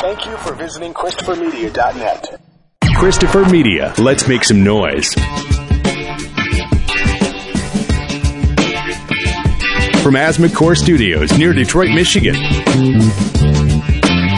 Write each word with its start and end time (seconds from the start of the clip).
Thank 0.00 0.26
you 0.26 0.36
for 0.36 0.54
visiting 0.54 0.94
ChristopherMedia.net. 0.94 2.40
Christopher 2.96 3.44
Media. 3.46 3.92
Let's 3.98 4.28
make 4.28 4.44
some 4.44 4.62
noise. 4.62 5.12
From 10.02 10.14
Asthma 10.14 10.50
Core 10.50 10.76
Studios 10.76 11.36
near 11.36 11.52
Detroit, 11.52 11.90
Michigan. 11.90 12.36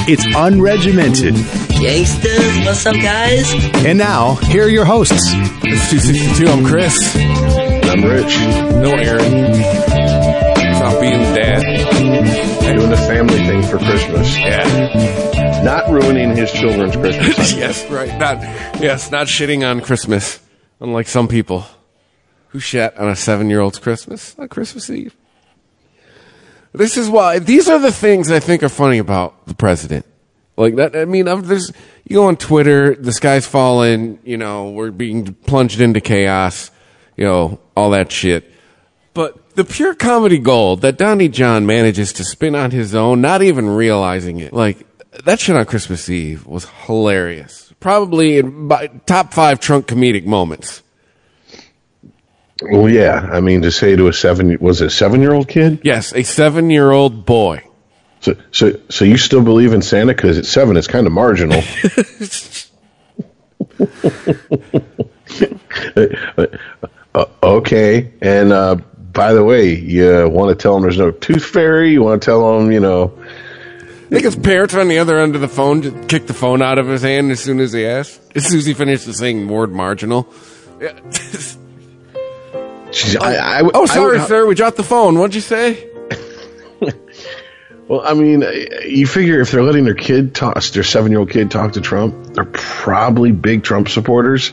It's 0.09 0.27
unregimented. 0.29 1.35
Gangsters, 1.79 2.65
what's 2.65 2.87
up, 2.87 2.97
guys? 2.97 3.53
And 3.85 3.99
now, 3.99 4.37
here 4.37 4.65
are 4.65 4.69
your 4.69 4.87
hosts. 4.87 5.13
It's 5.13 5.91
262. 5.91 6.47
I'm 6.47 6.65
Chris. 6.65 6.97
I'm 7.17 8.03
Rich. 8.03 8.39
No 8.81 8.93
Aaron. 8.93 9.55
Stop 10.75 11.01
being 11.03 11.21
dad. 11.35 11.63
Doing 12.77 12.89
the 12.89 12.97
family 12.97 13.37
thing 13.37 13.63
for 13.63 13.79
Christmas. 13.79 14.39
Yeah. 14.39 15.40
Not 15.65 15.91
ruining 15.91 16.35
his 16.35 16.51
children's 16.53 16.97
Christmas. 16.97 17.53
yes, 17.57 17.89
right. 17.91 18.19
Not 18.19 18.41
yes, 18.81 19.11
not 19.11 19.27
shitting 19.27 19.69
on 19.69 19.83
Christmas. 19.83 20.41
Unlike 20.81 21.09
some 21.09 21.29
people 21.29 21.67
who 22.49 22.59
shat 22.61 22.97
on 22.99 23.09
a 23.09 23.17
seven 23.17 23.51
year 23.51 23.61
old's 23.61 23.79
Christmas 23.79 24.35
on 24.39 24.49
Christmas 24.49 24.89
Eve. 24.89 25.15
This 26.73 26.97
is 26.97 27.11
why 27.11 27.41
these 27.41 27.69
are 27.69 27.79
the 27.79 27.93
things 27.93 28.31
I 28.31 28.41
think 28.41 28.63
are 28.63 28.71
funny 28.71 28.99
about 28.99 29.47
the 29.47 29.55
president. 29.55 30.07
Like 30.57 30.77
that, 30.77 30.97
I 30.97 31.05
mean, 31.05 31.29
I'm, 31.29 31.43
there's 31.43 31.73
you 32.05 32.17
go 32.17 32.27
on 32.27 32.37
Twitter, 32.37 32.95
the 32.95 33.13
sky's 33.13 33.47
falling, 33.47 34.19
you 34.25 34.37
know, 34.37 34.71
we're 34.71 34.91
being 34.91 35.35
plunged 35.35 35.81
into 35.81 36.01
chaos, 36.01 36.71
you 37.17 37.25
know, 37.25 37.61
all 37.77 37.91
that 37.91 38.11
shit. 38.11 38.51
But 39.13 39.57
the 39.57 39.65
pure 39.65 39.95
comedy 39.95 40.39
gold 40.39 40.83
that 40.83 40.97
Donnie 40.97 41.29
John 41.29 41.67
manages 41.67 42.13
to 42.15 42.25
spin 42.25 42.55
on 42.55 42.71
his 42.71 42.95
own, 42.95 43.21
not 43.21 43.43
even 43.43 43.69
realizing 43.69 44.39
it, 44.39 44.53
like 44.53 44.87
that 45.25 45.41
shit 45.41 45.57
on 45.57 45.65
Christmas 45.67 46.09
Eve 46.09 46.47
was 46.47 46.67
hilarious. 46.87 47.73
Probably 47.81 48.39
in 48.39 48.69
my 48.69 48.89
top 49.07 49.33
five 49.33 49.61
Trump 49.61 49.87
comedic 49.87 50.27
moments. 50.27 50.83
well, 52.63 52.89
yeah. 52.89 53.29
I 53.33 53.41
mean, 53.41 53.63
to 53.63 53.71
say 53.71 53.97
to 53.97 54.09
a 54.09 54.13
seven, 54.13 54.59
was 54.61 54.83
it 54.83 54.87
a 54.87 54.91
seven 54.91 55.21
year 55.21 55.33
old 55.33 55.49
kid? 55.49 55.81
Yes, 55.83 56.15
a 56.15 56.23
seven 56.23 56.71
year 56.71 56.91
old 56.91 57.25
boy. 57.25 57.65
So, 58.21 58.37
so, 58.53 58.79
so 58.91 59.07
you 59.07 59.17
still 59.17 59.43
believe 59.43 59.73
in 59.73 59.81
Santa 59.81 60.15
because 60.15 60.37
at 60.37 60.45
seven, 60.45 60.77
it's 60.77 60.87
kind 60.87 61.07
of 61.07 61.13
marginal. 61.13 61.63
Uh, 67.13 67.25
okay. 67.43 68.13
And, 68.21 68.53
uh, 68.53 68.77
by 68.77 69.33
the 69.33 69.43
way, 69.43 69.75
you 69.75 70.29
want 70.29 70.57
to 70.57 70.63
tell 70.63 70.75
them 70.75 70.83
there's 70.83 70.97
no 70.97 71.11
tooth 71.11 71.45
fairy? 71.45 71.91
You 71.91 72.03
want 72.03 72.23
to 72.23 72.25
tell 72.25 72.57
them, 72.57 72.71
you 72.71 72.79
know, 72.79 73.19
I 74.11 74.15
think 74.15 74.25
his 74.25 74.35
parents 74.35 74.75
on 74.75 74.89
the 74.89 74.99
other 74.99 75.19
end 75.19 75.37
of 75.37 75.41
the 75.41 75.47
phone 75.49 75.83
just 75.83 76.09
kicked 76.09 76.27
the 76.27 76.35
phone 76.35 76.63
out 76.63 76.79
of 76.79 76.89
his 76.89 77.03
hand 77.03 77.31
as 77.31 77.39
soon 77.39 77.61
as 77.61 77.73
he 77.73 77.87
asked. 77.87 78.21
As 78.35 78.45
soon 78.47 78.59
as 78.59 78.67
he 78.67 78.75
finished 78.75 79.13
saying 79.15 79.49
word 79.49 79.73
marginal. 79.73 80.33
Yeah. 80.81 80.99
Oh, 82.55 82.89
geez, 82.91 83.17
I, 83.17 83.59
I, 83.61 83.71
oh, 83.75 83.85
sorry, 83.85 84.19
would- 84.19 84.27
sir. 84.29 84.47
We 84.47 84.55
dropped 84.55 84.79
the 84.79 84.83
phone. 84.83 85.19
What'd 85.19 85.35
you 85.35 85.43
say? 85.43 85.91
Well, 87.87 88.03
I 88.05 88.15
mean, 88.15 88.45
you 88.87 89.05
figure 89.05 89.41
if 89.41 89.51
they're 89.51 89.65
letting 89.65 89.83
their 89.83 89.97
kid 89.97 90.33
talk, 90.33 90.63
their 90.63 90.85
seven 90.85 91.11
year 91.11 91.19
old 91.19 91.31
kid 91.31 91.51
talk 91.51 91.73
to 91.73 91.81
Trump, 91.81 92.35
they're 92.35 92.45
probably 92.45 93.33
big 93.33 93.65
Trump 93.65 93.89
supporters. 93.89 94.53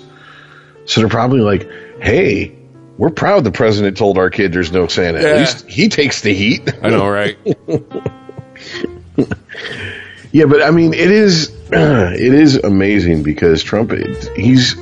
So 0.85 1.02
they're 1.02 1.09
probably 1.09 1.41
like, 1.41 1.69
hey, 2.02 2.58
we're 2.97 3.11
proud 3.11 3.44
the 3.44 3.52
president 3.52 3.95
told 3.95 4.17
our 4.17 4.31
kid 4.31 4.53
there's 4.53 4.72
no 4.72 4.88
Santa. 4.88 5.22
Yeah. 5.22 5.28
At 5.28 5.38
least 5.38 5.67
he 5.67 5.88
takes 5.88 6.22
the 6.22 6.33
heat. 6.33 6.67
I 6.81 6.89
know, 6.89 7.08
right? 7.08 7.38
yeah, 10.32 10.46
but 10.46 10.62
I 10.62 10.72
mean, 10.72 10.94
it 10.94 11.12
is 11.12 11.50
it 11.72 12.34
is 12.34 12.56
amazing 12.58 13.24
because 13.24 13.64
Trump 13.64 13.92
he's 14.36 14.76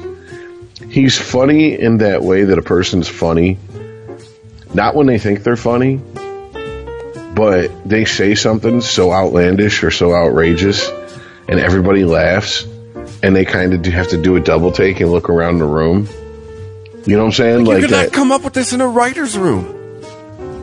he's 0.89 1.17
funny 1.17 1.79
in 1.79 1.97
that 1.99 2.21
way 2.23 2.43
that 2.45 2.57
a 2.57 2.61
person's 2.61 3.07
funny, 3.07 3.57
not 4.73 4.95
when 4.95 5.07
they 5.07 5.17
think 5.17 5.43
they're 5.43 5.55
funny, 5.57 5.99
but 7.35 7.69
they 7.87 8.05
say 8.05 8.35
something 8.35 8.81
so 8.81 9.11
outlandish 9.11 9.83
or 9.83 9.91
so 9.91 10.13
outrageous, 10.13 10.89
and 11.47 11.59
everybody 11.59 12.05
laughs, 12.05 12.65
and 13.23 13.35
they 13.35 13.45
kind 13.45 13.73
of 13.73 13.85
have 13.93 14.09
to 14.09 14.21
do 14.21 14.35
a 14.35 14.39
double 14.39 14.71
take 14.71 14.99
and 14.99 15.11
look 15.11 15.29
around 15.29 15.59
the 15.59 15.65
room. 15.65 16.07
You 17.05 17.17
know 17.17 17.23
what 17.23 17.27
I'm 17.27 17.33
saying? 17.33 17.59
you 17.59 17.71
Like 17.71 17.81
could 17.81 17.89
that. 17.91 18.03
not 18.05 18.13
come 18.13 18.31
up 18.31 18.43
with 18.43 18.53
this 18.53 18.73
in 18.73 18.81
a 18.81 18.87
writer's 18.87 19.37
room. 19.37 19.71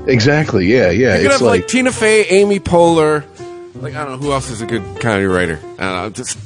exactly. 0.08 0.66
Yeah. 0.66 0.90
Yeah. 0.90 1.14
You 1.14 1.18
could 1.18 1.24
It's 1.26 1.32
have 1.34 1.42
like, 1.42 1.60
like 1.62 1.68
Tina 1.68 1.92
Fey, 1.92 2.24
Amy 2.24 2.58
Poehler. 2.58 3.22
Like 3.82 3.94
I 3.96 4.04
don't 4.04 4.20
know 4.20 4.26
who 4.28 4.32
else 4.32 4.48
is 4.48 4.62
a 4.62 4.66
good 4.66 5.00
comedy 5.00 5.26
writer. 5.26 5.58
I 5.76 5.82
don't 5.82 6.02
know. 6.02 6.10
Just, 6.10 6.38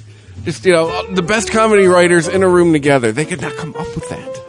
just 0.45 0.65
you 0.65 0.73
know, 0.73 1.15
the 1.15 1.21
best 1.21 1.51
comedy 1.51 1.85
writers 1.87 2.29
in 2.29 2.43
a 2.43 2.49
room 2.49 2.73
together. 2.73 3.13
They 3.13 3.27
could 3.27 3.43
not 3.43 3.55
come 3.57 3.77
up 3.77 3.95
with 3.95 4.09
that. 4.09 4.43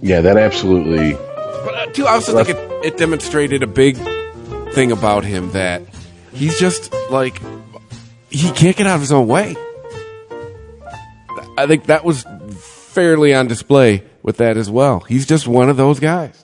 yeah, 0.00 0.22
that 0.22 0.38
absolutely. 0.38 1.12
But 1.12 1.74
uh, 1.74 1.86
too, 1.92 2.06
I 2.06 2.12
also 2.12 2.42
think 2.42 2.56
it, 2.56 2.84
it 2.84 2.96
demonstrated 2.96 3.62
a 3.62 3.66
big 3.66 3.98
thing 4.72 4.90
about 4.90 5.22
him 5.22 5.50
that 5.50 5.82
he's 6.32 6.58
just 6.58 6.94
like 7.10 7.42
he 8.30 8.50
can't 8.52 8.74
get 8.74 8.86
out 8.86 8.94
of 8.94 9.00
his 9.02 9.12
own 9.12 9.28
way. 9.28 9.56
I 11.58 11.66
think 11.66 11.84
that 11.86 12.06
was 12.06 12.24
fairly 12.56 13.34
on 13.34 13.48
display 13.48 14.02
with 14.22 14.38
that 14.38 14.56
as 14.56 14.70
well. 14.70 15.00
He's 15.00 15.26
just 15.26 15.46
one 15.46 15.68
of 15.68 15.76
those 15.76 16.00
guys. 16.00 16.42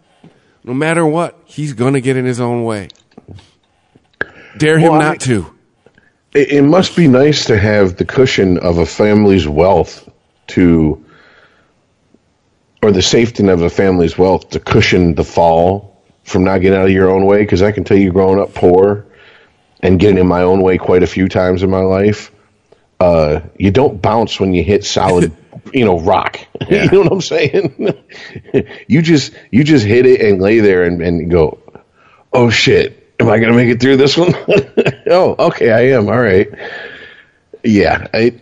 No 0.63 0.75
matter 0.75 1.07
what, 1.07 1.41
he's 1.47 1.73
going 1.73 1.95
to 1.95 2.03
get 2.03 2.19
in 2.19 2.27
his 2.27 2.39
own 2.39 2.65
way. 2.65 2.89
Dare 4.59 4.79
him 4.79 4.93
Well, 4.93 5.01
not 5.01 5.27
mean- 5.27 5.43
to. 5.43 5.55
it, 6.35 6.49
it 6.53 6.63
must 6.63 6.97
be 6.97 7.09
nice 7.09 7.47
to 7.47 7.59
have 7.59 7.97
the 7.97 8.05
cushion 8.05 8.59
of 8.59 8.79
a 8.79 8.87
family's 8.87 9.47
wealth 9.49 10.09
to 10.49 11.05
or 12.83 12.91
the 12.93 13.03
safety 13.03 13.43
net 13.43 13.55
of 13.55 13.63
a 13.63 13.71
family's 13.71 14.17
wealth 14.17 14.51
to 14.51 14.61
cushion 14.61 15.15
the 15.15 15.25
fall 15.25 16.03
from 16.25 16.45
not 16.45 16.59
getting 16.63 16.79
out 16.79 16.87
of 16.87 16.93
your 16.93 17.11
own 17.11 17.27
way. 17.27 17.39
Because 17.43 17.63
i 17.63 17.73
can 17.73 17.85
tell 17.85 17.97
you 17.99 18.11
growing 18.13 18.41
up 18.41 18.55
poor 18.55 19.05
and 19.81 19.99
getting 20.01 20.19
in 20.19 20.27
my 20.27 20.43
own 20.43 20.63
way 20.63 20.79
quite 20.79 21.03
a 21.03 21.07
few 21.07 21.29
times 21.29 21.63
in 21.63 21.71
my 21.71 21.81
life 21.83 22.31
uh, 23.01 23.41
you 23.59 23.71
don't 23.71 24.03
bounce 24.03 24.39
when 24.39 24.53
you 24.53 24.63
hit 24.63 24.85
solid 24.85 25.33
you 25.73 25.85
know 25.85 25.99
rock. 26.01 26.39
You 26.71 26.87
know 26.91 27.01
what 27.01 27.13
i'm 27.13 27.21
saying? 27.21 27.95
You 28.89 29.01
just 29.03 29.33
you 29.51 29.65
just 29.65 29.85
hit 29.87 30.05
it 30.07 30.21
and 30.21 30.41
lay 30.41 30.61
there 30.61 30.85
and, 30.85 31.01
and 31.03 31.31
go 31.31 31.59
oh 32.33 32.51
shit 32.51 33.00
am 33.31 33.37
i 33.37 33.39
gonna 33.41 33.57
make 33.57 33.69
it 33.69 33.81
through 33.81 33.97
this 33.97 34.17
one 34.17 34.35
oh 35.11 35.35
okay 35.39 35.71
i 35.71 35.81
am 35.97 36.09
all 36.09 36.21
right 36.21 36.49
yeah 37.65 38.07
i 38.15 38.33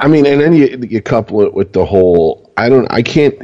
i 0.00 0.08
mean 0.08 0.26
and 0.26 0.40
then 0.40 0.52
you, 0.52 0.78
you 0.88 1.00
couple 1.02 1.42
it 1.42 1.54
with 1.54 1.72
the 1.72 1.84
whole 1.84 2.50
i 2.56 2.68
don't 2.68 2.86
i 2.90 3.02
can't 3.02 3.38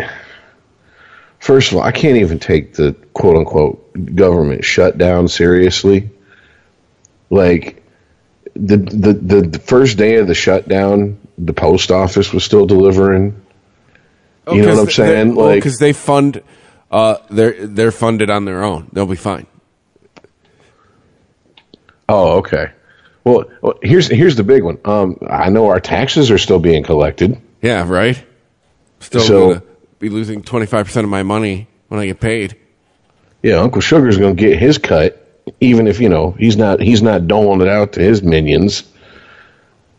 first 1.39 1.71
of 1.73 1.79
all 1.79 1.83
i 1.83 1.93
can't 1.93 2.17
even 2.19 2.39
take 2.39 2.75
the 2.75 2.93
quote 3.13 3.37
unquote 3.37 4.15
government 4.15 4.65
shutdown 4.65 5.29
seriously 5.29 6.11
like 7.31 7.83
the 8.55 8.77
the 8.77 9.43
the, 9.43 9.59
first 9.59 9.97
day 9.97 10.17
of 10.17 10.27
the 10.27 10.35
shutdown 10.35 11.19
the 11.39 11.53
post 11.53 11.91
office 11.91 12.33
was 12.33 12.45
still 12.45 12.67
delivering 12.67 13.35
Oh, 14.47 14.55
You 14.55 14.63
know 14.63 14.75
what 14.75 14.81
I'm 14.81 14.91
saying? 14.91 15.35
well, 15.37 15.47
Like- 15.47 15.59
because 15.59 15.79
they 15.79 15.93
fund, 15.93 16.43
uh, 16.91 17.17
they're 17.31 17.67
they're 17.67 17.93
funded 17.93 18.29
on 18.29 18.45
their 18.45 18.65
own. 18.65 18.89
They'll 18.93 19.07
be 19.07 19.15
fine. 19.15 19.47
Oh 22.09 22.39
okay 22.39 22.71
well, 23.25 23.45
here's 23.83 24.09
here's 24.09 24.35
the 24.37 24.43
big 24.43 24.65
one 24.65 24.79
um 24.85 25.17
i 25.31 25.49
know 25.49 25.69
our 25.69 25.79
taxes 25.81 26.31
are 26.31 26.39
still 26.39 26.59
being 26.59 26.83
collected 26.83 27.41
Yeah, 27.63 27.87
right. 27.89 28.23
Still 29.01 29.21
So- 29.21 29.49
gonna 29.55 29.63
be 30.01 30.09
losing 30.09 30.43
twenty 30.43 30.67
five 30.67 30.87
percent 30.87 31.05
of 31.05 31.11
my 31.11 31.23
money 31.23 31.69
when 31.89 32.01
I 32.01 32.07
get 32.07 32.19
paid. 32.21 32.57
Yeah, 33.43 33.57
Uncle 33.57 33.81
Sugar's 33.81 34.19
going 34.19 34.37
to 34.37 34.41
get 34.41 34.59
his 34.59 34.79
cut, 34.79 35.25
even 35.61 35.87
if 35.87 36.01
you 36.01 36.09
know 36.09 36.33
he's 36.33 36.57
not 36.57 36.81
he's 36.81 37.03
not 37.03 37.29
doling 37.29 37.61
it 37.61 37.69
out 37.69 37.93
to 37.95 38.01
his 38.01 38.23
minions. 38.23 38.83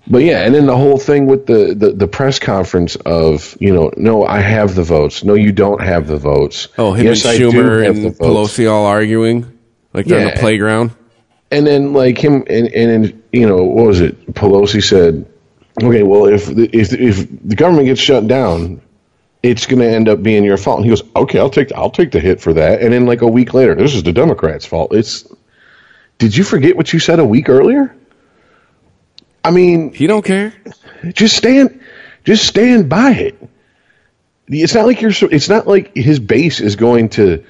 But 0.08 0.24
yeah, 0.24 0.44
and 0.46 0.54
then 0.54 0.66
the 0.66 0.76
whole 0.76 0.98
thing 0.98 1.26
with 1.28 1.46
the, 1.46 1.74
the, 1.74 1.92
the 1.94 2.08
press 2.08 2.38
conference 2.40 2.98
of 2.98 3.56
you 3.62 3.74
know, 3.74 3.92
no, 3.96 4.26
I 4.26 4.40
have 4.42 4.76
the 4.76 4.84
votes. 4.84 5.24
No, 5.24 5.34
you 5.36 5.54
don't 5.54 5.82
have 5.82 6.08
the 6.08 6.18
votes. 6.18 6.68
Oh, 6.78 6.92
him 6.94 7.06
yes, 7.06 7.24
and 7.26 7.40
Schumer 7.40 7.88
and. 7.88 8.14
Pelosi 8.18 8.70
all 8.70 8.86
arguing 8.86 9.58
like 9.94 10.06
they're 10.06 10.20
on 10.20 10.28
Yeah. 10.28 10.34
the 10.34 10.40
playground. 10.42 10.92
And 11.54 11.68
then 11.68 11.94
like 11.94 12.18
him 12.18 12.44
and 12.50 12.68
and 12.74 13.24
you 13.32 13.48
know 13.48 13.64
what 13.64 13.88
was 13.88 14.02
it? 14.02 14.34
Pelosi 14.34 14.84
said, 14.84 15.26
okay, 15.82 16.04
well 16.04 16.26
if 16.26 16.48
the, 16.48 16.70
if 16.74 16.92
if 16.94 17.28
the 17.48 17.56
government 17.56 17.86
gets 17.86 18.02
shut 18.02 18.28
down, 18.28 18.82
it's 19.44 19.66
going 19.68 19.80
to 19.80 19.88
end 19.88 20.10
up 20.10 20.24
being 20.24 20.44
your 20.44 20.58
fault. 20.58 20.78
And 20.78 20.86
he 20.86 20.90
goes, 20.90 21.04
okay, 21.16 21.38
I'll 21.40 21.50
take 21.52 21.72
I'll 21.74 21.92
take 21.92 22.12
the 22.12 22.20
hit 22.20 22.42
for 22.42 22.54
that. 22.54 22.82
And 22.82 22.92
then 22.92 23.06
like 23.06 23.22
a 23.22 23.28
week 23.28 23.54
later, 23.54 23.76
this 23.76 23.94
is 23.94 24.04
the 24.04 24.12
Democrats' 24.14 24.66
fault. 24.66 24.94
It's 24.96 25.28
did 26.18 26.36
you 26.36 26.44
forget 26.44 26.76
what 26.76 26.92
you 26.92 27.00
said 27.00 27.20
a 27.20 27.26
week 27.26 27.50
earlier? 27.50 27.96
I 29.44 29.52
mean, 29.52 29.94
He 29.94 30.08
don't 30.08 30.26
care. 30.26 30.54
just 31.14 31.38
stand 31.38 31.82
just 32.24 32.46
stand 32.48 32.90
by 32.90 33.12
it. 33.12 33.50
It's 34.48 34.74
not 34.74 34.86
like 34.86 35.02
you're 35.02 35.12
so- 35.12 35.28
it's 35.30 35.50
not 35.50 35.68
like 35.68 35.96
his 35.96 36.20
base 36.20 36.62
is 36.62 36.76
going 36.78 37.10
to 37.10 37.44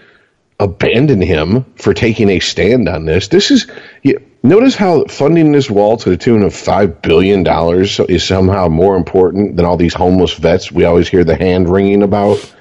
abandon 0.59 1.21
him 1.21 1.65
for 1.75 1.94
taking 1.94 2.29
a 2.29 2.39
stand 2.39 2.88
on 2.88 3.05
this. 3.05 3.27
This 3.27 3.51
is 3.51 3.67
yeah, 4.03 4.19
Notice 4.45 4.75
how 4.75 5.05
funding 5.05 5.53
this 5.53 5.71
wall 5.71 5.95
to 5.95 6.09
the 6.09 6.17
tune 6.17 6.44
of 6.44 6.53
five 6.53 7.01
billion 7.01 7.44
dollars 7.44 7.97
is 8.01 8.25
somehow 8.25 8.67
more 8.67 8.97
important 8.97 9.55
than 9.55 9.65
all 9.65 9.77
these 9.77 9.94
homeless 9.94 10.33
vets 10.33 10.69
we 10.69 10.83
always 10.83 11.07
hear 11.07 11.23
the 11.23 11.38
hand 11.38 11.69
wringing 11.69 12.03
about 12.03 12.53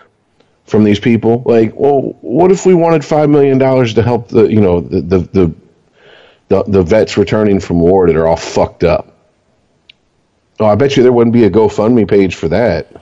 from 0.64 0.84
these 0.84 1.00
people. 1.00 1.42
Like, 1.44 1.74
well, 1.74 2.16
what 2.20 2.52
if 2.52 2.64
we 2.64 2.74
wanted 2.74 3.04
five 3.04 3.28
million 3.28 3.58
dollars 3.58 3.94
to 3.94 4.02
help 4.02 4.28
the 4.28 4.44
you 4.44 4.60
know 4.60 4.80
the 4.80 5.00
the, 5.00 5.18
the 5.18 5.54
the 6.48 6.62
the 6.68 6.82
vets 6.84 7.16
returning 7.16 7.58
from 7.58 7.80
war 7.80 8.06
that 8.06 8.14
are 8.14 8.28
all 8.28 8.36
fucked 8.36 8.84
up? 8.84 9.16
Oh, 10.60 10.66
I 10.66 10.76
bet 10.76 10.96
you 10.96 11.02
there 11.02 11.12
wouldn't 11.12 11.34
be 11.34 11.44
a 11.44 11.50
GoFundMe 11.50 12.08
page 12.08 12.36
for 12.36 12.46
that. 12.46 12.92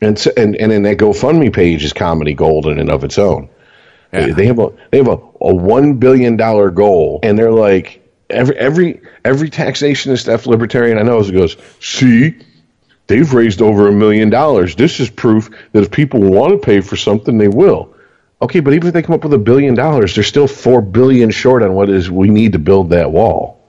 And 0.00 0.18
so, 0.18 0.30
and 0.38 0.56
and 0.56 0.72
then 0.72 0.84
that 0.84 0.96
GoFundMe 0.96 1.52
page 1.52 1.84
is 1.84 1.92
comedy 1.92 2.32
gold 2.32 2.66
in 2.66 2.78
and 2.78 2.90
of 2.90 3.04
its 3.04 3.18
own. 3.18 3.50
Yeah. 4.12 4.32
They 4.32 4.46
have 4.46 4.58
a 4.58 4.72
they 4.90 4.98
have 4.98 5.08
a, 5.08 5.18
a 5.40 5.54
one 5.54 5.94
billion 5.94 6.36
dollar 6.36 6.70
goal, 6.70 7.20
and 7.22 7.38
they're 7.38 7.52
like 7.52 8.00
every 8.28 8.56
every 8.56 9.02
every 9.24 9.50
taxationist 9.50 10.28
F 10.28 10.46
libertarian 10.46 10.98
I 10.98 11.02
know 11.02 11.22
goes, 11.30 11.56
see, 11.80 12.36
they've 13.06 13.32
raised 13.32 13.62
over 13.62 13.88
a 13.88 13.92
million 13.92 14.30
dollars. 14.30 14.74
This 14.74 15.00
is 15.00 15.10
proof 15.10 15.50
that 15.72 15.82
if 15.82 15.90
people 15.90 16.20
want 16.20 16.52
to 16.52 16.58
pay 16.58 16.80
for 16.80 16.96
something, 16.96 17.38
they 17.38 17.48
will. 17.48 17.94
Okay, 18.42 18.60
but 18.60 18.72
even 18.72 18.88
if 18.88 18.94
they 18.94 19.02
come 19.02 19.14
up 19.14 19.22
with 19.22 19.34
a 19.34 19.38
billion 19.38 19.74
dollars, 19.74 20.14
they're 20.14 20.24
still 20.24 20.48
four 20.48 20.80
billion 20.80 21.30
short 21.30 21.62
on 21.62 21.74
what 21.74 21.90
is 21.90 22.10
we 22.10 22.28
need 22.28 22.52
to 22.52 22.58
build 22.58 22.90
that 22.90 23.12
wall. 23.12 23.60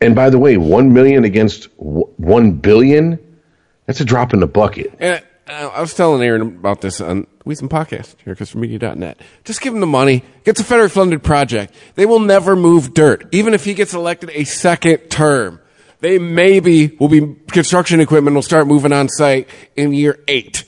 And 0.00 0.14
by 0.14 0.30
the 0.30 0.38
way, 0.38 0.56
one 0.56 0.92
million 0.92 1.24
against 1.24 1.68
one 1.76 2.52
billion, 2.52 3.18
that's 3.86 4.00
a 4.00 4.04
drop 4.04 4.34
in 4.34 4.40
the 4.40 4.46
bucket. 4.46 4.94
And 4.98 5.24
uh, 5.48 5.70
I 5.74 5.80
was 5.80 5.94
telling 5.94 6.22
Aaron 6.22 6.42
about 6.42 6.80
this 6.80 7.00
on 7.00 7.26
Weasel 7.44 7.68
Podcast 7.68 8.16
here, 8.24 8.34
ChristopherMedia.net. 8.34 9.20
Just 9.44 9.60
give 9.60 9.74
him 9.74 9.80
the 9.80 9.86
money. 9.86 10.22
It's 10.44 10.60
a 10.60 10.64
federally 10.64 10.90
funded 10.90 11.22
project. 11.22 11.74
They 11.94 12.06
will 12.06 12.20
never 12.20 12.54
move 12.54 12.94
dirt, 12.94 13.26
even 13.32 13.54
if 13.54 13.64
he 13.64 13.74
gets 13.74 13.94
elected 13.94 14.30
a 14.30 14.44
second 14.44 15.08
term. 15.08 15.60
They 16.00 16.18
maybe 16.18 16.88
will 16.98 17.08
be 17.08 17.36
construction 17.48 18.00
equipment 18.00 18.34
will 18.34 18.42
start 18.42 18.66
moving 18.66 18.92
on 18.92 19.08
site 19.08 19.48
in 19.76 19.94
year 19.94 20.18
eight. 20.26 20.64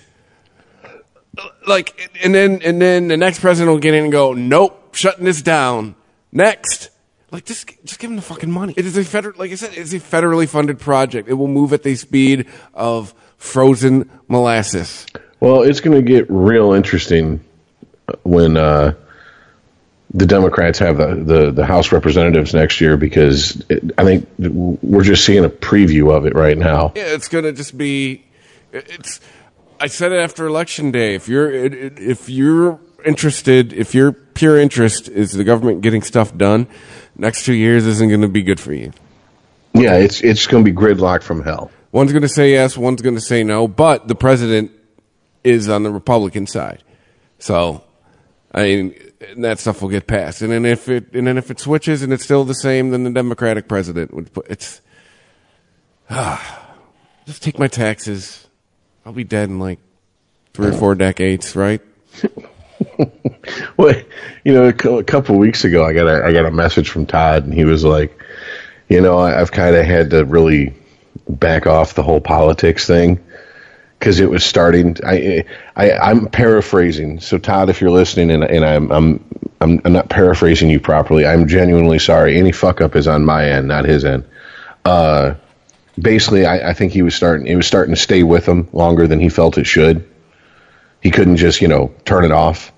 Like, 1.67 2.11
and 2.23 2.35
then 2.35 2.63
and 2.63 2.81
then 2.81 3.09
the 3.09 3.17
next 3.17 3.41
president 3.41 3.73
will 3.73 3.81
get 3.81 3.95
in 3.95 4.05
and 4.05 4.13
go, 4.13 4.33
nope, 4.33 4.95
shutting 4.95 5.25
this 5.25 5.43
down. 5.43 5.97
Next. 6.31 6.91
Like 7.33 7.45
just 7.47 7.69
just 7.85 7.99
give 7.99 8.11
him 8.11 8.17
the 8.17 8.23
fucking 8.23 8.51
money. 8.51 8.75
It 8.77 8.87
is 8.87 8.97
a 8.97 9.05
federal 9.05 9.37
like 9.37 9.51
I 9.51 9.57
said, 9.57 9.75
it's 9.75 9.93
a 9.93 9.99
federally 9.99 10.49
funded 10.49 10.79
project. 10.79 11.29
It 11.29 11.35
will 11.35 11.49
move 11.49 11.73
at 11.73 11.83
the 11.83 11.97
speed 11.97 12.47
of 12.73 13.13
frozen 13.37 14.09
molasses. 14.29 15.07
Well, 15.45 15.61
it's 15.61 15.81
going 15.81 15.95
to 15.95 16.01
get 16.03 16.25
real 16.31 16.73
interesting 16.73 17.45
when 18.23 18.57
uh, 18.57 18.95
the 20.15 20.25
Democrats 20.25 20.79
have 20.79 20.97
the, 20.97 21.17
the, 21.17 21.51
the 21.51 21.67
House 21.67 21.93
representatives 21.93 22.55
next 22.55 22.81
year 22.81 22.97
because 22.97 23.63
it, 23.69 23.93
I 23.99 24.05
think 24.05 24.27
we're 24.39 25.03
just 25.03 25.23
seeing 25.23 25.45
a 25.45 25.51
preview 25.51 26.17
of 26.17 26.25
it 26.25 26.35
right 26.35 26.57
now. 26.57 26.95
Yeah, 26.97 27.09
it's 27.09 27.29
gonna 27.29 27.53
just 27.53 27.77
be. 27.77 28.25
It's. 28.73 29.21
I 29.79 29.89
said 29.89 30.13
it 30.13 30.19
after 30.19 30.47
election 30.47 30.91
day. 30.91 31.15
If 31.15 31.29
you're 31.29 31.53
if 31.53 32.31
you're 32.31 32.81
interested, 33.05 33.75
if 33.75 33.95
your 33.95 34.13
pure 34.13 34.59
interest 34.59 35.09
is 35.09 35.33
the 35.33 35.45
government 35.45 35.83
getting 35.83 36.01
stuff 36.01 36.35
done, 36.35 36.69
next 37.17 37.45
two 37.45 37.53
years 37.53 37.85
isn't 37.85 38.09
going 38.09 38.23
to 38.23 38.29
be 38.29 38.43
good 38.43 38.61
for 38.61 38.73
you. 38.73 38.93
Yeah, 39.75 39.97
it's 39.97 40.23
it's 40.23 40.47
going 40.47 40.65
to 40.65 40.73
be 40.73 40.75
gridlock 40.75 41.23
from 41.23 41.43
hell. 41.43 41.71
One's 41.93 42.13
going 42.13 42.23
to 42.23 42.29
say 42.31 42.53
yes, 42.53 42.79
one's 42.79 43.03
going 43.03 43.17
to 43.17 43.21
say 43.21 43.45
no, 43.45 43.69
but 43.69 44.09
the 44.09 44.15
president 44.15 44.71
is 45.45 45.69
on 45.69 45.83
the 45.83 45.91
Republican 45.91 46.47
side. 46.47 46.83
So, 47.39 47.85
I 48.53 48.63
mean, 48.63 48.95
that 49.37 49.59
stuff 49.61 49.83
will 49.83 49.91
get 49.91 50.07
passed. 50.07 50.43
And 50.43 50.51
then 50.51 50.65
if 50.65 50.89
it 50.89 51.13
and 51.13 51.27
then 51.27 51.39
if 51.39 51.51
it 51.51 51.61
switches 51.61 52.03
and 52.03 52.13
it's 52.13 52.25
still 52.25 52.45
the 52.45 52.55
same, 52.55 52.91
then 52.91 53.05
the 53.05 53.11
Democratic 53.11 53.69
president 53.69 54.13
would 54.15 54.33
put 54.33 54.47
it's. 54.49 54.81
Ah, 56.11 56.75
just 57.27 57.43
take 57.43 57.59
my 57.59 57.69
taxes. 57.69 58.49
I'll 59.07 59.13
be 59.13 59.25
dead 59.25 59.51
in 59.51 59.59
like 59.59 59.79
three 60.55 60.69
or 60.69 60.73
four 60.73 60.95
decades, 60.95 61.55
right? 61.55 61.81
Well, 63.77 63.95
you 64.45 64.53
know, 64.53 64.65
a 64.65 64.73
cou- 64.73 64.99
a 64.99 65.05
couple 65.05 65.37
weeks 65.37 65.65
ago, 65.65 65.85
I 65.85 65.93
got 65.93 66.07
a 66.07 66.25
I 66.25 66.33
got 66.33 66.45
a 66.47 66.51
message 66.51 66.91
from 66.91 67.07
Todd, 67.07 67.45
and 67.45 67.55
he 67.55 67.65
was 67.65 67.85
like, 67.85 68.21
you 68.89 69.01
know, 69.01 69.19
I've 69.19 69.53
kind 69.53 69.77
of 69.77 69.85
had 69.85 70.11
to 70.11 70.25
really 70.25 70.75
back 71.29 71.67
off 71.67 71.95
the 71.95 72.03
whole 72.03 72.21
politics 72.21 72.87
thing 72.87 73.25
because 74.05 74.21
it 74.21 74.29
was 74.29 74.45
starting. 74.45 74.99
I, 75.03 75.47
I 75.75 75.93
I'm 75.93 76.27
paraphrasing. 76.29 77.21
So 77.21 77.39
Todd, 77.39 77.71
if 77.71 77.81
you're 77.81 77.91
listening, 77.91 78.31
and 78.31 78.45
and 78.45 78.63
I'm 78.63 78.93
I'm 78.93 79.25
I'm, 79.63 79.81
I'm 79.83 79.93
not 79.95 80.11
paraphrasing 80.11 80.69
you 80.69 80.79
properly. 80.79 81.25
I'm 81.25 81.49
genuinely 81.49 81.99
sorry. 81.99 82.39
Any 82.39 82.53
fuck 82.53 82.83
up 82.83 82.97
is 82.97 83.09
on 83.09 83.25
my 83.25 83.49
end, 83.49 83.67
not 83.67 83.87
his 83.87 84.05
end. 84.05 84.27
Uh, 84.85 85.37
basically, 85.99 86.45
I, 86.45 86.71
I 86.71 86.73
think 86.75 86.93
he 86.93 87.01
was 87.01 87.15
starting. 87.15 87.47
It 87.47 87.57
was 87.57 87.67
starting 87.67 87.95
to 87.95 88.01
stay 88.01 88.23
with 88.23 88.47
him 88.47 88.69
longer 88.75 89.07
than 89.07 89.21
he 89.21 89.31
felt 89.31 89.57
it 89.57 89.65
should. 89.65 90.07
He 91.01 91.11
couldn't 91.11 91.37
just 91.37 91.63
you 91.63 91.69
know 91.69 91.95
turn 92.05 92.27
it 92.27 92.31
off. 92.33 92.73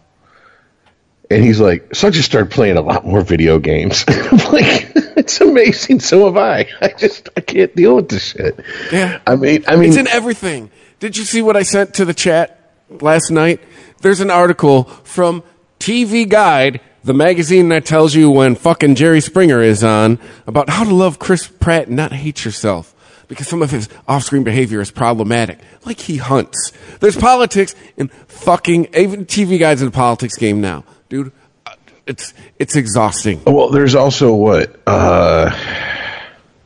And 1.29 1.43
he's 1.43 1.58
like, 1.58 1.93
so 1.93 2.06
I 2.06 2.12
just 2.12 2.26
started 2.31 2.52
playing 2.52 2.76
a 2.76 2.82
lot 2.82 3.05
more 3.05 3.20
video 3.20 3.58
games. 3.58 4.05
I'm 4.08 4.38
like, 4.52 4.93
it's 5.17 5.40
amazing. 5.40 5.99
So 5.99 6.26
have 6.26 6.37
I. 6.37 6.69
I 6.81 6.94
just 6.96 7.31
I 7.37 7.40
can't 7.40 7.75
deal 7.75 7.96
with 7.96 8.11
this 8.11 8.26
shit. 8.26 8.61
Yeah. 8.93 9.20
I 9.26 9.34
mean, 9.34 9.64
I 9.67 9.75
mean, 9.75 9.88
It's 9.88 9.99
in 9.99 10.06
everything. 10.06 10.70
Did 10.98 11.19
you 11.19 11.25
see 11.25 11.43
what 11.43 11.56
I 11.56 11.62
sent 11.62 11.94
to 11.94 12.06
the 12.06 12.14
chat 12.14 12.58
last 12.88 13.31
night? 13.31 13.60
There's 14.00 14.20
an 14.20 14.31
article 14.31 14.84
from 15.04 15.43
TV 15.78 16.26
Guide, 16.26 16.81
the 17.04 17.12
magazine 17.12 17.69
that 17.69 17.84
tells 17.84 18.14
you 18.14 18.31
when 18.31 18.54
fucking 18.54 18.94
Jerry 18.94 19.20
Springer 19.20 19.60
is 19.60 19.84
on, 19.84 20.19
about 20.46 20.70
how 20.70 20.84
to 20.84 20.94
love 20.94 21.19
Chris 21.19 21.46
Pratt 21.46 21.88
and 21.88 21.96
not 21.96 22.12
hate 22.12 22.44
yourself. 22.46 22.94
Because 23.28 23.46
some 23.46 23.60
of 23.60 23.70
his 23.70 23.88
off-screen 24.08 24.44
behavior 24.44 24.81
is 24.81 24.90
problematic. 24.90 25.58
Like 25.84 26.00
he 26.00 26.16
hunts. 26.16 26.72
There's 27.00 27.16
politics 27.16 27.75
in 27.96 28.08
fucking, 28.08 28.94
even 28.94 29.26
TV 29.26 29.58
Guide's 29.58 29.82
in 29.82 29.88
the 29.88 29.93
politics 29.93 30.37
game 30.37 30.60
now. 30.60 30.84
Dude, 31.08 31.32
uh, 31.66 31.75
it's, 32.06 32.32
it's 32.58 32.76
exhausting. 32.76 33.43
Well, 33.44 33.69
there's 33.69 33.96
also 33.96 34.32
what? 34.32 34.81
Uh, 34.87 35.50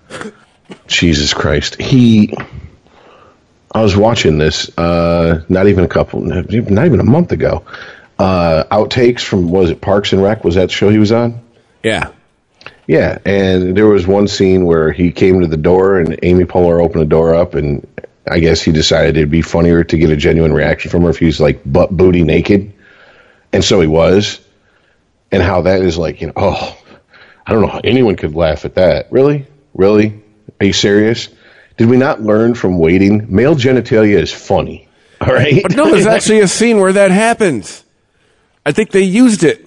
Jesus 0.87 1.35
Christ. 1.35 1.81
He. 1.81 2.33
I 3.73 3.83
was 3.83 3.97
watching 3.97 4.39
this, 4.39 4.77
uh, 4.77 5.45
not 5.49 5.69
even 5.69 5.85
a 5.85 5.89
couple, 5.89 6.21
not 6.21 6.53
even 6.53 7.01
a 7.01 7.05
month 7.05 7.33
ago. 7.33 7.65
Uh, 8.19 8.65
outtakes 8.65 9.21
from, 9.21 9.51
was 9.51 9.71
it 9.71 9.81
Parks 9.81 10.13
and 10.13 10.23
Rec? 10.23 10.45
Was 10.45 10.57
that 10.57 10.67
the 10.67 10.75
show 10.75 10.91
he 10.91 10.99
was 10.99 11.13
on? 11.13 11.41
Yeah. 11.83 12.11
Yeah, 12.87 13.19
and 13.25 13.77
there 13.77 13.87
was 13.87 14.07
one 14.07 14.27
scene 14.27 14.67
where 14.67 14.91
he 14.91 15.13
came 15.13 15.41
to 15.41 15.47
the 15.47 15.57
door 15.57 15.99
and 15.99 16.19
Amy 16.25 16.45
Poehler 16.45 16.83
opened 16.83 17.03
the 17.03 17.07
door 17.07 17.35
up, 17.37 17.55
and 17.55 17.87
I 18.29 18.41
guess 18.41 18.63
he 18.63 18.73
decided 18.73 19.17
it'd 19.17 19.31
be 19.31 19.43
funnier 19.43 19.85
to 19.85 19.97
get 19.97 20.11
a 20.11 20.17
genuine 20.17 20.53
reaction 20.53 20.91
from 20.91 21.05
her 21.05 21.11
if 21.11 21.19
he 21.19 21.27
was 21.27 21.41
like 21.41 21.63
butt 21.65 21.97
booty 21.97 22.23
naked, 22.23 22.73
and 23.53 23.65
so 23.65 23.81
he 23.81 23.87
was, 23.87 24.41
and 25.31 25.41
how 25.41 25.63
that 25.63 25.83
is 25.83 25.97
like 25.97 26.21
you 26.21 26.27
know 26.27 26.33
oh, 26.35 26.77
I 27.47 27.53
don't 27.53 27.63
know 27.63 27.69
how 27.69 27.81
anyone 27.85 28.17
could 28.17 28.35
laugh 28.35 28.65
at 28.65 28.75
that. 28.75 29.13
Really, 29.13 29.47
really, 29.73 30.21
are 30.59 30.67
you 30.67 30.73
serious? 30.73 31.29
Did 31.81 31.89
we 31.89 31.97
not 31.97 32.21
learn 32.21 32.53
from 32.53 32.79
waiting? 32.79 33.25
Male 33.35 33.55
genitalia 33.55 34.19
is 34.21 34.31
funny. 34.31 34.87
All 35.23 35.33
right. 35.33 35.63
But 35.63 35.75
no, 35.77 35.91
there's 35.91 36.05
actually 36.05 36.41
a 36.41 36.47
scene 36.47 36.79
where 36.79 36.93
that 36.93 37.11
happens. 37.11 37.85
I 38.67 38.73
think 38.73 38.91
they 38.91 39.01
used 39.01 39.45
it. 39.45 39.67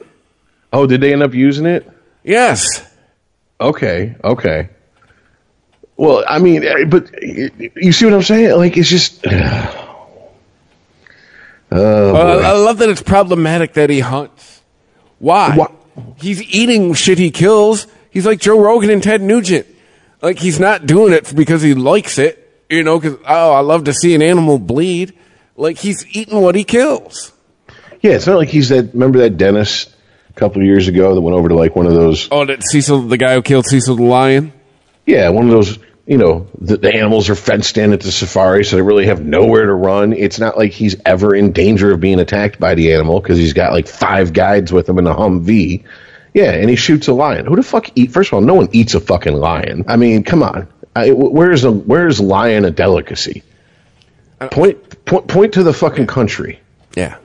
oh, 0.71 0.85
did 0.85 1.01
they 1.01 1.11
end 1.11 1.23
up 1.23 1.33
using 1.33 1.65
it? 1.65 1.89
Yes. 2.23 2.85
Okay, 3.59 4.15
okay. 4.23 4.69
Well, 5.97 6.23
I 6.27 6.37
mean, 6.37 6.63
eh, 6.63 6.83
but 6.87 7.09
you 7.19 7.91
see 7.91 8.05
what 8.05 8.13
I'm 8.13 8.21
saying? 8.21 8.57
Like, 8.57 8.77
it's 8.77 8.89
just. 8.89 9.25
Oh. 11.75 12.13
I 12.15 12.49
I 12.49 12.51
love 12.51 12.77
that 12.77 12.89
it's 12.89 13.01
problematic 13.01 13.73
that 13.73 13.89
he 13.89 13.99
hunts. 13.99 14.61
Why? 15.17 15.55
Why- 15.55 15.71
He's 16.17 16.39
eating 16.43 16.93
shit 16.93 17.17
he 17.17 17.31
kills. 17.31 17.87
He's 18.11 18.27
like 18.27 18.39
Joe 18.39 18.59
Rogan 18.61 18.91
and 18.91 19.01
Ted 19.01 19.23
Nugent. 19.23 19.65
Like 20.23 20.39
he's 20.39 20.59
not 20.59 20.85
doing 20.85 21.11
it 21.13 21.35
because 21.35 21.61
he 21.61 21.73
likes 21.73 22.17
it, 22.17 22.65
you 22.69 22.81
know, 22.81 22.97
because, 22.97 23.19
oh, 23.27 23.51
I 23.51 23.59
love 23.59 23.83
to 23.83 23.93
see 23.93 24.15
an 24.15 24.21
animal 24.21 24.57
bleed. 24.57 25.13
Like 25.57 25.77
he's 25.77 26.07
eating 26.15 26.41
what 26.41 26.55
he 26.55 26.63
kills. 26.63 27.33
yeah, 28.01 28.13
it's 28.13 28.25
not 28.25 28.37
like 28.37 28.47
he's 28.47 28.69
that. 28.69 28.93
Remember 28.93 29.19
that 29.19 29.37
dentist 29.37 29.93
a 30.29 30.33
couple 30.33 30.61
of 30.61 30.65
years 30.65 30.87
ago 30.87 31.13
that 31.13 31.21
went 31.21 31.35
over 31.35 31.49
to 31.49 31.55
like 31.55 31.75
one 31.75 31.85
of 31.85 31.93
those. 31.93 32.29
Oh, 32.31 32.45
that 32.45 32.63
Cecil, 32.63 33.01
the 33.01 33.17
guy 33.17 33.35
who 33.35 33.41
killed 33.41 33.65
Cecil 33.65 33.97
the 33.97 34.03
lion? 34.03 34.53
Yeah, 35.05 35.29
one 35.29 35.43
of 35.45 35.51
those. 35.51 35.77
You 36.05 36.17
know, 36.17 36.47
the, 36.59 36.75
the 36.75 36.93
animals 36.93 37.29
are 37.29 37.35
fenced 37.35 37.77
in 37.77 37.93
at 37.93 38.01
the 38.01 38.11
safari, 38.11 38.65
so 38.65 38.75
they 38.75 38.81
really 38.81 39.05
have 39.05 39.23
nowhere 39.23 39.65
to 39.65 39.73
run. 39.73 40.11
It's 40.11 40.37
not 40.37 40.57
like 40.57 40.71
he's 40.71 40.97
ever 41.05 41.33
in 41.33 41.53
danger 41.53 41.91
of 41.93 42.01
being 42.01 42.19
attacked 42.19 42.59
by 42.59 42.75
the 42.75 42.93
animal 42.93 43.21
because 43.21 43.37
he's 43.37 43.53
got 43.53 43.71
like 43.71 43.87
five 43.87 44.33
guides 44.33 44.71
with 44.71 44.87
him 44.89 44.97
in 44.99 45.07
a 45.07 45.15
Humvee. 45.15 45.83
Yeah, 46.33 46.51
and 46.51 46.69
he 46.69 46.75
shoots 46.75 47.07
a 47.07 47.13
lion. 47.13 47.45
Who 47.45 47.55
the 47.55 47.63
fuck 47.63 47.89
eat? 47.95 48.11
First 48.11 48.29
of 48.29 48.35
all, 48.35 48.41
no 48.41 48.55
one 48.55 48.69
eats 48.71 48.95
a 48.95 48.99
fucking 48.99 49.35
lion. 49.35 49.85
I 49.87 49.97
mean, 49.97 50.23
come 50.23 50.41
on. 50.41 50.67
I, 50.95 51.11
where's 51.11 51.63
a 51.63 51.71
where's 51.71 52.19
lion 52.19 52.65
a 52.65 52.71
delicacy? 52.71 53.43
Uh, 54.39 54.47
point 54.47 55.05
point 55.05 55.27
point 55.27 55.53
to 55.53 55.63
the 55.63 55.73
fucking 55.73 56.07
country. 56.07 56.59
Yeah. 56.95 57.17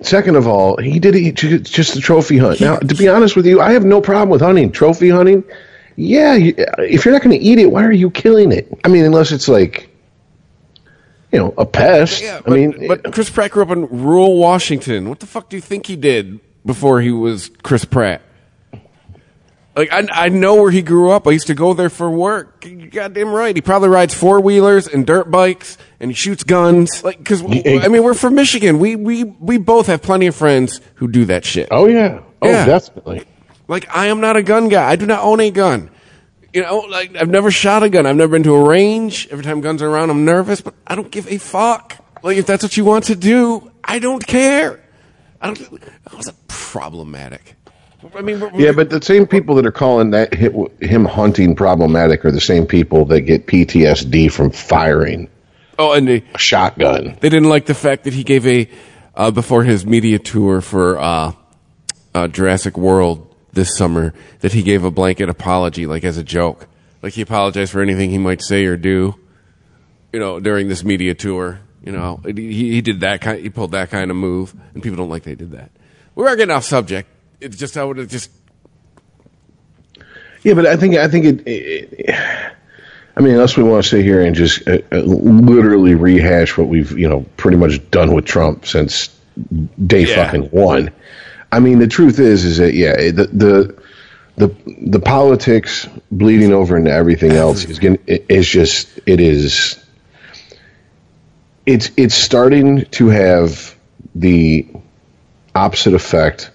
Second 0.00 0.36
of 0.36 0.46
all, 0.46 0.76
he 0.76 0.98
did 0.98 1.14
it 1.14 1.34
just 1.34 1.96
a 1.96 2.00
trophy 2.00 2.36
hunt. 2.36 2.60
Now, 2.60 2.76
to 2.76 2.94
be 2.94 3.08
honest 3.08 3.34
with 3.34 3.46
you, 3.46 3.60
I 3.60 3.72
have 3.72 3.84
no 3.84 4.00
problem 4.00 4.28
with 4.28 4.42
hunting. 4.42 4.70
Trophy 4.70 5.08
hunting, 5.08 5.42
yeah, 5.96 6.36
if 6.36 7.04
you're 7.04 7.14
not 7.14 7.22
going 7.22 7.38
to 7.38 7.42
eat 7.42 7.58
it, 7.58 7.72
why 7.72 7.82
are 7.84 7.92
you 7.92 8.10
killing 8.10 8.52
it? 8.52 8.70
I 8.84 8.88
mean, 8.88 9.06
unless 9.06 9.32
it's 9.32 9.48
like, 9.48 9.88
you 11.32 11.38
know, 11.38 11.54
a 11.56 11.64
pest. 11.64 12.22
Yeah, 12.22 12.42
I 12.46 12.50
mean, 12.50 12.86
but 12.86 13.10
Chris 13.14 13.30
Pratt 13.30 13.52
grew 13.52 13.62
up 13.62 13.70
in 13.70 13.86
rural 13.88 14.36
Washington. 14.38 15.08
What 15.08 15.20
the 15.20 15.26
fuck 15.26 15.48
do 15.48 15.56
you 15.56 15.62
think 15.62 15.86
he 15.86 15.96
did 15.96 16.40
before 16.66 17.00
he 17.00 17.10
was 17.10 17.50
Chris 17.62 17.86
Pratt? 17.86 18.20
Like 19.76 19.92
I, 19.92 20.06
I 20.10 20.28
know 20.30 20.54
where 20.54 20.70
he 20.70 20.80
grew 20.80 21.10
up. 21.10 21.28
I 21.28 21.32
used 21.32 21.48
to 21.48 21.54
go 21.54 21.74
there 21.74 21.90
for 21.90 22.08
work. 22.10 22.64
You 22.64 22.88
goddamn 22.88 23.28
right. 23.28 23.54
He 23.54 23.60
probably 23.60 23.90
rides 23.90 24.14
four 24.14 24.40
wheelers 24.40 24.88
and 24.88 25.06
dirt 25.06 25.30
bikes, 25.30 25.76
and 26.00 26.10
he 26.10 26.14
shoots 26.14 26.44
guns. 26.44 27.04
Like, 27.04 27.18
because 27.18 27.42
I 27.42 27.88
mean, 27.88 28.02
we're 28.02 28.14
from 28.14 28.34
Michigan. 28.34 28.78
We 28.78 28.96
we 28.96 29.24
we 29.24 29.58
both 29.58 29.88
have 29.88 30.00
plenty 30.00 30.26
of 30.28 30.34
friends 30.34 30.80
who 30.94 31.08
do 31.08 31.26
that 31.26 31.44
shit. 31.44 31.68
oh 31.70 31.86
yeah, 31.86 32.20
oh 32.40 32.48
Yeah. 32.48 32.64
definitely. 32.64 33.24
Like 33.68 33.86
I 33.94 34.06
am 34.06 34.20
not 34.20 34.36
a 34.36 34.42
gun 34.42 34.68
guy. 34.70 34.88
I 34.88 34.96
do 34.96 35.04
not 35.04 35.22
own 35.22 35.40
a 35.40 35.50
gun. 35.50 35.90
You 36.54 36.62
know, 36.62 36.78
like 36.78 37.14
I've 37.14 37.28
never 37.28 37.50
shot 37.50 37.82
a 37.82 37.90
gun. 37.90 38.06
I've 38.06 38.16
never 38.16 38.32
been 38.32 38.44
to 38.44 38.54
a 38.54 38.66
range. 38.66 39.28
Every 39.30 39.44
time 39.44 39.60
guns 39.60 39.82
are 39.82 39.88
around, 39.90 40.08
I'm 40.08 40.24
nervous, 40.24 40.62
but 40.62 40.72
I 40.86 40.94
don't 40.94 41.10
give 41.10 41.28
a 41.30 41.36
fuck. 41.36 41.98
Like 42.22 42.38
if 42.38 42.46
that's 42.46 42.62
what 42.62 42.78
you 42.78 42.86
want 42.86 43.04
to 43.06 43.14
do, 43.14 43.70
I 43.84 43.98
don't 43.98 44.26
care. 44.26 44.82
I 45.38 45.52
don't. 45.52 45.80
That 46.24 46.34
problematic? 46.48 47.56
I 48.14 48.22
mean, 48.22 48.40
we're, 48.40 48.50
Yeah, 48.54 48.72
but 48.72 48.90
the 48.90 49.02
same 49.02 49.26
people 49.26 49.54
that 49.56 49.66
are 49.66 49.72
calling 49.72 50.10
that 50.10 50.34
hi- 50.34 50.86
him 50.86 51.04
hunting 51.04 51.54
problematic 51.56 52.24
are 52.24 52.30
the 52.30 52.40
same 52.40 52.66
people 52.66 53.04
that 53.06 53.22
get 53.22 53.46
PTSD 53.46 54.30
from 54.30 54.50
firing 54.50 55.28
oh, 55.78 55.92
and 55.92 56.08
they, 56.08 56.24
a 56.34 56.38
shotgun. 56.38 57.16
they 57.20 57.28
didn't 57.28 57.48
like 57.48 57.66
the 57.66 57.74
fact 57.74 58.04
that 58.04 58.14
he 58.14 58.24
gave 58.24 58.46
a 58.46 58.68
uh, 59.14 59.30
before 59.30 59.64
his 59.64 59.86
media 59.86 60.18
tour 60.18 60.60
for 60.60 60.98
uh, 60.98 61.32
uh, 62.14 62.28
Jurassic 62.28 62.76
World 62.76 63.34
this 63.52 63.76
summer 63.76 64.12
that 64.40 64.52
he 64.52 64.62
gave 64.62 64.84
a 64.84 64.90
blanket 64.90 65.28
apology, 65.28 65.86
like 65.86 66.04
as 66.04 66.18
a 66.18 66.22
joke, 66.22 66.68
like 67.02 67.14
he 67.14 67.22
apologized 67.22 67.72
for 67.72 67.80
anything 67.80 68.10
he 68.10 68.18
might 68.18 68.42
say 68.42 68.66
or 68.66 68.76
do, 68.76 69.14
you 70.12 70.20
know, 70.20 70.38
during 70.40 70.68
this 70.68 70.84
media 70.84 71.14
tour. 71.14 71.60
You 71.82 71.92
know, 71.92 72.20
he, 72.24 72.72
he 72.72 72.80
did 72.80 73.00
that 73.00 73.20
kind. 73.20 73.40
He 73.40 73.48
pulled 73.48 73.70
that 73.72 73.90
kind 73.90 74.10
of 74.10 74.16
move, 74.16 74.54
and 74.74 74.82
people 74.82 74.96
don't 74.96 75.08
like 75.08 75.22
they 75.22 75.36
did 75.36 75.52
that. 75.52 75.70
We 76.14 76.26
are 76.26 76.34
getting 76.34 76.54
off 76.54 76.64
subject. 76.64 77.08
It's 77.40 77.56
just 77.56 77.76
I 77.76 77.84
would 77.84 77.98
have 77.98 78.08
just 78.08 78.30
Yeah, 80.42 80.54
but 80.54 80.66
I 80.66 80.76
think 80.76 80.96
I 80.96 81.08
think 81.08 81.24
it. 81.24 81.42
it 81.46 82.16
I 83.16 83.22
mean, 83.22 83.32
unless 83.32 83.56
we 83.56 83.62
want 83.62 83.82
to 83.82 83.88
sit 83.88 84.04
here 84.04 84.20
and 84.20 84.36
just 84.36 84.66
uh, 84.68 84.78
uh, 84.92 84.98
literally 84.98 85.94
rehash 85.94 86.56
what 86.58 86.68
we've 86.68 86.96
you 86.98 87.08
know 87.08 87.24
pretty 87.36 87.56
much 87.56 87.90
done 87.90 88.14
with 88.14 88.26
Trump 88.26 88.66
since 88.66 89.08
day 89.86 90.04
Yeah. 90.06 90.24
fucking 90.24 90.44
one. 90.50 90.90
I 91.50 91.60
mean, 91.60 91.78
the 91.78 91.86
truth 91.86 92.18
is, 92.18 92.44
is 92.44 92.58
that 92.58 92.74
yeah, 92.74 92.94
the 93.10 93.28
the 93.32 93.82
the 94.36 94.54
the 94.86 95.00
politics 95.00 95.88
bleeding 96.10 96.52
over 96.52 96.76
into 96.76 96.90
everything 96.90 97.32
else 97.32 97.64
is 97.64 97.78
going 97.78 97.98
is 98.06 98.46
just 98.48 99.00
it 99.06 99.20
is. 99.20 99.82
It's 101.64 101.90
it's 101.96 102.14
starting 102.14 102.84
to 102.92 103.08
have 103.08 103.74
the 104.14 104.66
opposite 105.54 105.94
effect 105.94 106.50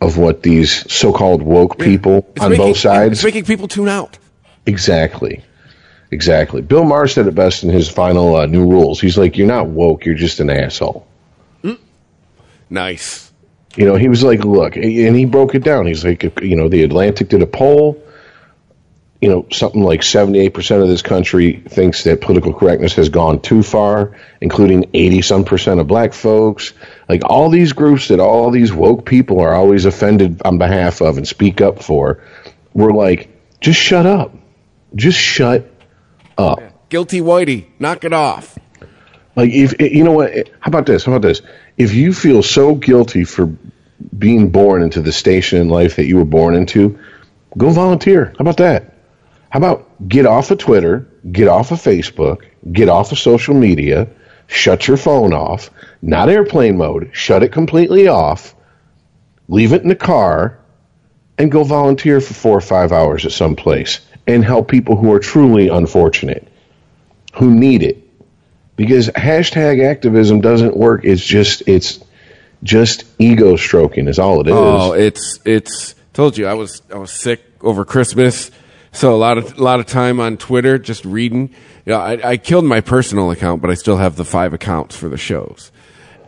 of 0.00 0.16
what 0.16 0.42
these 0.42 0.90
so-called 0.92 1.42
woke 1.42 1.78
people 1.78 2.26
on 2.40 2.50
making, 2.50 2.66
both 2.66 2.76
sides 2.76 3.18
It's 3.18 3.24
making 3.24 3.44
people 3.44 3.68
tune 3.68 3.88
out. 3.88 4.18
Exactly. 4.66 5.42
Exactly. 6.10 6.62
Bill 6.62 6.84
Maher 6.84 7.08
said 7.08 7.26
it 7.26 7.34
best 7.34 7.64
in 7.64 7.70
his 7.70 7.88
final 7.88 8.36
uh, 8.36 8.46
new 8.46 8.66
rules. 8.66 9.00
He's 9.00 9.18
like, 9.18 9.36
"You're 9.36 9.46
not 9.46 9.66
woke. 9.68 10.06
You're 10.06 10.14
just 10.14 10.40
an 10.40 10.50
asshole." 10.50 11.06
Nice. 12.70 13.32
You 13.76 13.86
know, 13.86 13.96
he 13.96 14.08
was 14.08 14.22
like, 14.22 14.44
"Look," 14.44 14.76
and 14.76 15.16
he 15.16 15.24
broke 15.24 15.54
it 15.54 15.64
down. 15.64 15.86
He's 15.86 16.04
like, 16.04 16.22
"You 16.42 16.56
know, 16.56 16.68
the 16.68 16.82
Atlantic 16.82 17.28
did 17.28 17.42
a 17.42 17.46
poll. 17.46 18.02
You 19.20 19.28
know, 19.28 19.46
something 19.50 19.82
like 19.82 20.04
78 20.04 20.50
percent 20.50 20.82
of 20.82 20.88
this 20.88 21.02
country 21.02 21.60
thinks 21.68 22.04
that 22.04 22.20
political 22.20 22.54
correctness 22.54 22.94
has 22.94 23.08
gone 23.08 23.40
too 23.40 23.64
far, 23.64 24.16
including 24.40 24.90
80 24.94 25.22
some 25.22 25.44
percent 25.44 25.80
of 25.80 25.88
black 25.88 26.12
folks. 26.12 26.72
Like 27.08 27.22
all 27.24 27.50
these 27.50 27.72
groups 27.72 28.08
that 28.08 28.20
all 28.20 28.50
these 28.50 28.72
woke 28.72 29.04
people 29.04 29.40
are 29.40 29.54
always 29.54 29.86
offended 29.86 30.42
on 30.44 30.58
behalf 30.58 31.00
of 31.00 31.16
and 31.16 31.26
speak 31.26 31.60
up 31.60 31.82
for. 31.82 32.22
We're 32.74 32.92
like, 32.92 33.28
just 33.60 33.80
shut 33.80 34.06
up. 34.06 34.36
Just 34.94 35.18
shut 35.18 35.68
up." 36.36 36.60
Guilty 36.88 37.20
Whitey, 37.20 37.66
knock 37.78 38.04
it 38.04 38.12
off. 38.12 38.56
Like 39.34 39.50
if 39.50 39.80
you 39.80 40.04
know 40.04 40.12
what? 40.12 40.32
How 40.60 40.68
about 40.68 40.86
this? 40.86 41.04
How 41.04 41.12
about 41.12 41.26
this? 41.26 41.42
If 41.76 41.92
you 41.92 42.12
feel 42.12 42.42
so 42.42 42.74
guilty 42.74 43.24
for 43.24 43.52
being 44.16 44.50
born 44.50 44.82
into 44.82 45.00
the 45.00 45.12
station 45.12 45.60
in 45.60 45.68
life 45.68 45.96
that 45.96 46.06
you 46.06 46.16
were 46.16 46.24
born 46.24 46.54
into, 46.54 46.98
go 47.56 47.70
volunteer. 47.70 48.26
How 48.36 48.42
about 48.42 48.56
that? 48.58 48.97
How 49.50 49.58
about 49.58 50.08
get 50.08 50.26
off 50.26 50.50
of 50.50 50.58
Twitter, 50.58 51.08
get 51.32 51.48
off 51.48 51.72
of 51.72 51.80
Facebook, 51.80 52.42
get 52.72 52.88
off 52.88 53.12
of 53.12 53.18
social 53.18 53.54
media, 53.54 54.08
shut 54.46 54.86
your 54.86 54.96
phone 54.96 55.32
off, 55.32 55.70
not 56.02 56.28
airplane 56.28 56.76
mode, 56.76 57.10
shut 57.12 57.42
it 57.42 57.52
completely 57.52 58.08
off, 58.08 58.54
leave 59.48 59.72
it 59.72 59.82
in 59.82 59.88
the 59.88 59.96
car, 59.96 60.58
and 61.38 61.50
go 61.50 61.64
volunteer 61.64 62.20
for 62.20 62.34
four 62.34 62.58
or 62.58 62.60
five 62.60 62.92
hours 62.92 63.24
at 63.24 63.32
some 63.32 63.56
place 63.56 64.00
and 64.26 64.44
help 64.44 64.68
people 64.68 64.96
who 64.96 65.12
are 65.12 65.20
truly 65.20 65.68
unfortunate, 65.68 66.46
who 67.34 67.50
need 67.54 67.82
it 67.82 68.08
because 68.76 69.08
hashtag 69.08 69.84
activism 69.84 70.40
doesn't 70.40 70.76
work. 70.76 71.04
It's 71.04 71.24
just 71.24 71.62
it's 71.66 72.00
just 72.62 73.04
ego 73.18 73.56
stroking 73.56 74.08
is 74.08 74.18
all 74.18 74.40
it 74.40 74.48
is. 74.48 74.54
Oh, 74.54 74.92
it's 74.92 75.40
it's 75.44 75.94
told 76.12 76.36
you 76.36 76.46
I 76.46 76.54
was 76.54 76.82
I 76.92 76.98
was 76.98 77.10
sick 77.10 77.42
over 77.60 77.84
Christmas, 77.84 78.50
so 78.92 79.14
a 79.14 79.16
lot 79.16 79.38
of 79.38 79.58
a 79.58 79.62
lot 79.62 79.80
of 79.80 79.86
time 79.86 80.20
on 80.20 80.36
Twitter 80.36 80.78
just 80.78 81.04
reading. 81.04 81.50
You 81.84 81.92
know, 81.92 82.00
I, 82.00 82.30
I 82.30 82.36
killed 82.36 82.64
my 82.64 82.80
personal 82.80 83.30
account, 83.30 83.62
but 83.62 83.70
I 83.70 83.74
still 83.74 83.96
have 83.96 84.16
the 84.16 84.24
five 84.24 84.52
accounts 84.52 84.96
for 84.96 85.08
the 85.08 85.16
shows, 85.16 85.72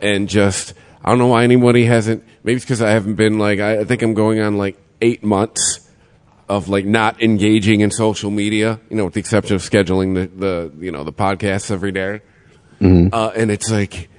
and 0.01 0.29
just 0.29 0.73
I 1.03 1.09
don't 1.09 1.19
know 1.19 1.27
why 1.27 1.43
anybody 1.43 1.85
hasn't. 1.85 2.23
Maybe 2.43 2.57
it's 2.57 2.65
because 2.65 2.81
I 2.81 2.91
haven't 2.91 3.15
been 3.15 3.39
like 3.39 3.59
I, 3.59 3.79
I 3.79 3.83
think 3.83 4.01
I'm 4.01 4.13
going 4.13 4.39
on 4.39 4.57
like 4.57 4.77
eight 5.01 5.23
months 5.23 5.87
of 6.49 6.69
like 6.69 6.85
not 6.85 7.21
engaging 7.21 7.81
in 7.81 7.91
social 7.91 8.31
media. 8.31 8.79
You 8.89 8.97
know, 8.97 9.05
with 9.05 9.13
the 9.13 9.19
exception 9.19 9.55
of 9.55 9.61
scheduling 9.61 10.15
the 10.15 10.27
the 10.27 10.83
you 10.83 10.91
know 10.91 11.03
the 11.03 11.13
podcasts 11.13 11.71
every 11.71 11.91
day. 11.91 12.21
Uh, 13.13 13.31
and 13.35 13.51
it's 13.51 13.69
like 13.69 14.09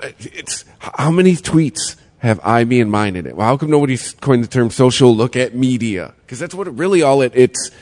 it's 0.00 0.64
how 0.78 1.10
many 1.10 1.34
tweets 1.34 1.96
have 2.22 2.38
I, 2.44 2.62
me, 2.64 2.80
and 2.80 2.88
mine 2.88 3.16
in 3.16 3.26
it? 3.26 3.36
Well, 3.36 3.48
how 3.48 3.56
come 3.56 3.68
nobody's 3.68 4.12
coined 4.14 4.44
the 4.44 4.48
term 4.48 4.70
social 4.70 5.14
look 5.14 5.34
at 5.34 5.56
media? 5.56 6.14
Because 6.20 6.38
that's 6.38 6.54
what 6.54 6.68
it 6.68 6.70
really 6.70 7.02
all 7.02 7.20
it 7.20 7.32
it's 7.34 7.72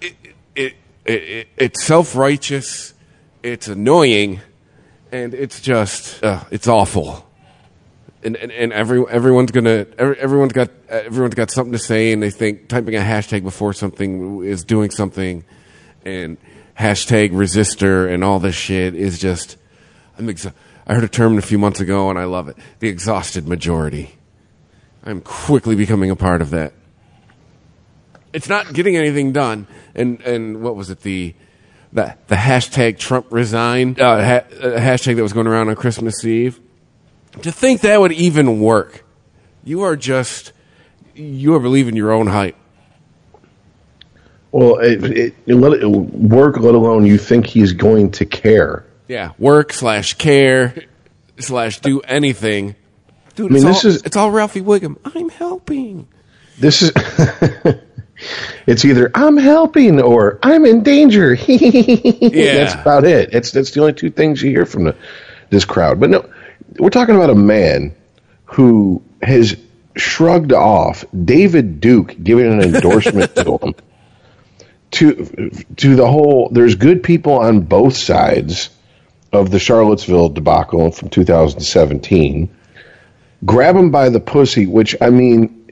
it, 0.00 0.14
it, 0.56 0.74
it, 1.04 1.12
it 1.22 1.48
it's 1.58 1.84
self 1.84 2.16
righteous, 2.16 2.94
it's 3.42 3.68
annoying, 3.68 4.40
and 5.12 5.34
it's 5.34 5.60
just 5.60 6.24
uh, 6.24 6.42
it's 6.50 6.66
awful. 6.66 7.28
And, 8.24 8.36
and, 8.36 8.52
and 8.52 8.72
every, 8.72 9.04
everyone's 9.10 9.50
gonna 9.50 9.86
every, 9.98 10.18
everyone's 10.18 10.52
got 10.54 10.70
everyone's 10.88 11.34
got 11.34 11.50
something 11.50 11.72
to 11.72 11.78
say, 11.78 12.12
and 12.12 12.22
they 12.22 12.30
think 12.30 12.68
typing 12.68 12.96
a 12.96 13.00
hashtag 13.00 13.42
before 13.42 13.74
something 13.74 14.42
is 14.44 14.64
doing 14.64 14.90
something, 14.90 15.44
and 16.06 16.38
hashtag 16.78 17.32
resistor 17.32 18.10
and 18.10 18.24
all 18.24 18.38
this 18.38 18.54
shit 18.54 18.94
is 18.94 19.18
just 19.18 19.58
I'm 20.18 20.26
exa- 20.28 20.54
I 20.86 20.94
heard 20.94 21.04
a 21.04 21.08
term 21.08 21.38
a 21.38 21.42
few 21.42 21.58
months 21.58 21.80
ago 21.80 22.10
and 22.10 22.18
I 22.18 22.24
love 22.24 22.48
it. 22.48 22.56
The 22.80 22.88
exhausted 22.88 23.46
majority. 23.46 24.16
I'm 25.04 25.20
quickly 25.20 25.74
becoming 25.74 26.10
a 26.10 26.16
part 26.16 26.42
of 26.42 26.50
that. 26.50 26.72
It's 28.32 28.48
not 28.48 28.72
getting 28.72 28.96
anything 28.96 29.32
done. 29.32 29.66
And 29.94 30.20
and 30.22 30.62
what 30.62 30.76
was 30.76 30.90
it 30.90 31.00
the 31.00 31.34
the, 31.92 32.16
the 32.28 32.36
hashtag 32.36 32.98
Trump 32.98 33.26
resign 33.30 34.00
uh, 34.00 34.24
ha- 34.24 34.56
uh, 34.58 34.78
hashtag 34.80 35.16
that 35.16 35.22
was 35.22 35.32
going 35.32 35.46
around 35.46 35.68
on 35.68 35.76
Christmas 35.76 36.24
Eve. 36.24 36.58
To 37.42 37.52
think 37.52 37.82
that 37.82 38.00
would 38.00 38.12
even 38.12 38.60
work, 38.60 39.04
you 39.64 39.82
are 39.82 39.96
just 39.96 40.52
you 41.14 41.54
are 41.54 41.60
believing 41.60 41.94
your 41.96 42.10
own 42.12 42.28
hype. 42.28 42.56
well, 44.52 44.78
it, 44.78 45.04
it, 45.04 45.34
it 45.46 45.54
let 45.54 45.72
it 45.74 45.86
work. 45.86 46.58
Let 46.58 46.74
alone 46.74 47.04
you 47.06 47.18
think 47.18 47.46
he's 47.46 47.72
going 47.72 48.10
to 48.12 48.24
care. 48.24 48.86
Yeah, 49.12 49.32
work 49.38 49.74
slash 49.74 50.14
care 50.14 50.74
slash 51.38 51.80
do 51.80 52.00
anything. 52.00 52.76
Dude, 53.34 53.50
I 53.50 53.54
mean, 53.54 53.56
it's, 53.68 53.82
this 53.82 53.84
all, 53.84 53.90
is- 53.90 54.02
it's 54.04 54.16
all 54.16 54.30
Ralphie 54.30 54.62
Wiggum. 54.62 54.96
I'm 55.14 55.28
helping. 55.28 56.08
This 56.58 56.80
is. 56.80 56.92
it's 58.66 58.86
either 58.86 59.10
I'm 59.14 59.36
helping 59.36 60.00
or 60.00 60.38
I'm 60.42 60.64
in 60.64 60.82
danger. 60.82 61.34
yeah. 61.46 62.54
That's 62.54 62.72
about 62.72 63.04
it. 63.04 63.34
It's 63.34 63.50
that's 63.50 63.72
the 63.72 63.82
only 63.82 63.92
two 63.92 64.08
things 64.08 64.40
you 64.40 64.48
hear 64.48 64.64
from 64.64 64.84
the, 64.84 64.96
this 65.50 65.66
crowd. 65.66 66.00
But 66.00 66.08
no, 66.08 66.30
we're 66.78 66.88
talking 66.88 67.14
about 67.14 67.28
a 67.28 67.34
man 67.34 67.94
who 68.46 69.02
has 69.20 69.58
shrugged 69.94 70.54
off 70.54 71.04
David 71.22 71.80
Duke 71.80 72.16
giving 72.22 72.50
an 72.50 72.62
endorsement 72.62 73.36
to 73.36 73.58
him. 73.58 73.74
To 74.92 75.50
to 75.76 75.96
the 75.96 76.06
whole, 76.06 76.48
there's 76.48 76.76
good 76.76 77.02
people 77.02 77.34
on 77.34 77.60
both 77.60 77.94
sides 77.94 78.70
of 79.32 79.50
the 79.50 79.58
Charlottesville 79.58 80.28
debacle 80.28 80.90
from 80.92 81.08
2017. 81.08 82.50
Grab 83.44 83.76
him 83.76 83.90
by 83.90 84.08
the 84.08 84.20
pussy, 84.20 84.66
which 84.66 84.94
I 85.00 85.10
mean, 85.10 85.70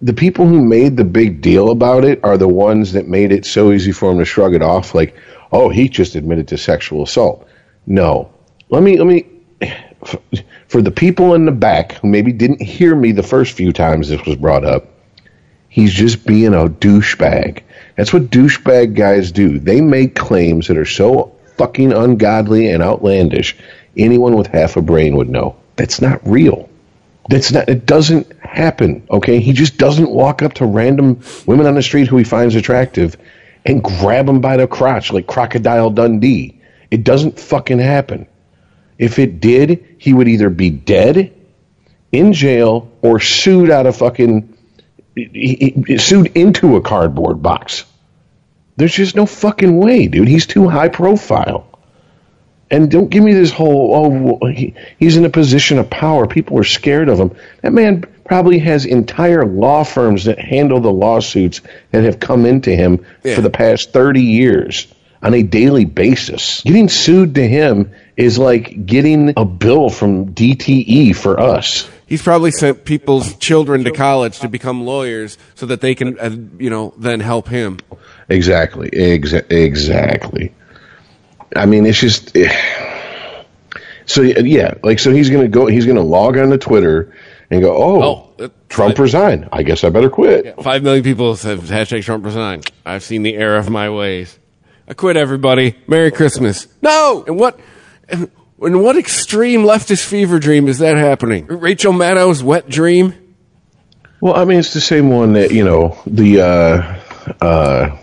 the 0.00 0.12
people 0.12 0.46
who 0.46 0.64
made 0.64 0.96
the 0.96 1.04
big 1.04 1.40
deal 1.40 1.70
about 1.70 2.04
it 2.04 2.20
are 2.22 2.38
the 2.38 2.48
ones 2.48 2.92
that 2.92 3.08
made 3.08 3.32
it 3.32 3.44
so 3.44 3.72
easy 3.72 3.92
for 3.92 4.10
him 4.12 4.18
to 4.18 4.24
shrug 4.24 4.54
it 4.54 4.62
off 4.62 4.94
like, 4.94 5.14
"Oh, 5.52 5.68
he 5.68 5.88
just 5.88 6.14
admitted 6.14 6.48
to 6.48 6.56
sexual 6.58 7.02
assault." 7.02 7.46
No. 7.86 8.30
Let 8.70 8.82
me 8.82 8.96
let 8.96 9.06
me 9.06 9.26
for 10.68 10.80
the 10.80 10.90
people 10.90 11.34
in 11.34 11.46
the 11.46 11.52
back 11.52 11.92
who 11.92 12.08
maybe 12.08 12.32
didn't 12.32 12.62
hear 12.62 12.94
me 12.94 13.12
the 13.12 13.22
first 13.22 13.52
few 13.52 13.72
times 13.72 14.08
this 14.08 14.24
was 14.24 14.36
brought 14.36 14.64
up. 14.64 14.86
He's 15.68 15.92
just 15.92 16.24
being 16.24 16.54
a 16.54 16.68
douchebag. 16.68 17.62
That's 17.96 18.12
what 18.12 18.30
douchebag 18.30 18.94
guys 18.94 19.32
do. 19.32 19.58
They 19.58 19.80
make 19.80 20.14
claims 20.14 20.68
that 20.68 20.78
are 20.78 20.86
so 20.86 21.34
fucking 21.58 21.92
ungodly 21.92 22.70
and 22.70 22.82
outlandish. 22.82 23.56
Anyone 23.96 24.36
with 24.36 24.46
half 24.46 24.76
a 24.76 24.82
brain 24.82 25.16
would 25.16 25.28
know. 25.28 25.56
That's 25.76 26.00
not 26.00 26.26
real. 26.26 26.68
That's 27.28 27.52
not. 27.52 27.68
It 27.68 27.84
doesn't 27.84 28.32
happen. 28.40 29.06
Okay, 29.10 29.40
he 29.40 29.52
just 29.52 29.76
doesn't 29.76 30.10
walk 30.10 30.42
up 30.42 30.54
to 30.54 30.66
random 30.66 31.20
women 31.46 31.66
on 31.66 31.74
the 31.74 31.82
street 31.82 32.08
who 32.08 32.16
he 32.16 32.24
finds 32.24 32.54
attractive 32.54 33.16
and 33.66 33.82
grab 33.82 34.26
them 34.26 34.40
by 34.40 34.56
the 34.56 34.66
crotch 34.66 35.12
like 35.12 35.26
Crocodile 35.26 35.90
Dundee. 35.90 36.60
It 36.90 37.04
doesn't 37.04 37.38
fucking 37.38 37.80
happen. 37.80 38.26
If 38.98 39.18
it 39.18 39.40
did, 39.40 39.96
he 39.98 40.14
would 40.14 40.26
either 40.26 40.48
be 40.48 40.70
dead, 40.70 41.34
in 42.10 42.32
jail, 42.32 42.90
or 43.02 43.20
sued 43.20 43.70
out 43.70 43.86
of 43.86 43.96
fucking 43.96 44.56
he, 45.14 45.74
he, 45.86 45.98
sued 45.98 46.32
into 46.36 46.76
a 46.76 46.80
cardboard 46.80 47.42
box. 47.42 47.84
There's 48.78 48.94
just 48.94 49.16
no 49.16 49.26
fucking 49.26 49.76
way, 49.76 50.06
dude. 50.06 50.28
He's 50.28 50.46
too 50.46 50.68
high 50.68 50.88
profile. 50.88 51.66
And 52.70 52.88
don't 52.90 53.08
give 53.10 53.24
me 53.24 53.32
this 53.32 53.50
whole, 53.50 54.40
oh, 54.42 54.46
he, 54.46 54.74
he's 54.98 55.16
in 55.16 55.24
a 55.24 55.30
position 55.30 55.78
of 55.78 55.90
power. 55.90 56.28
People 56.28 56.58
are 56.58 56.64
scared 56.64 57.08
of 57.08 57.18
him. 57.18 57.34
That 57.62 57.72
man 57.72 58.04
probably 58.24 58.60
has 58.60 58.84
entire 58.84 59.44
law 59.44 59.82
firms 59.82 60.26
that 60.26 60.38
handle 60.38 60.78
the 60.80 60.92
lawsuits 60.92 61.60
that 61.90 62.04
have 62.04 62.20
come 62.20 62.46
into 62.46 62.70
him 62.70 63.04
Yeah. 63.24 63.34
for 63.34 63.40
the 63.40 63.50
past 63.50 63.92
30 63.92 64.22
years 64.22 64.86
on 65.22 65.34
a 65.34 65.42
daily 65.42 65.86
basis. 65.86 66.62
Getting 66.62 66.88
sued 66.88 67.34
to 67.34 67.48
him 67.48 67.90
is 68.16 68.38
like 68.38 68.86
getting 68.86 69.32
a 69.36 69.44
bill 69.44 69.90
from 69.90 70.34
DTE 70.34 71.16
for 71.16 71.40
us. 71.40 71.88
He's 72.06 72.22
probably 72.22 72.52
sent 72.52 72.84
people's 72.84 73.34
children 73.36 73.82
to 73.84 73.90
college 73.90 74.38
to 74.40 74.48
become 74.48 74.84
lawyers 74.86 75.36
so 75.56 75.66
that 75.66 75.80
they 75.80 75.94
can, 75.94 76.18
uh, 76.18 76.30
you 76.58 76.70
know, 76.70 76.94
then 76.96 77.20
help 77.20 77.48
him. 77.48 77.78
Exactly. 78.28 78.90
Exa- 78.90 79.50
exactly. 79.50 80.54
I 81.56 81.66
mean, 81.66 81.86
it's 81.86 81.98
just. 81.98 82.36
eh. 82.36 82.52
So 84.06 84.22
yeah, 84.22 84.74
like 84.82 84.98
so 84.98 85.12
he's 85.12 85.28
gonna 85.30 85.48
go. 85.48 85.66
He's 85.66 85.84
gonna 85.86 86.02
log 86.02 86.38
on 86.38 86.48
to 86.50 86.56
Twitter 86.58 87.14
and 87.50 87.60
go, 87.62 87.76
"Oh, 87.76 88.30
Oh, 88.38 88.50
Trump 88.70 88.98
resigned. 88.98 89.48
I 89.52 89.62
guess 89.62 89.84
I 89.84 89.90
better 89.90 90.08
quit." 90.08 90.62
Five 90.62 90.82
million 90.82 91.04
people 91.04 91.34
have 91.36 91.60
hashtag 91.64 92.04
Trump 92.04 92.24
resign. 92.24 92.62
I've 92.86 93.02
seen 93.02 93.22
the 93.22 93.34
error 93.36 93.56
of 93.58 93.68
my 93.68 93.90
ways. 93.90 94.38
I 94.88 94.94
quit, 94.94 95.18
everybody. 95.18 95.76
Merry 95.86 96.10
Christmas. 96.10 96.66
No! 96.80 97.22
And 97.26 97.38
what, 97.38 97.60
and 98.08 98.30
what 98.58 98.96
extreme 98.96 99.60
leftist 99.62 100.06
fever 100.06 100.38
dream 100.38 100.68
is 100.68 100.78
that 100.78 100.96
happening? 100.96 101.46
Rachel 101.46 101.92
Maddow's 101.92 102.42
wet 102.42 102.66
dream? 102.68 103.12
Well, 104.22 104.34
I 104.34 104.46
mean, 104.46 104.58
it's 104.58 104.72
the 104.72 104.80
same 104.80 105.10
one 105.10 105.34
that 105.34 105.50
you 105.52 105.64
know 105.64 105.98
the. 106.06 106.40
Uh, 106.40 107.44
uh, 107.44 107.98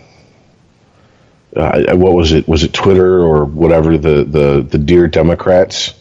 uh, 1.56 1.96
what 1.96 2.12
was 2.14 2.32
it? 2.32 2.46
Was 2.48 2.62
it 2.64 2.72
Twitter 2.72 3.20
or 3.22 3.44
whatever? 3.44 3.96
The 3.98 4.24
the 4.24 4.66
the 4.68 4.78
dear 4.78 5.08
Democrats 5.08 5.94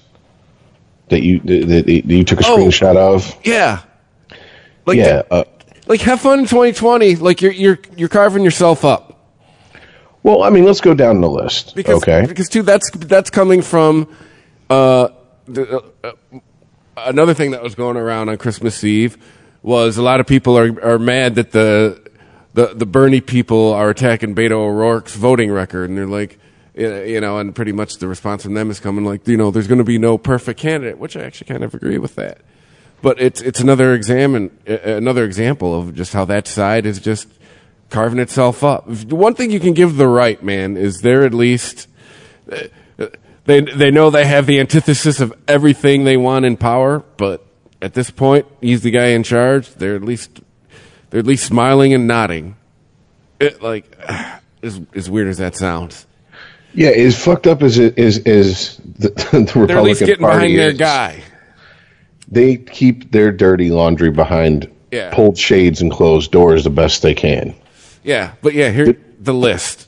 that 1.09 1.21
you 1.23 1.39
that, 1.41 1.85
that 1.85 2.05
you 2.05 2.23
took 2.23 2.41
a 2.41 2.43
Oh. 2.47 2.57
screenshot 2.57 2.95
of. 2.97 3.35
Yeah. 3.43 3.81
Like, 4.85 4.97
Yeah, 4.97 5.23
uh, 5.31 5.43
like 5.87 6.01
have 6.01 6.21
fun 6.21 6.39
in 6.39 6.45
2020. 6.45 7.15
Like 7.15 7.41
you're, 7.41 7.51
you're, 7.51 7.79
you're 7.95 8.09
carving 8.09 8.43
yourself 8.43 8.85
up. 8.85 9.19
well, 10.23 10.43
I 10.43 10.49
mean, 10.51 10.63
let's 10.63 10.81
go 10.81 10.93
down 10.93 11.21
the 11.21 11.29
list. 11.29 11.75
Because, 11.75 11.95
okay, 12.03 12.25
Because 12.27 12.49
too, 12.49 12.61
that's 12.61 12.89
that's 12.91 13.29
coming 13.31 13.61
from 13.63 14.07
uh, 14.69 15.09
the, 15.47 15.83
uh, 16.03 16.11
another 16.97 17.33
thing 17.33 17.51
that 17.51 17.63
was 17.63 17.73
going 17.75 17.97
around 17.97 18.29
on 18.29 18.37
Christmas 18.37 18.83
Eve 18.83 19.17
was 19.63 19.97
a 19.97 20.03
lot 20.03 20.19
of 20.19 20.27
people 20.27 20.55
are 20.57 20.79
are 20.83 20.99
mad 20.99 21.35
that 21.35 21.51
the 21.51 21.99
the 22.55 22.73
the 22.73 22.85
Bernie 22.85 23.21
people 23.21 23.71
are 23.73 23.89
attacking 23.89 24.33
Beto 24.35 24.53
O'Rourke's 24.53 25.15
voting 25.15 25.51
record, 25.51 25.89
and 25.89 25.97
they're 25.97 26.07
like. 26.07 26.39
You 26.77 27.21
know, 27.21 27.39
and 27.39 27.55
pretty 27.55 27.71
much 27.71 27.99
the 27.99 28.07
response 28.09 28.43
from 28.43 28.53
them 28.53 28.69
is 28.69 28.81
coming 28.81 29.05
like, 29.05 29.25
you 29.29 29.37
know, 29.37 29.49
there's 29.49 29.67
going 29.67 29.77
to 29.77 29.85
be 29.85 29.97
no 29.97 30.17
perfect 30.17 30.59
candidate, 30.59 30.97
which 30.97 31.15
I 31.15 31.21
actually 31.21 31.47
kind 31.47 31.63
of 31.63 31.73
agree 31.73 31.97
with 31.97 32.15
that. 32.15 32.39
But 33.01 33.21
it's 33.21 33.39
it's 33.41 33.61
another 33.61 33.93
examine 33.93 34.51
another 34.67 35.23
example 35.23 35.73
of 35.73 35.95
just 35.95 36.11
how 36.11 36.25
that 36.25 36.47
side 36.47 36.85
is 36.85 36.99
just 36.99 37.29
carving 37.89 38.19
itself 38.19 38.61
up. 38.61 38.89
One 39.09 39.35
thing 39.35 39.51
you 39.51 39.61
can 39.61 39.73
give 39.73 39.95
the 39.95 40.09
right 40.09 40.43
man 40.43 40.75
is 40.75 40.99
they're 40.99 41.23
at 41.23 41.33
least 41.33 41.87
they 43.45 43.61
they 43.61 43.89
know 43.89 44.09
they 44.09 44.25
have 44.25 44.45
the 44.45 44.59
antithesis 44.59 45.21
of 45.21 45.33
everything 45.47 46.03
they 46.03 46.17
want 46.17 46.43
in 46.43 46.57
power, 46.57 47.05
but 47.15 47.45
at 47.81 47.93
this 47.93 48.11
point, 48.11 48.47
he's 48.59 48.81
the 48.81 48.91
guy 48.91 49.07
in 49.07 49.23
charge. 49.23 49.73
They're 49.75 49.95
at 49.95 50.03
least 50.03 50.41
they're 51.15 51.21
at 51.21 51.27
least 51.27 51.45
smiling 51.45 51.93
and 51.93 52.07
nodding. 52.07 52.57
It, 53.39 53.61
like 53.61 53.97
as 54.61 54.81
as 54.93 55.09
weird 55.09 55.29
as 55.29 55.37
that 55.37 55.55
sounds, 55.55 56.05
yeah, 56.73 56.89
as 56.89 57.17
fucked 57.17 57.47
up 57.47 57.63
as 57.63 57.77
it 57.77 57.97
is 57.97 58.17
is 58.17 58.75
the, 58.75 59.09
the 59.31 59.39
Republican 59.39 59.67
they're 59.67 59.77
at 59.77 59.83
least 59.85 59.99
getting 60.01 60.25
Party 60.25 60.53
behind 60.53 60.59
their 60.59 60.73
guy. 60.73 61.23
They 62.27 62.57
keep 62.57 63.11
their 63.11 63.31
dirty 63.31 63.69
laundry 63.69 64.11
behind 64.11 64.69
Yeah. 64.91 65.13
pulled 65.13 65.37
shades 65.37 65.81
and 65.81 65.89
closed 65.89 66.33
doors 66.33 66.65
the 66.65 66.69
best 66.69 67.01
they 67.01 67.13
can. 67.13 67.55
Yeah, 68.03 68.33
but 68.41 68.53
yeah, 68.53 68.71
here 68.71 68.97
the 69.17 69.33
list. 69.33 69.87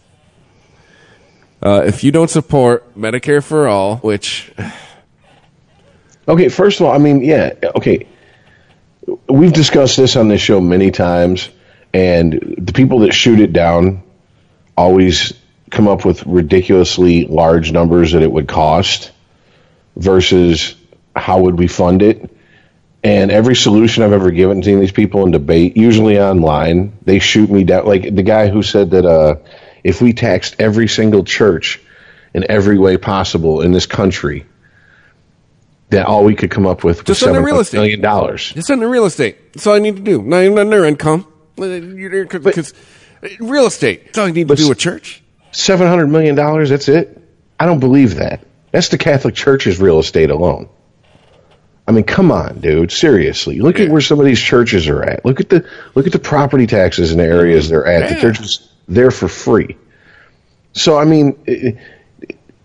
Uh, 1.61 1.83
if 1.85 2.05
you 2.05 2.13
don't 2.13 2.29
support 2.29 2.97
Medicare 2.97 3.43
for 3.43 3.67
all, 3.67 3.97
which 3.97 4.53
Okay, 6.29 6.47
first 6.47 6.79
of 6.79 6.85
all, 6.85 6.93
I 6.93 6.99
mean, 6.99 7.21
yeah, 7.21 7.53
okay. 7.75 8.07
We've 9.29 9.53
discussed 9.53 9.95
this 9.95 10.15
on 10.15 10.27
this 10.27 10.41
show 10.41 10.59
many 10.59 10.91
times, 10.91 11.49
and 11.93 12.55
the 12.57 12.73
people 12.73 12.99
that 12.99 13.13
shoot 13.13 13.39
it 13.39 13.53
down 13.53 14.03
always 14.75 15.33
come 15.69 15.87
up 15.87 16.05
with 16.05 16.25
ridiculously 16.25 17.25
large 17.25 17.71
numbers 17.71 18.11
that 18.11 18.21
it 18.21 18.31
would 18.31 18.47
cost 18.47 19.11
versus 19.95 20.75
how 21.15 21.41
would 21.41 21.57
we 21.57 21.67
fund 21.67 22.01
it. 22.01 22.35
And 23.03 23.31
every 23.31 23.55
solution 23.55 24.03
I've 24.03 24.11
ever 24.11 24.31
given 24.31 24.61
to 24.61 24.79
these 24.79 24.91
people 24.91 25.25
in 25.25 25.31
debate, 25.31 25.77
usually 25.77 26.19
online, 26.19 26.97
they 27.03 27.19
shoot 27.19 27.49
me 27.49 27.63
down. 27.63 27.85
Like 27.85 28.13
the 28.13 28.23
guy 28.23 28.49
who 28.49 28.61
said 28.61 28.91
that 28.91 29.05
uh, 29.05 29.37
if 29.83 30.01
we 30.01 30.11
taxed 30.11 30.57
every 30.59 30.89
single 30.89 31.23
church 31.23 31.79
in 32.33 32.49
every 32.49 32.77
way 32.77 32.97
possible 32.97 33.61
in 33.61 33.71
this 33.71 33.85
country, 33.85 34.45
that 35.89 36.05
all 36.05 36.23
we 36.23 36.35
could 36.35 36.51
come 36.51 36.67
up 36.67 36.83
with 36.83 36.97
was 36.97 37.05
Just 37.05 37.21
the 37.21 37.25
seven 37.27 37.43
real 37.43 37.59
estate. 37.59 37.77
million 37.77 38.01
dollars. 38.01 38.51
Just 38.51 38.67
the 38.67 38.77
real 38.77 39.05
estate. 39.05 39.53
That's 39.53 39.65
all 39.67 39.75
I 39.75 39.79
need 39.79 39.95
to 39.95 40.01
do. 40.01 40.21
Not 40.21 40.43
even 40.43 40.69
their 40.69 40.85
income. 40.85 41.25
Because 41.55 42.73
uh, 43.23 43.27
real 43.39 43.65
estate. 43.65 44.05
That's 44.05 44.17
all 44.17 44.27
you 44.27 44.33
need 44.33 44.47
to 44.47 44.55
do 44.55 44.69
with 44.69 44.79
church. 44.79 45.23
Seven 45.51 45.87
hundred 45.87 46.07
million 46.07 46.35
dollars. 46.35 46.69
That's 46.69 46.87
it. 46.87 47.21
I 47.59 47.65
don't 47.65 47.79
believe 47.79 48.15
that. 48.15 48.45
That's 48.71 48.89
the 48.89 48.97
Catholic 48.97 49.33
Church's 49.33 49.79
real 49.79 49.99
estate 49.99 50.29
alone. 50.29 50.69
I 51.87 51.93
mean, 51.93 52.03
come 52.03 52.31
on, 52.31 52.59
dude. 52.59 52.91
Seriously, 52.91 53.59
look 53.59 53.79
at 53.79 53.89
where 53.89 54.01
some 54.01 54.19
of 54.19 54.25
these 54.25 54.41
churches 54.41 54.89
are 54.89 55.01
at. 55.03 55.25
Look 55.25 55.39
at 55.39 55.49
the 55.49 55.67
look 55.95 56.05
at 56.05 56.11
the 56.11 56.19
property 56.19 56.67
taxes 56.67 57.11
in 57.11 57.17
the 57.17 57.23
areas 57.23 57.65
mm-hmm. 57.65 57.73
they're 57.73 57.85
at. 57.87 58.09
The 58.09 58.15
Yeah. 58.15 58.21
churches 58.21 58.69
there 58.89 59.09
for 59.09 59.29
free. 59.29 59.77
So 60.73 60.97
I 60.97 61.05
mean, 61.05 61.39
i- 61.47 61.77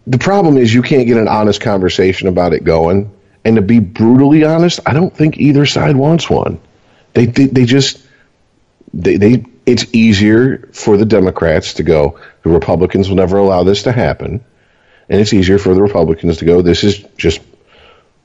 the 0.07 0.19
problem 0.19 0.57
is 0.57 0.73
you 0.73 0.83
can't 0.83 1.07
get 1.07 1.17
an 1.17 1.29
honest 1.29 1.61
conversation 1.61 2.29
about 2.29 2.53
it 2.53 2.65
going. 2.65 3.11
And 3.45 3.57
to 3.57 3.63
be 3.63 3.81
brutally 3.81 4.45
honest, 4.45 4.81
I 4.87 4.93
don't 4.93 5.15
think 5.15 5.39
either 5.39 5.67
side 5.67 5.97
wants 5.97 6.31
one. 6.31 6.61
They 7.15 7.27
they, 7.27 7.47
they 7.47 7.65
just 7.65 8.05
they, 8.95 9.17
they 9.17 9.45
it's 9.67 9.87
easier 9.93 10.69
for 10.73 10.97
the 10.97 11.05
Democrats 11.05 11.75
to 11.75 11.83
go, 11.83 12.19
the 12.43 12.51
Republicans 12.51 13.09
will 13.09 13.17
never 13.17 13.37
allow 13.37 13.63
this 13.63 13.85
to 13.85 13.93
happen. 13.93 14.45
And 15.09 15.21
it's 15.21 15.33
easier 15.33 15.59
for 15.59 15.75
the 15.75 15.83
Republicans 15.83 16.39
to 16.39 16.45
go, 16.45 16.63
this 16.63 16.85
is 16.85 16.99
just 17.17 17.41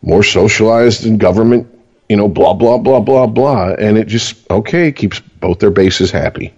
more 0.01 0.23
socialized 0.23 1.05
in 1.05 1.17
government, 1.17 1.67
you 2.09 2.15
know, 2.15 2.27
blah, 2.27 2.53
blah, 2.53 2.77
blah, 2.77 2.99
blah, 2.99 3.27
blah. 3.27 3.73
And 3.73 3.97
it 3.97 4.07
just, 4.07 4.49
okay, 4.49 4.91
keeps 4.91 5.19
both 5.19 5.59
their 5.59 5.71
bases 5.71 6.11
happy. 6.11 6.53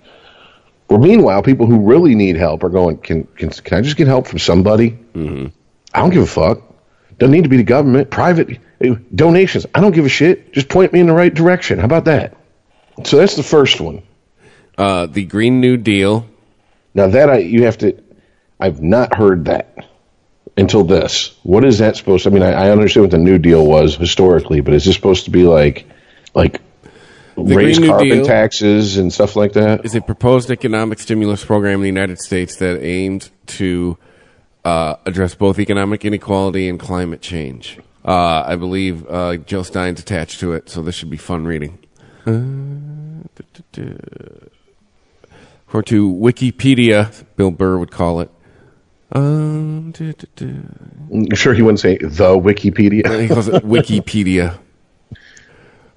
Well, 0.89 0.99
meanwhile, 0.99 1.43
people 1.43 1.67
who 1.67 1.88
really 1.88 2.15
need 2.15 2.36
help 2.36 2.63
are 2.63 2.69
going, 2.69 2.97
can, 2.97 3.25
can, 3.36 3.49
can 3.49 3.78
I 3.78 3.82
just 3.82 3.95
get 3.95 4.08
help 4.08 4.28
from 4.28 4.39
somebody? 4.39 4.91
Mm-hmm. 5.13 5.47
I 5.93 5.99
don't 5.99 6.10
give 6.10 6.23
a 6.23 6.28
fuck. 6.28 6.62
Doesn't 7.19 7.32
need 7.32 7.43
to 7.43 7.49
be 7.49 7.58
the 7.58 7.63
government, 7.63 8.10
private 8.10 8.60
eh, 8.82 8.95
donations. 9.13 9.65
I 9.75 9.82
don't 9.82 9.93
give 9.93 10.06
a 10.06 10.10
shit. 10.10 10.52
Just 10.54 10.69
point 10.69 10.91
me 10.93 10.99
in 10.99 11.08
the 11.08 11.13
right 11.13 11.34
direction. 11.34 11.80
How 11.80 11.86
about 11.86 12.06
that? 12.06 12.36
So 13.04 13.17
that's 13.17 13.36
the 13.36 13.43
first 13.43 13.80
one. 13.80 14.02
Uh, 14.78 15.06
the 15.06 15.25
Green 15.25 15.62
New 15.62 15.78
Deal. 15.78 16.25
Now 16.93 17.08
that 17.08 17.30
I 17.30 17.38
you 17.39 17.65
have 17.65 17.78
to, 17.80 18.02
I've 18.60 18.82
not 18.82 19.13
heard 19.13 19.45
that 19.45 19.89
until 20.58 20.84
this. 20.84 21.36
What 21.43 21.65
is 21.65 21.80
that 21.80 21.97
supposed? 21.97 22.23
to 22.23 22.30
I 22.30 22.34
mean, 22.34 22.43
I, 22.43 22.52
I 22.52 22.69
understand 22.71 23.04
what 23.04 23.12
the 23.12 23.17
New 23.17 23.38
Deal 23.38 23.65
was 23.65 23.95
historically, 23.95 24.62
but 24.62 24.73
is 24.73 24.86
this 24.86 24.95
supposed 24.95 25.25
to 25.25 25.32
be 25.32 25.43
like, 25.43 25.86
like, 26.34 26.62
raise 27.43 27.78
Green 27.80 27.89
carbon 27.89 28.08
Deal- 28.10 28.25
taxes 28.25 28.97
and 28.97 29.12
stuff 29.13 29.36
like 29.36 29.54
that. 29.54 29.86
is 29.86 29.95
a 29.95 30.02
proposed 30.02 30.49
economic 30.52 30.99
stimulus 30.99 31.43
program 31.43 31.75
in 31.75 31.82
the 31.82 31.88
United 31.88 32.19
States 32.19 32.56
that 32.58 32.82
aims 32.84 33.32
to 33.47 33.97
uh, 34.65 34.95
address 35.06 35.36
both 35.36 35.60
economic 35.60 36.04
inequality 36.06 36.67
and 36.69 36.80
climate 36.80 37.21
change. 37.21 37.80
Uh, 38.06 38.43
I 38.45 38.56
believe 38.56 39.06
uh, 39.10 39.38
Jill 39.38 39.63
Stein's 39.63 39.99
attached 39.99 40.39
to 40.39 40.54
it, 40.54 40.69
so 40.69 40.82
this 40.82 40.95
should 40.95 41.10
be 41.10 41.17
fun 41.17 41.45
reading. 41.45 41.80
According 42.25 43.30
to 45.86 46.12
Wikipedia, 46.13 47.23
Bill 47.36 47.52
Burr 47.52 47.78
would 47.78 47.91
call 47.91 48.21
it. 48.21 48.32
Um, 49.12 49.93
sure 51.34 51.54
he 51.54 51.62
wouldn't 51.62 51.80
say 51.80 51.97
the 51.97 52.38
Wikipedia. 52.38 53.19
He 53.21 53.28
calls 53.28 53.47
it 53.47 53.63
Wikipedia. 53.63 54.60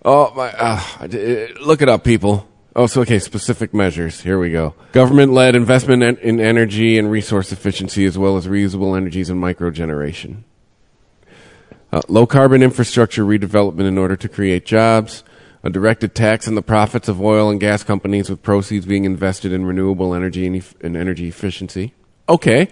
Oh 0.05 0.33
my! 0.35 0.53
Uh, 0.53 1.49
look 1.61 1.81
it 1.81 1.89
up, 1.89 2.03
people. 2.05 2.49
Oh, 2.75 2.87
so 2.87 3.03
okay. 3.03 3.19
Specific 3.19 3.73
measures. 3.75 4.21
Here 4.23 4.39
we 4.39 4.51
go. 4.51 4.75
Government-led 4.93 5.55
investment 5.55 6.03
in, 6.03 6.17
in 6.19 6.41
energy 6.41 6.99
and 6.99 7.11
resource 7.11 7.53
efficiency, 7.53 8.05
as 8.07 8.17
well 8.17 8.37
as 8.37 8.47
reusable 8.47 8.97
energies 8.97 9.31
and 9.31 9.43
microgeneration. 9.43 10.45
Uh, 11.93 12.01
low 12.09 12.27
carbon 12.27 12.63
infrastructure 12.63 13.25
redevelopment 13.25 13.87
in 13.87 13.99
order 13.99 14.17
to 14.17 14.29
create 14.29 14.65
jobs. 14.65 15.23
A 15.63 15.71
directed 15.71 16.15
tax 16.15 16.49
on 16.49 16.57
the 16.57 16.63
profits 16.63 17.07
of 17.09 17.21
oil 17.21 17.49
and 17.49 17.61
gas 17.61 17.85
companies, 17.85 18.29
with 18.29 18.43
proceeds 18.43 18.87
being 18.87 19.05
invested 19.05 19.53
in 19.53 19.65
renewable 19.65 20.15
energy 20.15 20.47
and, 20.47 20.57
eff- 20.57 20.75
and 20.81 20.97
energy 20.97 21.29
efficiency. 21.29 21.95
Okay. 22.29 22.69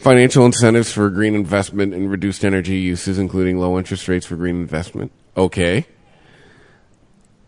Financial 0.00 0.44
incentives 0.44 0.92
for 0.92 1.08
green 1.08 1.34
investment 1.34 1.94
and 1.94 2.10
reduced 2.10 2.44
energy 2.44 2.76
uses, 2.76 3.18
including 3.18 3.58
low 3.58 3.78
interest 3.78 4.06
rates 4.08 4.26
for 4.26 4.36
green 4.36 4.56
investment. 4.56 5.12
Okay. 5.34 5.86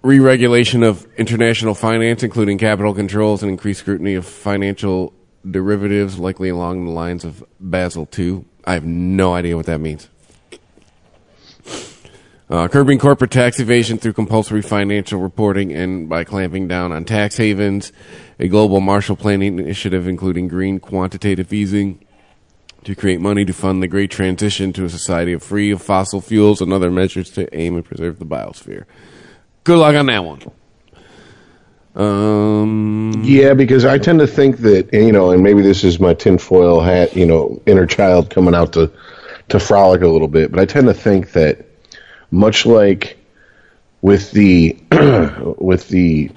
Re-regulation 0.07 0.85
of 0.85 1.05
international 1.17 1.75
finance, 1.75 2.23
including 2.23 2.59
capital 2.59 2.95
controls 2.95 3.43
and 3.43 3.51
increased 3.51 3.81
scrutiny 3.81 4.15
of 4.15 4.25
financial 4.25 5.13
derivatives, 5.51 6.17
likely 6.17 6.49
along 6.49 6.85
the 6.85 6.93
lines 6.93 7.25
of 7.25 7.45
Basel 7.59 8.09
II. 8.17 8.45
I 8.65 8.75
have 8.75 8.85
no 8.85 9.35
idea 9.35 9.57
what 9.57 9.67
that 9.67 9.81
means. 9.81 10.09
Uh, 12.49 12.69
curbing 12.69 13.01
corporate 13.01 13.33
tax 13.33 13.59
evasion 13.59 13.99
through 13.99 14.13
compulsory 14.13 14.63
financial 14.63 15.19
reporting 15.19 15.73
and 15.73 16.09
by 16.09 16.23
clamping 16.23 16.69
down 16.69 16.93
on 16.93 17.05
tax 17.05 17.39
havens. 17.39 17.91
A 18.39 18.47
global 18.47 18.81
Marshall 18.81 19.17
Plan 19.17 19.43
initiative, 19.43 20.07
including 20.07 20.47
green 20.47 20.79
quantitative 20.79 21.53
easing, 21.53 22.07
to 22.85 22.95
create 22.95 23.21
money 23.21 23.45
to 23.45 23.53
fund 23.53 23.83
the 23.83 23.89
great 23.89 24.13
transition 24.13 24.73
to 24.75 24.85
a 24.85 24.89
society 24.89 25.33
of 25.33 25.43
free 25.43 25.73
of 25.73 25.83
fossil 25.83 26.21
fuels 26.21 26.61
and 26.61 26.73
other 26.73 26.93
measures 26.93 27.29
to 27.31 27.53
aim 27.53 27.75
and 27.75 27.85
preserve 27.85 28.21
the 28.21 28.25
biosphere. 28.25 28.85
Good 29.67 29.79
luck 29.79 29.97
on 29.97 30.07
that 30.07 30.25
one. 30.25 30.41
Um, 31.97 33.23
Yeah, 33.25 33.55
because 33.55 33.85
I 33.85 33.99
tend 33.99 34.21
to 34.21 34.27
think 34.29 34.59
that 34.59 34.93
you 34.93 35.11
know, 35.11 35.33
and 35.33 35.43
maybe 35.43 35.61
this 35.61 35.83
is 35.83 35.99
my 35.99 36.15
tinfoil 36.15 36.81
hat, 36.81 37.17
you 37.17 37.27
know, 37.27 37.61
inner 37.67 37.85
child 37.85 38.31
coming 38.31 38.55
out 38.55 38.75
to 38.75 38.93
to 39.49 39.59
frolic 39.59 40.03
a 40.03 40.07
little 40.07 40.29
bit, 40.29 40.53
but 40.53 40.61
I 40.61 40.67
tend 40.67 40.87
to 40.87 40.95
think 40.95 41.33
that 41.33 41.67
much 42.31 42.65
like 42.65 43.17
with 44.03 44.31
the 44.31 44.77
with 45.59 45.89
the 45.89 46.31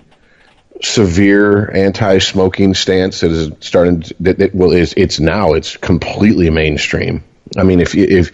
severe 0.82 1.70
anti-smoking 1.70 2.74
stance 2.74 3.20
that 3.20 3.30
is 3.30 3.52
starting 3.60 4.02
to, 4.02 4.16
that, 4.22 4.40
that 4.40 4.56
well 4.56 4.72
is 4.72 4.96
it's 4.98 5.20
now 5.20 5.54
it's 5.54 5.78
completely 5.78 6.50
mainstream. 6.50 7.24
I 7.58 7.62
mean, 7.62 7.80
if 7.80 7.94
you 7.94 8.06
if 8.06 8.32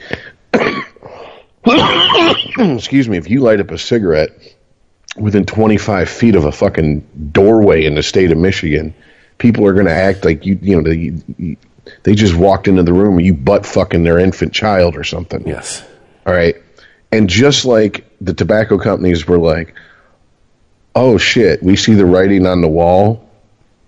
excuse 2.57 3.09
me, 3.09 3.17
if 3.17 3.29
you 3.29 3.41
light 3.41 3.59
up 3.59 3.71
a 3.71 3.77
cigarette 3.77 4.54
within 5.17 5.45
25 5.45 6.09
feet 6.09 6.35
of 6.35 6.45
a 6.45 6.51
fucking 6.51 7.07
doorway 7.31 7.85
in 7.85 7.95
the 7.95 8.03
state 8.03 8.31
of 8.31 8.37
Michigan, 8.37 8.93
people 9.37 9.65
are 9.65 9.73
going 9.73 9.85
to 9.87 9.93
act 9.93 10.25
like 10.25 10.45
you, 10.45 10.59
you 10.61 10.81
know, 10.81 10.83
they, 10.89 11.57
they 12.03 12.15
just 12.15 12.35
walked 12.35 12.67
into 12.67 12.83
the 12.83 12.93
room 12.93 13.17
and 13.17 13.25
you 13.25 13.33
butt 13.33 13.65
fucking 13.65 14.03
their 14.03 14.19
infant 14.19 14.53
child 14.53 14.95
or 14.95 15.03
something. 15.03 15.47
yes. 15.47 15.83
All 16.25 16.33
right. 16.33 16.55
And 17.11 17.29
just 17.29 17.65
like 17.65 18.05
the 18.21 18.33
tobacco 18.33 18.77
companies 18.77 19.27
were 19.27 19.39
like, 19.39 19.75
oh 20.95 21.17
shit, 21.17 21.61
we 21.63 21.75
see 21.75 21.93
the 21.93 22.05
writing 22.05 22.45
on 22.47 22.61
the 22.61 22.67
wall. 22.67 23.29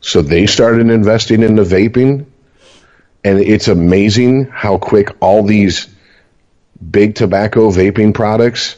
So 0.02 0.22
they 0.22 0.46
started 0.46 0.90
investing 0.90 1.44
into 1.44 1.64
vaping. 1.64 2.26
And 3.24 3.40
it's 3.40 3.68
amazing 3.68 4.46
how 4.46 4.78
quick 4.78 5.10
all 5.22 5.44
these 5.44 5.88
big 6.92 7.16
tobacco 7.16 7.72
vaping 7.72 8.14
products 8.14 8.78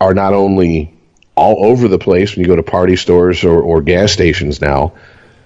are 0.00 0.14
not 0.14 0.34
only 0.34 0.97
all 1.38 1.64
over 1.64 1.86
the 1.88 1.98
place 1.98 2.34
when 2.34 2.42
you 2.42 2.48
go 2.48 2.56
to 2.56 2.62
party 2.62 2.96
stores 2.96 3.44
or, 3.44 3.62
or 3.62 3.80
gas 3.80 4.12
stations 4.12 4.60
now, 4.60 4.92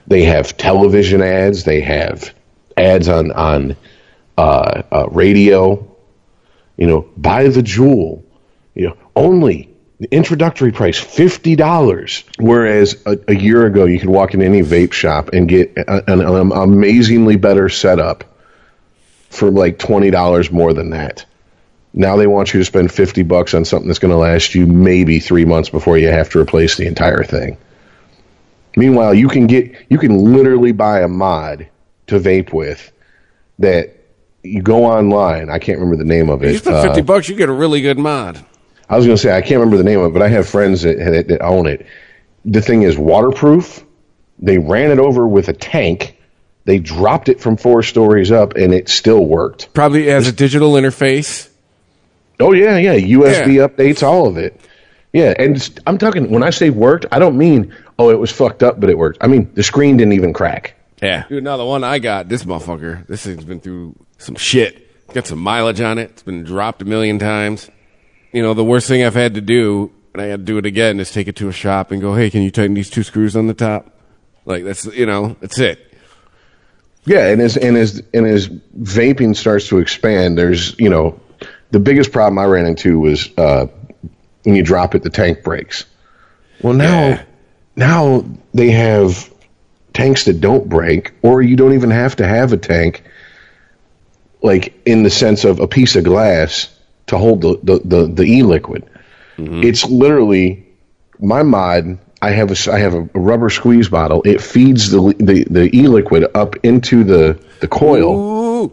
they 0.07 0.25
have 0.25 0.57
television 0.57 1.21
ads, 1.21 1.65
they 1.65 1.83
have 1.83 2.35
ads 2.77 3.09
on, 3.09 3.31
on 3.33 3.77
uh, 4.39 4.83
uh, 4.91 5.07
radio, 5.11 5.87
you 6.79 6.87
know, 6.87 7.03
buy 7.17 7.49
the 7.49 7.61
Juul, 7.61 8.23
you 8.75 8.87
know, 8.89 8.97
only 9.15 9.69
the 10.01 10.09
introductory 10.11 10.73
price 10.73 10.99
fifty 10.99 11.55
dollars. 11.55 12.25
Whereas 12.41 13.01
a, 13.07 13.19
a 13.29 13.35
year 13.35 13.67
ago, 13.67 13.85
you 13.85 14.01
could 14.01 14.09
walk 14.09 14.35
into 14.35 14.47
any 14.47 14.63
vape 14.63 14.93
shop 14.93 15.29
and 15.33 15.49
get 15.49 15.77
an, 15.77 16.21
an 16.21 16.53
amazingly 16.53 17.37
better 17.37 17.69
setup 17.69 18.25
for 19.31 19.51
like 19.51 19.79
twenty 19.79 20.11
dollars 20.11 20.51
more 20.51 20.73
than 20.73 20.91
that. 20.91 21.25
Now 21.95 22.17
they 22.17 22.27
want 22.27 22.55
you 22.55 22.61
to 22.61 22.65
spend 22.65 22.91
fifty 22.93 23.23
bucks 23.23 23.55
on 23.55 23.65
something 23.65 23.89
that's 23.89 23.99
going 23.99 24.13
to 24.13 24.17
last 24.19 24.55
you 24.55 24.67
maybe 24.67 25.21
three 25.21 25.45
months 25.45 25.69
before 25.69 25.99
you 25.99 26.09
have 26.09 26.31
to 26.31 26.41
replace 26.41 26.77
the 26.77 26.87
entire 26.87 27.25
thing. 27.25 27.59
Meanwhile, 28.77 29.15
you 29.15 29.29
can 29.29 29.47
get 29.47 29.75
you 29.91 29.99
can 29.99 30.33
literally 30.33 30.73
buy 30.73 31.01
a 31.01 31.09
mod 31.09 31.69
to 32.07 32.19
vape 32.19 32.53
with 32.53 32.91
that 33.59 33.97
you 34.43 34.63
go 34.63 34.87
online. 34.87 35.51
I 35.51 35.59
can't 35.59 35.79
remember 35.79 36.03
the 36.03 36.09
name 36.09 36.29
of 36.31 36.43
it. 36.43 36.53
You 36.53 36.59
spend 36.59 36.77
Uh, 36.77 36.83
50 36.83 37.03
bucks, 37.03 37.29
you 37.29 37.37
get 37.37 37.49
a 37.49 37.53
really 37.53 37.81
good 37.81 37.99
mod. 37.99 38.45
I 38.89 38.97
was 38.97 39.07
going 39.07 39.17
to 39.17 39.23
say 39.23 39.35
I 39.37 39.41
can't 39.41 39.61
remember 39.61 39.77
the 39.77 39.85
name 39.85 40.01
of 40.01 40.07
it, 40.07 40.13
but 40.13 40.23
I 40.23 40.29
have 40.29 40.49
friends 40.49 40.83
that, 40.83 40.99
that, 40.99 41.29
that 41.29 41.43
own 41.43 41.67
it. 41.67 41.87
The 42.45 42.61
thing 42.61 42.83
is 42.83 42.99
waterproof. 42.99 43.85
They 44.39 44.59
ran 44.59 44.91
it 44.91 44.99
over 44.99 45.27
with 45.29 45.49
a 45.49 45.53
tank. 45.53 46.19
They 46.65 46.79
dropped 46.79 47.29
it 47.29 47.41
from 47.41 47.57
four 47.57 47.83
stories 47.83 48.33
up, 48.33 48.55
and 48.57 48.75
it 48.75 48.89
still 48.89 49.25
worked. 49.25 49.73
Probably 49.75 50.07
has 50.07 50.27
a 50.27 50.33
digital 50.33 50.73
interface. 50.73 51.49
Oh 52.43 52.53
yeah, 52.53 52.77
yeah. 52.77 52.95
USB 52.95 53.67
updates, 53.67 54.03
all 54.03 54.27
of 54.27 54.37
it. 54.37 54.61
Yeah, 55.13 55.35
and 55.39 55.81
I'm 55.87 55.99
talking 55.99 56.31
when 56.31 56.43
I 56.43 56.51
say 56.51 56.71
worked, 56.71 57.07
I 57.13 57.19
don't 57.19 57.37
mean 57.37 57.75
oh 57.99 58.11
it 58.11 58.19
was 58.19 58.31
fucked 58.31 58.63
up, 58.63 58.81
but 58.81 58.91
it 58.91 58.99
worked. 58.99 59.19
I 59.21 59.27
mean 59.27 59.51
the 59.55 59.63
screen 59.63 59.97
didn't 59.97 60.15
even 60.15 60.33
crack. 60.33 60.75
Yeah. 61.03 61.25
Dude, 61.29 61.43
now 61.43 61.57
the 61.57 61.65
one 61.65 61.83
I 61.83 61.99
got, 61.99 62.29
this 62.29 62.45
motherfucker, 62.45 63.07
this 63.09 63.25
thing's 63.25 63.45
been 63.45 63.61
through 63.61 63.97
some 64.19 64.37
shit. 64.37 64.89
Got 65.13 65.27
some 65.27 65.41
mileage 65.41 65.81
on 65.81 65.99
it. 65.99 66.11
It's 66.11 66.23
been 66.23 66.45
dropped 66.45 66.81
a 66.81 66.85
million 66.85 67.19
times. 67.19 67.69
You 68.33 68.41
know, 68.41 68.55
the 68.55 68.65
worst 68.65 68.89
thing 68.89 69.05
I've 69.05 69.15
had 69.15 69.35
to 69.35 69.41
do, 69.41 69.91
and 70.15 70.23
I 70.23 70.27
had 70.27 70.41
to 70.41 70.45
do 70.45 70.59
it 70.59 70.65
again, 70.65 71.01
is 71.01 71.11
take 71.11 71.29
it 71.29 71.37
to 71.37 71.49
a 71.49 71.53
shop 71.53 71.91
and 71.91 72.01
go, 72.01 72.15
hey, 72.15 72.31
can 72.31 72.43
you 72.43 72.51
tighten 72.51 72.75
these 72.75 72.89
two 72.89 73.03
screws 73.03 73.37
on 73.37 73.47
the 73.47 73.53
top? 73.53 73.95
Like, 74.47 74.65
that's, 74.65 74.87
you 74.87 75.05
know, 75.05 75.37
that's 75.41 75.59
it. 75.59 75.93
Yeah, 77.05 77.27
and 77.29 77.41
as 77.43 77.57
and 77.57 77.77
as 77.77 78.01
and 78.15 78.27
as 78.27 78.49
vaping 78.49 79.35
starts 79.35 79.69
to 79.69 79.79
expand, 79.79 80.39
there's 80.39 80.79
you 80.79 80.89
know 80.89 81.19
the 81.73 81.81
biggest 81.81 82.13
problem 82.13 82.39
I 82.39 82.45
ran 82.45 82.67
into 82.67 83.01
was 83.01 83.29
uh, 83.37 83.67
when 84.45 84.55
you 84.55 84.63
drop 84.63 84.95
it, 84.95 85.03
the 85.03 85.11
tank 85.11 85.43
breaks. 85.43 85.85
Well, 86.63 86.75
now 86.75 87.09
Yeah. 87.09 87.23
now 87.77 88.25
they 88.55 88.71
have 88.71 89.29
tanks 89.93 90.25
that 90.27 90.41
don't 90.41 90.69
break, 90.69 91.13
or 91.23 91.43
you 91.43 91.57
don't 91.57 91.75
even 91.75 91.91
have 91.91 92.17
to 92.17 92.27
have 92.27 92.53
a 92.53 92.57
tank, 92.57 93.03
like 94.43 94.75
in 94.87 95.03
the 95.03 95.11
sense 95.11 95.45
of 95.45 95.61
a 95.61 95.67
piece 95.69 95.97
of 95.97 96.05
glass 96.05 96.69
to 97.07 97.19
hold 97.19 97.41
the 97.43 97.59
the 97.63 97.79
the, 97.85 98.07
the 98.07 98.23
e 98.25 98.43
liquid. 98.43 98.85
It's 99.39 99.85
literally 99.85 100.65
my 101.19 101.43
mod. 101.43 101.99
I 102.21 102.31
have 102.31 102.53
a 102.53 102.73
I 102.73 102.79
have 102.79 102.95
a, 102.95 103.01
a 103.15 103.19
rubber 103.19 103.51
squeeze 103.51 103.89
bottle. 103.89 104.23
It 104.25 104.41
feeds 104.41 104.91
the 104.91 105.15
the 105.19 105.45
the 105.51 105.77
e 105.77 105.89
liquid 105.89 106.27
up 106.35 106.55
into 106.65 107.03
the 107.03 107.43
the 107.61 107.67
coil. 107.67 108.17
Ooh. 108.17 108.73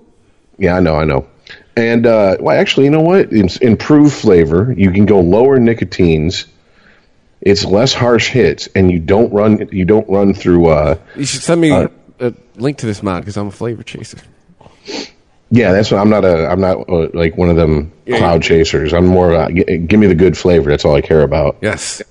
Yeah, 0.60 0.76
I 0.76 0.80
know, 0.80 0.96
I 0.96 1.06
know. 1.06 1.26
And 1.76 2.06
uh, 2.06 2.38
well, 2.40 2.60
actually, 2.60 2.86
you 2.86 2.92
know 2.92 3.02
what? 3.02 3.32
It's 3.32 3.58
improved 3.58 4.14
flavor. 4.14 4.74
You 4.76 4.92
can 4.92 5.06
go 5.06 5.22
lower 5.22 5.60
nicotines. 5.60 6.46
It's 7.42 7.64
less 7.64 7.94
harsh 7.94 8.28
hits, 8.30 8.68
and 8.76 8.92
you 8.92 9.00
don't 9.00 9.32
run 9.32 9.70
you 9.72 9.86
don't 9.86 10.10
run 10.10 10.34
through. 10.34 10.68
Uh, 10.68 10.96
You 11.16 11.26
should 11.26 11.42
send 11.42 11.62
me 11.62 11.72
a 11.72 12.34
link 12.58 12.78
to 12.80 12.86
this 12.86 13.02
mod 13.02 13.22
because 13.22 13.38
I'm 13.38 13.48
a 13.48 13.52
flavor 13.52 13.82
chaser. 13.84 14.18
yeah, 15.50 15.72
that's 15.72 15.90
what 15.90 16.00
I'm 16.02 16.10
not 16.10 16.26
a 16.26 16.48
I'm 16.50 16.60
not 16.60 16.90
uh, 16.90 17.08
like 17.14 17.38
one 17.38 17.50
of 17.50 17.56
them 17.56 17.94
Yeah, 18.06 18.18
cloud 18.18 18.44
chasers. 18.44 18.94
I'm 18.94 19.06
more 19.08 19.34
uh, 19.34 19.50
g- 19.50 19.78
give 19.78 20.00
me 20.00 20.08
the 20.08 20.16
good 20.16 20.38
flavor. 20.38 20.70
That's 20.70 20.84
all 20.84 20.96
I 20.96 21.02
care 21.02 21.22
about. 21.22 21.58
Yes. 21.62 22.02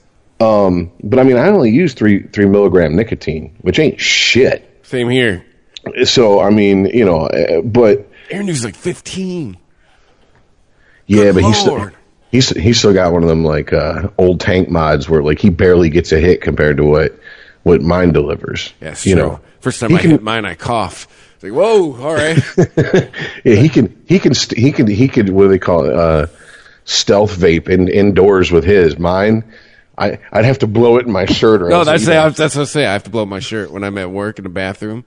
Um, 0.40 0.92
but 1.04 1.18
I 1.18 1.24
mean, 1.24 1.36
I 1.36 1.48
only 1.48 1.70
use 1.72 1.92
three 1.92 2.22
three 2.22 2.46
milligram 2.46 2.96
nicotine, 2.96 3.54
which 3.60 3.78
ain't 3.78 4.00
shit. 4.00 4.80
Same 4.84 5.10
here. 5.10 5.44
So 6.04 6.40
I 6.40 6.48
mean, 6.50 6.86
you 6.86 7.04
know, 7.04 7.26
uh, 7.26 7.60
but 7.60 8.07
Aaron 8.30 8.46
News 8.46 8.64
like 8.64 8.74
15. 8.74 9.56
yeah, 11.06 11.16
Good 11.24 11.34
but 11.34 11.44
he's 11.44 11.58
still, 11.58 11.90
He's 12.30 12.50
he's 12.50 12.78
still 12.78 12.92
got 12.92 13.12
one 13.12 13.22
of 13.22 13.28
them 13.28 13.42
like 13.44 13.72
uh, 13.72 14.08
old 14.18 14.40
tank 14.40 14.68
mods 14.68 15.08
where 15.08 15.22
like 15.22 15.38
he 15.38 15.48
barely 15.48 15.88
gets 15.88 16.12
a 16.12 16.18
hit 16.20 16.42
compared 16.42 16.76
to 16.76 16.84
what 16.84 17.18
what 17.62 17.80
mine 17.80 18.12
delivers. 18.12 18.72
Yes, 18.82 19.06
you 19.06 19.14
true. 19.14 19.22
know. 19.24 19.40
First 19.60 19.80
time 19.80 19.90
He 19.90 19.96
I 19.96 20.00
can- 20.00 20.10
hit 20.10 20.22
mine, 20.22 20.44
I 20.44 20.54
coughed. 20.54 21.08
It's 21.36 21.44
like, 21.44 21.52
whoa, 21.52 21.94
all 22.02 22.14
right. 22.14 22.36
Yeah, 23.44 23.54
he 23.54 23.68
can 23.70 24.04
he 24.06 24.18
can 24.18 24.34
st- 24.34 24.58
he 24.60 24.72
can 24.72 24.86
he 24.88 25.08
could 25.08 25.30
what 25.30 25.44
do 25.44 25.48
they 25.48 25.58
call 25.58 25.84
it 25.86 25.94
uh, 25.94 26.26
stealth 26.84 27.34
vape 27.38 27.68
in, 27.68 27.88
indoors 27.88 28.50
with 28.52 28.64
his 28.64 28.98
mine. 28.98 29.42
I 29.96 30.18
I'd 30.30 30.44
have 30.44 30.58
to 30.58 30.66
blow 30.66 30.98
it 30.98 31.06
in 31.06 31.12
my 31.12 31.24
shirt 31.24 31.62
or 31.62 31.70
no, 31.70 31.82
that's 31.84 32.04
that's 32.04 32.36
that's 32.36 32.56
what 32.56 32.62
I 32.62 32.66
say. 32.66 32.84
I 32.86 32.92
have 32.92 33.04
to 33.04 33.10
blow 33.10 33.24
my 33.24 33.40
shirt 33.40 33.70
when 33.70 33.84
I'm 33.84 33.96
at 33.96 34.10
work 34.10 34.38
in 34.38 34.42
the 34.42 34.50
bathroom. 34.50 35.04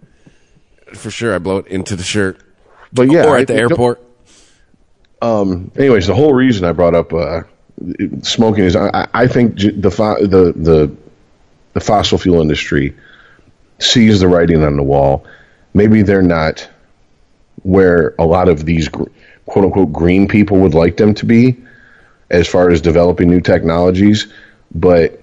For 0.95 1.11
sure, 1.11 1.35
I 1.35 1.37
blow 1.39 1.57
it 1.57 1.67
into 1.67 1.95
the 1.95 2.03
shirt. 2.03 2.39
But 2.93 3.11
yeah, 3.11 3.25
or 3.25 3.37
I- 3.37 3.41
at 3.41 3.47
the 3.47 3.55
airport. 3.55 4.01
anyways, 5.75 6.07
the 6.07 6.15
whole 6.15 6.33
reason 6.33 6.65
I 6.65 6.71
brought 6.71 6.95
up 6.95 7.13
uh, 7.13 7.41
smoking 8.23 8.63
is 8.63 8.75
I, 8.75 9.07
I 9.13 9.27
think 9.27 9.57
the 9.57 9.71
the 9.79 10.53
the 10.55 10.95
the 11.73 11.79
fossil 11.79 12.17
fuel 12.17 12.41
industry 12.41 12.95
sees 13.79 14.19
the 14.19 14.27
writing 14.27 14.63
on 14.63 14.77
the 14.77 14.83
wall. 14.83 15.25
Maybe 15.73 16.01
they're 16.01 16.21
not 16.21 16.67
where 17.63 18.15
a 18.17 18.25
lot 18.25 18.49
of 18.49 18.65
these 18.65 18.89
quote 18.89 19.11
unquote 19.55 19.93
green 19.93 20.27
people 20.27 20.57
would 20.57 20.73
like 20.73 20.97
them 20.97 21.13
to 21.15 21.25
be 21.25 21.57
as 22.29 22.47
far 22.47 22.69
as 22.69 22.81
developing 22.81 23.29
new 23.29 23.41
technologies, 23.41 24.27
but 24.73 25.21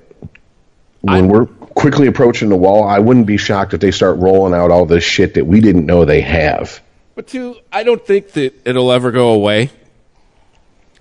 when 1.00 1.28
we're 1.28 1.46
quickly 1.46 2.06
approaching 2.06 2.48
the 2.48 2.56
wall, 2.56 2.84
I 2.84 2.98
wouldn't 2.98 3.26
be 3.26 3.36
shocked 3.36 3.72
if 3.72 3.80
they 3.80 3.90
start 3.90 4.18
rolling 4.18 4.52
out 4.52 4.70
all 4.70 4.84
this 4.84 5.04
shit 5.04 5.34
that 5.34 5.46
we 5.46 5.60
didn't 5.60 5.86
know 5.86 6.04
they 6.04 6.20
have. 6.20 6.80
But 7.18 7.26
two, 7.26 7.56
I 7.72 7.82
don't 7.82 8.06
think 8.06 8.30
that 8.34 8.64
it'll 8.64 8.92
ever 8.92 9.10
go 9.10 9.30
away 9.30 9.72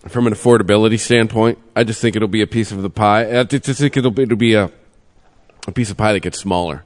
from 0.08 0.26
an 0.26 0.34
affordability 0.34 1.00
standpoint. 1.00 1.60
I 1.76 1.84
just 1.84 2.02
think 2.02 2.16
it'll 2.16 2.28
be 2.28 2.42
a 2.42 2.48
piece 2.48 2.72
of 2.72 2.82
the 2.82 2.90
pie. 2.90 3.40
I 3.40 3.44
just 3.44 3.80
think 3.80 3.96
it'll 3.96 4.10
be, 4.10 4.24
it'll 4.24 4.36
be 4.36 4.56
a 4.56 4.72
a 5.68 5.72
piece 5.72 5.92
of 5.92 5.98
pie 5.98 6.14
that 6.14 6.22
gets 6.22 6.40
smaller. 6.40 6.84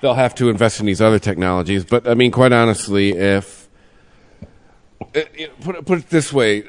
They'll 0.00 0.14
have 0.14 0.32
to 0.36 0.48
invest 0.48 0.78
in 0.78 0.86
these 0.86 1.00
other 1.00 1.18
technologies, 1.18 1.84
but 1.84 2.06
I 2.06 2.14
mean, 2.14 2.30
quite 2.30 2.52
honestly, 2.52 3.14
if 3.14 3.68
know, 5.12 5.24
put 5.60 5.74
it, 5.74 5.84
put 5.84 5.98
it 5.98 6.08
this 6.08 6.32
way, 6.32 6.62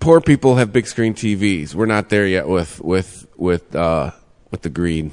poor 0.00 0.20
people 0.20 0.56
have 0.56 0.70
big 0.70 0.86
screen 0.86 1.14
TVs. 1.14 1.74
We're 1.74 1.86
not 1.86 2.10
there 2.10 2.26
yet 2.26 2.46
with 2.46 2.78
with 2.82 3.26
with 3.38 3.74
uh, 3.74 4.10
with 4.50 4.60
the 4.60 4.68
green 4.68 5.12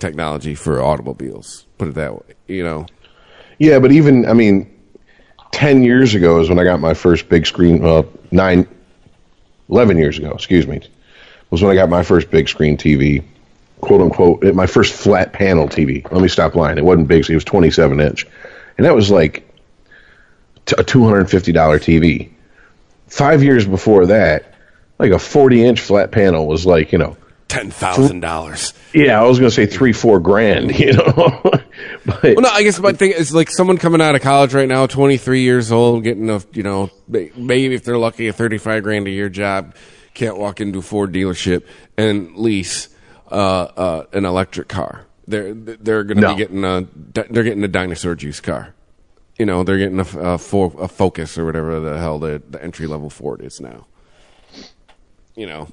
technology 0.00 0.54
for 0.54 0.82
automobiles. 0.82 1.64
Put 1.78 1.88
it 1.88 1.94
that 1.94 2.12
way, 2.12 2.34
you 2.46 2.62
know. 2.62 2.84
Yeah, 3.58 3.78
but 3.78 3.90
even 3.90 4.26
I 4.26 4.34
mean, 4.34 4.74
ten 5.52 5.82
years 5.82 6.14
ago 6.14 6.40
is 6.40 6.48
when 6.48 6.58
I 6.58 6.64
got 6.64 6.80
my 6.80 6.94
first 6.94 7.28
big 7.28 7.46
screen. 7.46 7.84
Uh, 7.84 8.02
nine, 8.30 8.66
eleven 9.68 9.96
years 9.96 10.18
ago, 10.18 10.30
excuse 10.30 10.66
me, 10.66 10.80
was 11.50 11.62
when 11.62 11.72
I 11.72 11.74
got 11.74 11.88
my 11.88 12.02
first 12.02 12.30
big 12.30 12.48
screen 12.48 12.76
TV, 12.76 13.24
quote 13.80 14.00
unquote, 14.00 14.42
my 14.54 14.66
first 14.66 14.94
flat 14.94 15.32
panel 15.32 15.68
TV. 15.68 16.10
Let 16.10 16.22
me 16.22 16.28
stop 16.28 16.54
lying. 16.54 16.78
It 16.78 16.84
wasn't 16.84 17.08
big; 17.08 17.28
it 17.28 17.34
was 17.34 17.44
twenty 17.44 17.70
seven 17.70 18.00
inch, 18.00 18.26
and 18.76 18.86
that 18.86 18.94
was 18.94 19.10
like 19.10 19.44
a 20.76 20.84
$250 20.84 21.54
TV. 21.54 22.30
Five 23.06 23.42
years 23.42 23.66
before 23.66 24.04
that, 24.06 24.52
like 24.98 25.12
a 25.12 25.18
forty 25.18 25.64
inch 25.64 25.80
flat 25.80 26.10
panel 26.10 26.46
was 26.46 26.66
like 26.66 26.92
you 26.92 26.98
know. 26.98 27.16
Ten 27.48 27.70
thousand 27.70 28.20
dollars. 28.20 28.74
Yeah, 28.92 29.20
I 29.20 29.24
was 29.26 29.38
going 29.38 29.48
to 29.50 29.54
say 29.54 29.64
three, 29.66 29.92
four 29.92 30.20
grand, 30.20 30.78
you 30.78 30.92
know. 30.92 31.40
but 32.04 32.22
Well, 32.22 32.40
no, 32.40 32.48
I 32.50 32.62
guess 32.62 32.78
my 32.78 32.92
thing 32.92 33.12
is 33.12 33.32
like 33.34 33.50
someone 33.50 33.78
coming 33.78 34.00
out 34.02 34.14
of 34.14 34.20
college 34.22 34.52
right 34.54 34.68
now, 34.68 34.86
23 34.86 35.40
years 35.42 35.72
old, 35.72 36.04
getting 36.04 36.28
a, 36.28 36.42
you 36.52 36.62
know, 36.62 36.90
maybe 37.08 37.74
if 37.74 37.84
they're 37.84 37.96
lucky, 37.98 38.28
a 38.28 38.32
35 38.34 38.82
grand 38.82 39.06
a 39.06 39.10
year 39.10 39.28
job, 39.30 39.74
can't 40.14 40.36
walk 40.36 40.60
into 40.60 40.80
a 40.80 40.82
Ford 40.82 41.10
dealership 41.12 41.64
and 41.96 42.36
lease 42.36 42.88
uh, 43.30 43.34
uh, 43.34 44.04
an 44.12 44.24
electric 44.26 44.68
car. 44.68 45.06
They're 45.26 45.54
they're 45.54 46.04
going 46.04 46.16
to 46.16 46.22
No. 46.22 46.34
be 46.34 46.38
getting 46.38 46.64
a 46.64 46.86
they're 47.30 47.44
getting 47.44 47.64
a 47.64 47.68
dinosaur 47.68 48.14
juice 48.14 48.40
car. 48.40 48.74
You 49.38 49.46
know, 49.46 49.62
they're 49.64 49.78
getting 49.78 50.00
a, 50.00 50.32
a, 50.32 50.38
for, 50.38 50.74
a 50.78 50.88
Focus 50.88 51.38
or 51.38 51.44
whatever 51.44 51.78
the 51.80 51.98
hell 51.98 52.18
the, 52.18 52.42
the 52.50 52.62
entry 52.62 52.86
level 52.86 53.08
Ford 53.08 53.40
is 53.42 53.60
now. 53.60 53.86
You 55.36 55.46
know, 55.46 55.68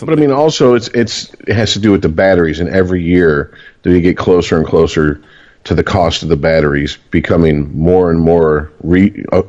But 0.00 0.10
I 0.10 0.16
mean, 0.16 0.30
also 0.30 0.74
it's 0.74 0.88
it's 0.88 1.32
it 1.46 1.54
has 1.54 1.72
to 1.72 1.78
do 1.78 1.90
with 1.92 2.02
the 2.02 2.08
batteries, 2.08 2.60
and 2.60 2.68
every 2.68 3.02
year 3.02 3.56
that 3.82 3.90
we 3.90 4.00
get 4.00 4.16
closer 4.16 4.56
and 4.58 4.66
closer 4.66 5.22
to 5.64 5.74
the 5.74 5.82
cost 5.82 6.22
of 6.22 6.28
the 6.28 6.36
batteries 6.36 6.98
becoming 7.10 7.76
more 7.76 8.10
and 8.10 8.20
more 8.20 8.70
re, 8.82 9.24
uh, 9.32 9.42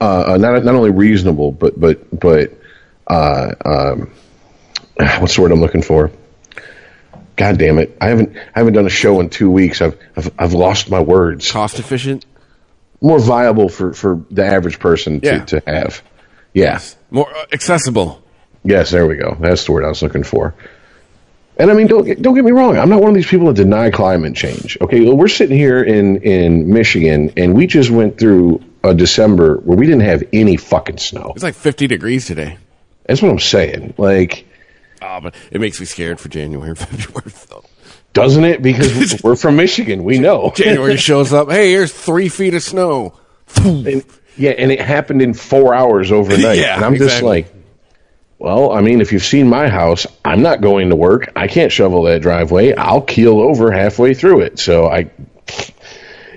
uh, 0.00 0.36
not 0.40 0.64
not 0.64 0.74
only 0.74 0.90
reasonable, 0.90 1.52
but 1.52 1.78
but 1.78 2.18
but 2.18 2.52
uh, 3.06 3.54
um, 3.64 4.10
what's 5.20 5.36
the 5.36 5.42
word 5.42 5.52
I'm 5.52 5.60
looking 5.60 5.82
for? 5.82 6.10
God 7.36 7.58
damn 7.58 7.78
it! 7.78 7.96
I 8.00 8.08
haven't 8.08 8.36
I 8.36 8.58
haven't 8.58 8.72
done 8.74 8.86
a 8.86 8.90
show 8.90 9.20
in 9.20 9.28
two 9.28 9.50
weeks. 9.50 9.82
I've 9.82 9.98
I've, 10.16 10.32
I've 10.38 10.52
lost 10.54 10.90
my 10.90 11.00
words. 11.00 11.52
cost 11.52 11.78
efficient. 11.78 12.24
More 13.02 13.18
viable 13.18 13.68
for 13.68 13.92
for 13.92 14.24
the 14.30 14.44
average 14.44 14.78
person 14.78 15.20
to, 15.20 15.26
Yeah. 15.26 15.44
to 15.46 15.62
have. 15.66 16.02
Yes. 16.52 16.96
more 17.10 17.30
uh, 17.34 17.46
accessible. 17.52 18.22
Yes, 18.64 18.90
there 18.90 19.06
we 19.06 19.16
go. 19.16 19.36
That's 19.40 19.64
the 19.64 19.72
word 19.72 19.84
I 19.84 19.88
was 19.88 20.02
looking 20.02 20.22
for. 20.22 20.54
And 21.56 21.70
I 21.70 21.74
mean, 21.74 21.86
don't 21.88 22.04
get, 22.04 22.22
don't 22.22 22.34
get 22.34 22.44
me 22.44 22.52
wrong. 22.52 22.78
I'm 22.78 22.88
not 22.88 23.00
one 23.00 23.10
of 23.10 23.14
these 23.14 23.26
people 23.26 23.46
that 23.48 23.54
deny 23.54 23.90
climate 23.90 24.34
change. 24.34 24.78
Okay, 24.80 25.00
well, 25.04 25.16
we're 25.16 25.28
sitting 25.28 25.56
here 25.56 25.82
in 25.82 26.22
in 26.22 26.72
Michigan, 26.72 27.32
and 27.36 27.54
we 27.54 27.66
just 27.66 27.90
went 27.90 28.18
through 28.18 28.62
a 28.82 28.94
December 28.94 29.56
where 29.58 29.76
we 29.76 29.84
didn't 29.86 30.02
have 30.02 30.22
any 30.32 30.56
fucking 30.56 30.96
snow. 30.98 31.32
It's 31.34 31.42
like 31.42 31.54
50 31.54 31.86
degrees 31.86 32.26
today. 32.26 32.56
That's 33.04 33.20
what 33.20 33.30
I'm 33.30 33.38
saying. 33.38 33.94
Like, 33.98 34.46
Oh, 35.02 35.18
but 35.20 35.34
it 35.50 35.60
makes 35.60 35.80
me 35.80 35.86
scared 35.86 36.20
for 36.20 36.28
January 36.28 36.70
and 36.70 36.78
February, 36.78 37.32
though. 37.48 37.64
doesn't 38.12 38.44
it? 38.44 38.62
Because 38.62 39.20
we're 39.24 39.36
from 39.36 39.56
Michigan, 39.56 40.04
we 40.04 40.18
know. 40.18 40.52
January 40.56 40.96
shows 40.98 41.32
up. 41.32 41.50
Hey, 41.50 41.70
here's 41.72 41.92
three 41.92 42.28
feet 42.28 42.54
of 42.54 42.62
snow. 42.62 43.18
And, 43.56 44.04
yeah, 44.36 44.50
and 44.52 44.70
it 44.70 44.80
happened 44.80 45.20
in 45.22 45.34
four 45.34 45.74
hours 45.74 46.12
overnight. 46.12 46.58
Yeah, 46.58 46.76
and 46.76 46.84
I'm 46.84 46.96
just 46.96 47.22
like, 47.22 47.52
well, 48.40 48.72
I 48.72 48.80
mean, 48.80 49.02
if 49.02 49.12
you've 49.12 49.22
seen 49.22 49.50
my 49.50 49.68
house, 49.68 50.06
I'm 50.24 50.40
not 50.40 50.62
going 50.62 50.88
to 50.88 50.96
work. 50.96 51.30
I 51.36 51.46
can't 51.46 51.70
shovel 51.70 52.04
that 52.04 52.22
driveway. 52.22 52.72
I'll 52.72 53.02
keel 53.02 53.38
over 53.38 53.70
halfway 53.70 54.14
through 54.14 54.40
it. 54.40 54.58
So 54.58 54.86
I, 54.86 55.10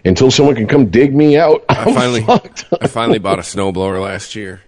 until 0.03 0.29
someone 0.29 0.55
can 0.55 0.67
come 0.67 0.89
dig 0.89 1.15
me 1.15 1.37
out, 1.37 1.63
I 1.69 1.75
I'm 1.75 1.93
finally, 1.93 2.21
fucked. 2.25 2.65
I 2.81 2.87
finally 2.87 3.19
bought 3.19 3.39
a 3.39 3.41
snowblower 3.41 4.03
last 4.03 4.35
year, 4.35 4.61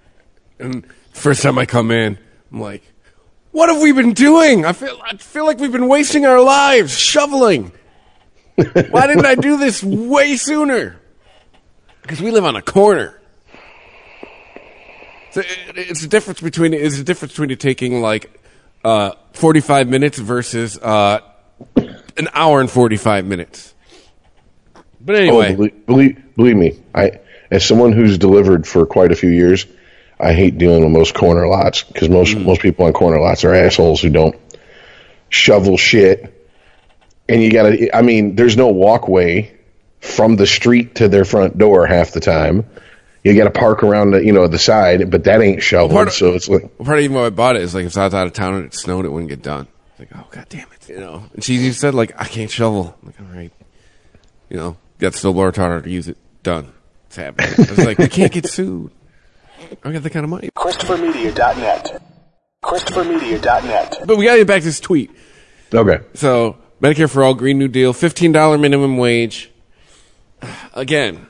and 0.60 0.88
first 1.12 1.44
time 1.44 1.60
I 1.60 1.66
come 1.66 1.92
in, 1.92 2.18
I'm 2.54 2.62
like, 2.62 2.84
"What 3.52 3.68
have 3.68 3.82
we 3.82 3.92
been 3.92 4.14
doing? 4.14 4.66
I 4.66 4.72
feel, 4.72 4.98
I 5.04 5.18
feel 5.18 5.46
like 5.46 5.60
we've 5.60 5.74
been 5.74 5.90
wasting 5.90 6.26
our 6.26 6.42
lives 6.42 6.98
shoveling. 6.98 7.74
Why 8.56 9.08
didn't 9.08 9.26
I 9.26 9.36
do 9.36 9.58
this 9.58 9.84
way 9.84 10.38
sooner? 10.38 11.02
Because 12.02 12.22
we 12.22 12.32
live 12.32 12.46
on 12.46 12.56
a 12.56 12.62
corner." 12.62 13.20
So 15.36 15.42
it- 15.42 15.90
it's 15.90 16.02
a 16.02 16.08
difference 16.08 16.40
between 16.40 16.74
it's 16.74 16.98
a 16.98 17.04
difference 17.04 17.34
between 17.34 17.52
it 17.52 17.60
taking 17.60 18.00
like 18.02 18.40
uh, 18.86 19.12
45 19.34 19.90
minutes 19.90 20.18
versus 20.18 20.78
uh, 20.78 21.20
an 21.76 22.30
hour 22.34 22.62
and 22.62 22.70
45 22.72 23.26
minutes. 23.26 23.74
But 25.02 25.18
anyway, 25.18 25.52
Oh, 25.52 25.56
believe, 25.58 25.86
believe, 25.86 26.36
believe 26.38 26.56
me, 26.56 26.80
I 26.94 27.20
as 27.52 27.66
someone 27.66 27.92
who's 27.92 28.18
delivered 28.18 28.66
for 28.66 28.86
quite 28.86 29.12
a 29.12 29.16
few 29.16 29.30
years, 29.30 29.66
I 30.18 30.32
hate 30.32 30.58
dealing 30.58 30.84
with 30.86 30.94
most 30.94 31.14
corner 31.14 31.46
lots 31.48 31.84
because 31.84 32.08
most 32.08 32.34
Mm. 32.38 32.46
most 32.46 32.62
people 32.62 32.86
on 32.86 32.94
corner 32.94 33.20
lots 33.20 33.44
are 33.44 33.54
assholes 33.54 34.02
who 34.02 34.12
don't 34.12 34.38
shovel 35.28 35.76
shit. 35.76 36.32
And 37.28 37.44
you 37.44 37.52
gotta, 37.52 37.94
I 37.94 38.04
mean, 38.04 38.36
there's 38.38 38.56
no 38.56 38.68
walkway 38.70 39.52
from 40.00 40.38
the 40.38 40.48
street 40.48 40.96
to 40.96 41.10
their 41.10 41.26
front 41.26 41.58
door 41.58 41.86
half 41.88 42.12
the 42.12 42.22
time. 42.22 42.64
You 43.26 43.36
got 43.36 43.46
to 43.46 43.60
park 43.60 43.82
around 43.84 44.12
the, 44.12 44.24
you 44.24 44.32
know, 44.32 44.48
the 44.48 44.60
side, 44.60 45.10
but 45.10 45.24
that 45.24 45.42
ain't 45.42 45.62
shoveled. 45.64 45.92
Part 45.92 46.08
of- 46.10 46.14
so 46.14 46.34
it's 46.34 46.48
like, 46.48 46.62
Well, 46.78 46.86
part 46.86 47.00
of 47.00 47.04
even 47.04 47.18
why 47.18 47.26
I 47.26 47.30
bought 47.32 47.56
it 47.56 47.64
is 47.64 47.74
like 47.74 47.86
if 47.86 47.98
I 47.98 48.06
was 48.06 48.14
out 48.14 48.28
of 48.28 48.34
town 48.34 48.54
and 48.54 48.66
it 48.66 48.74
snowed, 48.76 49.04
it 49.06 49.10
wouldn't 49.12 49.30
get 49.30 49.42
done. 49.42 49.68
Like, 49.98 50.10
oh 50.16 50.28
god 50.30 50.46
damn 50.50 50.68
it, 50.72 50.88
you 50.90 51.00
know. 51.00 51.24
And 51.34 51.44
she 51.44 51.56
even 51.56 51.74
said 51.74 51.96
like, 51.96 52.12
I 52.22 52.26
can't 52.26 52.52
shovel. 52.52 52.96
I'm 53.02 53.08
like, 53.08 53.20
all 53.20 53.36
right, 53.36 53.52
you 54.50 54.58
know, 54.58 54.78
got 55.00 55.14
the 55.14 55.18
snowblower 55.18 55.54
taught 55.54 55.72
her 55.72 55.82
to 55.82 55.90
use 55.90 56.08
it. 56.08 56.18
Done. 56.44 56.72
It's 57.08 57.16
happening. 57.16 57.50
I 57.68 57.72
was 57.72 57.86
like, 57.86 57.98
we 57.98 58.08
can't 58.10 58.32
get 58.32 58.46
sued. 58.48 58.92
I 59.84 59.92
got 59.92 60.04
that 60.04 60.12
kind 60.12 60.24
of 60.24 60.30
money. 60.30 60.50
ChristopherMedia.net. 60.56 62.02
ChristopherMedia.net. 62.64 63.98
But 64.06 64.18
we 64.18 64.26
got 64.26 64.34
to 64.34 64.40
get 64.40 64.48
back 64.48 64.62
to 64.62 64.66
this 64.66 64.80
tweet. 64.80 65.10
okay, 65.74 66.00
So 66.14 66.58
Medicare 66.82 67.10
for 67.10 67.24
all, 67.24 67.34
Green 67.34 67.58
New 67.58 67.68
Deal, 67.70 67.92
fifteen 67.94 68.32
dollar 68.32 68.58
minimum 68.60 68.98
wage. 68.98 69.50
Again, 70.74 71.26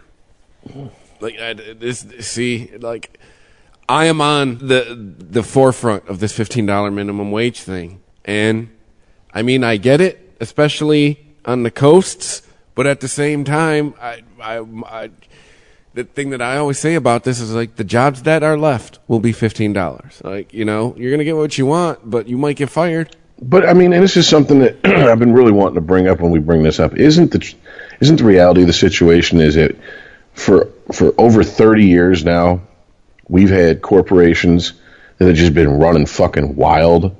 like 1.25 1.39
I, 1.39 1.53
this, 1.53 2.05
see, 2.19 2.71
like 2.77 3.19
I 3.89 4.05
am 4.05 4.21
on 4.21 4.59
the 4.59 5.15
the 5.17 5.43
forefront 5.43 6.07
of 6.07 6.19
this 6.19 6.31
fifteen 6.31 6.65
dollar 6.65 6.91
minimum 6.91 7.31
wage 7.31 7.61
thing, 7.61 8.01
and 8.23 8.69
I 9.33 9.41
mean 9.41 9.63
I 9.63 9.77
get 9.77 10.01
it, 10.01 10.37
especially 10.39 11.25
on 11.43 11.63
the 11.63 11.71
coasts, 11.71 12.43
but 12.75 12.85
at 12.87 12.99
the 12.99 13.07
same 13.07 13.43
time, 13.43 13.93
I, 13.99 14.23
I, 14.41 14.59
I 14.59 15.09
the 15.93 16.03
thing 16.03 16.29
that 16.29 16.41
I 16.41 16.57
always 16.57 16.77
say 16.77 16.95
about 16.95 17.23
this 17.23 17.39
is 17.39 17.53
like 17.53 17.75
the 17.75 17.83
jobs 17.83 18.23
that 18.23 18.43
are 18.43 18.57
left 18.57 18.99
will 19.07 19.19
be 19.19 19.31
fifteen 19.31 19.73
dollars. 19.73 20.21
Like 20.23 20.53
you 20.53 20.65
know, 20.65 20.93
you're 20.95 21.11
gonna 21.11 21.23
get 21.23 21.37
what 21.37 21.57
you 21.57 21.65
want, 21.65 22.07
but 22.07 22.27
you 22.27 22.37
might 22.37 22.55
get 22.55 22.69
fired. 22.69 23.15
But 23.41 23.67
I 23.67 23.73
mean, 23.73 23.93
and 23.93 24.03
this 24.03 24.15
is 24.15 24.27
something 24.27 24.59
that 24.59 24.77
I've 24.85 25.19
been 25.19 25.33
really 25.33 25.51
wanting 25.51 25.75
to 25.75 25.81
bring 25.81 26.07
up 26.07 26.21
when 26.21 26.31
we 26.31 26.39
bring 26.39 26.61
this 26.61 26.79
up. 26.79 26.95
Isn't 26.95 27.31
the 27.31 27.55
isn't 27.99 28.17
the 28.17 28.23
reality 28.23 28.61
of 28.61 28.67
the 28.67 28.73
situation 28.73 29.41
is 29.41 29.55
that 29.55 29.75
for 30.35 30.69
for 30.91 31.13
over 31.17 31.43
thirty 31.43 31.85
years 31.85 32.23
now, 32.23 32.61
we've 33.27 33.49
had 33.49 33.81
corporations 33.81 34.73
that 35.17 35.27
have 35.27 35.35
just 35.35 35.53
been 35.53 35.79
running 35.79 36.05
fucking 36.05 36.55
wild 36.55 37.15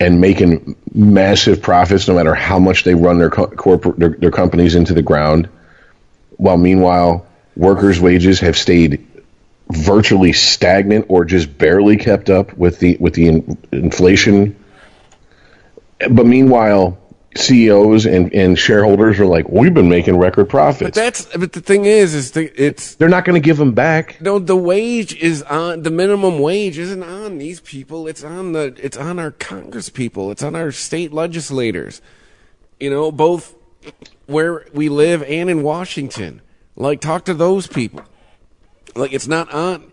and 0.00 0.20
making 0.20 0.76
massive 0.94 1.60
profits 1.60 2.08
no 2.08 2.14
matter 2.14 2.34
how 2.34 2.58
much 2.58 2.84
they 2.84 2.94
run 2.94 3.18
their 3.18 3.30
co- 3.30 3.48
corporate 3.48 3.98
their, 3.98 4.10
their 4.10 4.30
companies 4.30 4.74
into 4.74 4.94
the 4.94 5.02
ground. 5.02 5.48
While 6.36 6.56
meanwhile 6.56 7.26
workers 7.56 8.00
wages 8.00 8.40
have 8.40 8.56
stayed 8.56 9.04
virtually 9.70 10.32
stagnant 10.32 11.06
or 11.08 11.24
just 11.24 11.58
barely 11.58 11.98
kept 11.98 12.30
up 12.30 12.56
with 12.56 12.78
the 12.78 12.96
with 12.98 13.14
the 13.14 13.28
in, 13.28 13.58
inflation. 13.70 14.56
But 15.98 16.26
meanwhile 16.26 16.96
CEOs 17.38 18.06
and, 18.06 18.32
and 18.34 18.58
shareholders 18.58 19.18
are 19.20 19.26
like 19.26 19.48
we've 19.48 19.74
been 19.74 19.88
making 19.88 20.18
record 20.18 20.48
profits. 20.48 20.90
But 20.90 20.94
that's 20.94 21.24
but 21.36 21.52
the 21.52 21.60
thing 21.60 21.84
is, 21.84 22.14
is 22.14 22.32
the, 22.32 22.52
it's 22.60 22.96
they're 22.96 23.08
not 23.08 23.24
going 23.24 23.40
to 23.40 23.44
give 23.44 23.56
them 23.56 23.72
back 23.72 24.20
no 24.20 24.38
the 24.38 24.56
wage 24.56 25.14
is 25.14 25.42
on 25.44 25.82
the 25.82 25.90
minimum 25.90 26.38
wage 26.38 26.78
isn't 26.78 27.02
on 27.02 27.38
these 27.38 27.60
people. 27.60 28.06
It's 28.06 28.24
on 28.24 28.52
the 28.52 28.74
it's 28.82 28.96
on 28.96 29.18
our 29.18 29.30
Congress 29.30 29.88
people. 29.88 30.30
It's 30.30 30.42
on 30.42 30.54
our 30.54 30.72
state 30.72 31.12
legislators. 31.12 32.02
You 32.80 32.90
know, 32.90 33.10
both 33.10 33.54
where 34.26 34.66
we 34.72 34.88
live 34.88 35.22
and 35.24 35.50
in 35.50 35.62
Washington. 35.62 36.42
Like, 36.76 37.00
talk 37.00 37.24
to 37.24 37.34
those 37.34 37.66
people. 37.66 38.04
Like, 38.94 39.12
it's 39.12 39.26
not 39.26 39.52
on. 39.52 39.90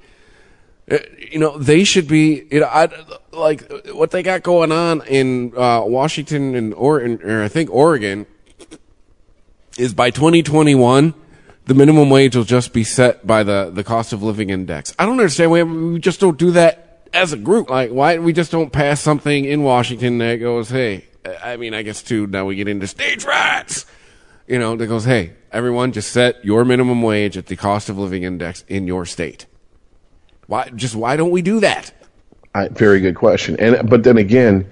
Uh, 0.89 0.97
You 1.31 1.39
know, 1.39 1.57
they 1.57 1.83
should 1.83 2.07
be. 2.07 2.47
You 2.51 2.61
know, 2.61 2.67
I 2.67 2.89
like 3.31 3.69
what 3.91 4.11
they 4.11 4.23
got 4.23 4.43
going 4.43 4.71
on 4.71 5.05
in 5.07 5.53
uh, 5.57 5.83
Washington 5.85 6.55
and 6.55 6.73
or, 6.73 7.01
or 7.01 7.43
I 7.43 7.47
think 7.47 7.69
Oregon 7.71 8.25
is 9.77 9.93
by 9.93 10.09
2021 10.09 11.13
the 11.65 11.73
minimum 11.73 12.09
wage 12.09 12.35
will 12.35 12.43
just 12.43 12.73
be 12.73 12.83
set 12.83 13.25
by 13.25 13.43
the 13.43 13.71
the 13.73 13.83
cost 13.83 14.13
of 14.13 14.21
living 14.23 14.49
index. 14.49 14.93
I 14.99 15.05
don't 15.05 15.19
understand 15.19 15.51
why 15.51 15.63
we 15.63 15.99
just 15.99 16.19
don't 16.19 16.37
do 16.37 16.51
that 16.51 17.07
as 17.13 17.33
a 17.33 17.37
group. 17.37 17.69
Like 17.69 17.91
why 17.91 18.17
we 18.19 18.33
just 18.33 18.51
don't 18.51 18.71
pass 18.71 19.01
something 19.01 19.45
in 19.45 19.63
Washington 19.63 20.19
that 20.19 20.35
goes, 20.37 20.69
"Hey, 20.69 21.05
I 21.43 21.57
mean, 21.57 21.73
I 21.73 21.81
guess 21.81 22.01
too 22.03 22.27
now 22.27 22.45
we 22.45 22.55
get 22.55 22.67
into 22.67 22.87
stage 22.87 23.25
rights." 23.25 23.85
You 24.47 24.59
know, 24.59 24.75
that 24.75 24.87
goes, 24.87 25.05
"Hey, 25.05 25.33
everyone 25.51 25.91
just 25.91 26.11
set 26.11 26.43
your 26.45 26.63
minimum 26.65 27.01
wage 27.01 27.35
at 27.35 27.47
the 27.47 27.55
cost 27.55 27.89
of 27.89 27.97
living 27.97 28.23
index 28.23 28.63
in 28.67 28.85
your 28.85 29.05
state." 29.05 29.47
Why 30.47 30.69
just 30.69 30.95
why 30.95 31.15
don't 31.17 31.31
we 31.31 31.41
do 31.41 31.59
that? 31.61 31.91
I, 32.53 32.69
very 32.69 33.01
good 33.01 33.15
question. 33.15 33.57
And 33.59 33.89
but 33.89 34.03
then 34.03 34.17
again, 34.17 34.71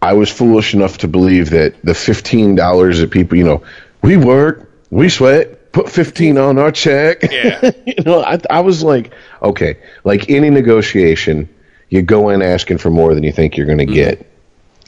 I 0.00 0.12
was 0.12 0.30
foolish 0.30 0.74
enough 0.74 0.98
to 0.98 1.08
believe 1.08 1.50
that 1.50 1.74
the 1.82 1.94
fifteen 1.94 2.54
dollars 2.54 3.00
that 3.00 3.10
people, 3.10 3.36
you 3.36 3.44
know, 3.44 3.62
we 4.02 4.16
work, 4.16 4.70
we 4.90 5.08
sweat, 5.08 5.72
put 5.72 5.88
fifteen 5.88 6.38
on 6.38 6.58
our 6.58 6.70
check. 6.70 7.22
Yeah. 7.30 7.70
you 7.86 8.02
know, 8.04 8.22
I, 8.22 8.38
I 8.50 8.60
was 8.60 8.82
like, 8.82 9.12
okay, 9.42 9.78
like 10.04 10.30
any 10.30 10.50
negotiation, 10.50 11.48
you 11.88 12.02
go 12.02 12.28
in 12.28 12.42
asking 12.42 12.78
for 12.78 12.90
more 12.90 13.14
than 13.14 13.24
you 13.24 13.32
think 13.32 13.56
you're 13.56 13.66
going 13.66 13.78
to 13.78 13.86
get. 13.86 14.24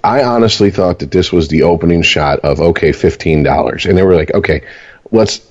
I 0.02 0.22
honestly 0.22 0.70
thought 0.70 1.00
that 1.00 1.10
this 1.10 1.30
was 1.30 1.48
the 1.48 1.62
opening 1.62 2.02
shot 2.02 2.40
of 2.40 2.60
okay, 2.60 2.92
fifteen 2.92 3.42
dollars, 3.42 3.86
and 3.86 3.98
they 3.98 4.02
were 4.02 4.14
like, 4.14 4.32
okay, 4.32 4.64
let's 5.10 5.46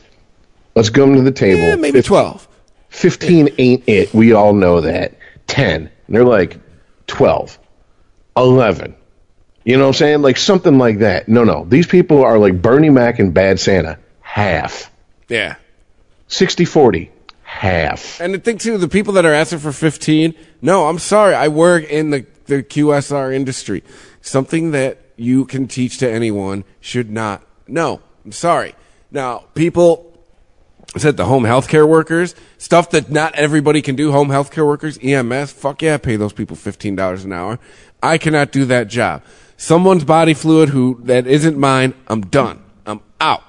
let's 0.76 0.90
come 0.90 1.16
to 1.16 1.22
the 1.22 1.32
table. 1.32 1.64
Eh, 1.64 1.76
maybe 1.76 2.02
12. 2.02 2.49
15 2.90 3.50
ain't 3.58 3.84
it. 3.88 4.14
We 4.14 4.34
all 4.34 4.54
know 4.54 4.82
that. 4.82 5.14
10. 5.48 5.90
And 6.08 6.16
they're 6.16 6.24
like 6.24 6.60
12, 7.08 7.58
11. 8.38 8.96
You 9.64 9.78
know 9.78 9.84
what 9.84 9.88
I'm 9.90 9.94
saying? 9.94 10.22
Like 10.22 10.38
something 10.38 10.78
like 10.78 11.00
that. 11.00 11.28
No, 11.28 11.44
no. 11.44 11.66
These 11.66 11.88
people 11.88 12.24
are 12.24 12.40
like 12.40 12.62
Bernie 12.62 12.90
Mac 12.90 13.20
and 13.20 13.34
Bad 13.34 13.60
Santa. 13.60 14.00
Half. 14.22 14.92
Yeah. 15.28 15.56
60 16.28 16.66
40. 16.66 17.12
Half. 17.44 18.22
And 18.22 18.34
the 18.34 18.40
thing 18.40 18.58
too, 18.58 18.78
the 18.78 18.88
people 18.88 19.14
that 19.14 19.26
are 19.26 19.34
asking 19.34 19.60
for 19.60 19.72
15, 19.72 20.36
no, 20.62 20.88
I'm 20.88 21.00
sorry. 21.00 21.34
I 21.34 21.48
work 21.48 21.84
in 21.84 22.12
the, 22.12 22.26
the 22.46 22.64
QSR 22.64 23.34
industry. 23.34 23.84
Something 24.22 24.72
that 24.72 25.00
you 25.18 25.46
can 25.46 25.68
teach 25.68 25.98
to 25.98 26.10
anyone 26.10 26.64
should 26.80 27.10
not. 27.10 27.44
No, 27.68 28.02
I'm 28.24 28.32
sorry. 28.32 28.76
Now, 29.12 29.46
people 29.56 30.09
said 30.98 31.18
the 31.18 31.26
home 31.26 31.44
healthcare 31.44 31.88
workers, 31.88 32.36
stuff 32.58 32.90
that 32.92 33.12
not 33.12 33.36
everybody 33.36 33.82
can 33.82 33.96
do, 33.96 34.12
home 34.12 34.30
healthcare 34.30 34.66
workers, 34.66 34.98
EMS, 35.02 35.52
fuck 35.52 35.82
yeah, 35.82 35.98
pay 35.98 36.16
those 36.16 36.34
people 36.34 36.58
$15 36.58 37.26
an 37.26 37.34
hour. 37.34 37.60
I 38.02 38.18
cannot 38.18 38.52
do 38.52 38.66
that 38.66 38.88
job. 38.88 39.24
Someone's 39.58 40.04
body 40.04 40.34
fluid 40.34 40.70
who, 40.70 41.00
that 41.04 41.28
isn't 41.28 41.58
mine, 41.58 41.94
I'm 42.08 42.22
done. 42.22 42.64
I'm 42.86 43.02
out. 43.20 43.44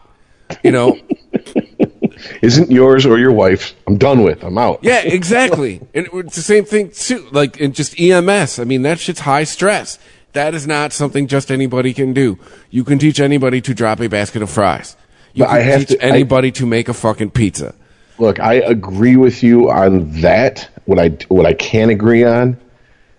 You 0.64 0.72
know, 0.72 0.98
Isn't 2.42 2.70
yours 2.70 3.06
or 3.06 3.18
your 3.18 3.32
wife's. 3.32 3.74
I'm 3.86 3.98
done 3.98 4.22
with. 4.22 4.42
I'm 4.42 4.58
out. 4.58 4.80
Yeah, 4.82 5.00
exactly. 5.00 5.80
and 5.94 6.08
it's 6.12 6.36
the 6.36 6.42
same 6.42 6.64
thing 6.64 6.90
too. 6.90 7.26
Like 7.30 7.58
in 7.58 7.72
just 7.72 7.98
EMS. 7.98 8.58
I 8.58 8.64
mean, 8.64 8.82
that 8.82 8.98
shit's 8.98 9.20
high 9.20 9.44
stress. 9.44 9.98
That 10.32 10.54
is 10.54 10.66
not 10.66 10.92
something 10.92 11.26
just 11.26 11.50
anybody 11.50 11.92
can 11.92 12.12
do. 12.12 12.38
You 12.70 12.84
can 12.84 12.98
teach 12.98 13.18
anybody 13.18 13.60
to 13.62 13.74
drop 13.74 14.00
a 14.00 14.08
basket 14.08 14.42
of 14.42 14.50
fries. 14.50 14.96
You 15.34 15.44
But 15.44 15.50
can 15.50 15.56
I 15.56 15.60
have 15.60 15.80
teach 15.86 15.98
to- 15.98 16.04
I- 16.06 16.08
anybody 16.10 16.50
to 16.52 16.66
make 16.66 16.88
a 16.88 16.94
fucking 16.94 17.30
pizza. 17.30 17.74
Look, 18.18 18.38
I 18.40 18.54
agree 18.54 19.16
with 19.16 19.42
you 19.42 19.70
on 19.70 20.10
that. 20.20 20.68
What 20.84 20.98
I 20.98 21.08
what 21.28 21.46
I 21.46 21.54
can 21.54 21.88
agree 21.90 22.24
on 22.24 22.58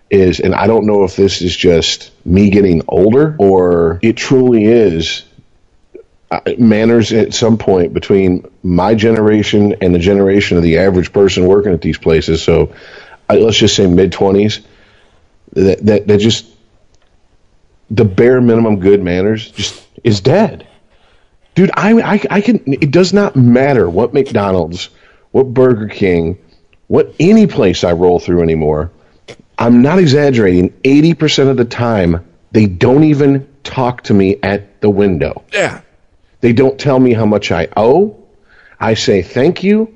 is, 0.10 0.40
and 0.40 0.54
I 0.54 0.68
don't 0.68 0.86
know 0.86 1.04
if 1.06 1.16
this 1.16 1.42
is 1.42 1.56
just 1.56 2.12
me 2.26 2.50
getting 2.50 2.82
older 2.88 3.36
or 3.40 4.00
it 4.04 4.18
truly 4.18 4.66
is 4.66 5.24
uh, 6.30 6.42
manners 6.60 7.14
at 7.14 7.34
some 7.34 7.58
point 7.58 7.94
between 7.94 8.46
my 8.62 8.94
generation 8.94 9.76
and 9.82 9.96
the 9.96 10.00
generation 10.00 10.58
of 10.58 10.64
the 10.64 10.78
average 10.80 11.12
person 11.14 11.46
working 11.46 11.72
at 11.74 11.82
these 11.82 11.98
places. 11.98 12.44
So 12.44 12.74
uh, 13.30 13.36
let's 13.36 13.58
just 13.58 13.76
say 13.76 13.88
mid 13.88 14.12
twenties. 14.12 14.60
That, 15.54 15.86
that 15.86 16.08
that 16.08 16.18
just 16.20 16.46
the 17.90 18.06
bare 18.06 18.40
minimum 18.40 18.80
good 18.80 19.02
manners 19.02 19.50
just 19.52 19.82
is 20.04 20.22
dead. 20.22 20.68
Dude, 21.56 21.72
I, 21.74 21.94
I, 22.00 22.22
I 22.30 22.42
can. 22.42 22.62
It 22.66 22.92
does 22.92 23.14
not 23.14 23.36
matter 23.36 23.90
what 23.90 24.14
McDonald's, 24.14 24.90
what 25.32 25.54
Burger 25.54 25.88
King, 25.88 26.38
what 26.88 27.14
any 27.20 27.48
place 27.48 27.84
I 27.84 27.92
roll 27.92 28.20
through 28.20 28.42
anymore. 28.42 28.92
I'm 29.58 29.82
not 29.82 30.00
exaggerating. 30.00 30.74
Eighty 30.84 31.14
percent 31.14 31.50
of 31.50 31.58
the 31.58 31.66
time, 31.66 32.26
they 32.52 32.68
don't 32.68 33.04
even 33.04 33.48
talk 33.64 34.04
to 34.04 34.14
me 34.14 34.38
at 34.42 34.82
the 34.82 34.90
window. 34.90 35.44
Yeah. 35.54 35.82
They 36.40 36.54
don't 36.54 36.80
tell 36.80 37.00
me 37.00 37.14
how 37.14 37.26
much 37.26 37.52
I 37.52 37.68
owe. 37.78 38.18
I 38.80 38.96
say 38.96 39.22
thank 39.22 39.64
you. 39.64 39.94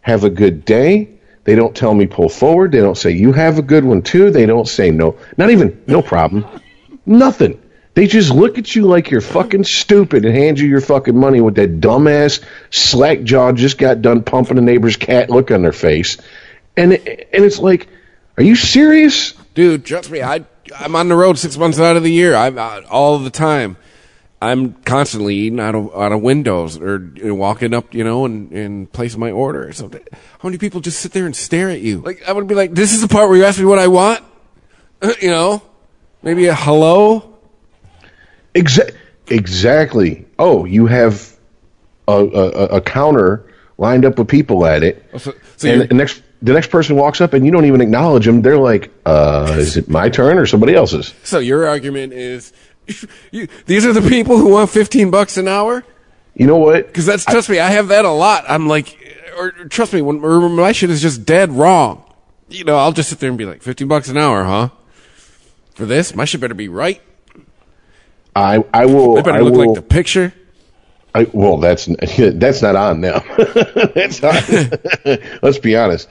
Have 0.00 0.24
a 0.24 0.30
good 0.30 0.64
day. 0.64 1.10
They 1.44 1.54
don't 1.54 1.76
tell 1.76 1.92
me 1.92 2.06
pull 2.06 2.28
forward. 2.28 2.72
They 2.72 2.80
don't 2.80 2.96
say 2.96 3.10
you 3.10 3.32
have 3.32 3.58
a 3.58 3.62
good 3.62 3.84
one 3.84 4.02
too. 4.02 4.30
They 4.30 4.46
don't 4.46 4.66
say 4.66 4.90
no. 4.90 5.18
Not 5.36 5.50
even 5.50 5.82
no 5.86 6.00
problem. 6.00 6.46
Nothing. 7.04 7.61
They 7.94 8.06
just 8.06 8.30
look 8.30 8.56
at 8.56 8.74
you 8.74 8.86
like 8.86 9.10
you're 9.10 9.20
fucking 9.20 9.64
stupid 9.64 10.24
and 10.24 10.34
hand 10.34 10.58
you 10.58 10.66
your 10.66 10.80
fucking 10.80 11.18
money 11.18 11.40
with 11.42 11.56
that 11.56 11.80
dumbass 11.80 12.42
slack 12.70 13.22
jaw 13.22 13.52
just 13.52 13.76
got 13.76 14.00
done 14.00 14.22
pumping 14.22 14.56
a 14.56 14.62
neighbor's 14.62 14.96
cat 14.96 15.28
look 15.28 15.50
on 15.50 15.60
their 15.60 15.72
face. 15.72 16.16
And 16.74 16.94
it, 16.94 17.28
and 17.32 17.44
it's 17.44 17.58
like, 17.58 17.88
are 18.38 18.42
you 18.42 18.56
serious? 18.56 19.32
Dude, 19.54 19.84
trust 19.84 20.10
me, 20.10 20.22
I 20.22 20.46
I'm 20.78 20.96
on 20.96 21.08
the 21.08 21.16
road 21.16 21.38
six 21.38 21.58
months 21.58 21.78
out 21.78 21.96
of 21.96 22.02
the 22.02 22.12
year. 22.12 22.34
I'm 22.34 22.58
out 22.58 22.84
all 22.86 23.18
the 23.18 23.30
time. 23.30 23.76
I'm 24.40 24.72
constantly 24.72 25.36
eating 25.36 25.60
out 25.60 25.74
of 25.74 25.94
out 25.94 26.12
of 26.12 26.20
windows 26.20 26.76
or 26.78 27.12
you 27.14 27.28
know, 27.28 27.34
walking 27.34 27.74
up, 27.74 27.94
you 27.94 28.02
know, 28.02 28.24
and 28.24 28.50
and 28.52 28.92
placing 28.92 29.20
my 29.20 29.30
order. 29.30 29.72
So 29.72 29.88
how 29.88 30.48
many 30.48 30.58
people 30.58 30.80
just 30.80 31.00
sit 31.00 31.12
there 31.12 31.26
and 31.26 31.36
stare 31.36 31.70
at 31.70 31.80
you? 31.80 32.00
Like 32.00 32.22
I 32.26 32.32
would 32.32 32.46
be 32.48 32.54
like, 32.54 32.72
"This 32.74 32.92
is 32.92 33.02
the 33.02 33.08
part 33.08 33.28
where 33.28 33.38
you 33.38 33.44
ask 33.44 33.58
me 33.58 33.66
what 33.66 33.78
I 33.78 33.88
want," 33.88 34.24
you 35.20 35.30
know, 35.30 35.62
maybe 36.22 36.46
a 36.46 36.54
hello. 36.54 37.31
Exa- 38.54 38.94
exactly. 39.28 40.26
Oh, 40.38 40.64
you 40.64 40.86
have 40.86 41.36
a, 42.08 42.12
a, 42.12 42.48
a 42.76 42.80
counter 42.80 43.48
lined 43.78 44.04
up 44.04 44.18
with 44.18 44.28
people 44.28 44.66
at 44.66 44.82
it, 44.82 45.04
So, 45.18 45.32
so 45.56 45.68
and 45.68 45.88
the 45.88 45.94
next 45.94 46.22
the 46.42 46.52
next 46.52 46.70
person 46.70 46.96
walks 46.96 47.20
up 47.20 47.32
and 47.34 47.46
you 47.46 47.52
don't 47.52 47.64
even 47.66 47.80
acknowledge 47.80 48.26
them. 48.26 48.42
They're 48.42 48.58
like, 48.58 48.90
"Uh, 49.06 49.54
is 49.58 49.76
it 49.76 49.88
my 49.88 50.08
turn 50.08 50.38
or 50.38 50.46
somebody 50.46 50.74
else's?" 50.74 51.14
So 51.22 51.38
your 51.38 51.66
argument 51.66 52.12
is, 52.12 52.52
you, 53.30 53.48
these 53.66 53.86
are 53.86 53.92
the 53.92 54.06
people 54.08 54.36
who 54.36 54.48
want 54.50 54.70
fifteen 54.70 55.10
bucks 55.10 55.36
an 55.36 55.48
hour? 55.48 55.84
You 56.34 56.46
know 56.46 56.56
what? 56.56 56.86
Because 56.86 57.06
that's 57.06 57.24
trust 57.24 57.48
me, 57.48 57.58
I 57.58 57.70
have 57.70 57.88
that 57.88 58.04
a 58.04 58.10
lot. 58.10 58.44
I'm 58.48 58.66
like, 58.66 58.96
or 59.38 59.50
trust 59.68 59.92
me, 59.92 60.02
when, 60.02 60.20
when 60.20 60.56
my 60.56 60.72
shit 60.72 60.90
is 60.90 61.00
just 61.02 61.24
dead 61.24 61.52
wrong, 61.52 62.04
you 62.48 62.64
know, 62.64 62.76
I'll 62.76 62.92
just 62.92 63.10
sit 63.10 63.20
there 63.20 63.28
and 63.28 63.38
be 63.38 63.44
like, 63.44 63.62
fifteen 63.62 63.88
bucks 63.88 64.08
an 64.08 64.16
hour, 64.16 64.44
huh? 64.44 64.70
For 65.74 65.86
this, 65.86 66.14
my 66.14 66.24
shit 66.24 66.40
better 66.40 66.54
be 66.54 66.68
right. 66.68 67.00
I 68.34 68.64
I 68.72 68.86
will. 68.86 69.18
It 69.18 69.24
better 69.24 69.38
I 69.38 69.40
look 69.40 69.54
will, 69.54 69.66
like 69.66 69.74
the 69.76 69.82
picture. 69.82 70.32
I, 71.14 71.26
well, 71.32 71.58
that's 71.58 71.86
that's 72.18 72.62
not 72.62 72.76
on 72.76 73.00
them. 73.02 73.20
that's 73.94 74.22
not. 74.22 74.42
let's 75.42 75.58
be 75.58 75.76
honest. 75.76 76.08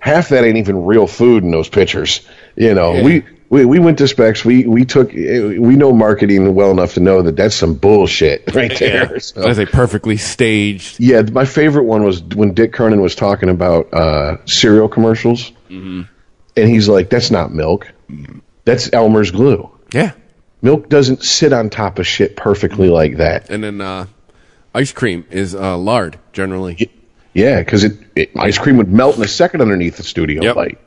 Half 0.00 0.28
that 0.28 0.44
ain't 0.44 0.58
even 0.58 0.84
real 0.84 1.06
food 1.06 1.42
in 1.42 1.50
those 1.50 1.68
pictures. 1.68 2.20
You 2.54 2.74
know, 2.74 2.94
Yeah. 2.94 3.02
we, 3.02 3.24
we 3.48 3.64
we 3.64 3.78
went 3.78 3.98
to 3.98 4.06
specs. 4.08 4.44
We 4.44 4.64
we 4.66 4.84
took 4.84 5.10
we 5.12 5.58
know 5.76 5.92
marketing 5.92 6.54
well 6.54 6.70
enough 6.70 6.94
to 6.94 7.00
know 7.00 7.22
that 7.22 7.36
that's 7.36 7.54
some 7.54 7.74
bullshit 7.74 8.54
right 8.54 8.76
there. 8.78 9.18
So- 9.18 9.40
That's 9.40 9.58
a 9.58 9.66
perfectly 9.66 10.18
staged. 10.18 11.00
yeah, 11.00 11.22
my 11.22 11.46
favorite 11.46 11.84
one 11.84 12.04
was 12.04 12.22
when 12.22 12.54
Dick 12.54 12.72
Kernan 12.74 13.00
was 13.00 13.14
talking 13.14 13.48
about 13.48 13.92
uh, 13.94 14.36
cereal 14.46 14.88
commercials, 14.88 15.50
and 15.70 16.06
he's 16.54 16.88
like, 16.88 17.08
"That's 17.10 17.30
not 17.30 17.52
milk. 17.52 17.90
That's 18.64 18.92
Elmer's 18.92 19.30
glue. 19.30 19.70
Yeah. 19.92 20.12
Milk 20.66 20.88
doesn't 20.88 21.22
sit 21.22 21.52
on 21.52 21.70
top 21.70 21.98
of 22.00 22.06
shit 22.06 22.36
perfectly 22.36 22.88
like 22.88 23.18
that." 23.18 23.50
And 23.50 23.62
then 23.62 23.80
uh, 23.80 24.06
ice 24.74 24.92
cream 24.92 25.24
is 25.30 25.54
uh, 25.54 25.76
lard, 25.78 26.18
generally. 26.32 26.90
Yeah, 27.34 27.60
because 27.60 27.84
it, 27.84 27.92
it 28.16 28.30
ice 28.36 28.58
cream 28.58 28.76
would 28.78 28.92
melt 28.92 29.16
in 29.16 29.22
a 29.22 29.28
second 29.28 29.60
underneath 29.60 29.96
the 29.96 30.02
studio 30.02 30.42
Yep. 30.42 30.56
light. 30.56 30.78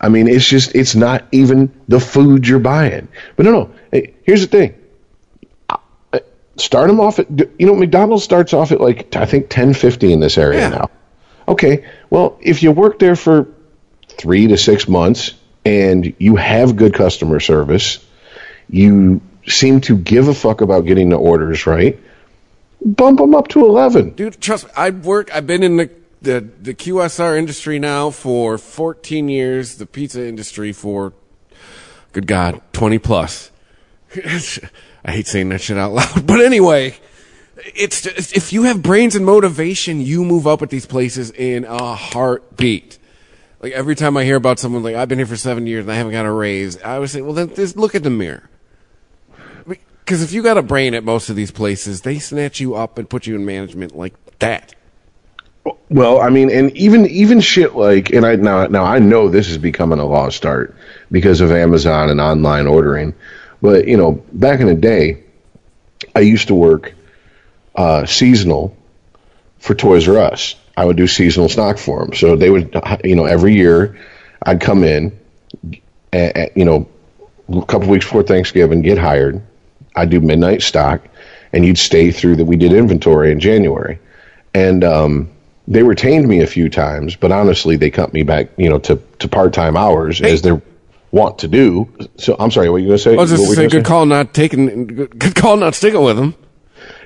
I 0.00 0.08
mean, 0.08 0.26
it's 0.28 0.48
just 0.48 0.74
it's 0.74 0.94
not 0.94 1.24
even 1.32 1.70
the 1.88 2.00
food 2.00 2.48
you're 2.48 2.58
buying. 2.60 3.08
But 3.36 3.44
no, 3.46 3.52
no. 3.52 3.70
Hey, 3.92 4.14
here's 4.22 4.40
the 4.40 4.46
thing. 4.46 4.74
Start 6.56 6.88
them 6.88 7.00
off 7.00 7.18
at 7.18 7.26
you 7.58 7.66
know 7.66 7.74
McDonald's 7.74 8.22
starts 8.24 8.52
off 8.52 8.70
at 8.72 8.80
like 8.80 9.16
I 9.16 9.24
think 9.26 9.48
ten 9.48 9.72
fifty 9.72 10.12
in 10.12 10.20
this 10.20 10.36
area 10.36 10.60
Yeah. 10.60 10.68
now. 10.70 10.90
Okay, 11.48 11.84
well 12.10 12.38
if 12.40 12.62
you 12.62 12.70
work 12.72 12.98
there 12.98 13.16
for 13.16 13.48
three 14.08 14.46
to 14.48 14.56
six 14.58 14.86
months 14.86 15.32
and 15.64 16.14
you 16.18 16.36
have 16.36 16.76
good 16.76 16.92
customer 16.94 17.40
service, 17.40 18.04
you 18.70 19.20
seem 19.46 19.80
to 19.82 19.96
give 19.96 20.28
a 20.28 20.34
fuck 20.34 20.60
about 20.60 20.86
getting 20.86 21.08
the 21.08 21.16
orders 21.16 21.66
right. 21.66 21.98
Bump 22.84 23.18
them 23.18 23.34
up 23.34 23.48
to 23.48 23.64
eleven. 23.64 24.10
Dude, 24.10 24.40
trust 24.40 24.66
me, 24.66 24.70
I 24.76 24.90
work. 24.90 25.34
I've 25.34 25.46
been 25.46 25.62
in 25.62 25.76
the, 25.76 25.90
the 26.22 26.48
the 26.60 26.74
QSR 26.74 27.38
industry 27.38 27.78
now 27.78 28.10
for 28.10 28.56
14 28.56 29.28
years. 29.28 29.76
The 29.76 29.86
pizza 29.86 30.26
industry 30.26 30.72
for, 30.72 31.12
good 32.12 32.26
God, 32.26 32.60
20 32.72 32.98
plus. 32.98 33.50
I 35.04 35.12
hate 35.12 35.26
saying 35.26 35.50
that 35.50 35.60
shit 35.60 35.76
out 35.76 35.92
loud, 35.92 36.26
but 36.26 36.40
anyway, 36.40 36.96
it's 37.74 38.02
just, 38.02 38.36
if 38.36 38.52
you 38.52 38.64
have 38.64 38.82
brains 38.82 39.14
and 39.14 39.24
motivation, 39.24 40.00
you 40.00 40.24
move 40.24 40.46
up 40.46 40.62
at 40.62 40.70
these 40.70 40.86
places 40.86 41.30
in 41.30 41.64
a 41.64 41.94
heartbeat. 41.94 42.98
Like 43.60 43.72
every 43.72 43.94
time 43.94 44.16
I 44.16 44.24
hear 44.24 44.36
about 44.36 44.58
someone 44.58 44.82
like 44.82 44.96
I've 44.96 45.08
been 45.08 45.18
here 45.18 45.26
for 45.26 45.36
seven 45.36 45.66
years 45.66 45.84
and 45.84 45.92
I 45.92 45.96
haven't 45.96 46.12
got 46.12 46.26
a 46.26 46.32
raise, 46.32 46.80
I 46.82 46.94
always 46.94 47.12
say, 47.12 47.20
well, 47.20 47.34
then 47.34 47.54
just 47.54 47.76
look 47.76 47.94
at 47.94 48.02
the 48.02 48.10
mirror. 48.10 48.49
Because 50.04 50.22
if 50.22 50.32
you 50.32 50.42
got 50.42 50.58
a 50.58 50.62
brain 50.62 50.94
at 50.94 51.04
most 51.04 51.30
of 51.30 51.36
these 51.36 51.50
places, 51.50 52.02
they 52.02 52.18
snatch 52.18 52.60
you 52.60 52.74
up 52.74 52.98
and 52.98 53.08
put 53.08 53.26
you 53.26 53.36
in 53.36 53.44
management 53.44 53.96
like 53.96 54.14
that. 54.40 54.74
Well, 55.88 56.20
I 56.20 56.30
mean, 56.30 56.50
and 56.50 56.74
even 56.76 57.06
even 57.06 57.40
shit 57.40 57.74
like, 57.76 58.10
and 58.10 58.24
I 58.24 58.36
now 58.36 58.66
now 58.66 58.84
I 58.84 58.98
know 58.98 59.28
this 59.28 59.48
is 59.48 59.58
becoming 59.58 59.98
a 59.98 60.06
lost 60.06 60.46
art 60.46 60.74
because 61.10 61.40
of 61.40 61.52
Amazon 61.52 62.10
and 62.10 62.20
online 62.20 62.66
ordering, 62.66 63.14
but 63.60 63.86
you 63.86 63.96
know, 63.96 64.12
back 64.32 64.60
in 64.60 64.66
the 64.66 64.74
day, 64.74 65.22
I 66.16 66.20
used 66.20 66.48
to 66.48 66.54
work 66.54 66.94
uh, 67.76 68.06
seasonal 68.06 68.76
for 69.58 69.74
Toys 69.74 70.08
R 70.08 70.16
Us. 70.16 70.56
I 70.76 70.84
would 70.86 70.96
do 70.96 71.06
seasonal 71.06 71.50
stock 71.50 71.76
for 71.76 72.00
them, 72.00 72.14
so 72.14 72.36
they 72.36 72.48
would, 72.48 72.74
you 73.04 73.14
know, 73.14 73.26
every 73.26 73.54
year 73.54 73.98
I'd 74.42 74.62
come 74.62 74.82
in, 74.82 75.18
at, 76.12 76.36
at, 76.36 76.56
you 76.56 76.64
know, 76.64 76.88
a 77.50 77.66
couple 77.66 77.88
weeks 77.88 78.06
before 78.06 78.22
Thanksgiving, 78.22 78.80
get 78.80 78.96
hired. 78.96 79.42
I'd 79.96 80.10
do 80.10 80.20
midnight 80.20 80.62
stock, 80.62 81.02
and 81.52 81.64
you'd 81.64 81.78
stay 81.78 82.10
through 82.10 82.36
that. 82.36 82.44
We 82.44 82.56
did 82.56 82.72
inventory 82.72 83.32
in 83.32 83.40
January, 83.40 83.98
and 84.54 84.84
um, 84.84 85.30
they 85.66 85.82
retained 85.82 86.28
me 86.28 86.40
a 86.40 86.46
few 86.46 86.68
times, 86.68 87.16
but 87.16 87.32
honestly, 87.32 87.76
they 87.76 87.90
cut 87.90 88.12
me 88.12 88.22
back, 88.22 88.48
you 88.56 88.68
know, 88.68 88.78
to, 88.80 89.00
to 89.18 89.28
part 89.28 89.52
time 89.52 89.76
hours 89.76 90.20
as 90.20 90.42
they 90.42 90.60
want 91.12 91.38
to 91.40 91.48
do. 91.48 91.88
So 92.16 92.36
I'm 92.38 92.50
sorry, 92.50 92.68
what 92.68 92.74
were 92.74 92.78
you 92.80 92.86
going 92.86 92.98
to 92.98 93.02
say? 93.02 93.12
I 93.14 93.16
was 93.16 93.30
just 93.30 93.44
to 93.44 93.48
you 93.48 93.54
say, 93.54 93.68
good 93.68 93.84
call 93.84 94.06
not 94.06 94.34
taking, 94.34 94.86
good 94.86 95.18
good 95.18 95.34
call 95.34 95.56
not 95.56 95.74
sticking 95.74 96.02
with 96.02 96.16
them. 96.16 96.34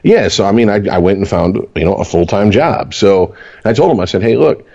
Yeah, 0.03 0.28
so 0.28 0.45
I 0.45 0.53
mean, 0.53 0.68
I, 0.68 0.87
I 0.89 0.99
went 0.99 1.18
and 1.18 1.28
found 1.28 1.57
you 1.74 1.85
know 1.85 1.95
a 1.95 2.05
full 2.05 2.26
time 2.26 2.51
job. 2.51 2.95
So 2.95 3.35
I 3.64 3.72
told 3.72 3.91
him, 3.91 4.01
I 4.01 4.05
said, 4.05 4.22
hey, 4.22 4.37
look, 4.37 4.66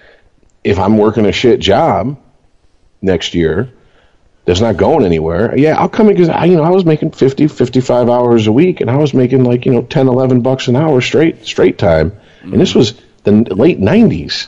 if 0.64 0.80
I'm 0.80 0.98
working 0.98 1.26
a 1.26 1.32
shit 1.32 1.60
job 1.60 2.20
next 3.02 3.34
year 3.34 3.72
that's 4.50 4.62
not 4.62 4.78
going 4.78 5.06
anywhere, 5.06 5.56
yeah, 5.56 5.78
I'll 5.78 5.88
come 5.88 6.08
in 6.10 6.16
because 6.16 6.28
I, 6.30 6.46
you 6.46 6.56
know 6.58 6.64
I 6.64 6.72
was 6.72 6.84
making 6.84 7.12
50, 7.12 7.48
55 7.48 8.10
hours 8.10 8.48
a 8.48 8.52
week, 8.52 8.82
and 8.82 8.90
I 8.90 8.98
was 8.98 9.14
making 9.14 9.44
like 9.44 9.64
you 9.64 9.72
know 9.72 9.84
10, 9.84 10.08
11 10.08 10.42
bucks 10.42 10.68
an 10.68 10.76
hour 10.76 11.02
straight 11.02 11.46
straight 11.46 11.78
time, 11.78 12.20
and 12.42 12.60
this 12.60 12.74
mm. 12.74 12.78
was 12.78 13.00
the 13.26 13.32
late 13.54 13.80
'90s. 13.80 14.48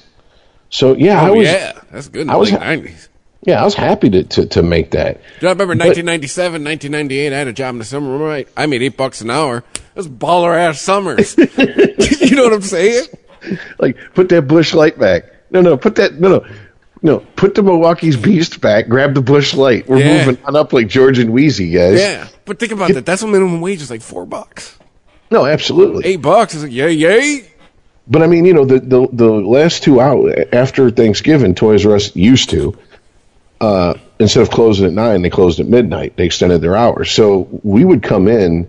So 0.71 0.95
yeah, 0.95 1.21
I 1.21 1.29
Oh 1.29 1.35
was 1.35 1.45
yeah, 1.47 1.79
that's 1.91 2.07
good. 2.07 2.23
In 2.23 2.29
I 2.31 2.33
the 2.33 2.39
was- 2.39 2.51
late 2.51 2.61
nineties. 2.61 3.09
yeah 3.45 3.61
I 3.61 3.63
was 3.63 3.75
happy 3.75 4.09
to 4.09 4.23
to, 4.23 4.45
to 4.47 4.63
make 4.63 4.89
that. 4.91 5.21
Do 5.39 5.45
I 5.45 5.51
remember 5.51 5.75
But- 5.75 5.85
1997, 5.85 6.63
1998? 6.63 7.31
I 7.33 7.37
had 7.37 7.47
a 7.47 7.53
job 7.53 7.75
in 7.75 7.77
the 7.77 7.85
summer. 7.85 8.17
Right, 8.17 8.47
I 8.57 8.65
made 8.65 8.81
eight 8.81 8.97
bucks 8.97 9.21
an 9.21 9.29
hour. 9.29 9.63
Those 9.93 10.07
baller 10.07 10.57
ass 10.57 10.81
summers. 10.81 11.37
you 11.37 12.35
know 12.35 12.45
what 12.45 12.53
I'm 12.53 12.61
saying? 12.63 13.05
like 13.77 13.97
put 14.15 14.29
that 14.29 14.47
Busch 14.47 14.73
Light 14.73 14.97
back. 14.97 15.25
No, 15.51 15.61
no, 15.61 15.77
put 15.77 15.93
that 15.95 16.19
no, 16.19 16.39
no, 16.39 16.45
no. 17.01 17.19
Put 17.35 17.55
the 17.55 17.63
Milwaukee's 17.63 18.17
Beast 18.17 18.61
back. 18.61 18.87
Grab 18.87 19.13
the 19.13 19.21
Busch 19.21 19.53
Light. 19.53 19.87
We're 19.87 19.99
Yeah. 19.99 20.25
moving 20.25 20.43
on 20.45 20.55
up 20.55 20.73
like 20.73 20.87
George 20.87 21.19
and 21.19 21.31
Weezy, 21.31 21.73
guys. 21.73 21.99
Yeah, 21.99 22.27
but 22.45 22.59
think 22.59 22.71
about 22.71 22.93
that. 22.93 23.05
That's 23.05 23.21
what 23.23 23.29
minimum 23.31 23.61
wage 23.61 23.81
is 23.81 23.89
like 23.89 24.01
four 24.01 24.25
bucks. 24.25 24.77
No, 25.29 25.45
absolutely. 25.45 26.05
Eight 26.05 26.21
bucks 26.21 26.53
is 26.55 26.63
like 26.63 26.71
yay 26.71 26.91
yay. 26.91 27.45
But 28.07 28.21
I 28.23 28.27
mean, 28.27 28.45
you 28.45 28.53
know, 28.53 28.65
the 28.65 28.79
the, 28.79 29.07
the 29.13 29.29
last 29.31 29.83
two 29.83 29.99
hours 30.01 30.45
after 30.51 30.89
Thanksgiving, 30.91 31.55
Toys 31.55 31.85
R 31.85 31.95
Us 31.95 32.15
used 32.15 32.49
to. 32.49 32.77
Uh, 33.61 33.93
instead 34.19 34.41
of 34.41 34.49
closing 34.49 34.87
at 34.87 34.91
nine, 34.93 35.21
they 35.21 35.29
closed 35.29 35.59
at 35.59 35.67
midnight. 35.67 36.17
They 36.17 36.25
extended 36.25 36.61
their 36.61 36.75
hours, 36.75 37.11
so 37.11 37.47
we 37.63 37.85
would 37.85 38.01
come 38.01 38.27
in 38.27 38.67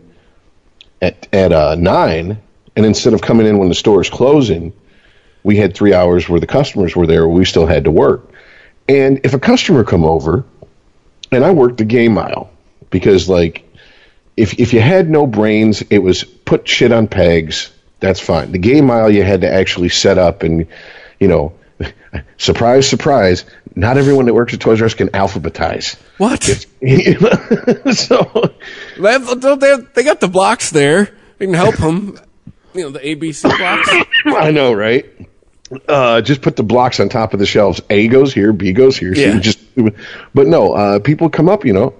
at 1.00 1.26
at 1.32 1.50
uh, 1.52 1.74
nine, 1.76 2.38
and 2.76 2.84
instead 2.86 3.14
of 3.14 3.22
coming 3.22 3.46
in 3.46 3.56
when 3.58 3.68
the 3.70 3.74
store 3.74 4.02
is 4.02 4.10
closing, 4.10 4.72
we 5.44 5.56
had 5.56 5.74
three 5.74 5.92
hours 5.94 6.28
where 6.28 6.40
the 6.40 6.46
customers 6.46 6.94
were 6.94 7.06
there. 7.06 7.26
We 7.28 7.44
still 7.44 7.66
had 7.66 7.84
to 7.84 7.90
work, 7.90 8.30
and 8.88 9.20
if 9.24 9.34
a 9.34 9.38
customer 9.38 9.84
come 9.84 10.04
over, 10.04 10.44
and 11.30 11.44
I 11.44 11.50
worked 11.50 11.78
the 11.78 11.84
game 11.84 12.18
aisle 12.18 12.50
because 12.90 13.28
like 13.28 13.64
if 14.36 14.58
if 14.60 14.72
you 14.72 14.80
had 14.80 15.08
no 15.10 15.26
brains, 15.26 15.82
it 15.90 15.98
was 15.98 16.24
put 16.24 16.66
shit 16.68 16.92
on 16.92 17.06
pegs. 17.08 17.70
That's 18.00 18.20
fine. 18.20 18.52
The 18.52 18.58
game 18.58 18.90
aisle 18.90 19.10
you 19.10 19.22
had 19.22 19.40
to 19.42 19.52
actually 19.52 19.88
set 19.88 20.18
up 20.18 20.42
and 20.42 20.66
you 21.20 21.28
know, 21.28 21.52
surprise, 22.36 22.88
surprise. 22.88 23.44
Not 23.74 23.96
everyone 23.96 24.26
that 24.26 24.34
works 24.34 24.52
at 24.52 24.60
Toys 24.60 24.80
R 24.82 24.86
Us 24.86 24.94
can 24.94 25.08
alphabetize. 25.08 25.96
What? 26.18 26.66
You 26.82 27.18
know? 27.20 27.92
so 27.92 28.52
They, 28.98 29.12
have- 29.12 29.40
they, 29.60 29.76
they 29.94 30.02
got 30.04 30.20
the 30.20 30.28
blocks 30.28 30.70
there. 30.70 31.08
They 31.38 31.46
can 31.46 31.54
help 31.54 31.76
them. 31.76 32.18
You 32.74 32.82
know 32.82 32.90
the 32.90 32.98
ABC 33.00 33.42
blocks. 33.56 33.90
I 34.26 34.50
know, 34.50 34.72
right? 34.74 35.06
Uh, 35.88 36.20
just 36.20 36.42
put 36.42 36.56
the 36.56 36.62
blocks 36.62 37.00
on 37.00 37.08
top 37.08 37.32
of 37.32 37.38
the 37.38 37.46
shelves. 37.46 37.80
A 37.90 38.08
goes 38.08 38.32
here, 38.32 38.52
B 38.52 38.72
goes 38.72 38.96
here. 38.96 39.14
Yeah. 39.14 39.34
you 39.34 39.40
just, 39.40 39.58
but 40.34 40.46
no, 40.46 40.72
uh, 40.72 40.98
people 40.98 41.30
come 41.30 41.48
up, 41.48 41.64
you 41.64 41.72
know. 41.72 41.94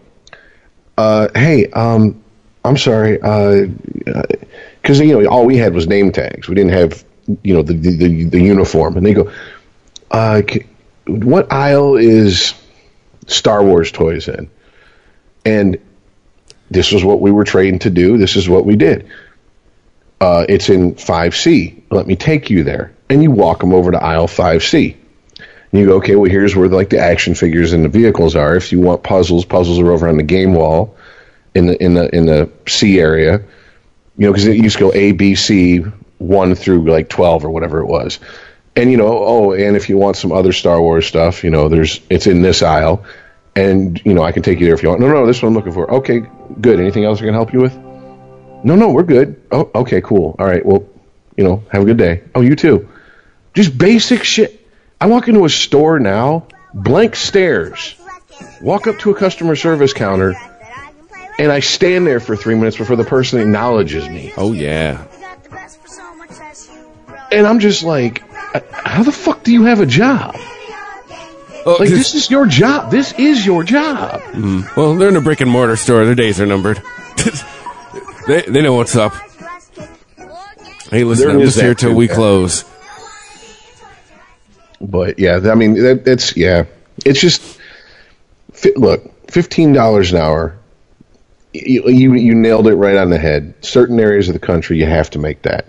Uh, 0.99 1.29
hey, 1.35 1.68
um, 1.70 2.23
I'm 2.64 2.77
sorry, 2.77 3.16
because 3.16 5.01
you 5.01 5.20
know 5.20 5.27
all 5.27 5.47
we 5.47 5.57
had 5.57 5.75
was 5.75 5.87
name 5.87 6.12
tags. 6.12 6.49
We 6.49 6.55
didn't 6.55 6.73
have, 6.73 7.05
you 7.43 7.55
know, 7.55 7.62
the 7.62 7.75
the, 7.75 8.25
the, 8.25 8.41
uniform. 8.41 8.97
And 8.97 9.07
they 9.07 9.14
go, 9.14 9.33
uh, 10.11 10.43
what 11.07 11.51
aisle 11.51 11.97
is 11.97 12.55
Star 13.27 13.64
Wars 13.64 13.91
toys 13.91 14.29
in? 14.29 14.51
And 15.45 15.79
this 16.70 16.93
was 16.93 17.03
what 17.05 17.20
we 17.20 17.31
were 17.31 17.45
trained 17.45 17.81
to 17.83 17.91
do. 17.91 18.18
This 18.18 18.37
is 18.37 18.49
what 18.49 18.66
we 18.66 18.77
did 18.77 19.09
uh, 20.23 20.47
it's 20.49 20.68
in 20.68 20.95
5C. 20.95 21.83
Let 21.91 22.07
me 22.07 22.14
take 22.14 22.49
you 22.49 22.62
there. 22.62 22.95
And 23.13 23.23
you 23.23 23.31
walk 23.31 23.61
them 23.61 23.75
over 23.75 23.93
to 23.93 24.03
aisle 24.03 24.27
5C. 24.27 24.97
And 25.37 25.81
you 25.81 25.87
go, 25.87 25.97
okay, 25.97 26.17
well, 26.17 26.31
here's 26.31 26.57
where 26.57 26.67
like 26.69 26.89
the 26.89 26.99
action 26.99 27.35
figures 27.35 27.75
and 27.75 27.85
the 27.85 27.91
vehicles 27.91 28.35
are. 28.35 28.57
If 28.57 28.73
you 28.73 28.81
want 28.81 29.03
puzzles, 29.03 29.45
puzzles 29.45 29.79
are 29.81 29.93
over 29.93 30.09
on 30.09 30.17
the 30.17 30.23
game 30.23 30.55
wall 30.55 30.97
in 31.55 31.67
the 31.67 31.83
in 31.83 31.93
the 31.93 32.09
in 32.15 32.25
the 32.25 32.51
C 32.67 32.99
area. 32.99 33.43
You 34.17 34.27
know, 34.27 34.33
because 34.33 34.47
it 34.47 34.57
used 34.57 34.79
to 34.79 34.85
go 34.85 34.93
A, 34.95 35.13
B, 35.13 35.35
C, 35.35 35.85
one 36.17 36.55
through 36.55 36.91
like 36.91 37.11
12 37.11 37.45
or 37.45 37.51
whatever 37.51 37.81
it 37.81 37.87
was. 37.87 38.19
And 38.77 38.91
you 38.91 38.97
know, 38.97 39.09
oh, 39.09 39.53
and 39.53 39.77
if 39.77 39.91
you 39.91 39.99
want 39.99 40.17
some 40.17 40.33
other 40.33 40.53
Star 40.53 40.81
Wars 40.81 41.07
stuff, 41.07 41.45
you 41.45 41.51
know, 41.51 41.69
there's 41.69 42.01
it's 42.09 42.27
in 42.27 42.41
this 42.41 42.63
aisle, 42.63 43.05
and 43.55 44.01
you 44.07 44.15
know, 44.15 44.23
I 44.23 44.33
can 44.33 44.43
take 44.43 44.59
you 44.59 44.65
there 44.65 44.75
if 44.75 44.83
you 44.83 44.89
want. 44.89 45.03
No, 45.03 45.09
no, 45.09 45.27
this 45.27 45.37
is 45.37 45.43
what 45.43 45.51
I'm 45.51 45.55
looking 45.55 45.73
for. 45.73 45.91
Okay, 45.97 46.23
good. 46.63 46.81
Anything 46.81 47.05
else 47.05 47.21
I 47.21 47.27
can 47.27 47.35
help 47.35 47.53
you 47.53 47.61
with? 47.61 47.77
No, 48.65 48.75
no, 48.75 48.89
we're 48.89 49.03
good. 49.03 49.43
Oh, 49.51 49.71
okay, 49.75 50.01
cool. 50.01 50.35
All 50.39 50.47
right, 50.47 50.65
well, 50.65 50.89
you 51.37 51.45
know, 51.45 51.63
have 51.71 51.83
a 51.83 51.85
good 51.85 51.99
day. 51.99 52.23
Oh, 52.35 52.41
you 52.41 52.57
too. 52.57 52.89
Just 53.55 53.76
basic 53.76 54.24
shit. 54.24 54.66
I 55.00 55.07
walk 55.07 55.28
into 55.28 55.44
a 55.44 55.48
store 55.50 55.98
now, 55.98 56.46
blank 56.72 57.16
stares. 57.16 57.94
Walk 58.61 58.86
up 58.86 58.98
to 59.00 59.11
a 59.11 59.14
customer 59.14 59.57
service 59.57 59.92
counter. 59.92 60.34
and 61.38 61.50
I 61.53 61.61
stand 61.61 62.07
there 62.07 62.20
for 62.20 62.36
three 62.36 62.55
minutes 62.55 62.76
before 62.76 62.96
the 62.96 63.05
person 63.05 63.40
acknowledges 63.40 64.09
me. 64.09 64.32
Oh 64.36 64.53
yeah. 64.53 65.07
And 67.30 67.46
I'm 67.46 67.59
just 67.61 67.82
like, 67.82 68.22
how 68.70 69.03
the 69.03 69.12
fuck 69.12 69.42
do 69.42 69.53
you 69.53 69.64
have 69.64 69.80
a 69.80 69.86
job? 69.86 70.36
Oh, 71.64 71.76
Like, 71.78 71.88
this 71.88 72.14
is 72.14 72.30
your 72.30 72.46
job. 72.46 72.90
This 72.90 73.12
is 73.12 73.46
your 73.46 73.62
job. 73.62 74.20
Mm. 74.32 74.76
well, 74.76 74.96
they're 74.96 75.09
in 75.09 75.16
a 75.16 75.20
brick 75.20 75.40
and 75.40 75.50
mortar 75.50 75.76
store. 75.76 76.05
Their 76.05 76.14
days 76.14 76.40
are 76.40 76.46
numbered. 76.46 76.82
they 78.26 78.42
they 78.42 78.62
know 78.62 78.74
what's 78.74 78.96
up. 78.96 79.14
Hey, 80.90 81.05
listen, 81.05 81.26
There 81.28 81.36
I'm 81.36 81.40
just 81.40 81.61
here 81.61 81.74
till 81.74 81.94
we 81.94 82.09
close. 82.09 82.64
But 84.83 85.18
yeah, 85.18 85.41
I 85.45 85.55
mean, 85.55 85.74
that, 85.74 86.05
that's, 86.05 86.37
yeah. 86.37 86.64
It's 87.07 87.20
just, 87.20 87.41
fi- 88.53 88.74
look, 88.76 89.26
$15 89.28 90.11
an 90.11 90.16
hour. 90.16 90.59
You, 91.53 91.89
you, 91.89 92.14
you 92.14 92.35
nailed 92.35 92.66
it 92.66 92.74
right 92.74 92.97
on 92.97 93.11
the 93.11 93.18
head. 93.18 93.55
Certain 93.64 94.01
areas 94.01 94.28
of 94.28 94.35
the 94.35 94.41
country, 94.41 94.78
you 94.78 94.87
have 94.87 95.11
to 95.11 95.18
make 95.18 95.43
that. 95.43 95.66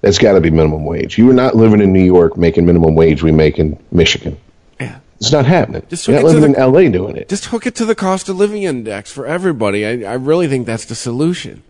That's 0.00 0.18
got 0.18 0.32
to 0.34 0.40
be 0.40 0.50
minimum 0.50 0.84
wage. 0.84 1.18
You 1.18 1.28
are 1.30 1.34
not 1.34 1.56
living 1.56 1.80
in 1.80 1.92
New 1.92 2.04
York 2.04 2.36
making 2.36 2.66
minimum 2.66 2.94
wage 2.94 3.22
we 3.22 3.32
make 3.32 3.58
in 3.58 3.78
Michigan. 3.90 4.38
Yeah. 4.80 5.00
It's 5.20 5.32
not 5.32 5.44
happening. 5.44 5.82
Just 5.88 6.06
You're 6.06 6.16
not 6.22 6.24
living 6.24 6.52
the- 6.52 6.62
in 6.62 6.72
LA 6.72 6.88
doing 6.90 7.16
it. 7.16 7.28
Just 7.28 7.46
hook 7.46 7.66
it 7.66 7.74
to 7.76 7.84
the 7.84 7.94
cost 7.96 8.28
of 8.28 8.36
living 8.36 8.62
index 8.62 9.10
for 9.12 9.26
everybody. 9.26 9.84
I, 9.84 10.12
I 10.12 10.14
really 10.14 10.46
think 10.46 10.66
that's 10.66 10.84
the 10.84 10.94
solution. 10.94 11.62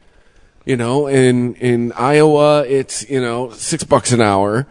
You 0.66 0.76
know, 0.76 1.06
in 1.06 1.54
in 1.54 1.92
Iowa, 1.92 2.66
it's 2.66 3.08
you 3.08 3.22
know 3.22 3.50
six 3.52 3.84
bucks 3.84 4.12
an 4.12 4.20
hour. 4.20 4.66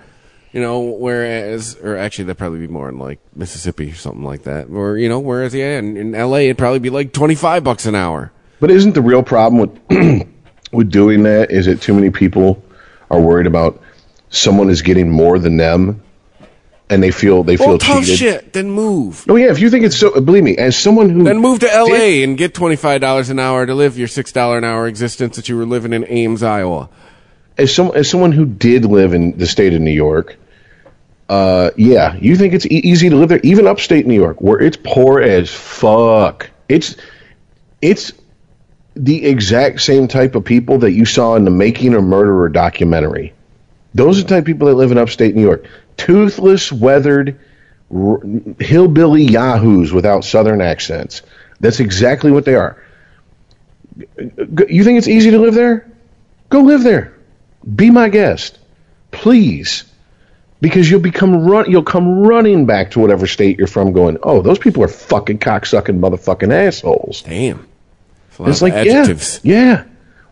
You 0.54 0.62
know, 0.62 0.80
whereas, 0.80 1.76
or 1.84 1.98
actually, 1.98 2.26
that'd 2.26 2.38
probably 2.38 2.60
be 2.60 2.68
more 2.68 2.88
in 2.90 2.98
like 2.98 3.20
Mississippi 3.36 3.92
or 3.92 3.96
something 3.96 4.24
like 4.24 4.44
that. 4.44 4.70
Or 4.70 4.98
you 4.98 5.10
know, 5.10 5.20
whereas 5.20 5.54
yeah, 5.54 5.78
in, 5.78 5.98
in 5.98 6.16
L.A., 6.16 6.46
it'd 6.46 6.58
probably 6.58 6.80
be 6.80 6.90
like 6.90 7.12
twenty 7.12 7.36
five 7.36 7.64
bucks 7.64 7.86
an 7.86 7.96
hour. 7.96 8.32
But 8.60 8.72
isn't 8.72 8.94
the 8.94 9.02
real 9.02 9.24
problem 9.24 9.60
with 9.90 10.28
with 10.72 10.90
doing 10.90 11.24
that 11.24 11.52
is 11.52 11.66
that 11.66 11.82
too 11.82 11.94
many 11.94 12.10
people 12.10 12.64
are 13.12 13.20
worried 13.22 13.46
about 13.48 13.82
someone 14.30 14.70
is 14.70 14.82
getting 14.82 15.10
more 15.12 15.38
than 15.38 15.58
them, 15.58 16.02
and 16.90 17.04
they 17.04 17.12
feel 17.12 17.44
they 17.44 17.58
feel 17.58 17.68
Well, 17.68 17.78
tough 17.78 18.04
cheated. 18.06 18.18
shit. 18.18 18.54
Then 18.54 18.72
move. 18.72 19.26
Oh 19.30 19.36
yeah, 19.36 19.52
if 19.52 19.60
you 19.60 19.70
think 19.70 19.86
it's 19.86 19.98
so, 19.98 20.20
believe 20.22 20.44
me, 20.44 20.58
as 20.58 20.78
someone 20.78 21.10
who 21.10 21.24
Then 21.26 21.38
move 21.40 21.60
to 21.60 21.66
did- 21.68 21.76
L.A. 21.76 22.24
and 22.24 22.38
get 22.38 22.54
twenty 22.54 22.78
five 22.78 23.02
dollars 23.02 23.30
an 23.30 23.38
hour 23.38 23.66
to 23.66 23.76
live 23.76 23.98
your 23.98 24.08
six 24.08 24.32
dollar 24.32 24.58
an 24.58 24.64
hour 24.64 24.88
existence 24.88 25.36
that 25.36 25.50
you 25.50 25.58
were 25.58 25.66
living 25.66 25.92
in 25.94 26.06
Ames, 26.08 26.42
Iowa. 26.42 26.90
As 27.58 27.74
some 27.74 27.92
as 27.96 28.10
someone 28.10 28.32
who 28.32 28.46
did 28.46 28.86
live 28.86 29.14
in 29.14 29.38
the 29.38 29.48
state 29.48 29.74
of 29.74 29.82
New 29.82 29.92
York, 29.92 30.38
uh, 31.30 31.72
yeah, 31.78 32.16
you 32.16 32.36
think 32.36 32.54
it's 32.54 32.66
e- 32.66 32.82
easy 32.84 33.10
to 33.10 33.16
live 33.16 33.30
there, 33.30 33.40
even 33.44 33.68
upstate 33.68 34.06
New 34.06 34.16
York, 34.16 34.42
where 34.42 34.60
it's 34.60 34.78
poor 34.84 35.20
as 35.22 35.50
fuck. 35.50 36.50
It's 36.70 36.96
it's 37.82 38.14
the 38.96 39.26
exact 39.26 39.82
same 39.82 40.08
type 40.08 40.36
of 40.36 40.44
people 40.46 40.80
that 40.80 40.92
you 40.92 41.06
saw 41.06 41.36
in 41.36 41.46
the 41.46 41.52
Making 41.52 41.94
a 41.96 42.02
Murderer 42.02 42.50
documentary. 42.50 43.34
Those 43.94 44.20
are 44.20 44.24
the 44.24 44.30
type 44.30 44.40
of 44.42 44.46
people 44.46 44.68
that 44.68 44.76
live 44.76 44.92
in 44.92 44.98
upstate 44.98 45.36
New 45.36 45.42
York. 45.44 45.66
Toothless, 45.98 46.72
weathered, 46.72 47.40
r- 47.94 48.22
hillbilly 48.60 49.24
yahoos 49.24 49.92
without 49.94 50.24
southern 50.24 50.62
accents. 50.62 51.22
That's 51.60 51.80
exactly 51.80 52.32
what 52.32 52.46
they 52.46 52.56
are. 52.56 52.78
G- 53.98 54.66
You 54.70 54.84
think 54.84 54.98
it's 54.98 55.08
easy 55.08 55.32
to 55.32 55.40
live 55.40 55.54
there? 55.56 55.88
Go 56.50 56.62
live 56.62 56.84
there. 56.84 57.17
Be 57.76 57.90
my 57.90 58.10
guest, 58.10 58.60
please, 59.12 59.84
because 60.62 60.90
you'll 60.90 61.00
become 61.02 61.46
run. 61.46 61.70
You'll 61.70 61.84
come 61.84 62.20
running 62.20 62.66
back 62.66 62.92
to 62.92 63.00
whatever 63.00 63.28
state 63.28 63.58
you're 63.58 63.68
from, 63.68 63.92
going, 63.92 64.18
"Oh, 64.24 64.42
those 64.42 64.60
people 64.60 64.84
are 64.84 64.88
fucking 64.88 65.40
cocksucking 65.40 66.00
motherfucking 66.00 66.54
assholes." 66.54 67.22
Damn. 67.24 67.68
That's 68.30 68.40
a 68.40 68.44
lot 68.44 68.50
It's 68.50 68.62
like, 68.62 68.74
adjectives. 68.74 69.40
yeah, 69.44 69.56
yeah. 69.64 69.84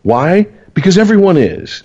Why? 0.03 0.47
Because 0.73 0.97
everyone 0.97 1.37
is, 1.37 1.83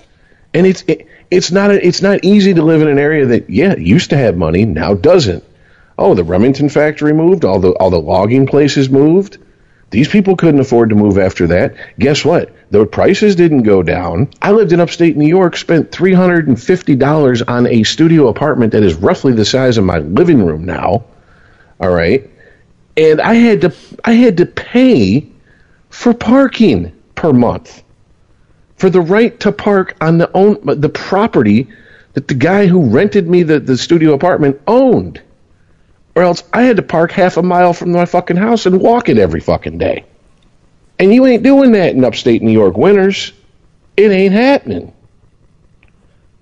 and 0.54 0.66
it's 0.66 0.84
it, 0.86 1.06
it's 1.30 1.50
not 1.50 1.70
a, 1.70 1.84
it's 1.84 2.02
not 2.02 2.24
easy 2.24 2.54
to 2.54 2.62
live 2.62 2.82
in 2.82 2.88
an 2.88 2.98
area 2.98 3.26
that 3.26 3.50
yeah 3.50 3.74
used 3.76 4.10
to 4.10 4.16
have 4.16 4.36
money 4.36 4.64
now 4.64 4.94
doesn't. 4.94 5.42
Oh, 5.98 6.14
the 6.14 6.24
Remington 6.24 6.68
factory 6.68 7.12
moved. 7.12 7.44
All 7.44 7.58
the 7.58 7.70
all 7.72 7.90
the 7.90 8.00
logging 8.00 8.46
places 8.46 8.88
moved. 8.88 9.38
These 9.90 10.08
people 10.08 10.36
couldn't 10.36 10.60
afford 10.60 10.90
to 10.90 10.94
move 10.94 11.18
after 11.18 11.48
that. 11.48 11.74
Guess 11.98 12.24
what? 12.24 12.54
The 12.70 12.86
prices 12.86 13.34
didn't 13.34 13.64
go 13.64 13.82
down. 13.82 14.30
I 14.40 14.52
lived 14.52 14.72
in 14.72 14.80
upstate 14.80 15.16
New 15.16 15.26
York, 15.26 15.56
spent 15.56 15.90
three 15.90 16.14
hundred 16.14 16.46
and 16.46 16.60
fifty 16.60 16.94
dollars 16.94 17.42
on 17.42 17.66
a 17.66 17.82
studio 17.82 18.28
apartment 18.28 18.72
that 18.72 18.84
is 18.84 18.94
roughly 18.94 19.32
the 19.32 19.44
size 19.44 19.78
of 19.78 19.84
my 19.84 19.98
living 19.98 20.44
room 20.44 20.64
now. 20.64 21.04
All 21.80 21.90
right, 21.90 22.30
and 22.96 23.20
I 23.20 23.34
had 23.34 23.62
to 23.62 23.74
I 24.04 24.12
had 24.12 24.36
to 24.36 24.46
pay 24.46 25.28
for 25.88 26.14
parking 26.14 26.92
per 27.16 27.32
month 27.32 27.82
for 28.76 28.90
the 28.90 29.00
right 29.00 29.38
to 29.40 29.50
park 29.50 29.96
on 30.00 30.18
the 30.18 30.30
own 30.32 30.58
the 30.80 30.88
property 30.88 31.68
that 32.12 32.28
the 32.28 32.34
guy 32.34 32.66
who 32.66 32.90
rented 32.90 33.28
me 33.28 33.42
the, 33.42 33.58
the 33.58 33.76
studio 33.76 34.14
apartment 34.14 34.60
owned 34.66 35.20
or 36.20 36.24
else 36.24 36.42
I 36.52 36.62
had 36.62 36.76
to 36.76 36.82
park 36.82 37.12
half 37.12 37.38
a 37.38 37.42
mile 37.42 37.72
from 37.72 37.92
my 37.92 38.04
fucking 38.04 38.36
house 38.36 38.66
and 38.66 38.80
walk 38.80 39.08
it 39.08 39.16
every 39.16 39.40
fucking 39.40 39.78
day. 39.78 40.04
And 40.98 41.14
you 41.14 41.24
ain't 41.24 41.42
doing 41.42 41.72
that 41.72 41.94
in 41.94 42.04
upstate 42.04 42.42
New 42.42 42.52
York 42.52 42.76
winters. 42.76 43.32
It 43.96 44.10
ain't 44.10 44.34
happening. 44.34 44.92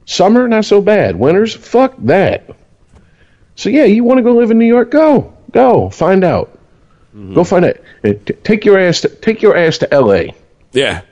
Summer, 0.05 0.49
not 0.49 0.65
so 0.65 0.81
bad. 0.81 1.17
Winters, 1.17 1.55
fuck 1.55 1.95
that. 1.99 2.51
So 3.55 3.69
yeah, 3.69 3.85
you 3.85 4.03
want 4.03 4.19
to 4.19 4.23
go 4.23 4.35
live 4.35 4.51
in 4.51 4.59
New 4.59 4.67
York? 4.67 4.91
Go, 4.91 5.33
go, 5.53 5.91
find 5.91 6.25
out. 6.25 6.59
Go 7.35 7.43
find 7.43 7.65
out. 7.65 7.77
Uh, 8.05 8.15
Take 8.45 8.65
your 8.65 8.79
ass 8.79 9.01
to 9.01 9.09
take 9.09 9.43
your 9.43 9.57
ass 9.57 9.79
to 9.79 9.93
L.A. 9.93 10.35
Yeah. 10.73 11.03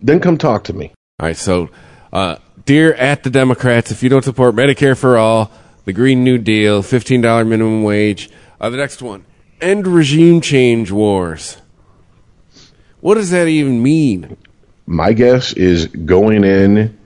Then 0.00 0.20
come 0.20 0.38
talk 0.38 0.64
to 0.64 0.72
me. 0.72 0.92
All 1.18 1.26
right, 1.26 1.36
so, 1.36 1.70
uh, 2.12 2.36
dear 2.64 2.94
at 2.94 3.24
the 3.24 3.30
Democrats, 3.30 3.90
if 3.90 4.04
you 4.04 4.08
don't 4.08 4.24
support 4.24 4.54
Medicare 4.54 4.96
for 4.96 5.16
all, 5.18 5.50
the 5.84 5.92
Green 5.92 6.24
New 6.24 6.38
Deal, 6.38 6.82
$15 6.82 7.46
minimum 7.46 7.82
wage, 7.82 8.30
uh, 8.60 8.70
the 8.70 8.76
next 8.76 9.02
one, 9.02 9.24
end 9.60 9.86
regime 9.86 10.40
change 10.40 10.90
wars. 10.90 11.56
What 13.00 13.14
does 13.14 13.30
that 13.30 13.48
even 13.48 13.82
mean? 13.82 14.36
My 14.86 15.12
guess 15.12 15.52
is 15.52 15.86
going 15.86 16.44
in 16.44 16.98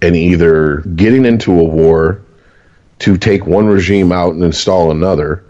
and 0.00 0.16
either 0.16 0.78
getting 0.94 1.24
into 1.24 1.58
a 1.58 1.64
war 1.64 2.22
to 3.00 3.16
take 3.16 3.46
one 3.46 3.66
regime 3.66 4.12
out 4.12 4.34
and 4.34 4.44
install 4.44 4.90
another, 4.90 5.44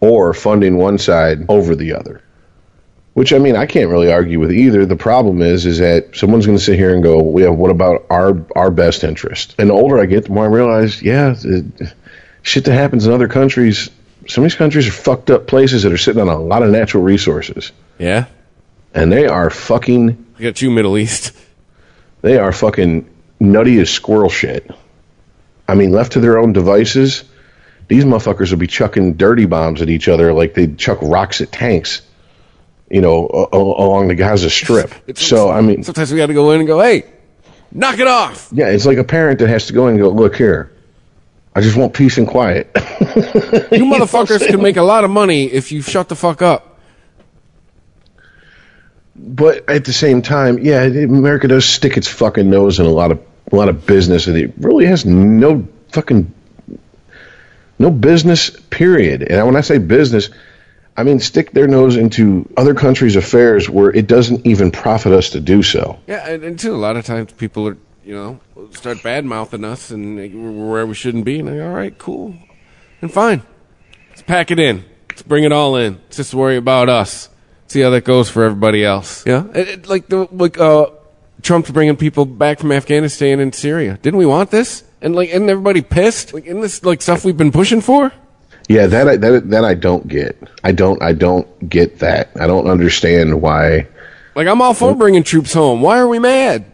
or 0.00 0.34
funding 0.34 0.76
one 0.76 0.98
side 0.98 1.46
over 1.48 1.74
the 1.74 1.94
other. 1.94 2.22
Which 3.14 3.32
I 3.32 3.38
mean, 3.38 3.56
I 3.56 3.66
can't 3.66 3.90
really 3.90 4.10
argue 4.10 4.40
with 4.40 4.52
either. 4.52 4.86
The 4.86 4.96
problem 4.96 5.42
is, 5.42 5.66
is 5.66 5.78
that 5.78 6.16
someone's 6.16 6.46
going 6.46 6.56
to 6.56 6.64
sit 6.64 6.78
here 6.78 6.94
and 6.94 7.02
go, 7.02 7.38
"Yeah, 7.38 7.48
what 7.48 7.70
about 7.70 8.06
our 8.08 8.42
our 8.56 8.70
best 8.70 9.04
interest?" 9.04 9.54
And 9.58 9.68
the 9.68 9.74
older 9.74 9.98
I 9.98 10.06
get, 10.06 10.24
the 10.24 10.32
more 10.32 10.44
I 10.44 10.48
realize, 10.48 11.02
yeah, 11.02 11.34
it, 11.44 11.94
shit 12.42 12.64
that 12.64 12.74
happens 12.74 13.06
in 13.06 13.12
other 13.12 13.28
countries. 13.28 13.90
Some 14.28 14.44
of 14.44 14.50
these 14.50 14.56
countries 14.56 14.86
are 14.88 14.92
fucked 14.92 15.30
up 15.30 15.46
places 15.46 15.82
that 15.82 15.92
are 15.92 15.98
sitting 15.98 16.20
on 16.20 16.28
a 16.28 16.38
lot 16.38 16.62
of 16.62 16.70
natural 16.70 17.02
resources, 17.02 17.72
Yeah? 17.98 18.26
and 18.94 19.10
they 19.12 19.26
are 19.26 19.50
fucking 19.50 20.26
We 20.38 20.44
got 20.44 20.60
you, 20.62 20.70
Middle 20.70 20.96
East. 20.98 21.32
They 22.22 22.38
are 22.38 22.52
fucking 22.52 23.08
nutty 23.40 23.78
as 23.80 23.90
squirrel 23.90 24.28
shit. 24.30 24.70
I 25.68 25.74
mean, 25.74 25.90
left 25.92 26.12
to 26.12 26.20
their 26.20 26.38
own 26.38 26.52
devices, 26.52 27.24
these 27.88 28.04
motherfuckers 28.04 28.50
will 28.50 28.58
be 28.58 28.66
chucking 28.68 29.14
dirty 29.14 29.46
bombs 29.46 29.82
at 29.82 29.88
each 29.90 30.08
other 30.08 30.32
like 30.32 30.54
they 30.54 30.68
chuck 30.68 30.98
rocks 31.02 31.40
at 31.40 31.50
tanks, 31.50 32.02
you 32.90 33.00
know, 33.00 33.26
a- 33.28 33.56
a- 33.56 33.58
along 33.58 34.08
the 34.08 34.14
Gaza 34.14 34.50
Strip. 34.50 34.92
so, 35.16 35.50
I 35.50 35.60
mean, 35.62 35.82
Sometimes 35.82 36.12
we 36.12 36.16
got 36.18 36.26
to 36.26 36.34
go 36.34 36.52
in 36.52 36.60
and 36.60 36.66
go, 36.66 36.80
hey, 36.80 37.04
knock 37.72 37.98
it 37.98 38.06
off. 38.06 38.48
yeah, 38.52 38.66
it's 38.68 38.86
like 38.86 38.98
a 38.98 39.04
parent 39.04 39.38
that 39.40 39.48
has 39.48 39.66
to 39.66 39.72
go 39.72 39.88
in 39.88 39.94
and 39.94 40.02
go, 40.02 40.08
look 40.10 40.36
here, 40.36 40.71
I 41.54 41.60
just 41.60 41.76
want 41.76 41.92
peace 41.94 42.18
and 42.18 42.26
quiet. 42.26 42.70
You 43.72 43.84
motherfuckers 43.92 44.46
can 44.46 44.62
make 44.62 44.76
a 44.78 44.82
lot 44.82 45.04
of 45.04 45.10
money 45.10 45.44
if 45.44 45.70
you 45.72 45.82
shut 45.82 46.08
the 46.08 46.16
fuck 46.16 46.40
up. 46.40 46.78
but 49.14 49.68
at 49.68 49.84
the 49.84 49.92
same 49.92 50.22
time, 50.22 50.58
yeah, 50.58 50.82
America 50.82 51.48
does 51.48 51.64
stick 51.64 51.96
its 51.96 52.08
fucking 52.08 52.48
nose 52.48 52.80
in 52.80 52.86
a 52.86 52.90
lot 52.90 53.10
of 53.10 53.20
a 53.52 53.56
lot 53.56 53.68
of 53.68 53.86
business, 53.86 54.26
and 54.26 54.36
it 54.36 54.52
really 54.58 54.86
has 54.86 55.04
no 55.04 55.66
fucking 55.88 56.32
no 57.78 57.90
business. 57.90 58.50
Period. 58.70 59.22
And 59.22 59.44
when 59.46 59.56
I 59.56 59.60
say 59.60 59.78
business, 59.78 60.30
I 60.96 61.02
mean 61.02 61.20
stick 61.20 61.52
their 61.52 61.68
nose 61.68 61.96
into 61.96 62.48
other 62.56 62.74
countries' 62.74 63.16
affairs 63.16 63.68
where 63.68 63.90
it 63.90 64.06
doesn't 64.06 64.46
even 64.46 64.70
profit 64.70 65.12
us 65.12 65.30
to 65.30 65.40
do 65.40 65.62
so. 65.62 65.98
Yeah, 66.06 66.28
and, 66.28 66.42
and 66.44 66.58
too, 66.58 66.74
a 66.74 66.76
lot 66.76 66.96
of 66.96 67.04
times 67.04 67.32
people 67.32 67.68
are, 67.68 67.76
you 68.04 68.14
know, 68.14 68.40
start 68.72 69.02
bad 69.02 69.24
mouthing 69.24 69.64
us 69.64 69.90
and 69.90 70.16
we're 70.16 70.70
where 70.70 70.86
we 70.86 70.94
shouldn't 70.94 71.24
be. 71.24 71.38
And 71.40 71.48
like, 71.50 71.60
all 71.66 71.72
right, 71.74 71.96
cool. 71.98 72.34
And 73.00 73.12
fine. 73.12 73.42
Let's 74.10 74.22
pack 74.22 74.50
it 74.50 74.58
in. 74.58 74.84
Let's 75.10 75.22
bring 75.22 75.44
it 75.44 75.52
all 75.52 75.76
in. 75.76 75.94
Let's 76.04 76.16
just 76.16 76.34
worry 76.34 76.56
about 76.56 76.88
us. 76.88 77.28
See 77.68 77.80
how 77.80 77.90
that 77.90 78.04
goes 78.04 78.28
for 78.28 78.44
everybody 78.44 78.84
else. 78.84 79.24
Yeah. 79.26 79.46
It, 79.54 79.68
it- 79.68 79.88
like 79.88 80.08
the, 80.08 80.28
like, 80.30 80.58
uh, 80.58 80.86
Trump's 81.42 81.70
bringing 81.70 81.96
people 81.96 82.24
back 82.24 82.60
from 82.60 82.70
Afghanistan 82.70 83.40
and 83.40 83.52
Syria. 83.54 83.98
Didn't 84.00 84.18
we 84.18 84.26
want 84.26 84.50
this? 84.52 84.84
And 85.00 85.16
like, 85.16 85.30
isn't 85.30 85.50
everybody 85.50 85.82
pissed? 85.82 86.32
Like, 86.32 86.44
isn't 86.46 86.60
this 86.60 86.84
like 86.84 87.02
stuff 87.02 87.24
we've 87.24 87.36
been 87.36 87.50
pushing 87.50 87.80
for? 87.80 88.12
Yeah, 88.68 88.86
that 88.86 89.08
I, 89.08 89.16
that 89.16 89.50
that 89.50 89.64
I 89.64 89.74
don't 89.74 90.06
get. 90.06 90.38
I 90.62 90.70
don't 90.70 91.02
I 91.02 91.12
don't 91.14 91.68
get 91.68 91.98
that. 91.98 92.30
I 92.38 92.46
don't 92.46 92.68
understand 92.68 93.42
why 93.42 93.88
Like 94.36 94.46
I'm 94.46 94.62
all 94.62 94.72
for 94.72 94.94
bringing 94.94 95.24
troops 95.24 95.52
home. 95.52 95.80
Why 95.82 95.98
are 95.98 96.06
we 96.06 96.20
mad? 96.20 96.64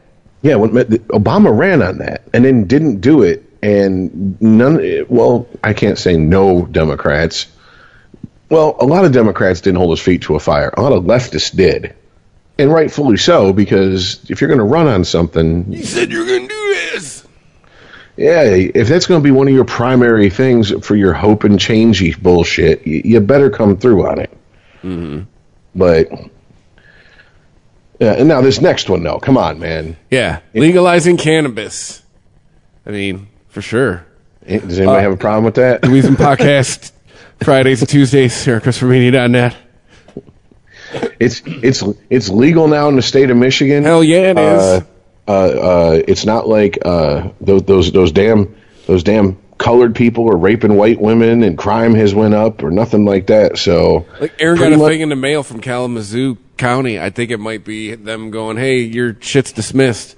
Yeah, 0.42 0.54
when, 0.56 0.70
Obama 1.08 1.56
ran 1.56 1.82
on 1.82 1.98
that 1.98 2.22
and 2.32 2.44
then 2.44 2.64
didn't 2.64 3.00
do 3.00 3.22
it, 3.22 3.44
and 3.62 4.40
none. 4.40 5.04
Well, 5.08 5.48
I 5.64 5.72
can't 5.72 5.98
say 5.98 6.16
no 6.16 6.66
Democrats. 6.66 7.46
Well, 8.50 8.76
a 8.80 8.86
lot 8.86 9.04
of 9.04 9.12
Democrats 9.12 9.60
didn't 9.60 9.78
hold 9.78 9.90
his 9.90 10.00
feet 10.00 10.22
to 10.22 10.36
a 10.36 10.40
fire. 10.40 10.72
A 10.76 10.80
lot 10.80 10.92
of 10.92 11.04
leftists 11.04 11.54
did, 11.54 11.94
and 12.58 12.72
rightfully 12.72 13.16
so, 13.16 13.52
because 13.52 14.20
if 14.30 14.40
you're 14.40 14.48
going 14.48 14.58
to 14.58 14.64
run 14.64 14.86
on 14.86 15.04
something, 15.04 15.70
You 15.72 15.82
said 15.82 16.10
you're 16.10 16.24
gonna 16.24 16.48
do 16.48 16.74
this. 16.92 17.26
yeah, 18.16 18.42
if 18.44 18.88
that's 18.88 19.06
going 19.06 19.20
to 19.20 19.24
be 19.24 19.32
one 19.32 19.48
of 19.48 19.54
your 19.54 19.64
primary 19.64 20.30
things 20.30 20.70
for 20.86 20.94
your 20.96 21.12
hope 21.12 21.44
and 21.44 21.58
changey 21.58 22.16
bullshit, 22.22 22.86
you, 22.86 23.02
you 23.04 23.20
better 23.20 23.50
come 23.50 23.76
through 23.76 24.06
on 24.06 24.20
it. 24.20 24.30
Mm-hmm. 24.82 25.22
But 25.74 26.08
yeah, 27.98 28.12
and 28.12 28.28
now 28.28 28.40
this 28.40 28.60
next 28.60 28.88
one, 28.88 29.02
though, 29.02 29.18
come 29.18 29.36
on, 29.36 29.58
man. 29.58 29.96
Yeah, 30.10 30.40
legalizing 30.54 31.16
cannabis. 31.16 32.02
I 32.86 32.90
mean, 32.90 33.28
for 33.48 33.60
sure. 33.62 34.04
Does 34.46 34.78
anybody 34.78 34.98
Uh, 34.98 35.00
have 35.02 35.12
a 35.12 35.16
problem 35.16 35.44
with 35.44 35.56
that? 35.56 35.84
Louisian 35.84 36.16
podcast 36.16 36.92
Fridays 37.42 37.80
and 37.82 37.88
Tuesdays 37.88 38.44
here 38.44 38.56
at 38.56 38.62
ChristopherMedia.net. 38.62 39.54
It's 41.20 41.42
it's 41.44 41.82
it's 42.08 42.28
legal 42.30 42.66
now 42.66 42.88
in 42.88 42.96
the 42.96 43.02
state 43.02 43.30
of 43.30 43.36
Michigan. 43.36 43.84
Hell 43.84 44.02
yeah, 44.02 44.30
it 44.30 44.38
is. 44.38 44.62
Uh, 44.62 44.80
uh, 45.26 45.30
uh, 45.32 46.02
it's 46.08 46.24
not 46.24 46.48
like 46.48 46.78
uh, 46.82 47.28
those 47.42 47.62
those 47.64 47.92
those 47.92 48.12
damn 48.12 48.56
those 48.86 49.02
damn 49.02 49.36
colored 49.58 49.94
people 49.94 50.30
are 50.32 50.36
raping 50.36 50.76
white 50.76 51.00
women 51.00 51.42
and 51.42 51.58
crime 51.58 51.94
has 51.94 52.14
went 52.14 52.32
up 52.34 52.62
or 52.62 52.70
nothing 52.70 53.04
like 53.04 53.26
that. 53.26 53.58
So 53.58 54.06
Like 54.20 54.32
Aaron 54.38 54.58
got 54.58 54.72
a 54.72 54.76
much- 54.76 54.88
thing 54.88 55.00
in 55.00 55.08
the 55.08 55.16
mail 55.16 55.42
from 55.42 55.60
Kalamazoo 55.60 56.36
County. 56.56 56.98
I 57.00 57.10
think 57.10 57.30
it 57.30 57.38
might 57.38 57.64
be 57.64 57.94
them 57.94 58.30
going, 58.30 58.56
"Hey, 58.56 58.78
your 58.80 59.16
shit's 59.20 59.52
dismissed." 59.52 60.14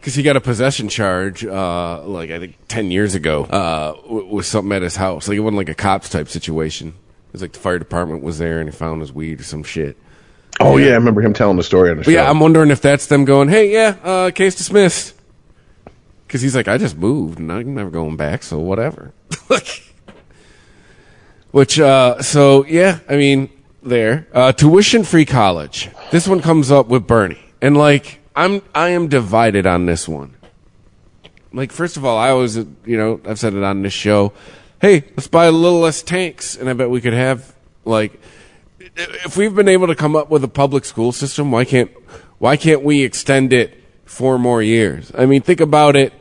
Because 0.00 0.14
he 0.14 0.22
got 0.22 0.36
a 0.36 0.40
possession 0.40 0.88
charge, 0.90 1.44
uh, 1.44 2.02
like 2.04 2.30
I 2.30 2.38
think 2.38 2.56
ten 2.68 2.90
years 2.90 3.14
ago, 3.14 3.44
uh, 3.44 3.92
w- 4.02 4.26
with 4.26 4.44
something 4.44 4.72
at 4.72 4.82
his 4.82 4.96
house. 4.96 5.28
Like 5.28 5.36
it 5.38 5.40
wasn't 5.40 5.56
like 5.56 5.70
a 5.70 5.74
cops 5.74 6.10
type 6.10 6.28
situation. 6.28 6.88
It 6.88 7.32
was 7.32 7.40
like 7.42 7.52
the 7.52 7.58
fire 7.58 7.78
department 7.78 8.22
was 8.22 8.38
there 8.38 8.60
and 8.60 8.68
he 8.68 8.76
found 8.76 9.00
his 9.00 9.12
weed 9.12 9.40
or 9.40 9.44
some 9.44 9.62
shit. 9.64 9.96
Oh 10.60 10.76
yeah, 10.76 10.90
I 10.90 10.94
remember 10.96 11.22
him 11.22 11.32
telling 11.32 11.56
the 11.56 11.62
story 11.62 11.90
on 11.90 11.96
the 11.96 12.00
But 12.02 12.10
show. 12.10 12.16
yeah, 12.18 12.28
I'm 12.30 12.38
wondering 12.38 12.70
if 12.70 12.82
that's 12.82 13.06
them 13.06 13.24
going, 13.24 13.48
"Hey, 13.48 13.72
yeah, 13.72 13.96
uh, 14.04 14.30
case 14.30 14.54
dismissed." 14.54 15.14
Because 16.34 16.42
he's 16.42 16.56
like, 16.56 16.66
"I 16.66 16.78
just 16.78 16.98
moved 16.98 17.38
and 17.38 17.52
I'm 17.52 17.76
never 17.76 17.90
going 17.90 18.16
back, 18.16 18.42
so 18.42 18.58
whatever." 18.58 19.12
Which, 21.52 21.78
uh, 21.78 22.22
so 22.22 22.66
yeah, 22.66 22.98
I 23.08 23.14
mean, 23.14 23.50
there, 23.84 24.26
uh, 24.34 24.50
tuition 24.50 25.04
free 25.04 25.26
college. 25.26 25.90
This 26.10 26.26
one 26.26 26.40
comes 26.40 26.72
up 26.72 26.88
with 26.88 27.06
Bernie, 27.06 27.38
and 27.62 27.76
like, 27.76 28.18
I'm, 28.34 28.62
I 28.74 28.88
am 28.88 29.06
divided 29.06 29.64
on 29.64 29.86
this 29.86 30.08
one. 30.08 30.34
Like, 31.52 31.70
first 31.70 31.96
of 31.96 32.04
all, 32.04 32.18
I 32.18 32.30
always, 32.30 32.56
you 32.56 32.96
know, 32.96 33.20
I've 33.24 33.38
said 33.38 33.54
it 33.54 33.62
on 33.62 33.82
this 33.82 33.92
show. 33.92 34.32
Hey, 34.80 35.04
let's 35.10 35.28
buy 35.28 35.44
a 35.44 35.52
little 35.52 35.78
less 35.78 36.02
tanks, 36.02 36.56
and 36.56 36.68
I 36.68 36.72
bet 36.72 36.90
we 36.90 37.00
could 37.00 37.12
have 37.12 37.54
like 37.84 38.20
if 38.96 39.36
we've 39.36 39.54
been 39.54 39.68
able 39.68 39.86
to 39.86 39.94
come 39.94 40.16
up 40.16 40.30
with 40.30 40.42
a 40.42 40.48
public 40.48 40.84
school 40.84 41.12
system, 41.12 41.52
why 41.52 41.64
can't 41.64 41.92
why 42.38 42.56
can't 42.56 42.82
we 42.82 43.04
extend 43.04 43.52
it 43.52 43.80
four 44.04 44.36
more 44.36 44.60
years? 44.60 45.12
I 45.16 45.26
mean, 45.26 45.40
think 45.40 45.60
about 45.60 45.94
it. 45.94 46.12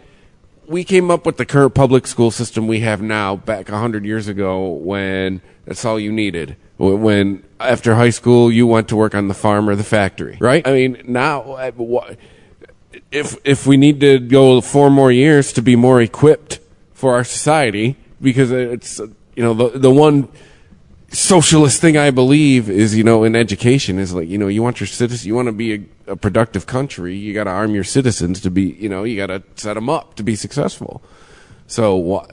We 0.67 0.83
came 0.83 1.11
up 1.11 1.25
with 1.25 1.37
the 1.37 1.45
current 1.45 1.73
public 1.73 2.07
school 2.07 2.31
system 2.31 2.67
we 2.67 2.79
have 2.81 3.01
now 3.01 3.35
back 3.35 3.67
hundred 3.69 4.05
years 4.05 4.27
ago 4.27 4.69
when 4.69 5.41
that's 5.65 5.83
all 5.85 5.99
you 5.99 6.11
needed. 6.11 6.55
When- 6.77 7.01
When 7.01 7.43
after 7.59 7.95
high 7.95 8.09
school 8.11 8.51
you 8.51 8.65
went 8.67 8.87
to 8.89 8.95
work 8.95 9.13
on 9.15 9.27
the 9.27 9.33
farm 9.33 9.69
or 9.69 9.75
the 9.75 9.83
factory, 9.83 10.37
right? 10.39 10.65
I 10.67 10.71
mean, 10.73 11.01
now 11.05 11.41
uh, 11.41 11.71
if 13.11 13.37
if 13.43 13.67
we 13.67 13.77
need 13.77 13.99
to 14.01 14.19
go 14.19 14.61
four 14.61 14.89
more 14.89 15.11
years 15.11 15.53
to 15.53 15.61
be 15.61 15.75
more 15.75 16.01
equipped 16.01 16.59
for 16.93 17.13
our 17.13 17.23
society, 17.23 17.95
because 18.21 18.51
it's 18.51 18.99
you 19.35 19.43
know 19.43 19.53
the 19.53 19.77
the 19.79 19.91
one 19.91 20.27
socialist 21.13 21.79
thing 21.79 21.95
I 21.97 22.11
believe 22.11 22.69
is, 22.69 22.95
you 22.97 23.03
know, 23.03 23.23
in 23.23 23.35
education 23.35 23.99
is 23.99 24.13
like, 24.13 24.27
you 24.27 24.37
know, 24.37 24.47
you 24.47 24.63
want 24.63 24.79
your 24.79 24.87
citizens, 24.87 25.25
you 25.25 25.35
want 25.35 25.47
to 25.47 25.51
be 25.51 25.73
a, 26.07 26.13
a 26.13 26.15
productive 26.15 26.65
country, 26.65 27.15
you 27.15 27.33
got 27.33 27.45
to 27.45 27.51
arm 27.51 27.73
your 27.73 27.83
citizens 27.83 28.41
to 28.41 28.51
be, 28.51 28.63
you 28.63 28.89
know, 28.89 29.03
you 29.03 29.15
got 29.15 29.27
to 29.27 29.43
set 29.55 29.75
them 29.75 29.89
up 29.89 30.15
to 30.15 30.23
be 30.23 30.35
successful. 30.35 31.03
So 31.67 31.95
why, 31.95 32.25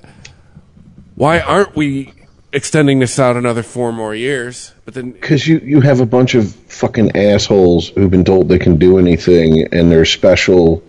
why 1.15 1.41
aren't 1.41 1.77
we 1.77 2.15
extending 2.53 2.99
this 2.99 3.19
out 3.19 3.37
another 3.37 3.63
four 3.63 3.93
more 3.93 4.15
years? 4.15 4.73
But 4.85 4.95
then, 4.95 5.13
Because 5.13 5.47
you, 5.47 5.59
you 5.59 5.81
have 5.83 6.01
a 6.01 6.07
bunch 6.07 6.35
of 6.35 6.55
fucking 6.55 7.17
assholes 7.17 7.91
who've 7.91 8.11
been 8.11 8.25
told 8.25 8.49
they 8.49 8.59
can 8.59 8.79
do 8.79 8.99
anything 8.99 9.69
and 9.73 9.93
they're 9.93 10.07
special, 10.07 10.83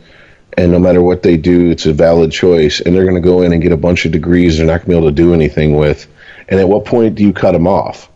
and 0.58 0.72
no 0.72 0.80
matter 0.80 1.02
what 1.02 1.24
they 1.24 1.38
do, 1.38 1.70
it's 1.70 1.86
a 1.86 1.94
valid 1.94 2.32
choice, 2.32 2.80
and 2.80 2.96
they're 2.96 3.04
going 3.06 3.16
to 3.16 3.22
go 3.22 3.42
in 3.42 3.54
and 3.54 3.62
get 3.62 3.72
a 3.72 3.78
bunch 3.78 4.06
of 4.06 4.12
degrees 4.12 4.58
they're 4.58 4.66
not 4.66 4.80
going 4.80 4.82
to 4.82 4.90
be 4.90 4.98
able 4.98 5.10
to 5.10 5.16
do 5.16 5.34
anything 5.34 5.76
with. 5.76 6.08
And 6.52 6.60
at 6.60 6.70
what 6.70 6.86
point 6.86 7.16
do 7.16 7.24
you 7.24 7.34
cut 7.34 7.54
them 7.54 7.66
off 7.66 8.10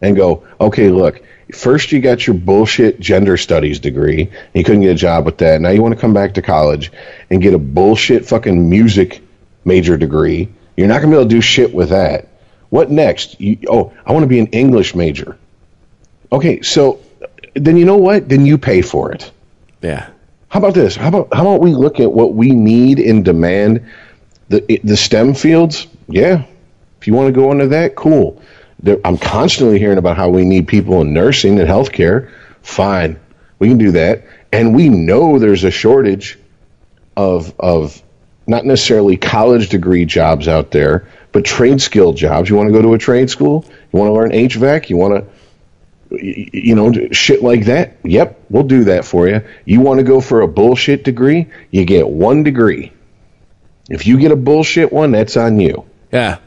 and 0.00 0.16
go, 0.16 0.44
okay, 0.60 0.88
look, 0.88 1.22
first 1.52 1.92
you 1.92 2.00
got 2.00 2.26
your 2.26 2.34
bullshit 2.34 2.98
gender 2.98 3.36
studies 3.36 3.78
degree, 3.78 4.22
and 4.22 4.54
you 4.54 4.64
couldn't 4.64 4.80
get 4.80 4.90
a 4.90 4.96
job 4.96 5.24
with 5.26 5.38
that. 5.38 5.60
Now 5.60 5.68
you 5.68 5.82
want 5.82 5.94
to 5.94 6.00
come 6.00 6.14
back 6.14 6.34
to 6.34 6.42
college 6.42 6.90
and 7.30 7.40
get 7.40 7.54
a 7.54 7.58
bullshit 7.58 8.26
fucking 8.26 8.68
music 8.68 9.22
major 9.64 9.96
degree. 9.96 10.48
You're 10.76 10.88
not 10.88 11.02
going 11.02 11.10
to 11.12 11.16
be 11.16 11.20
able 11.20 11.28
to 11.30 11.36
do 11.36 11.40
shit 11.40 11.72
with 11.72 11.90
that. 11.90 12.26
What 12.70 12.90
next? 12.90 13.40
You, 13.40 13.58
oh, 13.68 13.92
I 14.04 14.12
want 14.12 14.24
to 14.24 14.28
be 14.28 14.40
an 14.40 14.48
English 14.48 14.94
major. 14.96 15.38
Okay, 16.32 16.62
so 16.62 17.00
then 17.54 17.76
you 17.76 17.84
know 17.84 17.98
what? 17.98 18.28
Then 18.28 18.44
you 18.46 18.58
pay 18.58 18.82
for 18.82 19.12
it. 19.12 19.30
yeah. 19.80 20.08
How 20.48 20.60
about 20.60 20.74
this? 20.74 20.94
How 20.94 21.08
about 21.08 21.34
how 21.34 21.42
about 21.42 21.60
we 21.60 21.74
look 21.74 21.98
at 21.98 22.12
what 22.12 22.32
we 22.32 22.50
need 22.50 23.00
and 23.00 23.24
demand 23.24 23.90
the 24.48 24.80
the 24.84 24.96
STEM 24.96 25.34
fields? 25.34 25.88
Yeah, 26.06 26.44
if 27.04 27.08
you 27.08 27.12
want 27.12 27.26
to 27.26 27.38
go 27.38 27.52
into 27.52 27.66
that, 27.66 27.96
cool. 27.96 28.40
There, 28.82 28.98
I'm 29.04 29.18
constantly 29.18 29.78
hearing 29.78 29.98
about 29.98 30.16
how 30.16 30.30
we 30.30 30.42
need 30.42 30.66
people 30.66 31.02
in 31.02 31.12
nursing 31.12 31.60
and 31.60 31.68
healthcare. 31.68 32.30
Fine, 32.62 33.20
we 33.58 33.68
can 33.68 33.76
do 33.76 33.90
that, 33.90 34.24
and 34.54 34.74
we 34.74 34.88
know 34.88 35.38
there's 35.38 35.64
a 35.64 35.70
shortage 35.70 36.38
of 37.14 37.54
of 37.60 38.02
not 38.46 38.64
necessarily 38.64 39.18
college 39.18 39.68
degree 39.68 40.06
jobs 40.06 40.48
out 40.48 40.70
there, 40.70 41.06
but 41.32 41.44
trade 41.44 41.82
skill 41.82 42.14
jobs. 42.14 42.48
You 42.48 42.56
want 42.56 42.70
to 42.70 42.72
go 42.72 42.80
to 42.80 42.94
a 42.94 42.98
trade 42.98 43.28
school? 43.28 43.66
You 43.92 43.98
want 43.98 44.08
to 44.08 44.14
learn 44.14 44.30
HVAC? 44.30 44.88
You 44.88 44.96
want 44.96 45.26
to 45.26 46.22
you 46.22 46.74
know, 46.74 46.90
shit 47.12 47.42
like 47.42 47.66
that. 47.66 47.98
Yep, 48.02 48.40
we'll 48.48 48.62
do 48.62 48.84
that 48.84 49.04
for 49.04 49.28
you. 49.28 49.42
You 49.66 49.82
want 49.82 49.98
to 49.98 50.04
go 50.04 50.22
for 50.22 50.40
a 50.40 50.48
bullshit 50.48 51.04
degree? 51.04 51.48
You 51.70 51.84
get 51.84 52.08
one 52.08 52.44
degree. 52.44 52.94
If 53.90 54.06
you 54.06 54.18
get 54.18 54.32
a 54.32 54.36
bullshit 54.36 54.90
one, 54.90 55.10
that's 55.10 55.36
on 55.36 55.60
you. 55.60 55.84
Yeah. 56.10 56.38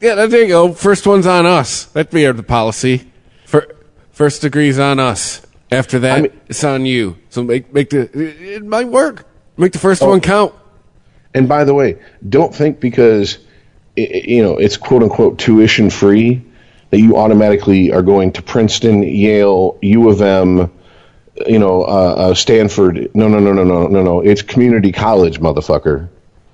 Yeah, 0.00 0.26
there 0.26 0.42
you 0.42 0.48
go. 0.48 0.72
First 0.72 1.06
one's 1.06 1.26
on 1.26 1.44
us. 1.46 1.84
That'd 1.86 2.12
be 2.12 2.24
the 2.30 2.42
policy. 2.42 3.10
Fir- 3.46 3.66
First 4.12 4.42
degree's 4.42 4.78
on 4.78 4.98
us. 5.00 5.42
After 5.70 5.98
that, 6.00 6.18
I 6.18 6.22
mean- 6.22 6.32
it's 6.48 6.64
on 6.64 6.86
you. 6.86 7.16
So 7.30 7.42
make 7.42 7.72
make 7.74 7.90
the 7.90 8.02
it, 8.02 8.12
it 8.42 8.64
might 8.64 8.88
work. 8.88 9.26
Make 9.56 9.72
the 9.72 9.78
first 9.78 10.02
Oh. 10.02 10.08
one 10.08 10.20
count. 10.20 10.52
And 11.34 11.48
by 11.48 11.64
the 11.64 11.74
way, 11.74 11.96
don't 12.28 12.54
think 12.54 12.80
because 12.80 13.38
i- 13.98 14.00
i- 14.02 14.22
you 14.26 14.42
know 14.42 14.56
it's 14.56 14.76
quote 14.76 15.02
unquote 15.02 15.38
tuition 15.38 15.90
free 15.90 16.42
that 16.90 17.00
you 17.00 17.16
automatically 17.16 17.92
are 17.92 18.02
going 18.02 18.32
to 18.32 18.42
Princeton, 18.42 19.02
Yale, 19.02 19.76
U 19.82 20.08
of 20.08 20.22
M, 20.22 20.70
you 21.46 21.58
know, 21.58 21.82
uh, 21.82 22.14
uh, 22.30 22.34
Stanford. 22.34 23.10
No, 23.14 23.28
no, 23.28 23.38
no, 23.40 23.52
no, 23.52 23.62
no, 23.62 23.86
no, 23.88 24.02
no. 24.02 24.20
It's 24.20 24.40
community 24.42 24.90
college, 24.90 25.38
motherfucker. 25.40 26.08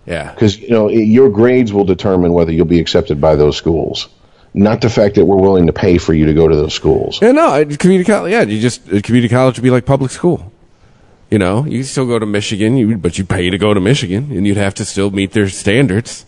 Yeah. 0.07 0.33
because 0.33 0.59
you 0.59 0.71
know 0.71 0.89
your 0.89 1.31
grades 1.31 1.73
will 1.73 1.85
determine 1.85 2.33
whether 2.33 2.53
you'll 2.53 2.67
be 2.67 2.81
accepted 2.81 3.21
by 3.21 3.37
those 3.37 3.57
schools 3.57 4.09
not 4.53 4.81
the 4.81 4.91
fact 4.91 5.17
that 5.17 5.25
we're 5.25 5.41
willing 5.41 5.67
to 5.67 5.73
pay 5.73 5.99
for 5.99 6.15
you 6.15 6.27
to 6.27 6.35
go 6.35 6.47
to 6.47 6.55
those 6.55 6.75
schools 6.75 7.19
Yeah, 7.21 7.33
no, 7.33 7.65
community 7.77 8.07
college. 8.07 8.33
Yeah, 8.33 8.43
you 8.43 8.61
just 8.61 8.87
community 8.87 9.29
college 9.29 9.57
would 9.57 9.65
be 9.65 9.71
like 9.71 9.85
public 9.87 10.11
school. 10.11 10.53
You 11.31 11.39
know, 11.39 11.65
you 11.65 11.79
can 11.79 11.85
still 11.85 12.07
go 12.07 12.19
to 12.21 12.27
Michigan, 12.27 12.77
you, 12.77 12.97
but 12.97 13.19
you 13.19 13.25
pay 13.25 13.51
to 13.51 13.59
go 13.59 13.75
to 13.75 13.81
Michigan, 13.81 14.31
and 14.31 14.47
you'd 14.47 14.57
have 14.57 14.75
to 14.75 14.85
still 14.85 15.11
meet 15.11 15.33
their 15.33 15.49
standards. 15.49 16.25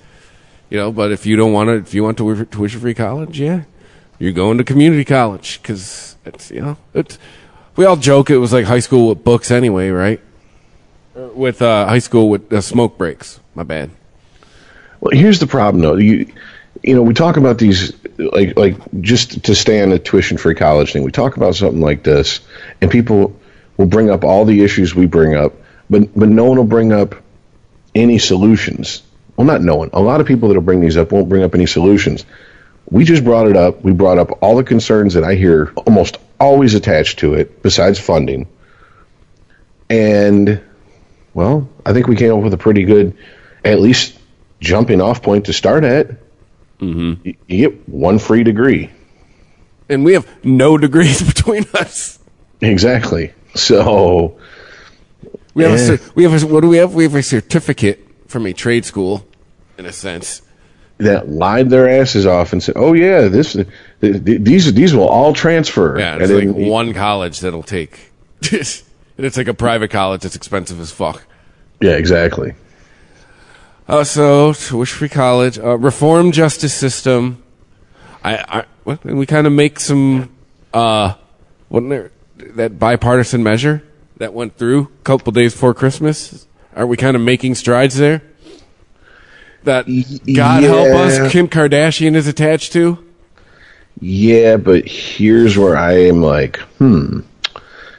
You 0.69 0.79
know, 0.79 0.91
but 0.91 1.13
if 1.13 1.27
you 1.27 1.37
don't 1.37 1.53
want 1.53 1.69
to, 1.69 1.75
if 1.75 1.95
you 1.95 2.03
want 2.03 2.19
to 2.19 2.45
tuition 2.47 2.81
free 2.81 2.95
college, 2.95 3.39
yeah, 3.39 3.65
you're 4.19 4.33
going 4.33 4.59
to 4.59 4.65
community 4.65 5.05
college 5.05 5.63
because 5.63 6.17
it's 6.25 6.51
you 6.51 6.61
know 6.61 6.77
it's. 6.93 7.19
We 7.77 7.85
all 7.85 7.97
joke 7.97 8.31
it 8.31 8.39
was 8.39 8.53
like 8.53 8.65
high 8.65 8.81
school 8.81 9.11
with 9.11 9.23
books 9.23 9.51
anyway, 9.51 9.91
right? 9.91 10.21
With 11.15 11.63
uh, 11.63 11.87
high 11.87 12.01
school 12.01 12.29
with 12.29 12.53
uh, 12.53 12.61
smoke 12.61 12.99
breaks. 12.99 13.39
My 13.57 13.65
bad. 13.65 13.91
well 15.01 15.13
here's 15.13 15.41
the 15.41 15.47
problem 15.49 15.83
though. 15.83 15.97
You 15.97 16.33
you 16.85 16.95
know 16.95 17.03
we 17.03 17.15
talk 17.15 17.37
about 17.37 17.59
these 17.59 17.93
like 18.19 18.57
like 18.57 18.77
just 19.01 19.45
to 19.45 19.55
stay 19.55 19.83
on 19.83 19.91
the 19.91 19.99
tuition 19.99 20.37
free 20.37 20.55
college 20.55 20.93
thing 20.93 21.03
we 21.03 21.11
talk 21.11 21.37
about 21.37 21.57
something 21.57 21.81
like 21.81 22.03
this 22.03 22.41
and 22.81 22.91
people 22.91 23.35
will 23.77 23.87
bring 23.87 24.11
up 24.11 24.23
all 24.25 24.45
the 24.45 24.63
issues 24.63 24.95
we 24.95 25.07
bring 25.07 25.35
up 25.35 25.55
but 25.91 26.15
but 26.15 26.29
no 26.29 26.45
one 26.45 26.59
will 26.59 26.65
bring 26.65 26.93
up 26.93 27.17
any 27.95 28.19
solutions. 28.19 29.03
Well 29.37 29.47
not 29.47 29.63
no 29.63 29.77
one. 29.77 29.91
A 29.93 30.01
lot 30.01 30.21
of 30.21 30.27
people 30.27 30.49
that'll 30.49 30.63
bring 30.63 30.81
these 30.81 30.97
up 30.97 31.11
won't 31.11 31.29
bring 31.29 31.43
up 31.43 31.55
any 31.55 31.67
solutions. 31.67 32.25
We 32.89 33.05
just 33.05 33.25
brought 33.25 33.49
it 33.49 33.57
up. 33.57 33.83
We 33.83 33.93
brought 33.93 34.19
up 34.19 34.39
all 34.43 34.57
the 34.57 34.63
concerns 34.63 35.15
that 35.15 35.25
i 35.25 35.35
hear 35.35 35.73
almost 35.87 36.19
always 36.39 36.75
attached 36.75 37.21
to 37.21 37.35
it, 37.35 37.63
besides 37.63 37.99
funding. 37.99 38.47
And, 39.89 40.61
well, 41.35 41.69
I 41.85 41.93
think 41.93 42.07
we 42.07 42.17
came 42.17 42.33
up 42.33 42.43
with 42.43 42.53
a 42.55 42.59
pretty 42.59 42.85
good, 42.85 43.17
at 43.67 43.81
least 43.81 44.19
jumping 44.61 45.01
off 45.01 45.23
point 45.23 45.47
to 45.47 45.53
start 45.53 45.85
at. 45.85 46.09
Mm-hmm. 46.81 47.27
You, 47.27 47.35
you 47.47 47.69
get 47.69 47.89
one 47.89 48.19
free 48.19 48.43
degree. 48.45 48.91
And 49.89 50.05
we 50.05 50.15
have 50.15 50.27
no 50.45 50.77
degrees 50.79 51.23
between 51.35 51.65
us. 51.75 52.19
Exactly. 52.61 53.33
So, 53.55 54.37
We 55.55 55.65
have 55.65 55.73
a 55.73 55.77
Yeah. 55.77 55.97
cer- 55.97 56.11
we 56.15 56.25
have 56.25 56.43
a, 56.43 56.47
what 56.47 56.61
do 56.61 56.69
we 56.69 56.77
have? 56.79 56.95
We 56.95 57.05
have 57.05 57.15
a 57.15 57.23
certificate 57.23 58.07
from 58.27 58.47
a 58.47 58.53
trade 58.53 58.85
school, 58.85 59.27
in 59.79 59.87
a 59.87 59.93
sense. 59.93 60.43
that 60.99 61.29
lied 61.29 61.71
their 61.71 61.89
asses 61.89 62.27
off 62.27 62.53
and 62.53 62.63
said, 62.63 62.75
"Oh 62.77 62.93
yeah, 62.95 63.29
this 63.29 63.53
th- 63.53 63.67
th- 64.01 64.23
these 64.43 64.73
these 64.75 64.95
will 64.95 65.09
all 65.09 65.33
transfer." 65.33 65.99
Yeah, 65.99 66.15
and 66.15 66.23
it's 66.23 66.33
like 66.33 66.45
then- 66.45 66.67
one 66.69 66.93
college 66.95 67.41
that'll 67.41 67.63
take. 67.63 68.11
and 68.53 69.25
it's 69.25 69.37
like 69.37 69.49
a 69.49 69.55
private 69.55 69.91
college 69.91 70.23
that's 70.23 70.37
expensive 70.37 70.81
as 70.81 70.91
fuck. 70.91 71.23
Yeah, 71.81 71.93
exactly. 71.93 72.55
Uh, 73.89 74.03
so, 74.03 74.53
to 74.53 74.79
wish 74.79 74.93
free 74.93 75.09
college, 75.09 75.59
uh, 75.59 75.79
reform 75.79 76.33
justice 76.33 76.75
system. 76.75 77.43
I, 78.25 78.65
I 78.85 78.99
we 79.05 79.27
kind 79.27 79.47
of 79.47 79.53
make 79.53 79.79
some, 79.79 80.35
uh, 80.75 81.15
wasn't 81.69 81.91
there 81.91 82.11
that 82.57 82.79
bipartisan 82.79 83.43
measure 83.43 83.83
that 84.17 84.33
went 84.33 84.57
through 84.57 84.91
a 85.01 85.05
couple 85.05 85.33
days 85.33 85.53
before 85.53 85.75
Christmas? 85.75 86.47
Are 86.75 86.87
we 86.87 86.97
kind 86.97 87.17
of 87.17 87.23
making 87.23 87.55
strides 87.55 87.97
there? 87.97 88.23
That 89.63 89.87
God 89.87 90.63
help 90.63 90.89
us, 90.89 91.33
Kim 91.33 91.49
Kardashian 91.49 92.15
is 92.15 92.27
attached 92.27 92.73
to. 92.73 93.05
Yeah, 94.01 94.57
but 94.57 94.87
here's 94.87 95.57
where 95.57 95.77
I 95.77 95.93
am 95.93 96.23
like, 96.23 96.59
hmm. 96.79 97.21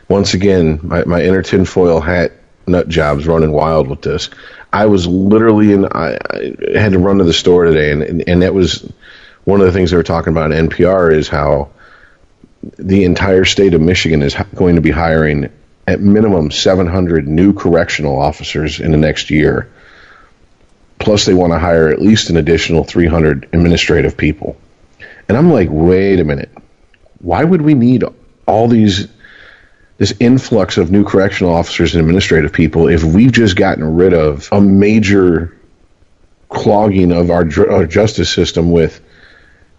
Once 0.10 0.34
again, 0.34 0.80
my, 0.84 1.04
my 1.04 1.22
inner 1.22 1.42
tinfoil 1.42 2.00
hat 2.00 2.32
nut 2.66 2.88
job's 2.88 3.28
running 3.28 3.52
wild 3.52 3.88
with 3.88 4.02
this. 4.02 4.30
I 4.72 4.86
was 4.88 5.08
literally 5.08 5.74
in, 5.74 5.86
I, 5.86 6.18
I 6.30 6.80
had 6.80 6.92
to 6.92 7.00
run 7.00 7.20
to 7.20 7.24
the 7.24 7.34
store 7.34 7.66
today, 7.66 7.92
and, 7.92 8.04
and, 8.04 8.24
and 8.28 8.42
that 8.42 8.54
was 8.54 8.92
one 9.46 9.62
of 9.62 9.66
the 9.66 9.72
things 9.72 9.92
they 9.92 9.98
were 9.98 10.04
talking 10.04 10.34
about 10.34 10.52
in 10.52 10.70
NPR 10.70 11.14
is 11.14 11.30
how 11.30 11.70
the 12.78 13.06
entire 13.06 13.46
state 13.46 13.74
of 13.74 13.82
Michigan 13.82 14.22
is 14.22 14.36
going 14.56 14.76
to 14.76 14.82
be 14.82 14.92
hiring 14.92 15.50
at 15.88 16.02
minimum 16.02 16.52
700 16.52 17.28
new 17.28 17.54
correctional 17.54 18.20
officers 18.20 18.80
in 18.80 18.92
the 18.92 18.98
next 18.98 19.30
year. 19.30 19.72
Plus, 21.00 21.26
they 21.26 21.34
want 21.34 21.54
to 21.54 21.60
hire 21.60 21.88
at 21.88 22.02
least 22.02 22.30
an 22.30 22.38
additional 22.38 22.84
300 22.84 23.50
administrative 23.54 24.18
people. 24.18 24.58
And 25.30 25.38
I'm 25.38 25.52
like, 25.52 25.70
wait 25.72 26.20
a 26.20 26.24
minute. 26.24 26.52
Why 27.20 27.44
would 27.44 27.62
we 27.62 27.74
need 27.74 28.04
all 28.46 28.68
these 28.68 29.08
this 29.98 30.14
influx 30.20 30.78
of 30.78 30.92
new 30.92 31.04
correctional 31.04 31.54
officers 31.54 31.96
and 31.96 32.02
administrative 32.02 32.54
people 32.54 32.88
if 32.88 33.04
we've 33.04 33.32
just 33.32 33.56
gotten 33.56 33.96
rid 33.96 34.14
of 34.14 34.48
a 34.52 34.62
major 34.62 35.58
clogging 36.50 37.12
of 37.12 37.30
our, 37.30 37.48
our 37.70 37.86
justice 37.86 38.30
system 38.30 38.72
with 38.72 39.02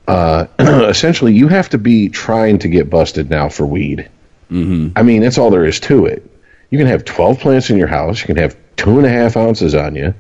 uh, 0.07 0.47
essentially 0.59 1.35
you 1.35 1.49
have 1.49 1.69
to 1.69 1.79
be 1.79 2.09
trying 2.09 2.59
to 2.59 2.69
get 2.69 2.91
busted 2.91 3.31
now 3.31 3.49
for 3.49 3.67
weed. 3.67 4.09
Mm-hmm. 4.51 4.97
I 4.97 5.03
mean, 5.03 5.21
that's 5.21 5.39
all 5.39 5.51
there 5.51 5.67
is 5.67 5.81
to 5.81 6.07
it. 6.07 6.29
You 6.71 6.79
can 6.79 6.87
have 6.87 7.05
12 7.05 7.39
plants 7.41 7.71
in 7.71 7.77
your 7.77 7.89
house. 7.89 8.21
You 8.21 8.27
can 8.27 8.37
have 8.37 8.57
two 8.77 8.99
and 8.99 9.07
a 9.07 9.11
half 9.11 9.37
ounces 9.37 9.75
on 9.75 9.95
you 9.95 10.15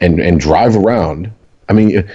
and, 0.00 0.20
and 0.20 0.40
drive 0.40 0.76
around. 0.76 1.32
I 1.68 1.74
mean, 1.74 2.08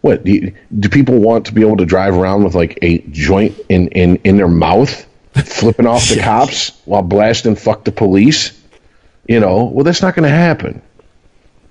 what 0.00 0.24
do, 0.24 0.32
you, 0.32 0.54
do 0.78 0.88
people 0.88 1.18
want 1.18 1.46
to 1.46 1.54
be 1.54 1.62
able 1.62 1.76
to 1.78 1.86
drive 1.86 2.14
around 2.14 2.44
with 2.44 2.54
like 2.54 2.78
a 2.82 2.98
joint 3.10 3.58
in, 3.68 3.88
in, 3.88 4.16
in 4.24 4.36
their 4.36 4.48
mouth, 4.48 5.06
flipping 5.46 5.86
off 5.86 6.08
the 6.08 6.20
cops 6.20 6.72
while 6.84 7.02
blasting 7.02 7.56
"fuck 7.56 7.84
the 7.84 7.92
police"? 7.92 8.58
You 9.26 9.40
know, 9.40 9.64
well, 9.64 9.84
that's 9.84 10.02
not 10.02 10.14
going 10.14 10.28
to 10.28 10.34
happen. 10.34 10.82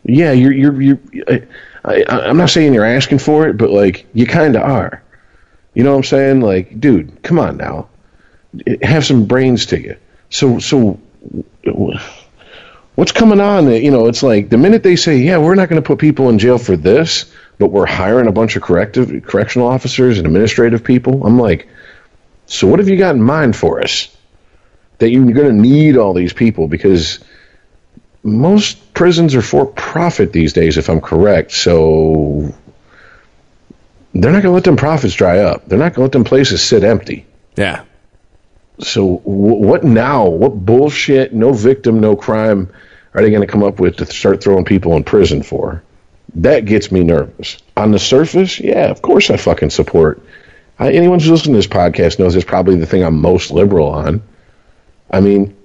Yeah, 0.04 0.32
you're 0.32 0.54
you're 0.54 0.82
you're. 0.82 1.00
I, 1.28 1.44
I, 1.84 2.04
I'm 2.30 2.38
not 2.38 2.50
saying 2.50 2.74
you're 2.74 2.86
asking 2.86 3.20
for 3.20 3.48
it, 3.48 3.58
but 3.58 3.70
like 3.70 4.06
you 4.14 4.26
kind 4.26 4.56
of 4.56 4.64
are. 4.64 5.04
You 5.74 5.84
know 5.84 5.92
what 5.92 5.98
I'm 5.98 6.04
saying? 6.04 6.42
Like, 6.42 6.80
dude, 6.80 7.22
come 7.24 7.40
on 7.40 7.58
now, 7.58 7.90
have 8.82 9.06
some 9.06 9.26
brains 9.26 9.68
to 9.68 9.80
you. 9.80 9.98
So 10.30 10.60
so. 10.60 11.00
What's 12.96 13.14
coming 13.14 13.40
on? 13.40 13.72
You 13.72 13.92
know, 13.92 14.08
it's 14.08 14.24
like 14.24 14.50
the 14.50 14.58
minute 14.58 14.84
they 14.84 14.98
say, 14.98 15.18
"Yeah, 15.20 15.38
we're 15.38 15.56
not 15.56 15.70
going 15.70 15.82
to 15.82 15.88
put 15.88 16.00
people 16.00 16.30
in 16.30 16.40
jail 16.40 16.58
for 16.58 16.76
this," 16.76 17.32
but 17.58 17.72
we're 17.72 17.86
hiring 17.86 18.28
a 18.28 18.32
bunch 18.32 18.56
of 18.56 18.62
corrective 18.62 19.24
correctional 19.26 19.68
officers 19.68 20.18
and 20.18 20.28
administrative 20.28 20.84
people. 20.84 21.26
I'm 21.26 21.40
like, 21.40 21.68
so 22.50 22.68
what 22.68 22.80
have 22.80 22.90
you 22.90 22.98
got 22.98 23.16
in 23.16 23.22
mind 23.22 23.56
for 23.56 23.82
us? 23.82 24.16
That 24.98 25.12
you're 25.12 25.32
going 25.32 25.48
to 25.48 25.54
need 25.54 25.96
all 25.96 26.14
these 26.14 26.34
people 26.34 26.68
because 26.68 27.20
most 28.24 28.94
prisons 28.94 29.36
are 29.36 29.42
for 29.42 29.66
profit 29.66 30.34
these 30.34 30.52
days, 30.52 30.78
if 30.78 30.90
I'm 30.90 31.00
correct. 31.00 31.52
So 31.52 32.54
they're 34.14 34.32
not 34.32 34.42
going 34.42 34.52
to 34.52 34.52
let 34.52 34.64
them 34.64 34.76
profits 34.76 35.14
dry 35.14 35.40
up. 35.40 35.68
They're 35.68 35.80
not 35.80 35.94
going 35.94 35.96
to 35.96 36.02
let 36.02 36.12
them 36.12 36.24
places 36.24 36.62
sit 36.62 36.84
empty. 36.84 37.26
Yeah. 37.56 37.84
So 38.80 39.18
w- 39.20 39.56
what 39.56 39.84
now? 39.84 40.28
What 40.28 40.66
bullshit? 40.66 41.34
No 41.34 41.54
victim, 41.54 42.00
no 42.02 42.16
crime. 42.16 42.72
Are 43.14 43.22
they 43.22 43.30
going 43.30 43.42
to 43.42 43.48
come 43.48 43.64
up 43.64 43.80
with 43.80 43.98
to 43.98 44.06
start 44.08 44.44
throwing 44.44 44.66
people 44.66 44.96
in 44.96 45.04
prison 45.04 45.44
for? 45.44 45.84
That 46.36 46.66
gets 46.66 46.92
me 46.92 47.04
nervous. 47.04 47.58
On 47.78 47.92
the 47.92 48.00
surface, 48.00 48.60
yeah, 48.60 48.90
of 48.90 49.02
course 49.02 49.30
I 49.30 49.38
fucking 49.38 49.70
support. 49.70 50.22
I, 50.80 50.94
anyone 50.94 51.20
who's 51.20 51.30
listening 51.30 51.54
to 51.54 51.58
this 51.58 51.68
podcast 51.68 52.20
knows 52.20 52.36
it's 52.36 52.46
probably 52.46 52.78
the 52.78 52.86
thing 52.86 53.04
I'm 53.04 53.22
most 53.22 53.52
liberal 53.52 53.90
on. 53.90 54.24
I 55.12 55.20
mean, 55.20 55.56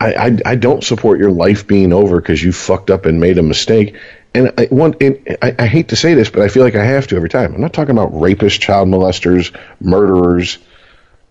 I, 0.00 0.14
I, 0.14 0.38
I 0.44 0.54
don't 0.56 0.84
support 0.84 1.18
your 1.18 1.30
life 1.30 1.66
being 1.66 1.92
over 1.92 2.20
because 2.20 2.42
you 2.42 2.52
fucked 2.52 2.90
up 2.90 3.06
and 3.06 3.18
made 3.18 3.38
a 3.38 3.42
mistake. 3.42 3.96
And 4.34 4.52
I, 4.58 4.66
one, 4.66 4.94
and 5.00 5.36
I, 5.40 5.54
I 5.58 5.66
hate 5.66 5.88
to 5.88 5.96
say 5.96 6.14
this, 6.14 6.28
but 6.28 6.42
I 6.42 6.48
feel 6.48 6.62
like 6.62 6.74
I 6.74 6.84
have 6.84 7.06
to 7.08 7.16
every 7.16 7.28
time. 7.28 7.54
I'm 7.54 7.60
not 7.60 7.72
talking 7.72 7.92
about 7.92 8.12
rapists, 8.12 8.60
child 8.60 8.88
molesters, 8.88 9.56
murderers. 9.80 10.58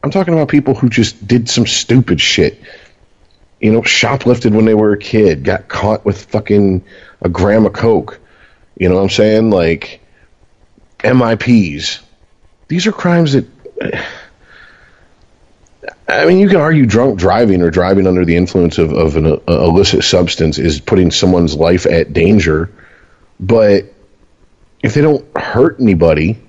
I'm 0.04 0.12
talking 0.12 0.34
about 0.34 0.50
people 0.50 0.74
who 0.74 0.90
just 0.90 1.26
did 1.26 1.50
some 1.50 1.68
stupid 1.68 2.20
shit. 2.20 2.62
You 3.62 3.72
know, 3.72 3.82
shoplifted 3.82 4.54
when 4.54 4.66
they 4.66 4.74
were 4.74 4.94
a 4.94 4.98
kid, 4.98 5.44
got 5.44 5.70
caught 5.70 6.04
with 6.04 6.26
fucking 6.26 6.84
a 7.22 7.30
gram 7.30 7.66
of 7.66 7.74
coke. 7.74 8.20
You 8.78 8.90
know 8.90 8.96
what 8.96 9.04
I'm 9.04 9.10
saying? 9.10 9.52
Like 9.52 10.02
MIPs. 11.00 12.03
These 12.74 12.88
are 12.88 12.92
crimes 12.92 13.34
that. 13.34 13.46
I 16.08 16.26
mean, 16.26 16.40
you 16.40 16.48
can 16.48 16.58
argue 16.58 16.88
drunk 16.88 17.20
driving 17.20 17.62
or 17.62 17.70
driving 17.70 18.08
under 18.08 18.26
the 18.26 18.36
influence 18.36 18.80
of, 18.80 18.92
of 18.92 19.16
an 19.16 19.28
uh, 19.28 19.40
illicit 19.48 20.04
substance 20.04 20.58
is 20.58 20.80
putting 20.80 21.12
someone's 21.12 21.56
life 21.56 21.86
at 21.86 22.14
danger, 22.14 22.72
but 23.40 23.94
if 24.82 24.96
they 24.96 25.02
don't 25.02 25.24
hurt 25.38 25.80
anybody, 25.80 26.40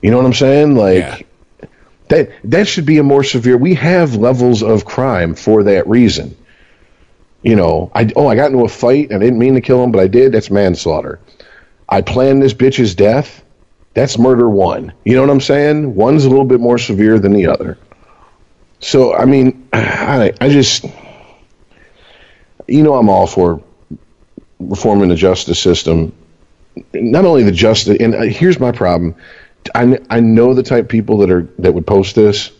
you 0.00 0.10
know 0.10 0.16
what 0.16 0.24
I'm 0.24 0.32
saying? 0.32 0.74
Like 0.74 1.26
Yeah. 1.60 1.68
that 2.08 2.30
that 2.44 2.66
should 2.66 2.86
be 2.86 2.96
a 2.96 3.02
more 3.02 3.22
severe. 3.22 3.58
We 3.58 3.74
have 3.74 4.16
levels 4.16 4.62
of 4.62 4.86
crime 4.86 5.34
for 5.34 5.64
that 5.64 5.86
reason. 5.86 6.34
You 7.42 7.56
know, 7.56 7.92
I 7.94 8.10
oh 8.16 8.26
I 8.26 8.36
got 8.36 8.52
into 8.52 8.64
a 8.64 8.68
fight. 8.68 9.10
and 9.10 9.22
I 9.22 9.26
didn't 9.26 9.38
mean 9.38 9.52
to 9.56 9.60
kill 9.60 9.84
him, 9.84 9.92
but 9.92 10.00
I 10.00 10.06
did. 10.06 10.32
That's 10.32 10.50
manslaughter. 10.50 11.20
I 11.86 12.00
planned 12.00 12.40
this 12.40 12.54
bitch's 12.54 12.94
death. 12.94 13.42
That's 13.94 14.18
murder 14.18 14.48
one. 14.48 14.92
You 15.04 15.14
know 15.14 15.20
what 15.22 15.30
I'm 15.30 15.40
saying? 15.40 15.94
One's 15.94 16.24
a 16.24 16.30
little 16.30 16.44
bit 16.44 16.60
more 16.60 16.78
severe 16.78 17.18
than 17.18 17.32
the 17.32 17.48
other. 17.48 17.78
So 18.80 19.14
I 19.14 19.24
mean, 19.24 19.68
I 19.72 20.32
I 20.40 20.48
just 20.48 20.84
you 22.66 22.82
know 22.82 22.94
I'm 22.94 23.08
all 23.08 23.26
for 23.26 23.62
reforming 24.58 25.08
the 25.08 25.16
justice 25.16 25.60
system. 25.60 26.12
Not 26.94 27.26
only 27.26 27.42
the 27.42 27.52
justice, 27.52 27.98
and 28.00 28.14
uh, 28.14 28.22
here's 28.22 28.58
my 28.58 28.72
problem. 28.72 29.14
I, 29.74 29.98
I 30.08 30.20
know 30.20 30.54
the 30.54 30.62
type 30.62 30.88
people 30.88 31.18
that 31.18 31.30
are 31.30 31.48
that 31.58 31.72
would 31.72 31.86
post 31.86 32.14
this, 32.14 32.50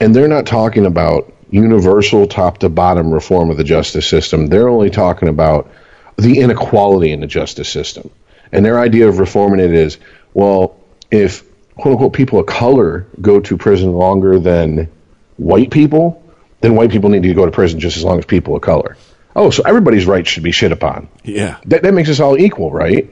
and 0.00 0.14
they're 0.14 0.28
not 0.28 0.46
talking 0.46 0.86
about 0.86 1.32
universal 1.50 2.26
top 2.26 2.58
to 2.58 2.68
bottom 2.68 3.12
reform 3.12 3.50
of 3.50 3.56
the 3.56 3.64
justice 3.64 4.08
system. 4.08 4.46
They're 4.46 4.68
only 4.68 4.90
talking 4.90 5.28
about 5.28 5.70
the 6.16 6.40
inequality 6.40 7.12
in 7.12 7.20
the 7.20 7.26
justice 7.26 7.68
system. 7.68 8.10
And 8.52 8.64
their 8.64 8.78
idea 8.78 9.08
of 9.08 9.18
reforming 9.18 9.60
it 9.60 9.72
is, 9.72 9.98
well, 10.34 10.76
if 11.10 11.44
quote 11.76 11.92
unquote 11.92 12.12
people 12.12 12.38
of 12.38 12.46
color 12.46 13.06
go 13.20 13.40
to 13.40 13.56
prison 13.56 13.92
longer 13.92 14.38
than 14.38 14.90
white 15.36 15.70
people, 15.70 16.22
then 16.60 16.74
white 16.74 16.90
people 16.90 17.10
need 17.10 17.22
to 17.22 17.34
go 17.34 17.44
to 17.44 17.52
prison 17.52 17.80
just 17.80 17.96
as 17.96 18.04
long 18.04 18.18
as 18.18 18.24
people 18.24 18.54
of 18.54 18.62
color. 18.62 18.96
Oh, 19.34 19.50
so 19.50 19.62
everybody's 19.64 20.06
rights 20.06 20.28
should 20.28 20.42
be 20.42 20.52
shit 20.52 20.72
upon. 20.72 21.08
Yeah. 21.24 21.58
That, 21.66 21.82
that 21.82 21.94
makes 21.94 22.10
us 22.10 22.20
all 22.20 22.38
equal, 22.38 22.70
right? 22.70 23.10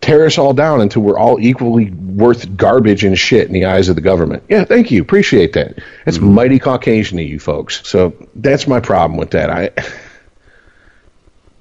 Tear 0.00 0.26
us 0.26 0.38
all 0.38 0.52
down 0.52 0.80
until 0.80 1.02
we're 1.02 1.18
all 1.18 1.40
equally 1.40 1.90
worth 1.90 2.56
garbage 2.56 3.02
and 3.02 3.18
shit 3.18 3.46
in 3.48 3.52
the 3.52 3.64
eyes 3.64 3.88
of 3.88 3.96
the 3.96 4.00
government. 4.00 4.44
Yeah, 4.48 4.64
thank 4.64 4.90
you. 4.90 5.02
Appreciate 5.02 5.54
that. 5.54 5.78
That's 6.04 6.18
mm-hmm. 6.18 6.34
mighty 6.34 6.58
Caucasian 6.58 7.18
of 7.18 7.24
you 7.24 7.40
folks. 7.40 7.86
So 7.88 8.14
that's 8.36 8.68
my 8.68 8.80
problem 8.80 9.18
with 9.18 9.30
that. 9.30 9.50
I 9.50 9.70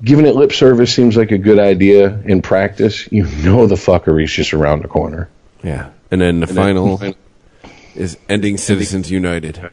giving 0.03 0.25
it 0.25 0.35
lip 0.35 0.51
service 0.51 0.93
seems 0.93 1.17
like 1.17 1.31
a 1.31 1.37
good 1.37 1.59
idea 1.59 2.19
in 2.21 2.41
practice. 2.41 3.11
You 3.11 3.25
know 3.43 3.67
the 3.67 3.75
fuckery's 3.75 4.31
just 4.31 4.53
around 4.53 4.83
the 4.83 4.87
corner. 4.87 5.29
Yeah. 5.63 5.91
And 6.11 6.21
then 6.21 6.39
the 6.39 6.47
final 6.47 7.01
is 7.95 8.17
ending 8.29 8.57
Citizens 8.57 9.11
United. 9.11 9.71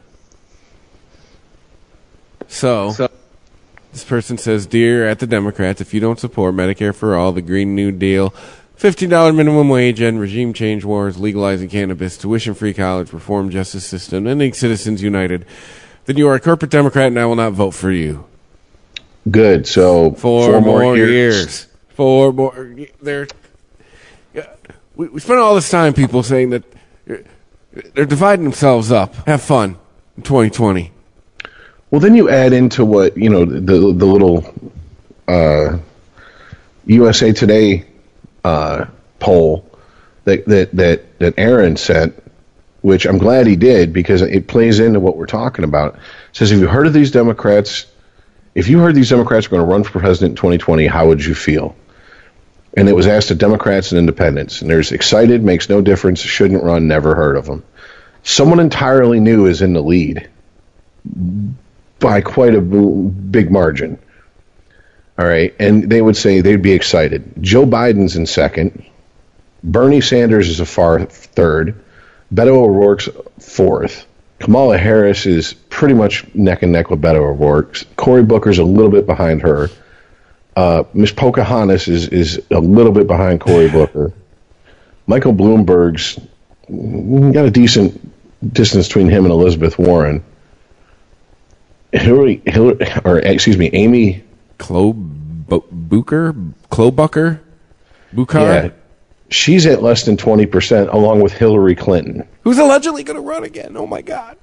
So, 2.47 3.09
this 3.91 4.03
person 4.03 4.37
says, 4.37 4.65
Dear 4.65 5.07
at 5.07 5.19
the 5.19 5.27
Democrats, 5.27 5.81
if 5.81 5.93
you 5.93 5.99
don't 5.99 6.19
support 6.19 6.55
Medicare 6.55 6.93
for 6.93 7.15
all, 7.15 7.31
the 7.31 7.41
Green 7.41 7.75
New 7.75 7.91
Deal, 7.91 8.33
$15 8.77 9.35
minimum 9.35 9.69
wage 9.69 10.01
and 10.01 10.19
regime 10.19 10.53
change 10.53 10.83
wars, 10.83 11.17
legalizing 11.17 11.69
cannabis, 11.69 12.17
tuition 12.17 12.53
free 12.53 12.73
college, 12.73 13.13
reform 13.13 13.49
justice 13.49 13.85
system, 13.85 14.27
ending 14.27 14.53
Citizens 14.53 15.01
United, 15.01 15.45
then 16.05 16.17
you 16.17 16.27
are 16.27 16.35
a 16.35 16.39
corporate 16.39 16.71
Democrat 16.71 17.07
and 17.07 17.19
I 17.19 17.25
will 17.25 17.35
not 17.35 17.53
vote 17.53 17.71
for 17.71 17.91
you. 17.91 18.25
Good. 19.29 19.67
So 19.67 20.11
Four, 20.11 20.61
more, 20.61 20.95
years. 20.95 21.67
Four 21.89 22.31
more. 22.31 22.75
They're, 23.01 23.27
we, 24.95 25.07
we 25.09 25.19
spent 25.19 25.39
all 25.39 25.55
this 25.55 25.69
time, 25.69 25.93
people, 25.93 26.23
saying 26.23 26.51
that 26.51 26.63
they're 27.93 28.05
dividing 28.05 28.43
themselves 28.43 28.91
up. 28.91 29.15
Have 29.27 29.41
fun 29.41 29.77
in 30.17 30.23
2020. 30.23 30.91
Well, 31.91 32.01
then 32.01 32.15
you 32.15 32.29
add 32.29 32.53
into 32.53 32.83
what 32.85 33.17
you 33.17 33.29
know 33.29 33.45
the 33.45 33.93
the 33.93 34.05
little 34.05 34.53
uh, 35.27 35.77
USA 36.85 37.31
Today 37.31 37.85
uh, 38.43 38.85
poll 39.19 39.69
that 40.25 40.45
that 40.45 40.71
that 40.73 41.19
that 41.19 41.33
Aaron 41.37 41.77
sent, 41.77 42.21
which 42.81 43.05
I'm 43.05 43.17
glad 43.17 43.47
he 43.47 43.55
did 43.55 43.93
because 43.93 44.21
it 44.21 44.47
plays 44.47 44.79
into 44.79 44.99
what 44.99 45.17
we're 45.17 45.25
talking 45.25 45.63
about. 45.63 45.95
It 45.95 46.01
says, 46.33 46.49
"Have 46.51 46.59
you 46.59 46.67
heard 46.67 46.87
of 46.87 46.93
these 46.93 47.11
Democrats? 47.11 47.85
If 48.55 48.69
you 48.69 48.79
heard 48.79 48.95
these 48.95 49.09
Democrats 49.09 49.45
are 49.45 49.49
going 49.49 49.61
to 49.61 49.67
run 49.67 49.83
for 49.83 49.99
president 49.99 50.31
in 50.31 50.35
2020, 50.37 50.87
how 50.87 51.07
would 51.07 51.23
you 51.23 51.35
feel?" 51.35 51.75
And 52.77 52.89
it 52.89 52.95
was 52.95 53.07
asked 53.07 53.27
to 53.27 53.35
Democrats 53.35 53.91
and 53.91 53.99
Independents, 53.99 54.61
and 54.61 54.69
there's 54.69 54.91
excited, 54.91 55.43
makes 55.43 55.69
no 55.69 55.81
difference, 55.81 56.19
shouldn't 56.19 56.63
run, 56.63 56.87
never 56.87 57.15
heard 57.15 57.37
of 57.37 57.45
them. 57.45 57.63
Someone 58.23 58.59
entirely 58.59 59.19
new 59.19 59.45
is 59.45 59.61
in 59.61 59.73
the 59.73 59.83
lead 59.83 60.27
by 61.99 62.21
quite 62.21 62.55
a 62.55 62.61
big 62.61 63.51
margin. 63.51 63.99
All 65.17 65.25
right. 65.25 65.55
And 65.59 65.89
they 65.89 66.01
would 66.01 66.17
say 66.17 66.41
they'd 66.41 66.61
be 66.61 66.73
excited. 66.73 67.31
Joe 67.39 67.65
Biden's 67.65 68.15
in 68.15 68.25
second. 68.25 68.83
Bernie 69.63 70.01
Sanders 70.01 70.49
is 70.49 70.59
a 70.59 70.65
far 70.65 71.05
third. 71.05 71.81
Beto 72.33 72.57
O'Rourke's 72.57 73.07
fourth. 73.39 74.05
Kamala 74.45 74.77
Harris 74.77 75.25
is 75.25 75.53
pretty 75.53 75.95
much 75.95 76.23
neck 76.35 76.61
and 76.61 76.71
neck 76.71 76.91
with 76.91 77.01
Beto 77.01 77.15
O'Rourke. 77.15 77.81
Cory 77.95 78.21
Booker's 78.21 78.59
a 78.59 78.63
little 78.63 78.91
bit 78.91 79.07
behind 79.07 79.41
her. 79.41 79.69
Uh, 80.55 80.83
Miss 80.93 81.11
Pocahontas 81.11 81.87
is, 81.87 82.07
is 82.09 82.39
a 82.51 82.59
little 82.59 82.91
bit 82.91 83.07
behind 83.07 83.41
Cory 83.41 83.71
Booker. 83.71 84.13
Michael 85.07 85.33
Bloomberg's 85.33 86.19
got 86.69 87.45
a 87.45 87.49
decent 87.49 87.99
distance 88.53 88.85
between 88.87 89.09
him 89.09 89.25
and 89.25 89.31
Elizabeth 89.31 89.79
Warren. 89.79 90.23
Hillary, 91.91 92.43
Hillary 92.45 92.77
or 93.03 93.17
excuse 93.17 93.57
me, 93.57 93.71
Amy 93.73 94.23
Klobuchar, 94.59 96.53
Klobuchar, 96.69 97.39
Buchar, 98.13 98.63
Yeah. 98.65 98.69
She's 99.29 99.65
at 99.65 99.81
less 99.81 100.03
than 100.05 100.17
20%, 100.17 100.93
along 100.93 101.21
with 101.21 101.33
Hillary 101.33 101.75
Clinton. 101.75 102.27
who's 102.43 102.57
allegedly 102.59 103.03
going 103.03 103.15
to 103.15 103.21
run 103.21 103.43
again. 103.43 103.75
Oh 103.75 103.87
my 103.87 104.01
God! 104.01 104.37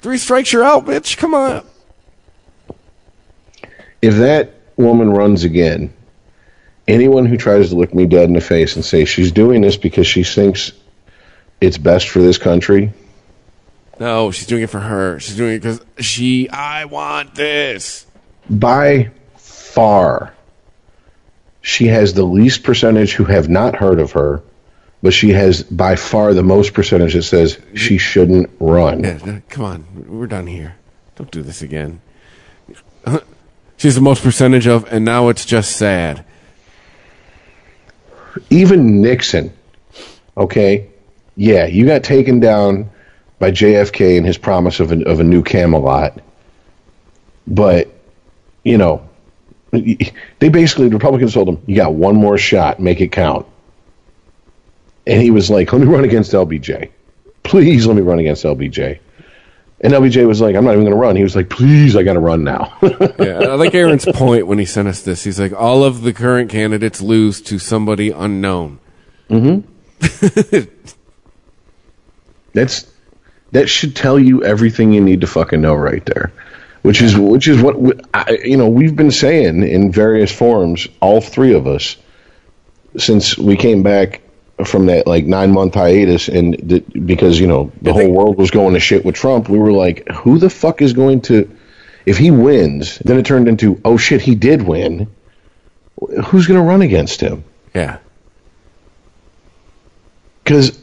Three 0.00 0.18
strikes, 0.18 0.52
you're 0.52 0.64
out, 0.64 0.84
bitch. 0.86 1.16
Come 1.16 1.34
on. 1.34 1.64
If 4.00 4.14
that 4.16 4.54
woman 4.76 5.10
runs 5.10 5.44
again, 5.44 5.92
anyone 6.88 7.26
who 7.26 7.36
tries 7.36 7.68
to 7.70 7.76
look 7.76 7.94
me 7.94 8.06
dead 8.06 8.24
in 8.28 8.34
the 8.34 8.40
face 8.40 8.74
and 8.76 8.84
say 8.84 9.04
she's 9.04 9.30
doing 9.32 9.60
this 9.60 9.76
because 9.76 10.06
she 10.06 10.24
thinks 10.24 10.72
it's 11.60 11.78
best 11.78 12.08
for 12.08 12.20
this 12.20 12.38
country, 12.38 12.92
No, 14.00 14.30
she's 14.32 14.46
doing 14.48 14.62
it 14.62 14.70
for 14.70 14.80
her. 14.80 15.20
She's 15.20 15.36
doing 15.36 15.54
it 15.54 15.58
because 15.62 15.80
she. 16.00 16.48
I 16.48 16.86
want 16.86 17.34
this. 17.36 18.06
by 18.50 19.10
far, 19.36 20.34
she 21.62 21.86
has 21.86 22.12
the 22.12 22.24
least 22.24 22.64
percentage 22.64 23.14
who 23.14 23.24
have 23.24 23.48
not 23.48 23.76
heard 23.76 24.00
of 24.00 24.12
her, 24.12 24.42
but 25.00 25.14
she 25.14 25.30
has 25.30 25.62
by 25.62 25.96
far 25.96 26.34
the 26.34 26.42
most 26.42 26.74
percentage 26.74 27.14
that 27.14 27.22
says 27.22 27.58
she 27.74 27.98
shouldn't 27.98 28.50
run. 28.60 29.02
Yeah, 29.02 29.40
come 29.48 29.64
on, 29.64 29.86
we're 30.08 30.26
done 30.26 30.48
here. 30.48 30.76
Don't 31.16 31.30
do 31.30 31.42
this 31.42 31.62
again. 31.62 32.00
She's 33.76 33.94
the 33.94 34.00
most 34.00 34.22
percentage 34.22 34.66
of, 34.66 34.84
and 34.92 35.04
now 35.04 35.28
it's 35.28 35.44
just 35.44 35.76
sad. 35.76 36.24
even 38.50 39.00
Nixon, 39.00 39.52
okay, 40.36 40.88
yeah, 41.36 41.66
you 41.66 41.86
got 41.86 42.04
taken 42.04 42.38
down 42.38 42.90
by 43.38 43.50
JFK 43.50 44.16
and 44.16 44.24
his 44.26 44.38
promise 44.38 44.78
of 44.78 44.92
a, 44.92 45.02
of 45.08 45.18
a 45.18 45.24
new 45.24 45.42
Camelot, 45.42 46.20
but 47.46 47.88
you 48.62 48.78
know, 48.78 49.08
they 49.72 50.48
basically 50.50 50.88
the 50.88 50.94
Republicans 50.94 51.34
told 51.34 51.48
him, 51.48 51.58
"You 51.66 51.76
got 51.76 51.94
one 51.94 52.14
more 52.14 52.36
shot, 52.36 52.78
make 52.78 53.00
it 53.00 53.10
count," 53.10 53.46
and 55.06 55.20
he 55.20 55.30
was 55.30 55.50
like, 55.50 55.72
"Let 55.72 55.80
me 55.80 55.88
run 55.88 56.04
against 56.04 56.32
LBJ, 56.32 56.90
please, 57.42 57.86
let 57.86 57.96
me 57.96 58.02
run 58.02 58.18
against 58.18 58.44
LBJ." 58.44 58.98
And 59.80 59.92
LBJ 59.94 60.26
was 60.26 60.40
like, 60.40 60.54
"I'm 60.54 60.64
not 60.64 60.72
even 60.72 60.84
going 60.84 60.94
to 60.94 61.00
run." 61.00 61.16
He 61.16 61.22
was 61.22 61.34
like, 61.34 61.48
"Please, 61.48 61.96
I 61.96 62.02
got 62.02 62.12
to 62.12 62.20
run 62.20 62.44
now." 62.44 62.78
Yeah, 63.18 63.38
I 63.38 63.54
like 63.54 63.74
Aaron's 63.74 64.04
point 64.04 64.46
when 64.46 64.58
he 64.58 64.64
sent 64.64 64.88
us 64.88 65.02
this. 65.02 65.24
He's 65.24 65.40
like, 65.40 65.52
all 65.52 65.84
of 65.84 66.02
the 66.02 66.12
current 66.12 66.50
candidates 66.50 67.00
lose 67.00 67.40
to 67.42 67.58
somebody 67.58 68.10
unknown. 68.10 68.78
Hmm. 69.28 69.60
That's 72.52 72.86
that 73.52 73.68
should 73.68 73.96
tell 73.96 74.18
you 74.18 74.44
everything 74.44 74.92
you 74.92 75.00
need 75.00 75.20
to 75.22 75.26
fucking 75.26 75.60
know 75.60 75.74
right 75.74 76.04
there. 76.04 76.32
Which 76.82 77.00
is 77.00 77.16
which 77.16 77.46
is 77.46 77.62
what 77.62 77.80
we, 77.80 77.92
I, 78.12 78.38
you 78.44 78.56
know 78.56 78.68
we've 78.68 78.96
been 78.96 79.12
saying 79.12 79.62
in 79.62 79.92
various 79.92 80.32
forms, 80.32 80.88
all 81.00 81.20
three 81.20 81.54
of 81.54 81.66
us, 81.66 81.96
since 82.96 83.38
we 83.38 83.56
came 83.56 83.82
back 83.84 84.20
from 84.64 84.86
that 84.86 85.06
like 85.06 85.24
nine 85.24 85.52
month 85.52 85.74
hiatus, 85.74 86.28
and 86.28 86.82
because 87.06 87.38
you 87.38 87.46
know 87.46 87.70
the 87.82 87.92
whole 87.92 88.10
world 88.10 88.36
was 88.36 88.50
going 88.50 88.74
to 88.74 88.80
shit 88.80 89.04
with 89.04 89.14
Trump, 89.14 89.48
we 89.48 89.58
were 89.58 89.72
like, 89.72 90.08
who 90.08 90.38
the 90.38 90.50
fuck 90.50 90.82
is 90.82 90.92
going 90.92 91.20
to? 91.22 91.48
If 92.04 92.18
he 92.18 92.32
wins, 92.32 92.98
then 92.98 93.16
it 93.16 93.26
turned 93.26 93.46
into 93.46 93.80
oh 93.84 93.96
shit, 93.96 94.20
he 94.20 94.34
did 94.34 94.62
win. 94.62 95.08
Who's 96.26 96.48
going 96.48 96.58
to 96.58 96.66
run 96.66 96.82
against 96.82 97.20
him? 97.20 97.44
Yeah. 97.74 97.98
because 100.44 100.78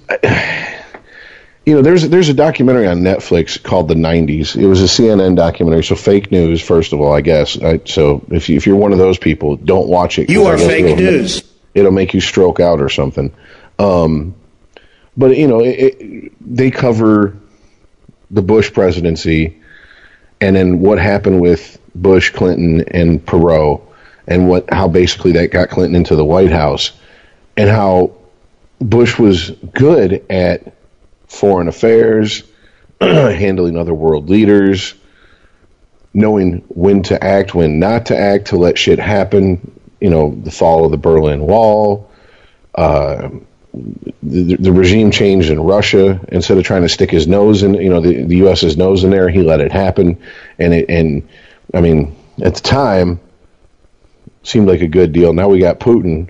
you 1.69 1.75
know 1.75 1.83
there's 1.83 2.09
there's 2.09 2.29
a 2.29 2.33
documentary 2.33 2.87
on 2.87 3.01
Netflix 3.01 3.61
called 3.61 3.87
the 3.87 3.93
90s. 3.93 4.55
It 4.55 4.65
was 4.65 4.81
a 4.81 4.85
CNN 4.85 5.35
documentary, 5.35 5.83
so 5.83 5.95
fake 5.95 6.31
news 6.31 6.63
first 6.63 6.93
of 6.93 6.99
all, 6.99 7.13
I 7.13 7.21
guess. 7.21 7.61
I, 7.61 7.79
so 7.85 8.25
if 8.31 8.49
you, 8.49 8.57
if 8.57 8.65
you're 8.65 8.75
one 8.75 8.91
of 8.91 8.97
those 8.97 9.19
people, 9.19 9.55
don't 9.55 9.87
watch 9.87 10.17
it. 10.17 10.31
You 10.31 10.45
are 10.45 10.57
fake 10.57 10.85
it'll- 10.85 10.97
news. 10.97 11.43
It'll 11.75 11.91
make 11.91 12.15
you 12.15 12.21
stroke 12.21 12.59
out 12.59 12.81
or 12.81 12.89
something. 12.89 13.31
Um, 13.77 14.33
but 15.15 15.37
you 15.37 15.47
know, 15.47 15.59
it, 15.59 16.01
it, 16.01 16.31
they 16.41 16.71
cover 16.71 17.37
the 18.31 18.41
Bush 18.41 18.73
presidency 18.73 19.61
and 20.41 20.55
then 20.55 20.79
what 20.79 20.97
happened 20.97 21.39
with 21.39 21.79
Bush, 21.93 22.31
Clinton, 22.31 22.83
and 22.89 23.23
Perot, 23.23 23.79
and 24.27 24.49
what 24.49 24.73
how 24.73 24.87
basically 24.87 25.33
that 25.33 25.51
got 25.51 25.69
Clinton 25.69 25.95
into 25.95 26.15
the 26.15 26.25
White 26.25 26.51
House, 26.51 26.93
and 27.55 27.69
how 27.69 28.15
Bush 28.79 29.19
was 29.19 29.51
good 29.51 30.25
at 30.31 30.78
foreign 31.29 31.67
affairs, 31.67 32.43
handling 33.01 33.77
other 33.77 33.93
world 33.93 34.29
leaders, 34.29 34.93
knowing 36.13 36.63
when 36.67 37.03
to 37.03 37.23
act, 37.23 37.55
when 37.55 37.79
not 37.79 38.07
to 38.07 38.17
act, 38.17 38.47
to 38.47 38.57
let 38.57 38.77
shit 38.77 38.99
happen. 38.99 39.79
You 40.01 40.09
know, 40.09 40.31
the 40.31 40.51
fall 40.51 40.85
of 40.85 40.91
the 40.91 40.97
Berlin 40.97 41.41
Wall, 41.41 42.09
uh, 42.75 43.29
the, 44.23 44.55
the 44.55 44.71
regime 44.71 45.11
change 45.11 45.49
in 45.49 45.59
Russia. 45.59 46.19
Instead 46.29 46.57
of 46.57 46.63
trying 46.63 46.81
to 46.81 46.89
stick 46.89 47.11
his 47.11 47.27
nose 47.27 47.63
in, 47.63 47.75
you 47.75 47.89
know, 47.89 48.01
the, 48.01 48.23
the 48.23 48.37
U.S.'s 48.37 48.75
nose 48.75 49.03
in 49.03 49.11
there, 49.11 49.29
he 49.29 49.41
let 49.41 49.61
it 49.61 49.71
happen. 49.71 50.17
And 50.57 50.73
it, 50.73 50.89
and 50.89 51.27
I 51.73 51.81
mean, 51.81 52.15
at 52.41 52.55
the 52.55 52.61
time, 52.61 53.19
seemed 54.43 54.67
like 54.67 54.81
a 54.81 54.87
good 54.87 55.11
deal. 55.11 55.33
Now 55.33 55.49
we 55.49 55.59
got 55.59 55.79
Putin. 55.79 56.29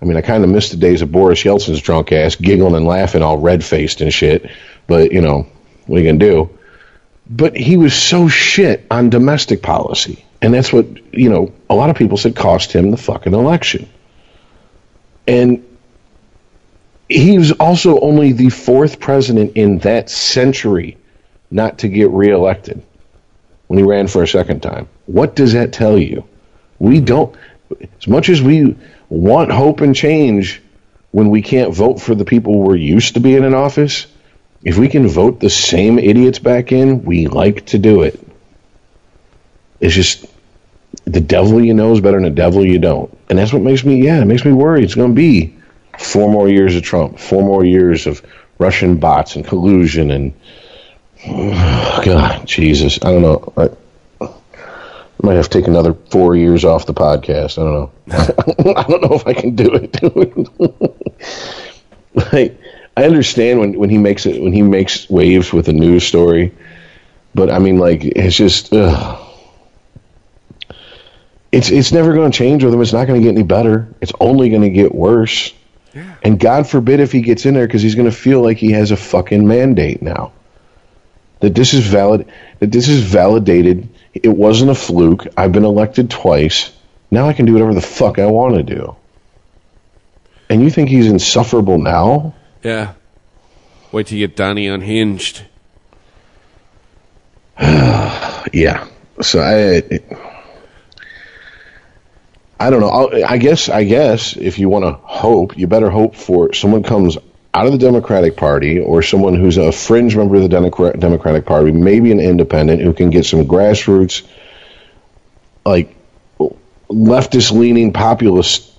I 0.00 0.04
mean, 0.06 0.16
I 0.16 0.22
kind 0.22 0.44
of 0.44 0.50
missed 0.50 0.70
the 0.70 0.78
days 0.78 1.02
of 1.02 1.12
Boris 1.12 1.42
Yeltsin's 1.42 1.80
drunk 1.80 2.12
ass 2.12 2.36
giggling 2.36 2.74
and 2.74 2.86
laughing, 2.86 3.22
all 3.22 3.38
red 3.38 3.62
faced 3.62 4.00
and 4.00 4.12
shit. 4.12 4.50
But 4.86 5.12
you 5.12 5.20
know, 5.20 5.46
what 5.86 5.98
are 5.98 6.02
you 6.02 6.08
gonna 6.08 6.18
do? 6.18 6.50
But 7.28 7.56
he 7.56 7.76
was 7.76 7.94
so 7.94 8.28
shit 8.28 8.86
on 8.90 9.10
domestic 9.10 9.62
policy, 9.62 10.24
and 10.40 10.54
that's 10.54 10.72
what 10.72 10.86
you 11.14 11.28
know. 11.28 11.52
A 11.68 11.74
lot 11.74 11.90
of 11.90 11.96
people 11.96 12.16
said 12.16 12.34
cost 12.34 12.72
him 12.72 12.90
the 12.90 12.96
fucking 12.96 13.34
election. 13.34 13.88
And 15.26 15.64
he 17.08 17.38
was 17.38 17.52
also 17.52 18.00
only 18.00 18.32
the 18.32 18.50
fourth 18.50 19.00
president 19.00 19.52
in 19.56 19.78
that 19.78 20.08
century 20.08 20.96
not 21.50 21.78
to 21.78 21.88
get 21.88 22.10
reelected 22.10 22.82
when 23.66 23.78
he 23.78 23.84
ran 23.84 24.06
for 24.06 24.22
a 24.22 24.28
second 24.28 24.60
time. 24.60 24.88
What 25.06 25.36
does 25.36 25.52
that 25.52 25.72
tell 25.72 25.98
you? 25.98 26.24
We 26.78 27.00
don't, 27.00 27.34
as 28.00 28.08
much 28.08 28.28
as 28.28 28.40
we 28.40 28.76
want 29.10 29.50
hope 29.50 29.80
and 29.80 29.94
change 29.94 30.62
when 31.10 31.28
we 31.28 31.42
can't 31.42 31.74
vote 31.74 32.00
for 32.00 32.14
the 32.14 32.24
people 32.24 32.58
we're 32.58 32.76
used 32.76 33.14
to 33.14 33.20
being 33.20 33.44
in 33.44 33.52
office, 33.52 34.06
if 34.62 34.78
we 34.78 34.88
can 34.88 35.08
vote 35.08 35.40
the 35.40 35.50
same 35.50 35.98
idiots 35.98 36.38
back 36.38 36.72
in, 36.72 37.04
we 37.04 37.26
like 37.26 37.66
to 37.66 37.78
do 37.78 38.02
it. 38.02 38.20
It's 39.80 39.94
just 39.94 40.26
the 41.04 41.20
devil 41.20 41.64
you 41.64 41.74
know 41.74 41.92
is 41.92 42.00
better 42.00 42.18
than 42.18 42.24
the 42.24 42.30
devil 42.30 42.64
you 42.64 42.78
don't. 42.78 43.16
And 43.28 43.38
that's 43.38 43.52
what 43.52 43.62
makes 43.62 43.84
me, 43.84 44.04
yeah, 44.04 44.20
it 44.20 44.26
makes 44.26 44.44
me 44.44 44.52
worry. 44.52 44.84
It's 44.84 44.94
going 44.94 45.10
to 45.10 45.14
be 45.14 45.56
four 45.98 46.30
more 46.30 46.48
years 46.48 46.76
of 46.76 46.82
Trump, 46.82 47.18
four 47.18 47.42
more 47.42 47.64
years 47.64 48.06
of 48.06 48.22
Russian 48.58 48.98
bots 48.98 49.36
and 49.36 49.44
collusion 49.44 50.10
and, 50.10 50.34
God, 52.04 52.46
Jesus, 52.46 52.98
I 53.02 53.10
don't 53.10 53.22
know. 53.22 53.78
Might 55.22 55.34
have 55.34 55.48
to 55.50 55.58
take 55.58 55.68
another 55.68 55.92
four 55.92 56.34
years 56.34 56.64
off 56.64 56.86
the 56.86 56.94
podcast. 56.94 57.58
I 57.58 57.64
don't 57.64 57.74
know. 57.74 58.74
I 58.76 58.82
don't 58.84 59.02
know 59.02 59.14
if 59.16 59.26
I 59.26 59.34
can 59.34 59.54
do 59.54 59.70
it. 59.72 60.00
like, 62.32 62.58
I 62.96 63.04
understand 63.04 63.60
when, 63.60 63.78
when 63.78 63.90
he 63.90 63.98
makes 63.98 64.24
it 64.26 64.40
when 64.40 64.52
he 64.52 64.62
makes 64.62 65.10
waves 65.10 65.52
with 65.52 65.68
a 65.68 65.72
news 65.72 66.06
story, 66.06 66.54
but 67.34 67.50
I 67.50 67.58
mean, 67.58 67.78
like, 67.78 68.04
it's 68.04 68.36
just. 68.36 68.72
Ugh. 68.72 69.26
It's 71.52 71.70
it's 71.70 71.90
never 71.90 72.14
going 72.14 72.30
to 72.30 72.36
change 72.36 72.62
with 72.62 72.72
him. 72.72 72.80
It's 72.80 72.92
not 72.92 73.06
going 73.06 73.20
to 73.20 73.24
get 73.24 73.34
any 73.34 73.42
better. 73.42 73.88
It's 74.00 74.12
only 74.20 74.50
going 74.50 74.62
to 74.62 74.70
get 74.70 74.94
worse. 74.94 75.52
Yeah. 75.92 76.14
And 76.22 76.38
God 76.38 76.68
forbid 76.68 77.00
if 77.00 77.10
he 77.10 77.22
gets 77.22 77.44
in 77.44 77.54
there 77.54 77.66
because 77.66 77.82
he's 77.82 77.96
going 77.96 78.08
to 78.08 78.16
feel 78.16 78.40
like 78.40 78.56
he 78.56 78.72
has 78.72 78.92
a 78.92 78.96
fucking 78.96 79.46
mandate 79.46 80.00
now. 80.00 80.32
That 81.40 81.54
this 81.54 81.74
is 81.74 81.86
valid. 81.86 82.30
That 82.60 82.70
this 82.70 82.88
is 82.88 83.02
validated. 83.02 83.88
It 84.14 84.28
wasn't 84.28 84.70
a 84.70 84.74
fluke. 84.74 85.26
I've 85.36 85.52
been 85.52 85.64
elected 85.64 86.10
twice. 86.10 86.72
Now 87.10 87.28
I 87.28 87.32
can 87.32 87.46
do 87.46 87.52
whatever 87.52 87.74
the 87.74 87.80
fuck 87.80 88.18
I 88.18 88.26
want 88.26 88.56
to 88.56 88.62
do. 88.62 88.96
And 90.48 90.62
you 90.62 90.70
think 90.70 90.88
he's 90.88 91.06
insufferable 91.06 91.78
now? 91.78 92.34
Yeah. 92.62 92.94
Wait 93.92 94.08
till 94.08 94.18
you 94.18 94.26
get 94.26 94.36
Donnie 94.36 94.68
unhinged. 94.68 95.42
Yeah. 98.52 98.88
So 99.20 99.40
I, 99.40 100.00
I 102.58 102.70
don't 102.70 102.80
know. 102.80 102.88
I'll, 102.88 103.24
I 103.24 103.36
guess. 103.36 103.68
I 103.68 103.84
guess 103.84 104.34
if 104.34 104.58
you 104.58 104.68
want 104.68 104.86
to 104.86 104.92
hope, 104.92 105.56
you 105.58 105.66
better 105.66 105.90
hope 105.90 106.16
for 106.16 106.52
someone 106.52 106.82
comes 106.82 107.16
out 107.52 107.66
of 107.66 107.72
the 107.72 107.78
Democratic 107.78 108.36
Party 108.36 108.78
or 108.78 109.02
someone 109.02 109.34
who's 109.34 109.56
a 109.56 109.72
fringe 109.72 110.16
member 110.16 110.36
of 110.36 110.42
the 110.42 110.48
Democratic 110.48 111.44
Party, 111.44 111.72
maybe 111.72 112.12
an 112.12 112.20
independent 112.20 112.80
who 112.80 112.92
can 112.92 113.10
get 113.10 113.24
some 113.26 113.44
grassroots, 113.44 114.26
like 115.64 115.94
leftist 116.88 117.52
leaning 117.52 117.92
populist 117.92 118.70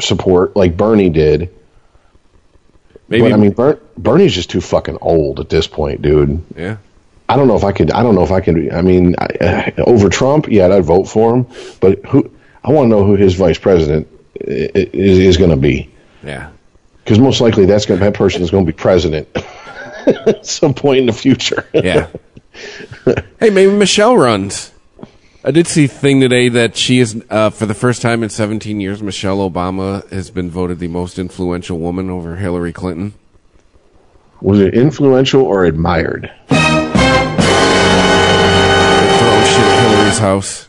support, 0.00 0.54
like 0.56 0.76
Bernie 0.76 1.10
did. 1.10 1.50
Maybe. 3.08 3.22
But 3.22 3.32
I 3.32 3.36
mean, 3.36 3.50
Ber- 3.50 3.80
Bernie's 3.98 4.34
just 4.34 4.50
too 4.50 4.60
fucking 4.60 4.98
old 5.00 5.40
at 5.40 5.48
this 5.48 5.66
point, 5.66 6.02
dude. 6.02 6.44
yeah. 6.56 6.76
I 7.28 7.36
don't 7.36 7.46
know 7.46 7.54
if 7.56 7.62
I 7.62 7.70
could. 7.70 7.92
I 7.92 8.02
don't 8.02 8.16
know 8.16 8.24
if 8.24 8.32
I 8.32 8.40
can. 8.40 8.72
I 8.72 8.82
mean, 8.82 9.14
I, 9.18 9.26
uh, 9.78 9.82
over 9.86 10.08
Trump, 10.08 10.48
yeah, 10.48 10.66
I'd 10.66 10.84
vote 10.84 11.04
for 11.04 11.34
him. 11.36 11.46
But 11.80 12.04
who? 12.06 12.28
I 12.64 12.72
want 12.72 12.86
to 12.86 12.88
know 12.90 13.04
who 13.04 13.14
his 13.14 13.34
vice 13.34 13.58
president 13.58 14.08
is, 14.34 15.18
is 15.18 15.36
going 15.36 15.50
to 15.50 15.56
be, 15.56 15.90
Yeah. 16.24 16.50
Because 17.10 17.20
most 17.20 17.40
likely 17.40 17.66
that's 17.66 17.86
going 17.86 17.98
that 17.98 18.14
person 18.14 18.40
is 18.40 18.52
going 18.52 18.64
to 18.64 18.72
be 18.72 18.76
president 18.76 19.26
at 20.06 20.46
some 20.46 20.72
point 20.72 21.00
in 21.00 21.06
the 21.06 21.12
future. 21.12 21.66
Yeah. 21.74 22.06
hey, 23.40 23.50
maybe 23.50 23.72
Michelle 23.72 24.16
runs. 24.16 24.70
I 25.42 25.50
did 25.50 25.66
see 25.66 25.86
a 25.86 25.88
thing 25.88 26.20
today 26.20 26.48
that 26.50 26.76
she 26.76 27.00
is, 27.00 27.20
uh, 27.28 27.50
for 27.50 27.66
the 27.66 27.74
first 27.74 28.00
time 28.00 28.22
in 28.22 28.28
17 28.28 28.80
years, 28.80 29.02
Michelle 29.02 29.38
Obama 29.38 30.08
has 30.12 30.30
been 30.30 30.50
voted 30.50 30.78
the 30.78 30.86
most 30.86 31.18
influential 31.18 31.78
woman 31.78 32.10
over 32.10 32.36
Hillary 32.36 32.72
Clinton. 32.72 33.14
Was 34.40 34.60
it 34.60 34.74
influential 34.74 35.42
or 35.42 35.64
admired? 35.64 36.30
Throw 36.46 36.58
shit 36.58 36.62
at 39.58 39.90
Hillary's 39.90 40.18
house. 40.18 40.68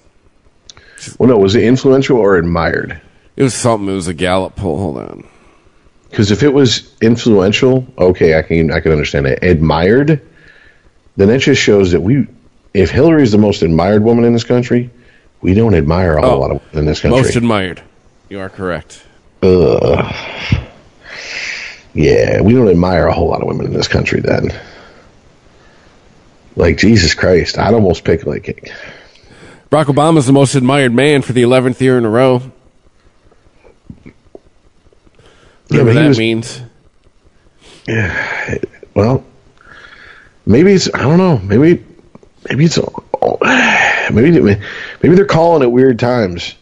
Well, 1.20 1.30
no, 1.30 1.38
was 1.38 1.54
it 1.54 1.64
influential 1.64 2.18
or 2.18 2.38
admired? 2.38 3.00
It 3.36 3.44
was 3.44 3.54
something. 3.54 3.88
It 3.90 3.94
was 3.94 4.08
a 4.08 4.16
Gallup 4.16 4.56
poll. 4.56 4.80
Hold 4.80 4.98
on. 4.98 5.31
Because 6.12 6.30
if 6.32 6.44
it 6.44 6.50
was 6.54 6.94
influential, 7.02 7.88
okay, 7.98 8.38
I 8.38 8.42
can 8.44 8.70
I 8.72 8.82
can 8.82 8.92
understand 8.92 9.26
it. 9.28 9.42
Admired, 9.44 10.22
then 11.16 11.28
that 11.30 11.40
just 11.40 11.62
shows 11.62 11.92
that 11.94 12.02
we, 12.02 12.28
if 12.74 12.92
Hillary 12.92 13.24
is 13.24 13.32
the 13.32 13.38
most 13.38 13.62
admired 13.64 14.04
woman 14.04 14.26
in 14.26 14.34
this 14.34 14.44
country, 14.44 14.90
we 15.42 15.54
don't 15.54 15.74
admire 15.74 16.18
a 16.18 16.22
whole 16.22 16.32
Oh, 16.32 16.40
lot 16.40 16.52
of 16.52 16.62
women 16.62 16.80
in 16.80 16.86
this 16.86 17.00
country. 17.00 17.22
Most 17.22 17.36
admired. 17.36 17.82
You 18.30 18.40
are 18.42 18.50
correct. 18.50 19.04
Ugh. 19.42 20.14
Yeah, 21.94 22.42
we 22.42 22.54
don't 22.54 22.70
admire 22.70 23.08
a 23.08 23.14
whole 23.14 23.30
lot 23.30 23.42
of 23.42 23.48
women 23.48 23.66
in 23.66 23.74
this 23.74 23.88
country. 23.88 24.20
Then, 24.22 24.50
like 26.56 26.78
Jesus 26.78 27.14
Christ, 27.14 27.58
I'd 27.58 27.74
almost 27.74 28.04
pick 28.04 28.26
like 28.26 28.72
Barack 29.70 29.86
Obama 29.86 30.18
is 30.18 30.26
the 30.26 30.34
most 30.34 30.56
admired 30.56 30.94
man 30.94 31.22
for 31.22 31.32
the 31.34 31.44
11th 31.44 31.80
year 31.80 31.98
in 31.98 32.04
a 32.06 32.10
row. 32.10 32.42
Yeah, 34.06 34.12
Whatever 35.72 35.92
he 35.92 35.96
that 36.00 36.08
was- 36.08 36.20
means. 36.20 36.62
well, 38.94 39.24
maybe 40.46 40.74
it's 40.74 40.94
I 40.94 41.02
don't 41.02 41.18
know. 41.18 41.38
Maybe 41.40 41.84
maybe 42.50 42.66
it's 42.66 42.78
maybe 44.12 44.32
maybe 45.02 45.16
they're 45.16 45.26
calling 45.26 45.64
at 45.64 45.72
weird 45.72 46.00
times, 46.00 46.56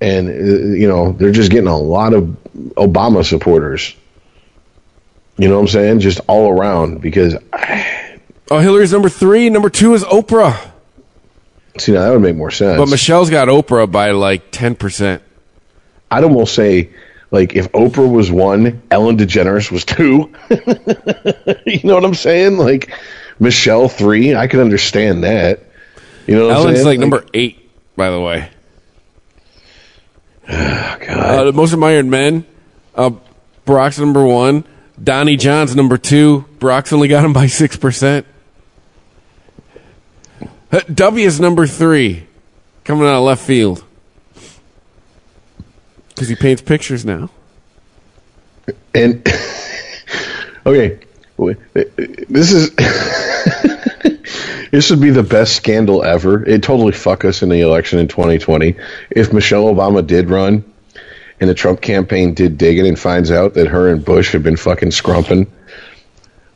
and 0.00 0.28
uh, 0.28 0.32
you 0.76 0.88
know 0.88 1.12
they're 1.12 1.32
just 1.32 1.50
getting 1.50 1.68
a 1.68 1.78
lot 1.78 2.14
of 2.14 2.36
Obama 2.76 3.24
supporters. 3.24 3.94
You 5.38 5.48
know 5.48 5.54
what 5.54 5.62
I'm 5.62 5.68
saying? 5.68 6.00
Just 6.00 6.20
all 6.28 6.50
around 6.50 7.00
because 7.00 7.36
Oh, 8.50 8.58
Hillary's 8.58 8.92
number 8.92 9.08
three. 9.08 9.48
Number 9.48 9.70
two 9.70 9.94
is 9.94 10.04
Oprah. 10.04 10.58
see 11.78 11.92
now 11.92 12.02
that 12.02 12.10
would 12.10 12.20
make 12.20 12.36
more 12.36 12.50
sense. 12.50 12.78
But 12.78 12.90
Michelle's 12.90 13.30
got 13.30 13.48
Oprah 13.48 13.90
by 13.90 14.10
like 14.10 14.50
10%. 14.52 15.20
I'd 16.10 16.24
almost 16.24 16.54
say 16.54 16.90
like 17.32 17.56
if 17.56 17.72
Oprah 17.72 18.10
was 18.10 18.30
one, 18.30 18.82
Ellen 18.90 19.16
DeGeneres 19.16 19.72
was 19.72 19.84
two. 19.84 20.32
you 21.66 21.80
know 21.82 21.94
what 21.94 22.04
I'm 22.04 22.14
saying? 22.14 22.58
Like 22.58 22.92
Michelle 23.40 23.88
three, 23.88 24.36
I 24.36 24.46
could 24.46 24.60
understand 24.60 25.24
that. 25.24 25.64
You 26.26 26.36
know 26.36 26.46
what 26.46 26.56
I'm 26.56 26.62
Ellen's 26.62 26.76
saying? 26.76 26.86
like 26.86 26.98
number 27.00 27.24
eight, 27.34 27.68
by 27.96 28.10
the 28.10 28.20
way. 28.20 28.48
God. 30.46 31.08
Uh, 31.08 31.44
the 31.44 31.52
most 31.52 31.72
admired 31.72 32.06
men. 32.06 32.44
Uh, 32.94 33.12
Barack's 33.66 33.98
number 33.98 34.24
one. 34.24 34.64
Donnie 35.02 35.36
John's 35.36 35.74
number 35.74 35.96
two. 35.96 36.44
Barack's 36.58 36.92
only 36.92 37.08
got 37.08 37.24
him 37.24 37.32
by 37.32 37.46
6%. 37.46 38.24
Uh, 40.70 40.80
W 40.92 41.26
is 41.26 41.40
number 41.40 41.66
three. 41.66 42.26
Coming 42.84 43.06
out 43.06 43.16
of 43.16 43.24
left 43.24 43.42
field. 43.42 43.84
Because 46.14 46.28
he 46.28 46.34
paints 46.34 46.62
pictures 46.62 47.04
now. 47.04 47.30
And 48.94 49.26
okay, 50.66 51.00
uh, 51.38 51.54
this 52.28 52.52
is 52.52 52.70
this 54.70 54.90
would 54.90 55.00
be 55.00 55.10
the 55.10 55.22
best 55.22 55.56
scandal 55.56 56.04
ever. 56.04 56.44
It 56.44 56.62
totally 56.62 56.92
fuck 56.92 57.24
us 57.24 57.42
in 57.42 57.48
the 57.48 57.60
election 57.60 57.98
in 57.98 58.08
2020 58.08 58.76
if 59.10 59.32
Michelle 59.32 59.64
Obama 59.64 60.06
did 60.06 60.30
run 60.30 60.64
and 61.40 61.50
the 61.50 61.54
Trump 61.54 61.80
campaign 61.80 62.34
did 62.34 62.56
dig 62.56 62.78
in 62.78 62.86
and 62.86 62.98
finds 62.98 63.30
out 63.30 63.54
that 63.54 63.66
her 63.66 63.88
and 63.88 64.04
Bush 64.04 64.32
have 64.32 64.42
been 64.42 64.56
fucking 64.56 64.90
scrumping 64.90 65.48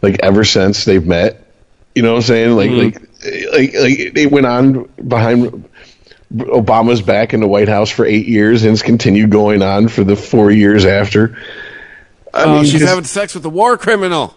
like 0.02 0.20
ever 0.22 0.44
since 0.44 0.84
they've 0.84 1.06
met. 1.06 1.42
You 1.94 2.02
know 2.02 2.12
what 2.12 2.18
I'm 2.18 2.22
saying? 2.22 2.56
Like 2.56 2.70
mm-hmm. 2.70 3.52
like 3.52 3.52
like 3.52 3.74
like 3.74 4.14
they 4.14 4.26
went 4.26 4.46
on 4.46 4.88
behind 5.08 5.68
Obama's 6.34 7.02
back 7.02 7.34
in 7.34 7.40
the 7.40 7.48
White 7.48 7.68
House 7.68 7.90
for 7.90 8.04
eight 8.04 8.26
years 8.26 8.64
and 8.64 8.72
it's 8.72 8.82
continued 8.82 9.30
going 9.30 9.62
on 9.62 9.88
for 9.88 10.02
the 10.04 10.16
four 10.16 10.50
years 10.50 10.84
after. 10.84 11.38
I 12.34 12.44
Oh, 12.44 12.54
mean, 12.56 12.64
she's 12.64 12.82
having 12.82 13.04
sex 13.04 13.34
with 13.34 13.44
a 13.44 13.48
war 13.50 13.78
criminal. 13.78 14.34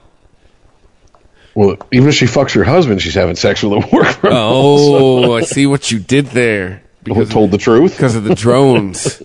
Well, 1.55 1.77
even 1.91 2.07
if 2.09 2.15
she 2.15 2.25
fucks 2.25 2.53
her 2.53 2.63
husband, 2.63 3.01
she's 3.01 3.15
having 3.15 3.35
sex 3.35 3.63
with 3.63 3.73
a 3.73 3.87
war 3.91 4.03
criminal. 4.05 4.43
Oh, 4.43 5.33
I 5.35 5.41
see 5.43 5.65
what 5.65 5.89
you 5.91 5.99
did 5.99 6.27
there. 6.27 6.83
Because, 7.03 7.29
told 7.29 7.51
the 7.51 7.57
truth? 7.57 7.93
because 7.95 8.15
of 8.15 8.23
the 8.23 8.35
drones. 8.35 9.21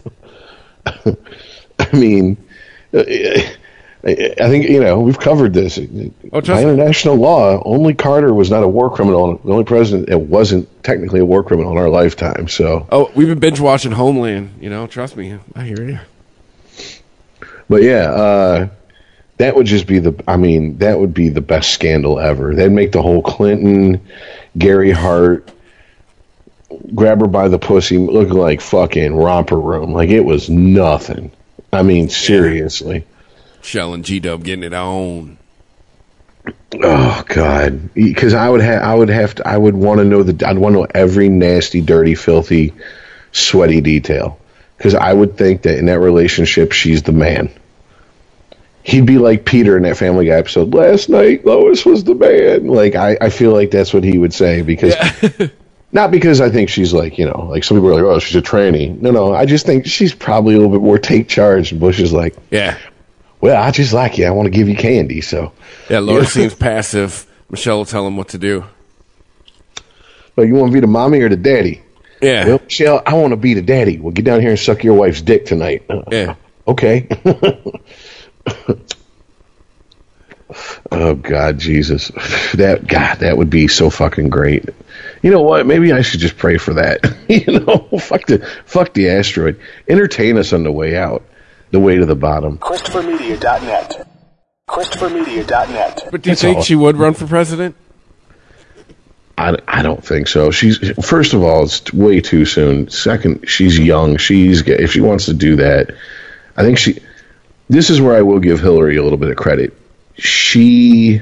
I 0.87 1.17
mean, 1.93 2.37
uh, 2.95 3.05
I 4.07 4.49
think 4.51 4.69
you 4.69 4.81
know 4.81 5.01
we've 5.01 5.19
covered 5.19 5.55
this. 5.55 5.79
Oh, 5.79 6.41
By 6.43 6.63
international 6.63 7.15
law, 7.17 7.63
only 7.65 7.95
Carter 7.95 8.35
was 8.35 8.51
not 8.51 8.63
a 8.63 8.69
war 8.69 8.95
criminal. 8.95 9.39
The 9.39 9.51
only 9.51 9.65
president 9.65 10.09
that 10.11 10.19
wasn't 10.19 10.69
technically 10.85 11.21
a 11.21 11.25
war 11.25 11.43
criminal 11.43 11.73
in 11.73 11.79
our 11.79 11.89
lifetime. 11.89 12.49
So, 12.49 12.87
Oh, 12.93 13.11
we've 13.15 13.29
been 13.29 13.39
binge 13.39 13.61
watching 13.61 13.93
Homeland. 13.93 14.59
You 14.61 14.69
know, 14.69 14.87
trust 14.87 15.17
me. 15.17 15.39
I 15.55 15.65
hear 15.65 15.83
you. 15.83 15.99
but 17.69 17.83
yeah, 17.83 18.11
uh, 18.11 18.69
that 19.39 19.57
would 19.57 19.65
just 19.67 19.87
be 19.87 20.01
the. 20.01 20.23
I 20.29 20.37
mean, 20.37 20.77
that 20.79 20.99
would 21.01 21.15
be 21.15 21.31
the 21.31 21.41
best 21.41 21.71
scandal 21.73 22.21
ever. 22.21 22.55
That'd 22.55 22.73
make 22.73 22.93
the 22.93 23.01
whole 23.01 23.23
Clinton, 23.23 24.03
Gary 24.59 24.91
Hart, 24.91 25.51
grab 26.95 27.21
her 27.21 27.27
by 27.27 27.49
the 27.49 27.59
pussy 27.59 27.97
look 27.97 28.29
like 28.29 28.61
fucking 28.61 29.17
romper 29.17 29.59
room. 29.59 29.95
Like 29.95 30.11
it 30.11 30.27
was 30.27 30.51
nothing. 30.51 31.33
I 31.73 31.83
mean, 31.83 32.11
seriously. 32.11 33.07
Shell 33.65 33.95
and 33.95 34.05
G 34.05 34.21
Dub 34.21 34.45
getting 34.45 34.63
it 34.63 34.75
on. 34.75 35.39
Oh 36.75 37.25
God, 37.27 37.95
because 37.95 38.35
I 38.35 38.49
would 38.49 38.61
have, 38.61 38.83
I 38.83 38.95
would 38.95 39.09
have 39.09 39.37
to, 39.37 39.49
I 39.49 39.57
would 39.57 39.75
want 39.75 39.99
to 39.99 40.05
know 40.05 40.23
the, 40.23 40.47
I'd 40.47 40.59
want 40.59 40.75
to 40.75 40.81
know 40.81 40.87
every 40.95 41.29
nasty, 41.29 41.81
dirty, 41.81 42.15
filthy, 42.15 42.75
sweaty 43.33 43.81
detail. 43.81 44.39
Because 44.77 44.95
I 44.95 45.13
would 45.13 45.39
think 45.39 45.63
that 45.63 45.79
in 45.79 45.87
that 45.87 46.01
relationship, 46.01 46.73
she's 46.73 47.03
the 47.03 47.13
man. 47.13 47.51
He'd 48.83 49.07
be 49.07 49.17
like 49.17 49.47
Peter 49.47 49.79
in 49.79 49.85
that 49.85 49.97
Family 49.97 50.27
Guy 50.27 50.33
episode. 50.33 50.75
Last 50.75 51.09
night, 51.09 51.47
Lois 51.47 51.87
was 51.87 52.05
the 52.05 52.15
man. 52.15 52.67
Like 52.67 52.97
I, 52.97 53.17
I 53.19 53.31
feel 53.31 53.53
like 53.53 53.71
that's 53.71 53.95
what 53.95 54.05
he 54.05 54.19
would 54.19 54.35
say 54.35 54.61
because. 54.63 54.95
Not 55.93 56.11
because 56.11 56.41
I 56.41 56.51
think 56.51 56.71
she's 56.71 56.93
like, 56.93 57.19
you 57.19 57.25
know, 57.25 57.47
like 57.49 57.63
some 57.63 57.77
people 57.77 57.91
are 57.91 57.95
like, 57.95 58.03
oh, 58.03 58.19
she's 58.19 58.35
a 58.35 58.43
tranny. 58.43 59.01
No, 59.01 59.13
no, 59.13 59.33
I 59.33 59.47
just 59.47 59.65
think 59.65 59.87
she's 59.87 60.13
probably 60.13 60.57
a 60.57 60.59
little 60.59 60.73
bit 60.73 60.83
more 60.83 60.99
take 60.99 61.29
charge. 61.29 61.71
And 61.71 61.81
Bush 61.81 62.01
is 62.01 62.13
like, 62.13 62.35
Yeah. 62.51 62.77
Well, 63.45 63.63
I 63.63 63.71
just 63.73 63.93
like 63.93 64.17
you. 64.17 64.25
I 64.25 64.31
want 64.31 64.47
to 64.47 64.51
give 64.51 64.71
you 64.71 64.75
candy. 64.75 65.21
So, 65.21 65.53
Yeah, 65.91 65.99
Laura 65.99 66.25
seems 66.25 66.55
passive. 66.55 67.27
Michelle 67.51 67.77
will 67.77 67.85
tell 67.85 68.07
him 68.07 68.17
what 68.17 68.29
to 68.29 68.39
do. 68.39 68.65
but 70.35 70.47
you 70.47 70.55
want 70.55 70.71
to 70.71 70.73
be 70.73 70.81
the 70.81 70.87
mommy 70.87 71.21
or 71.21 71.29
the 71.29 71.37
daddy? 71.37 71.83
Yeah. 72.23 72.47
Well, 72.47 72.61
Michelle, 72.65 73.03
I 73.05 73.13
want 73.13 73.33
to 73.33 73.37
be 73.37 73.53
the 73.53 73.61
daddy. 73.61 73.99
Well, 73.99 74.13
get 74.13 74.25
down 74.25 74.41
here 74.41 74.49
and 74.49 74.59
suck 74.59 74.83
your 74.83 74.95
wife's 74.95 75.21
dick 75.21 75.45
tonight. 75.45 75.85
Uh, 75.91 76.05
yeah. 76.11 76.37
Okay. 76.67 77.07
oh 80.91 81.15
God, 81.15 81.59
Jesus, 81.59 82.09
that 82.55 82.87
God, 82.87 83.19
that 83.19 83.37
would 83.37 83.51
be 83.51 83.69
so 83.69 83.91
fucking 83.91 84.31
great. 84.31 84.71
You 85.21 85.31
know 85.31 85.43
what? 85.43 85.67
Maybe 85.67 85.93
I 85.93 86.01
should 86.01 86.21
just 86.21 86.39
pray 86.39 86.57
for 86.57 86.73
that. 86.73 87.05
you 87.29 87.61
know, 87.61 87.99
fuck 87.99 88.25
the 88.25 88.39
fuck 88.65 88.95
the 88.95 89.11
asteroid. 89.11 89.61
Entertain 89.87 90.39
us 90.39 90.55
on 90.55 90.63
the 90.63 90.73
way 90.73 90.97
out, 90.97 91.23
the 91.75 91.81
way 91.81 91.97
to 91.97 92.07
the 92.07 92.15
bottom. 92.15 92.57
ChristopherMedia.net. 92.59 94.09
ChristopherMedia.net. 94.69 96.09
But 96.11 96.23
do 96.23 96.31
you 96.31 96.35
That's 96.35 96.41
think 96.41 96.57
all. 96.59 96.63
she 96.63 96.77
would 96.77 96.97
run 96.97 97.15
for 97.15 97.27
president? 97.27 97.75
I, 99.37 99.57
I 99.67 99.83
don't 99.83 100.03
think 100.03 100.29
so. 100.29 100.53
She's 100.53 100.79
first 101.05 101.35
of 101.35 101.43
all, 101.43 101.65
it's 101.65 101.93
way 101.93 102.21
too 102.21 102.45
soon. 102.45 102.89
Second, 102.89 103.49
she's 103.49 103.77
young. 103.79 104.17
She's 104.17 104.67
if 104.67 104.93
she 104.93 105.01
wants 105.01 105.27
to 105.27 105.35
do 105.35 105.57
that, 105.57 105.91
I 106.57 106.63
think 106.63 106.79
she. 106.79 107.01
This 107.69 107.91
is 107.91 108.01
where 108.01 108.17
I 108.17 108.23
will 108.23 108.39
give 108.39 108.61
Hillary 108.61 108.97
a 108.97 109.03
little 109.03 109.19
bit 109.19 109.31
of 109.31 109.37
credit. 109.37 109.77
She 110.17 111.21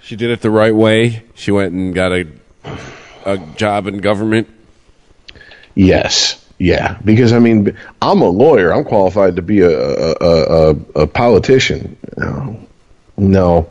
She 0.00 0.14
did 0.14 0.30
it 0.30 0.40
the 0.40 0.50
right 0.50 0.74
way. 0.74 1.24
She 1.34 1.50
went 1.50 1.72
and 1.72 1.92
got 1.92 2.12
a 2.12 2.28
a 3.24 3.38
job 3.56 3.88
in 3.88 3.98
government. 3.98 4.48
Yes. 5.74 6.43
Yeah, 6.58 6.98
because 7.04 7.32
I 7.32 7.40
mean, 7.40 7.76
I'm 8.00 8.22
a 8.22 8.28
lawyer. 8.28 8.72
I'm 8.72 8.84
qualified 8.84 9.36
to 9.36 9.42
be 9.42 9.60
a 9.60 9.70
a, 9.70 10.14
a, 10.20 10.70
a, 10.94 11.06
politician. 11.06 11.96
No, 12.16 12.66
no, 13.16 13.70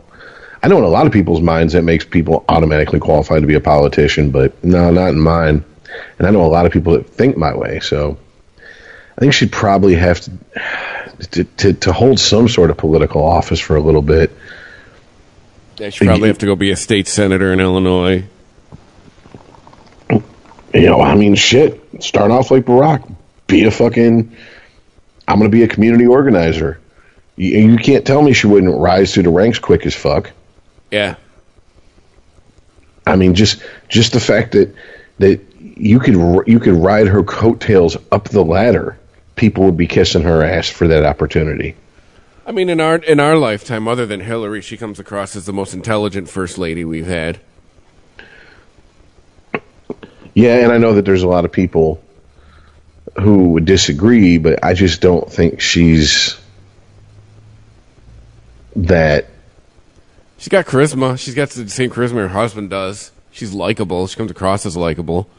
I 0.61 0.67
know 0.67 0.77
in 0.77 0.83
a 0.83 0.89
lot 0.89 1.05
of 1.05 1.13
people's 1.13 1.41
minds 1.41 1.73
that 1.73 1.83
makes 1.83 2.03
people 2.03 2.43
automatically 2.49 2.99
qualified 2.99 3.41
to 3.41 3.47
be 3.47 3.55
a 3.55 3.61
politician, 3.61 4.31
but 4.31 4.61
no, 4.63 4.91
not 4.91 5.09
in 5.09 5.19
mine. 5.19 5.63
And 6.17 6.27
I 6.27 6.31
know 6.31 6.43
a 6.43 6.47
lot 6.47 6.65
of 6.65 6.71
people 6.71 6.93
that 6.93 7.09
think 7.09 7.37
my 7.37 7.55
way. 7.55 7.79
So 7.79 8.17
I 9.17 9.21
think 9.21 9.33
she'd 9.33 9.51
probably 9.51 9.95
have 9.95 10.21
to 10.21 10.31
to, 11.31 11.43
to, 11.43 11.73
to 11.73 11.93
hold 11.93 12.19
some 12.19 12.47
sort 12.47 12.69
of 12.69 12.77
political 12.77 13.23
office 13.23 13.59
for 13.59 13.75
a 13.75 13.81
little 13.81 14.01
bit. 14.01 14.31
Yeah, 15.77 15.89
she'd 15.89 16.05
probably 16.05 16.27
have 16.27 16.39
to 16.39 16.45
go 16.45 16.55
be 16.55 16.71
a 16.71 16.75
state 16.75 17.07
senator 17.07 17.51
in 17.53 17.59
Illinois. 17.59 18.25
You 20.73 20.87
know, 20.87 21.01
I 21.01 21.15
mean, 21.15 21.35
shit. 21.35 22.03
Start 22.03 22.31
off 22.31 22.51
like 22.51 22.65
Barack. 22.65 23.09
Be 23.47 23.63
a 23.65 23.71
fucking. 23.71 24.35
I'm 25.27 25.39
going 25.39 25.49
to 25.49 25.55
be 25.55 25.63
a 25.63 25.67
community 25.67 26.07
organizer. 26.07 26.79
You, 27.35 27.71
you 27.71 27.77
can't 27.77 28.05
tell 28.05 28.21
me 28.21 28.33
she 28.33 28.47
wouldn't 28.47 28.75
rise 28.75 29.13
through 29.13 29.23
the 29.23 29.29
ranks 29.29 29.59
quick 29.59 29.85
as 29.85 29.95
fuck. 29.95 30.31
Yeah. 30.91 31.15
I 33.05 33.15
mean, 33.15 33.35
just 33.35 33.61
just 33.89 34.13
the 34.13 34.19
fact 34.19 34.53
that 34.53 34.73
that 35.19 35.41
you 35.59 35.99
could 35.99 36.15
you 36.47 36.59
could 36.59 36.75
ride 36.75 37.07
her 37.07 37.23
coattails 37.23 37.97
up 38.11 38.29
the 38.29 38.43
ladder, 38.43 38.97
people 39.35 39.65
would 39.65 39.77
be 39.77 39.87
kissing 39.87 40.21
her 40.23 40.43
ass 40.43 40.69
for 40.69 40.87
that 40.87 41.05
opportunity. 41.05 41.75
I 42.45 42.51
mean, 42.51 42.69
in 42.69 42.79
our 42.79 42.97
in 42.97 43.19
our 43.19 43.37
lifetime, 43.37 43.87
other 43.87 44.05
than 44.05 44.21
Hillary, 44.21 44.61
she 44.61 44.77
comes 44.77 44.99
across 44.99 45.35
as 45.35 45.45
the 45.45 45.53
most 45.53 45.73
intelligent 45.73 46.29
first 46.29 46.57
lady 46.57 46.83
we've 46.83 47.07
had. 47.07 47.39
Yeah, 50.33 50.57
and 50.57 50.71
I 50.71 50.77
know 50.77 50.93
that 50.93 51.05
there's 51.05 51.23
a 51.23 51.27
lot 51.27 51.45
of 51.45 51.51
people 51.51 52.03
who 53.21 53.49
would 53.49 53.65
disagree, 53.65 54.37
but 54.37 54.63
I 54.63 54.73
just 54.73 55.01
don't 55.01 55.31
think 55.31 55.61
she's 55.61 56.39
that 58.75 59.27
She's 60.43 60.49
got 60.49 60.65
charisma. 60.65 61.17
She's 61.17 61.35
got 61.35 61.51
the 61.51 61.69
same 61.69 61.89
charisma 61.89 62.15
her 62.15 62.27
husband 62.27 62.69
does. 62.69 63.11
She's 63.31 63.53
likable. 63.53 64.07
She 64.07 64.17
comes 64.17 64.29
across 64.29 64.65
as 64.65 64.75
likable. 64.75 65.29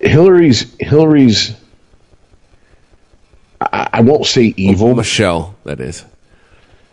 Hillary's 0.00 0.74
Hillary's 0.80 1.54
I, 3.60 3.88
I 3.92 4.00
won't 4.00 4.26
say 4.26 4.54
evil. 4.56 4.96
Michelle, 4.96 5.54
that 5.62 5.78
is. 5.80 6.04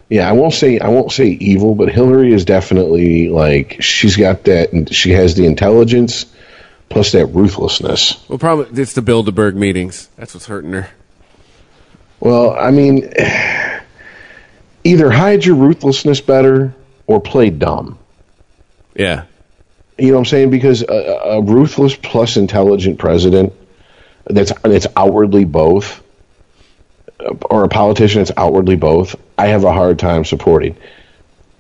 Yeah, 0.10 0.30
I 0.30 0.34
won't 0.34 0.54
say 0.54 0.80
I 0.80 0.90
won't 0.90 1.12
say 1.12 1.30
evil, 1.30 1.74
but 1.74 1.90
Hillary 1.90 2.34
is 2.34 2.46
definitely 2.46 3.30
like 3.30 3.82
she's 3.82 4.16
got 4.16 4.44
that 4.44 4.94
she 4.94 5.10
has 5.12 5.34
the 5.34 5.48
intelligence 5.48 6.28
plus 6.96 7.12
that 7.12 7.26
ruthlessness. 7.26 8.24
Well, 8.30 8.38
probably 8.38 8.82
it's 8.82 8.94
the 8.94 9.02
Bilderberg 9.02 9.56
meetings. 9.56 10.08
That's 10.16 10.34
what's 10.34 10.46
hurting 10.46 10.72
her. 10.72 10.90
Well, 12.22 12.56
I 12.58 12.72
mean 12.72 13.12
either 14.86 15.12
hide 15.12 15.44
your 15.44 15.56
ruthlessness 15.56 16.22
better 16.22 16.74
or 17.06 17.20
play 17.20 17.50
dumb. 17.50 18.00
Yeah. 18.96 19.26
You 19.98 20.08
know 20.08 20.14
what 20.14 20.20
I'm 20.20 20.26
saying? 20.26 20.52
Because 20.52 20.84
a, 20.84 20.94
a 20.94 21.42
ruthless 21.42 21.98
plus 21.98 22.38
intelligent 22.38 22.98
president 22.98 23.52
that's 24.28 24.54
that's 24.62 24.88
outwardly 24.96 25.44
both, 25.44 26.02
or 27.50 27.66
a 27.66 27.68
politician 27.68 28.22
that's 28.22 28.32
outwardly 28.38 28.78
both, 28.78 29.18
I 29.38 29.48
have 29.48 29.66
a 29.66 29.74
hard 29.74 30.00
time 30.00 30.24
supporting. 30.24 30.78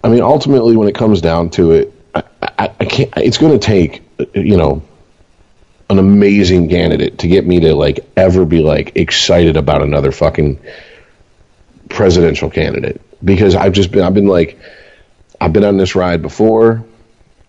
I 0.01 0.07
mean, 0.07 0.21
ultimately, 0.21 0.77
when 0.77 0.87
it 0.87 0.95
comes 0.95 1.19
down 1.19 1.49
to 1.51 1.73
it, 1.73 1.93
I, 2.15 2.23
I, 2.41 2.71
I 2.79 2.85
can't. 2.85 3.11
It's 3.17 3.37
going 3.37 3.59
to 3.59 3.65
take, 3.65 4.01
you 4.33 4.55
know, 4.55 4.81
an 5.89 5.99
amazing 5.99 6.69
candidate 6.69 7.19
to 7.19 7.27
get 7.27 7.45
me 7.45 7.59
to 7.61 7.75
like 7.75 7.99
ever 8.17 8.45
be 8.45 8.61
like 8.61 8.95
excited 8.95 9.55
about 9.57 9.81
another 9.81 10.11
fucking 10.11 10.59
presidential 11.89 12.49
candidate 12.49 13.01
because 13.23 13.55
I've 13.55 13.73
just 13.73 13.91
been 13.91 14.03
I've 14.03 14.13
been 14.13 14.27
like 14.27 14.59
I've 15.39 15.53
been 15.53 15.63
on 15.63 15.77
this 15.77 15.95
ride 15.95 16.21
before. 16.21 16.83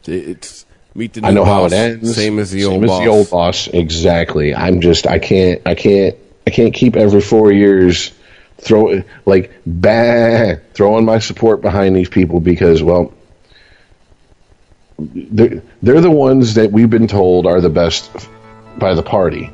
It's 0.04 0.66
meet 0.94 1.14
the 1.14 1.26
I 1.26 1.30
know 1.30 1.44
how 1.44 1.64
it 1.64 1.72
ends. 1.72 2.14
Same 2.14 2.38
as 2.38 2.50
the 2.50 2.62
Same 2.62 2.72
old 2.72 2.84
as 2.84 2.88
boss. 2.88 3.00
the 3.00 3.08
old 3.08 3.30
boss. 3.30 3.68
Exactly. 3.68 4.54
I'm 4.54 4.80
just. 4.80 5.06
I 5.06 5.18
can't. 5.18 5.62
I 5.66 5.74
can't. 5.74 6.16
I 6.46 6.50
can't 6.50 6.74
keep 6.74 6.96
every 6.96 7.20
four 7.20 7.50
years 7.52 8.12
throw 8.58 9.02
like 9.24 9.52
bah, 9.66 10.54
throwing 10.74 11.04
my 11.04 11.18
support 11.18 11.60
behind 11.60 11.94
these 11.94 12.08
people 12.08 12.40
because 12.40 12.82
well, 12.82 13.12
they're 14.98 15.62
they're 15.82 16.00
the 16.00 16.10
ones 16.10 16.54
that 16.54 16.72
we've 16.72 16.90
been 16.90 17.06
told 17.08 17.46
are 17.46 17.60
the 17.60 17.68
best 17.70 18.10
by 18.78 18.94
the 18.94 19.02
party 19.02 19.50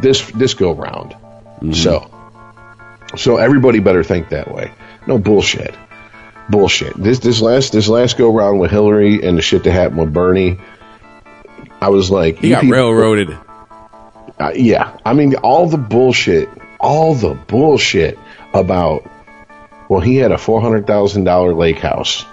this 0.00 0.30
this 0.32 0.54
go 0.54 0.72
round. 0.72 1.16
So 1.72 2.10
so 3.16 3.36
everybody 3.38 3.78
better 3.80 4.02
think 4.04 4.28
that 4.30 4.52
way. 4.52 4.70
No 5.06 5.18
bullshit. 5.18 5.74
Bullshit. 6.48 6.94
This 6.96 7.18
this 7.20 7.40
last 7.40 7.72
this 7.72 7.88
last 7.88 8.16
go 8.18 8.32
round 8.32 8.60
with 8.60 8.70
Hillary 8.70 9.22
and 9.26 9.36
the 9.38 9.42
shit 9.42 9.64
that 9.64 9.72
happened 9.72 10.00
with 10.00 10.12
Bernie. 10.12 10.58
I 11.80 11.88
was 11.88 12.10
like, 12.10 12.38
He 12.38 12.50
got 12.50 12.62
people- 12.62 12.76
railroaded. 12.76 13.36
uh, 14.40 14.52
yeah, 14.54 14.96
I 15.04 15.12
mean 15.14 15.34
all 15.36 15.68
the 15.68 15.78
bullshit, 15.78 16.48
all 16.80 17.14
the 17.14 17.34
bullshit 17.34 18.18
about. 18.54 19.08
Well, 19.88 20.00
he 20.00 20.16
had 20.16 20.32
a 20.32 20.38
four 20.38 20.60
hundred 20.60 20.86
thousand 20.86 21.24
dollar 21.24 21.54
lake 21.54 21.78
house. 21.78 22.24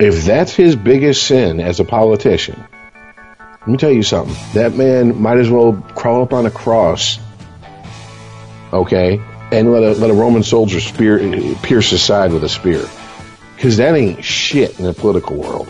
If 0.00 0.24
that's 0.24 0.54
his 0.54 0.76
biggest 0.76 1.24
sin 1.24 1.58
as 1.60 1.80
a 1.80 1.84
politician, 1.84 2.64
let 3.60 3.68
me 3.68 3.76
tell 3.76 3.90
you 3.90 4.04
something. 4.04 4.36
That 4.54 4.74
man 4.74 5.20
might 5.20 5.38
as 5.38 5.50
well 5.50 5.72
crawl 5.72 6.22
up 6.22 6.32
on 6.32 6.46
a 6.46 6.50
cross, 6.50 7.18
okay, 8.72 9.20
and 9.50 9.72
let 9.72 9.82
a 9.82 9.92
let 9.94 10.10
a 10.10 10.14
Roman 10.14 10.44
soldier 10.44 10.80
spear 10.80 11.18
pierce 11.62 11.90
his 11.90 12.02
side 12.02 12.32
with 12.32 12.44
a 12.44 12.48
spear, 12.48 12.88
because 13.56 13.78
that 13.78 13.96
ain't 13.96 14.24
shit 14.24 14.78
in 14.78 14.84
the 14.84 14.94
political 14.94 15.36
world. 15.36 15.68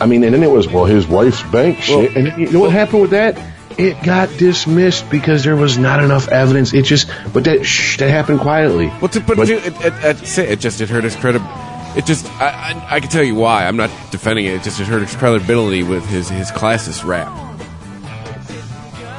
I 0.00 0.06
mean, 0.06 0.24
and 0.24 0.32
then 0.32 0.42
it 0.42 0.50
was 0.50 0.66
well, 0.66 0.86
his 0.86 1.06
wife's 1.06 1.42
bank 1.42 1.80
shit, 1.80 2.16
and 2.16 2.38
you 2.40 2.50
know 2.50 2.60
what 2.60 2.72
happened 2.72 3.02
with 3.02 3.10
that? 3.10 3.38
It 3.78 4.02
got 4.02 4.30
dismissed 4.38 5.10
because 5.10 5.44
there 5.44 5.56
was 5.56 5.76
not 5.76 6.02
enough 6.02 6.28
evidence. 6.28 6.72
It 6.72 6.86
just, 6.86 7.10
but 7.34 7.44
that 7.44 7.66
shh, 7.66 7.98
that 7.98 8.08
happened 8.08 8.40
quietly. 8.40 8.86
Well, 8.86 9.08
to, 9.08 9.20
but, 9.20 9.36
But- 9.36 9.46
to, 9.48 9.54
it, 9.56 9.74
it, 9.84 10.38
it, 10.38 10.38
it 10.38 10.60
just 10.60 10.80
it 10.80 10.88
hurt 10.88 11.04
his 11.04 11.14
credibility. 11.14 11.65
It 11.96 12.04
just 12.04 12.26
I, 12.40 12.48
I 12.90 12.96
I 12.96 13.00
can 13.00 13.08
tell 13.08 13.24
you 13.24 13.34
why. 13.34 13.66
I'm 13.66 13.76
not 13.76 13.90
defending 14.10 14.44
it. 14.46 14.54
It 14.54 14.62
just 14.62 14.78
hurt 14.80 15.00
his 15.02 15.14
credibility 15.16 15.82
with 15.82 16.04
his 16.06 16.28
his 16.28 16.50
classist 16.50 17.04
rap. 17.04 17.28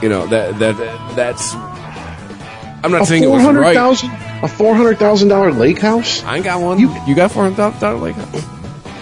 You 0.03 0.09
know 0.09 0.27
that 0.27 0.59
that 0.59 1.15
that's. 1.15 1.53
I'm 2.83 2.91
not 2.91 3.07
saying 3.07 3.23
it 3.23 3.27
was 3.27 3.43
right. 3.43 3.73
thousand, 3.75 4.11
A 4.43 4.47
four 4.47 4.75
hundred 4.75 4.99
thousand 4.99 5.29
dollar 5.29 5.51
lake 5.51 5.79
house? 5.79 6.23
I 6.23 6.35
ain't 6.35 6.45
got 6.45 6.61
one. 6.61 6.79
You- 6.79 6.93
You, 7.07 7.15
got 7.15 7.31
four 7.31 7.43
hundred 7.43 7.55
thousand 7.55 7.79
dollar 7.79 7.97
lake 7.97 8.15
house? 8.15 8.45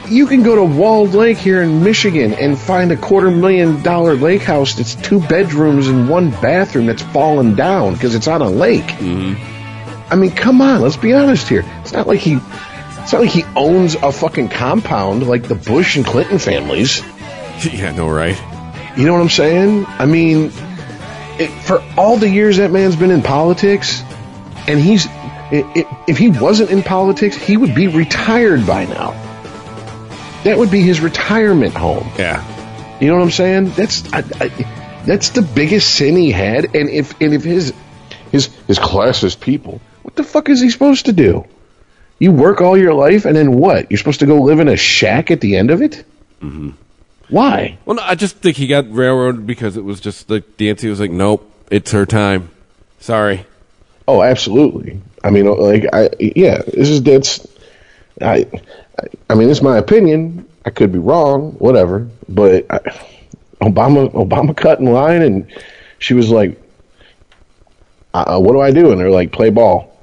You 0.10 0.27
can 0.27 0.43
go 0.43 0.56
to 0.56 0.64
Walled 0.64 1.14
Lake 1.15 1.38
here 1.38 1.61
in 1.64 1.84
Michigan 1.84 2.34
and 2.34 2.57
find 2.57 2.91
a 2.91 2.95
quarter 2.97 3.30
million 3.31 3.81
dollar 3.84 4.14
lake 4.15 4.43
house 4.43 4.76
that's 4.76 4.95
two 4.95 5.19
bedrooms 5.27 5.88
and 5.88 6.07
one 6.07 6.30
bathroom 6.30 6.85
that's 6.85 7.02
fallen 7.02 7.56
down 7.56 7.93
because 7.95 8.15
it's 8.15 8.27
on 8.27 8.41
a 8.41 8.49
lake. 8.49 8.84
Mm-hmm. 8.84 10.14
I 10.14 10.15
mean, 10.15 10.31
come 10.31 10.61
on, 10.61 10.81
let's 10.81 10.95
be 10.97 11.14
honest 11.14 11.49
here. 11.49 11.65
It's 11.81 11.91
not 11.91 12.06
like 12.07 12.19
he, 12.19 12.38
it's 13.06 13.14
not 13.14 13.22
like 13.22 13.30
he 13.30 13.44
owns 13.56 13.94
a 13.94 14.11
fucking 14.11 14.49
compound 14.49 15.27
like 15.27 15.48
the 15.48 15.53
Bush 15.53 15.95
and 15.95 16.03
Clinton 16.03 16.40
families. 16.40 17.02
yeah, 17.72 17.91
no, 17.91 18.10
right. 18.10 18.36
You 18.98 19.06
know 19.06 19.14
what 19.14 19.22
I'm 19.22 19.30
saying? 19.30 19.86
I 19.88 20.07
mean, 20.07 20.45
it, 21.38 21.52
for 21.52 21.84
all 21.99 22.18
the 22.18 22.27
years 22.27 22.57
that 22.57 22.72
man's 22.72 22.95
been 22.95 23.11
in 23.11 23.22
politics, 23.22 24.02
and 24.68 24.80
he's, 24.80 25.06
i 25.06 25.72
i 25.76 26.03
if 26.07 26.18
he 26.18 26.30
wasn't 26.30 26.72
in 26.72 26.82
politics, 26.82 27.36
he 27.36 27.56
would 27.57 27.76
be 27.76 27.86
retired 27.86 28.65
by 28.65 28.86
now. 28.86 29.11
That 30.44 30.57
would 30.57 30.72
be 30.72 30.82
his 30.82 30.99
retirement 30.99 31.76
home. 31.76 32.10
Yeah. 32.18 32.44
You 32.99 33.10
know 33.10 33.18
what 33.18 33.22
I'm 33.22 33.30
saying? 33.30 33.69
That's 33.76 34.11
I, 34.14 34.23
I, 34.41 35.03
that's 35.06 35.30
the 35.30 35.44
biggest 35.44 35.94
sin 35.94 36.15
he 36.15 36.32
had. 36.32 36.76
And 36.76 36.90
if 36.90 37.22
and 37.22 37.36
if 37.36 37.44
his 37.44 37.72
his 38.32 38.48
his 38.65 38.80
classist 38.80 39.41
people, 39.41 39.80
what 40.02 40.15
the 40.15 40.23
fuck 40.23 40.49
is 40.49 40.60
he 40.60 40.72
supposed 40.72 41.06
to 41.06 41.14
do? 41.14 41.45
You 42.20 42.32
work 42.32 42.62
all 42.62 42.78
your 42.78 42.94
life, 42.94 43.26
and 43.26 43.36
then 43.36 43.54
what? 43.54 43.92
You're 43.92 43.98
supposed 43.98 44.22
to 44.22 44.26
go 44.26 44.42
live 44.42 44.60
in 44.60 44.68
a 44.68 44.78
shack 44.78 45.32
at 45.32 45.42
the 45.42 45.58
end 45.58 45.72
of 45.72 45.82
it? 45.82 46.06
Mm-hmm. 46.42 46.72
Why? 47.30 47.78
Well, 47.86 47.98
no, 47.98 48.04
I 48.04 48.16
just 48.16 48.38
think 48.38 48.56
he 48.58 48.68
got 48.68 48.92
railroaded 48.92 49.46
because 49.46 49.78
it 49.78 49.84
was 49.84 50.00
just 50.00 50.30
like 50.30 50.58
DNC 50.58 50.90
was 50.90 51.00
like, 51.00 51.12
nope, 51.12 51.50
it's 51.70 51.92
her 51.92 52.06
time. 52.06 52.52
Sorry. 53.00 53.46
Oh, 54.08 54.22
absolutely. 54.22 55.02
I 55.24 55.32
mean, 55.32 55.46
like, 55.46 55.86
I 55.92 56.10
yeah, 56.20 56.62
this 56.62 56.90
is 56.90 57.02
that's 57.02 57.46
I, 58.22 58.46
I, 59.00 59.04
I 59.32 59.36
mean, 59.36 59.50
it's 59.50 59.62
my 59.62 59.78
opinion. 59.78 60.48
I 60.66 60.70
could 60.70 60.92
be 60.92 61.00
wrong, 61.00 61.54
whatever. 61.54 62.08
But 62.30 62.66
I, 62.70 62.80
Obama, 63.62 64.12
Obama 64.14 64.56
cut 64.56 64.80
in 64.80 64.86
line, 64.86 65.22
and 65.22 65.52
she 65.98 66.14
was 66.14 66.30
like, 66.30 66.62
uh, 68.14 68.40
"What 68.40 68.54
do 68.54 68.62
I 68.62 68.72
do?" 68.72 68.92
And 68.92 69.00
they're 69.00 69.10
like, 69.10 69.32
"Play 69.32 69.50
ball. 69.50 69.95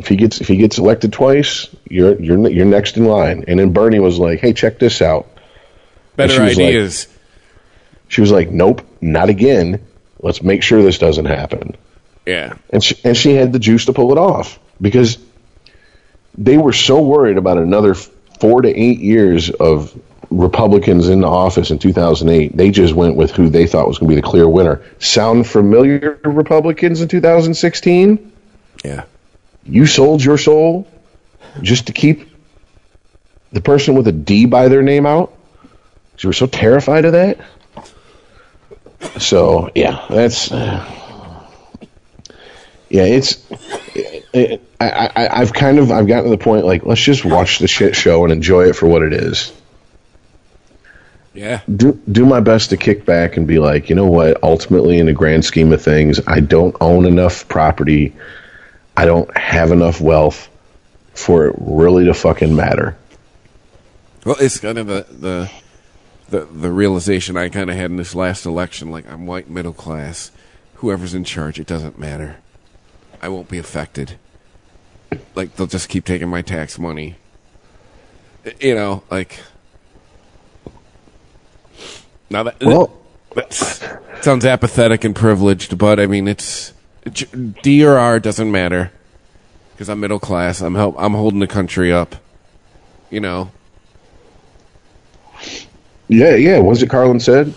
If 0.00 0.08
he 0.08 0.16
gets 0.16 0.40
if 0.40 0.48
he 0.48 0.56
gets 0.56 0.78
elected 0.78 1.12
twice, 1.12 1.68
you're 1.88 2.20
you're 2.20 2.48
you're 2.48 2.66
next 2.66 2.96
in 2.96 3.04
line." 3.04 3.44
And 3.46 3.60
then 3.60 3.72
Bernie 3.72 4.00
was 4.00 4.18
like, 4.18 4.40
"Hey, 4.40 4.52
check 4.52 4.78
this 4.78 5.00
out." 5.02 5.28
Better 6.16 6.34
she 6.34 6.40
was 6.40 6.56
like- 6.56 6.66
ideas. 6.66 7.06
She 8.08 8.20
was 8.20 8.32
like, 8.32 8.50
"Nope, 8.50 8.82
not 9.00 9.28
again. 9.28 9.80
Let's 10.20 10.42
make 10.42 10.62
sure 10.62 10.82
this 10.82 10.98
doesn't 10.98 11.26
happen." 11.26 11.76
yeah. 12.26 12.54
and 12.70 12.82
she, 12.82 12.96
and 13.04 13.16
she 13.16 13.34
had 13.34 13.52
the 13.52 13.58
juice 13.58 13.86
to 13.86 13.92
pull 13.92 14.12
it 14.12 14.18
off 14.18 14.58
because 14.80 15.18
they 16.36 16.58
were 16.58 16.72
so 16.72 17.00
worried 17.02 17.36
about 17.36 17.58
another 17.58 17.94
four 17.94 18.62
to 18.62 18.68
eight 18.68 19.00
years 19.00 19.50
of 19.50 19.98
Republicans 20.30 21.08
in 21.08 21.20
the 21.20 21.26
office 21.26 21.70
in 21.70 21.78
2008. 21.78 22.56
They 22.56 22.70
just 22.70 22.94
went 22.94 23.16
with 23.16 23.32
who 23.32 23.48
they 23.48 23.66
thought 23.66 23.88
was 23.88 23.98
going 23.98 24.10
to 24.10 24.16
be 24.16 24.20
the 24.20 24.26
clear 24.26 24.48
winner. 24.48 24.82
Sound 24.98 25.46
familiar, 25.46 26.20
Republicans 26.24 27.00
in 27.00 27.08
2016? 27.08 28.32
Yeah. 28.84 29.04
You 29.64 29.86
sold 29.86 30.24
your 30.24 30.38
soul 30.38 30.86
just 31.62 31.86
to 31.88 31.92
keep 31.92 32.28
the 33.52 33.60
person 33.60 33.94
with 33.94 34.06
a 34.08 34.12
D 34.12 34.46
by 34.46 34.68
their 34.68 34.82
name 34.82 35.06
out? 35.06 35.32
'Cause 36.12 36.24
you 36.24 36.28
were 36.28 36.34
so 36.34 36.46
terrified 36.46 37.04
of 37.04 37.12
that? 37.12 37.38
So, 39.18 39.70
yeah, 39.74 40.04
that's. 40.10 40.50
yeah, 40.50 40.86
it's. 42.90 43.38
It, 44.32 44.62
I, 44.80 45.10
I, 45.16 45.40
I've 45.40 45.52
kind 45.52 45.78
of 45.78 45.90
I've 45.90 46.06
gotten 46.06 46.24
to 46.24 46.30
the 46.30 46.38
point 46.42 46.64
like 46.64 46.84
let's 46.86 47.00
just 47.00 47.24
watch 47.24 47.58
the 47.58 47.66
shit 47.66 47.96
show 47.96 48.22
and 48.24 48.32
enjoy 48.32 48.66
it 48.68 48.76
for 48.76 48.86
what 48.86 49.02
it 49.02 49.12
is. 49.12 49.52
Yeah. 51.34 51.60
Do 51.74 52.00
do 52.10 52.24
my 52.26 52.40
best 52.40 52.70
to 52.70 52.76
kick 52.76 53.04
back 53.04 53.36
and 53.36 53.46
be 53.46 53.58
like, 53.58 53.88
you 53.88 53.96
know 53.96 54.06
what? 54.06 54.42
Ultimately, 54.42 54.98
in 54.98 55.06
the 55.06 55.12
grand 55.12 55.44
scheme 55.44 55.72
of 55.72 55.82
things, 55.82 56.20
I 56.26 56.40
don't 56.40 56.76
own 56.80 57.06
enough 57.06 57.46
property. 57.48 58.14
I 59.00 59.06
don't 59.06 59.34
have 59.34 59.72
enough 59.72 59.98
wealth 59.98 60.50
for 61.14 61.46
it 61.46 61.54
really 61.58 62.04
to 62.04 62.12
fucking 62.12 62.54
matter. 62.54 62.98
Well, 64.26 64.36
it's 64.38 64.60
kind 64.60 64.76
of 64.76 64.88
the 64.88 65.06
the 65.08 65.50
the, 66.28 66.44
the 66.44 66.70
realization 66.70 67.34
I 67.34 67.48
kind 67.48 67.70
of 67.70 67.76
had 67.76 67.90
in 67.90 67.96
this 67.96 68.14
last 68.14 68.44
election. 68.44 68.90
Like, 68.90 69.10
I'm 69.10 69.26
white, 69.26 69.48
middle 69.48 69.72
class. 69.72 70.32
Whoever's 70.74 71.14
in 71.14 71.24
charge, 71.24 71.58
it 71.58 71.66
doesn't 71.66 71.98
matter. 71.98 72.36
I 73.22 73.30
won't 73.30 73.48
be 73.48 73.56
affected. 73.56 74.18
Like, 75.34 75.56
they'll 75.56 75.66
just 75.66 75.88
keep 75.88 76.04
taking 76.04 76.28
my 76.28 76.42
tax 76.42 76.78
money. 76.78 77.16
You 78.60 78.74
know, 78.74 79.02
like. 79.10 79.40
Now 82.28 82.42
that 82.42 82.60
Well, 82.60 82.92
that 83.34 83.54
sounds 84.20 84.44
apathetic 84.44 85.04
and 85.04 85.16
privileged, 85.16 85.78
but 85.78 85.98
I 85.98 86.06
mean, 86.06 86.28
it's 86.28 86.74
D 87.62 87.84
or 87.84 87.96
R 87.98 88.20
doesn't 88.20 88.50
matter 88.50 88.92
because 89.72 89.88
I'm 89.88 90.00
middle 90.00 90.20
class. 90.20 90.60
I'm 90.60 90.74
help. 90.74 90.96
I'm 90.98 91.14
holding 91.14 91.40
the 91.40 91.46
country 91.46 91.92
up. 91.92 92.16
You 93.10 93.20
know. 93.20 93.50
yeah, 96.08 96.34
yeah. 96.36 96.58
Was 96.58 96.82
it 96.82 96.90
Carlin 96.90 97.20
said? 97.20 97.54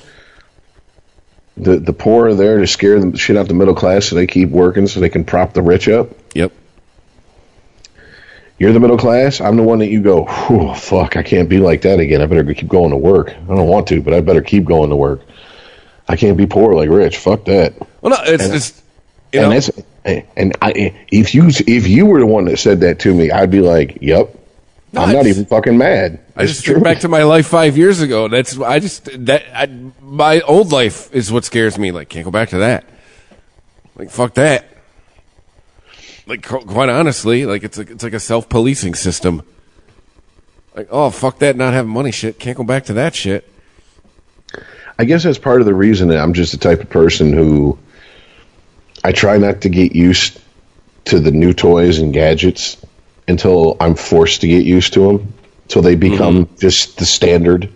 The 1.58 1.78
the 1.78 1.94
poor 1.94 2.28
are 2.28 2.34
there 2.34 2.60
to 2.60 2.68
scare 2.68 3.00
the 3.00 3.18
shit 3.18 3.38
out 3.38 3.48
the 3.48 3.54
middle 3.54 3.76
class, 3.76 4.06
so 4.06 4.16
they 4.16 4.26
keep 4.26 4.50
working, 4.50 4.88
so 4.88 5.00
they 5.00 5.10
can 5.10 5.26
prop 5.26 5.54
the 5.54 5.62
rich 5.62 5.88
up. 5.88 6.10
Yep. 6.34 6.52
You're 8.58 8.72
the 8.72 8.80
middle 8.80 8.98
class. 8.98 9.42
I'm 9.42 9.58
the 9.58 9.64
one 9.64 9.80
that 9.80 9.90
you 9.90 10.02
go, 10.02 10.26
Whew, 10.26 10.74
fuck, 10.74 11.18
I 11.18 11.24
can't 11.24 11.50
be 11.50 11.58
like 11.58 11.82
that 11.82 12.00
again. 12.00 12.22
I 12.22 12.28
better 12.28 12.54
keep 12.54 12.70
going 12.70 12.92
to 12.92 12.98
work. 12.98 13.30
I 13.32 13.56
don't 13.56 13.68
want 13.68 13.88
to, 13.88 14.02
but 14.02 14.14
I 14.14 14.22
better 14.22 14.42
keep 14.42 14.64
going 14.64 14.90
to 14.90 14.96
work. 14.96 15.22
I 16.08 16.16
can't 16.16 16.38
be 16.38 16.46
poor 16.46 16.74
like 16.74 16.90
rich. 16.90 17.18
Fuck 17.18 17.46
that. 17.46 17.74
Well, 18.02 18.12
no, 18.12 18.18
it's 18.24 18.48
just 18.50 18.83
you 19.34 19.42
and 19.42 19.52
that's 19.52 19.70
and 20.36 20.56
I 20.62 20.94
if 21.12 21.34
you 21.34 21.48
if 21.48 21.88
you 21.88 22.06
were 22.06 22.20
the 22.20 22.26
one 22.26 22.46
that 22.46 22.58
said 22.58 22.82
that 22.82 23.00
to 23.00 23.14
me, 23.14 23.32
I'd 23.32 23.52
be 23.52 23.62
like, 23.62 23.98
"Yep." 24.02 24.40
No, 24.94 25.02
I'm 25.02 25.14
not 25.14 25.24
just- 25.24 25.30
even 25.30 25.46
fucking 25.46 25.78
mad. 25.78 26.20
I 26.36 26.46
just 26.46 26.64
true. 26.64 26.76
think 26.76 26.84
back 26.84 27.00
to 27.00 27.08
my 27.08 27.24
life 27.24 27.48
five 27.48 27.78
years 27.78 28.02
ago. 28.02 28.28
That's 28.28 28.60
I 28.60 28.80
just 28.80 29.10
that 29.26 29.44
I, 29.54 29.68
my 30.02 30.42
old 30.42 30.72
life 30.72 31.14
is 31.14 31.32
what 31.32 31.46
scares 31.46 31.78
me. 31.78 31.92
Like, 31.92 32.10
can't 32.10 32.26
go 32.26 32.32
back 32.32 32.50
to 32.50 32.60
that. 32.60 32.86
Like, 33.96 34.10
fuck 34.10 34.34
that. 34.36 34.68
Like, 36.26 36.44
quite 36.46 36.90
honestly, 36.90 37.46
like 37.46 37.64
it's 37.64 37.78
like 37.78 37.90
it's 37.90 38.04
like 38.04 38.14
a 38.14 38.20
self 38.20 38.50
policing 38.50 38.96
system. 38.96 39.44
Like, 40.76 40.88
oh 40.90 41.10
fuck 41.10 41.40
that, 41.40 41.56
not 41.56 41.74
having 41.74 41.92
money, 41.92 42.12
shit. 42.12 42.40
Can't 42.40 42.58
go 42.58 42.64
back 42.64 42.86
to 42.86 42.94
that 42.94 43.14
shit. 43.14 43.48
I 44.98 45.06
guess 45.06 45.24
that's 45.24 45.38
part 45.38 45.60
of 45.60 45.66
the 45.66 45.74
reason 45.74 46.10
that 46.10 46.20
I'm 46.20 46.34
just 46.34 46.52
the 46.52 46.58
type 46.58 46.82
of 46.82 46.90
person 46.90 47.34
who 47.34 47.78
I 49.04 49.12
try 49.12 49.38
not 49.38 49.62
to 49.62 49.70
get 49.70 49.96
used 49.96 50.40
to 51.06 51.20
the 51.20 51.32
new 51.32 51.54
toys 51.54 52.00
and 52.00 52.14
gadgets 52.14 52.78
until 53.28 53.78
I'm 53.80 53.96
forced 53.96 54.42
to 54.42 54.48
get 54.48 54.66
used 54.66 54.94
to 54.94 55.00
them, 55.02 55.34
till 55.68 55.82
they 55.82 55.96
mm-hmm. 55.96 56.12
become 56.12 56.50
just 56.60 56.98
the 56.98 57.06
standard. 57.06 57.72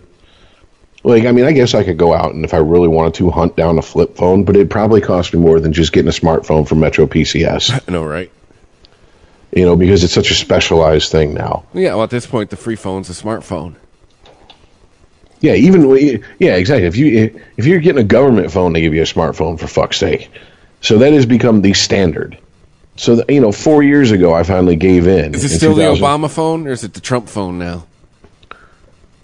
Like, 1.04 1.24
I 1.24 1.32
mean, 1.32 1.44
I 1.44 1.52
guess 1.52 1.74
I 1.74 1.84
could 1.84 1.96
go 1.96 2.12
out 2.12 2.34
and 2.34 2.44
if 2.44 2.52
I 2.52 2.58
really 2.58 2.88
wanted 2.88 3.14
to 3.14 3.30
hunt 3.30 3.56
down 3.56 3.78
a 3.78 3.82
flip 3.82 4.16
phone, 4.16 4.44
but 4.44 4.56
it'd 4.56 4.70
probably 4.70 5.00
cost 5.00 5.32
me 5.32 5.40
more 5.40 5.60
than 5.60 5.72
just 5.72 5.92
getting 5.92 6.08
a 6.08 6.12
smartphone 6.12 6.66
from 6.66 6.80
Metro 6.80 7.06
PCS, 7.06 7.82
I 7.88 7.92
know, 7.92 8.04
right? 8.04 8.30
you 9.52 9.64
know, 9.64 9.76
because 9.76 10.04
it's 10.04 10.12
such 10.12 10.30
a 10.30 10.34
specialized 10.34 11.10
thing 11.10 11.34
now. 11.34 11.64
Yeah. 11.72 11.94
Well, 11.94 12.04
at 12.04 12.10
this 12.10 12.26
point, 12.26 12.50
the 12.50 12.56
free 12.56 12.76
phone's 12.76 13.08
a 13.08 13.12
smartphone. 13.12 13.76
Yeah, 15.40 15.54
even 15.54 15.88
yeah, 16.40 16.56
exactly. 16.56 16.86
If 16.86 16.96
you 16.96 17.40
if 17.56 17.64
you're 17.64 17.78
getting 17.78 18.00
a 18.00 18.06
government 18.06 18.50
phone, 18.50 18.72
they 18.72 18.80
give 18.80 18.92
you 18.92 19.02
a 19.02 19.06
smartphone 19.06 19.58
for 19.58 19.68
fuck's 19.68 19.96
sake. 19.96 20.30
So 20.80 20.98
that 20.98 21.12
has 21.12 21.26
become 21.26 21.62
the 21.62 21.74
standard. 21.74 22.38
So 22.96 23.16
that, 23.16 23.30
you 23.30 23.40
know, 23.40 23.52
four 23.52 23.82
years 23.82 24.10
ago, 24.10 24.34
I 24.34 24.42
finally 24.42 24.76
gave 24.76 25.06
in. 25.06 25.34
Is 25.34 25.44
it 25.44 25.52
in 25.52 25.58
still 25.58 25.74
the 25.74 25.82
Obama 25.82 26.30
phone 26.30 26.66
or 26.66 26.72
is 26.72 26.82
it 26.84 26.94
the 26.94 27.00
Trump 27.00 27.28
phone 27.28 27.58
now? 27.58 27.86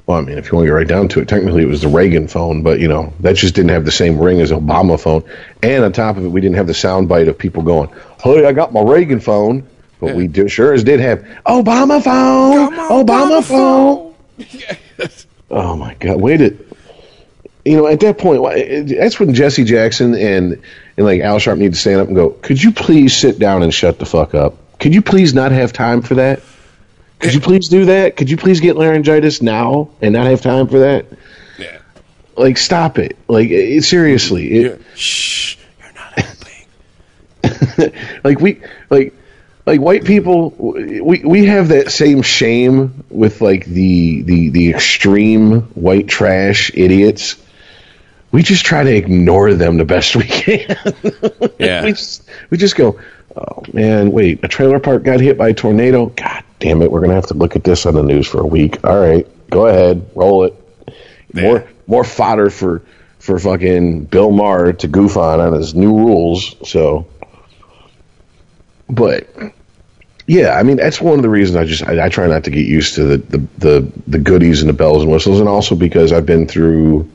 Well, 0.07 0.19
I 0.19 0.21
mean, 0.21 0.37
if 0.37 0.51
you 0.53 0.57
want 0.57 0.65
to 0.67 0.69
get 0.69 0.75
right 0.75 0.87
down 0.87 1.09
to 1.09 1.21
it, 1.21 1.29
technically 1.29 1.63
it 1.63 1.69
was 1.69 1.81
the 1.81 1.89
Reagan 1.89 2.29
phone, 2.29 2.63
but 2.63 2.79
you 2.79 2.89
know 2.89 3.13
that 3.21 3.37
just 3.37 3.55
didn't 3.55 3.71
have 3.71 3.87
the 3.87 3.91
same 3.91 4.19
ring 4.19 4.41
as 4.41 4.51
Obama 4.53 5.01
phone. 5.01 5.25
And 5.63 5.83
on 5.83 5.93
top 5.93 6.19
of 6.19 6.25
it, 6.25 6.29
we 6.29 6.43
didn't 6.43 6.57
have 6.57 6.67
the 6.67 6.75
sound 6.75 7.09
bite 7.09 7.27
of 7.27 7.39
people 7.39 7.63
going, 7.63 7.89
"Hey, 8.23 8.45
I 8.45 8.53
got 8.53 8.71
my 8.73 8.83
Reagan 8.83 9.19
phone," 9.19 9.67
but 10.01 10.09
Yeah. 10.09 10.15
we 10.17 10.27
do, 10.29 10.47
sure 10.47 10.75
as 10.75 10.85
did 10.85 11.01
have 11.01 11.25
Obama 11.47 12.03
phone, 12.05 12.75
Obama, 13.07 13.43
phone. 13.43 14.15
Oh 15.51 15.77
my 15.77 15.95
God! 16.01 16.21
Wait 16.21 16.41
it. 16.41 16.67
You 17.65 17.79
know, 17.79 17.87
at 17.87 18.01
that 18.01 18.19
point, 18.19 18.43
that's 18.89 19.19
when 19.19 19.33
Jesse 19.33 19.65
Jackson 19.65 20.15
and 20.15 20.63
and 20.97 21.07
like 21.07 21.23
Al 21.23 21.39
Sharp 21.39 21.59
need 21.59 21.73
to 21.73 21.79
stand 21.79 22.01
up 22.01 22.09
and 22.09 22.17
go. 22.17 22.31
Could 22.31 22.63
you 22.63 22.73
please 22.73 23.17
sit 23.17 23.39
down 23.39 23.63
and 23.63 23.73
shut 23.73 23.99
the 23.99 24.05
fuck 24.05 24.35
up? 24.35 24.57
Could 24.79 24.95
you 24.95 25.01
please 25.01 25.33
not 25.33 25.51
have 25.53 25.73
time 25.73 26.03
for 26.03 26.17
that? 26.17 26.43
Could 27.21 27.33
you 27.33 27.41
please 27.41 27.69
do 27.69 27.87
that? 27.87 28.17
Could 28.17 28.29
you 28.29 28.37
please 28.37 28.61
get 28.61 28.77
laryngitis 28.77 29.41
now 29.41 29.89
and 30.03 30.13
not 30.13 30.27
have 30.27 30.43
time 30.43 30.69
for 30.69 30.81
that? 30.81 31.07
Yeah. 31.59 31.79
Like, 32.37 32.59
stop 32.59 32.99
it! 32.99 33.17
Like, 33.29 33.49
it, 33.49 33.83
seriously, 33.85 34.53
it, 34.53 34.83
Shh. 34.95 35.57
You're 35.79 35.93
not 35.95 36.19
helping. 37.81 37.93
like 38.25 38.41
we 38.41 38.61
like 38.91 39.15
like 39.65 39.81
white 39.81 40.05
people 40.05 40.51
we 40.51 41.25
we 41.25 41.47
have 41.47 41.69
that 41.69 41.91
same 41.91 42.21
shame 42.21 43.05
with 43.09 43.41
like 43.41 43.65
the 43.65 44.21
the 44.23 44.51
the 44.51 44.71
extreme 44.71 45.63
white 45.75 46.09
trash 46.09 46.71
idiots 46.75 47.37
we 48.35 48.43
just 48.43 48.65
try 48.65 48.83
to 48.83 48.93
ignore 48.93 49.55
them 49.55 49.77
the 49.77 49.85
best 49.85 50.17
we 50.17 50.25
can. 50.25 50.77
Yeah. 51.59 51.85
we 51.85 51.93
just 51.93 52.29
we 52.51 52.59
just 52.59 52.75
go 52.75 53.01
oh 53.37 53.63
man 53.73 54.11
wait 54.11 54.41
a 54.43 54.49
trailer 54.49 54.81
park 54.81 55.05
got 55.05 55.21
hit 55.21 55.39
by 55.39 55.51
a 55.51 55.55
tornado? 55.55 56.07
God 56.07 56.43
damn 56.59 56.83
it 56.83 56.91
we're 56.91 57.01
gonna 57.01 57.15
have 57.15 57.29
to 57.29 57.35
look 57.35 57.55
at 57.55 57.63
this 57.63 57.87
on 57.87 57.95
the 57.95 58.03
news 58.03 58.27
for 58.27 58.41
a 58.41 58.47
week. 58.47 58.85
All 58.85 59.01
right 59.01 59.27
go 59.51 59.67
ahead 59.69 60.11
roll 60.17 60.45
it. 60.45 60.55
More 61.33 61.69
more 61.87 62.03
fodder 62.03 62.51
for 62.51 62.83
for 63.21 63.39
fucking 63.39 64.07
bill 64.07 64.33
maher 64.33 64.73
to 64.73 64.89
goof 64.89 65.17
on 65.17 65.39
on 65.41 65.53
his 65.53 65.75
new 65.75 65.97
rules 65.97 66.57
so. 66.69 67.07
But 68.91 69.29
yeah, 70.27 70.59
I 70.59 70.65
mean 70.65 70.77
that's 70.77 71.01
one 71.01 71.15
of 71.19 71.23
the 71.23 71.31
reasons 71.31 71.57
I 71.57 71.65
just 71.65 71.85
I, 71.85 72.07
I 72.07 72.09
try 72.09 72.27
not 72.27 72.45
to 72.45 72.51
get 72.51 72.67
used 72.67 72.97
to 72.97 73.05
the, 73.05 73.17
the 73.19 73.39
the 73.59 73.93
the 74.09 74.19
goodies 74.19 74.61
and 74.61 74.69
the 74.69 74.75
bells 74.75 75.05
and 75.05 75.13
whistles, 75.13 75.39
and 75.39 75.49
also 75.49 75.77
because 75.77 76.13
I've 76.13 76.27
been 76.27 76.49
through. 76.49 77.11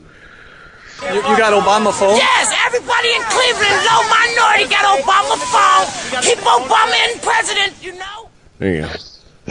You, 1.14 1.16
you 1.16 1.36
got 1.36 1.52
Obama 1.52 1.92
phone? 1.92 2.16
Yes, 2.16 2.54
everybody 2.66 3.08
in 3.08 3.22
Cleveland, 3.22 3.84
low 3.84 4.02
minority 4.08 4.68
got 4.70 4.86
Obama 5.00 5.36
phone. 5.50 6.22
Keep 6.22 6.38
Obama 6.38 7.12
in 7.12 7.18
president, 7.20 7.74
you 7.82 7.98
know. 7.98 8.28
There 8.58 8.74
you 8.74 8.80
go. 8.82 8.92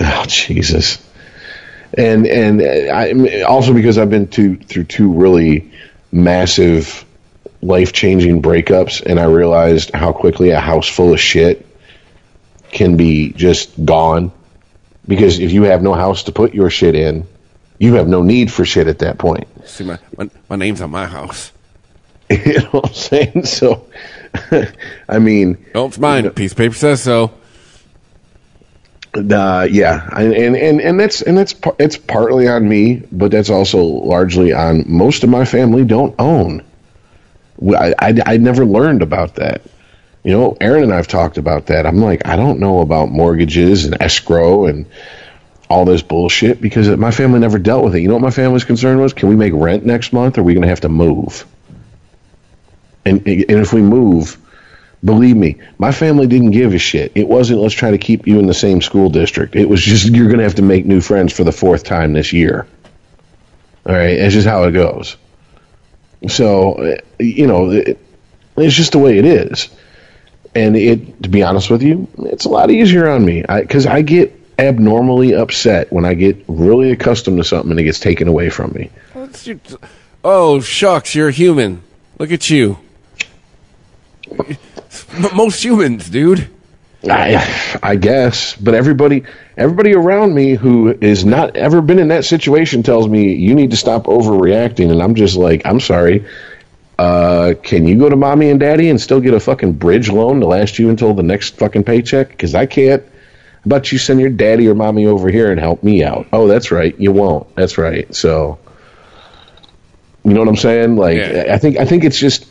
Oh 0.02 0.26
Jesus, 0.28 1.04
and 1.98 2.26
and 2.26 2.62
I 2.62 3.42
also 3.42 3.74
because 3.74 3.98
I've 3.98 4.10
been 4.10 4.28
to 4.30 4.56
through 4.56 4.86
two 4.86 5.12
really 5.12 5.72
massive 6.12 7.06
life 7.62 7.92
changing 7.92 8.42
breakups, 8.42 9.02
and 9.06 9.20
I 9.20 9.26
realized 9.26 9.92
how 9.94 10.14
quickly 10.14 10.52
a 10.52 10.60
house 10.60 10.88
full 10.88 11.12
of 11.12 11.20
shit 11.20 11.66
can 12.72 12.96
be 12.96 13.34
just 13.34 13.84
gone. 13.84 14.32
Because 15.08 15.40
if 15.40 15.52
you 15.52 15.64
have 15.64 15.82
no 15.82 15.94
house 15.94 16.24
to 16.24 16.32
put 16.32 16.54
your 16.54 16.70
shit 16.70 16.96
in, 16.96 17.28
you 17.80 17.96
have 17.96 18.08
no 18.08 18.22
need 18.22 18.52
for 18.52 18.64
shit 18.64 18.88
at 18.88 19.00
that 19.00 19.18
point. 19.18 19.48
See, 19.70 19.84
my, 19.84 20.00
my, 20.18 20.30
my 20.50 20.56
name's 20.56 20.82
on 20.82 20.92
my 20.92 21.06
house. 21.06 21.52
you 22.30 22.54
know 22.60 22.70
what 22.72 22.88
I'm 22.88 22.94
saying? 22.94 23.46
So, 23.46 23.88
I 25.10 25.20
mean, 25.20 25.64
No, 25.74 25.88
it's 25.88 25.98
mine. 25.98 26.30
Piece 26.32 26.52
of 26.52 26.58
paper 26.58 26.76
says 26.76 27.02
so. 27.02 27.32
uh, 29.16 29.68
yeah, 29.70 30.08
and, 30.16 30.34
and 30.34 30.56
and 30.56 30.82
and 30.82 31.00
that's 31.00 31.22
and 31.22 31.38
that's 31.38 31.56
it's 31.80 31.98
partly 31.98 32.48
on 32.48 32.70
me, 32.70 33.02
but 33.12 33.32
that's 33.32 33.50
also 33.50 33.82
largely 33.82 34.54
on 34.54 34.84
most 34.88 35.24
of 35.24 35.30
my 35.30 35.46
family 35.46 35.84
don't 35.86 36.14
own. 36.20 36.64
I, 37.76 37.94
I, 38.00 38.14
I 38.26 38.38
never 38.38 38.66
learned 38.66 39.02
about 39.02 39.36
that. 39.36 39.62
You 40.24 40.32
know, 40.32 40.58
Aaron 40.62 40.84
and 40.84 40.94
I've 40.94 41.08
talked 41.08 41.38
about 41.38 41.66
that. 41.68 41.86
I'm 41.86 41.98
like, 41.98 42.26
I 42.28 42.36
don't 42.36 42.60
know 42.60 42.82
about 42.82 43.10
mortgages 43.10 43.86
and 43.86 44.00
escrow 44.02 44.66
and 44.68 44.86
all 45.70 45.86
this 45.86 46.02
bullshit 46.02 46.60
because 46.60 46.90
my 46.98 47.12
family 47.12 47.40
never 47.40 47.60
dealt 47.60 47.84
with 47.84 47.96
it. 47.96 48.02
You 48.02 48.08
know 48.08 48.16
what 48.16 48.24
my 48.24 48.32
family's 48.32 48.64
concern 48.64 49.00
was? 49.00 49.14
Can 49.14 49.30
we 49.30 49.36
make 49.36 49.54
rent 49.54 49.86
next 49.86 50.12
month? 50.12 50.38
Or 50.38 50.42
are 50.42 50.44
we 50.44 50.54
going 50.54 50.64
to 50.64 50.70
have 50.70 50.82
to 50.82 50.90
move? 50.90 51.46
And 53.06 53.26
and 53.28 53.50
if 53.50 53.72
we 53.72 53.82
move, 53.82 54.38
believe 55.04 55.38
me, 55.38 55.58
my 55.78 55.92
family 55.92 56.28
didn't 56.28 56.52
give 56.52 56.74
a 56.74 56.80
shit. 56.80 57.12
It 57.16 57.28
wasn't 57.28 57.60
let's 57.62 57.74
try 57.74 57.92
to 57.92 57.98
keep 57.98 58.28
you 58.28 58.40
in 58.40 58.48
the 58.48 58.54
same 58.54 58.82
school 58.82 59.10
district. 59.10 59.56
It 59.56 59.70
was 59.70 59.82
just 59.82 60.08
you're 60.08 60.28
going 60.28 60.40
to 60.40 60.44
have 60.44 60.56
to 60.56 60.62
make 60.64 60.86
new 60.86 61.02
friends 61.02 61.34
for 61.34 61.44
the 61.44 61.52
fourth 61.52 61.84
time 61.84 62.14
this 62.14 62.34
year. 62.34 62.68
All 63.86 63.96
right, 63.96 64.10
it's 64.10 64.34
just 64.34 64.48
how 64.48 64.64
it 64.64 64.72
goes. 64.72 65.18
So, 66.28 66.98
you 67.18 67.48
know, 67.48 67.72
it, 67.72 67.98
it's 68.58 68.76
just 68.76 68.92
the 68.92 69.00
way 69.00 69.18
it 69.18 69.26
is. 69.26 69.70
And 70.54 70.76
it, 70.76 71.24
to 71.24 71.30
be 71.30 71.44
honest 71.44 71.70
with 71.70 71.82
you, 71.82 72.08
it's 72.18 72.46
a 72.46 72.50
lot 72.50 72.72
easier 72.72 73.08
on 73.08 73.24
me 73.24 73.44
because 73.48 73.86
I, 73.86 74.02
get 74.02 74.39
abnormally 74.66 75.34
upset 75.34 75.92
when 75.92 76.06
I 76.06 76.14
get 76.14 76.44
really 76.48 76.92
accustomed 76.92 77.38
to 77.38 77.44
something 77.44 77.72
and 77.72 77.80
it 77.80 77.84
gets 77.84 78.00
taken 78.00 78.28
away 78.28 78.50
from 78.50 78.72
me. 78.74 78.90
Your- 79.44 79.60
oh, 80.24 80.60
shucks, 80.60 81.16
you're 81.16 81.30
a 81.30 81.32
human. 81.32 81.82
Look 82.18 82.32
at 82.32 82.50
you. 82.50 82.78
Most 85.34 85.64
humans, 85.64 86.10
dude. 86.10 86.50
I, 87.10 87.80
I 87.82 87.96
guess, 87.96 88.56
but 88.56 88.74
everybody, 88.74 89.24
everybody 89.56 89.94
around 89.94 90.36
me 90.36 90.56
who 90.56 90.90
is 91.00 91.24
not 91.24 91.56
ever 91.56 91.82
been 91.82 91.98
in 91.98 92.10
that 92.10 92.26
situation 92.26 92.84
tells 92.84 93.08
me 93.08 93.34
you 93.36 93.56
need 93.56 93.72
to 93.72 93.78
stop 93.78 94.04
overreacting, 94.04 94.92
and 94.92 95.02
I'm 95.02 95.16
just 95.16 95.38
like, 95.38 95.62
I'm 95.66 95.80
sorry. 95.80 96.26
Uh, 96.98 97.54
can 97.64 97.88
you 97.88 97.98
go 97.98 98.10
to 98.10 98.18
mommy 98.18 98.50
and 98.50 98.60
daddy 98.60 98.90
and 98.90 99.00
still 99.00 99.22
get 99.22 99.34
a 99.34 99.40
fucking 99.40 99.74
bridge 99.74 100.10
loan 100.10 100.42
to 100.42 100.48
last 100.48 100.78
you 100.78 100.90
until 100.90 101.14
the 101.14 101.24
next 101.24 101.56
fucking 101.56 101.86
paycheck? 101.86 102.28
Because 102.30 102.54
I 102.54 102.66
can't. 102.66 103.02
About 103.70 103.92
you 103.92 104.00
send 104.00 104.20
your 104.20 104.32
daddy 104.32 104.68
or 104.68 104.74
mommy 104.74 105.06
over 105.06 105.30
here 105.30 105.52
and 105.52 105.60
help 105.60 105.84
me 105.84 106.04
out? 106.04 106.26
Oh, 106.34 106.48
that's 106.48 106.72
right, 106.72 107.00
you 107.00 107.12
won't. 107.12 107.56
That's 107.56 107.78
right. 107.78 108.12
So, 108.16 108.58
you 110.24 110.34
know 110.34 110.40
what 110.40 110.50
I'm 110.50 110.56
saying? 110.56 110.96
Like, 110.96 111.18
Yeah. 111.18 111.54
I 111.54 111.60
think 111.60 111.78
I 111.78 111.86
think 111.86 112.04
it's 112.04 112.18
just 112.18 112.48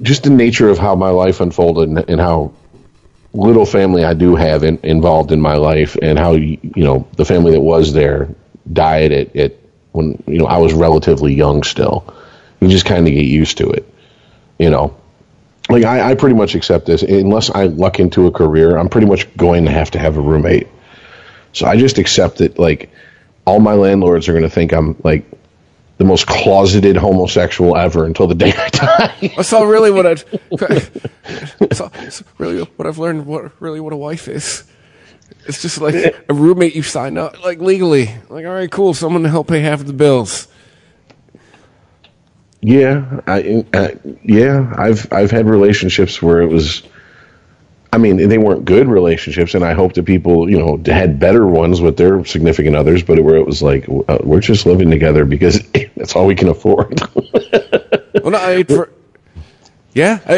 just 0.00 0.22
the 0.22 0.30
nature 0.30 0.70
of 0.70 0.78
how 0.78 0.94
my 0.94 1.10
life 1.10 1.42
unfolded 1.42 1.90
and, 1.90 1.98
and 2.08 2.18
how 2.18 2.52
little 3.34 3.66
family 3.66 4.02
I 4.02 4.14
do 4.14 4.34
have 4.34 4.64
in, 4.64 4.78
involved 4.82 5.30
in 5.30 5.42
my 5.42 5.56
life, 5.56 5.94
and 6.00 6.18
how 6.18 6.32
you 6.32 6.58
know 6.76 7.06
the 7.16 7.26
family 7.26 7.52
that 7.52 7.60
was 7.60 7.92
there 7.92 8.30
died 8.72 9.12
at, 9.12 9.36
at 9.36 9.56
when 9.92 10.22
you 10.26 10.38
know 10.38 10.46
I 10.46 10.56
was 10.56 10.72
relatively 10.72 11.34
young 11.34 11.64
still. 11.64 12.14
You 12.60 12.68
just 12.68 12.86
kind 12.86 13.06
of 13.06 13.12
get 13.12 13.26
used 13.26 13.58
to 13.58 13.68
it, 13.72 13.86
you 14.58 14.70
know. 14.70 14.96
Like 15.70 15.84
I, 15.84 16.10
I 16.10 16.14
pretty 16.14 16.34
much 16.34 16.54
accept 16.54 16.86
this 16.86 17.02
unless 17.02 17.50
I 17.50 17.64
luck 17.66 18.00
into 18.00 18.26
a 18.26 18.30
career. 18.30 18.76
I'm 18.76 18.88
pretty 18.88 19.06
much 19.06 19.32
going 19.36 19.64
to 19.64 19.70
have 19.70 19.90
to 19.92 19.98
have 19.98 20.16
a 20.16 20.20
roommate. 20.20 20.66
So 21.52 21.66
I 21.66 21.76
just 21.76 21.98
accept 21.98 22.38
that. 22.38 22.58
Like 22.58 22.90
all 23.46 23.60
my 23.60 23.74
landlords 23.74 24.28
are 24.28 24.32
going 24.32 24.44
to 24.44 24.50
think 24.50 24.72
I'm 24.72 24.96
like 25.02 25.24
the 25.98 26.04
most 26.04 26.26
closeted 26.26 26.96
homosexual 26.96 27.76
ever 27.76 28.06
until 28.06 28.26
the 28.26 28.34
day 28.34 28.52
I 28.56 28.68
die. 29.20 29.32
That's 29.36 29.52
all 29.52 29.66
really 29.66 29.90
what 29.90 30.06
I've. 30.06 30.24
That's, 31.58 31.80
all, 31.80 31.92
really 32.38 32.62
what 32.62 32.86
I've 32.86 32.98
learned. 32.98 33.26
What 33.26 33.52
really 33.60 33.80
what 33.80 33.92
a 33.92 33.96
wife 33.96 34.26
is. 34.26 34.64
It's 35.46 35.62
just 35.62 35.80
like 35.80 35.94
a 36.28 36.34
roommate 36.34 36.74
you 36.74 36.82
sign 36.82 37.16
up 37.16 37.42
like 37.44 37.60
legally. 37.60 38.10
Like, 38.28 38.44
all 38.44 38.52
right, 38.52 38.70
cool. 38.70 38.94
Someone 38.94 39.22
to 39.22 39.28
help 39.28 39.48
pay 39.48 39.60
half 39.60 39.80
of 39.80 39.86
the 39.86 39.92
bills. 39.92 40.48
Yeah, 42.62 43.20
I, 43.26 43.64
uh, 43.72 43.88
yeah, 44.22 44.72
I've 44.76 45.10
I've 45.12 45.30
had 45.30 45.46
relationships 45.46 46.20
where 46.20 46.42
it 46.42 46.48
was, 46.48 46.82
I 47.90 47.96
mean, 47.96 48.28
they 48.28 48.36
weren't 48.36 48.66
good 48.66 48.86
relationships, 48.86 49.54
and 49.54 49.64
I 49.64 49.72
hope 49.72 49.94
that 49.94 50.04
people, 50.04 50.50
you 50.50 50.58
know, 50.58 50.80
had 50.84 51.18
better 51.18 51.46
ones 51.46 51.80
with 51.80 51.96
their 51.96 52.22
significant 52.26 52.76
others, 52.76 53.02
but 53.02 53.18
where 53.20 53.36
it 53.36 53.46
was 53.46 53.62
like 53.62 53.88
uh, 53.88 54.18
we're 54.22 54.40
just 54.40 54.66
living 54.66 54.90
together 54.90 55.24
because 55.24 55.62
that's 55.96 56.14
all 56.14 56.26
we 56.26 56.34
can 56.34 56.48
afford. 56.48 57.00
Well, 58.22 58.32
no, 58.32 58.38
I, 58.38 58.64
for, 58.64 58.90
yeah. 59.94 60.18
I, 60.26 60.34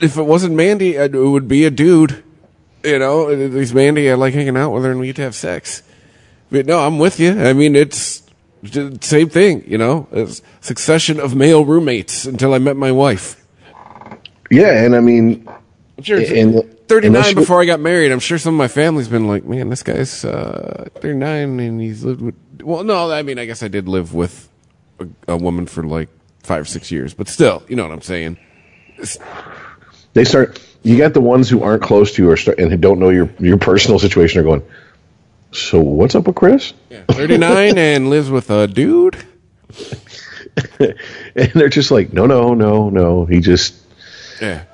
if 0.00 0.16
it 0.16 0.22
wasn't 0.22 0.54
Mandy, 0.54 0.94
it 0.94 1.12
would 1.12 1.48
be 1.48 1.64
a 1.64 1.70
dude. 1.70 2.22
You 2.82 2.98
know, 2.98 3.28
at 3.28 3.38
least 3.50 3.74
Mandy, 3.74 4.10
I 4.10 4.14
like 4.14 4.32
hanging 4.32 4.56
out 4.56 4.70
with 4.70 4.84
her, 4.84 4.90
and 4.90 5.00
we 5.00 5.08
get 5.08 5.16
to 5.16 5.22
have 5.22 5.34
sex. 5.34 5.82
But 6.50 6.66
no, 6.66 6.78
I'm 6.78 6.98
with 6.98 7.20
you. 7.20 7.38
I 7.38 7.52
mean, 7.52 7.76
it's 7.76 8.22
same 9.00 9.28
thing. 9.28 9.64
You 9.66 9.78
know, 9.78 10.08
it's 10.12 10.42
succession 10.60 11.20
of 11.20 11.34
male 11.34 11.64
roommates 11.64 12.26
until 12.26 12.54
I 12.54 12.58
met 12.58 12.76
my 12.76 12.92
wife. 12.92 13.36
yeah, 14.50 14.84
and 14.84 14.94
I 14.96 15.00
mean, 15.00 15.48
I'm 15.98 16.04
sure. 16.04 16.18
And- 16.20 16.76
39 16.90 17.14
unless 17.14 17.28
you- 17.30 17.36
before 17.36 17.62
I 17.62 17.66
got 17.66 17.78
married. 17.78 18.10
I'm 18.10 18.18
sure 18.18 18.36
some 18.36 18.54
of 18.54 18.58
my 18.58 18.66
family's 18.66 19.06
been 19.06 19.28
like, 19.28 19.44
man, 19.44 19.68
this 19.70 19.84
guy's 19.84 20.24
uh, 20.24 20.88
39 20.96 21.60
and 21.60 21.80
he's 21.80 22.02
lived 22.02 22.20
with. 22.20 22.34
Well, 22.64 22.82
no, 22.82 23.12
I 23.12 23.22
mean, 23.22 23.38
I 23.38 23.44
guess 23.44 23.62
I 23.62 23.68
did 23.68 23.86
live 23.88 24.12
with 24.12 24.48
a, 24.98 25.06
a 25.28 25.36
woman 25.36 25.66
for 25.66 25.84
like 25.84 26.08
five 26.42 26.62
or 26.62 26.64
six 26.64 26.90
years, 26.90 27.14
but 27.14 27.28
still, 27.28 27.62
you 27.68 27.76
know 27.76 27.84
what 27.84 27.92
I'm 27.92 28.02
saying. 28.02 28.38
they 30.14 30.24
start. 30.24 30.60
You 30.82 30.98
got 30.98 31.14
the 31.14 31.20
ones 31.20 31.48
who 31.48 31.62
aren't 31.62 31.82
close 31.82 32.12
to 32.14 32.22
you 32.24 32.30
or 32.30 32.36
start, 32.36 32.58
and 32.58 32.70
who 32.72 32.76
don't 32.76 32.98
know 32.98 33.10
your 33.10 33.30
your 33.38 33.58
personal 33.58 33.98
situation 34.00 34.40
are 34.40 34.44
going. 34.44 34.62
So 35.52 35.80
what's 35.80 36.14
up 36.14 36.26
with 36.26 36.36
Chris? 36.36 36.72
Yeah, 36.90 37.02
39 37.10 37.76
and 37.78 38.08
lives 38.10 38.30
with 38.30 38.50
a 38.50 38.66
dude. 38.66 39.16
And 41.36 41.52
they're 41.54 41.68
just 41.68 41.90
like, 41.90 42.12
no, 42.12 42.26
no, 42.26 42.54
no, 42.54 42.90
no. 42.90 43.24
He 43.24 43.40
just 43.40 43.74
Yeah. 44.40 44.64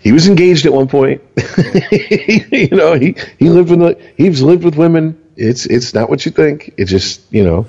he 0.00 0.12
was 0.12 0.28
engaged 0.28 0.66
at 0.66 0.72
one 0.72 0.86
point. 0.88 1.22
you 2.52 2.68
know, 2.70 2.94
he 2.94 3.16
he 3.38 3.48
lived 3.48 3.70
with 3.70 3.78
the- 3.80 3.98
he's 4.16 4.42
lived 4.42 4.64
with 4.64 4.76
women. 4.76 5.18
It's 5.36 5.64
it's 5.66 5.94
not 5.94 6.10
what 6.10 6.26
you 6.26 6.30
think. 6.32 6.74
It's 6.76 6.90
just 6.90 7.22
you 7.32 7.42
know 7.44 7.66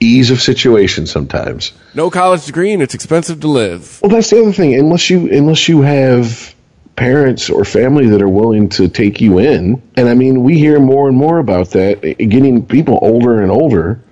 ease 0.00 0.30
of 0.30 0.40
situation 0.42 1.06
sometimes. 1.06 1.72
No 1.94 2.10
college 2.10 2.44
degree 2.46 2.72
and 2.72 2.82
it's 2.82 2.94
expensive 2.94 3.40
to 3.40 3.48
live. 3.48 4.00
Well, 4.02 4.10
that's 4.10 4.30
the 4.30 4.40
other 4.42 4.52
thing. 4.52 4.74
Unless 4.74 5.08
you 5.08 5.30
unless 5.30 5.68
you 5.68 5.82
have 5.82 6.54
parents 6.96 7.50
or 7.50 7.64
family 7.64 8.06
that 8.08 8.22
are 8.22 8.28
willing 8.28 8.68
to 8.70 8.88
take 8.88 9.20
you 9.20 9.38
in, 9.38 9.82
and 9.96 10.08
I 10.08 10.14
mean, 10.14 10.42
we 10.42 10.58
hear 10.58 10.80
more 10.80 11.08
and 11.08 11.16
more 11.16 11.38
about 11.38 11.70
that. 11.70 12.04
eh, 12.04 12.14
Getting 12.14 12.66
people 12.66 12.98
older 13.02 13.42
and 13.42 13.50
older 13.50 14.02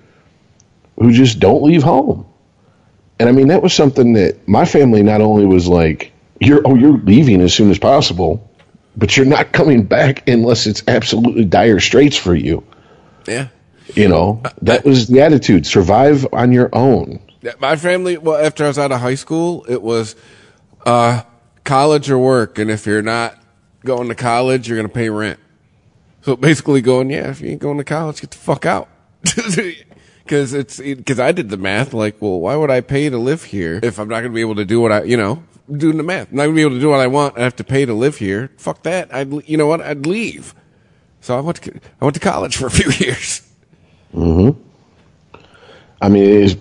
who 0.97 1.11
just 1.11 1.39
don't 1.39 1.63
leave 1.63 1.83
home. 1.83 2.25
And 3.19 3.27
I 3.27 3.31
mean, 3.31 3.47
that 3.47 3.61
was 3.63 3.73
something 3.73 4.13
that 4.13 4.47
my 4.47 4.65
family 4.65 5.03
not 5.03 5.21
only 5.21 5.45
was 5.45 5.67
like, 5.67 6.11
"You're 6.39 6.61
oh, 6.65 6.75
you're 6.75 6.97
leaving 6.97 7.41
as 7.41 7.53
soon 7.53 7.71
as 7.71 7.79
possible." 7.79 8.49
but 8.97 9.17
you're 9.17 9.25
not 9.25 9.51
coming 9.51 9.83
back 9.83 10.25
unless 10.29 10.67
it's 10.67 10.81
absolutely 10.87 11.43
dire 11.43 11.81
straits 11.81 12.15
for 12.15 12.33
you. 12.33 12.63
Yeah. 13.27 13.49
You 13.93 14.07
know, 14.07 14.41
that 14.61 14.85
was 14.85 15.07
the 15.07 15.19
attitude. 15.19 15.67
Survive 15.67 16.25
on 16.31 16.53
your 16.53 16.69
own. 16.71 17.19
My 17.59 17.75
family, 17.75 18.17
well, 18.17 18.37
after 18.37 18.63
I 18.63 18.67
was 18.69 18.79
out 18.79 18.93
of 18.93 19.01
high 19.01 19.15
school, 19.15 19.65
it 19.67 19.81
was 19.81 20.15
uh, 20.85 21.23
college 21.65 22.09
or 22.09 22.17
work. 22.17 22.57
And 22.57 22.71
if 22.71 22.85
you're 22.85 23.01
not 23.01 23.37
going 23.83 24.07
to 24.07 24.15
college, 24.15 24.67
you're 24.69 24.77
going 24.77 24.87
to 24.87 24.93
pay 24.93 25.09
rent. 25.09 25.39
So 26.21 26.35
basically 26.35 26.81
going, 26.81 27.09
yeah, 27.09 27.29
if 27.29 27.41
you 27.41 27.49
ain't 27.49 27.61
going 27.61 27.77
to 27.77 27.83
college, 27.83 28.21
get 28.21 28.31
the 28.31 28.37
fuck 28.37 28.65
out. 28.65 28.87
Cause 30.27 30.53
it's, 30.53 30.81
cause 31.05 31.19
I 31.19 31.31
did 31.31 31.49
the 31.49 31.57
math 31.57 31.93
like, 31.93 32.19
well, 32.19 32.39
why 32.39 32.55
would 32.55 32.71
I 32.71 32.81
pay 32.81 33.07
to 33.11 33.17
live 33.19 33.43
here 33.43 33.79
if 33.83 33.99
I'm 33.99 34.07
not 34.07 34.21
going 34.21 34.31
to 34.31 34.35
be 34.35 34.41
able 34.41 34.55
to 34.55 34.65
do 34.65 34.81
what 34.81 34.91
I, 34.91 35.03
you 35.03 35.17
know, 35.17 35.43
doing 35.71 35.97
the 35.97 36.03
math. 36.03 36.31
I'm 36.31 36.37
not 36.37 36.43
going 36.45 36.55
to 36.55 36.59
be 36.59 36.61
able 36.63 36.75
to 36.77 36.79
do 36.79 36.89
what 36.89 36.99
I 36.99 37.05
want. 37.05 37.37
I 37.37 37.41
have 37.41 37.55
to 37.57 37.63
pay 37.63 37.85
to 37.85 37.93
live 37.93 38.17
here. 38.17 38.49
Fuck 38.57 38.81
that. 38.83 39.13
I'd, 39.13 39.47
you 39.47 39.55
know 39.55 39.67
what? 39.67 39.81
I'd 39.81 40.07
leave. 40.07 40.55
So 41.21 41.37
I 41.37 41.41
went 41.41 41.61
to, 41.61 41.79
I 42.01 42.05
went 42.05 42.15
to 42.15 42.19
college 42.19 42.57
for 42.57 42.65
a 42.65 42.71
few 42.71 42.91
years. 43.05 43.47
Mhm. 44.15 44.57
I 46.01 46.09
mean, 46.09 46.23
it 46.23 46.29
is 46.29 46.57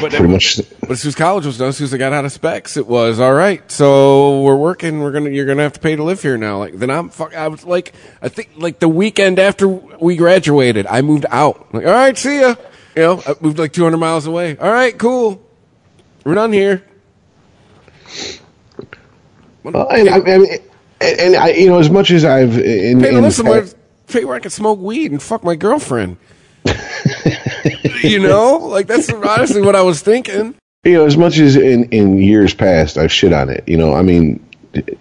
But 0.00 0.12
pretty 0.12 0.28
much. 0.28 0.60
But 0.80 0.90
as 0.90 1.00
soon 1.00 1.08
as 1.08 1.14
college 1.14 1.46
was 1.46 1.58
done, 1.58 1.68
as 1.68 1.76
soon 1.76 1.86
as 1.86 1.94
I 1.94 1.98
got 1.98 2.12
out 2.12 2.24
of 2.24 2.32
specs, 2.32 2.76
it 2.76 2.86
was 2.86 3.18
all 3.20 3.32
right. 3.32 3.68
So 3.70 4.42
we're 4.42 4.56
working. 4.56 5.00
We're 5.00 5.12
gonna. 5.12 5.30
You're 5.30 5.46
gonna 5.46 5.62
have 5.62 5.72
to 5.74 5.80
pay 5.80 5.96
to 5.96 6.02
live 6.02 6.20
here 6.22 6.36
now. 6.36 6.58
Like 6.58 6.78
then 6.78 6.90
I'm. 6.90 7.08
Fuck. 7.08 7.34
I 7.34 7.48
was 7.48 7.64
like. 7.64 7.94
I 8.20 8.28
think 8.28 8.50
like 8.56 8.78
the 8.78 8.88
weekend 8.88 9.38
after 9.38 9.68
we 9.68 10.16
graduated, 10.16 10.86
I 10.86 11.02
moved 11.02 11.26
out. 11.30 11.74
Like 11.74 11.86
all 11.86 11.92
right, 11.92 12.16
see 12.16 12.40
ya. 12.40 12.56
You 12.94 13.02
know, 13.02 13.22
I 13.26 13.34
moved 13.40 13.58
like 13.58 13.72
200 13.72 13.96
miles 13.98 14.26
away. 14.26 14.56
All 14.56 14.72
right, 14.72 14.96
cool. 14.98 15.42
We're 16.24 16.34
done 16.34 16.52
here. 16.52 16.82
Well, 19.62 19.88
and, 19.88 20.08
I, 20.08 20.16
I 20.16 20.38
mean, 20.38 20.50
and, 21.00 21.20
and 21.20 21.36
I, 21.36 21.48
you 21.50 21.68
know, 21.68 21.78
as 21.78 21.90
much 21.90 22.10
as 22.10 22.24
I've 22.24 22.58
in, 22.58 23.00
Pay 23.00 23.10
to 23.10 23.16
in 23.18 23.22
live 23.22 23.34
somewhere. 23.34 23.66
Pay 24.06 24.24
where 24.24 24.36
I 24.36 24.38
can 24.38 24.50
smoke 24.50 24.78
weed 24.78 25.10
and 25.10 25.22
fuck 25.22 25.44
my 25.44 25.56
girlfriend. 25.56 26.16
you 28.02 28.18
know, 28.20 28.58
like 28.58 28.86
that's 28.86 29.12
honestly 29.12 29.62
what 29.62 29.76
I 29.76 29.82
was 29.82 30.02
thinking. 30.02 30.54
you 30.84 30.92
know, 30.94 31.06
as 31.06 31.16
much 31.16 31.38
as 31.38 31.56
in, 31.56 31.84
in 31.90 32.18
years 32.18 32.54
past 32.54 32.96
I've 32.96 33.12
shit 33.12 33.32
on 33.32 33.48
it, 33.48 33.68
you 33.68 33.76
know, 33.76 33.94
I 33.94 34.02
mean, 34.02 34.44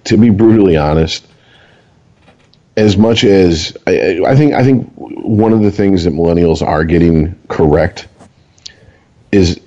to 0.06 0.18
be 0.18 0.30
brutally 0.30 0.78
honest, 0.78 1.26
as 2.78 2.98
much 2.98 3.24
as 3.24 3.76
I, 3.88 4.22
I 4.26 4.36
think, 4.36 4.54
I 4.54 4.64
think 4.64 4.92
one 4.96 5.54
of 5.54 5.62
the 5.62 5.72
things 5.72 6.04
that 6.04 6.14
millennials 6.14 6.62
are 6.62 6.84
getting 6.84 7.40
correct 7.48 8.08
is 9.32 9.60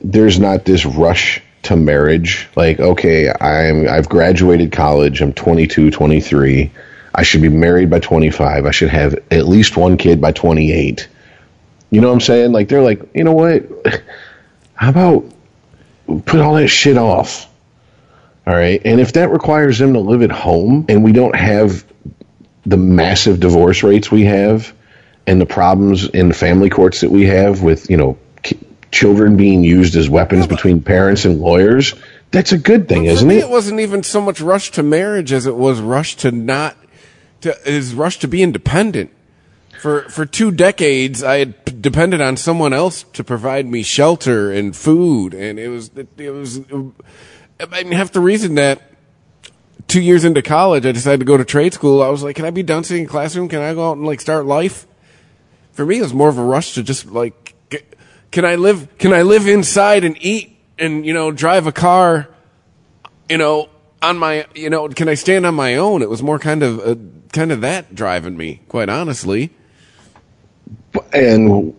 there's 0.00 0.38
not 0.38 0.64
this 0.64 0.84
rush 0.84 1.42
to 1.64 1.76
marriage. 1.76 2.48
Like, 2.56 2.80
okay, 2.80 3.30
I'm, 3.40 3.88
I've 3.88 4.08
graduated 4.08 4.72
college. 4.72 5.20
I'm 5.20 5.32
22, 5.32 5.90
23. 5.90 6.70
I 7.14 7.22
should 7.22 7.42
be 7.42 7.48
married 7.48 7.90
by 7.90 7.98
25. 8.00 8.66
I 8.66 8.70
should 8.70 8.90
have 8.90 9.14
at 9.30 9.46
least 9.46 9.76
one 9.76 9.96
kid 9.96 10.20
by 10.20 10.32
28. 10.32 11.08
You 11.90 12.00
know 12.00 12.08
what 12.08 12.14
I'm 12.14 12.20
saying? 12.20 12.52
Like, 12.52 12.68
they're 12.68 12.82
like, 12.82 13.00
you 13.14 13.24
know 13.24 13.32
what? 13.32 13.64
How 14.74 14.90
about 14.90 15.32
put 16.06 16.40
all 16.40 16.54
that 16.54 16.68
shit 16.68 16.96
off. 16.96 17.48
All 18.46 18.54
right. 18.54 18.80
And 18.84 19.00
if 19.00 19.14
that 19.14 19.30
requires 19.30 19.78
them 19.78 19.94
to 19.94 20.00
live 20.00 20.22
at 20.22 20.30
home 20.30 20.86
and 20.88 21.02
we 21.02 21.12
don't 21.12 21.34
have 21.34 21.84
the 22.64 22.76
massive 22.76 23.40
divorce 23.40 23.82
rates 23.82 24.10
we 24.10 24.24
have 24.24 24.72
and 25.26 25.40
the 25.40 25.46
problems 25.46 26.08
in 26.08 26.28
the 26.28 26.34
family 26.34 26.70
courts 26.70 27.00
that 27.00 27.10
we 27.10 27.26
have 27.26 27.62
with, 27.62 27.90
you 27.90 27.96
know, 27.96 28.16
ki- 28.42 28.58
children 28.92 29.36
being 29.36 29.64
used 29.64 29.96
as 29.96 30.08
weapons 30.08 30.46
between 30.46 30.80
parents 30.80 31.24
and 31.24 31.40
lawyers, 31.40 31.94
that's 32.30 32.52
a 32.52 32.58
good 32.58 32.88
thing, 32.88 33.06
isn't 33.06 33.30
it? 33.30 33.38
it 33.38 33.50
wasn't 33.50 33.80
even 33.80 34.02
so 34.02 34.20
much 34.20 34.40
rush 34.40 34.70
to 34.72 34.82
marriage 34.82 35.32
as 35.32 35.46
it 35.46 35.56
was 35.56 35.80
rush 35.80 36.16
to 36.16 36.30
not 36.30 36.76
to 37.40 37.56
is 37.68 37.94
rush 37.94 38.18
to 38.20 38.28
be 38.28 38.42
independent. 38.42 39.10
For 39.80 40.02
for 40.08 40.26
two 40.26 40.50
decades, 40.50 41.22
I 41.22 41.38
had 41.38 41.65
depended 41.86 42.20
on 42.20 42.36
someone 42.36 42.72
else 42.72 43.04
to 43.14 43.22
provide 43.22 43.66
me 43.66 43.82
shelter 43.82 44.52
and 44.52 44.74
food, 44.74 45.32
and 45.32 45.58
it 45.58 45.68
was 45.68 45.90
it, 45.96 46.08
it 46.18 46.30
was. 46.30 46.60
I 47.58 47.82
mean, 47.82 47.92
half 47.92 48.12
the 48.12 48.20
reason 48.20 48.56
that 48.56 48.82
two 49.88 50.00
years 50.00 50.24
into 50.24 50.42
college, 50.42 50.84
I 50.84 50.92
decided 50.92 51.20
to 51.20 51.26
go 51.26 51.36
to 51.36 51.44
trade 51.44 51.72
school. 51.72 52.02
I 52.02 52.08
was 52.08 52.22
like, 52.22 52.36
can 52.36 52.44
I 52.44 52.50
be 52.50 52.66
sitting 52.66 53.04
in 53.04 53.04
a 53.04 53.08
classroom? 53.08 53.48
Can 53.48 53.62
I 53.62 53.72
go 53.72 53.90
out 53.90 53.96
and 53.96 54.06
like 54.06 54.20
start 54.20 54.46
life? 54.46 54.86
For 55.72 55.86
me, 55.86 55.98
it 55.98 56.02
was 56.02 56.12
more 56.12 56.28
of 56.28 56.38
a 56.38 56.44
rush 56.44 56.74
to 56.74 56.82
just 56.82 57.06
like, 57.06 57.54
can 58.30 58.44
I 58.44 58.56
live? 58.56 58.98
Can 58.98 59.12
I 59.12 59.22
live 59.22 59.46
inside 59.46 60.04
and 60.04 60.16
eat 60.20 60.58
and 60.78 61.06
you 61.06 61.14
know 61.14 61.30
drive 61.30 61.66
a 61.66 61.72
car? 61.72 62.28
you 63.28 63.38
know, 63.38 63.68
on 64.02 64.18
my, 64.18 64.46
you 64.54 64.70
know, 64.70 64.88
can 64.88 65.08
I 65.08 65.14
stand 65.14 65.46
on 65.46 65.54
my 65.54 65.76
own? 65.76 66.02
It 66.02 66.10
was 66.10 66.22
more 66.22 66.38
kind 66.38 66.62
of, 66.62 66.78
uh, 66.80 66.96
kind 67.32 67.52
of 67.52 67.60
that 67.62 67.94
driving 67.94 68.36
me, 68.36 68.62
quite 68.68 68.88
honestly. 68.88 69.50
And 71.12 71.74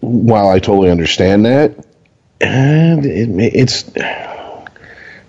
while 0.00 0.48
I 0.48 0.58
totally 0.58 0.90
understand 0.90 1.46
that, 1.46 1.78
it, 2.40 3.28
it's 3.54 3.84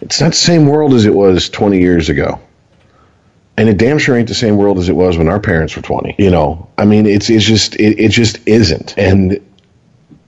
it's 0.01 0.21
not 0.21 0.31
the 0.31 0.37
same 0.37 0.67
world 0.67 0.93
as 0.93 1.05
it 1.05 1.13
was 1.13 1.49
20 1.49 1.79
years 1.79 2.09
ago. 2.09 2.39
And 3.57 3.69
it 3.69 3.77
damn 3.77 3.97
sure 3.97 4.15
ain't 4.15 4.27
the 4.27 4.35
same 4.35 4.55
world 4.55 4.77
as 4.77 4.87
it 4.87 4.93
was 4.93 5.17
when 5.17 5.27
our 5.27 5.39
parents 5.39 5.75
were 5.75 5.81
20. 5.81 6.15
You 6.19 6.29
know, 6.29 6.69
I 6.77 6.85
mean, 6.85 7.07
it's 7.07 7.29
it's 7.29 7.45
just 7.45 7.75
it, 7.75 7.99
it 7.99 8.11
just 8.11 8.39
isn't. 8.47 8.95
And 8.97 9.41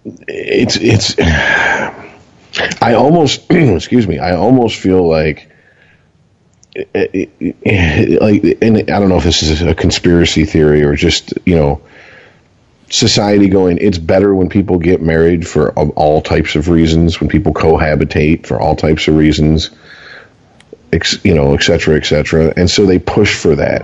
it's 0.03 0.77
it's 0.77 1.15
I 2.81 2.93
almost 2.95 3.45
excuse 3.51 4.07
me, 4.07 4.17
I 4.17 4.35
almost 4.35 4.79
feel 4.79 5.07
like 5.07 5.51
eh, 6.75 6.85
eh, 6.95 7.25
eh, 7.65 8.17
like 8.19 8.57
and 8.63 8.77
I 8.77 8.99
don't 8.99 9.09
know 9.09 9.17
if 9.17 9.23
this 9.23 9.43
is 9.43 9.61
a 9.61 9.75
conspiracy 9.75 10.45
theory 10.45 10.83
or 10.83 10.95
just, 10.95 11.33
you 11.45 11.55
know, 11.55 11.81
society 12.89 13.49
going 13.49 13.77
it's 13.79 13.97
better 13.97 14.33
when 14.33 14.49
people 14.49 14.77
get 14.77 15.01
married 15.01 15.47
for 15.47 15.71
all 15.73 16.21
types 16.21 16.55
of 16.55 16.69
reasons, 16.69 17.19
when 17.19 17.29
people 17.29 17.53
cohabitate 17.53 18.45
for 18.45 18.59
all 18.59 18.75
types 18.75 19.07
of 19.07 19.15
reasons, 19.15 19.69
you 21.23 21.35
know, 21.35 21.53
et 21.53 21.63
cetera, 21.63 21.97
et 21.97 22.05
cetera. 22.05 22.53
And 22.57 22.69
so 22.69 22.85
they 22.85 22.99
push 22.99 23.39
for 23.39 23.55
that. 23.55 23.83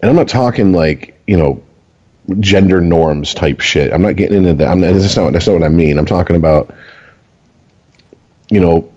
And 0.00 0.10
I'm 0.10 0.16
not 0.16 0.28
talking 0.28 0.72
like, 0.72 1.20
you 1.26 1.36
know, 1.36 1.62
gender 2.40 2.80
norms 2.80 3.34
type 3.34 3.60
shit. 3.60 3.92
I'm 3.92 4.02
not 4.02 4.16
getting 4.16 4.38
into 4.38 4.54
that. 4.54 4.68
I'm 4.68 4.80
not, 4.80 4.94
that's 4.94 5.16
not 5.16 5.32
that's 5.32 5.46
not 5.46 5.54
what 5.54 5.62
I 5.62 5.68
mean. 5.68 5.98
I'm 5.98 6.06
talking 6.06 6.36
about 6.36 6.74
you 8.50 8.60
know, 8.60 8.92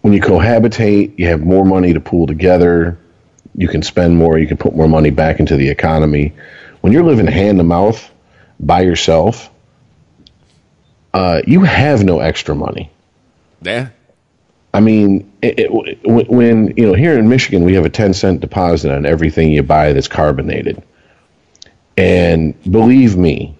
when 0.00 0.12
you 0.12 0.20
cohabitate, 0.20 1.18
you 1.18 1.28
have 1.28 1.40
more 1.40 1.64
money 1.64 1.92
to 1.92 2.00
pool 2.00 2.26
together. 2.26 2.98
You 3.56 3.68
can 3.68 3.82
spend 3.82 4.16
more. 4.16 4.38
You 4.38 4.46
can 4.46 4.56
put 4.56 4.74
more 4.74 4.88
money 4.88 5.10
back 5.10 5.40
into 5.40 5.56
the 5.56 5.68
economy. 5.68 6.32
When 6.80 6.92
you're 6.92 7.04
living 7.04 7.26
hand 7.26 7.58
to 7.58 7.64
mouth 7.64 8.10
by 8.60 8.82
yourself, 8.82 9.50
uh, 11.14 11.42
you 11.46 11.62
have 11.62 12.04
no 12.04 12.20
extra 12.20 12.54
money. 12.54 12.90
Yeah. 13.62 13.88
I 14.74 14.80
mean, 14.80 15.30
it, 15.42 15.58
it, 15.58 15.70
when- 16.30 16.74
you 16.76 16.86
know 16.86 16.94
here 16.94 17.18
in 17.18 17.28
Michigan, 17.28 17.64
we 17.64 17.74
have 17.74 17.84
a 17.84 17.90
ten 17.90 18.12
cent 18.14 18.40
deposit 18.40 18.92
on 18.94 19.06
everything 19.06 19.50
you 19.50 19.62
buy 19.62 19.92
that's 19.92 20.08
carbonated, 20.08 20.82
and 21.96 22.54
believe 22.70 23.16
me, 23.16 23.56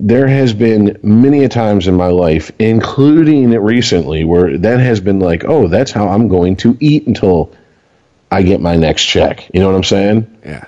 there 0.00 0.26
has 0.26 0.52
been 0.52 0.98
many 1.02 1.44
a 1.44 1.48
times 1.48 1.86
in 1.86 1.94
my 1.94 2.08
life, 2.08 2.50
including 2.58 3.50
recently, 3.50 4.24
where 4.24 4.58
that 4.58 4.80
has 4.80 5.00
been 5.00 5.20
like, 5.20 5.44
oh, 5.44 5.68
that's 5.68 5.92
how 5.92 6.08
I'm 6.08 6.26
going 6.28 6.56
to 6.56 6.76
eat 6.80 7.06
until 7.06 7.52
I 8.30 8.42
get 8.42 8.60
my 8.60 8.74
next 8.76 9.04
check. 9.04 9.48
You 9.54 9.60
know 9.60 9.68
what 9.68 9.76
I'm 9.76 9.84
saying? 9.84 10.38
Yeah. 10.44 10.64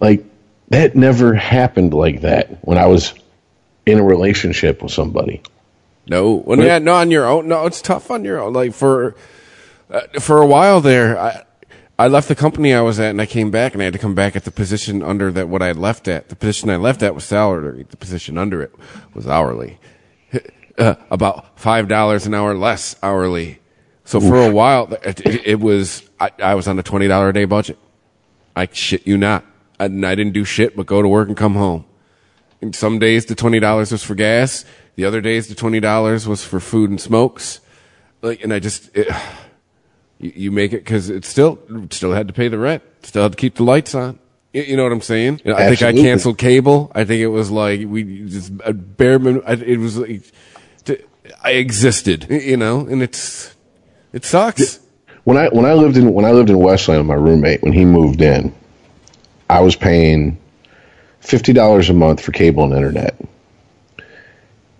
Like 0.00 0.24
that 0.72 0.96
never 0.96 1.34
happened 1.34 1.92
like 1.92 2.22
that 2.22 2.64
when 2.64 2.78
I 2.78 2.86
was 2.86 3.12
in 3.84 3.98
a 3.98 4.02
relationship 4.02 4.82
with 4.82 4.90
somebody. 4.90 5.42
No. 6.06 6.38
When 6.38 6.60
yeah, 6.60 6.78
no, 6.78 6.94
on 6.94 7.10
your 7.10 7.26
own. 7.26 7.46
No, 7.46 7.66
it's 7.66 7.82
tough 7.82 8.10
on 8.10 8.24
your 8.24 8.40
own. 8.40 8.54
Like 8.54 8.72
for, 8.72 9.14
uh, 9.90 10.00
for 10.18 10.40
a 10.40 10.46
while 10.46 10.80
there, 10.80 11.18
I, 11.18 11.44
I 11.98 12.08
left 12.08 12.28
the 12.28 12.34
company 12.34 12.72
I 12.72 12.80
was 12.80 12.98
at 12.98 13.10
and 13.10 13.20
I 13.20 13.26
came 13.26 13.50
back 13.50 13.74
and 13.74 13.82
I 13.82 13.84
had 13.84 13.92
to 13.92 13.98
come 13.98 14.14
back 14.14 14.34
at 14.34 14.44
the 14.44 14.50
position 14.50 15.02
under 15.02 15.30
that 15.32 15.50
what 15.50 15.60
I 15.60 15.66
had 15.66 15.76
left 15.76 16.08
at. 16.08 16.30
The 16.30 16.36
position 16.36 16.70
I 16.70 16.76
left 16.76 17.02
at 17.02 17.14
was 17.14 17.24
salary. 17.24 17.84
The 17.90 17.98
position 17.98 18.38
under 18.38 18.62
it 18.62 18.74
was 19.14 19.26
hourly. 19.28 19.78
Uh, 20.78 20.94
about 21.10 21.60
five 21.60 21.86
dollars 21.86 22.24
an 22.24 22.32
hour 22.32 22.54
less 22.54 22.96
hourly. 23.02 23.60
So 24.06 24.18
for 24.18 24.42
a 24.42 24.50
while, 24.50 24.90
it, 25.04 25.20
it, 25.20 25.46
it 25.46 25.60
was 25.60 26.08
I, 26.18 26.30
I 26.42 26.54
was 26.54 26.66
on 26.66 26.78
a 26.78 26.82
twenty 26.82 27.08
dollar 27.08 27.28
a 27.28 27.32
day 27.34 27.44
budget. 27.44 27.78
I 28.56 28.66
shit 28.72 29.06
you 29.06 29.18
not. 29.18 29.44
I, 29.82 29.86
and 29.86 30.06
I 30.06 30.14
didn't 30.14 30.32
do 30.32 30.44
shit 30.44 30.76
but 30.76 30.86
go 30.86 31.02
to 31.02 31.08
work 31.08 31.28
and 31.28 31.36
come 31.36 31.54
home. 31.54 31.84
And 32.60 32.74
some 32.74 32.98
days 32.98 33.26
the 33.26 33.34
twenty 33.34 33.60
dollars 33.60 33.90
was 33.90 34.02
for 34.02 34.14
gas. 34.14 34.64
The 34.94 35.04
other 35.04 35.20
days 35.20 35.48
the 35.48 35.54
twenty 35.54 35.80
dollars 35.80 36.28
was 36.28 36.44
for 36.44 36.60
food 36.60 36.90
and 36.90 37.00
smokes. 37.00 37.60
Like, 38.22 38.42
and 38.44 38.52
I 38.52 38.60
just 38.60 38.96
it, 38.96 39.08
you, 40.18 40.32
you 40.34 40.50
make 40.52 40.72
it 40.72 40.84
because 40.84 41.10
it 41.10 41.24
still 41.24 41.58
still 41.90 42.12
had 42.12 42.28
to 42.28 42.34
pay 42.34 42.48
the 42.48 42.58
rent, 42.58 42.82
still 43.02 43.24
had 43.24 43.32
to 43.32 43.38
keep 43.38 43.56
the 43.56 43.64
lights 43.64 43.94
on. 43.94 44.18
You, 44.52 44.62
you 44.62 44.76
know 44.76 44.84
what 44.84 44.92
I'm 44.92 45.00
saying? 45.00 45.40
You 45.44 45.52
know, 45.52 45.58
I 45.58 45.74
think 45.74 45.82
I 45.82 45.92
canceled 45.92 46.38
cable. 46.38 46.92
I 46.94 47.04
think 47.04 47.20
it 47.20 47.28
was 47.28 47.50
like 47.50 47.86
we 47.86 48.04
just 48.26 48.52
a 48.64 48.72
bare 48.72 49.18
minimum. 49.18 49.44
It 49.48 49.78
was 49.78 49.98
like 49.98 50.22
to, 50.84 51.02
I 51.42 51.52
existed, 51.52 52.28
you 52.30 52.56
know, 52.56 52.86
and 52.86 53.02
it's 53.02 53.54
it 54.12 54.24
sucks. 54.24 54.78
when 55.24 55.36
I 55.36 55.48
when 55.48 55.64
I 55.64 55.72
lived 55.72 55.96
in 55.96 56.12
when 56.12 56.24
I 56.24 56.30
lived 56.30 56.50
in 56.50 56.58
Westland 56.58 57.00
with 57.00 57.06
my 57.08 57.14
roommate 57.14 57.62
when 57.62 57.72
he 57.72 57.84
moved 57.84 58.20
in, 58.20 58.54
I 59.52 59.60
was 59.60 59.76
paying 59.76 60.38
fifty 61.20 61.52
dollars 61.52 61.90
a 61.90 61.92
month 61.92 62.22
for 62.22 62.32
cable 62.32 62.64
and 62.64 62.72
internet. 62.72 63.14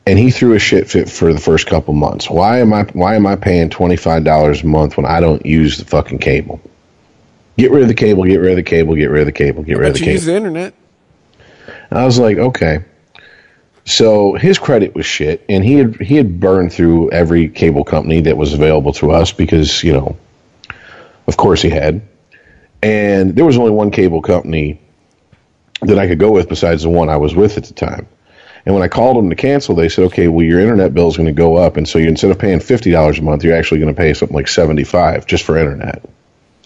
And 0.07 0.19
he 0.19 0.31
threw 0.31 0.55
a 0.55 0.59
shit 0.59 0.89
fit 0.89 1.11
for 1.11 1.33
the 1.33 1.39
first 1.39 1.67
couple 1.67 1.93
months. 1.93 2.31
Why 2.31 2.61
am 2.61 2.73
I 2.73 2.85
why 2.85 3.15
am 3.17 3.27
I 3.27 3.37
paying 3.37 3.69
twenty 3.69 3.97
five 3.97 4.25
dollars 4.25 4.63
a 4.63 4.67
month 4.67 4.97
when 4.97 5.05
I 5.05 5.21
don't 5.21 5.45
use 5.45 5.77
the 5.77 5.85
fucking 5.85 6.21
cable? 6.21 6.59
Get 7.59 7.71
rid 7.71 7.83
of 7.83 7.89
the 7.89 7.95
cable, 7.95 8.25
get 8.25 8.39
rid 8.39 8.53
of 8.53 8.57
the 8.57 8.63
cable, 8.63 8.95
get 8.95 9.11
rid 9.11 9.21
of 9.21 9.27
the 9.27 9.33
cable, 9.33 9.63
get 9.63 9.77
rid 9.77 9.89
of 9.89 9.99
the 9.99 10.07
you 10.07 10.13
use 10.13 10.25
the 10.25 10.35
internet. 10.35 10.73
I 11.91 12.07
was 12.07 12.19
like, 12.19 12.39
okay. 12.39 12.83
So 13.85 14.33
his 14.33 14.59
credit 14.59 14.95
was 14.95 15.05
shit, 15.05 15.45
and 15.51 15.63
he 15.63 15.75
had 15.75 15.97
he 15.97 16.17
had 16.17 16.41
burned 16.41 16.73
through 16.73 17.11
every 17.11 17.51
cable 17.51 17.85
company 17.85 18.23
that 18.23 18.39
was 18.39 18.55
available 18.55 18.95
to 18.95 19.11
us 19.11 19.33
because 19.33 19.85
you 19.85 19.93
know, 19.93 20.17
of 21.27 21.37
course 21.37 21.61
he 21.61 21.69
had, 21.69 22.01
and 22.83 23.35
there 23.35 23.45
was 23.45 23.57
only 23.57 23.71
one 23.71 23.91
cable 23.91 24.23
company 24.23 24.81
that 25.83 25.99
I 25.99 26.07
could 26.07 26.19
go 26.19 26.31
with 26.31 26.49
besides 26.49 26.83
the 26.83 26.91
one 26.91 27.09
I 27.09 27.17
was 27.17 27.35
with 27.35 27.57
at 27.57 27.65
the 27.65 27.75
time. 27.75 28.09
And 28.65 28.75
when 28.75 28.85
I 28.85 28.89
called 28.89 29.17
them 29.17 29.31
to 29.31 29.37
cancel, 29.37 29.75
they 29.75 29.89
said, 29.89 30.05
okay, 30.07 30.29
well 30.29 30.47
your 30.47 30.61
internet 30.61 30.95
bill 30.95 31.09
is 31.09 31.17
going 31.17 31.27
to 31.27 31.33
go 31.33 31.57
up, 31.57 31.77
and 31.77 31.89
so 31.89 31.99
you 31.99 32.09
instead 32.09 32.31
of 32.31 32.39
paying 32.39 32.61
fifty 32.61 32.91
dollars 32.91 33.19
a 33.19 33.23
month, 33.23 33.45
you're 33.45 33.57
actually 33.57 33.81
going 33.81 33.95
to 33.95 33.99
pay 33.99 34.15
something 34.15 34.37
like 34.37 34.49
seventy 34.49 34.85
five 34.85 35.27
just 35.27 35.45
for 35.45 35.57
internet. 35.57 36.05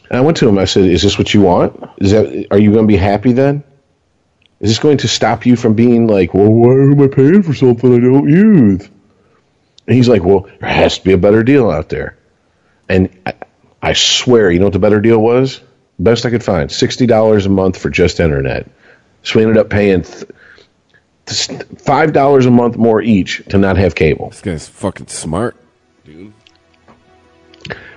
And 0.08 0.18
I 0.18 0.20
went 0.20 0.36
to 0.38 0.48
him. 0.48 0.58
I 0.58 0.66
said, 0.66 0.84
"Is 0.84 1.02
this 1.02 1.18
what 1.18 1.32
you 1.32 1.40
want? 1.40 1.90
Is 1.98 2.12
that? 2.12 2.46
Are 2.50 2.58
you 2.58 2.72
going 2.72 2.84
to 2.84 2.88
be 2.88 2.98
happy 2.98 3.32
then? 3.32 3.64
Is 4.60 4.70
this 4.70 4.78
going 4.78 4.98
to 4.98 5.08
stop 5.08 5.44
you 5.44 5.56
from 5.56 5.74
being 5.74 6.06
like, 6.06 6.32
well, 6.32 6.50
why 6.50 6.72
am 6.72 7.00
I 7.00 7.08
paying 7.08 7.42
for 7.42 7.54
something 7.54 7.94
I 7.94 7.98
don't 7.98 8.28
use? 8.28 8.88
And 9.86 9.96
he's 9.96 10.08
like, 10.08 10.24
well, 10.24 10.48
there 10.60 10.68
has 10.68 10.98
to 10.98 11.04
be 11.04 11.12
a 11.12 11.18
better 11.18 11.42
deal 11.42 11.70
out 11.70 11.90
there. 11.90 12.16
And 12.88 13.10
I, 13.26 13.34
I 13.82 13.92
swear, 13.92 14.50
you 14.50 14.58
know 14.58 14.66
what 14.66 14.72
the 14.72 14.78
better 14.78 15.00
deal 15.00 15.18
was? 15.18 15.60
Best 15.98 16.26
I 16.26 16.30
could 16.30 16.44
find, 16.44 16.70
sixty 16.70 17.06
dollars 17.06 17.46
a 17.46 17.48
month 17.48 17.78
for 17.78 17.88
just 17.90 18.20
internet. 18.20 18.68
So 19.22 19.38
we 19.38 19.42
ended 19.42 19.56
up 19.56 19.70
paying 19.70 20.02
th- 20.02 21.60
five 21.78 22.12
dollars 22.12 22.46
a 22.46 22.50
month 22.50 22.76
more 22.76 23.00
each 23.00 23.42
to 23.48 23.58
not 23.58 23.76
have 23.76 23.94
cable. 23.94 24.28
This 24.30 24.42
guy's 24.42 24.68
fucking 24.68 25.08
smart, 25.08 25.56
dude. 26.04 26.32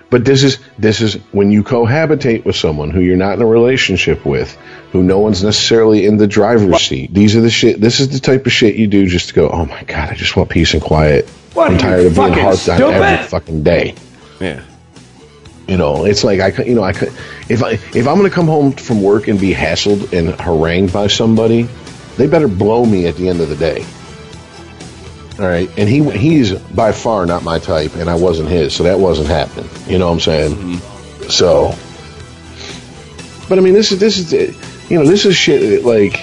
But 0.10 0.26
this 0.26 0.44
is 0.44 0.58
this 0.80 1.02
is 1.02 1.16
when 1.34 1.52
you 1.52 1.64
cohabitate 1.64 2.44
with 2.44 2.56
someone 2.56 2.90
who 2.90 3.00
you're 3.02 3.16
not 3.18 3.34
in 3.34 3.42
a 3.44 3.46
relationship 3.46 4.26
with, 4.26 4.58
who 4.92 5.04
no 5.04 5.20
one's 5.20 5.44
necessarily 5.44 6.06
in 6.08 6.18
the 6.18 6.26
driver's 6.26 6.82
seat. 6.82 7.14
These 7.14 7.36
are 7.36 7.42
the 7.42 7.52
shit. 7.52 7.80
This 7.80 8.00
is 8.00 8.10
the 8.10 8.20
type 8.20 8.48
of 8.48 8.52
shit 8.52 8.76
you 8.76 8.88
do 8.88 9.06
just 9.08 9.30
to 9.30 9.36
go. 9.36 9.50
Oh 9.50 9.66
my 9.66 9.84
god, 9.84 10.10
I 10.10 10.16
just 10.16 10.36
want 10.36 10.50
peace 10.50 10.74
and 10.74 10.82
quiet. 10.82 11.30
I'm 11.56 11.78
tired 11.78 12.08
of 12.08 12.16
being 12.16 12.34
harped 12.34 12.68
on 12.70 12.82
every 12.82 13.28
fucking 13.28 13.62
day. 13.64 13.94
Yeah. 14.40 14.64
You 15.70 15.78
know, 15.78 16.06
it's 16.06 16.24
like 16.24 16.40
I, 16.40 16.50
could- 16.50 16.66
you 16.68 16.74
know, 16.74 16.84
I 16.84 16.94
could 16.94 17.10
if 17.48 17.62
I 17.64 17.74
if 17.74 18.08
I'm 18.08 18.16
gonna 18.18 18.30
come 18.32 18.48
home 18.48 18.72
from 18.72 19.04
work 19.04 19.28
and 19.28 19.40
be 19.40 19.54
hassled 19.54 20.12
and 20.14 20.30
harangued 20.42 20.92
by 20.92 21.06
somebody, 21.08 21.68
they 22.18 22.26
better 22.26 22.48
blow 22.48 22.86
me 22.86 23.06
at 23.06 23.16
the 23.18 23.30
end 23.30 23.40
of 23.40 23.50
the 23.50 23.56
day. 23.56 23.86
All 25.40 25.46
right, 25.46 25.70
and 25.78 25.88
he 25.88 26.04
he's 26.18 26.54
by 26.54 26.92
far 26.92 27.26
not 27.28 27.44
my 27.44 27.60
type, 27.60 27.96
and 27.96 28.10
I 28.10 28.16
wasn't 28.16 28.50
his, 28.50 28.74
so 28.76 28.84
that 28.84 29.00
wasn't 29.00 29.30
happening. 29.30 29.70
You 29.88 30.00
know 30.00 30.08
what 30.08 30.14
I'm 30.14 30.20
saying? 30.20 30.56
Mm-hmm. 30.56 31.30
So, 31.30 31.74
but 33.48 33.58
I 33.58 33.62
mean, 33.62 33.74
this 33.74 33.92
is 33.92 34.00
this 34.00 34.18
is 34.18 34.34
you 34.90 34.98
know 35.00 35.06
this 35.06 35.26
is 35.26 35.36
shit 35.36 35.86
like 35.86 36.20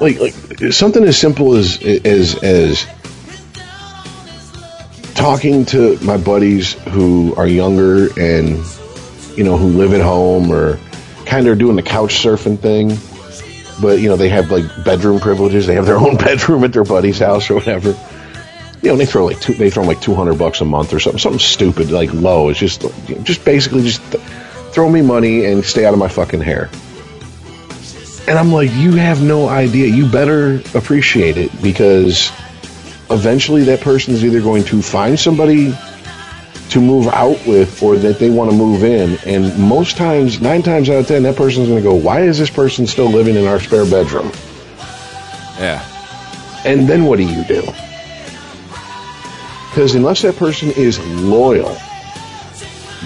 like 0.00 0.20
like 0.20 0.72
something 0.72 1.04
as 1.04 1.18
simple 1.18 1.54
as 1.56 1.82
as 1.82 2.36
as 2.44 2.86
talking 5.20 5.66
to 5.66 5.98
my 6.02 6.16
buddies 6.16 6.72
who 6.72 7.34
are 7.36 7.46
younger 7.46 8.08
and 8.18 8.48
you 9.36 9.44
know 9.44 9.58
who 9.58 9.68
live 9.68 9.92
at 9.92 10.00
home 10.00 10.50
or 10.50 10.80
kind 11.26 11.46
of 11.46 11.58
doing 11.58 11.76
the 11.76 11.82
couch 11.82 12.14
surfing 12.14 12.58
thing. 12.58 12.96
But 13.82 14.00
you 14.00 14.08
know 14.08 14.16
they 14.16 14.30
have 14.30 14.50
like 14.50 14.64
bedroom 14.82 15.20
privileges. 15.20 15.66
They 15.66 15.74
have 15.74 15.84
their 15.84 15.98
own 16.04 16.16
bedroom 16.16 16.64
at 16.64 16.72
their 16.72 16.84
buddy's 16.84 17.18
house 17.18 17.50
or 17.50 17.54
whatever. 17.56 17.90
You 18.80 18.90
know 18.90 18.96
they 18.96 19.04
throw 19.04 19.26
like 19.26 19.40
two, 19.40 19.52
they 19.52 19.68
throw 19.68 19.84
like 19.84 20.00
200 20.00 20.38
bucks 20.38 20.62
a 20.62 20.64
month 20.64 20.94
or 20.94 21.00
something 21.00 21.18
something 21.18 21.38
stupid 21.38 21.90
like 21.90 22.12
low. 22.14 22.48
It's 22.48 22.58
just 22.58 22.80
just 23.22 23.44
basically 23.44 23.82
just 23.82 24.02
th- 24.10 24.24
throw 24.72 24.88
me 24.88 25.02
money 25.02 25.44
and 25.44 25.62
stay 25.62 25.84
out 25.84 25.92
of 25.92 25.98
my 25.98 26.08
fucking 26.08 26.40
hair. 26.40 26.70
And 28.26 28.38
i'm 28.38 28.52
like 28.52 28.70
you 28.72 28.92
have 28.92 29.22
no 29.22 29.48
idea. 29.48 29.86
You 29.86 30.10
better 30.10 30.62
appreciate 30.74 31.36
it 31.36 31.50
because 31.62 32.32
eventually 33.10 33.64
that 33.64 33.80
person 33.80 34.14
is 34.14 34.24
either 34.24 34.40
going 34.40 34.64
to 34.64 34.82
find 34.82 35.18
somebody 35.18 35.74
to 36.70 36.80
move 36.80 37.08
out 37.08 37.44
with 37.46 37.82
or 37.82 37.96
that 37.96 38.18
they 38.18 38.30
want 38.30 38.50
to 38.50 38.56
move 38.56 38.84
in. 38.84 39.18
And 39.26 39.58
most 39.58 39.96
times 39.96 40.40
nine 40.40 40.62
times 40.62 40.88
out 40.88 41.00
of 41.00 41.06
ten 41.08 41.24
that 41.24 41.36
person's 41.36 41.68
going 41.68 41.82
to 41.82 41.88
go 41.88 41.94
why 41.94 42.22
is 42.22 42.38
this 42.38 42.50
person 42.50 42.86
still 42.86 43.10
living 43.10 43.36
in 43.36 43.46
our 43.46 43.60
spare 43.60 43.84
bedroom? 43.84 44.30
Yeah. 45.58 45.84
and 46.64 46.88
then 46.88 47.04
what 47.04 47.16
do 47.18 47.24
you 47.24 47.44
do? 47.44 47.60
Because 49.68 49.94
unless 49.94 50.22
that 50.22 50.36
person 50.36 50.70
is 50.70 50.98
loyal 51.20 51.76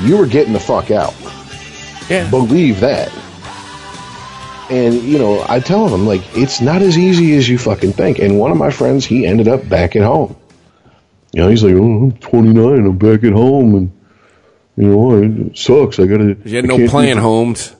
you 0.01 0.20
are 0.20 0.26
getting 0.26 0.52
the 0.52 0.60
fuck 0.60 0.90
out. 0.90 1.14
Yeah. 2.09 2.28
believe 2.28 2.81
that 2.81 3.10
and 4.70 4.95
you 5.03 5.19
know 5.19 5.45
i 5.49 5.61
tell 5.61 5.89
them 5.89 6.07
like 6.07 6.23
it's 6.36 6.61
not 6.61 6.82
as 6.82 6.97
easy 6.97 7.36
as 7.36 7.49
you 7.49 7.59
fucking 7.59 7.93
think. 7.93 8.19
And 8.19 8.39
one 8.39 8.51
of 8.51 8.57
my 8.57 8.70
friends 8.70 9.05
he 9.05 9.27
ended 9.27 9.49
up 9.49 9.69
back 9.69 9.97
at 9.97 10.03
home. 10.03 10.36
You 11.32 11.43
know 11.43 11.49
he's 11.49 11.62
like 11.65 11.74
oh 11.74 12.05
i'm 12.05 12.12
29 12.12 12.86
i'm 12.86 12.99
back 12.99 13.24
at 13.24 13.32
home 13.32 13.74
and 13.74 13.93
you 14.77 14.89
know 14.89 15.23
it 15.23 15.57
sucks. 15.59 15.99
I 15.99 16.07
gotta 16.07 16.36
You 16.45 16.57
had 16.57 16.65
no 16.66 16.89
plan 16.89 17.16
do, 17.16 17.23
homes. 17.23 17.74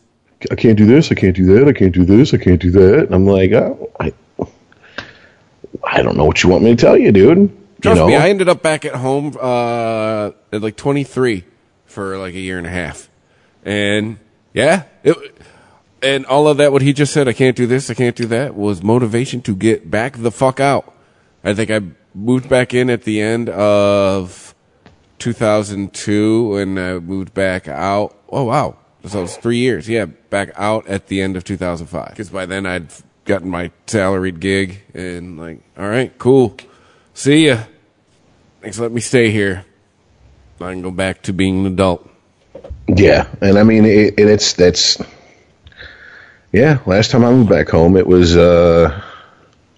i 0.51 0.55
can't 0.55 0.77
do 0.77 0.87
this 0.87 1.11
i 1.11 1.15
can't 1.15 1.37
do 1.37 1.47
that 1.55 1.69
i 1.69 1.73
can't 1.73 1.95
do 1.95 2.05
this 2.05 2.35
i 2.35 2.37
can't 2.39 2.61
do 2.61 2.71
that. 2.73 3.05
And 3.07 3.15
i'm 3.15 3.27
like 3.27 3.53
oh, 3.53 3.91
i 4.01 4.13
i 5.83 6.03
don't 6.03 6.17
know 6.17 6.25
what 6.25 6.43
you 6.43 6.49
want 6.51 6.65
me 6.65 6.71
to 6.71 6.77
tell 6.77 6.97
you 6.97 7.13
dude. 7.13 7.51
Trust 7.83 7.97
you 7.97 8.03
know? 8.03 8.07
Me, 8.09 8.17
I 8.17 8.31
ended 8.31 8.49
up 8.49 8.63
back 8.63 8.85
at 8.87 8.95
home 8.95 9.37
uh, 9.39 10.31
at 10.53 10.63
like 10.63 10.77
23 10.77 11.45
for 11.85 12.17
like 12.17 12.35
a 12.35 12.41
year 12.41 12.57
and 12.57 12.67
a 12.67 12.71
half. 12.71 13.11
And 13.63 14.19
yeah, 14.55 14.85
it, 15.03 15.17
and 16.05 16.27
all 16.27 16.47
of 16.47 16.59
that, 16.59 16.73
what 16.73 16.83
he 16.83 16.93
just 16.93 17.13
said, 17.13 17.27
I 17.27 17.33
can't 17.33 17.57
do 17.57 17.67
this, 17.67 17.91
I 17.91 17.95
can't 17.95 18.15
do 18.15 18.27
that, 18.27 18.55
was 18.55 18.83
motivation 18.83 19.41
to 19.43 19.57
get 19.57 19.91
back 19.91 20.19
the 20.19 20.31
fuck 20.31 20.61
out. 20.61 20.95
I 21.43 21.55
think 21.55 21.71
I 21.71 21.81
moved 22.15 22.49
back 22.49 22.75
in 22.75 22.91
at 22.91 23.03
the 23.03 23.21
end 23.21 23.49
of 23.49 24.55
2002 25.19 26.57
and 26.57 26.79
I 26.79 26.99
moved 26.99 27.35
back 27.35 27.69
out. 27.69 28.17
Oh, 28.29 28.45
wow. 28.45 28.77
So 29.07 29.19
it 29.19 29.23
was 29.23 29.37
three 29.37 29.59
years. 29.59 29.89
Yeah, 29.89 30.07
back 30.07 30.51
out 30.57 30.87
at 30.87 31.09
the 31.09 31.21
end 31.21 31.37
of 31.37 31.45
2005. 31.45 32.11
Because 32.11 32.31
by 32.31 32.47
then 32.47 32.65
I'd 32.65 32.89
gotten 33.25 33.49
my 33.51 33.71
salaried 33.87 34.41
gig 34.41 34.83
and 34.95 35.39
like, 35.39 35.61
all 35.77 35.89
right, 35.89 36.17
cool. 36.19 36.57
See 37.13 37.49
ya. 37.49 37.65
Thanks, 38.61 38.79
let 38.79 38.93
me 38.93 39.01
stay 39.01 39.31
here. 39.31 39.67
I 40.61 40.73
can 40.73 40.83
go 40.83 40.91
back 40.91 41.23
to 41.23 41.33
being 41.33 41.67
an 41.67 41.73
adult. 41.73 42.09
Yeah, 42.87 43.29
and 43.41 43.59
I 43.59 43.63
mean, 43.63 43.85
it, 43.85 44.19
and 44.19 44.29
it's 44.29 44.55
that's 44.55 44.99
yeah. 46.55 46.79
Last 46.87 47.11
time 47.11 47.25
I 47.25 47.31
moved 47.31 47.51
back 47.51 47.69
home, 47.69 47.97
it 47.97 48.07
was 48.07 48.37
uh, 48.37 49.03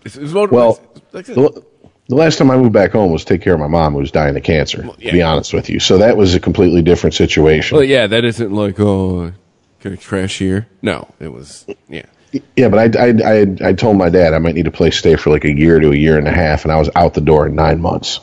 It's, 0.05 0.17
it's 0.17 0.33
well, 0.33 0.81
the, 1.13 1.65
the 2.09 2.15
last 2.15 2.39
time 2.39 2.51
I 2.51 2.57
moved 2.57 2.73
back 2.73 2.93
home 2.93 3.11
was 3.11 3.25
to 3.25 3.35
take 3.35 3.43
care 3.43 3.55
of 3.55 3.61
my 3.61 3.67
mom 3.67 3.95
who 3.95 3.99
was 3.99 4.13
dying 4.13 4.37
of 4.37 4.43
cancer. 4.43 4.89
yeah. 4.99 5.11
To 5.11 5.17
be 5.17 5.23
honest 5.23 5.53
with 5.53 5.69
you, 5.71 5.81
so 5.81 5.99
that 5.99 6.17
was 6.17 6.35
a 6.35 6.41
completely 6.41 6.83
different 6.83 7.15
situation. 7.15 7.77
well, 7.77 7.85
yeah, 7.85 8.07
that 8.07 8.25
isn't 8.25 8.53
like 8.53 8.79
oh, 8.79 9.33
can 9.81 9.95
I 9.95 9.97
crash 9.97 10.39
here? 10.39 10.69
No, 10.83 11.09
it 11.19 11.33
was 11.33 11.67
yeah. 11.89 12.07
yeah, 12.55 12.69
but 12.69 12.97
I, 12.97 13.07
I 13.07 13.09
I 13.09 13.69
I 13.71 13.73
told 13.73 13.97
my 13.97 14.09
dad 14.09 14.35
I 14.35 14.39
might 14.39 14.55
need 14.55 14.67
a 14.67 14.71
place 14.71 14.95
to 14.95 14.99
stay 14.99 15.17
for 15.17 15.31
like 15.31 15.45
a 15.45 15.53
year 15.53 15.81
to 15.81 15.91
a 15.91 15.97
year 15.97 16.19
and 16.19 16.29
a 16.29 16.33
half, 16.33 16.65
and 16.65 16.73
I 16.73 16.79
was 16.79 16.91
out 16.95 17.15
the 17.15 17.21
door 17.21 17.47
in 17.47 17.55
nine 17.55 17.81
months. 17.81 18.21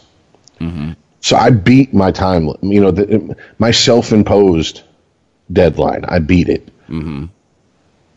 So 1.19 1.38
I 1.38 1.49
beat 1.51 1.93
my 1.93 2.11
time, 2.11 2.49
you 2.61 2.81
know, 2.81 2.91
the, 2.91 3.35
my 3.57 3.71
self-imposed 3.71 4.81
deadline. 5.51 6.05
I 6.05 6.19
beat 6.19 6.49
it. 6.49 6.67
Mm-hmm. 6.88 7.25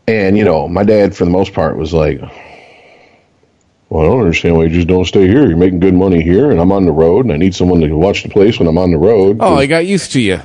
And 0.07 0.37
you 0.37 0.45
know, 0.45 0.67
my 0.67 0.83
dad, 0.83 1.15
for 1.15 1.25
the 1.25 1.31
most 1.31 1.53
part, 1.53 1.77
was 1.77 1.93
like, 1.93 2.21
"Well, 3.89 4.03
I 4.03 4.05
don't 4.05 4.19
understand 4.19 4.55
why 4.55 4.63
you 4.63 4.69
just 4.69 4.87
don't 4.87 5.05
stay 5.05 5.27
here. 5.27 5.47
You're 5.47 5.57
making 5.57 5.81
good 5.81 5.93
money 5.93 6.21
here, 6.21 6.49
and 6.49 6.59
I'm 6.59 6.71
on 6.71 6.85
the 6.85 6.91
road, 6.91 7.25
and 7.25 7.33
I 7.33 7.37
need 7.37 7.53
someone 7.53 7.81
to 7.81 7.93
watch 7.93 8.23
the 8.23 8.29
place 8.29 8.57
when 8.57 8.67
I'm 8.67 8.77
on 8.77 8.91
the 8.91 8.97
road." 8.97 9.37
Oh, 9.41 9.55
I 9.55 9.65
got 9.65 9.85
used 9.85 10.13
to 10.13 10.21
you. 10.21 10.39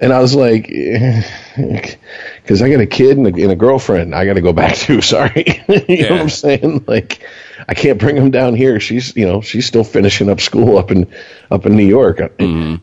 And 0.00 0.14
I 0.14 0.20
was 0.20 0.34
like, 0.34 0.66
because 1.56 2.62
I 2.62 2.70
got 2.70 2.80
a 2.80 2.86
kid 2.86 3.18
and 3.18 3.26
a, 3.26 3.42
and 3.42 3.52
a 3.52 3.56
girlfriend 3.56 4.14
I 4.14 4.24
got 4.24 4.34
to 4.34 4.40
go 4.40 4.52
back 4.52 4.76
to. 4.76 5.00
Sorry. 5.02 5.62
you 5.88 6.02
know 6.04 6.12
what 6.12 6.20
I'm 6.22 6.28
saying? 6.30 6.84
Like, 6.86 7.22
I 7.68 7.74
can't 7.74 7.98
bring 7.98 8.16
them 8.16 8.30
down 8.30 8.54
here. 8.54 8.80
She's, 8.80 9.14
you 9.14 9.26
know, 9.26 9.42
she's 9.42 9.66
still 9.66 9.84
finishing 9.84 10.30
up 10.30 10.40
school 10.40 10.78
up 10.78 10.90
in, 10.90 11.12
up 11.50 11.66
in 11.66 11.76
New 11.76 11.86
York. 11.86 12.16
Mm-hmm. 12.16 12.82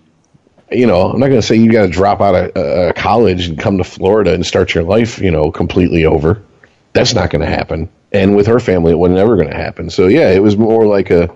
You 0.72 0.86
know, 0.86 1.10
I'm 1.12 1.20
not 1.20 1.28
going 1.28 1.40
to 1.40 1.46
say 1.48 1.56
you 1.56 1.72
got 1.72 1.84
to 1.86 1.92
drop 1.92 2.20
out 2.20 2.36
of 2.36 2.58
uh, 2.58 2.94
college 2.94 3.48
and 3.48 3.58
come 3.58 3.78
to 3.78 3.84
Florida 3.86 4.34
and 4.34 4.46
start 4.46 4.74
your 4.74 4.84
life, 4.84 5.20
you 5.20 5.32
know, 5.32 5.52
completely 5.52 6.06
over. 6.06 6.44
That's 6.94 7.14
not 7.14 7.30
going 7.30 7.42
to 7.42 7.48
happen. 7.48 7.90
And 8.12 8.36
with 8.36 8.48
her 8.48 8.60
family, 8.60 8.92
it 8.92 8.96
was 8.96 9.12
never 9.12 9.36
going 9.38 9.50
to 9.50 9.56
happen. 9.56 9.90
So 9.90 10.08
yeah, 10.08 10.32
it 10.32 10.42
was 10.42 10.58
more 10.58 10.86
like 10.86 11.10
a, 11.10 11.34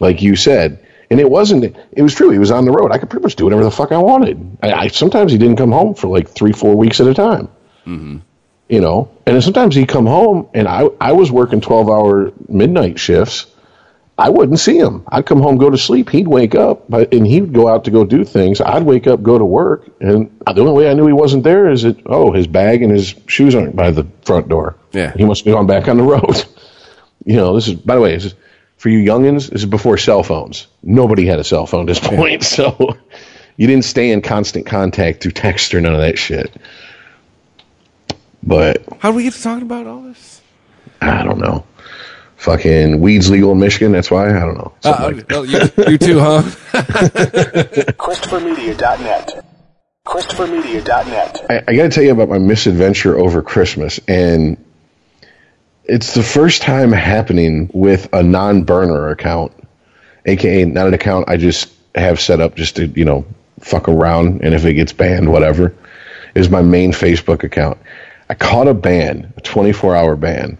like 0.00 0.22
you 0.22 0.34
said, 0.34 0.84
And 1.10 1.20
it 1.20 1.30
wasn't. 1.30 1.76
It 1.92 2.02
was 2.02 2.14
true. 2.14 2.30
He 2.30 2.38
was 2.38 2.50
on 2.50 2.64
the 2.64 2.70
road. 2.72 2.92
I 2.92 2.98
could 2.98 3.10
pretty 3.10 3.22
much 3.22 3.36
do 3.36 3.44
whatever 3.44 3.64
the 3.64 3.70
fuck 3.70 3.92
I 3.92 3.98
wanted. 3.98 4.58
I, 4.62 4.72
I 4.72 4.88
sometimes 4.88 5.32
he 5.32 5.38
didn't 5.38 5.56
come 5.56 5.72
home 5.72 5.94
for 5.94 6.08
like 6.08 6.28
three, 6.28 6.52
four 6.52 6.76
weeks 6.76 7.00
at 7.00 7.06
a 7.06 7.14
time. 7.14 7.48
You 8.68 8.80
know, 8.82 9.10
and 9.24 9.34
then 9.34 9.40
sometimes 9.40 9.74
he'd 9.74 9.88
come 9.88 10.04
home, 10.06 10.48
and 10.52 10.68
I 10.68 10.88
I 11.00 11.12
was 11.12 11.32
working 11.32 11.62
twelve 11.62 11.88
hour 11.88 12.32
midnight 12.48 12.98
shifts. 12.98 13.46
I 14.18 14.30
wouldn't 14.30 14.58
see 14.58 14.76
him. 14.76 15.04
I'd 15.06 15.26
come 15.26 15.40
home, 15.40 15.58
go 15.58 15.70
to 15.70 15.78
sleep. 15.78 16.10
He'd 16.10 16.26
wake 16.26 16.56
up, 16.56 16.90
but 16.90 17.14
and 17.14 17.24
he'd 17.24 17.52
go 17.52 17.68
out 17.68 17.84
to 17.84 17.92
go 17.92 18.04
do 18.04 18.24
things. 18.24 18.60
I'd 18.60 18.82
wake 18.82 19.06
up, 19.06 19.22
go 19.22 19.38
to 19.38 19.44
work, 19.44 19.88
and 20.00 20.36
the 20.44 20.60
only 20.60 20.72
way 20.72 20.90
I 20.90 20.94
knew 20.94 21.06
he 21.06 21.12
wasn't 21.12 21.44
there 21.44 21.70
is 21.70 21.82
that 21.82 22.02
oh, 22.04 22.32
his 22.32 22.48
bag 22.48 22.82
and 22.82 22.90
his 22.90 23.14
shoes 23.28 23.54
aren't 23.54 23.76
by 23.76 23.92
the 23.92 24.04
front 24.22 24.48
door. 24.48 24.74
Yeah. 24.92 25.12
he 25.16 25.24
must 25.24 25.44
be 25.44 25.52
gone 25.52 25.68
back 25.68 25.86
on 25.86 25.98
the 25.98 26.02
road. 26.02 26.44
you 27.24 27.36
know, 27.36 27.54
this 27.54 27.68
is 27.68 27.74
by 27.74 27.94
the 27.94 28.00
way, 28.00 28.14
this 28.14 28.24
is, 28.24 28.34
for 28.76 28.88
you 28.88 28.98
youngins. 28.98 29.50
This 29.50 29.62
is 29.62 29.66
before 29.66 29.96
cell 29.98 30.24
phones. 30.24 30.66
Nobody 30.82 31.24
had 31.24 31.38
a 31.38 31.44
cell 31.44 31.66
phone 31.66 31.82
at 31.82 31.86
this 31.86 32.00
point, 32.00 32.42
so 32.56 32.96
you 33.56 33.68
didn't 33.68 33.84
stay 33.84 34.10
in 34.10 34.20
constant 34.20 34.66
contact 34.66 35.22
through 35.22 35.32
text 35.32 35.74
or 35.74 35.80
none 35.80 35.94
of 35.94 36.00
that 36.00 36.18
shit. 36.18 36.52
But 38.42 38.82
How 38.98 39.12
do 39.12 39.16
we 39.16 39.22
get 39.22 39.34
to 39.34 39.42
talking 39.42 39.62
about 39.62 39.86
all 39.86 40.02
this? 40.02 40.40
I 41.00 41.22
don't 41.22 41.38
know. 41.38 41.64
Fucking 42.38 43.00
weed's 43.00 43.28
legal 43.30 43.52
in 43.52 43.58
Michigan. 43.58 43.92
That's 43.92 44.10
why 44.10 44.28
I 44.28 44.40
don't 44.40 44.56
know. 44.56 44.72
Something 44.80 45.04
Uh, 45.04 45.10
like- 45.10 45.30
well, 45.30 45.44
you, 45.44 45.58
you 45.92 45.98
too, 45.98 46.18
huh? 46.20 46.42
ChristopherMedia.net. 47.98 49.44
ChristopherMedia.net. 50.06 51.46
I, 51.50 51.62
I 51.68 51.74
got 51.76 51.82
to 51.82 51.88
tell 51.90 52.04
you 52.04 52.12
about 52.12 52.28
my 52.28 52.38
misadventure 52.38 53.18
over 53.18 53.42
Christmas, 53.42 54.00
and 54.08 54.56
it's 55.84 56.14
the 56.14 56.22
first 56.22 56.62
time 56.62 56.92
happening 56.92 57.70
with 57.74 58.08
a 58.12 58.22
non-burner 58.22 59.08
account, 59.08 59.52
aka 60.26 60.64
not 60.64 60.86
an 60.86 60.94
account 60.94 61.28
I 61.28 61.36
just 61.36 61.72
have 61.94 62.20
set 62.20 62.40
up 62.40 62.54
just 62.54 62.76
to 62.76 62.86
you 62.86 63.04
know 63.04 63.24
fuck 63.60 63.88
around, 63.88 64.42
and 64.44 64.54
if 64.54 64.64
it 64.64 64.74
gets 64.74 64.92
banned, 64.92 65.30
whatever, 65.30 65.74
is 66.34 66.48
my 66.48 66.62
main 66.62 66.92
Facebook 66.92 67.42
account. 67.42 67.78
I 68.30 68.34
caught 68.34 68.68
a 68.68 68.74
ban, 68.74 69.32
a 69.36 69.40
24-hour 69.40 70.14
ban. 70.16 70.58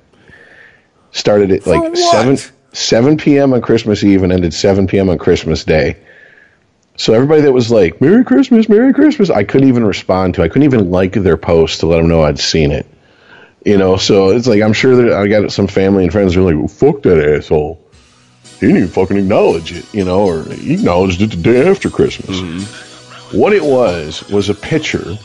Started 1.12 1.50
at 1.50 1.66
like 1.66 1.82
what? 1.82 1.96
seven 1.96 2.36
7 2.72 3.16
p.m. 3.16 3.52
on 3.52 3.60
Christmas 3.60 4.04
Eve 4.04 4.22
and 4.22 4.32
ended 4.32 4.52
7 4.54 4.86
p.m. 4.86 5.08
on 5.08 5.18
Christmas 5.18 5.64
Day. 5.64 5.96
So 6.96 7.14
everybody 7.14 7.42
that 7.42 7.52
was 7.52 7.70
like, 7.70 8.00
Merry 8.00 8.24
Christmas, 8.24 8.68
Merry 8.68 8.92
Christmas, 8.92 9.30
I 9.30 9.44
couldn't 9.44 9.68
even 9.68 9.84
respond 9.84 10.34
to. 10.34 10.42
I 10.42 10.48
couldn't 10.48 10.64
even 10.64 10.90
like 10.90 11.12
their 11.12 11.36
post 11.36 11.80
to 11.80 11.86
let 11.86 11.98
them 11.98 12.08
know 12.08 12.22
I'd 12.22 12.38
seen 12.38 12.72
it. 12.72 12.86
You 13.64 13.78
know, 13.78 13.96
so 13.96 14.30
it's 14.30 14.46
like 14.46 14.62
I'm 14.62 14.72
sure 14.72 14.96
that 14.96 15.12
I 15.12 15.26
got 15.28 15.50
some 15.52 15.66
family 15.66 16.04
and 16.04 16.12
friends 16.12 16.34
who 16.34 16.46
are 16.46 16.52
like, 16.52 16.58
well, 16.58 16.68
fuck 16.68 17.02
that 17.02 17.36
asshole. 17.36 17.80
He 18.60 18.66
didn't 18.66 18.78
even 18.78 18.88
fucking 18.88 19.16
acknowledge 19.16 19.72
it, 19.72 19.92
you 19.94 20.04
know, 20.04 20.24
or 20.24 20.44
he 20.44 20.74
acknowledged 20.74 21.20
it 21.20 21.30
the 21.30 21.36
day 21.36 21.68
after 21.68 21.90
Christmas. 21.90 22.40
Mm-hmm. 22.40 23.38
What 23.38 23.52
it 23.52 23.62
was 23.62 24.28
was 24.30 24.48
a 24.48 24.54
picture. 24.54 25.16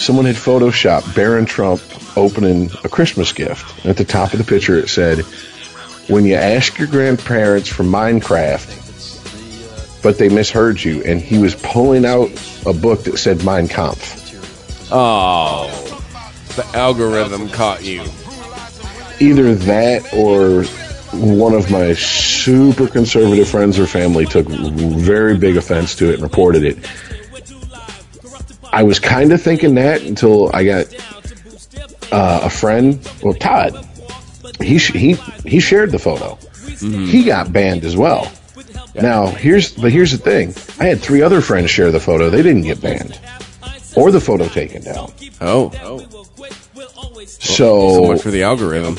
Someone 0.00 0.24
had 0.24 0.34
photoshopped 0.36 1.14
Barron 1.14 1.44
Trump 1.44 1.82
opening 2.16 2.70
a 2.84 2.88
Christmas 2.88 3.32
gift. 3.32 3.84
At 3.84 3.98
the 3.98 4.04
top 4.04 4.32
of 4.32 4.38
the 4.38 4.44
picture, 4.44 4.78
it 4.78 4.88
said, 4.88 5.18
"When 6.08 6.24
you 6.24 6.36
ask 6.36 6.78
your 6.78 6.88
grandparents 6.88 7.68
for 7.68 7.84
Minecraft, 7.84 8.78
but 10.00 10.16
they 10.16 10.30
misheard 10.30 10.82
you," 10.82 11.02
and 11.04 11.20
he 11.20 11.36
was 11.36 11.54
pulling 11.54 12.06
out 12.06 12.30
a 12.64 12.72
book 12.72 13.04
that 13.04 13.18
said 13.18 13.44
Mein 13.44 13.68
Kampf. 13.68 14.16
Oh, 14.90 15.70
the 16.56 16.64
algorithm 16.74 17.50
caught 17.50 17.84
you. 17.84 18.02
Either 19.20 19.54
that 19.54 20.02
or 20.14 20.64
one 21.12 21.52
of 21.52 21.70
my 21.70 21.92
super 21.92 22.88
conservative 22.88 23.48
friends 23.48 23.78
or 23.78 23.86
family 23.86 24.24
took 24.24 24.48
very 24.48 25.36
big 25.36 25.58
offense 25.58 25.94
to 25.96 26.08
it 26.08 26.14
and 26.14 26.22
reported 26.22 26.64
it. 26.64 26.78
I 28.72 28.82
was 28.84 28.98
kind 28.98 29.32
of 29.32 29.42
thinking 29.42 29.74
that 29.76 30.02
until 30.02 30.50
I 30.54 30.64
got 30.64 30.86
uh, 32.12 32.40
a 32.44 32.50
friend, 32.50 32.98
well, 33.22 33.34
Todd. 33.34 33.86
He 34.60 34.78
sh- 34.78 34.92
he 34.92 35.12
he 35.44 35.58
shared 35.60 35.90
the 35.90 35.98
photo. 35.98 36.38
He 36.80 37.24
got 37.24 37.52
banned 37.52 37.84
as 37.84 37.96
well. 37.96 38.30
Now 38.94 39.26
here's 39.26 39.72
but 39.72 39.90
here's 39.92 40.12
the 40.12 40.18
thing. 40.18 40.54
I 40.78 40.88
had 40.88 41.00
three 41.00 41.22
other 41.22 41.40
friends 41.40 41.70
share 41.70 41.90
the 41.90 42.00
photo. 42.00 42.28
They 42.30 42.42
didn't 42.42 42.62
get 42.62 42.80
banned 42.80 43.18
or 43.96 44.10
the 44.10 44.20
photo 44.20 44.48
taken 44.48 44.82
down. 44.82 45.12
Oh, 45.40 45.70
So, 47.26 47.90
so 47.96 48.06
much 48.08 48.22
for 48.22 48.30
the 48.30 48.42
algorithm. 48.42 48.96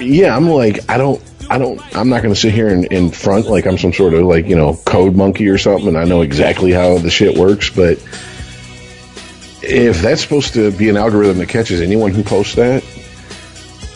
yeah, 0.00 0.36
I'm 0.36 0.48
like, 0.48 0.88
I 0.90 0.96
don't, 0.98 1.22
I 1.50 1.58
don't, 1.58 1.80
I'm 1.96 2.08
not 2.08 2.22
going 2.22 2.34
to 2.34 2.40
sit 2.40 2.52
here 2.52 2.68
in, 2.68 2.84
in 2.86 3.10
front 3.10 3.46
like 3.46 3.66
I'm 3.66 3.78
some 3.78 3.92
sort 3.92 4.14
of 4.14 4.22
like, 4.22 4.46
you 4.46 4.56
know, 4.56 4.76
code 4.86 5.14
monkey 5.16 5.48
or 5.48 5.58
something 5.58 5.88
and 5.88 5.98
I 5.98 6.04
know 6.04 6.22
exactly 6.22 6.72
how 6.72 6.98
the 6.98 7.10
shit 7.10 7.36
works. 7.38 7.70
But 7.70 7.98
if 9.66 10.02
that's 10.02 10.22
supposed 10.22 10.54
to 10.54 10.70
be 10.72 10.88
an 10.88 10.96
algorithm 10.96 11.38
that 11.38 11.48
catches 11.48 11.80
anyone 11.80 12.12
who 12.12 12.22
posts 12.22 12.54
that, 12.54 12.84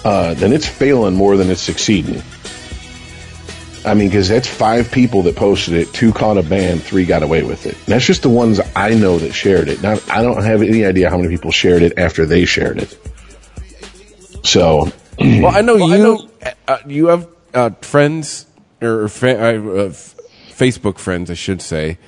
uh, 0.04 0.34
then 0.34 0.52
it's 0.52 0.66
failing 0.66 1.14
more 1.14 1.36
than 1.36 1.50
it's 1.50 1.60
succeeding. 1.60 2.22
I 3.84 3.94
mean, 3.94 4.08
because 4.08 4.28
that's 4.28 4.48
five 4.48 4.90
people 4.90 5.22
that 5.22 5.36
posted 5.36 5.74
it, 5.74 5.92
two 5.94 6.12
caught 6.12 6.36
a 6.36 6.42
ban, 6.42 6.78
three 6.78 7.04
got 7.04 7.22
away 7.22 7.42
with 7.42 7.64
it. 7.66 7.74
And 7.74 7.86
that's 7.86 8.04
just 8.04 8.22
the 8.22 8.28
ones 8.28 8.60
I 8.76 8.94
know 8.94 9.18
that 9.18 9.32
shared 9.32 9.68
it. 9.68 9.82
Now, 9.82 9.98
I 10.10 10.22
don't 10.22 10.42
have 10.42 10.62
any 10.62 10.84
idea 10.84 11.08
how 11.08 11.16
many 11.16 11.28
people 11.28 11.52
shared 11.52 11.82
it 11.82 11.98
after 11.98 12.26
they 12.26 12.44
shared 12.44 12.78
it. 12.78 12.98
So, 14.44 14.92
Well, 15.18 15.56
I 15.56 15.62
know 15.62 15.76
you. 15.76 16.28
Uh, 16.68 16.78
you 16.86 17.06
have 17.06 17.28
uh, 17.52 17.70
friends 17.80 18.46
or 18.80 19.08
fa- 19.08 19.38
uh, 19.38 19.88
Facebook 20.50 20.98
friends, 20.98 21.30
I 21.30 21.34
should 21.34 21.60
say. 21.60 21.98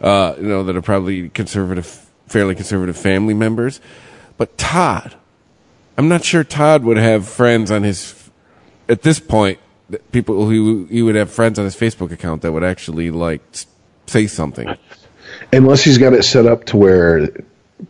Uh, 0.00 0.34
you 0.38 0.46
know 0.46 0.64
that 0.64 0.76
are 0.76 0.82
probably 0.82 1.28
conservative, 1.28 2.03
fairly 2.26 2.54
conservative 2.54 2.96
family 2.96 3.34
members. 3.34 3.80
But 4.36 4.56
Todd, 4.58 5.14
I'm 5.96 6.08
not 6.08 6.24
sure 6.24 6.44
Todd 6.44 6.84
would 6.84 6.96
have 6.96 7.28
friends 7.28 7.70
on 7.70 7.82
his. 7.82 8.30
At 8.88 9.02
this 9.02 9.20
point, 9.20 9.58
people 10.12 10.46
who 10.46 10.86
he 10.90 11.02
would 11.02 11.14
have 11.14 11.30
friends 11.30 11.58
on 11.58 11.64
his 11.64 11.76
Facebook 11.76 12.10
account 12.10 12.42
that 12.42 12.52
would 12.52 12.64
actually 12.64 13.10
like 13.10 13.42
say 14.06 14.26
something. 14.26 14.68
unless 15.52 15.82
he's 15.82 15.98
got 15.98 16.12
it 16.12 16.24
set 16.24 16.46
up 16.46 16.64
to 16.66 16.76
where 16.76 17.28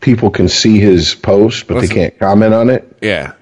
people 0.01 0.31
can 0.31 0.49
see 0.49 0.79
his 0.79 1.15
post, 1.15 1.67
but 1.67 1.75
Listen. 1.75 1.89
they 1.89 1.95
can't 1.95 2.19
comment 2.19 2.55
on 2.55 2.71
it. 2.71 2.97
Yeah, 3.01 3.33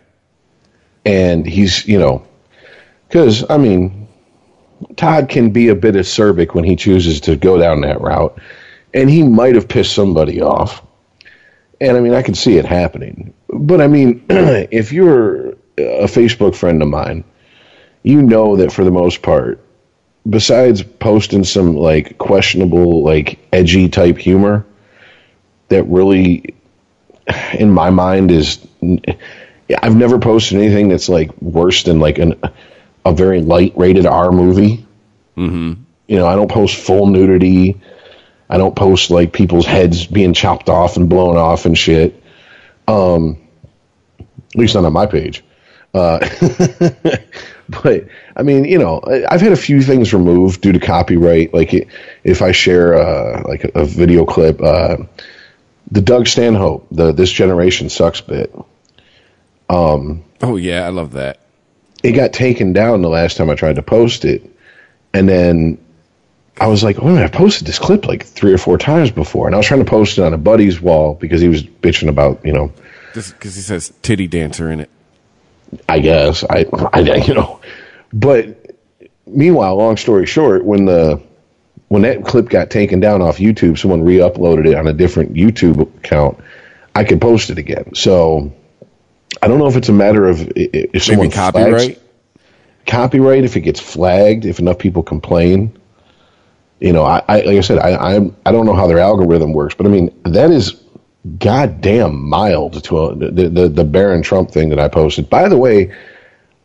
And 1.04 1.46
he's, 1.46 1.86
you 1.86 1.98
know, 1.98 2.24
because, 3.08 3.44
I 3.50 3.58
mean, 3.58 4.08
Todd 4.96 5.28
can 5.28 5.50
be 5.50 5.68
a 5.68 5.74
bit 5.74 5.94
acerbic 5.94 6.54
when 6.54 6.64
he 6.64 6.76
chooses 6.76 7.20
to 7.22 7.36
go 7.36 7.58
down 7.58 7.82
that 7.82 8.00
route. 8.00 8.38
And 8.94 9.08
he 9.08 9.22
might 9.22 9.54
have 9.54 9.68
pissed 9.68 9.94
somebody 9.94 10.42
off. 10.42 10.84
And 11.80 11.96
I 11.96 12.00
mean, 12.00 12.14
I 12.14 12.22
can 12.22 12.34
see 12.34 12.58
it 12.58 12.64
happening. 12.64 13.34
But 13.48 13.80
I 13.80 13.88
mean, 13.88 14.24
if 14.28 14.92
you're 14.92 15.52
a 15.78 16.06
Facebook 16.06 16.54
friend 16.54 16.82
of 16.82 16.88
mine, 16.88 17.24
you 18.02 18.22
know 18.22 18.56
that 18.56 18.72
for 18.72 18.84
the 18.84 18.90
most 18.90 19.22
part, 19.22 19.60
besides 20.28 20.82
posting 20.82 21.44
some 21.44 21.74
like 21.76 22.18
questionable, 22.18 23.02
like 23.02 23.38
edgy 23.52 23.88
type 23.88 24.18
humor, 24.18 24.64
that 25.68 25.84
really, 25.84 26.54
in 27.54 27.70
my 27.70 27.90
mind, 27.90 28.30
is 28.30 28.66
I've 29.82 29.96
never 29.96 30.18
posted 30.18 30.58
anything 30.58 30.88
that's 30.88 31.08
like 31.08 31.30
worse 31.40 31.82
than 31.84 31.98
like 32.00 32.18
an 32.18 32.40
a 33.04 33.12
very 33.12 33.40
light 33.40 33.72
rated 33.76 34.06
R 34.06 34.30
movie. 34.30 34.86
Mm-hmm. 35.36 35.82
You 36.06 36.16
know, 36.16 36.26
I 36.26 36.36
don't 36.36 36.50
post 36.50 36.76
full 36.76 37.06
nudity. 37.06 37.80
I 38.52 38.58
don't 38.58 38.76
post 38.76 39.10
like 39.10 39.32
people's 39.32 39.64
heads 39.64 40.06
being 40.06 40.34
chopped 40.34 40.68
off 40.68 40.96
and 40.98 41.08
blown 41.08 41.36
off 41.38 41.64
and 41.64 41.76
shit. 41.76 42.22
Um, 42.86 43.38
at 44.20 44.56
least 44.56 44.74
not 44.74 44.84
on 44.84 44.92
my 44.92 45.06
page. 45.06 45.42
Uh, 45.94 46.18
but 47.68 48.06
I 48.36 48.42
mean, 48.42 48.64
you 48.66 48.78
know, 48.78 49.00
I've 49.30 49.40
had 49.40 49.52
a 49.52 49.56
few 49.56 49.80
things 49.82 50.12
removed 50.12 50.60
due 50.60 50.72
to 50.72 50.78
copyright. 50.80 51.54
Like 51.54 51.72
i- 51.72 51.86
if 52.24 52.42
I 52.42 52.52
share 52.52 52.94
uh, 52.94 53.42
like 53.48 53.64
a, 53.64 53.70
a 53.80 53.84
video 53.86 54.24
clip, 54.26 54.60
uh, 54.62 54.96
the 55.90 56.00
Doug 56.02 56.26
Stanhope, 56.26 56.86
the 56.90 57.12
This 57.12 57.30
Generation 57.32 57.88
Sucks 57.88 58.20
bit. 58.20 58.54
oh 60.42 60.56
yeah, 60.56 60.84
I 60.86 60.90
love 60.90 61.12
that. 61.12 61.38
it 62.02 62.12
got 62.12 62.32
taken 62.32 62.72
down 62.72 63.00
the 63.02 63.08
last 63.08 63.36
time 63.36 63.48
I 63.50 63.54
tried 63.54 63.76
to 63.76 63.82
post 63.82 64.24
it. 64.24 64.42
And 65.14 65.28
then 65.28 65.78
I 66.60 66.66
was 66.66 66.84
like, 66.84 66.98
oh, 67.00 67.06
man, 67.06 67.22
I've 67.24 67.32
posted 67.32 67.66
this 67.66 67.78
clip 67.78 68.06
like 68.06 68.24
three 68.24 68.52
or 68.52 68.58
four 68.58 68.78
times 68.78 69.10
before. 69.10 69.46
And 69.46 69.54
I 69.54 69.58
was 69.58 69.66
trying 69.66 69.84
to 69.84 69.90
post 69.90 70.18
it 70.18 70.22
on 70.22 70.34
a 70.34 70.38
buddy's 70.38 70.80
wall 70.80 71.14
because 71.14 71.40
he 71.40 71.48
was 71.48 71.62
bitching 71.62 72.08
about, 72.08 72.44
you 72.44 72.52
know, 72.52 72.72
because 73.14 73.54
he 73.56 73.62
says 73.62 73.92
titty 74.02 74.26
dancer 74.26 74.70
in 74.70 74.80
it. 74.80 74.90
I 75.88 76.00
guess, 76.00 76.44
I, 76.44 76.66
I, 76.92 77.00
you 77.16 77.34
know. 77.34 77.60
But 78.12 78.76
meanwhile, 79.26 79.76
long 79.76 79.96
story 79.96 80.26
short, 80.26 80.64
when 80.64 80.84
the, 80.84 81.22
when 81.88 82.02
that 82.02 82.24
clip 82.24 82.48
got 82.48 82.70
taken 82.70 83.00
down 83.00 83.22
off 83.22 83.38
YouTube, 83.38 83.78
someone 83.78 84.02
re-uploaded 84.02 84.66
it 84.66 84.74
on 84.74 84.86
a 84.86 84.92
different 84.92 85.34
YouTube 85.34 85.80
account. 85.98 86.38
I 86.94 87.04
could 87.04 87.20
post 87.20 87.48
it 87.50 87.58
again. 87.58 87.94
So 87.94 88.52
I 89.40 89.48
don't 89.48 89.58
know 89.58 89.66
if 89.66 89.76
it's 89.76 89.88
a 89.88 89.94
matter 89.94 90.28
of 90.28 90.40
if 90.54 90.72
Maybe 90.72 90.98
someone 90.98 91.30
flags- 91.30 91.52
copyright. 91.52 92.02
copyright 92.86 93.44
if 93.44 93.56
it 93.56 93.60
gets 93.62 93.80
flagged 93.80 94.44
if 94.44 94.58
enough 94.58 94.78
people 94.78 95.02
complain 95.02 95.74
you 96.82 96.92
know, 96.92 97.04
I, 97.04 97.22
I 97.28 97.40
like 97.42 97.58
I 97.58 97.60
said, 97.60 97.78
I, 97.78 98.16
I 98.16 98.30
I 98.44 98.52
don't 98.52 98.66
know 98.66 98.74
how 98.74 98.86
their 98.86 98.98
algorithm 98.98 99.52
works, 99.52 99.74
but 99.74 99.86
I 99.86 99.88
mean 99.88 100.12
that 100.24 100.50
is 100.50 100.82
goddamn 101.38 102.28
mild 102.28 102.82
to 102.84 102.98
a, 102.98 103.14
the, 103.14 103.48
the 103.48 103.68
the 103.68 103.84
Barron 103.84 104.22
Trump 104.22 104.50
thing 104.50 104.68
that 104.70 104.80
I 104.80 104.88
posted. 104.88 105.30
By 105.30 105.48
the 105.48 105.56
way, 105.56 105.94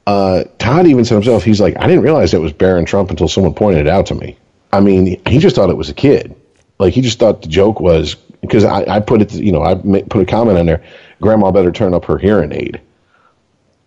uh, 0.08 0.46
Todd 0.58 0.88
even 0.88 1.06
said 1.06 1.16
himself, 1.16 1.44
he's 1.44 1.62
like, 1.62 1.78
I 1.78 1.86
didn't 1.86 2.02
realize 2.02 2.34
it 2.34 2.42
was 2.42 2.52
Barron 2.52 2.86
Trump 2.86 3.12
until 3.12 3.28
someone 3.28 3.54
pointed 3.54 3.86
it 3.86 3.90
out 3.90 4.08
to 4.08 4.16
me. 4.16 4.38
I 4.74 4.80
mean, 4.80 5.22
he 5.28 5.38
just 5.38 5.56
thought 5.56 5.70
it 5.70 5.78
was 5.78 5.90
a 5.90 5.94
kid. 5.94 6.36
Like 6.80 6.94
he 6.94 7.02
just 7.02 7.20
thought 7.20 7.44
the 7.44 7.48
joke 7.48 7.80
was 7.80 8.16
because 8.42 8.64
I, 8.64 8.84
I 8.86 9.00
put 9.00 9.22
it, 9.22 9.34
you 9.34 9.52
know, 9.52 9.64
I 9.64 9.76
put 9.76 10.22
a 10.22 10.26
comment 10.26 10.58
on 10.58 10.66
there. 10.66 10.84
Grandma 11.22 11.52
better 11.52 11.72
turn 11.72 11.94
up 11.94 12.06
her 12.06 12.18
hearing 12.18 12.52
aid. 12.52 12.82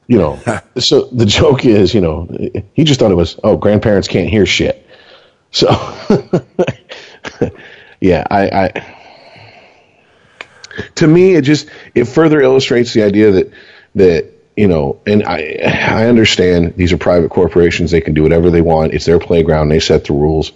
You 0.06 0.18
know, 0.18 0.38
so 0.78 1.06
the 1.06 1.26
joke 1.26 1.64
is, 1.64 1.92
you 1.92 2.00
know, 2.00 2.28
he 2.74 2.84
just 2.84 3.00
thought 3.00 3.10
it 3.10 3.16
was, 3.16 3.38
oh, 3.42 3.56
grandparents 3.56 4.06
can't 4.06 4.28
hear 4.28 4.46
shit. 4.46 4.79
So, 5.52 5.68
yeah, 8.00 8.24
I, 8.30 8.72
I, 8.74 8.96
to 10.96 11.06
me, 11.06 11.34
it 11.34 11.42
just 11.42 11.68
it 11.94 12.04
further 12.04 12.40
illustrates 12.40 12.92
the 12.92 13.02
idea 13.02 13.32
that 13.32 13.52
that 13.96 14.30
you 14.56 14.68
know, 14.68 15.00
and 15.06 15.24
I 15.24 15.58
I 15.64 16.06
understand 16.06 16.74
these 16.76 16.92
are 16.92 16.98
private 16.98 17.30
corporations; 17.30 17.90
they 17.90 18.00
can 18.00 18.14
do 18.14 18.22
whatever 18.22 18.50
they 18.50 18.60
want. 18.60 18.94
It's 18.94 19.06
their 19.06 19.18
playground; 19.18 19.68
they 19.68 19.80
set 19.80 20.04
the 20.04 20.12
rules. 20.12 20.52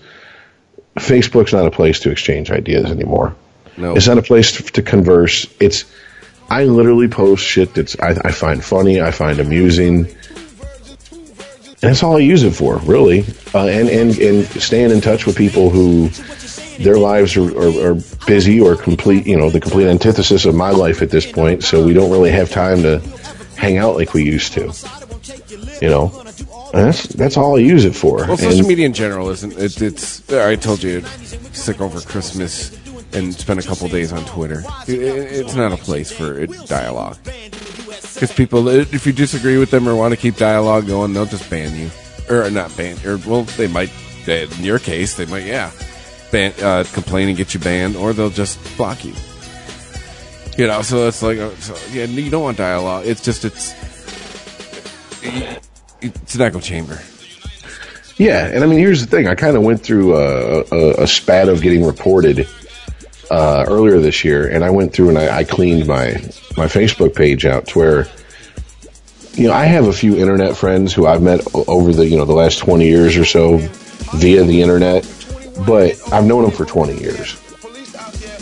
Facebook's 0.97 1.53
not 1.53 1.67
a 1.67 1.71
place 1.71 2.01
to 2.01 2.11
exchange 2.11 2.51
ideas 2.51 2.91
anymore. 2.91 3.35
No. 3.77 3.97
It's 3.97 4.07
not 4.07 4.19
a 4.19 4.23
place 4.23 4.53
to, 4.53 4.63
to 4.63 4.83
converse. 4.83 5.47
It's 5.59 5.85
I 6.49 6.65
literally 6.65 7.09
post 7.09 7.45
shit 7.45 7.75
that's 7.75 7.99
I, 7.99 8.11
I 8.11 8.31
find 8.31 8.63
funny, 8.63 9.01
I 9.01 9.11
find 9.11 9.41
amusing, 9.41 10.15
that's 11.89 12.03
all 12.03 12.17
I 12.17 12.21
use 12.21 12.43
it 12.43 12.53
for, 12.53 12.77
really. 12.79 13.25
Uh, 13.55 13.67
and 13.67 13.89
and 13.89 14.19
and 14.19 14.47
staying 14.63 14.91
in 14.91 15.01
touch 15.01 15.27
with 15.27 15.37
people 15.37 15.71
who 15.71 16.09
their 16.83 16.99
lives 16.99 17.37
are, 17.37 17.57
are, 17.57 17.91
are 17.93 17.95
busy 18.27 18.61
or 18.61 18.75
complete, 18.77 19.27
you 19.27 19.37
know, 19.37 19.49
the 19.51 19.61
complete 19.61 19.87
antithesis 19.87 20.45
of 20.45 20.55
my 20.55 20.71
life 20.71 21.03
at 21.03 21.11
this 21.11 21.31
point. 21.31 21.63
So 21.63 21.85
we 21.85 21.93
don't 21.93 22.11
really 22.11 22.31
have 22.33 22.51
time 22.51 22.83
to 22.83 22.99
hang 23.57 23.79
out 23.79 23.95
like 23.95 24.13
we 24.15 24.25
used 24.25 24.53
to, 24.55 24.73
you 25.81 25.89
know. 25.89 26.13
And 26.75 26.89
that's 26.89 27.07
that's 27.09 27.37
all 27.37 27.57
I 27.57 27.61
use 27.61 27.85
it 27.85 27.95
for. 27.95 28.17
Well, 28.19 28.31
And- 28.33 28.41
social 28.41 28.67
media 28.67 28.87
in 28.87 28.93
general 28.95 29.31
isn't. 29.31 29.53
It, 29.59 29.81
it's. 29.81 30.33
I 30.33 30.57
told 30.57 30.83
you, 30.83 31.03
sick 31.53 31.81
over 31.81 32.01
Christmas 32.01 32.77
and 33.13 33.33
spend 33.33 33.61
a 33.61 33.63
couple 33.63 33.87
days 33.89 34.13
on 34.13 34.25
Twitter. 34.25 34.65
It, 34.89 34.99
it- 35.01 35.33
it's 35.33 35.55
not 35.55 35.71
a 35.73 35.77
place 35.77 36.11
for 36.11 36.47
dialogue. 36.67 37.17
Because 38.15 38.33
people, 38.33 38.69
if 38.69 39.07
you 39.07 39.13
disagree 39.13 39.59
with 39.59 39.71
them 39.71 39.89
or 39.89 39.97
want 39.97 40.15
to 40.15 40.17
keep 40.17 40.37
dialogue 40.37 40.87
going, 40.87 41.13
they'll 41.13 41.27
just 41.27 41.51
ban 41.51 41.75
you, 41.77 41.91
or 42.31 42.49
not 42.51 42.75
ban, 42.77 42.97
or 43.05 43.19
well, 43.27 43.43
they 43.43 43.67
might. 43.67 43.91
In 44.27 44.65
your 44.65 44.79
case, 44.79 45.17
they 45.17 45.27
might, 45.27 45.45
yeah, 45.45 45.71
ban, 46.33 46.55
uh, 46.63 46.85
complain 46.95 47.29
and 47.29 47.37
get 47.37 47.53
you 47.53 47.61
banned, 47.61 47.95
or 47.95 48.15
they'll 48.15 48.31
just 48.31 48.59
block 48.79 49.05
you. 49.05 49.13
You 50.57 50.67
know, 50.67 50.81
so 50.83 51.09
it's 51.09 51.23
like, 51.23 51.39
uh, 51.39 51.51
so, 51.57 51.77
yeah, 51.93 52.05
you 52.05 52.31
don't 52.31 52.43
want 52.43 52.57
dialogue. 52.57 53.05
It's 53.07 53.23
just 53.23 53.45
it's 53.45 53.75
it's 56.01 56.35
an 56.35 56.41
echo 56.41 56.61
chamber. 56.61 56.99
Yeah, 58.17 58.47
and 58.47 58.63
I 58.63 58.67
mean, 58.67 58.79
here's 58.79 59.05
the 59.05 59.09
thing. 59.09 59.27
I 59.27 59.35
kind 59.35 59.57
of 59.57 59.63
went 59.63 59.83
through 59.83 60.17
a, 60.17 60.65
a, 60.71 61.03
a 61.03 61.07
spat 61.07 61.49
of 61.49 61.61
getting 61.61 61.85
reported 61.85 62.49
uh, 63.35 63.65
earlier 63.67 63.99
this 63.99 64.25
year, 64.25 64.47
and 64.47 64.63
I 64.63 64.71
went 64.71 64.93
through 64.93 65.09
and 65.09 65.19
I, 65.19 65.39
I 65.39 65.45
cleaned 65.45 65.89
my 65.89 66.13
my 66.57 66.67
Facebook 66.67 67.17
page 67.17 67.45
out 67.45 67.67
to 67.69 67.79
where, 67.81 68.07
you 69.33 69.49
know, 69.49 69.53
I 69.53 69.65
have 69.65 69.89
a 69.89 69.93
few 69.93 70.17
internet 70.17 70.57
friends 70.57 70.95
who 70.95 71.07
I've 71.07 71.21
met 71.21 71.41
over 71.53 71.93
the 71.93 72.07
you 72.07 72.17
know 72.17 72.27
the 72.27 72.33
last 72.35 72.59
twenty 72.59 72.87
years 72.87 73.17
or 73.17 73.25
so 73.25 73.57
via 74.15 74.45
the 74.45 74.63
internet, 74.63 75.03
but 75.67 76.01
I've 76.13 76.25
known 76.25 76.43
them 76.43 76.53
for 76.53 76.65
twenty 76.65 76.97
years. 77.01 77.41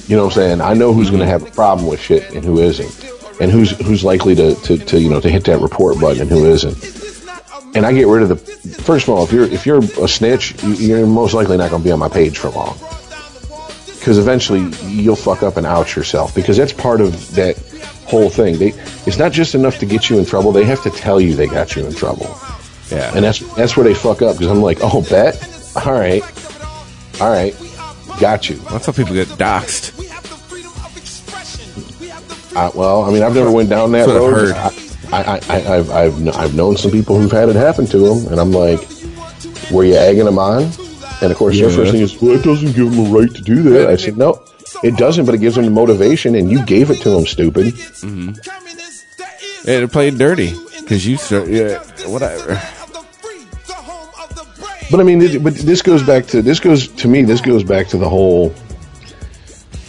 You 0.08 0.16
know 0.16 0.24
what 0.24 0.36
I'm 0.36 0.42
saying? 0.42 0.60
I 0.60 0.74
know 0.74 0.92
who's 0.92 1.08
going 1.08 1.20
to 1.20 1.26
have 1.26 1.42
a 1.42 1.50
problem 1.50 1.86
with 1.86 2.00
shit 2.00 2.30
and 2.34 2.44
who 2.44 2.58
isn't, 2.58 3.10
and 3.40 3.50
who's 3.50 3.70
who's 3.86 4.04
likely 4.04 4.34
to, 4.34 4.54
to, 4.56 4.76
to 4.76 5.00
you 5.00 5.08
know 5.08 5.22
to 5.22 5.30
hit 5.30 5.44
that 5.44 5.60
report 5.60 5.98
button 6.00 6.20
and 6.20 6.30
who 6.30 6.44
isn't 6.44 6.76
and 7.74 7.86
I 7.86 7.92
get 7.94 8.06
rid 8.06 8.22
of 8.24 8.28
the. 8.28 8.36
First 8.36 9.08
of 9.08 9.14
all, 9.14 9.24
if 9.24 9.32
you're 9.32 9.44
if 9.44 9.64
you're 9.64 9.78
a 9.78 10.08
snitch, 10.08 10.62
you're 10.62 11.06
most 11.06 11.32
likely 11.32 11.56
not 11.56 11.70
going 11.70 11.82
to 11.82 11.88
be 11.88 11.92
on 11.92 11.98
my 11.98 12.10
page 12.10 12.36
for 12.36 12.50
long, 12.50 12.76
because 14.02 14.18
eventually 14.18 14.68
you'll 14.88 15.14
fuck 15.14 15.44
up 15.44 15.56
and 15.56 15.64
out 15.64 15.94
yourself. 15.94 16.34
Because 16.34 16.56
that's 16.56 16.72
part 16.72 17.00
of 17.00 17.12
that 17.36 17.56
whole 18.04 18.28
thing. 18.28 18.58
They 18.58 18.68
it's 19.06 19.16
not 19.16 19.30
just 19.30 19.54
enough 19.54 19.78
to 19.78 19.86
get 19.86 20.10
you 20.10 20.18
in 20.18 20.24
trouble; 20.26 20.50
they 20.50 20.64
have 20.64 20.82
to 20.82 20.90
tell 20.90 21.20
you 21.20 21.36
they 21.36 21.46
got 21.46 21.76
you 21.76 21.86
in 21.86 21.94
trouble, 21.94 22.26
Yeah, 22.90 23.12
and 23.14 23.24
that's 23.24 23.38
that's 23.54 23.76
where 23.76 23.84
they 23.84 23.94
fuck 23.94 24.20
up. 24.20 24.36
Because 24.36 24.48
I'm 24.48 24.60
like, 24.60 24.78
oh, 24.82 25.02
bet, 25.08 25.38
all 25.86 25.92
right, 25.92 26.22
all 27.20 27.30
right, 27.30 27.54
got 28.20 28.50
you. 28.50 28.56
that's 28.70 28.86
how 28.86 28.92
people 28.92 29.14
get 29.14 29.28
doxxed. 29.28 29.98
Uh, 32.54 32.70
well, 32.74 33.04
I 33.04 33.10
mean, 33.12 33.22
I've 33.22 33.34
never 33.34 33.50
went 33.50 33.70
down 33.70 33.92
that 33.92 34.06
That's 34.06 34.20
what 34.20 34.28
I've 34.28 34.32
road. 34.32 34.54
heard. 34.56 35.12
I, 35.12 35.22
I, 35.22 35.40
I, 35.48 35.76
I've, 35.76 35.90
I've, 35.90 36.28
I've 36.36 36.54
known 36.54 36.76
some 36.76 36.90
people 36.90 37.18
who've 37.18 37.30
had 37.32 37.48
it 37.48 37.56
happen 37.56 37.86
to 37.86 37.98
them, 37.98 38.26
and 38.32 38.40
I'm 38.40 38.50
like, 38.50 38.80
were 39.70 39.84
you 39.84 39.94
egging 39.94 40.24
them 40.26 40.38
on? 40.38 40.70
And 41.20 41.30
of 41.30 41.36
course, 41.38 41.58
their 41.58 41.70
first 41.70 41.92
thing 41.92 42.00
is, 42.00 42.20
well, 42.20 42.32
it 42.32 42.42
doesn't 42.42 42.72
give 42.72 42.90
them 42.90 43.06
a 43.06 43.18
right 43.18 43.32
to 43.32 43.42
do 43.42 43.62
that. 43.62 43.88
I 43.88 43.96
said, 43.96 44.16
no, 44.16 44.42
it 44.82 44.96
doesn't, 44.96 45.26
but 45.26 45.34
it 45.34 45.38
gives 45.38 45.56
them 45.56 45.64
the 45.64 45.70
motivation, 45.70 46.34
and 46.34 46.50
you 46.50 46.64
gave 46.64 46.90
it 46.90 47.00
to 47.02 47.10
them, 47.10 47.26
stupid. 47.26 47.74
Yeah, 49.64 49.80
they 49.80 49.86
played 49.86 50.18
dirty 50.18 50.54
because 50.80 51.06
you 51.06 51.16
start. 51.16 51.48
Yeah, 51.48 51.78
whatever. 52.08 52.60
But 54.90 55.00
I 55.00 55.04
mean, 55.04 55.22
it, 55.22 55.42
but 55.42 55.54
this 55.54 55.80
goes 55.80 56.02
back 56.02 56.26
to 56.26 56.42
this 56.42 56.60
goes 56.60 56.88
to 56.88 57.08
me. 57.08 57.22
This 57.22 57.40
goes 57.40 57.62
back 57.62 57.86
to 57.88 57.96
the 57.96 58.08
whole, 58.08 58.52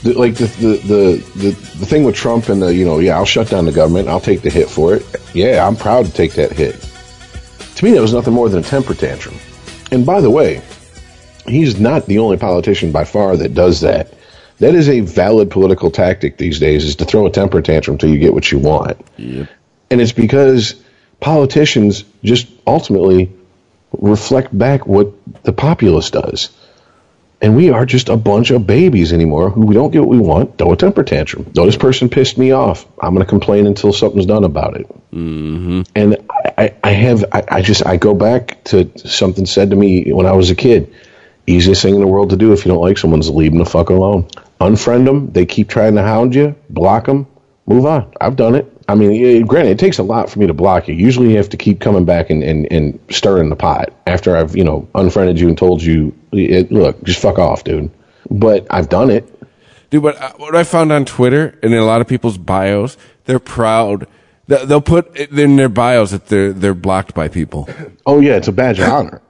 the, 0.04 0.14
like 0.14 0.36
the 0.36 0.46
the, 0.46 0.78
the 0.78 1.40
the 1.40 1.50
the 1.80 1.86
thing 1.86 2.04
with 2.04 2.16
Trump 2.16 2.50
and 2.50 2.62
the 2.62 2.74
you 2.74 2.86
know 2.86 3.00
yeah 3.00 3.18
I'll 3.18 3.26
shut 3.26 3.50
down 3.50 3.66
the 3.66 3.72
government. 3.72 4.08
I'll 4.08 4.22
take 4.22 4.44
the 4.44 4.50
hit 4.50 4.70
for 4.70 4.94
it. 4.94 5.04
Yeah, 5.34 5.68
I'm 5.68 5.76
proud 5.76 6.06
to 6.06 6.12
take 6.14 6.34
that 6.34 6.52
hit. 6.52 6.76
To 7.76 7.86
me, 7.86 7.92
that 7.92 8.02
was 8.02 8.14
nothing 8.14 8.34
more 8.34 8.48
than 8.48 8.60
a 8.60 8.64
temper 8.64 8.94
tantrum. 8.94 9.36
And 9.92 10.06
by 10.06 10.22
the 10.22 10.30
way, 10.30 10.62
he's 11.48 11.80
not 11.80 12.06
the 12.06 12.20
only 12.20 12.38
politician 12.38 12.92
by 12.92 13.04
far 13.04 13.38
that 13.38 13.54
does 13.54 13.82
that. 13.82 14.14
That 14.60 14.76
is 14.76 14.88
a 14.88 15.02
valid 15.02 15.50
political 15.50 15.92
tactic 15.92 16.38
these 16.38 16.60
days: 16.60 16.86
is 16.86 16.96
to 16.98 17.06
throw 17.06 17.26
a 17.26 17.32
temper 17.32 17.62
tantrum 17.62 17.98
till 17.98 18.10
you 18.10 18.20
get 18.20 18.34
what 18.34 18.52
you 18.52 18.60
want. 18.60 18.98
Yep. 19.18 19.50
And 19.92 20.02
it's 20.02 20.12
because 20.12 20.76
politicians 21.20 22.04
just 22.24 22.48
ultimately 22.66 23.32
reflect 23.92 24.58
back 24.58 24.88
what 24.88 25.12
the 25.44 25.54
populace 25.54 26.10
does. 26.10 26.50
And 27.42 27.58
we 27.58 27.72
are 27.72 27.86
just 27.86 28.08
a 28.08 28.16
bunch 28.16 28.52
of 28.52 28.66
babies 28.66 29.12
anymore 29.12 29.50
who 29.50 29.66
we 29.66 29.76
don't 29.76 29.92
get 29.92 30.00
what 30.00 30.08
we 30.08 30.18
want, 30.18 30.58
throw 30.58 30.72
a 30.72 30.78
temper 30.78 31.04
tantrum. 31.04 31.52
No, 31.56 31.66
this 31.66 31.76
person 31.76 32.08
pissed 32.08 32.38
me 32.38 32.52
off. 32.52 32.86
I'm 33.02 33.14
going 33.14 33.26
to 33.26 33.30
complain 33.30 33.68
until 33.68 33.92
something's 33.92 34.26
done 34.26 34.46
about 34.46 34.78
it. 34.80 34.88
Mm-hmm. 35.12 35.82
And 35.94 36.18
I, 36.32 36.54
I- 36.58 36.74
I 36.86 36.92
have, 36.92 37.26
I, 37.34 37.44
I 37.50 37.62
just, 37.62 37.86
I 37.86 37.98
go 37.98 38.14
back 38.14 38.64
to 38.66 38.90
something 38.98 39.46
said 39.46 39.72
to 39.72 39.76
me 39.76 40.12
when 40.14 40.26
I 40.26 40.32
was 40.32 40.52
a 40.52 40.56
kid. 40.56 40.94
Easiest 41.46 41.82
thing 41.82 41.96
in 41.96 42.02
the 42.02 42.08
world 42.08 42.30
to 42.30 42.38
do 42.38 42.54
if 42.54 42.66
you 42.66 42.72
don't 42.72 42.82
like 42.82 42.98
someone 42.98 43.20
is 43.20 43.30
leave 43.30 43.52
them 43.52 43.60
the 43.60 43.66
fuck 43.66 43.90
alone. 43.90 44.24
Unfriend 44.62 45.06
them. 45.06 45.30
They 45.32 45.46
keep 45.46 45.68
trying 45.68 45.96
to 45.96 46.02
hound 46.02 46.34
you. 46.34 46.56
Block 46.70 47.06
them. 47.06 47.28
Move 47.66 47.86
on. 47.86 48.12
I've 48.22 48.36
done 48.38 48.56
it. 48.56 48.70
I 48.88 48.96
mean, 48.96 49.46
granted, 49.46 49.72
it 49.72 49.80
takes 49.80 49.98
a 49.98 50.04
lot 50.04 50.30
for 50.30 50.40
me 50.40 50.48
to 50.48 50.54
block 50.54 50.88
you. 50.88 50.94
Usually, 50.96 51.32
you 51.32 51.38
have 51.38 51.50
to 51.50 51.58
keep 51.58 51.80
coming 51.80 52.06
back 52.06 52.30
and, 52.30 52.44
and, 52.44 52.68
and 52.72 53.00
stirring 53.10 53.50
the 53.50 53.56
pot 53.56 53.94
after 54.08 54.36
I've 54.36 54.56
you 54.56 54.64
know 54.64 54.88
unfriended 54.96 55.40
you 55.40 55.48
and 55.48 55.58
told 55.58 55.82
you, 55.82 56.14
eh, 56.34 56.64
look, 56.70 57.02
just 57.04 57.22
fuck 57.22 57.40
off, 57.40 57.64
dude. 57.64 57.90
But 58.30 58.68
I've 58.70 58.90
done 58.90 59.10
it. 59.10 59.30
Dude, 59.90 60.04
what, 60.04 60.20
uh, 60.22 60.34
what 60.38 60.56
I 60.56 60.64
found 60.64 60.92
on 60.92 61.06
Twitter 61.06 61.58
and 61.64 61.74
in 61.74 61.80
a 61.80 61.86
lot 61.86 62.02
of 62.02 62.08
people's 62.08 62.38
bios, 62.38 62.98
they're 63.26 63.40
proud. 63.40 64.08
They- 64.48 64.66
They'll 64.66 64.82
put 64.82 65.16
in 65.18 65.56
their 65.56 65.70
bios 65.70 66.12
that 66.12 66.28
they're 66.28 66.52
they're 66.52 66.74
blocked 66.74 67.14
by 67.14 67.28
people. 67.30 67.70
Oh 68.06 68.20
yeah, 68.20 68.36
it's 68.36 68.50
a 68.50 68.52
badge 68.54 68.80
of 68.80 68.90
honor. 68.90 69.22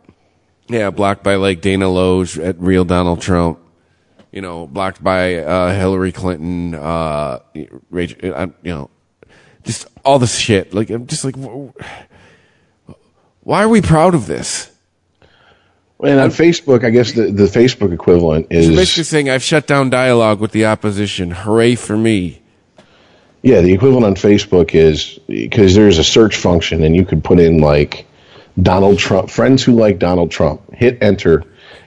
Yeah, 0.74 0.90
blocked 0.90 1.24
by 1.24 1.36
like 1.36 1.62
Dana 1.62 1.86
Loesch 1.86 2.44
at 2.44 2.60
Real 2.60 2.84
Donald 2.84 3.22
Trump. 3.22 3.60
You 4.32 4.42
know, 4.42 4.66
blocked 4.66 5.04
by 5.04 5.36
uh, 5.36 5.72
Hillary 5.76 6.12
Clinton. 6.12 6.74
Uh, 6.74 7.38
Rachel, 7.92 8.34
uh, 8.34 8.48
you 8.64 8.72
know, 8.74 8.90
just 9.64 9.86
all 10.04 10.18
this 10.18 10.36
shit. 10.36 10.74
Like, 10.74 10.90
I'm 10.90 11.06
just 11.06 11.24
like, 11.26 11.36
why 13.42 13.64
are 13.64 13.70
we 13.70 13.82
proud 13.82 14.16
of 14.16 14.26
this? 14.26 14.72
And 16.04 16.20
on 16.20 16.32
Facebook, 16.32 16.84
I 16.84 16.90
guess 16.90 17.12
the, 17.12 17.32
the 17.32 17.46
Facebook 17.46 17.94
equivalent 17.94 18.48
is 18.50 18.68
basically 18.70 19.04
saying 19.04 19.30
I've 19.30 19.44
shut 19.44 19.68
down 19.68 19.92
dialogue 19.92 20.40
with 20.40 20.54
the 20.54 20.66
opposition. 20.66 21.30
Hooray 21.30 21.76
for 21.76 21.96
me! 21.96 22.42
Yeah, 23.44 23.62
the 23.62 23.74
equivalent 23.74 24.06
on 24.08 24.16
Facebook 24.16 24.74
is 24.74 25.20
because 25.28 25.76
there's 25.76 26.00
a 26.00 26.04
search 26.04 26.36
function 26.36 26.84
and 26.84 26.96
you 26.96 27.06
could 27.06 27.24
put 27.24 27.40
in 27.40 27.60
like 27.60 28.08
Donald 28.62 29.00
Trump, 29.00 29.30
friends 29.30 29.64
who 29.64 29.74
like 29.74 30.00
Donald 30.00 30.32
Trump, 30.32 30.74
hit 30.74 30.98
enter, 31.02 31.38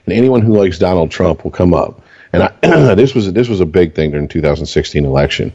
and 0.05 0.13
anyone 0.13 0.41
who 0.41 0.57
likes 0.57 0.79
Donald 0.79 1.11
Trump 1.11 1.43
will 1.43 1.51
come 1.51 1.73
up. 1.73 2.01
And 2.33 2.43
I, 2.43 2.95
this 2.95 3.15
was 3.15 3.31
this 3.33 3.47
was 3.47 3.59
a 3.59 3.65
big 3.65 3.95
thing 3.95 4.11
during 4.11 4.27
the 4.27 4.33
2016 4.33 5.05
election. 5.05 5.53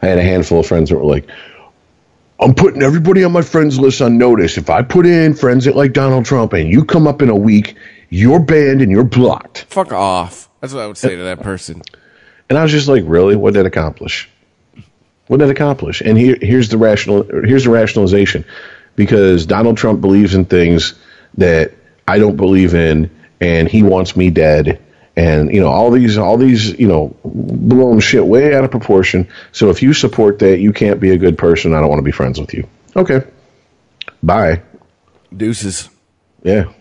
I 0.00 0.06
had 0.06 0.18
a 0.18 0.22
handful 0.22 0.60
of 0.60 0.66
friends 0.66 0.90
that 0.90 0.96
were 0.96 1.04
like, 1.04 1.28
"I'm 2.40 2.54
putting 2.54 2.82
everybody 2.82 3.24
on 3.24 3.32
my 3.32 3.42
friends 3.42 3.78
list 3.78 4.00
on 4.00 4.18
notice. 4.18 4.56
If 4.58 4.70
I 4.70 4.82
put 4.82 5.06
in 5.06 5.34
friends 5.34 5.64
that 5.64 5.76
like 5.76 5.92
Donald 5.92 6.24
Trump 6.24 6.52
and 6.52 6.70
you 6.70 6.84
come 6.84 7.06
up 7.06 7.22
in 7.22 7.28
a 7.28 7.36
week 7.36 7.76
you're 8.12 8.40
banned 8.40 8.82
and 8.82 8.90
you're 8.90 9.04
blocked. 9.04 9.64
Fuck 9.70 9.90
off. 9.90 10.50
That's 10.60 10.74
what 10.74 10.82
I 10.82 10.86
would 10.86 10.98
say 10.98 11.16
to 11.16 11.22
that 11.22 11.40
person. 11.40 11.80
And 12.50 12.58
I 12.58 12.62
was 12.62 12.70
just 12.70 12.86
like, 12.86 13.04
really? 13.06 13.36
What 13.36 13.54
did 13.54 13.60
it 13.60 13.66
accomplish? 13.66 14.28
What 15.28 15.38
did 15.38 15.48
it 15.48 15.52
accomplish? 15.52 16.02
And 16.02 16.18
here, 16.18 16.36
here's 16.42 16.68
the 16.68 16.76
rational, 16.76 17.22
here's 17.22 17.64
the 17.64 17.70
rationalization, 17.70 18.44
because 18.96 19.46
Donald 19.46 19.76
Trump 19.76 20.00
believes 20.00 20.34
in 20.34 20.44
things 20.44 20.94
that 21.38 21.72
I 22.06 22.18
don't 22.18 22.36
believe 22.36 22.74
in, 22.74 23.10
and 23.40 23.68
he 23.68 23.82
wants 23.82 24.16
me 24.16 24.30
dead, 24.30 24.80
and 25.16 25.52
you 25.52 25.60
know 25.60 25.68
all 25.68 25.90
these, 25.90 26.18
all 26.18 26.36
these, 26.36 26.78
you 26.78 26.88
know, 26.88 27.16
blowing 27.24 28.00
shit 28.00 28.26
way 28.26 28.54
out 28.54 28.64
of 28.64 28.70
proportion. 28.70 29.28
So 29.52 29.70
if 29.70 29.82
you 29.82 29.92
support 29.94 30.38
that, 30.40 30.58
you 30.58 30.72
can't 30.72 31.00
be 31.00 31.10
a 31.10 31.18
good 31.18 31.38
person. 31.38 31.74
I 31.74 31.80
don't 31.80 31.88
want 31.88 31.98
to 32.00 32.04
be 32.04 32.12
friends 32.12 32.40
with 32.40 32.52
you. 32.54 32.68
Okay, 32.96 33.22
bye. 34.22 34.62
Deuces. 35.34 35.88
Yeah. 36.42 36.72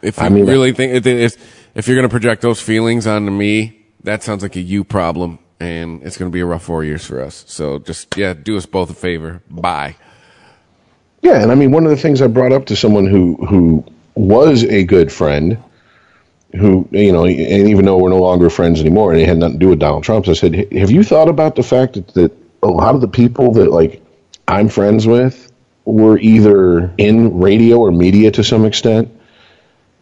If 0.00 0.16
you 0.18 0.22
I 0.24 0.28
mean- 0.28 0.46
really 0.46 0.72
think 0.72 0.94
if, 0.94 1.06
if, 1.06 1.68
if 1.74 1.86
you're 1.86 1.96
going 1.96 2.08
to 2.08 2.12
project 2.12 2.42
those 2.42 2.60
feelings 2.60 3.06
onto 3.06 3.30
me, 3.30 3.86
that 4.04 4.22
sounds 4.22 4.42
like 4.42 4.56
a 4.56 4.60
you 4.60 4.84
problem, 4.84 5.38
and 5.60 6.02
it's 6.02 6.16
going 6.16 6.30
to 6.30 6.32
be 6.32 6.40
a 6.40 6.46
rough 6.46 6.64
four 6.64 6.82
years 6.84 7.04
for 7.04 7.20
us. 7.20 7.44
So 7.46 7.78
just 7.78 8.16
yeah, 8.16 8.34
do 8.34 8.56
us 8.56 8.66
both 8.66 8.90
a 8.90 8.94
favor. 8.94 9.42
Bye. 9.50 9.96
Yeah, 11.22 11.40
and 11.40 11.52
I 11.52 11.54
mean, 11.54 11.70
one 11.70 11.84
of 11.84 11.90
the 11.90 11.96
things 11.96 12.20
I 12.20 12.26
brought 12.26 12.52
up 12.52 12.66
to 12.66 12.76
someone 12.76 13.06
who 13.06 13.36
who 13.46 13.84
was 14.16 14.64
a 14.64 14.82
good 14.84 15.10
friend, 15.10 15.56
who 16.52 16.86
you 16.90 17.12
know, 17.12 17.24
and 17.24 17.68
even 17.68 17.84
though 17.84 17.96
we're 17.96 18.10
no 18.10 18.18
longer 18.18 18.50
friends 18.50 18.80
anymore, 18.80 19.12
and 19.12 19.20
it 19.20 19.28
had 19.28 19.38
nothing 19.38 19.54
to 19.54 19.58
do 19.60 19.68
with 19.68 19.78
Donald 19.78 20.02
Trump, 20.02 20.28
I 20.28 20.32
said, 20.32 20.72
"Have 20.72 20.90
you 20.90 21.04
thought 21.04 21.28
about 21.28 21.54
the 21.54 21.62
fact 21.62 21.94
that, 21.94 22.08
that 22.14 22.32
a 22.62 22.68
lot 22.68 22.96
of 22.96 23.00
the 23.00 23.08
people 23.08 23.52
that 23.52 23.70
like 23.70 24.02
I'm 24.48 24.68
friends 24.68 25.06
with 25.06 25.50
were 25.84 26.18
either 26.18 26.92
in 26.98 27.38
radio 27.38 27.78
or 27.78 27.92
media 27.92 28.32
to 28.32 28.42
some 28.42 28.64
extent?" 28.64 29.08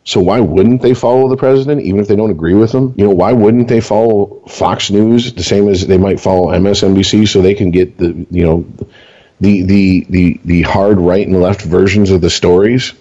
So 0.04 0.20
why 0.20 0.40
wouldn't 0.40 0.80
they 0.80 0.94
follow 0.94 1.28
the 1.28 1.36
president, 1.36 1.82
even 1.82 2.00
if 2.00 2.08
they 2.08 2.16
don't 2.16 2.30
agree 2.30 2.54
with 2.54 2.72
him? 2.72 2.94
You 2.96 3.04
know, 3.04 3.14
why 3.14 3.32
wouldn't 3.34 3.68
they 3.68 3.80
follow 3.80 4.40
Fox 4.48 4.90
News 4.90 5.34
the 5.34 5.42
same 5.42 5.68
as 5.68 5.86
they 5.86 5.98
might 5.98 6.18
follow 6.18 6.50
MSNBC, 6.50 7.28
so 7.28 7.42
they 7.42 7.54
can 7.54 7.70
get 7.70 7.98
the 7.98 8.26
you 8.30 8.44
know 8.44 8.64
the 9.40 9.62
the 9.62 10.06
the 10.10 10.40
the 10.44 10.62
hard 10.62 10.98
right 10.98 11.26
and 11.26 11.40
left 11.40 11.62
versions 11.62 12.10
of 12.10 12.20
the 12.20 12.30
stories 12.30 12.92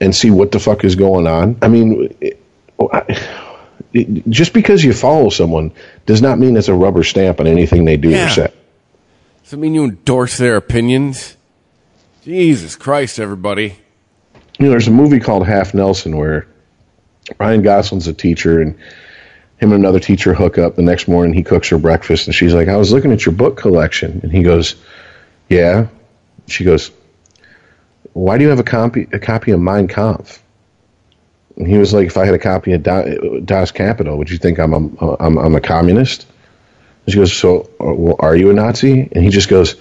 and 0.00 0.14
see 0.14 0.30
what 0.30 0.52
the 0.52 0.58
fuck 0.60 0.84
is 0.84 0.94
going 0.96 1.26
on. 1.26 1.56
I 1.62 1.68
mean, 1.68 2.14
it, 2.20 2.40
I- 2.80 3.18
it- 3.92 4.28
just 4.28 4.52
because 4.52 4.82
you 4.84 4.92
follow 4.92 5.28
someone 5.30 5.72
does 6.06 6.20
not 6.22 6.38
mean 6.38 6.56
it's 6.56 6.68
a 6.68 6.74
rubber 6.74 7.04
stamp 7.04 7.40
on 7.40 7.46
anything 7.46 7.84
they 7.84 7.96
do 7.96 8.10
Yeah. 8.10 8.26
or 8.26 8.30
say. 8.30 8.52
Does 9.44 9.52
it 9.52 9.56
mean 9.58 9.74
you 9.74 9.84
endorse 9.84 10.36
their 10.38 10.56
opinions? 10.56 11.36
Jesus 12.24 12.76
Christ, 12.76 13.20
everybody. 13.20 13.76
You 14.58 14.66
know, 14.66 14.70
there's 14.70 14.88
a 14.88 14.92
movie 14.92 15.20
called 15.20 15.46
Half 15.46 15.74
Nelson 15.74 16.16
where 16.16 16.46
Ryan 17.38 17.62
Gosling's 17.62 18.06
a 18.08 18.12
teacher 18.14 18.60
and 18.60 18.74
him 19.58 19.72
and 19.72 19.74
another 19.74 20.00
teacher 20.00 20.34
hook 20.34 20.56
up. 20.58 20.76
The 20.76 20.82
next 20.82 21.06
morning, 21.08 21.34
he 21.34 21.42
cooks 21.42 21.68
her 21.68 21.78
breakfast, 21.78 22.26
and 22.26 22.34
she's 22.34 22.54
like, 22.54 22.68
"I 22.68 22.76
was 22.76 22.92
looking 22.92 23.12
at 23.12 23.24
your 23.26 23.34
book 23.34 23.56
collection," 23.56 24.20
and 24.22 24.32
he 24.32 24.42
goes, 24.42 24.74
"Yeah." 25.48 25.86
She 26.46 26.64
goes, 26.64 26.90
"Why 28.12 28.38
do 28.38 28.44
you 28.44 28.50
have 28.50 28.60
a 28.60 28.64
copy 28.64 29.08
a 29.12 29.18
copy 29.18 29.52
of 29.52 29.60
Mein 29.60 29.88
Kampf?" 29.88 30.42
And 31.56 31.66
he 31.66 31.78
was 31.78 31.94
like, 31.94 32.06
"If 32.06 32.16
I 32.16 32.24
had 32.26 32.34
a 32.34 32.38
copy 32.38 32.72
of 32.72 32.82
Da- 32.82 33.40
Das 33.44 33.70
Kapital, 33.72 34.18
would 34.18 34.30
you 34.30 34.38
think 34.38 34.58
I'm 34.58 34.72
a 34.74 35.16
I'm, 35.20 35.38
I'm 35.38 35.54
a 35.54 35.60
communist?" 35.60 36.26
And 37.06 37.12
she 37.12 37.18
goes, 37.18 37.32
"So, 37.32 37.70
uh, 37.80 37.92
well, 37.94 38.16
are 38.18 38.36
you 38.36 38.50
a 38.50 38.54
Nazi?" 38.54 39.08
And 39.12 39.24
he 39.24 39.30
just 39.30 39.48
goes, 39.48 39.76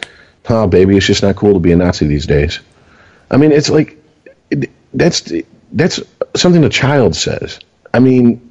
"Oh, 0.50 0.68
baby, 0.68 0.98
it's 0.98 1.06
just 1.06 1.24
not 1.24 1.36
cool 1.36 1.54
to 1.54 1.60
be 1.60 1.72
a 1.72 1.76
Nazi 1.76 2.06
these 2.08 2.26
days." 2.26 2.60
I 3.32 3.38
mean, 3.38 3.52
it's 3.52 3.70
like 3.70 3.98
that's 4.94 5.32
that's 5.72 6.00
something 6.36 6.64
a 6.64 6.70
child 6.70 7.16
says. 7.16 7.60
I 7.94 8.00
mean, 8.00 8.42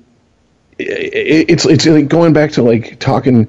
it's 0.78 1.64
it's 1.66 1.86
like 1.86 2.08
going 2.08 2.32
back 2.32 2.52
to 2.52 2.62
like 2.62 2.98
talking 2.98 3.48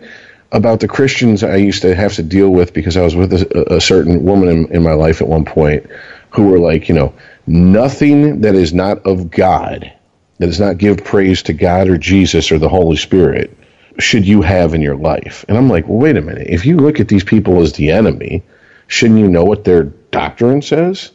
about 0.54 0.80
the 0.80 0.88
Christians 0.88 1.44
I 1.44 1.56
used 1.56 1.82
to 1.82 1.96
have 1.96 2.14
to 2.14 2.24
deal 2.24 2.50
with 2.50 2.74
because 2.74 2.96
I 2.96 3.02
was 3.02 3.16
with 3.16 3.34
a, 3.34 3.76
a 3.76 3.82
certain 3.82 4.24
woman 4.24 4.50
in, 4.50 4.72
in 4.72 4.84
my 4.84 4.94
life 4.94 5.20
at 5.20 5.28
one 5.28 5.46
point 5.46 5.88
who 6.30 6.48
were 6.48 6.60
like, 6.60 6.88
you 6.88 6.96
know, 6.96 7.14
nothing 7.48 8.42
that 8.42 8.56
is 8.56 8.74
not 8.74 9.06
of 9.06 9.32
God, 9.32 9.92
that 10.38 10.46
does 10.46 10.60
not 10.60 10.78
give 10.78 11.04
praise 11.04 11.44
to 11.44 11.54
God 11.54 11.90
or 11.90 11.98
Jesus 11.98 12.52
or 12.52 12.60
the 12.60 12.70
Holy 12.70 12.98
Spirit, 12.98 13.58
should 14.00 14.28
you 14.28 14.42
have 14.44 14.74
in 14.74 14.82
your 14.82 14.96
life. 14.96 15.44
And 15.48 15.58
I'm 15.58 15.70
like, 15.70 15.88
well, 15.88 15.98
wait 15.98 16.18
a 16.18 16.22
minute. 16.22 16.48
If 16.48 16.66
you 16.66 16.78
look 16.78 17.00
at 17.00 17.08
these 17.08 17.24
people 17.24 17.62
as 17.62 17.74
the 17.74 17.92
enemy, 17.92 18.44
shouldn't 18.88 19.20
you 19.20 19.28
know 19.28 19.44
what 19.44 19.64
their 19.64 19.84
doctrine 19.84 20.62
says? 20.62 21.12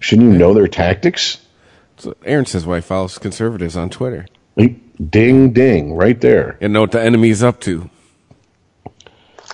Shouldn't 0.00 0.32
you 0.32 0.38
know 0.38 0.52
their 0.52 0.68
tactics? 0.68 1.38
So 1.96 2.16
Aaron 2.24 2.46
says 2.46 2.66
why 2.66 2.76
he 2.76 2.82
follows 2.82 3.18
conservatives 3.18 3.76
on 3.76 3.90
Twitter. 3.90 4.26
Ding, 4.56 5.52
ding, 5.52 5.94
right 5.94 6.20
there. 6.20 6.56
And 6.60 6.72
know 6.72 6.80
what 6.82 6.92
the 6.92 7.00
enemy's 7.00 7.42
up 7.42 7.60
to. 7.60 7.88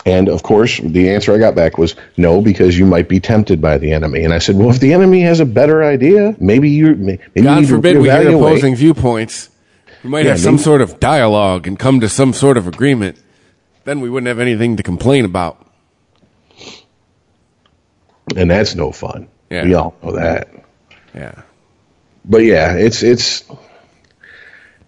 And 0.06 0.28
of 0.28 0.43
course, 0.43 0.78
the 0.81 1.10
answer 1.10 1.32
I 1.35 1.39
got 1.39 1.55
back 1.55 1.78
was 1.78 1.94
no, 2.16 2.43
because 2.43 2.76
you 2.78 2.85
might 2.85 3.09
be 3.09 3.20
tempted 3.20 3.60
by 3.62 3.78
the 3.78 3.93
enemy. 3.93 4.22
And 4.24 4.35
I 4.35 4.39
said, 4.39 4.56
well, 4.56 4.68
if 4.70 4.78
the 4.78 4.93
enemy 4.93 5.20
has 5.22 5.40
a 5.40 5.47
better 5.47 5.82
idea, 5.82 6.36
maybe 6.39 6.68
you. 6.70 6.94
Maybe 6.94 7.18
God 7.43 7.60
to 7.60 7.66
forbid 7.66 7.97
we 7.98 8.09
reevaluate. 8.09 8.36
opposing 8.36 8.76
viewpoints. 8.76 9.48
We 10.02 10.10
might 10.10 10.24
Yeah, 10.26 10.32
have 10.32 10.40
some 10.40 10.55
maybe- 10.56 10.62
sort 10.64 10.81
of 10.82 11.01
dialogue 11.01 11.66
and 11.66 11.78
come 11.78 12.01
to 12.01 12.09
some 12.10 12.35
sort 12.35 12.59
of 12.59 12.66
agreement. 12.66 13.16
Then 13.85 14.01
we 14.01 14.10
wouldn't 14.10 14.28
have 14.28 14.39
anything 14.40 14.76
to 14.76 14.82
complain 14.82 15.24
about. 15.24 15.59
and 18.36 18.51
that's 18.51 18.74
no 18.74 18.93
fun. 18.93 19.28
Yeah. 19.51 19.64
We 19.64 19.74
all 19.74 19.94
know 20.02 20.12
that. 20.12 20.48
Yeah. 21.14 21.43
But 22.24 22.39
yeah, 22.39 22.74
it's 22.74 23.02
it's 23.02 23.44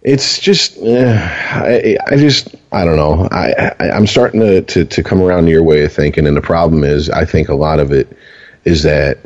it's 0.06 0.38
just 0.38 0.78
eh, 0.78 1.18
I, 1.18 1.98
I 2.06 2.16
just 2.16 2.54
I 2.70 2.84
don't 2.84 2.96
know. 2.96 3.28
I, 3.32 3.74
I 3.80 3.90
I'm 3.90 4.06
starting 4.06 4.40
to, 4.40 4.62
to 4.62 4.84
to 4.84 5.02
come 5.02 5.20
around 5.20 5.46
to 5.46 5.50
your 5.50 5.64
way 5.64 5.84
of 5.84 5.92
thinking, 5.92 6.26
and 6.26 6.36
the 6.36 6.40
problem 6.40 6.84
is 6.84 7.10
I 7.10 7.24
think 7.24 7.48
a 7.48 7.54
lot 7.54 7.80
of 7.80 7.92
it 7.92 8.16
is 8.64 8.84
that 8.84 9.18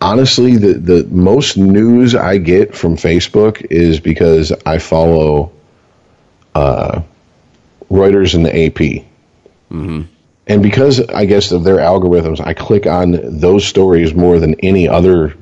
honestly 0.00 0.56
the 0.56 0.72
the 0.72 1.04
most 1.10 1.58
news 1.58 2.14
I 2.14 2.38
get 2.38 2.74
from 2.74 2.96
Facebook 2.96 3.64
is 3.70 4.00
because 4.00 4.50
I 4.64 4.78
follow 4.78 5.52
uh, 6.54 7.02
Reuters 7.90 8.34
and 8.34 8.46
the 8.46 8.66
AP. 8.66 9.04
And 10.48 10.62
because 10.62 11.00
I 11.00 11.26
guess 11.26 11.52
of 11.52 11.64
their 11.64 11.76
algorithms, 11.78 12.40
I 12.40 12.54
click 12.54 12.86
on 12.86 13.18
those 13.40 13.64
stories 13.66 14.14
more 14.14 14.38
than 14.38 14.54
any 14.60 14.88
other 14.88 15.36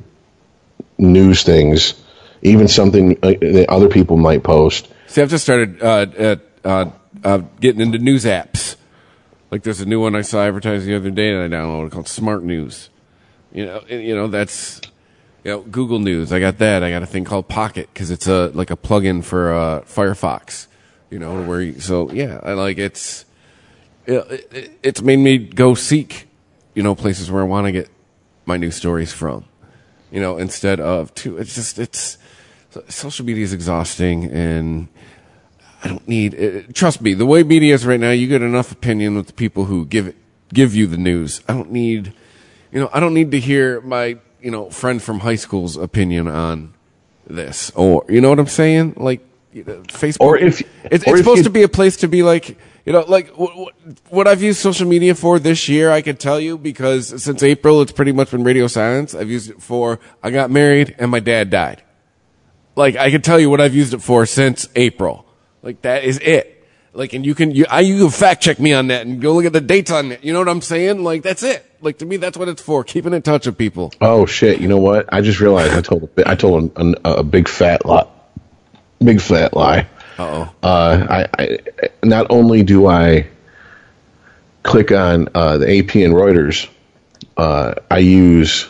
news 0.99 1.43
things, 1.43 1.95
even 2.43 2.69
something 2.69 3.19
uh, 3.23 3.35
that 3.41 3.67
other 3.69 3.89
people 3.89 4.17
might 4.17 4.43
post. 4.43 4.89
See, 5.07 5.23
I've 5.23 5.31
just 5.31 5.45
started 5.45 5.83
uh, 5.83 6.37
uh, 6.65 6.91
uh, 7.25 7.39
getting 7.61 7.81
into 7.81 7.99
news 7.99 8.25
apps. 8.25 8.77
Like 9.51 9.62
there's 9.62 9.81
a 9.81 9.87
new 9.87 10.01
one 10.01 10.15
I 10.15 10.23
saw 10.23 10.45
advertised 10.45 10.87
the 10.87 10.95
other 10.95 11.11
day 11.11 11.35
that 11.35 11.43
I 11.43 11.49
downloaded 11.49 11.91
called 11.91 12.09
Smart 12.09 12.45
News. 12.45 12.89
You 13.53 13.67
know, 13.67 13.83
and, 13.89 14.03
you 14.03 14.15
know 14.15 14.29
that's 14.29 14.81
you 15.45 15.51
know 15.51 15.61
Google 15.62 15.99
News. 15.99 16.33
I 16.33 16.39
got 16.39 16.59
that. 16.59 16.85
I 16.85 16.91
got 16.91 17.03
a 17.03 17.07
thing 17.07 17.25
called 17.25 17.49
Pocket 17.49 17.89
because 17.93 18.11
it's 18.11 18.29
a 18.29 18.47
like 18.55 18.71
a 18.71 18.77
plugin 18.77 19.25
for 19.25 19.53
uh, 19.53 19.81
Firefox. 19.81 20.69
You 21.11 21.19
know, 21.19 21.43
where 21.43 21.61
you, 21.61 21.81
so 21.81 22.12
yeah, 22.12 22.39
I 22.45 22.53
like 22.53 22.79
it's 22.79 23.25
it, 24.07 24.47
it, 24.53 24.79
it's 24.83 25.03
made 25.03 25.19
me 25.19 25.39
go 25.39 25.75
seek 25.75 26.29
you 26.75 26.85
know 26.85 26.95
places 26.95 27.31
where 27.31 27.43
I 27.43 27.47
want 27.47 27.67
to 27.67 27.73
get 27.73 27.91
my 28.47 28.57
news 28.57 28.77
stories 28.77 29.12
from. 29.12 29.45
You 30.12 30.21
know, 30.21 30.39
instead 30.39 30.79
of 30.79 31.12
to 31.17 31.39
it's 31.39 31.57
just 31.57 31.81
it's 31.81 32.19
social 32.89 33.25
media 33.27 33.45
is 33.45 33.53
exhausting 33.53 34.25
and 34.31 34.89
I 35.83 35.89
don't 35.89 36.07
need. 36.07 36.35
Uh, 36.35 36.63
trust 36.73 37.01
me, 37.01 37.15
the 37.15 37.27
way 37.27 37.43
media 37.43 37.75
is 37.75 37.87
right 37.87 37.99
now, 38.01 38.11
you 38.11 38.29
get 38.29 38.43
enough 38.43 38.71
opinion 38.71 39.17
with 39.17 39.29
the 39.29 39.33
people 39.33 39.65
who 39.65 39.87
give 39.87 40.07
it, 40.09 40.17
give 40.53 40.75
you 40.75 40.87
the 40.87 40.99
news. 40.99 41.41
I 41.49 41.55
don't 41.55 41.71
need, 41.73 42.13
you 42.71 42.81
know, 42.81 42.91
I 42.93 43.01
don't 43.01 43.15
need 43.15 43.31
to 43.33 43.41
hear 43.41 43.81
my 43.81 44.19
you 44.43 44.51
know 44.51 44.71
friend 44.71 45.03
from 45.03 45.21
high 45.21 45.37
school's 45.37 45.77
opinion 45.77 46.29
on 46.29 46.75
this, 47.27 47.71
or 47.75 48.05
you 48.09 48.21
know 48.21 48.29
what 48.29 48.39
I'm 48.39 48.47
saying? 48.47 48.95
Like 48.99 49.21
you 49.53 49.65
know, 49.65 49.81
Facebook, 49.85 50.21
Or 50.21 50.37
if- 50.37 50.61
it's, 50.61 50.65
or 50.65 50.93
it's 50.93 51.05
if 51.07 51.19
supposed 51.19 51.45
to 51.45 51.51
be 51.51 51.63
a 51.63 51.69
place 51.69 51.97
to 51.99 52.09
be 52.09 52.23
like. 52.23 52.57
You 52.87 52.95
know, 52.95 53.05
like 53.07 53.29
w- 53.33 53.51
w- 53.51 53.71
what 54.09 54.27
I've 54.27 54.43
used 54.43 54.59
social 54.59 54.89
media 54.89 55.15
for 55.15 55.39
this 55.39 55.69
year, 55.69 55.91
I 55.91 56.01
can 56.01 56.17
tell 56.17 56.41
you 56.41 56.57
because 56.57 57.23
since 57.23 57.43
April, 57.43 57.83
it's 57.83 57.93
pretty 57.93 58.11
much 58.13 58.31
been 58.31 58.43
radio 58.43 58.69
silence. 58.69 59.15
I've 59.15 59.29
used 59.29 59.51
it 59.51 59.61
for 59.63 60.01
I 60.23 60.31
got 60.31 60.51
married 60.51 60.97
and 60.99 61.11
my 61.11 61.21
dad 61.21 61.51
died. 61.51 61.83
Like 62.81 62.97
I 62.97 63.11
can 63.11 63.20
tell 63.20 63.39
you 63.39 63.51
what 63.51 63.61
I've 63.61 63.74
used 63.74 63.93
it 63.93 64.01
for 64.01 64.24
since 64.24 64.66
April. 64.74 65.27
Like 65.62 65.82
that 65.82 66.02
is 66.02 66.19
it. 66.19 66.66
Like 66.94 67.12
and 67.12 67.27
you 67.27 67.35
can 67.35 67.51
you 67.51 67.66
I 67.69 67.81
you 67.81 67.98
can 67.98 68.11
fact 68.11 68.43
check 68.43 68.59
me 68.59 68.73
on 68.73 68.86
that 68.86 69.07
and 69.07 69.20
go 69.20 69.35
look 69.35 69.44
at 69.44 69.52
the 69.52 69.61
dates 69.61 69.90
on 69.90 70.12
it. 70.12 70.24
You 70.24 70.32
know 70.32 70.39
what 70.39 70.48
I'm 70.48 70.62
saying? 70.62 71.05
Like 71.05 71.23
that's 71.23 71.43
it. 71.43 71.62
Like 71.82 71.98
to 71.98 72.07
me 72.07 72.16
that's 72.16 72.39
what 72.39 72.48
it's 72.48 72.62
for. 72.62 72.82
Keeping 72.82 73.12
in 73.12 73.20
touch 73.20 73.44
with 73.44 73.59
people. 73.59 73.93
Oh 74.01 74.24
shit! 74.24 74.62
You 74.62 74.69
know 74.69 74.78
what? 74.78 75.12
I 75.12 75.20
just 75.20 75.40
realized 75.40 75.74
I 75.74 75.82
told 75.82 76.09
a, 76.16 76.31
I 76.31 76.35
told 76.36 76.73
a, 76.74 77.19
a 77.19 77.23
big 77.23 77.48
fat 77.48 77.85
lie. 77.85 78.07
Big 79.05 79.20
fat 79.20 79.52
lie. 79.52 79.86
Uh-oh. 80.19 80.55
Uh 80.62 81.07
I, 81.11 81.28
I 81.39 81.59
not 82.02 82.28
only 82.31 82.62
do 82.62 82.86
I 82.86 83.28
click 84.62 84.90
on 84.90 85.28
uh, 85.35 85.59
the 85.59 85.66
AP 85.66 85.97
and 85.97 86.15
Reuters, 86.15 86.66
uh, 87.36 87.74
I 87.90 87.98
use 87.98 88.66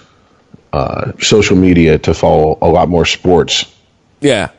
uh, 0.72 1.12
social 1.20 1.56
media 1.56 1.96
to 2.00 2.12
follow 2.12 2.58
a 2.60 2.66
lot 2.66 2.88
more 2.88 3.06
sports 3.06 3.72
Yeah. 4.20 4.50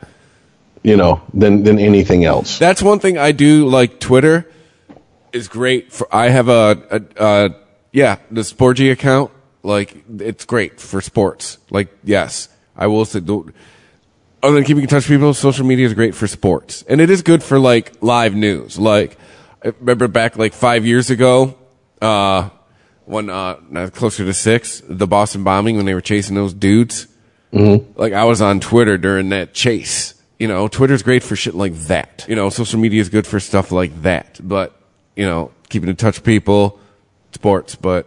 you 0.82 0.96
know, 0.96 1.22
than 1.32 1.62
than 1.62 1.78
anything 1.78 2.24
else. 2.24 2.58
That's 2.58 2.82
one 2.82 2.98
thing 2.98 3.16
I 3.18 3.32
do 3.32 3.66
like. 3.68 4.00
Twitter 4.00 4.50
is 5.32 5.48
great 5.48 5.92
for. 5.92 6.06
I 6.14 6.28
have 6.28 6.48
a, 6.48 7.04
a, 7.18 7.24
a 7.24 7.54
yeah 7.92 8.16
the 8.30 8.40
Sporgy 8.42 8.90
account. 8.90 9.30
Like 9.62 9.96
it's 10.18 10.44
great 10.44 10.80
for 10.80 11.00
sports. 11.00 11.58
Like 11.70 11.88
yes, 12.02 12.48
I 12.76 12.88
will 12.88 13.04
say. 13.04 13.20
the- 13.20 13.52
Other 14.42 14.54
than 14.56 14.64
keeping 14.64 14.82
in 14.82 14.88
touch 14.88 15.08
with 15.08 15.18
people, 15.20 15.32
social 15.34 15.64
media 15.64 15.86
is 15.86 15.94
great 15.94 16.16
for 16.16 16.26
sports, 16.26 16.82
and 16.88 17.00
it 17.00 17.10
is 17.10 17.22
good 17.22 17.44
for 17.44 17.60
like 17.60 17.92
live 18.02 18.34
news. 18.34 18.76
Like 18.76 19.16
I 19.64 19.68
remember 19.78 20.08
back 20.08 20.36
like 20.36 20.52
five 20.52 20.84
years 20.84 21.10
ago, 21.10 21.54
uh, 22.00 22.50
when 23.04 23.30
uh, 23.30 23.54
closer 23.94 24.24
to 24.24 24.34
six, 24.34 24.82
the 24.88 25.06
Boston 25.06 25.44
bombing 25.44 25.76
when 25.76 25.86
they 25.86 25.94
were 25.94 26.00
chasing 26.02 26.34
those 26.34 26.52
dudes. 26.54 27.06
Mm-hmm. 27.52 28.00
Like 28.00 28.12
I 28.12 28.24
was 28.24 28.40
on 28.40 28.60
Twitter 28.60 28.98
during 28.98 29.28
that 29.30 29.54
chase. 29.54 30.14
You 30.38 30.48
know, 30.48 30.66
Twitter's 30.68 31.02
great 31.02 31.22
for 31.22 31.36
shit 31.36 31.54
like 31.54 31.74
that. 31.84 32.24
You 32.28 32.34
know, 32.34 32.48
social 32.50 32.80
media 32.80 33.00
is 33.00 33.08
good 33.08 33.26
for 33.26 33.38
stuff 33.38 33.70
like 33.70 34.02
that. 34.02 34.40
But, 34.42 34.74
you 35.14 35.24
know, 35.24 35.52
keeping 35.68 35.88
in 35.88 35.96
touch 35.96 36.16
with 36.16 36.24
people, 36.24 36.80
sports, 37.32 37.76
but, 37.76 38.06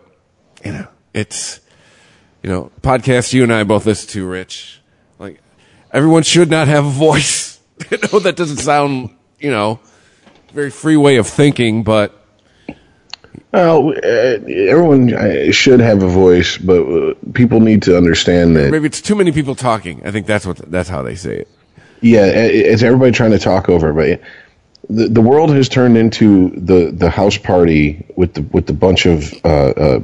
you 0.64 0.74
know, 0.74 0.88
it's, 1.14 1.62
you 2.44 2.50
know, 2.50 2.72
podcasts 2.82 3.34
you 3.34 3.44
and 3.44 3.54
I 3.54 3.64
both 3.64 3.86
listen 3.86 4.10
to, 4.10 4.28
Rich. 4.28 4.82
Like, 5.18 5.40
everyone 5.94 6.24
should 6.24 6.50
not 6.50 6.68
have 6.68 6.86
a 6.86 6.90
voice. 6.90 7.60
I 7.92 8.00
know 8.12 8.20
that 8.20 8.36
doesn't 8.36 8.58
sound, 8.58 9.16
you 9.40 9.52
know, 9.52 9.80
very 10.52 10.72
free 10.72 10.98
way 10.98 11.18
of 11.18 11.28
thinking, 11.28 11.84
but 11.84 12.25
uh, 13.56 14.40
everyone 14.48 15.14
uh, 15.14 15.52
should 15.52 15.80
have 15.80 16.04
a 16.04 16.08
voice, 16.08 16.58
but 16.58 16.82
uh, 16.82 17.14
people 17.34 17.60
need 17.60 17.84
to 17.84 17.98
understand 17.98 18.56
that. 18.56 18.72
maybe 18.72 18.88
it's 18.88 19.02
too 19.02 19.16
many 19.16 19.32
people 19.32 19.56
talking. 19.56 20.06
I 20.06 20.12
think 20.12 20.28
that's 20.28 20.46
what, 20.46 20.58
that's 20.58 20.90
how 20.90 21.02
they 21.04 21.16
say 21.16 21.38
it. 21.38 21.48
Yeah, 22.02 22.26
it's 22.26 22.84
everybody 22.84 23.12
trying 23.12 23.32
to 23.32 23.40
talk 23.40 23.70
over, 23.70 23.94
but 23.94 24.22
the 24.90 25.08
the 25.08 25.22
world 25.22 25.50
has 25.52 25.70
turned 25.70 25.98
into 25.98 26.52
the 26.52 26.92
the 26.92 27.10
house 27.10 27.38
party 27.38 28.06
with 28.16 28.34
the 28.34 28.42
with 28.42 28.68
the 28.68 28.74
bunch 28.74 29.06
of 29.06 29.34
uh, 29.44 29.48
uh, 29.48 30.00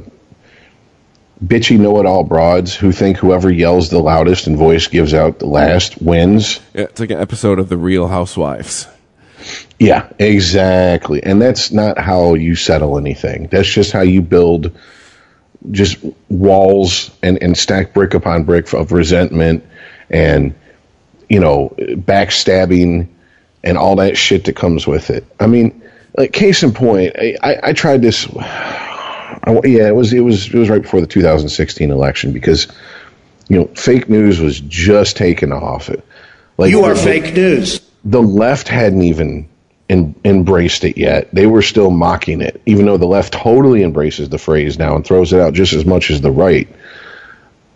bitchy 1.43 1.79
know 1.79 1.99
it 1.99 2.05
all 2.05 2.23
broads 2.23 2.75
who 2.75 2.91
think 2.91 3.17
whoever 3.17 3.51
yells 3.51 3.89
the 3.89 3.99
loudest 3.99 4.47
and 4.47 4.57
voice 4.57 4.87
gives 4.87 5.13
out 5.13 5.39
the 5.39 5.45
last 5.45 6.01
wins. 6.01 6.59
Yeah, 6.73 6.83
it's 6.83 6.99
like 6.99 7.11
an 7.11 7.19
episode 7.19 7.59
of 7.59 7.69
The 7.69 7.77
Real 7.77 8.07
Housewives. 8.07 8.87
Yeah, 9.81 10.07
exactly. 10.19 11.23
And 11.23 11.41
that's 11.41 11.71
not 11.71 11.97
how 11.97 12.35
you 12.35 12.53
settle 12.55 12.99
anything. 12.99 13.47
That's 13.47 13.67
just 13.67 13.91
how 13.91 14.01
you 14.01 14.21
build 14.21 14.77
just 15.71 15.97
walls 16.29 17.09
and, 17.23 17.41
and 17.41 17.57
stack 17.57 17.91
brick 17.91 18.13
upon 18.13 18.43
brick 18.43 18.71
of 18.73 18.91
resentment 18.91 19.65
and, 20.07 20.53
you 21.29 21.39
know, 21.39 21.73
backstabbing 21.79 23.07
and 23.63 23.75
all 23.75 23.95
that 23.95 24.17
shit 24.19 24.45
that 24.45 24.55
comes 24.55 24.85
with 24.85 25.09
it. 25.09 25.25
I 25.39 25.47
mean, 25.47 25.81
like 26.15 26.31
case 26.31 26.61
in 26.61 26.73
point, 26.73 27.15
I, 27.17 27.37
I, 27.41 27.59
I 27.69 27.73
tried 27.73 28.03
this. 28.03 28.27
I, 28.35 29.59
yeah, 29.63 29.87
it 29.87 29.95
was 29.95 30.13
it 30.13 30.19
was 30.19 30.45
it 30.53 30.53
was 30.59 30.69
right 30.69 30.83
before 30.83 31.01
the 31.01 31.07
2016 31.07 31.89
election 31.89 32.33
because 32.33 32.67
you 33.49 33.57
know 33.57 33.65
fake 33.73 34.07
news 34.09 34.39
was 34.39 34.59
just 34.59 35.17
taking 35.17 35.51
off. 35.51 35.89
It 35.89 36.05
like 36.57 36.69
You 36.69 36.83
are 36.83 36.93
the- 36.93 36.99
fake 36.99 37.33
news. 37.33 37.81
the 38.05 38.21
left 38.21 38.67
hadn't 38.67 39.01
even 39.01 39.49
embraced 39.91 40.83
it 40.85 40.97
yet. 40.97 41.29
They 41.33 41.45
were 41.45 41.61
still 41.61 41.91
mocking 41.91 42.41
it, 42.41 42.61
even 42.65 42.85
though 42.85 42.97
the 42.97 43.05
left 43.05 43.33
totally 43.33 43.83
embraces 43.83 44.29
the 44.29 44.37
phrase 44.37 44.79
now 44.79 44.95
and 44.95 45.05
throws 45.05 45.33
it 45.33 45.41
out 45.41 45.53
just 45.53 45.73
as 45.73 45.85
much 45.85 46.09
as 46.11 46.21
the 46.21 46.31
right. 46.31 46.69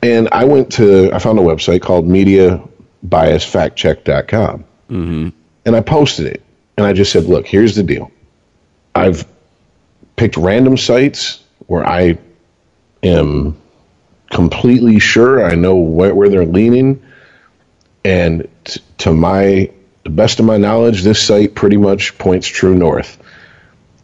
And 0.02 0.30
I 0.32 0.46
went 0.46 0.72
to, 0.74 1.12
I 1.12 1.20
found 1.20 1.40
a 1.40 1.42
website 1.42 1.82
called 1.82 2.08
MediaBiasFactCheck.com. 2.08 4.64
Mm-hmm. 4.90 5.30
And 5.66 5.76
I 5.76 5.82
posted 5.82 6.28
it. 6.28 6.42
And 6.78 6.86
I 6.86 6.94
just 6.94 7.12
said, 7.12 7.26
look, 7.26 7.48
here's 7.48 7.76
the 7.76 7.84
deal. 7.84 8.12
I've 8.94 9.26
picked 10.16 10.38
random 10.38 10.78
sites 10.78 11.44
where 11.68 11.86
I 11.86 12.18
am 13.04 13.58
completely 14.30 15.00
sure 15.00 15.44
I 15.44 15.56
know 15.56 15.76
where, 15.76 16.14
where 16.14 16.30
they're 16.30 16.46
leaning 16.46 17.04
and 18.04 18.48
t- 18.64 18.82
to 19.00 19.12
my 19.14 19.72
the 20.06 20.12
best 20.12 20.40
of 20.40 20.46
my 20.46 20.58
knowledge 20.58 21.02
this 21.02 21.22
site 21.22 21.56
pretty 21.56 21.78
much 21.78 22.18
points 22.18 22.48
true 22.48 22.76
north. 22.76 23.18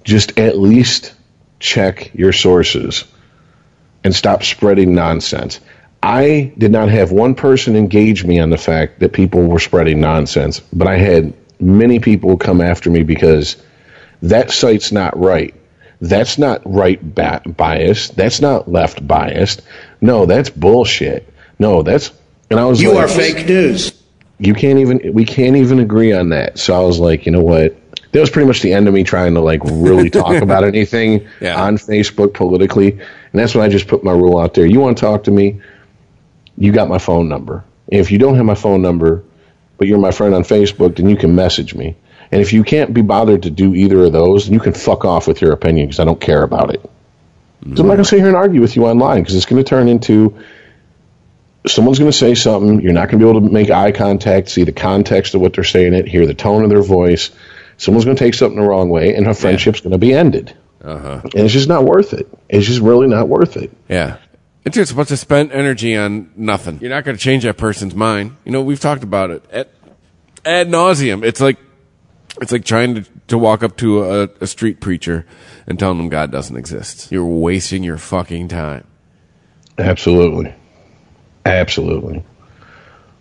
Just 0.03 0.39
at 0.39 0.57
least 0.57 1.13
check 1.59 2.11
your 2.15 2.33
sources 2.33 3.05
and 4.03 4.13
stop 4.13 4.43
spreading 4.43 4.95
nonsense. 4.95 5.59
I 6.01 6.51
did 6.57 6.71
not 6.71 6.89
have 6.89 7.11
one 7.11 7.35
person 7.35 7.75
engage 7.75 8.25
me 8.25 8.39
on 8.39 8.49
the 8.49 8.57
fact 8.57 8.99
that 8.99 9.13
people 9.13 9.45
were 9.45 9.59
spreading 9.59 10.01
nonsense 10.01 10.59
but 10.73 10.87
i 10.87 10.97
had 10.97 11.35
many 11.59 11.99
people 11.99 12.35
come 12.37 12.59
after 12.59 12.89
me 12.89 13.03
because 13.03 13.55
that 14.23 14.49
site's 14.49 14.91
not 14.91 15.17
right. 15.19 15.53
That's 15.99 16.39
not 16.39 16.61
right 16.65 16.99
ba- 17.13 17.43
biased. 17.45 18.15
That's 18.15 18.41
not 18.41 18.67
left 18.67 19.07
biased. 19.07 19.61
No 20.01 20.25
that's 20.25 20.49
bullshit. 20.49 21.31
No 21.59 21.83
that's 21.83 22.11
and 22.49 22.59
i 22.59 22.65
was 22.65 22.81
You 22.81 22.93
like, 22.93 23.05
are 23.05 23.07
fake 23.07 23.45
news. 23.47 24.00
You 24.41 24.55
can't 24.55 24.79
even 24.79 25.13
we 25.13 25.23
can't 25.23 25.55
even 25.55 25.79
agree 25.79 26.13
on 26.13 26.29
that. 26.29 26.57
So 26.57 26.75
i 26.75 26.83
was 26.83 26.99
like 26.99 27.25
you 27.25 27.31
know 27.31 27.41
what? 27.41 27.77
That 28.11 28.19
was 28.19 28.29
pretty 28.29 28.47
much 28.47 28.61
the 28.61 28.73
end 28.73 28.87
of 28.87 28.93
me 28.93 29.03
trying 29.03 29.35
to 29.35 29.39
like 29.39 29.61
really 29.63 30.09
talk 30.09 30.41
about 30.41 30.63
anything 30.63 31.27
Yeah. 31.39 31.61
on 31.61 31.77
facebook 31.77 32.33
politically. 32.33 32.91
And 32.91 33.39
that's 33.39 33.53
when 33.53 33.63
i 33.63 33.69
just 33.69 33.87
put 33.87 34.03
my 34.03 34.11
rule 34.11 34.39
out 34.39 34.55
there. 34.55 34.65
You 34.65 34.79
want 34.79 34.97
to 34.97 35.01
talk 35.01 35.25
to 35.25 35.31
me? 35.31 35.61
You 36.57 36.71
got 36.71 36.89
my 36.89 36.97
phone 36.97 37.29
number. 37.29 37.63
And 37.91 38.01
if 38.01 38.11
you 38.11 38.17
don't 38.17 38.35
have 38.35 38.45
my 38.45 38.55
phone 38.55 38.81
number 38.81 39.23
but 39.77 39.87
you're 39.87 39.99
my 39.99 40.11
friend 40.11 40.35
on 40.35 40.43
facebook 40.43 40.95
then 40.95 41.07
you 41.07 41.15
can 41.15 41.35
message 41.35 41.75
me. 41.75 41.95
And 42.31 42.41
if 42.41 42.53
you 42.53 42.63
can't 42.63 42.93
be 42.93 43.01
bothered 43.01 43.43
to 43.43 43.49
do 43.51 43.75
either 43.75 44.03
of 44.05 44.11
those 44.11 44.45
then 44.45 44.53
you 44.55 44.59
can 44.59 44.73
fuck 44.73 45.05
off 45.05 45.27
with 45.27 45.39
your 45.39 45.51
opinion 45.53 45.85
because 45.85 45.99
i 45.99 46.03
don't 46.03 46.19
care 46.19 46.41
about 46.41 46.73
it. 46.73 46.81
So 46.81 46.89
i'm 47.67 47.73
not 47.75 47.83
going 47.83 47.97
to 47.97 48.03
mm. 48.03 48.07
sit 48.07 48.19
here 48.19 48.27
and 48.27 48.35
argue 48.35 48.59
with 48.59 48.75
you 48.75 48.87
online 48.87 49.21
because 49.21 49.35
it's 49.35 49.45
going 49.45 49.63
to 49.63 49.69
turn 49.69 49.87
into 49.87 50.35
someone's 51.67 51.99
going 51.99 52.11
to 52.11 52.17
say 52.17 52.35
something. 52.35 52.81
You're 52.81 52.93
not 52.93 53.09
going 53.09 53.19
to 53.19 53.25
be 53.25 53.29
able 53.29 53.41
to 53.41 53.53
make 53.53 53.69
eye 53.69 53.91
contact, 53.91 54.49
see 54.49 54.63
the 54.63 54.71
context 54.71 55.35
of 55.35 55.41
what 55.41 55.53
they're 55.53 55.63
saying, 55.63 55.93
it, 55.93 56.07
hear 56.07 56.25
the 56.25 56.33
tone 56.33 56.63
of 56.63 56.69
their 56.69 56.81
voice. 56.81 57.31
Someone's 57.77 58.05
going 58.05 58.17
to 58.17 58.23
take 58.23 58.33
something 58.33 58.59
the 58.59 58.67
wrong 58.67 58.89
way, 58.89 59.15
and 59.15 59.25
her 59.25 59.33
friendship's 59.33 59.81
going 59.81 59.91
to 59.91 59.97
be 59.97 60.13
ended. 60.13 60.55
Uh-huh. 60.83 61.21
And 61.23 61.35
it's 61.35 61.53
just 61.53 61.67
not 61.67 61.83
worth 61.83 62.13
it. 62.13 62.27
It's 62.49 62.65
just 62.65 62.81
really 62.81 63.07
not 63.07 63.27
worth 63.27 63.57
it. 63.57 63.71
Yeah. 63.87 64.17
It's 64.65 64.75
just 64.75 64.91
a 64.91 64.95
bunch 64.95 65.11
of 65.11 65.19
spent 65.19 65.51
energy 65.51 65.95
on 65.95 66.31
nothing. 66.35 66.79
You're 66.81 66.91
not 66.91 67.03
going 67.03 67.17
to 67.17 67.21
change 67.23 67.43
that 67.43 67.57
person's 67.57 67.95
mind. 67.95 68.37
You 68.45 68.51
know, 68.51 68.61
we've 68.61 68.79
talked 68.79 69.03
about 69.03 69.31
it 69.31 69.43
at 69.51 69.71
ad 70.45 70.67
nauseum. 70.67 71.23
It's 71.23 71.41
like 71.41 71.57
it's 72.39 72.51
like 72.51 72.63
trying 72.63 72.95
to, 72.95 73.05
to 73.27 73.37
walk 73.37 73.63
up 73.63 73.75
to 73.77 74.03
a, 74.03 74.29
a 74.39 74.47
street 74.47 74.79
preacher 74.79 75.25
and 75.67 75.79
telling 75.79 75.97
them 75.97 76.09
God 76.09 76.31
doesn't 76.31 76.55
exist. 76.55 77.11
You're 77.11 77.25
wasting 77.25 77.83
your 77.83 77.97
fucking 77.97 78.47
time. 78.47 78.85
Absolutely. 79.77 80.53
Absolutely. 81.45 82.23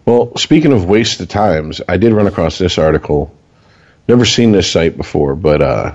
Well, 0.05 0.37
speaking 0.37 0.73
of 0.73 0.85
waste 0.85 1.21
of 1.21 1.29
times, 1.29 1.81
I 1.89 1.97
did 1.97 2.13
run 2.13 2.27
across 2.27 2.59
this 2.59 2.79
article. 2.79 3.35
Never 4.09 4.25
seen 4.25 4.53
this 4.53 4.71
site 4.71 4.97
before, 4.97 5.35
but 5.37 5.63
uh, 5.63 5.95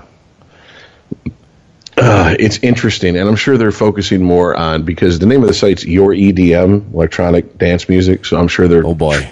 uh, 1.96 2.34
it's 2.38 2.58
interesting, 2.58 3.16
and 3.16 3.28
I'm 3.28 3.36
sure 3.36 3.58
they're 3.58 3.72
focusing 3.72 4.22
more 4.22 4.56
on 4.56 4.84
because 4.84 5.18
the 5.18 5.26
name 5.26 5.42
of 5.42 5.48
the 5.48 5.54
site's 5.54 5.84
Your 5.84 6.10
EDM, 6.10 6.94
electronic 6.94 7.58
dance 7.58 7.88
music. 7.88 8.24
So 8.24 8.38
I'm 8.38 8.48
sure 8.48 8.68
they're 8.68 8.86
Oh 8.86 8.94
boy. 8.94 9.28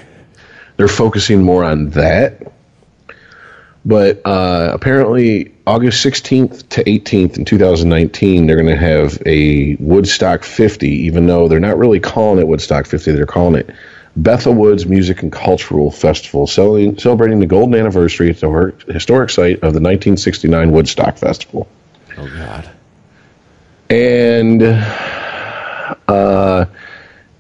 they're 0.77 0.89
focusing 0.89 1.43
more 1.43 1.65
on 1.65 1.91
that. 1.91 2.53
But 3.85 4.23
uh, 4.27 4.71
apparently, 4.73 5.54
August 5.67 6.05
16th 6.05 6.69
to 6.69 6.85
18th 6.85 7.39
in 7.39 7.45
2019, 7.47 8.47
they're 8.47 8.57
going 8.57 8.69
to 8.69 8.77
have 8.77 9.21
a 9.25 9.77
Woodstock 9.77 10.45
50, 10.45 10.87
even 10.89 11.27
though 11.27 11.49
they're 11.49 11.59
not 11.59 11.79
really 11.79 12.01
calling 12.01 12.39
it 12.39 12.47
Woodstock 12.47 12.87
50, 12.87 13.13
they're 13.13 13.25
calling 13.25 13.55
it 13.55 13.71
Bethel 14.17 14.53
Woods 14.55 14.85
Music 14.85 15.23
and 15.23 15.33
Cultural 15.33 15.91
Festival, 15.91 16.47
celebrating, 16.47 16.99
celebrating 16.99 17.41
the 17.41 17.47
golden 17.47 17.75
anniversary 17.75 18.29
at 18.29 18.39
the 18.39 18.75
historic 18.89 19.31
site 19.31 19.57
of 19.57 19.73
the 19.73 19.81
1969 19.81 20.71
Woodstock 20.71 21.17
Festival. 21.17 21.67
Oh 22.19 22.29
god. 22.29 22.71
And 23.89 24.63
uh, 26.07 26.67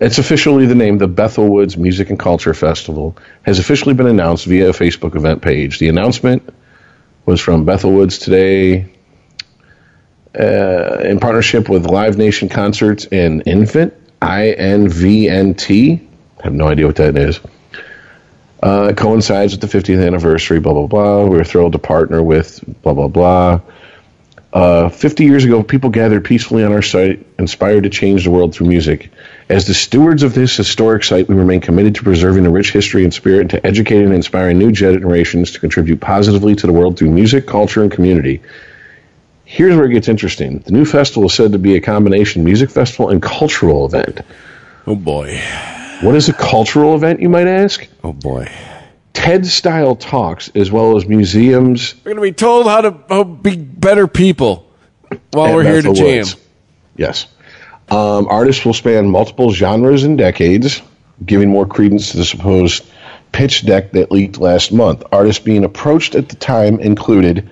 it's 0.00 0.18
officially 0.18 0.66
the 0.66 0.74
name. 0.74 0.98
The 0.98 1.08
Bethel 1.08 1.48
Woods 1.48 1.76
Music 1.76 2.10
and 2.10 2.18
Culture 2.18 2.54
Festival 2.54 3.16
has 3.42 3.58
officially 3.58 3.94
been 3.94 4.06
announced 4.06 4.46
via 4.46 4.70
a 4.70 4.72
Facebook 4.72 5.14
event 5.14 5.42
page. 5.42 5.78
The 5.78 5.88
announcement 5.88 6.52
was 7.26 7.40
from 7.40 7.64
Bethel 7.64 7.92
Woods 7.92 8.18
today 8.18 8.92
uh, 10.38 10.98
in 11.04 11.20
partnership 11.20 11.68
with 11.68 11.86
Live 11.86 12.18
Nation 12.18 12.48
Concerts 12.48 13.06
and 13.06 13.42
Infant, 13.46 13.94
I 14.20 14.50
N 14.50 14.88
V 14.88 15.28
N 15.28 15.54
T. 15.54 16.06
Have 16.42 16.52
no 16.52 16.68
idea 16.68 16.86
what 16.86 16.96
that 16.96 17.16
is. 17.16 17.40
Uh, 18.62 18.92
coincides 18.96 19.52
with 19.52 19.60
the 19.60 19.78
50th 19.78 20.04
anniversary, 20.06 20.58
blah, 20.58 20.72
blah, 20.72 20.86
blah. 20.86 21.24
We 21.24 21.36
were 21.36 21.44
thrilled 21.44 21.72
to 21.72 21.78
partner 21.78 22.22
with 22.22 22.64
blah, 22.82 22.94
blah, 22.94 23.08
blah. 23.08 23.60
Uh, 24.52 24.88
50 24.88 25.24
years 25.24 25.44
ago, 25.44 25.62
people 25.62 25.90
gathered 25.90 26.24
peacefully 26.24 26.64
on 26.64 26.72
our 26.72 26.80
site, 26.80 27.26
inspired 27.38 27.82
to 27.82 27.90
change 27.90 28.24
the 28.24 28.30
world 28.30 28.54
through 28.54 28.68
music. 28.68 29.10
As 29.48 29.66
the 29.66 29.74
stewards 29.74 30.22
of 30.22 30.34
this 30.34 30.56
historic 30.56 31.04
site, 31.04 31.28
we 31.28 31.34
remain 31.34 31.60
committed 31.60 31.96
to 31.96 32.02
preserving 32.02 32.44
the 32.44 32.50
rich 32.50 32.72
history 32.72 33.04
and 33.04 33.12
spirit 33.12 33.40
and 33.42 33.50
to 33.50 33.66
educating 33.66 34.06
and 34.06 34.14
inspiring 34.14 34.58
new 34.58 34.72
generations 34.72 35.52
to 35.52 35.60
contribute 35.60 36.00
positively 36.00 36.54
to 36.54 36.66
the 36.66 36.72
world 36.72 36.98
through 36.98 37.10
music, 37.10 37.46
culture, 37.46 37.82
and 37.82 37.92
community. 37.92 38.40
Here's 39.44 39.76
where 39.76 39.84
it 39.84 39.92
gets 39.92 40.08
interesting. 40.08 40.60
The 40.60 40.72
new 40.72 40.86
festival 40.86 41.26
is 41.26 41.34
said 41.34 41.52
to 41.52 41.58
be 41.58 41.76
a 41.76 41.80
combination 41.80 42.42
music 42.42 42.70
festival 42.70 43.10
and 43.10 43.20
cultural 43.20 43.84
event. 43.84 44.22
Oh 44.86 44.96
boy. 44.96 45.38
What 46.00 46.14
is 46.14 46.30
a 46.30 46.32
cultural 46.32 46.94
event, 46.94 47.20
you 47.20 47.28
might 47.28 47.46
ask? 47.46 47.86
Oh 48.02 48.14
boy. 48.14 48.50
TED 49.12 49.46
style 49.46 49.94
talks, 49.94 50.50
as 50.54 50.70
well 50.70 50.96
as 50.96 51.06
museums. 51.06 51.94
We're 52.02 52.12
gonna 52.12 52.22
be 52.22 52.32
told 52.32 52.66
how 52.66 52.80
to 52.80 52.98
how 53.08 53.24
be 53.24 53.56
better 53.56 54.06
people 54.08 54.70
while 55.32 55.54
we're 55.54 55.64
here 55.64 55.82
to 55.82 55.92
jam. 55.92 56.18
Woods. 56.18 56.36
Yes. 56.96 57.26
Um, 57.90 58.26
artists 58.28 58.64
will 58.64 58.74
span 58.74 59.08
multiple 59.08 59.52
genres 59.52 60.04
and 60.04 60.16
decades, 60.16 60.82
giving 61.24 61.50
more 61.50 61.66
credence 61.66 62.12
to 62.12 62.18
the 62.18 62.24
supposed 62.24 62.84
pitch 63.32 63.66
deck 63.66 63.92
that 63.92 64.10
leaked 64.10 64.38
last 64.38 64.72
month. 64.72 65.02
Artists 65.12 65.42
being 65.42 65.64
approached 65.64 66.14
at 66.14 66.28
the 66.28 66.36
time 66.36 66.80
included 66.80 67.48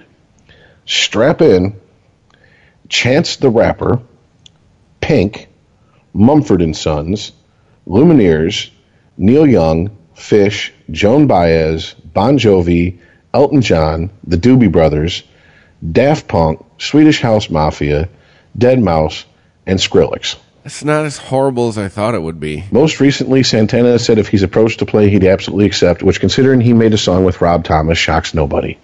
Strap 0.87 1.43
In, 1.43 1.75
Chance 2.89 3.37
the 3.37 3.51
Rapper, 3.51 4.01
Pink, 5.01 5.49
Mumford 6.13 6.63
and 6.63 6.77
Sons, 6.77 7.33
Lumineers, 7.87 8.71
Neil 9.17 9.47
Young, 9.47 9.91
Phish, 10.15 10.71
Joan 10.91 11.27
Baez, 11.27 11.95
Bon 12.15 12.39
Jovi, 12.39 12.99
Elton 13.35 13.63
John, 13.63 14.11
the 14.25 14.37
Doobie 14.37 14.71
Brothers, 14.71 15.23
Daft 15.91 16.29
Punk, 16.29 16.65
Swedish 16.79 17.21
House 17.21 17.51
Mafia, 17.51 18.09
Deadmau5, 18.57 19.25
and 19.67 19.79
Skrillex. 19.79 20.37
It's 20.65 20.85
not 20.85 21.05
as 21.05 21.19
horrible 21.19 21.69
as 21.69 21.77
I 21.77 21.89
thought 21.89 22.15
it 22.15 22.23
would 22.23 22.39
be. 22.39 22.65
Most 22.71 23.01
recently, 23.01 23.43
Santana 23.43 23.99
said 23.99 24.19
if 24.19 24.29
he's 24.29 24.45
approached 24.45 24.79
to 24.79 24.87
play, 24.87 25.11
he'd 25.11 25.25
absolutely 25.25 25.67
accept, 25.67 26.03
which, 26.05 26.21
considering 26.21 26.61
he 26.61 26.73
made 26.73 26.95
a 26.95 26.99
song 26.99 27.25
with 27.25 27.41
Rob 27.41 27.65
Thomas, 27.65 27.99
shocks 27.99 28.33
nobody. 28.33 28.79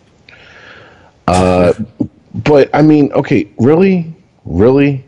Uh, 1.28 1.74
but, 2.34 2.70
I 2.74 2.82
mean, 2.82 3.12
okay, 3.12 3.48
really? 3.58 4.12
Really? 4.44 5.04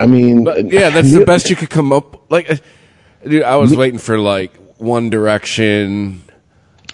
I 0.00 0.06
mean, 0.06 0.44
But 0.44 0.72
yeah, 0.72 0.88
that's 0.88 1.12
the 1.12 1.24
best 1.24 1.50
you 1.50 1.56
could 1.56 1.70
come 1.70 1.92
up. 1.92 2.30
Like, 2.30 2.50
uh, 2.50 2.56
dude, 3.24 3.42
I 3.42 3.56
was 3.56 3.76
waiting 3.76 3.98
for 3.98 4.18
like 4.18 4.54
One 4.78 5.10
Direction. 5.10 6.22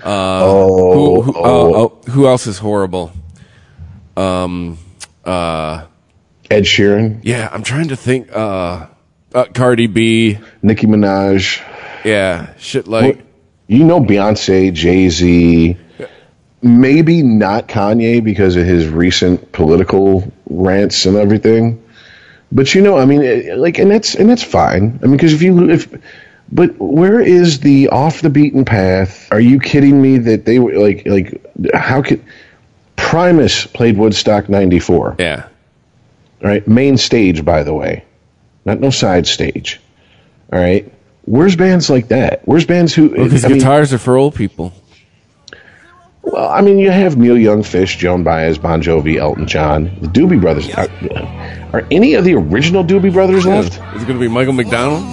Uh, 0.03 0.41
Oh, 0.45 1.23
who, 1.23 1.33
who, 1.33 1.39
oh. 1.39 1.45
oh, 1.45 1.75
oh, 2.07 2.11
who 2.11 2.27
else 2.27 2.47
is 2.47 2.59
horrible? 2.59 3.13
Um, 4.17 4.79
uh, 5.25 5.87
Ed 6.51 6.65
Sheeran, 6.65 7.21
yeah, 7.23 7.49
I'm 7.53 7.63
trying 7.63 7.89
to 7.89 7.97
think. 7.97 8.35
Uh, 8.35 8.87
uh, 9.35 9.45
Cardi 9.53 9.87
B. 9.87 10.39
Nicki 10.63 10.87
Minaj. 10.87 11.63
Yeah, 12.05 12.55
shit 12.57 12.89
like. 12.89 13.25
You 13.67 13.85
know 13.85 14.01
Beyonce, 14.01 14.73
Jay 14.73 15.11
Z, 15.11 15.77
maybe 16.63 17.23
not 17.23 17.69
Kanye 17.69 18.25
because 18.25 18.57
of 18.57 18.65
his 18.65 18.89
recent 18.89 19.53
political 19.53 20.33
rants 20.49 21.05
and 21.05 21.17
everything. 21.17 21.83
But 22.51 22.75
you 22.75 22.81
know, 22.81 22.97
I 22.97 23.05
mean, 23.05 23.59
like, 23.61 23.79
and 23.79 23.91
that's 23.91 24.15
and 24.15 24.29
that's 24.29 24.43
fine. 24.43 24.99
I 25.03 25.07
mean, 25.07 25.17
because 25.17 25.35
if 25.35 25.43
you 25.43 25.69
if, 25.69 25.87
but 26.51 26.79
where 26.79 27.21
is 27.21 27.61
the 27.61 27.89
off 27.89 28.23
the 28.23 28.31
beaten 28.31 28.65
path? 28.65 29.29
Are 29.31 29.41
you 29.41 29.61
kidding 29.61 30.01
me 30.01 30.17
that 30.19 30.47
they 30.47 30.59
were 30.59 30.79
like 30.79 31.07
like 31.07 31.75
how 31.75 32.01
could 32.01 32.25
Primus 32.97 33.67
played 33.67 33.99
Woodstock 33.99 34.49
'94? 34.49 35.17
Yeah, 35.19 35.49
All 36.43 36.49
right, 36.49 36.67
main 36.69 36.97
stage, 36.97 37.45
by 37.45 37.63
the 37.63 37.75
way, 37.75 38.05
not 38.65 38.81
no 38.81 38.91
side 38.91 39.27
stage. 39.27 39.81
All 40.53 40.59
right, 40.59 40.91
where's 41.25 41.57
bands 41.57 41.91
like 41.91 42.09
that? 42.09 42.43
Where's 42.47 42.65
bands 42.65 42.95
who? 42.95 43.11
because 43.11 43.45
I 43.45 43.49
mean- 43.49 43.59
guitars 43.59 43.93
are 43.93 43.99
for 43.99 44.17
old 44.17 44.35
people. 44.35 44.73
Well, 46.23 46.49
I 46.49 46.61
mean, 46.61 46.79
you 46.79 46.91
have 46.91 47.17
Neil 47.17 47.39
Young, 47.39 47.63
Phish, 47.63 47.97
Joan 47.97 48.23
Baez, 48.23 48.59
Bon 48.59 48.83
Jovi, 48.83 49.17
Elton 49.17 49.47
John, 49.47 49.85
the 50.03 50.09
Doobie 50.09 50.39
Brothers. 50.39 50.69
Are, 50.75 50.89
are 51.73 51.87
any 51.91 52.15
of 52.15 52.25
the 52.25 52.35
original 52.35 52.85
Doobie 52.85 53.13
Brothers 53.13 53.47
left? 53.47 53.73
Is 53.73 53.79
left? 53.79 53.95
it 53.95 54.07
going 54.07 54.19
to 54.19 54.21
be 54.21 54.29
Michael 54.29 54.53
McDonald? 54.53 55.05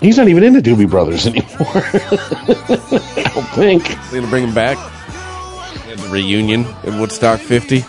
He's 0.00 0.16
not 0.16 0.28
even 0.28 0.44
in 0.44 0.54
the 0.54 0.62
Doobie 0.62 0.88
Brothers 0.88 1.26
anymore. 1.26 1.44
I 1.60 3.30
don't 3.34 3.48
think. 3.50 3.84
They're 3.84 4.10
going 4.12 4.24
to 4.24 4.30
bring 4.30 4.44
him 4.44 4.54
back. 4.54 4.78
At 4.78 5.98
the 5.98 6.08
reunion 6.10 6.64
at 6.64 6.98
Woodstock 6.98 7.38
50. 7.38 7.84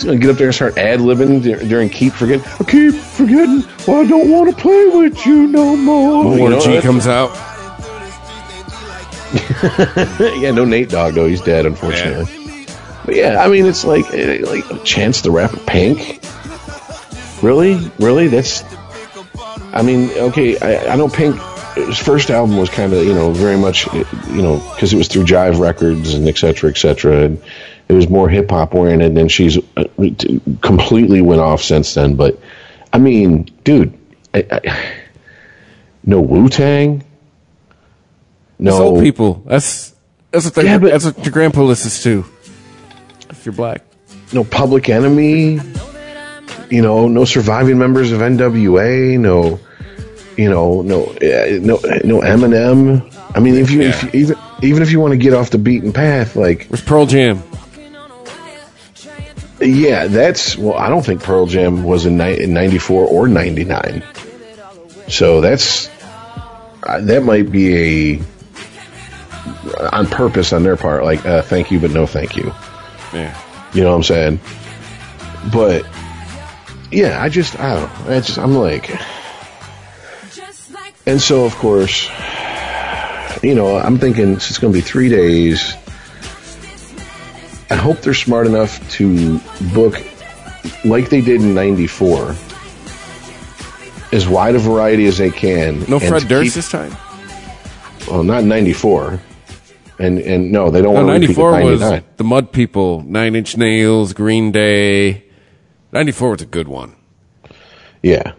He's 0.00 0.06
going 0.06 0.18
to 0.18 0.26
get 0.26 0.32
up 0.32 0.38
there 0.38 0.46
and 0.46 0.54
start 0.54 0.78
ad 0.78 1.00
libbing 1.00 1.68
during 1.68 1.90
Keep 1.90 2.14
Forgetting. 2.14 2.42
I 2.58 2.64
keep 2.64 2.94
forgetting. 2.94 3.64
Well, 3.86 4.02
I 4.02 4.08
don't 4.08 4.30
want 4.30 4.48
to 4.48 4.56
play 4.56 4.86
with 4.86 5.26
you 5.26 5.46
no 5.46 5.76
more. 5.76 6.38
You 6.38 6.48
know, 6.48 6.58
G 6.58 6.80
comes 6.80 7.06
out. 7.06 7.28
yeah, 10.40 10.52
no 10.52 10.64
Nate 10.64 10.88
Dogg 10.88 11.12
though. 11.12 11.26
He's 11.26 11.42
dead, 11.42 11.66
unfortunately. 11.66 12.64
But 13.04 13.14
yeah, 13.14 13.44
I 13.44 13.48
mean, 13.48 13.66
it's 13.66 13.84
like 13.84 14.06
eh, 14.14 14.38
like 14.42 14.84
Chance 14.84 15.20
the 15.20 15.32
Rapper, 15.32 15.58
Pink. 15.66 16.24
Really, 17.42 17.92
really? 17.98 18.28
That's. 18.28 18.64
I 19.74 19.82
mean, 19.82 20.08
okay. 20.16 20.58
I, 20.60 20.94
I 20.94 20.96
know 20.96 21.10
Pink. 21.10 21.38
His 21.74 21.98
first 21.98 22.30
album 22.30 22.56
was 22.56 22.70
kind 22.70 22.94
of 22.94 23.04
you 23.04 23.12
know 23.12 23.32
very 23.32 23.58
much 23.58 23.86
eh, 23.88 24.04
you 24.30 24.40
know 24.40 24.66
because 24.74 24.94
it 24.94 24.96
was 24.96 25.08
through 25.08 25.24
Jive 25.24 25.60
Records 25.60 26.14
and 26.14 26.26
et 26.26 26.38
cetera, 26.38 26.70
et 26.70 26.78
cetera. 26.78 27.24
And 27.24 27.42
it 27.90 27.94
was 27.94 28.08
more 28.08 28.28
hip 28.28 28.50
hop 28.50 28.74
oriented. 28.74 29.18
And 29.18 29.30
she's 29.30 29.58
uh, 29.76 29.84
completely 30.62 31.20
went 31.20 31.40
off 31.40 31.60
since 31.62 31.92
then. 31.94 32.14
But 32.14 32.38
I 32.92 32.98
mean, 32.98 33.44
dude, 33.64 33.92
I, 34.32 34.46
I, 34.50 34.92
no 36.04 36.20
Wu 36.20 36.48
Tang. 36.48 36.98
It's 37.00 37.06
No 38.58 38.82
old 38.82 39.00
people. 39.02 39.42
That's 39.46 39.94
that's 40.30 40.44
what 40.44 40.54
they, 40.54 40.64
Yeah, 40.64 40.78
but- 40.78 40.90
that's 40.92 41.04
what 41.04 41.18
your 41.24 41.32
grandpa 41.32 41.62
listens 41.62 42.02
to. 42.04 42.24
If 43.30 43.44
you're 43.46 43.54
black. 43.54 43.82
no 44.32 44.44
Public 44.44 44.88
Enemy, 44.88 45.58
you 46.70 46.82
know, 46.82 47.08
no 47.08 47.24
surviving 47.24 47.78
members 47.78 48.12
of 48.12 48.20
NWA, 48.20 49.18
no, 49.18 49.58
you 50.36 50.50
know, 50.50 50.82
no, 50.82 51.04
uh, 51.06 51.58
no, 51.60 51.76
no 52.04 52.20
Eminem. 52.20 53.06
I 53.34 53.40
mean, 53.40 53.54
if 53.56 53.70
you, 53.70 53.80
if 53.82 54.02
you 54.02 54.10
even 54.12 54.36
even 54.62 54.82
if 54.82 54.90
you 54.92 55.00
want 55.00 55.12
to 55.12 55.16
get 55.16 55.32
off 55.32 55.50
the 55.50 55.58
beaten 55.58 55.92
path, 55.92 56.36
like, 56.36 56.66
Where's 56.66 56.82
Pearl 56.82 57.06
Jam? 57.06 57.42
Yeah, 59.60 60.06
that's 60.06 60.56
well, 60.56 60.74
I 60.74 60.88
don't 60.88 61.04
think 61.04 61.22
Pearl 61.22 61.46
Jam 61.46 61.84
was 61.84 62.06
in 62.06 62.16
ni- 62.16 62.40
in 62.42 62.52
'94 62.52 63.06
or 63.06 63.28
'99, 63.28 64.02
so 65.08 65.40
that's 65.40 65.88
uh, 66.82 67.00
that 67.02 67.22
might 67.22 67.50
be 67.50 68.16
a 68.16 68.22
on 69.92 70.06
purpose 70.06 70.52
on 70.52 70.62
their 70.62 70.76
part, 70.76 71.04
like, 71.04 71.24
uh, 71.24 71.42
thank 71.42 71.70
you, 71.70 71.80
but 71.80 71.90
no 71.90 72.06
thank 72.06 72.36
you. 72.36 72.52
Yeah. 73.12 73.36
You 73.72 73.82
know 73.82 73.90
what 73.90 73.96
I'm 73.96 74.02
saying? 74.02 74.40
But 75.52 75.86
yeah, 76.90 77.22
I 77.22 77.28
just 77.28 77.58
I 77.58 77.74
don't 77.74 78.06
know. 78.06 78.14
I 78.14 78.20
just 78.20 78.38
I'm 78.38 78.54
like 78.54 78.90
and 81.06 81.20
so 81.20 81.44
of 81.44 81.54
course 81.56 82.08
you 83.42 83.54
know, 83.54 83.76
I'm 83.76 83.98
thinking 83.98 84.34
it's 84.34 84.58
gonna 84.58 84.72
be 84.72 84.80
three 84.80 85.08
days. 85.08 85.74
I 87.70 87.76
hope 87.76 88.00
they're 88.00 88.14
smart 88.14 88.46
enough 88.46 88.88
to 88.92 89.38
book 89.72 90.02
like 90.84 91.08
they 91.08 91.20
did 91.20 91.40
in 91.40 91.54
ninety 91.54 91.86
four 91.86 92.34
as 94.12 94.26
wide 94.28 94.54
a 94.56 94.58
variety 94.58 95.06
as 95.06 95.18
they 95.18 95.30
can. 95.30 95.84
No 95.88 95.98
Fred 96.00 96.26
Durst 96.28 96.44
keep- 96.46 96.54
this 96.54 96.70
time? 96.70 96.96
Well, 98.08 98.24
not 98.24 98.44
ninety 98.44 98.72
four. 98.72 99.20
And 99.98 100.18
and 100.18 100.50
no, 100.50 100.70
they 100.70 100.80
don't 100.80 100.94
No, 100.94 101.04
want 101.04 101.22
to 101.22 101.28
repeat 101.28 101.36
94 101.38 101.62
was 101.64 102.02
the 102.16 102.24
Mud 102.24 102.52
People, 102.52 103.02
Nine 103.02 103.36
Inch 103.36 103.56
Nails, 103.58 104.14
Green 104.14 104.50
Day. 104.50 105.24
94 105.92 106.30
was 106.30 106.40
a 106.42 106.46
good 106.46 106.68
one. 106.68 106.96
Yeah. 108.02 108.32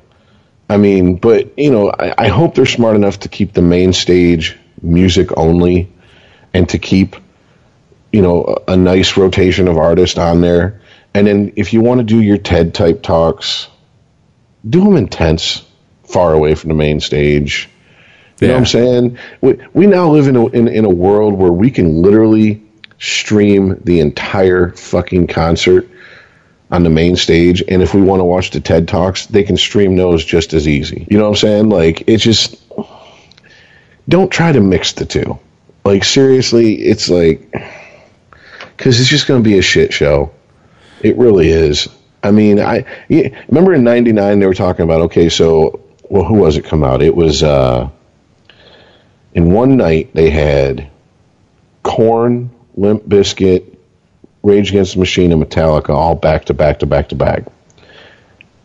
I 0.70 0.78
mean, 0.78 1.18
but, 1.18 1.60
you 1.60 1.70
know, 1.70 1.92
I, 1.92 2.16
I 2.18 2.28
hope 2.30 2.56
they're 2.56 2.66
smart 2.66 2.96
enough 2.96 3.20
to 3.20 3.30
keep 3.30 3.54
the 3.54 3.62
main 3.62 3.94
stage 3.94 4.58
music 4.82 5.38
only 5.38 5.92
and 6.54 6.68
to 6.70 6.80
keep, 6.80 7.16
you 8.12 8.22
know, 8.22 8.64
a, 8.68 8.76
nice 8.76 9.18
rotation 9.18 9.68
of 9.68 9.78
artists 9.78 10.18
on 10.18 10.42
there. 10.42 10.82
And 11.14 11.28
then 11.28 11.54
if 11.56 11.74
you 11.74 11.82
want 11.82 12.00
to 12.00 12.04
do 12.04 12.22
your 12.22 12.38
TED 12.38 12.74
type 12.74 13.02
talks, 13.02 13.68
do 14.68 14.84
them 14.84 14.98
intense, 14.98 15.66
far 16.04 16.34
away 16.34 16.56
from 16.56 16.70
the 16.70 16.76
main 16.76 17.00
stage. 17.00 17.70
You 18.40 18.48
know 18.48 18.54
what 18.54 18.60
I'm 18.60 18.66
saying? 18.66 19.18
We, 19.40 19.60
we 19.74 19.86
now 19.86 20.10
live 20.10 20.28
in 20.28 20.36
a, 20.36 20.48
in, 20.48 20.68
in 20.68 20.86
a 20.86 20.90
world 20.90 21.36
where 21.36 21.52
we 21.52 21.70
can 21.70 22.02
literally 22.02 22.64
stream 22.98 23.80
the 23.84 24.00
entire 24.00 24.70
fucking 24.72 25.28
concert 25.28 25.88
on 26.72 26.84
the 26.84 26.90
main 26.90 27.16
stage. 27.16 27.64
And 27.68 27.82
if 27.84 27.94
we 27.94 28.02
want 28.02 28.20
to 28.20 28.24
watch 28.24 28.52
the 28.52 28.60
TED 28.60 28.88
Talks, 28.88 29.28
they 29.28 29.44
can 29.44 29.58
stream 29.58 29.96
those 29.96 30.26
just 30.26 30.54
as 30.54 30.68
easy. 30.68 31.06
You 31.10 31.18
know 31.18 31.26
what 31.26 31.30
I'm 31.30 31.36
saying? 31.36 31.70
Like, 31.70 32.04
it's 32.08 32.24
just, 32.24 32.62
don't 34.10 34.32
try 34.32 34.52
to 34.52 34.62
mix 34.62 34.94
the 34.94 35.06
two. 35.06 35.38
Like, 35.84 36.04
seriously, 36.04 36.76
it's 36.76 37.10
like, 37.10 37.54
because 38.82 39.00
it's 39.00 39.10
just 39.10 39.28
going 39.28 39.44
to 39.44 39.48
be 39.48 39.60
a 39.60 39.62
shit 39.62 39.94
show. 39.94 40.32
It 41.02 41.16
really 41.16 41.50
is. 41.50 41.88
I 42.24 42.32
mean, 42.32 42.60
I 42.60 42.86
yeah, 43.10 43.30
remember 43.48 43.76
in 43.76 43.84
'99 43.84 44.40
they 44.40 44.48
were 44.48 44.56
talking 44.56 44.84
about 44.84 45.02
okay, 45.02 45.30
so 45.30 45.82
well, 46.10 46.24
who 46.24 46.34
was 46.34 46.58
it 46.58 46.66
come 46.66 46.84
out? 46.84 47.04
It 47.04 47.16
was 47.16 47.44
uh, 47.44 47.90
in 49.36 49.52
one 49.52 49.78
night 49.78 50.10
they 50.16 50.32
had 50.32 50.90
Korn, 51.84 52.50
Limp 52.76 53.04
Bizkit, 53.04 53.78
Rage 54.42 54.70
Against 54.70 54.94
the 54.94 55.00
Machine, 55.00 55.32
and 55.32 55.44
Metallica 55.44 55.90
all 55.90 56.16
back 56.16 56.46
to 56.46 56.56
back 56.56 56.80
to 56.80 56.88
back 56.88 57.10
to 57.10 57.16
back, 57.16 57.44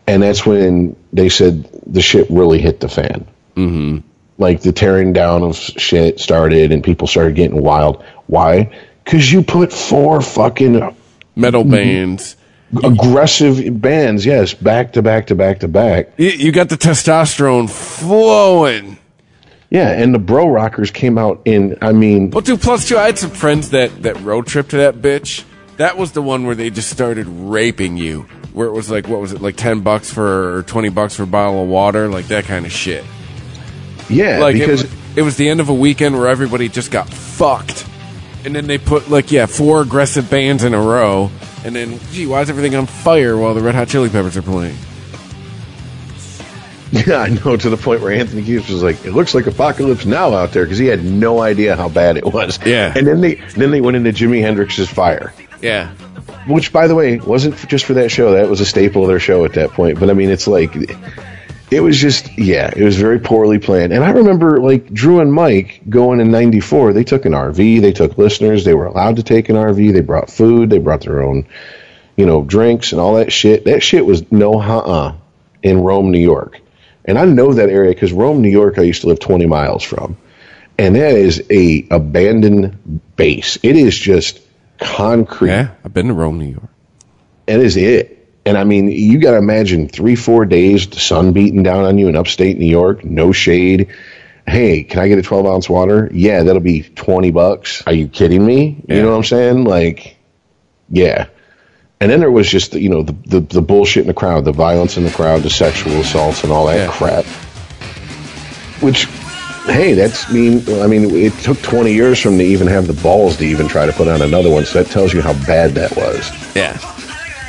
and 0.07 0.23
that's 0.23 0.47
when 0.47 0.95
they 1.13 1.29
said 1.29 1.69
the 1.85 2.01
shit 2.01 2.27
really 2.31 2.59
hit 2.59 2.79
the 2.79 2.89
fan. 2.89 3.27
Mm-hmm. 3.55 3.99
Like 4.39 4.61
the 4.61 4.71
tearing 4.71 5.13
down 5.13 5.43
of 5.43 5.55
shit 5.55 6.19
started, 6.19 6.71
and 6.71 6.83
people 6.83 7.05
started 7.07 7.35
getting 7.35 7.61
wild. 7.61 8.03
Why? 8.25 8.71
Because 9.07 9.31
you 9.31 9.41
put 9.41 9.71
four 9.71 10.19
fucking 10.19 10.93
Metal 11.37 11.61
mm-hmm. 11.61 11.71
bands. 11.71 12.35
aggressive 12.83 13.79
bands, 13.79 14.25
yes, 14.25 14.53
back 14.53 14.91
to 14.93 15.01
back 15.01 15.27
to 15.27 15.35
back 15.35 15.59
to 15.59 15.69
back. 15.69 16.11
You, 16.17 16.51
got 16.51 16.67
the 16.67 16.75
testosterone 16.75 17.69
flowing. 17.69 18.97
Yeah, 19.69 19.91
and 19.91 20.13
the 20.13 20.19
bro 20.19 20.49
rockers 20.49 20.91
came 20.91 21.17
out 21.17 21.41
in. 21.45 21.77
I 21.81 21.93
mean, 21.93 22.31
Well, 22.31 22.41
two 22.41 22.57
plus 22.57 22.85
two. 22.89 22.97
I 22.97 23.05
had 23.05 23.17
some 23.17 23.31
friends 23.31 23.69
that 23.69 24.03
that 24.03 24.19
road 24.19 24.45
trip 24.45 24.67
to 24.69 24.77
that 24.77 24.95
bitch. 24.95 25.45
That 25.77 25.97
was 25.97 26.11
the 26.11 26.21
one 26.21 26.45
where 26.45 26.55
they 26.55 26.69
just 26.69 26.89
started 26.89 27.27
raping 27.27 27.95
you. 27.95 28.23
Where 28.51 28.67
it 28.67 28.73
was 28.73 28.91
like, 28.91 29.07
what 29.07 29.21
was 29.21 29.31
it, 29.31 29.41
like 29.41 29.55
ten 29.55 29.81
bucks 29.81 30.11
for 30.11 30.57
or 30.57 30.63
twenty 30.63 30.89
bucks 30.89 31.15
for 31.15 31.23
a 31.23 31.27
bottle 31.27 31.63
of 31.63 31.69
water, 31.69 32.09
like 32.09 32.27
that 32.27 32.43
kind 32.43 32.65
of 32.65 32.73
shit. 32.73 33.05
yeah, 34.09 34.39
Like 34.39 34.55
because 34.55 34.83
it, 34.83 34.91
it 35.15 35.21
was 35.21 35.37
the 35.37 35.47
end 35.47 35.61
of 35.61 35.69
a 35.69 35.73
weekend 35.73 36.17
where 36.17 36.27
everybody 36.27 36.67
just 36.67 36.91
got 36.91 37.07
fucked, 37.07 37.85
and 38.47 38.55
then 38.55 38.65
they 38.65 38.77
put 38.77 39.09
like 39.09 39.29
yeah 39.29 39.45
four 39.45 39.81
aggressive 39.81 40.29
bands 40.29 40.63
in 40.63 40.73
a 40.73 40.81
row, 40.81 41.29
and 41.65 41.75
then 41.75 41.99
gee, 42.11 42.25
why 42.25 42.39
is 42.41 42.49
everything 42.49 42.75
on 42.75 42.85
fire 42.85 43.37
while 43.37 43.53
the 43.53 43.61
Red 43.61 43.75
Hot 43.75 43.89
Chili 43.89 44.07
Peppers 44.07 44.37
are 44.37 44.41
playing? 44.41 44.77
yeah, 46.93 47.17
I 47.17 47.27
know 47.27 47.57
to 47.57 47.69
the 47.69 47.75
point 47.75 48.01
where 48.01 48.13
Anthony 48.13 48.41
Kiedis 48.41 48.69
was 48.71 48.81
like, 48.81 49.03
"It 49.03 49.11
looks 49.11 49.35
like 49.35 49.47
apocalypse 49.47 50.05
now 50.05 50.33
out 50.33 50.53
there" 50.53 50.63
because 50.63 50.77
he 50.77 50.85
had 50.85 51.03
no 51.03 51.41
idea 51.41 51.75
how 51.75 51.89
bad 51.89 52.15
it 52.15 52.23
was. 52.25 52.57
Yeah. 52.65 52.93
and 52.95 53.05
then 53.05 53.19
they 53.19 53.35
then 53.35 53.71
they 53.71 53.81
went 53.81 53.97
into 53.97 54.11
Jimi 54.11 54.41
Hendrix's 54.41 54.89
Fire, 54.89 55.33
Yeah, 55.61 55.89
which, 56.47 56.71
by 56.71 56.87
the 56.87 56.95
way, 56.95 57.17
wasn't 57.17 57.57
just 57.67 57.83
for 57.83 57.95
that 57.95 58.09
show. 58.11 58.31
That 58.31 58.49
was 58.49 58.61
a 58.61 58.65
staple 58.65 59.01
of 59.01 59.09
their 59.09 59.19
show 59.19 59.43
at 59.43 59.53
that 59.55 59.71
point. 59.71 59.99
But 59.99 60.09
I 60.09 60.13
mean, 60.13 60.29
it's 60.29 60.47
like. 60.47 60.73
It 61.69 61.81
was 61.81 61.99
just, 61.99 62.37
yeah, 62.37 62.71
it 62.73 62.83
was 62.83 62.95
very 62.95 63.19
poorly 63.19 63.59
planned. 63.59 63.91
And 63.91 64.03
I 64.03 64.11
remember, 64.11 64.61
like, 64.61 64.93
Drew 64.93 65.19
and 65.19 65.33
Mike 65.33 65.81
going 65.89 66.21
in 66.21 66.31
94, 66.31 66.93
they 66.93 67.03
took 67.03 67.25
an 67.25 67.33
RV, 67.33 67.81
they 67.81 67.91
took 67.91 68.17
listeners, 68.17 68.63
they 68.63 68.73
were 68.73 68.85
allowed 68.85 69.17
to 69.17 69.23
take 69.23 69.49
an 69.49 69.57
RV, 69.57 69.91
they 69.91 70.01
brought 70.01 70.29
food, 70.29 70.69
they 70.69 70.79
brought 70.79 71.01
their 71.01 71.21
own, 71.21 71.45
you 72.15 72.25
know, 72.25 72.41
drinks 72.43 72.93
and 72.93 73.01
all 73.01 73.15
that 73.15 73.33
shit. 73.33 73.65
That 73.65 73.83
shit 73.83 74.05
was 74.05 74.31
no 74.31 74.61
uh 74.61 75.15
in 75.61 75.81
Rome, 75.81 76.11
New 76.11 76.19
York. 76.19 76.61
And 77.03 77.17
I 77.17 77.25
know 77.25 77.53
that 77.53 77.69
area 77.69 77.93
because 77.93 78.13
Rome, 78.13 78.41
New 78.41 78.49
York, 78.49 78.77
I 78.77 78.83
used 78.83 79.01
to 79.01 79.07
live 79.07 79.19
20 79.19 79.45
miles 79.45 79.83
from. 79.83 80.17
And 80.77 80.95
that 80.95 81.15
is 81.15 81.43
a 81.49 81.87
abandoned 81.89 83.01
base. 83.15 83.57
It 83.63 83.75
is 83.75 83.97
just 83.97 84.39
concrete. 84.79 85.49
yeah. 85.49 85.71
I've 85.83 85.93
been 85.93 86.07
to 86.07 86.13
Rome, 86.13 86.37
New 86.37 86.51
York. 86.51 86.69
That 87.47 87.59
is 87.59 87.77
it. 87.77 88.16
And 88.47 88.57
I 88.57 88.63
mean, 88.63 88.89
you 88.89 89.19
got 89.19 89.31
to 89.31 89.37
imagine 89.37 89.87
three, 89.89 90.15
four 90.15 90.45
days, 90.45 90.87
the 90.87 90.99
sun 90.99 91.33
beating 91.33 91.63
down 91.63 91.83
on 91.85 91.97
you 91.97 92.07
in 92.07 92.15
upstate 92.15 92.57
New 92.57 92.65
York, 92.69 93.03
no 93.03 93.31
shade. 93.31 93.89
Hey, 94.47 94.83
can 94.83 94.99
I 94.99 95.07
get 95.09 95.17
a 95.19 95.21
12 95.21 95.45
ounce 95.45 95.69
water? 95.69 96.09
Yeah, 96.13 96.43
that'll 96.43 96.61
be 96.61 96.83
20 96.83 97.31
bucks. 97.31 97.83
Are 97.85 97.93
you 97.93 98.07
kidding 98.07 98.45
me? 98.45 98.81
Yeah. 98.87 98.95
You 98.95 99.01
know 99.01 99.09
what 99.11 99.17
I'm 99.17 99.23
saying? 99.25 99.63
Like, 99.65 100.17
yeah. 100.89 101.27
And 101.99 102.09
then 102.11 102.19
there 102.21 102.31
was 102.31 102.47
just, 102.49 102.73
you 102.73 102.89
know, 102.89 103.01
the, 103.03 103.11
the, 103.25 103.39
the 103.41 103.61
bullshit 103.61 104.01
in 104.03 104.07
the 104.07 104.13
crowd, 104.13 104.45
the 104.45 104.51
violence 104.53 104.95
in 104.97 105.03
the 105.03 105.11
crowd, 105.11 105.41
the 105.41 105.49
sexual 105.49 105.93
assaults 105.99 106.43
and 106.43 106.53
all 106.53 106.67
that 106.67 106.77
Yeah. 106.77 106.91
crap. 106.91 107.25
Which, 108.81 109.05
hey, 109.65 109.93
that's 109.95 110.31
mean. 110.31 110.63
I 110.81 110.87
mean, 110.87 111.09
it 111.15 111.33
took 111.39 111.59
20 111.63 111.91
years 111.91 112.19
from 112.21 112.37
to 112.37 112.43
even 112.45 112.67
have 112.67 112.85
the 112.87 112.93
balls 112.93 113.37
to 113.37 113.45
even 113.45 113.67
try 113.67 113.87
to 113.87 113.91
put 113.91 114.07
on 114.07 114.21
another 114.21 114.51
one. 114.51 114.63
So 114.65 114.81
that 114.83 114.91
tells 114.91 115.11
you 115.13 115.21
how 115.21 115.33
bad 115.45 115.71
that 115.71 115.95
was. 115.97 116.31
Yeah. 116.55 116.77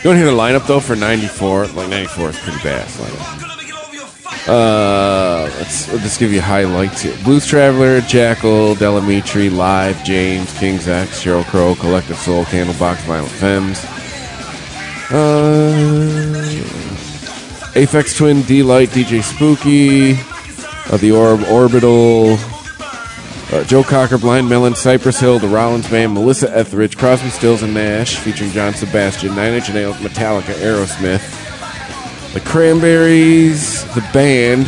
You 0.03 0.11
want 0.11 0.19
to 0.19 0.25
hear 0.25 0.27
the 0.27 0.37
lineup 0.37 0.67
though 0.67 0.81
for 0.81 0.95
'94? 0.95 1.67
Like 1.69 1.89
'94 1.89 2.31
is 2.31 2.39
pretty 2.39 2.63
bad 2.63 2.87
lineup. 2.87 3.45
Uh, 4.47 5.43
let's, 5.59 5.93
let's 5.93 6.05
just 6.05 6.19
give 6.21 6.33
you 6.33 6.41
highlights 6.41 7.03
here. 7.03 7.15
Blues 7.25 7.47
Traveler, 7.47 8.01
Jackyl, 8.01 8.77
Delamitri, 8.77 9.55
Live, 9.55 10.03
James, 10.05 10.57
King's 10.59 10.89
X, 10.89 11.23
Sheryl 11.23 11.45
Crow, 11.45 11.75
Collective 11.75 12.17
Soul, 12.17 12.45
Candlebox, 12.45 12.97
Violent 13.05 13.31
Femmes. 13.33 13.85
Uh, 15.11 16.45
Aphex 17.75 18.17
Twin, 18.17 18.41
Deee-Lite, 18.43 18.89
DJ 18.89 19.23
Spooky, 19.23 20.13
uh, 20.93 20.97
The 20.97 21.13
Orb, 21.13 21.43
Orbital, 21.51 22.39
uh, 23.53 23.65
Joe 23.65 23.83
Cocker, 23.83 24.19
Blind 24.19 24.49
Melon, 24.49 24.75
Cypress 24.75 25.21
Hill, 25.21 25.39
The 25.39 25.49
Rollins 25.49 25.89
Band, 25.89 26.15
Melissa 26.15 26.55
Etheridge, 26.57 26.97
Crosby, 26.97 27.31
Stills, 27.31 27.63
and 27.63 27.75
Nash, 27.75 28.17
featuring 28.17 28.51
John 28.51 28.75
Sebastian, 28.75 29.35
Nine 29.35 29.55
Inch 29.55 29.73
Nails, 29.73 29.97
Metallica, 29.97 30.55
Aerosmith, 30.55 32.33
The 32.35 32.41
Cranberries, 32.41 33.85
The 33.95 34.07
Band, 34.13 34.67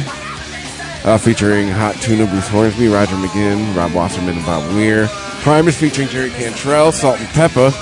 uh, 1.05 1.19
featuring 1.19 1.69
Hot 1.69 1.94
Tuna, 1.97 2.27
Bruce 2.27 2.48
Hornsby, 2.48 2.89
Roger 2.89 3.16
McGuinn, 3.16 3.74
Rob 3.77 3.93
Wasserman, 3.93 4.36
and 4.36 4.47
Bob 4.47 4.74
Weir. 4.74 5.09
Primus 5.43 5.78
featuring 5.78 6.09
Jerry 6.09 6.31
Cantrell, 6.31 6.93
Salt-N-Pepa. 6.93 7.73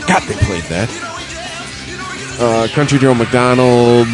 Forgot 0.00 0.22
they 0.22 0.34
played 0.44 0.64
that. 0.64 0.88
Uh, 2.38 2.68
Country 2.74 2.98
Joe 2.98 3.14
McDonald, 3.14 4.06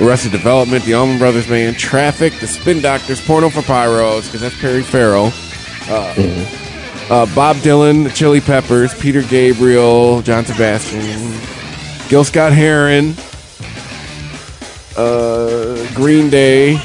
Arrested 0.00 0.32
Development, 0.32 0.84
the 0.84 0.94
Allman 0.94 1.18
Brothers 1.18 1.46
Band, 1.46 1.78
Traffic, 1.78 2.32
The 2.40 2.48
Spin 2.48 2.80
Doctors, 2.80 3.24
Porno 3.24 3.48
for 3.48 3.60
Pyros, 3.60 4.24
because 4.24 4.40
that's 4.40 4.60
Perry 4.60 4.82
Farrell. 4.82 5.30
Uh, 5.88 6.46
uh, 7.10 7.34
Bob 7.34 7.56
Dylan, 7.56 8.02
The 8.02 8.10
Chili 8.10 8.40
Peppers, 8.40 8.92
Peter 8.98 9.22
Gabriel, 9.22 10.20
John 10.22 10.44
Sebastian, 10.44 11.32
Gil 12.08 12.24
Scott 12.24 12.52
Heron, 12.52 13.14
uh, 14.96 15.94
Green 15.94 16.28
Day, 16.28 16.76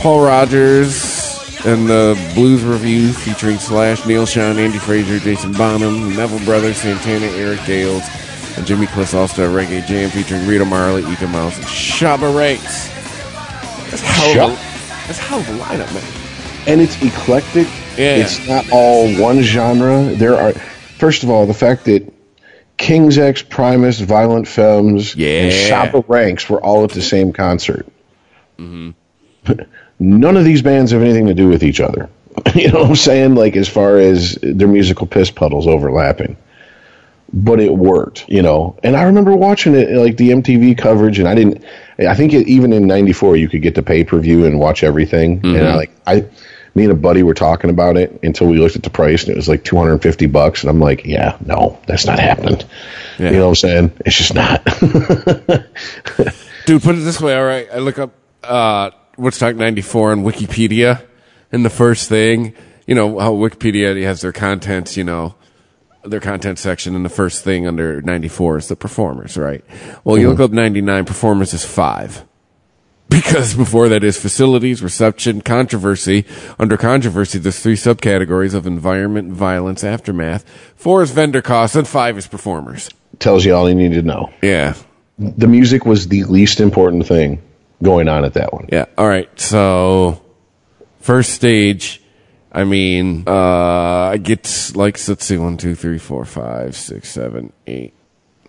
Paul 0.00 0.24
Rodgers, 0.24 1.18
and 1.66 1.88
the 1.88 2.18
Blues 2.34 2.62
Review 2.62 3.12
featuring 3.12 3.58
Slash, 3.58 4.06
Neal 4.06 4.24
Schon, 4.24 4.58
Andy 4.58 4.78
Fraser, 4.78 5.18
Jason 5.18 5.52
Bonham, 5.52 6.14
Neville 6.14 6.44
Brothers, 6.46 6.78
Santana, 6.78 7.26
Eric 7.26 7.64
Gales, 7.66 8.04
and 8.58 8.66
Jimmy 8.66 8.86
Cliff's 8.86 9.14
All 9.14 9.28
Star 9.28 9.46
Reggae 9.46 9.84
Jam 9.86 10.10
featuring 10.10 10.46
Rita 10.46 10.64
Marley, 10.64 11.02
Eek-A-Mouse, 11.10 11.56
and 11.56 11.66
Shabba 11.66 12.36
Ranks. 12.36 12.88
That's 13.90 14.02
a, 14.02 14.48
that's 15.06 15.18
how 15.18 15.38
the 15.38 15.52
lineup, 15.52 15.92
man. 15.94 16.64
and 16.66 16.80
it's 16.80 17.00
eclectic. 17.02 17.66
Yeah. 17.96 18.16
It's 18.16 18.46
not 18.46 18.70
all 18.70 19.08
one 19.16 19.40
genre. 19.42 20.02
There 20.14 20.36
are, 20.36 20.52
first 20.52 21.22
of 21.24 21.30
all, 21.30 21.46
the 21.46 21.54
fact 21.54 21.86
that 21.86 22.12
King's 22.76 23.18
X, 23.18 23.42
Primus, 23.42 23.98
Violent 24.00 24.46
Femmes, 24.46 25.12
and 25.14 25.20
Yeah. 25.22 25.48
Shabba 25.50 26.04
Ranks 26.08 26.48
were 26.48 26.60
all 26.62 26.84
at 26.84 26.90
the 26.90 27.02
same 27.02 27.32
concert. 27.32 27.86
Mm-hmm. 28.58 28.90
None 29.98 30.36
of 30.36 30.44
these 30.44 30.62
bands 30.62 30.92
have 30.92 31.02
anything 31.02 31.26
to 31.26 31.34
do 31.34 31.48
with 31.48 31.64
each 31.64 31.80
other. 31.80 32.08
you 32.54 32.70
know 32.70 32.80
what 32.82 32.90
I'm 32.90 32.96
saying? 32.96 33.34
Like 33.34 33.56
as 33.56 33.68
far 33.68 33.98
as 33.98 34.38
their 34.42 34.68
musical 34.68 35.06
piss 35.06 35.30
puddles 35.30 35.66
overlapping. 35.66 36.36
But 37.30 37.60
it 37.60 37.74
worked, 37.74 38.26
you 38.28 38.40
know. 38.40 38.78
And 38.82 38.96
I 38.96 39.02
remember 39.02 39.36
watching 39.36 39.74
it, 39.74 39.90
like 39.90 40.16
the 40.16 40.30
MTV 40.30 40.78
coverage, 40.78 41.18
and 41.18 41.28
I 41.28 41.34
didn't. 41.34 41.62
I 41.98 42.14
think 42.14 42.32
it, 42.32 42.48
even 42.48 42.72
in 42.72 42.86
'94 42.86 43.36
you 43.36 43.48
could 43.48 43.60
get 43.60 43.74
the 43.74 43.82
pay 43.82 44.04
per 44.04 44.18
view 44.18 44.46
and 44.46 44.58
watch 44.58 44.82
everything. 44.82 45.40
And 45.44 45.66
I 45.66 45.74
like 45.74 45.90
I, 46.06 46.24
me 46.74 46.84
and 46.84 46.92
a 46.92 46.96
buddy 46.96 47.22
were 47.22 47.34
talking 47.34 47.70
about 47.70 47.96
it 47.96 48.20
until 48.22 48.46
we 48.46 48.56
looked 48.56 48.76
at 48.76 48.82
the 48.82 48.90
price, 48.90 49.24
and 49.24 49.32
it 49.32 49.36
was 49.36 49.48
like 49.48 49.64
250 49.64 50.26
bucks. 50.26 50.62
And 50.62 50.70
I'm 50.70 50.80
like, 50.80 51.04
yeah, 51.04 51.36
no, 51.44 51.78
that's 51.86 52.06
not 52.06 52.18
happening. 52.18 52.60
Yeah. 53.18 53.30
You 53.30 53.36
know 53.38 53.48
what 53.48 53.64
I'm 53.64 53.90
saying? 53.90 53.92
It's 54.06 54.16
just 54.16 54.34
not. 54.34 54.64
Dude, 56.66 56.82
put 56.82 56.94
it 56.94 57.00
this 57.00 57.20
way, 57.20 57.36
all 57.36 57.44
right. 57.44 57.68
I 57.72 57.78
look 57.78 57.98
up 57.98 58.12
uh, 58.44 58.90
Woodstock 59.16 59.56
94 59.56 60.12
on 60.12 60.22
Wikipedia, 60.22 61.04
and 61.50 61.64
the 61.64 61.70
first 61.70 62.08
thing, 62.08 62.54
you 62.86 62.94
know, 62.94 63.18
how 63.18 63.32
Wikipedia 63.32 64.00
has 64.04 64.20
their 64.20 64.32
contents, 64.32 64.96
you 64.96 65.02
know, 65.04 65.34
their 66.10 66.20
content 66.20 66.58
section, 66.58 66.94
and 66.94 67.04
the 67.04 67.10
first 67.10 67.44
thing 67.44 67.66
under 67.66 68.00
94 68.02 68.58
is 68.58 68.68
the 68.68 68.76
performers, 68.76 69.36
right? 69.36 69.64
Well, 70.04 70.18
you 70.18 70.24
hmm. 70.24 70.30
look 70.32 70.40
up 70.40 70.52
99, 70.52 71.04
performers 71.04 71.54
is 71.54 71.64
five. 71.64 72.24
Because 73.08 73.54
before 73.54 73.88
that 73.88 74.04
is 74.04 74.20
facilities, 74.20 74.82
reception, 74.82 75.40
controversy. 75.40 76.26
Under 76.58 76.76
controversy, 76.76 77.38
there's 77.38 77.58
three 77.58 77.74
subcategories 77.74 78.54
of 78.54 78.66
environment, 78.66 79.32
violence, 79.32 79.82
aftermath. 79.82 80.44
Four 80.76 81.02
is 81.02 81.10
vendor 81.10 81.40
costs, 81.40 81.74
and 81.74 81.88
five 81.88 82.18
is 82.18 82.26
performers. 82.26 82.90
Tells 83.18 83.44
you 83.44 83.54
all 83.54 83.68
you 83.68 83.74
need 83.74 83.94
to 83.94 84.02
know. 84.02 84.30
Yeah. 84.42 84.74
The 85.18 85.46
music 85.46 85.86
was 85.86 86.08
the 86.08 86.24
least 86.24 86.60
important 86.60 87.06
thing 87.06 87.42
going 87.82 88.08
on 88.08 88.24
at 88.24 88.34
that 88.34 88.52
one. 88.52 88.68
Yeah. 88.70 88.84
All 88.98 89.08
right. 89.08 89.28
So, 89.40 90.22
first 91.00 91.32
stage, 91.32 92.02
I 92.58 92.64
mean, 92.64 93.22
uh, 93.24 94.10
I 94.10 94.16
get 94.16 94.72
like, 94.74 94.98
let's 95.06 95.24
see, 95.24 95.36
one, 95.36 95.58
two, 95.58 95.76
three, 95.76 95.96
four, 95.96 96.24
five, 96.24 96.74
six, 96.74 97.08
seven, 97.08 97.52
eight, 97.68 97.94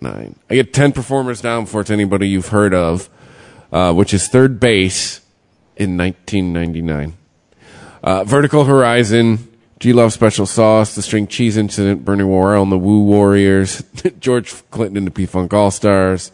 nine. 0.01 0.35
I 0.49 0.55
get 0.55 0.73
10 0.73 0.93
performers 0.93 1.41
down 1.41 1.65
before 1.65 1.81
it's 1.81 1.91
anybody 1.91 2.27
you've 2.27 2.47
heard 2.47 2.73
of, 2.73 3.07
uh, 3.71 3.93
which 3.93 4.11
is 4.11 4.27
third 4.27 4.59
base 4.59 5.21
in 5.75 5.95
1999. 5.95 7.17
Uh, 8.01 8.23
Vertical 8.23 8.63
Horizon, 8.63 9.47
G 9.79 9.93
Love 9.93 10.11
Special 10.11 10.47
Sauce, 10.47 10.95
The 10.95 11.03
String 11.03 11.27
Cheese 11.27 11.55
Incident, 11.55 12.03
Bernie 12.03 12.23
Worrell 12.23 12.63
and 12.63 12.71
the 12.71 12.79
Woo 12.79 13.03
Warriors, 13.03 13.83
George 14.19 14.55
Clinton 14.71 14.97
and 14.97 15.05
the 15.05 15.11
P 15.11 15.27
Funk 15.27 15.53
All 15.53 15.69
Stars. 15.69 16.31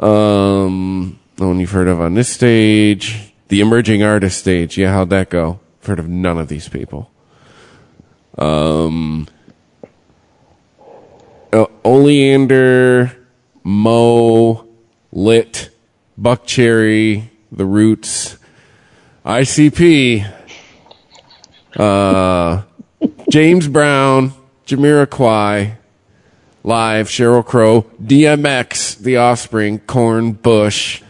Um, 0.00 1.18
no 1.38 1.48
one 1.48 1.60
you've 1.60 1.72
heard 1.72 1.88
of 1.88 2.00
on 2.00 2.14
this 2.14 2.30
stage. 2.30 3.34
The 3.48 3.60
Emerging 3.60 4.02
Artist 4.02 4.38
stage. 4.38 4.78
Yeah, 4.78 4.94
how'd 4.94 5.10
that 5.10 5.28
go? 5.28 5.60
Heard 5.88 5.98
of 5.98 6.08
none 6.08 6.36
of 6.36 6.48
these 6.48 6.68
people. 6.68 7.10
Um, 8.36 9.26
uh, 11.50 11.64
Oleander, 11.82 13.16
Mo, 13.64 14.68
Lit, 15.12 15.70
Buckcherry, 16.20 17.30
The 17.50 17.64
Roots, 17.64 18.36
ICP, 19.24 20.30
uh, 21.76 22.62
James 23.30 23.66
Brown, 23.66 24.34
Jamiroquai, 24.66 25.74
Live, 26.64 27.08
Sheryl 27.08 27.46
Crow, 27.46 27.86
DMX, 28.02 28.98
The 28.98 29.16
Offspring, 29.16 29.78
Korn, 29.78 30.32
Bush. 30.32 31.02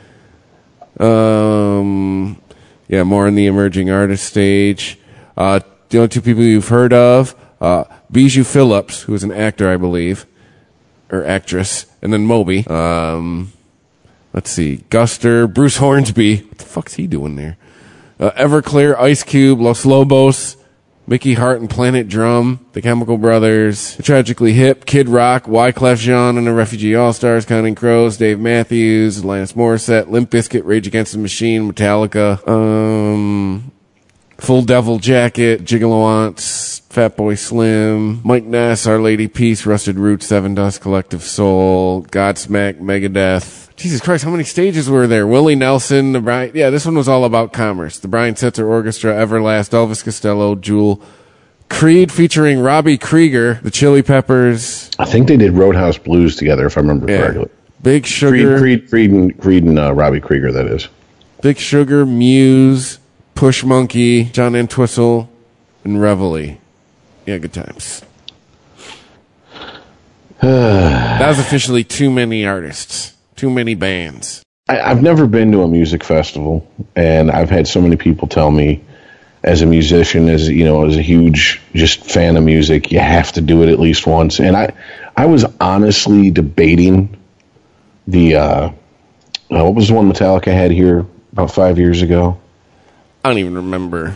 Um, 1.00 2.40
yeah, 2.88 3.02
more 3.04 3.26
on 3.26 3.34
the 3.34 3.46
emerging 3.46 3.90
artist 3.90 4.24
stage. 4.24 4.98
Uh, 5.36 5.60
the 5.90 5.98
only 5.98 6.08
two 6.08 6.20
people 6.20 6.42
you've 6.42 6.68
heard 6.68 6.92
of, 6.92 7.34
uh, 7.60 7.84
Bijou 8.10 8.44
Phillips, 8.44 9.02
who 9.02 9.14
is 9.14 9.22
an 9.22 9.32
actor, 9.32 9.70
I 9.70 9.76
believe, 9.76 10.26
or 11.10 11.24
actress, 11.24 11.86
and 12.02 12.12
then 12.12 12.26
Moby. 12.26 12.66
Um, 12.66 13.52
let's 14.32 14.50
see, 14.50 14.84
Guster, 14.90 15.52
Bruce 15.52 15.76
Hornsby. 15.76 16.42
What 16.42 16.58
the 16.58 16.64
fuck's 16.64 16.94
he 16.94 17.06
doing 17.06 17.36
there? 17.36 17.56
Uh, 18.20 18.30
Everclear, 18.32 18.98
Ice 18.98 19.22
Cube, 19.22 19.60
Los 19.60 19.86
Lobos, 19.86 20.56
Mickey 21.08 21.32
Hart 21.32 21.58
and 21.58 21.70
Planet 21.70 22.06
Drum, 22.06 22.66
The 22.74 22.82
Chemical 22.82 23.16
Brothers, 23.16 23.96
The 23.96 24.02
Tragically 24.02 24.52
Hip, 24.52 24.84
Kid 24.84 25.08
Rock, 25.08 25.44
Wyclef 25.44 25.96
Jean 25.96 26.36
and 26.36 26.46
the 26.46 26.52
Refugee 26.52 26.94
All 26.94 27.14
Stars, 27.14 27.46
Counting 27.46 27.74
Crows, 27.74 28.18
Dave 28.18 28.38
Matthews, 28.38 29.22
Alanis 29.22 29.54
Morissette, 29.54 30.10
Limp 30.10 30.30
Bizkit, 30.30 30.66
Rage 30.66 30.86
Against 30.86 31.12
the 31.12 31.18
Machine, 31.18 31.72
Metallica, 31.72 32.46
um, 32.46 33.72
Full 34.36 34.60
Devil 34.60 34.98
Jacket, 34.98 35.64
Gigaloants, 35.64 36.82
Fatboy 36.90 37.38
Slim, 37.38 38.20
Mike 38.22 38.44
Ness, 38.44 38.86
Our 38.86 39.00
Lady 39.00 39.28
Peace, 39.28 39.64
Rusted 39.64 39.96
Roots, 39.98 40.28
Sevendust 40.28 40.82
Collective 40.82 41.22
Soul, 41.22 42.02
Godsmack, 42.02 42.80
Megadeth. 42.80 43.67
Jesus 43.78 44.00
Christ, 44.00 44.24
how 44.24 44.30
many 44.30 44.42
stages 44.42 44.90
were 44.90 45.06
there? 45.06 45.24
Willie 45.24 45.54
Nelson, 45.54 46.12
the 46.12 46.20
Brian, 46.20 46.50
yeah, 46.52 46.68
this 46.68 46.84
one 46.84 46.96
was 46.96 47.08
all 47.08 47.24
about 47.24 47.52
commerce. 47.52 48.00
The 48.00 48.08
Brian 48.08 48.34
Setzer 48.34 48.66
Orchestra, 48.66 49.12
Everlast, 49.12 49.70
Elvis 49.70 50.02
Costello, 50.04 50.56
Jewel, 50.56 51.00
Creed 51.70 52.10
featuring 52.10 52.58
Robbie 52.58 52.98
Krieger, 52.98 53.60
the 53.62 53.70
Chili 53.70 54.02
Peppers, 54.02 54.90
I 54.98 55.04
think 55.04 55.28
they 55.28 55.36
did 55.36 55.52
Roadhouse 55.52 55.96
Blues 55.96 56.34
together, 56.34 56.66
if 56.66 56.76
I 56.76 56.80
remember 56.80 57.08
yeah, 57.10 57.18
correctly. 57.18 57.50
Big 57.80 58.02
Creed, 58.02 58.12
Sugar, 58.12 58.58
Creed, 58.58 58.88
Creed, 58.90 59.10
and, 59.12 59.40
Creed 59.40 59.62
and 59.62 59.78
uh, 59.78 59.94
Robbie 59.94 60.20
Krieger, 60.20 60.50
that 60.50 60.66
is. 60.66 60.88
Big 61.40 61.58
Sugar, 61.58 62.04
Muse, 62.04 62.98
Pushmonkey, 63.36 64.32
John 64.32 64.56
Entwistle, 64.56 65.30
and 65.84 66.02
Reveille. 66.02 66.58
Yeah, 67.26 67.38
good 67.38 67.52
times. 67.52 68.02
that 70.40 71.28
was 71.28 71.38
officially 71.38 71.84
too 71.84 72.10
many 72.10 72.44
artists, 72.44 73.14
too 73.38 73.48
many 73.50 73.74
bands. 73.74 74.42
I, 74.68 74.80
I've 74.80 75.02
never 75.02 75.26
been 75.26 75.52
to 75.52 75.62
a 75.62 75.68
music 75.68 76.04
festival, 76.04 76.70
and 76.94 77.30
I've 77.30 77.48
had 77.48 77.66
so 77.66 77.80
many 77.80 77.96
people 77.96 78.28
tell 78.28 78.50
me, 78.50 78.84
as 79.42 79.62
a 79.62 79.66
musician, 79.66 80.28
as 80.28 80.48
you 80.48 80.64
know, 80.64 80.84
as 80.84 80.96
a 80.96 81.02
huge 81.02 81.62
just 81.72 82.04
fan 82.04 82.36
of 82.36 82.42
music, 82.42 82.90
you 82.92 82.98
have 82.98 83.32
to 83.32 83.40
do 83.40 83.62
it 83.62 83.68
at 83.68 83.78
least 83.78 84.06
once. 84.06 84.40
And 84.40 84.56
I, 84.56 84.74
I 85.16 85.26
was 85.26 85.44
honestly 85.60 86.30
debating 86.30 87.16
the 88.06 88.36
uh, 88.36 88.70
uh, 89.50 89.64
what 89.64 89.74
was 89.74 89.88
the 89.88 89.94
one 89.94 90.10
Metallica 90.10 90.52
had 90.52 90.70
here 90.70 91.06
about 91.32 91.52
five 91.52 91.78
years 91.78 92.02
ago. 92.02 92.38
I 93.24 93.30
don't 93.30 93.38
even 93.38 93.54
remember. 93.54 94.14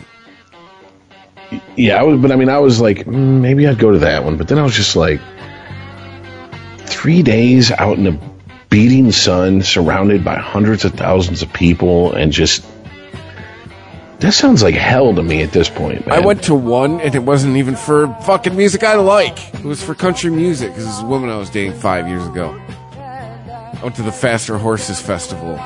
Yeah, 1.77 2.01
I 2.01 2.03
was, 2.03 2.21
but 2.21 2.33
I 2.33 2.37
mean, 2.37 2.49
I 2.49 2.59
was 2.59 2.81
like, 2.81 2.99
mm, 2.99 3.41
maybe 3.41 3.67
I'd 3.67 3.79
go 3.79 3.93
to 3.93 4.01
that 4.01 4.25
one. 4.25 4.37
But 4.37 4.49
then 4.49 4.59
I 4.59 4.63
was 4.63 4.75
just 4.75 4.97
like, 4.97 5.21
three 6.87 7.23
days 7.23 7.71
out 7.71 7.99
in 7.99 8.05
the 8.05 8.32
beating 8.73 9.13
sun, 9.13 9.61
surrounded 9.61 10.25
by 10.25 10.37
hundreds 10.37 10.87
of 10.87 10.95
thousands 10.95 11.43
of 11.43 11.53
people, 11.53 12.11
and 12.15 12.33
just 12.33 12.65
that 14.21 14.33
sounds 14.33 14.63
like 14.63 14.75
hell 14.75 15.15
to 15.15 15.23
me 15.23 15.43
at 15.43 15.53
this 15.53 15.69
point. 15.69 16.07
Man. 16.07 16.19
I 16.19 16.25
went 16.25 16.43
to 16.45 16.55
one, 16.55 16.99
and 17.03 17.15
it 17.15 17.23
wasn't 17.23 17.59
even 17.59 17.77
for 17.77 18.09
fucking 18.23 18.57
music 18.57 18.83
I 18.83 18.95
like. 18.95 19.55
It 19.55 19.65
was 19.65 19.83
for 19.83 19.95
country 19.95 20.31
music, 20.31 20.71
because 20.71 20.87
this 20.87 20.97
is 20.97 21.03
a 21.03 21.07
woman 21.07 21.29
I 21.29 21.37
was 21.37 21.51
dating 21.51 21.75
five 21.75 22.09
years 22.09 22.27
ago. 22.27 22.59
I 22.97 23.79
went 23.83 23.95
to 23.97 24.03
the 24.03 24.13
Faster 24.13 24.57
Horses 24.57 25.01
Festival, 25.03 25.57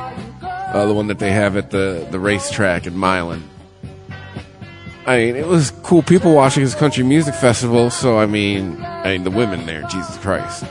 uh, 0.42 0.84
the 0.84 0.94
one 0.94 1.06
that 1.06 1.20
they 1.20 1.30
have 1.30 1.56
at 1.56 1.70
the, 1.70 2.08
the 2.10 2.18
racetrack 2.18 2.86
in 2.88 2.98
Milan. 2.98 3.48
I 5.06 5.18
mean, 5.18 5.36
it 5.36 5.46
was 5.46 5.70
cool 5.84 6.02
people 6.02 6.34
watching 6.34 6.64
this 6.64 6.74
country 6.74 7.04
music 7.04 7.34
festival, 7.34 7.90
so 7.90 8.18
I 8.18 8.26
mean, 8.26 8.82
I 8.82 9.12
mean, 9.12 9.22
the 9.22 9.30
women 9.30 9.64
there, 9.64 9.82
Jesus 9.82 10.16
Christ. 10.16 10.64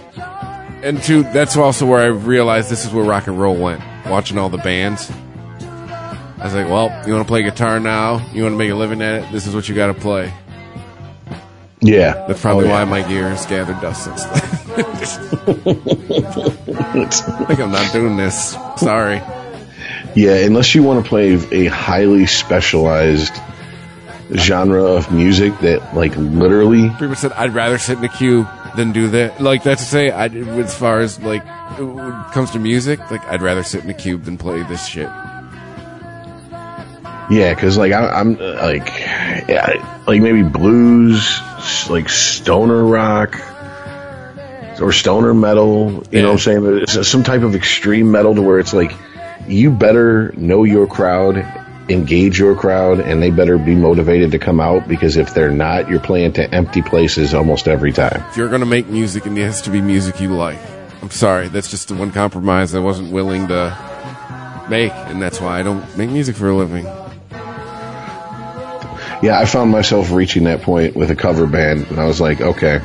And 0.86 1.02
two, 1.02 1.24
that's 1.24 1.58
also 1.58 1.86
where 1.88 2.00
I 2.00 2.06
realized 2.06 2.70
this 2.70 2.86
is 2.86 2.94
where 2.94 3.04
rock 3.04 3.26
and 3.28 3.40
roll 3.40 3.56
went, 3.56 3.82
watching 4.06 4.38
all 4.38 4.50
the 4.50 4.60
bands. 4.60 5.10
I 5.60 6.42
was 6.44 6.54
like, 6.54 6.68
well, 6.70 6.90
you 7.08 7.14
want 7.14 7.26
to 7.26 7.28
play 7.28 7.42
guitar 7.42 7.80
now? 7.80 8.18
You 8.34 8.44
want 8.44 8.54
to 8.54 8.58
make 8.58 8.70
a 8.70 8.76
living 8.76 9.02
at 9.02 9.24
it? 9.24 9.32
This 9.32 9.48
is 9.48 9.56
what 9.56 9.68
you 9.68 9.74
got 9.74 9.88
to 9.88 9.96
play. 9.96 10.32
yeah, 11.82 12.26
That's 12.28 12.40
probably 12.40 12.66
Oh, 12.66 12.68
yeah. 12.68 12.84
why 12.84 12.86
my 12.86 13.02
gear 13.08 13.28
has 13.30 13.46
gathered 13.48 13.82
dust 13.82 14.04
since 14.04 14.24
then. 14.26 14.42
Think 17.48 17.60
I'm 17.60 17.72
not 17.72 17.92
doing 17.92 18.16
this. 18.18 18.52
Sorry. 18.78 19.22
Yeah, 20.16 20.36
unless 20.46 20.76
you 20.76 20.84
want 20.84 21.04
to 21.04 21.10
play 21.10 21.34
a 21.52 21.66
highly 21.66 22.26
specialized 22.28 23.34
genre 24.34 24.84
of 24.84 25.12
music 25.12 25.58
that, 25.60 25.96
like, 25.96 26.16
literally, 26.18 26.90
People 27.00 27.16
said 27.16 27.32
I'd 27.34 27.54
rather 27.54 27.78
sit 27.78 27.98
in 27.98 28.02
the 28.02 28.10
queue 28.10 28.48
than 28.76 28.92
do 28.92 29.08
that. 29.10 29.40
Like 29.42 29.64
that's 29.64 29.84
to 29.84 29.88
say, 29.90 30.10
I 30.12 30.26
as 30.28 30.76
far 30.76 31.00
as 31.00 31.20
like 31.22 31.44
it 31.44 32.34
comes 32.34 32.52
to 32.52 32.60
music, 32.60 33.00
like 33.12 33.24
I'd 33.28 33.42
rather 33.42 33.64
sit 33.64 33.82
in 33.82 33.88
the 33.88 33.94
cube 33.94 34.24
than 34.24 34.38
play 34.38 34.64
this 34.64 34.86
shit. 34.88 35.10
yeah, 37.30 37.54
because 37.54 37.78
like 37.78 37.92
I, 37.92 38.08
I'm 38.08 38.36
uh, 38.40 38.54
like, 38.62 38.88
yeah, 39.48 40.02
like 40.08 40.22
maybe 40.22 40.44
blues, 40.44 41.40
like 41.90 42.10
stoner 42.10 42.84
rock, 42.84 43.40
or 44.82 44.92
stoner 44.92 45.34
metal. 45.34 45.92
You 45.92 46.04
Yeah. 46.12 46.22
know 46.22 46.28
what 46.30 46.34
I'm 46.34 46.40
saying? 46.40 46.80
It's 46.84 47.08
some 47.08 47.24
type 47.24 47.42
of 47.42 47.56
extreme 47.56 48.12
metal 48.12 48.36
to 48.36 48.42
where 48.42 48.60
it's 48.60 48.74
like 48.74 48.92
you 49.48 49.72
better 49.72 50.34
know 50.38 50.64
your 50.64 50.86
crowd, 50.88 51.36
engage 51.90 52.40
your 52.40 52.56
crowd, 52.56 53.00
and 53.00 53.22
they 53.22 53.30
better 53.30 53.58
be 53.58 53.76
motivated 53.76 54.32
to 54.32 54.40
come 54.40 54.60
out 54.60 54.88
because 54.88 55.18
if 55.18 55.34
they're 55.34 55.52
not, 55.52 55.90
you're 55.90 56.00
playing 56.00 56.34
to 56.34 56.54
empty 56.54 56.82
places 56.82 57.34
almost 57.34 57.68
every 57.68 57.92
time. 57.92 58.24
If 58.30 58.38
you're 58.38 58.50
gonna 58.50 58.66
make 58.66 58.88
music, 58.88 59.26
and 59.26 59.38
it 59.38 59.44
has 59.44 59.62
to 59.64 59.70
be 59.70 59.82
music 59.82 60.20
you 60.20 60.30
like. 60.30 60.58
I'm 61.02 61.12
sorry, 61.12 61.48
that's 61.50 61.70
just 61.70 61.88
the 61.90 61.94
one 61.94 62.12
compromise 62.12 62.74
I 62.74 62.80
wasn't 62.80 63.12
willing 63.12 63.48
to 63.50 64.66
make, 64.70 64.92
and 64.94 65.22
that's 65.22 65.40
why 65.40 65.60
I 65.60 65.64
don't 65.64 65.96
make 65.98 66.10
music 66.10 66.36
for 66.36 66.50
a 66.50 66.56
living. 66.56 66.86
Yeah, 69.22 69.40
I 69.40 69.46
found 69.46 69.72
myself 69.72 70.12
reaching 70.12 70.44
that 70.44 70.62
point 70.62 70.96
with 70.96 71.10
a 71.10 71.16
cover 71.16 71.48
band, 71.48 71.88
and 71.90 72.00
I 72.00 72.06
was 72.06 72.20
like, 72.20 72.42
okay, 72.42 72.80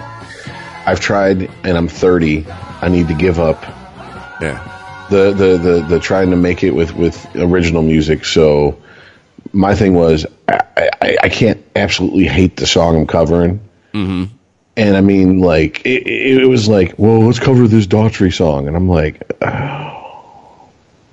I've 0.86 1.00
tried, 1.00 1.50
and 1.64 1.76
I'm 1.76 1.88
30. 1.88 2.46
I 2.82 2.88
need 2.88 3.08
to 3.08 3.14
give 3.14 3.38
up 3.38 3.62
Yeah. 4.40 4.58
the 5.10 5.32
the 5.32 5.58
the, 5.58 5.86
the 5.88 6.00
trying 6.00 6.30
to 6.30 6.36
make 6.36 6.62
it 6.62 6.70
with 6.70 6.94
with 6.94 7.26
original 7.36 7.82
music. 7.82 8.24
So 8.24 8.78
my 9.52 9.74
thing 9.74 9.94
was, 9.94 10.26
I, 10.48 10.90
I, 11.02 11.16
I 11.24 11.28
can't 11.28 11.64
absolutely 11.76 12.26
hate 12.26 12.56
the 12.56 12.66
song 12.66 12.96
I'm 12.96 13.06
covering. 13.06 13.60
Mm-hmm. 13.92 14.34
And 14.76 14.96
I 14.96 15.00
mean, 15.00 15.40
like, 15.40 15.84
it, 15.84 16.06
it, 16.06 16.46
was 16.46 16.68
like, 16.68 16.94
well, 16.96 17.20
let's 17.20 17.38
cover 17.38 17.66
this 17.68 17.86
Daughtry 17.86 18.32
song, 18.32 18.66
and 18.66 18.76
I'm 18.76 18.88
like, 18.88 19.20
oh, 19.42 20.68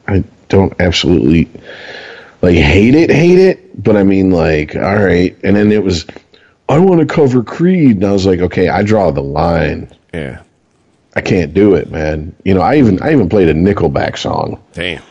I 0.08 0.24
don't 0.48 0.74
absolutely 0.80 1.50
like 2.42 2.56
hate 2.56 2.96
it, 2.96 3.10
hate 3.10 3.40
it, 3.40 3.84
but 3.84 3.98
I 3.98 4.04
mean, 4.04 4.32
like, 4.32 4.76
all 4.76 5.04
right. 5.04 5.36
And 5.44 5.56
then 5.56 5.72
it 5.72 5.84
was, 5.84 6.06
I 6.70 6.80
want 6.80 7.02
to 7.02 7.06
cover 7.06 7.44
Creed, 7.44 7.98
and 7.98 8.06
I 8.06 8.12
was 8.12 8.26
like, 8.26 8.40
okay, 8.40 8.70
I 8.70 8.84
draw 8.84 9.12
the 9.12 9.24
line. 9.24 9.92
Yeah. 10.14 10.44
I 11.16 11.22
can't 11.22 11.54
do 11.54 11.74
it, 11.74 11.90
man. 11.90 12.36
You 12.46 12.54
know, 12.54 12.62
I 12.62 12.76
even 12.78 13.02
I 13.02 13.12
even 13.12 13.28
played 13.28 13.50
a 13.50 13.54
Nickelback 13.54 14.20
song, 14.20 14.62
Damn. 14.74 15.02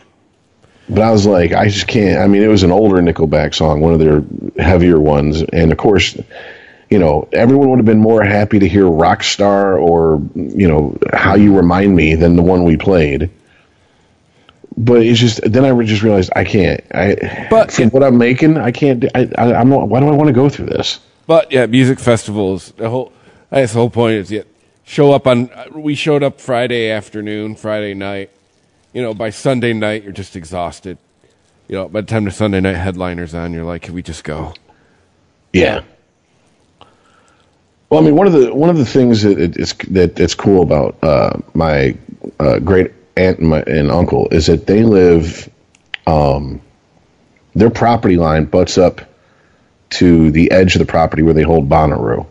But 0.89 1.01
I 1.01 1.11
was 1.11 1.25
like, 1.25 1.51
I 1.53 1.67
just 1.67 1.87
can't. 1.87 2.19
I 2.19 2.27
mean, 2.27 2.41
it 2.41 2.47
was 2.47 2.63
an 2.63 2.71
older 2.71 3.01
Nickelback 3.01 3.53
song, 3.53 3.81
one 3.81 3.93
of 3.93 3.99
their 3.99 4.23
heavier 4.63 4.99
ones, 4.99 5.43
and 5.43 5.71
of 5.71 5.77
course, 5.77 6.17
you 6.89 6.99
know, 6.99 7.27
everyone 7.33 7.69
would 7.69 7.79
have 7.79 7.85
been 7.85 7.99
more 7.99 8.23
happy 8.23 8.59
to 8.59 8.67
hear 8.67 8.85
Rockstar 8.85 9.79
or 9.81 10.21
you 10.35 10.67
know 10.67 10.97
How 11.13 11.35
You 11.35 11.55
Remind 11.55 11.95
Me 11.95 12.15
than 12.15 12.35
the 12.35 12.43
one 12.43 12.63
we 12.63 12.77
played. 12.77 13.29
But 14.77 15.01
it's 15.01 15.19
just 15.19 15.41
then 15.43 15.65
I 15.65 15.83
just 15.83 16.03
realized 16.03 16.31
I 16.35 16.43
can't. 16.43 16.81
I 16.93 17.47
But- 17.49 17.71
for 17.71 17.85
what 17.87 18.03
I'm 18.03 18.17
making, 18.17 18.57
I 18.57 18.71
can't. 18.71 19.03
I, 19.15 19.29
I 19.37 19.53
I'm 19.55 19.69
not, 19.69 19.89
why 19.89 19.99
do 19.99 20.07
I 20.07 20.11
want 20.11 20.27
to 20.27 20.33
go 20.33 20.49
through 20.49 20.67
this? 20.67 20.99
But 21.25 21.51
yeah, 21.51 21.65
music 21.65 21.99
festivals. 21.99 22.71
The 22.77 22.89
whole 22.89 23.11
I 23.51 23.61
guess 23.61 23.73
the 23.73 23.79
whole 23.79 23.89
point 23.89 24.15
is 24.15 24.31
yeah, 24.31 24.43
show 24.85 25.11
up 25.11 25.27
on. 25.27 25.49
We 25.73 25.95
showed 25.95 26.23
up 26.23 26.39
Friday 26.39 26.89
afternoon, 26.89 27.55
Friday 27.55 27.93
night. 27.93 28.29
You 28.97 29.03
know, 29.03 29.13
by 29.13 29.29
Sunday 29.29 29.73
night 29.73 30.01
you're 30.01 30.11
just 30.11 30.35
exhausted. 30.35 30.97
You 31.67 31.75
know, 31.75 31.87
by 31.87 32.01
the 32.01 32.07
time 32.07 32.23
the 32.23 32.31
Sunday 32.31 32.59
night 32.59 32.77
headliners 32.77 33.35
on, 33.35 33.53
you're 33.53 33.63
like, 33.63 33.83
can 33.83 33.93
we 33.93 34.01
just 34.01 34.23
go? 34.23 34.55
Yeah. 35.53 35.83
Well, 37.91 38.01
I 38.01 38.03
mean, 38.03 38.15
one 38.15 38.25
of 38.25 38.33
the 38.33 38.51
one 38.55 38.71
of 38.71 38.77
the 38.79 38.87
things 38.87 39.21
that 39.21 39.37
it's 39.37 39.75
that 39.91 40.19
it's 40.19 40.33
cool 40.33 40.63
about 40.63 40.97
uh, 41.03 41.37
my 41.53 41.95
uh, 42.39 42.57
great 42.57 42.91
aunt 43.15 43.37
and, 43.37 43.49
my, 43.49 43.61
and 43.67 43.91
uncle 43.91 44.29
is 44.31 44.47
that 44.47 44.65
they 44.65 44.81
live, 44.81 45.47
um, 46.07 46.59
their 47.53 47.69
property 47.69 48.17
line 48.17 48.45
butts 48.45 48.79
up 48.79 49.01
to 49.91 50.31
the 50.31 50.49
edge 50.49 50.73
of 50.73 50.79
the 50.79 50.87
property 50.87 51.21
where 51.21 51.35
they 51.35 51.43
hold 51.43 51.69
Bonnaroo, 51.69 52.25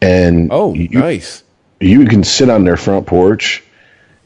and 0.00 0.48
Oh, 0.50 0.74
you, 0.74 0.88
nice. 0.88 1.44
you 1.78 2.06
can 2.06 2.24
sit 2.24 2.50
on 2.50 2.64
their 2.64 2.76
front 2.76 3.06
porch, 3.06 3.62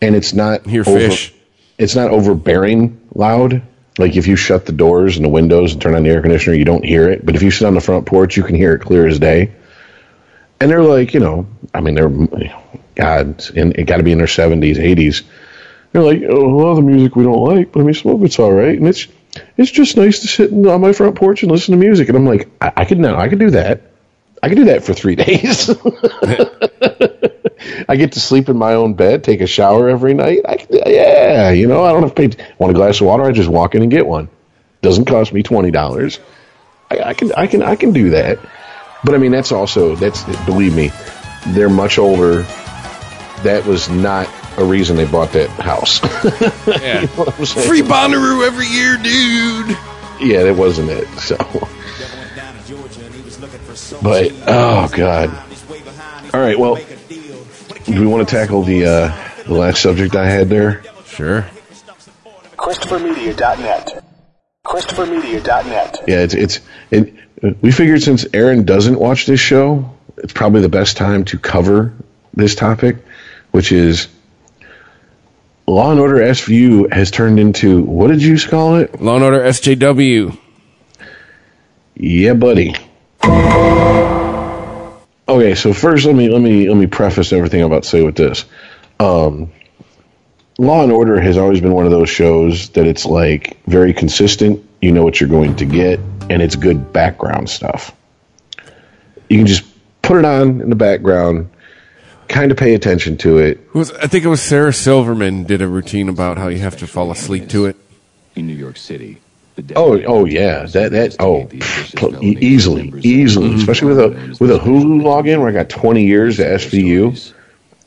and 0.00 0.14
it's 0.14 0.32
not 0.32 0.66
Hear 0.66 0.82
over- 0.86 0.98
fish. 0.98 1.32
It's 1.78 1.94
not 1.94 2.10
overbearing 2.10 3.00
loud. 3.14 3.62
Like 3.98 4.16
if 4.16 4.26
you 4.26 4.36
shut 4.36 4.66
the 4.66 4.72
doors 4.72 5.16
and 5.16 5.24
the 5.24 5.30
windows 5.30 5.72
and 5.72 5.80
turn 5.80 5.94
on 5.94 6.02
the 6.02 6.10
air 6.10 6.20
conditioner, 6.22 6.56
you 6.56 6.64
don't 6.64 6.84
hear 6.84 7.10
it. 7.10 7.24
But 7.24 7.34
if 7.34 7.42
you 7.42 7.50
sit 7.50 7.66
on 7.66 7.74
the 7.74 7.80
front 7.80 8.06
porch, 8.06 8.36
you 8.36 8.42
can 8.42 8.54
hear 8.54 8.74
it 8.74 8.80
clear 8.80 9.06
as 9.06 9.18
day. 9.18 9.52
And 10.60 10.70
they're 10.70 10.82
like, 10.82 11.12
you 11.14 11.20
know, 11.20 11.46
I 11.74 11.80
mean, 11.80 11.94
they're 11.94 12.08
God, 12.94 13.44
and 13.54 13.76
it 13.76 13.84
got 13.84 13.98
to 13.98 14.02
be 14.02 14.12
in 14.12 14.18
their 14.18 14.26
seventies, 14.26 14.78
eighties. 14.78 15.22
They're 15.92 16.02
like, 16.02 16.22
oh, 16.28 16.46
a 16.46 16.56
lot 16.56 16.70
of 16.70 16.76
the 16.76 16.82
music 16.82 17.14
we 17.14 17.24
don't 17.24 17.44
like, 17.44 17.72
but 17.72 17.80
I 17.80 17.82
mean, 17.84 17.94
some 17.94 18.12
of 18.12 18.24
it's 18.24 18.38
all 18.38 18.52
right, 18.52 18.78
and 18.78 18.88
it's 18.88 19.06
it's 19.58 19.70
just 19.70 19.96
nice 19.98 20.20
to 20.20 20.28
sit 20.28 20.50
on 20.52 20.80
my 20.80 20.92
front 20.92 21.14
porch 21.16 21.42
and 21.42 21.52
listen 21.52 21.72
to 21.72 21.78
music. 21.78 22.08
And 22.08 22.16
I'm 22.16 22.24
like, 22.26 22.48
I, 22.60 22.72
I 22.78 22.84
could 22.86 22.98
now, 22.98 23.18
I 23.18 23.28
could 23.28 23.38
do 23.38 23.50
that. 23.50 23.82
I 24.46 24.48
can 24.48 24.58
do 24.58 24.64
that 24.66 24.84
for 24.84 24.94
three 24.94 25.16
days. 25.16 25.68
I 27.88 27.96
get 27.96 28.12
to 28.12 28.20
sleep 28.20 28.48
in 28.48 28.56
my 28.56 28.74
own 28.74 28.94
bed, 28.94 29.24
take 29.24 29.40
a 29.40 29.46
shower 29.48 29.88
every 29.88 30.14
night. 30.14 30.42
I 30.48 30.56
can, 30.56 30.68
yeah, 30.86 31.50
you 31.50 31.66
know, 31.66 31.82
I 31.82 31.90
don't 31.90 32.04
have 32.04 32.14
to 32.14 32.28
pay. 32.28 32.44
Want 32.56 32.70
a 32.70 32.74
glass 32.74 33.00
of 33.00 33.08
water? 33.08 33.24
I 33.24 33.32
just 33.32 33.48
walk 33.48 33.74
in 33.74 33.82
and 33.82 33.90
get 33.90 34.06
one. 34.06 34.28
Doesn't 34.82 35.06
cost 35.06 35.32
me 35.32 35.42
twenty 35.42 35.72
dollars. 35.72 36.20
I, 36.92 37.00
I 37.00 37.14
can, 37.14 37.32
I 37.32 37.48
can, 37.48 37.60
I 37.60 37.74
can 37.74 37.92
do 37.92 38.10
that. 38.10 38.38
But 39.02 39.16
I 39.16 39.18
mean, 39.18 39.32
that's 39.32 39.50
also 39.50 39.96
that's 39.96 40.22
believe 40.44 40.76
me, 40.76 40.92
they're 41.48 41.68
much 41.68 41.98
older. 41.98 42.42
That 43.42 43.64
was 43.66 43.88
not 43.88 44.28
a 44.58 44.64
reason 44.64 44.96
they 44.96 45.06
bought 45.06 45.32
that 45.32 45.50
house. 45.50 46.00
Yeah. 46.68 47.00
You 47.06 47.16
know? 47.16 47.24
Free 47.66 47.82
Bonnaroo 47.82 48.46
every 48.46 48.68
year, 48.68 48.96
dude. 48.96 49.76
Yeah, 50.20 50.44
that 50.44 50.54
wasn't 50.56 50.90
it. 50.90 51.08
So, 51.18 51.36
but 54.02 54.32
oh 54.46 54.88
god. 54.92 55.30
All 56.34 56.40
right, 56.40 56.58
well, 56.58 56.76
do 57.84 58.00
we 58.00 58.06
want 58.06 58.28
to 58.28 58.34
tackle 58.34 58.62
the 58.62 58.84
uh, 58.84 59.44
the 59.44 59.54
last 59.54 59.80
subject 59.80 60.16
I 60.16 60.26
had 60.26 60.48
there? 60.48 60.82
Sure. 61.06 61.46
ChristopherMedia.net. 62.56 64.04
ChristopherMedia.net. 64.64 66.04
Yeah, 66.08 66.20
it's 66.20 66.34
it's 66.34 66.60
it, 66.90 67.14
we 67.62 67.70
figured 67.70 68.02
since 68.02 68.26
Aaron 68.32 68.64
doesn't 68.64 68.98
watch 68.98 69.26
this 69.26 69.40
show, 69.40 69.94
it's 70.16 70.32
probably 70.32 70.62
the 70.62 70.68
best 70.68 70.96
time 70.96 71.24
to 71.26 71.38
cover 71.38 71.92
this 72.34 72.54
topic, 72.54 72.96
which 73.52 73.70
is 73.70 74.08
Law 75.66 75.90
and 75.90 76.00
Order 76.00 76.16
SVU 76.16 76.92
has 76.92 77.10
turned 77.10 77.38
into 77.38 77.82
what 77.82 78.08
did 78.08 78.22
you 78.22 78.38
call 78.38 78.76
it? 78.76 79.00
Law 79.00 79.16
and 79.16 79.24
Order 79.24 79.40
SJW. 79.40 80.36
Yeah, 81.96 82.34
buddy. 82.34 82.74
Okay, 85.28 85.54
so 85.54 85.72
first 85.72 86.06
let 86.06 86.14
me 86.14 86.28
let 86.28 86.40
me 86.40 86.68
let 86.68 86.76
me 86.76 86.86
preface 86.86 87.32
everything 87.32 87.60
I'm 87.60 87.66
about 87.66 87.82
to 87.82 87.88
say 87.88 88.02
with 88.02 88.14
this. 88.16 88.44
Um, 89.00 89.50
Law 90.58 90.82
and 90.82 90.92
Order 90.92 91.20
has 91.20 91.36
always 91.36 91.60
been 91.60 91.72
one 91.72 91.84
of 91.84 91.90
those 91.90 92.08
shows 92.08 92.68
that 92.70 92.86
it's 92.86 93.04
like 93.04 93.62
very 93.66 93.92
consistent. 93.92 94.64
You 94.80 94.92
know 94.92 95.02
what 95.02 95.20
you're 95.20 95.28
going 95.28 95.56
to 95.56 95.64
get, 95.64 95.98
and 96.30 96.42
it's 96.42 96.54
good 96.54 96.92
background 96.92 97.50
stuff. 97.50 97.94
You 99.28 99.38
can 99.38 99.46
just 99.46 99.64
put 100.02 100.16
it 100.18 100.24
on 100.24 100.60
in 100.60 100.70
the 100.70 100.76
background, 100.76 101.50
kind 102.28 102.52
of 102.52 102.56
pay 102.56 102.74
attention 102.74 103.16
to 103.18 103.38
it. 103.38 103.58
Who 103.70 103.80
was 103.80 103.90
I 103.92 104.06
think 104.06 104.24
it 104.24 104.28
was 104.28 104.42
Sarah 104.42 104.72
Silverman 104.72 105.44
did 105.44 105.60
a 105.60 105.66
routine 105.66 106.08
about 106.08 106.38
how 106.38 106.48
you 106.48 106.58
have 106.58 106.76
to 106.78 106.86
fall 106.86 107.10
asleep 107.10 107.48
to 107.48 107.66
it. 107.66 107.76
in 108.36 108.46
New 108.46 108.54
York 108.54 108.76
City. 108.76 109.18
Oh, 109.58 109.62
oh, 109.92 109.96
the 109.96 110.04
Oh, 110.06 110.18
oh 110.20 110.24
yeah, 110.26 110.66
that 110.66 110.92
that 110.92 111.16
oh 111.20 111.46
pl- 111.96 112.22
easily, 112.22 112.92
easily, 113.02 113.54
especially 113.54 113.88
with 113.88 113.98
a 114.00 114.36
with 114.40 114.50
a 114.50 114.58
Hulu 114.58 115.00
login 115.02 115.38
where 115.40 115.48
I 115.48 115.52
got 115.52 115.68
20 115.68 116.04
years 116.04 116.38
of 116.38 116.46
SVU. 116.46 117.32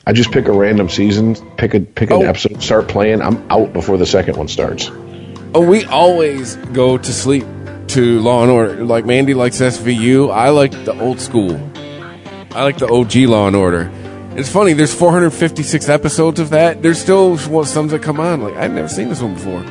I 0.07 0.13
just 0.13 0.31
pick 0.31 0.47
a 0.47 0.51
random 0.51 0.89
season, 0.89 1.35
pick 1.57 1.73
a 1.75 1.81
pick 1.81 2.09
an 2.09 2.17
Oh. 2.17 2.21
episode, 2.23 2.61
start 2.63 2.87
playing. 2.87 3.21
I'm 3.21 3.37
out 3.51 3.73
before 3.73 3.97
the 3.97 4.05
second 4.07 4.37
one 4.37 4.47
starts. 4.47 4.89
Oh, 5.53 5.61
we 5.61 5.85
always 5.85 6.55
go 6.73 6.97
to 6.97 7.13
sleep 7.13 7.45
to 7.89 8.19
Law 8.19 8.41
and 8.43 8.51
Order. 8.51 8.83
Like 8.85 9.05
Mandy 9.05 9.33
likes 9.33 9.59
SVU. 9.61 10.31
I 10.31 10.49
like 10.49 10.71
the 10.85 10.99
old 10.99 11.19
school. 11.19 11.59
I 12.51 12.63
like 12.63 12.77
the 12.79 12.87
OG 12.87 13.15
Law 13.27 13.45
and 13.47 13.55
Order. 13.55 13.91
It's 14.35 14.49
funny. 14.49 14.73
There's 14.73 14.93
456 14.93 15.89
episodes 15.89 16.39
of 16.39 16.49
that. 16.51 16.81
There's 16.81 16.99
still 16.99 17.37
some 17.65 17.87
that 17.89 18.01
come 18.01 18.19
on. 18.19 18.41
Like 18.41 18.55
I've 18.55 18.71
never 18.71 18.87
seen 18.87 19.09
this 19.09 19.21
one 19.21 19.33
before. 19.35 19.63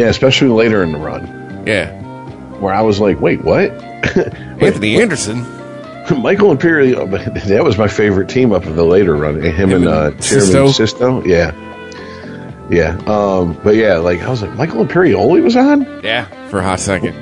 Yeah, 0.00 0.08
especially 0.08 0.48
later 0.48 0.82
in 0.82 0.92
the 0.92 0.98
run, 0.98 1.26
Yeah, 1.66 1.92
where 2.58 2.72
I 2.72 2.80
was 2.82 3.00
like, 3.00 3.20
wait, 3.20 3.42
what? 3.44 3.70
Anthony 4.62 5.00
Anderson. 5.00 5.40
Michael 6.22 6.56
Imperioli, 6.56 7.44
that 7.48 7.62
was 7.62 7.76
my 7.78 7.86
favorite 7.86 8.28
team 8.28 8.52
up 8.52 8.64
in 8.64 8.74
the 8.76 8.84
later 8.84 9.14
run. 9.14 9.40
Him, 9.42 9.72
and 9.72 9.84
and 9.84 9.86
uh, 9.86 10.20
Sisto? 10.20 10.52
Jeremy 10.52 10.72
Sisto, 10.72 11.24
yeah, 11.24 11.52
yeah. 12.70 12.96
Um, 13.06 13.58
but 13.62 13.74
yeah, 13.76 13.96
like 13.98 14.20
I 14.22 14.30
was 14.30 14.40
like, 14.42 14.52
Michael 14.54 14.84
Imperioli 14.86 15.42
was 15.42 15.54
on 15.54 15.82
Yeah, 16.02 16.24
for 16.48 16.58
a 16.60 16.62
hot 16.62 16.80
second. 16.80 17.14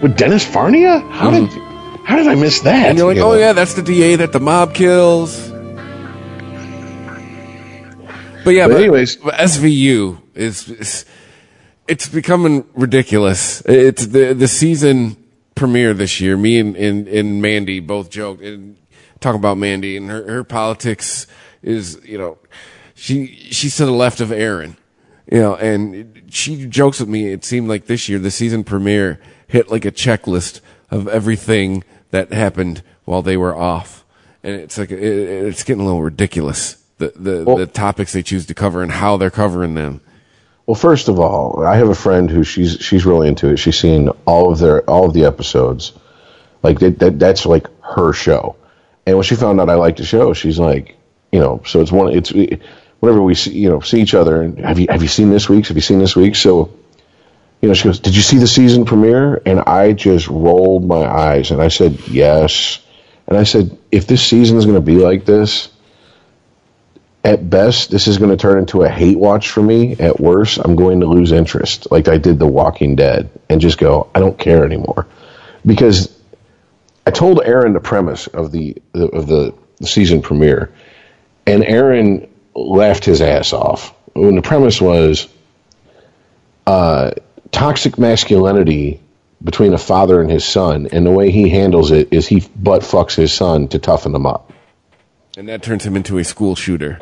with 0.00 0.16
Dennis 0.16 0.44
Farina. 0.46 1.00
How 1.10 1.30
did 1.32 1.48
how 2.04 2.16
did 2.16 2.28
I 2.28 2.34
miss 2.36 2.60
that? 2.60 2.74
Mm-hmm. 2.74 2.88
And 2.90 2.98
you're 2.98 3.06
like, 3.08 3.16
You 3.16 3.22
oh 3.24 3.32
know? 3.32 3.38
yeah, 3.38 3.52
that's 3.52 3.74
the 3.74 3.82
DA 3.82 4.16
that 4.16 4.32
the 4.32 4.40
mob 4.40 4.72
kills. 4.74 5.48
But 8.44 8.50
yeah, 8.54 8.66
But 8.68 8.74
but, 8.74 8.80
anyways- 8.80 9.16
but 9.16 9.34
SVU 9.34 10.18
is, 10.34 10.68
is 10.70 11.04
it's 11.90 12.08
becoming 12.08 12.64
ridiculous. 12.74 13.62
It's 13.66 14.06
the 14.06 14.32
the 14.32 14.48
season 14.48 15.16
premiere 15.54 15.92
this 15.92 16.20
year. 16.20 16.36
Me 16.36 16.58
and, 16.58 16.76
and, 16.76 17.08
and 17.08 17.42
Mandy 17.42 17.80
both 17.80 18.10
joked 18.10 18.42
and 18.42 18.76
talk 19.18 19.34
about 19.34 19.58
Mandy 19.58 19.96
and 19.96 20.08
her, 20.08 20.22
her 20.30 20.44
politics 20.44 21.26
is 21.62 22.00
you 22.04 22.16
know 22.16 22.38
she 22.94 23.26
she's 23.50 23.76
to 23.76 23.84
the 23.86 23.92
left 23.92 24.20
of 24.20 24.30
Aaron. 24.32 24.76
You 25.30 25.40
know, 25.40 25.54
and 25.56 26.22
she 26.30 26.66
jokes 26.66 26.98
with 27.00 27.08
me. 27.08 27.28
It 27.32 27.44
seemed 27.44 27.68
like 27.68 27.86
this 27.86 28.08
year 28.08 28.18
the 28.18 28.30
season 28.30 28.64
premiere 28.64 29.20
hit 29.46 29.70
like 29.70 29.84
a 29.84 29.92
checklist 29.92 30.60
of 30.90 31.06
everything 31.08 31.84
that 32.10 32.32
happened 32.32 32.82
while 33.04 33.22
they 33.22 33.36
were 33.36 33.54
off, 33.56 34.04
and 34.42 34.54
it's 34.54 34.78
like 34.78 34.90
it, 34.90 34.98
it's 35.00 35.62
getting 35.64 35.82
a 35.82 35.84
little 35.84 36.02
ridiculous. 36.02 36.74
The 36.98 37.12
the, 37.16 37.44
Well- 37.44 37.56
the 37.56 37.66
topics 37.66 38.12
they 38.12 38.22
choose 38.22 38.46
to 38.46 38.54
cover 38.54 38.82
and 38.82 38.92
how 38.92 39.16
they're 39.16 39.30
covering 39.30 39.74
them. 39.74 40.00
Well, 40.70 40.76
first 40.76 41.08
of 41.08 41.18
all, 41.18 41.66
I 41.66 41.78
have 41.78 41.88
a 41.88 41.96
friend 41.96 42.30
who 42.30 42.44
she's 42.44 42.76
she's 42.80 43.04
really 43.04 43.26
into 43.26 43.48
it. 43.48 43.56
She's 43.56 43.76
seen 43.76 44.08
all 44.24 44.52
of 44.52 44.60
their 44.60 44.88
all 44.88 45.06
of 45.06 45.14
the 45.14 45.24
episodes. 45.24 45.92
Like 46.62 46.78
that, 46.78 47.00
that 47.00 47.18
that's 47.18 47.44
like 47.44 47.66
her 47.82 48.12
show. 48.12 48.54
And 49.04 49.16
when 49.16 49.24
she 49.24 49.34
found 49.34 49.60
out 49.60 49.68
I 49.68 49.74
liked 49.74 49.98
the 49.98 50.04
show, 50.04 50.32
she's 50.32 50.60
like, 50.60 50.96
you 51.32 51.40
know, 51.40 51.60
so 51.66 51.80
it's 51.80 51.90
one 51.90 52.16
it's 52.16 52.32
whenever 53.00 53.20
we 53.20 53.34
see 53.34 53.50
you 53.50 53.68
know 53.68 53.80
see 53.80 54.00
each 54.00 54.14
other 54.14 54.42
and 54.42 54.60
have 54.60 54.78
you 54.78 54.86
have 54.88 55.02
you 55.02 55.08
seen 55.08 55.30
this 55.30 55.48
week's? 55.48 55.66
Have 55.66 55.76
you 55.76 55.80
seen 55.80 55.98
this 55.98 56.14
week? 56.14 56.36
So 56.36 56.70
you 57.60 57.66
know, 57.66 57.74
she 57.74 57.88
goes, 57.88 57.98
"Did 57.98 58.14
you 58.14 58.22
see 58.22 58.38
the 58.38 58.46
season 58.46 58.84
premiere?" 58.84 59.42
And 59.44 59.58
I 59.58 59.92
just 59.92 60.28
rolled 60.28 60.86
my 60.86 61.04
eyes 61.04 61.50
and 61.50 61.60
I 61.60 61.66
said, 61.66 61.98
"Yes." 62.06 62.78
And 63.26 63.36
I 63.36 63.42
said, 63.42 63.76
"If 63.90 64.06
this 64.06 64.22
season 64.24 64.56
is 64.56 64.66
going 64.66 64.76
to 64.76 64.80
be 64.80 64.98
like 64.98 65.24
this, 65.24 65.68
at 67.22 67.48
best, 67.48 67.90
this 67.90 68.06
is 68.06 68.18
going 68.18 68.30
to 68.30 68.36
turn 68.36 68.58
into 68.58 68.82
a 68.82 68.88
hate 68.88 69.18
watch 69.18 69.50
for 69.50 69.62
me. 69.62 69.96
At 69.98 70.18
worst, 70.18 70.58
I'm 70.58 70.74
going 70.74 71.00
to 71.00 71.06
lose 71.06 71.32
interest, 71.32 71.90
like 71.90 72.08
I 72.08 72.16
did 72.16 72.38
The 72.38 72.46
Walking 72.46 72.96
Dead, 72.96 73.28
and 73.48 73.60
just 73.60 73.78
go, 73.78 74.08
I 74.14 74.20
don't 74.20 74.38
care 74.38 74.64
anymore. 74.64 75.06
Because 75.64 76.16
I 77.06 77.10
told 77.10 77.42
Aaron 77.44 77.74
the 77.74 77.80
premise 77.80 78.26
of 78.26 78.52
the 78.52 78.80
of 78.94 79.26
the 79.26 79.54
season 79.82 80.22
premiere, 80.22 80.72
and 81.46 81.62
Aaron 81.64 82.28
laughed 82.54 83.04
his 83.04 83.20
ass 83.20 83.52
off. 83.52 83.94
When 84.14 84.36
the 84.36 84.42
premise 84.42 84.80
was 84.80 85.28
uh, 86.66 87.10
toxic 87.52 87.98
masculinity 87.98 89.00
between 89.42 89.74
a 89.74 89.78
father 89.78 90.20
and 90.20 90.30
his 90.30 90.44
son, 90.44 90.88
and 90.92 91.04
the 91.04 91.10
way 91.10 91.30
he 91.30 91.50
handles 91.50 91.90
it 91.90 92.12
is 92.12 92.26
he 92.26 92.40
butt 92.56 92.82
fucks 92.82 93.14
his 93.14 93.32
son 93.32 93.68
to 93.68 93.78
toughen 93.78 94.14
him 94.14 94.26
up. 94.26 94.52
And 95.36 95.48
that 95.48 95.62
turns 95.62 95.84
him 95.84 95.96
into 95.96 96.18
a 96.18 96.24
school 96.24 96.54
shooter. 96.56 96.98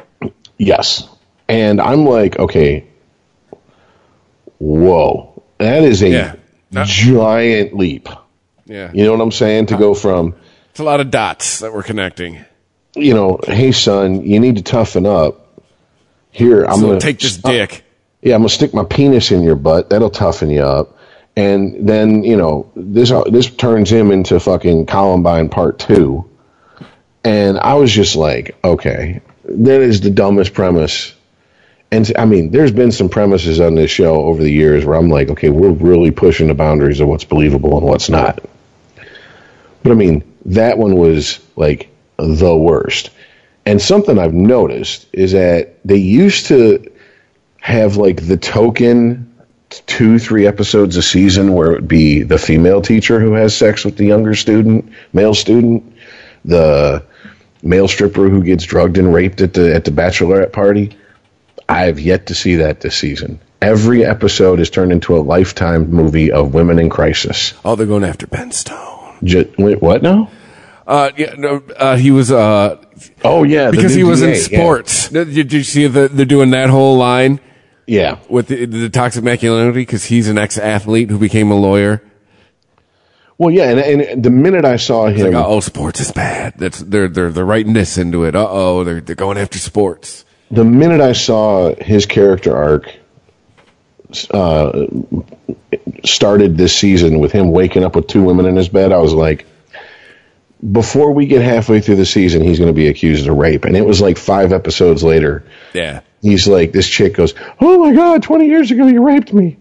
Yes. 0.58 1.08
And 1.48 1.80
I'm 1.80 2.04
like, 2.04 2.38
okay, 2.38 2.86
whoa. 4.58 5.42
That 5.58 5.82
is 5.84 6.02
a 6.02 6.08
Yeah. 6.08 6.34
Giant 6.84 7.74
leap. 7.76 8.08
Yeah. 8.66 8.90
You 8.92 9.04
know 9.04 9.12
what 9.12 9.20
I'm 9.22 9.32
saying? 9.32 9.66
To 9.66 9.76
go 9.76 9.94
from, 9.94 10.34
It's 10.70 10.80
a 10.80 10.84
lot 10.84 11.00
of 11.00 11.10
dots 11.10 11.60
that 11.60 11.72
we're 11.72 11.82
connecting. 11.82 12.44
you 12.94 13.14
know, 13.14 13.38
hey 13.46 13.72
son, 13.72 14.22
you 14.22 14.40
need 14.40 14.56
to 14.56 14.62
toughen 14.62 15.06
up. 15.06 15.44
Here, 16.30 16.64
I'm 16.64 16.80
so 16.80 16.86
gonna 16.88 17.00
take 17.00 17.18
this 17.20 17.36
dick. 17.38 17.84
Yeah, 18.22 18.34
I'm 18.34 18.40
gonna 18.42 18.50
stick 18.50 18.74
my 18.74 18.84
penis 18.84 19.30
in 19.32 19.42
your 19.42 19.56
butt. 19.56 19.88
That'll 19.90 20.10
toughen 20.10 20.50
you 20.50 20.62
up. 20.62 20.96
And 21.36 21.88
then 21.88 22.22
you 22.24 22.36
know 22.36 22.70
this 22.76 23.12
this 23.30 23.48
turns 23.48 23.90
him 23.90 24.10
into 24.12 24.38
fucking 24.38 24.86
Columbine 24.86 25.48
Part 25.48 25.78
Two. 25.78 26.28
And 27.24 27.58
I 27.58 27.74
was 27.74 27.92
just 27.92 28.16
like, 28.16 28.56
okay, 28.64 29.20
that 29.44 29.80
is 29.80 30.00
the 30.00 30.10
dumbest 30.10 30.54
premise. 30.54 31.14
And 31.90 32.10
I 32.18 32.26
mean, 32.26 32.50
there's 32.50 32.72
been 32.72 32.92
some 32.92 33.08
premises 33.08 33.60
on 33.60 33.74
this 33.74 33.90
show 33.90 34.22
over 34.24 34.42
the 34.42 34.50
years 34.50 34.84
where 34.84 34.96
I'm 34.96 35.08
like, 35.08 35.30
okay, 35.30 35.48
we're 35.48 35.70
really 35.70 36.10
pushing 36.10 36.48
the 36.48 36.54
boundaries 36.54 37.00
of 37.00 37.08
what's 37.08 37.24
believable 37.24 37.78
and 37.78 37.86
what's 37.86 38.08
not. 38.08 38.40
But 39.82 39.92
I 39.92 39.94
mean, 39.94 40.22
that 40.46 40.78
one 40.78 40.96
was 40.96 41.40
like 41.56 41.88
the 42.16 42.56
worst. 42.56 43.10
And 43.64 43.80
something 43.80 44.18
I've 44.18 44.34
noticed 44.34 45.06
is 45.12 45.32
that 45.32 45.78
they 45.84 45.96
used 45.96 46.46
to 46.46 46.90
have 47.60 47.96
like 47.96 48.26
the 48.26 48.36
token 48.36 49.24
two, 49.86 50.18
three 50.18 50.46
episodes 50.46 50.96
a 50.96 51.02
season 51.02 51.52
where 51.52 51.72
it 51.72 51.74
would 51.74 51.88
be 51.88 52.22
the 52.22 52.38
female 52.38 52.80
teacher 52.80 53.20
who 53.20 53.32
has 53.32 53.56
sex 53.56 53.84
with 53.84 53.96
the 53.96 54.06
younger 54.06 54.34
student, 54.34 54.90
male 55.12 55.34
student, 55.34 55.94
the 56.48 57.04
male 57.62 57.88
stripper 57.88 58.28
who 58.28 58.42
gets 58.42 58.64
drugged 58.64 58.98
and 58.98 59.12
raped 59.14 59.40
at 59.40 59.54
the 59.54 59.74
at 59.74 59.84
the 59.84 59.90
bachelorette 59.90 60.52
party. 60.52 60.96
I 61.68 61.82
have 61.82 62.00
yet 62.00 62.26
to 62.26 62.34
see 62.34 62.56
that 62.56 62.80
this 62.80 62.96
season. 62.96 63.38
Every 63.60 64.04
episode 64.04 64.60
is 64.60 64.70
turned 64.70 64.92
into 64.92 65.16
a 65.16 65.20
lifetime 65.20 65.90
movie 65.90 66.30
of 66.32 66.54
women 66.54 66.78
in 66.78 66.88
crisis. 66.88 67.52
Oh, 67.64 67.74
they're 67.76 67.86
going 67.86 68.04
after 68.04 68.26
Ben 68.26 68.52
Stone. 68.52 69.18
Ju- 69.24 69.52
wait, 69.58 69.82
what 69.82 70.00
now? 70.02 70.30
Uh, 70.86 71.10
yeah, 71.18 71.34
no, 71.36 71.62
uh, 71.76 71.96
he 71.96 72.10
was, 72.10 72.30
uh, 72.32 72.82
Oh 73.22 73.42
yeah, 73.42 73.70
because 73.70 73.92
he 73.94 74.04
was 74.04 74.22
in 74.22 74.30
DA, 74.30 74.36
yeah. 74.38 74.42
sports. 74.60 75.08
Did, 75.10 75.34
did 75.34 75.52
you 75.52 75.62
see 75.62 75.86
that 75.86 76.16
they're 76.16 76.24
doing 76.24 76.50
that 76.52 76.70
whole 76.70 76.96
line 76.96 77.40
Yeah. 77.86 78.20
with 78.30 78.46
the, 78.46 78.64
the 78.64 78.88
toxic 78.88 79.22
masculinity? 79.24 79.80
Because 79.80 80.04
he's 80.06 80.28
an 80.28 80.38
ex-athlete 80.38 81.10
who 81.10 81.18
became 81.18 81.50
a 81.50 81.56
lawyer. 81.56 82.00
Well, 83.38 83.50
yeah, 83.54 83.70
and, 83.70 84.00
and 84.02 84.22
the 84.22 84.30
minute 84.30 84.64
I 84.64 84.76
saw 84.76 85.06
him, 85.06 85.32
Like, 85.32 85.44
oh, 85.46 85.60
sports 85.60 86.00
is 86.00 86.10
bad. 86.10 86.54
That's 86.56 86.80
they're 86.80 87.08
they're 87.08 87.30
they're 87.30 87.44
writing 87.44 87.72
this 87.72 87.96
into 87.96 88.24
it. 88.24 88.34
Uh 88.34 88.46
oh, 88.50 88.82
they're 88.84 89.00
they're 89.00 89.14
going 89.14 89.38
after 89.38 89.58
sports. 89.58 90.24
the 90.50 90.64
minute 90.64 91.00
I 91.00 91.12
saw 91.12 91.72
his 91.76 92.04
character 92.04 92.56
arc 92.56 92.92
uh, 94.32 94.86
started 96.04 96.56
this 96.56 96.74
season 96.74 97.18
with 97.20 97.32
him 97.32 97.50
waking 97.50 97.84
up 97.84 97.94
with 97.94 98.06
two 98.06 98.22
women 98.22 98.46
in 98.46 98.56
his 98.56 98.68
bed, 98.68 98.92
I 98.92 98.98
was 98.98 99.12
like, 99.12 99.46
before 100.72 101.12
we 101.12 101.26
get 101.26 101.42
halfway 101.42 101.80
through 101.80 101.96
the 101.96 102.06
season, 102.06 102.42
he's 102.42 102.58
going 102.58 102.68
to 102.70 102.76
be 102.76 102.88
accused 102.88 103.28
of 103.28 103.36
rape. 103.36 103.64
And 103.64 103.76
it 103.76 103.84
was 103.84 104.00
like 104.00 104.16
five 104.16 104.52
episodes 104.52 105.04
later. 105.04 105.44
Yeah, 105.74 106.00
He's 106.22 106.48
like, 106.48 106.72
this 106.72 106.88
chick 106.88 107.14
goes, 107.14 107.34
oh 107.60 107.78
my 107.78 107.94
God, 107.94 108.22
20 108.22 108.46
years 108.46 108.70
ago 108.70 108.86
you 108.86 109.04
raped 109.04 109.32
me. 109.32 109.56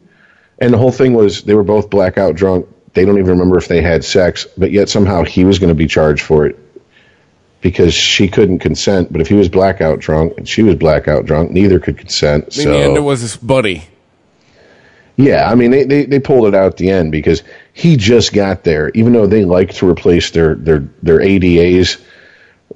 And 0.59 0.73
the 0.73 0.77
whole 0.79 0.91
thing 0.91 1.13
was 1.13 1.43
they 1.43 1.53
were 1.53 1.63
both 1.63 1.89
blackout 1.91 2.35
drunk. 2.35 2.67
They 2.97 3.05
don't 3.05 3.19
even 3.19 3.29
remember 3.29 3.59
if 3.59 3.67
they 3.67 3.79
had 3.79 4.03
sex, 4.03 4.47
but 4.57 4.71
yet 4.71 4.89
somehow 4.89 5.23
he 5.23 5.45
was 5.45 5.59
going 5.59 5.69
to 5.69 5.75
be 5.75 5.85
charged 5.85 6.23
for 6.23 6.47
it 6.47 6.57
because 7.61 7.93
she 7.93 8.27
couldn't 8.27 8.57
consent. 8.57 9.11
But 9.11 9.21
if 9.21 9.27
he 9.27 9.35
was 9.35 9.49
blackout 9.49 9.99
drunk 9.99 10.33
and 10.37 10.49
she 10.49 10.63
was 10.63 10.75
blackout 10.75 11.25
drunk, 11.25 11.51
neither 11.51 11.79
could 11.79 11.99
consent. 11.99 12.57
I 12.57 12.65
mean, 12.65 12.73
and 12.73 12.97
it 12.97 13.01
was 13.01 13.21
his 13.21 13.37
buddy. 13.37 13.83
yeah, 15.15 15.47
I 15.47 15.53
mean 15.53 15.69
they, 15.69 15.83
they 15.83 16.05
they 16.05 16.19
pulled 16.19 16.47
it 16.47 16.55
out 16.55 16.65
at 16.65 16.77
the 16.77 16.89
end 16.89 17.11
because 17.11 17.43
he 17.71 17.97
just 17.97 18.33
got 18.33 18.63
there. 18.63 18.89
Even 18.95 19.13
though 19.13 19.27
they 19.27 19.45
like 19.45 19.75
to 19.75 19.87
replace 19.87 20.31
their 20.31 20.55
their 20.55 20.79
their 21.03 21.19
ADAs 21.19 22.01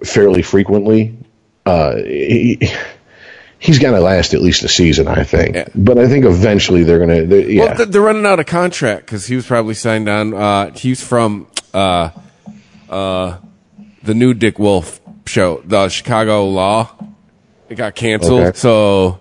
fairly 0.03 0.43
frequently, 0.43 1.17
uh, 1.65 1.95
he, 1.95 2.59
he's 3.61 3.79
going 3.79 3.93
to 3.93 4.01
last 4.01 4.33
at 4.33 4.41
least 4.41 4.63
a 4.63 4.67
season, 4.67 5.07
I 5.07 5.23
think. 5.23 5.55
Yeah. 5.55 5.67
But 5.75 5.97
I 5.97 6.09
think 6.09 6.25
eventually 6.25 6.83
they're 6.83 6.99
going 7.05 7.29
to. 7.29 7.49
Yeah, 7.53 7.75
Well, 7.75 7.85
they're 7.85 8.01
running 8.01 8.25
out 8.25 8.39
of 8.39 8.47
contract 8.47 9.05
because 9.05 9.27
he 9.27 9.35
was 9.35 9.45
probably 9.45 9.75
signed 9.75 10.09
on. 10.09 10.33
Uh, 10.33 10.71
he's 10.73 11.01
from 11.01 11.47
uh, 11.73 12.09
uh, 12.89 13.37
the 14.03 14.13
new 14.13 14.33
Dick 14.33 14.59
Wolf 14.59 14.99
show, 15.25 15.61
the 15.63 15.87
Chicago 15.87 16.45
Law. 16.47 16.89
It 17.69 17.75
got 17.75 17.95
canceled, 17.95 18.41
Okay. 18.41 18.57
so 18.57 19.19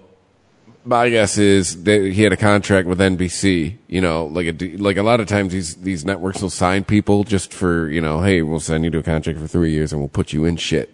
my 0.85 1.09
guess 1.11 1.39
is 1.39 1.85
that 1.85 2.01
he 2.01 2.23
had 2.23 2.33
a 2.33 2.37
contract 2.37 2.89
with 2.89 2.99
NBC. 2.99 3.77
You 3.87 4.01
know, 4.01 4.27
like 4.27 4.61
a 4.61 4.77
like 4.79 4.97
a 4.97 5.05
lot 5.05 5.21
of 5.21 5.29
times 5.29 5.53
these 5.53 5.77
these 5.77 6.05
networks 6.05 6.43
will 6.43 6.51
sign 6.51 6.83
people 6.83 7.23
just 7.23 7.53
for 7.53 7.89
you 7.89 8.01
know, 8.01 8.23
hey, 8.23 8.43
we'll 8.43 8.59
send 8.59 8.83
you 8.83 8.91
to 8.91 8.99
a 8.99 9.03
contract 9.05 9.39
for 9.39 9.47
three 9.47 9.71
years 9.71 9.93
and 9.93 10.01
we'll 10.01 10.09
put 10.09 10.33
you 10.33 10.45
in 10.47 10.57
shit. 10.57 10.93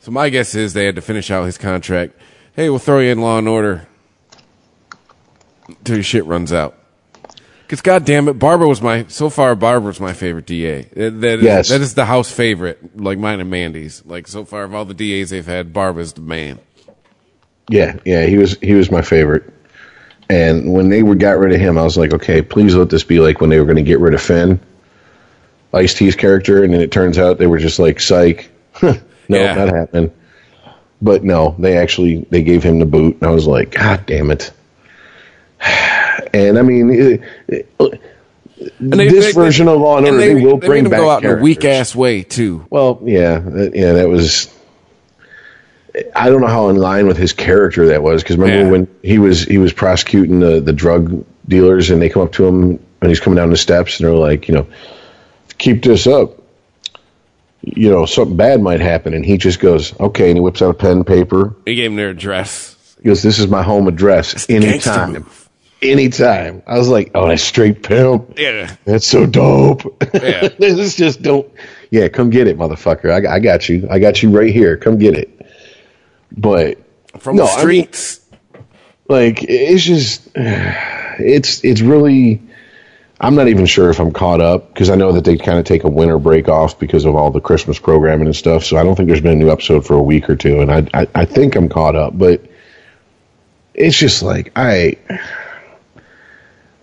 So 0.00 0.10
my 0.10 0.28
guess 0.28 0.56
is 0.56 0.72
they 0.72 0.86
had 0.86 0.96
to 0.96 1.02
finish 1.02 1.30
out 1.30 1.44
his 1.44 1.58
contract. 1.58 2.14
Hey, 2.58 2.70
we'll 2.70 2.80
throw 2.80 2.98
you 2.98 3.12
in 3.12 3.20
Law 3.20 3.38
and 3.38 3.46
Order 3.46 3.86
till 5.84 5.94
your 5.94 6.02
shit 6.02 6.24
runs 6.26 6.52
out. 6.52 6.74
Because 7.62 7.80
goddamn 7.82 8.26
it, 8.26 8.32
Barba 8.32 8.66
was 8.66 8.82
my 8.82 9.06
so 9.06 9.30
far. 9.30 9.54
Barba 9.54 9.86
was 9.86 10.00
my 10.00 10.12
favorite 10.12 10.44
DA. 10.46 10.82
That, 10.92 11.20
that 11.20 11.38
is, 11.38 11.44
Yes. 11.44 11.68
that 11.68 11.80
is 11.80 11.94
the 11.94 12.04
house 12.06 12.32
favorite, 12.32 12.98
like 13.00 13.16
mine 13.16 13.38
and 13.38 13.48
Mandy's. 13.48 14.04
Like 14.04 14.26
so 14.26 14.44
far 14.44 14.64
of 14.64 14.74
all 14.74 14.84
the 14.84 14.92
DAs 14.92 15.30
they've 15.30 15.46
had, 15.46 15.72
Barba's 15.72 16.14
the 16.14 16.20
man. 16.20 16.58
Yeah, 17.68 17.96
yeah, 18.04 18.26
he 18.26 18.38
was 18.38 18.58
he 18.58 18.74
was 18.74 18.90
my 18.90 19.02
favorite. 19.02 19.44
And 20.28 20.72
when 20.72 20.88
they 20.88 21.04
were 21.04 21.14
got 21.14 21.38
rid 21.38 21.52
of 21.54 21.60
him, 21.60 21.78
I 21.78 21.84
was 21.84 21.96
like, 21.96 22.12
okay, 22.12 22.42
please 22.42 22.74
let 22.74 22.90
this 22.90 23.04
be 23.04 23.20
like 23.20 23.40
when 23.40 23.50
they 23.50 23.60
were 23.60 23.66
going 23.66 23.76
to 23.76 23.82
get 23.84 24.00
rid 24.00 24.14
of 24.14 24.20
Fin, 24.20 24.58
Ice 25.74 25.94
T's 25.94 26.16
character, 26.16 26.64
and 26.64 26.74
then 26.74 26.80
it 26.80 26.90
turns 26.90 27.18
out 27.20 27.38
they 27.38 27.46
were 27.46 27.58
just 27.58 27.78
like, 27.78 28.00
psych, 28.00 28.50
no, 28.82 28.96
Yeah. 29.28 29.54
not 29.54 29.68
happening. 29.72 30.12
But 31.00 31.22
no, 31.24 31.54
they 31.58 31.76
actually 31.76 32.26
they 32.30 32.42
gave 32.42 32.62
him 32.62 32.78
the 32.80 32.86
boot, 32.86 33.14
and 33.20 33.24
I 33.24 33.30
was 33.30 33.46
like, 33.46 33.72
God 33.72 34.04
damn 34.06 34.30
it. 34.30 34.50
And 36.34 36.58
I 36.58 36.62
mean, 36.62 36.90
it, 36.90 37.20
it- 37.48 38.00
they- 38.80 39.08
this 39.08 39.26
they- 39.26 39.32
version 39.32 39.68
of 39.68 39.80
Law 39.80 39.98
and 39.98 40.06
And 40.06 40.16
Order, 40.16 40.26
they, 40.26 40.34
they, 40.34 40.44
will 40.44 40.58
they 40.58 40.66
bring 40.66 40.88
back 40.88 41.00
go 41.00 41.10
out 41.10 41.24
in 41.24 41.30
a 41.38 41.40
weak 41.40 41.64
ass 41.64 41.94
way 41.94 42.22
too. 42.24 42.66
Well, 42.70 43.00
yeah, 43.04 43.38
that, 43.38 43.74
yeah, 43.74 43.92
that 43.92 44.08
was. 44.08 44.52
I 46.14 46.28
don't 46.30 46.40
know 46.40 46.46
how 46.48 46.68
in 46.68 46.76
line 46.76 47.06
with 47.08 47.16
his 47.16 47.32
character 47.32 47.86
that 47.88 48.02
was 48.02 48.22
because 48.22 48.36
remember 48.36 48.64
Yeah. 48.64 48.70
when 48.70 48.88
he 49.02 49.18
was 49.18 49.44
he 49.44 49.58
was 49.58 49.72
prosecuting 49.72 50.38
the 50.40 50.60
the 50.60 50.72
drug 50.72 51.24
dealers 51.48 51.90
and 51.90 52.00
they 52.02 52.08
come 52.08 52.22
up 52.22 52.32
to 52.32 52.46
him 52.46 52.78
and 53.00 53.08
he's 53.10 53.20
coming 53.20 53.36
down 53.36 53.50
the 53.50 53.56
steps 53.56 53.98
and 53.98 54.08
they're 54.08 54.16
like, 54.16 54.48
you 54.48 54.54
know, 54.54 54.66
keep 55.58 55.82
this 55.82 56.06
up, 56.06 56.37
you 57.62 57.90
know, 57.90 58.06
something 58.06 58.36
bad 58.36 58.60
might 58.62 58.80
happen 58.80 59.14
and 59.14 59.24
he 59.24 59.36
just 59.36 59.60
goes, 59.60 59.98
okay, 60.00 60.28
and 60.30 60.36
he 60.36 60.40
whips 60.40 60.62
out 60.62 60.70
a 60.70 60.74
pen 60.74 60.98
and 60.98 61.06
paper. 61.06 61.54
He 61.66 61.74
gave 61.74 61.90
him 61.90 61.96
their 61.96 62.10
address. 62.10 62.76
He 63.02 63.08
goes, 63.08 63.22
this 63.22 63.38
is 63.38 63.48
my 63.48 63.62
home 63.62 63.88
address. 63.88 64.46
gangster 64.46 64.90
Anytime, 64.90 65.26
anytime. 65.82 66.62
I 66.66 66.78
was 66.78 66.88
like, 66.88 67.10
oh, 67.14 67.28
that's 67.28 67.42
straight 67.42 67.82
pimp. 67.82 68.38
Yeah, 68.38 68.74
That's 68.84 69.06
so 69.06 69.26
dope. 69.26 69.82
Yeah. 70.14 70.48
this 70.58 70.78
is 70.78 70.96
just 70.96 71.22
don't. 71.22 71.50
Yeah, 71.90 72.08
come 72.08 72.30
get 72.30 72.46
it, 72.48 72.58
motherfucker. 72.58 73.10
I, 73.10 73.36
I 73.36 73.38
got 73.40 73.68
you. 73.68 73.86
I 73.90 73.98
got 73.98 74.22
you 74.22 74.30
right 74.30 74.52
here. 74.52 74.76
Come 74.76 74.98
get 74.98 75.14
it. 75.16 75.46
But 76.36 76.78
from 77.18 77.36
No, 77.36 77.46
the 77.46 77.50
I 77.52 77.64
mean- 77.64 77.92
streets. 77.92 78.20
like, 79.08 79.42
it's 79.42 79.82
just, 79.84 80.28
it's 80.34 81.64
it's 81.64 81.80
really. 81.80 82.42
I'm 83.20 83.34
not 83.34 83.48
even 83.48 83.66
sure 83.66 83.90
if 83.90 83.98
I'm 83.98 84.12
caught 84.12 84.40
up 84.40 84.72
because 84.72 84.90
I 84.90 84.94
know 84.94 85.12
that 85.12 85.24
they 85.24 85.36
kind 85.36 85.58
of 85.58 85.64
take 85.64 85.82
a 85.82 85.88
winter 85.88 86.18
break 86.18 86.48
off 86.48 86.78
because 86.78 87.04
of 87.04 87.16
all 87.16 87.30
the 87.30 87.40
Christmas 87.40 87.78
programming 87.78 88.26
and 88.26 88.36
stuff. 88.36 88.64
So 88.64 88.76
I 88.76 88.84
don't 88.84 88.94
think 88.94 89.08
there's 89.08 89.20
been 89.20 89.32
a 89.32 89.44
new 89.44 89.50
episode 89.50 89.84
for 89.84 89.94
a 89.94 90.02
week 90.02 90.30
or 90.30 90.36
two, 90.36 90.60
and 90.60 90.70
I 90.70 90.86
I, 90.94 91.08
I 91.14 91.24
think 91.24 91.56
I'm 91.56 91.68
caught 91.68 91.96
up, 91.96 92.16
but 92.16 92.44
it's 93.74 93.96
just 93.96 94.22
like 94.22 94.52
I 94.54 94.96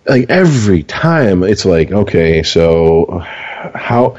like 0.04 0.28
every 0.28 0.82
time 0.82 1.42
it's 1.42 1.64
like 1.64 1.90
okay, 1.90 2.42
so 2.42 3.22
how 3.74 4.16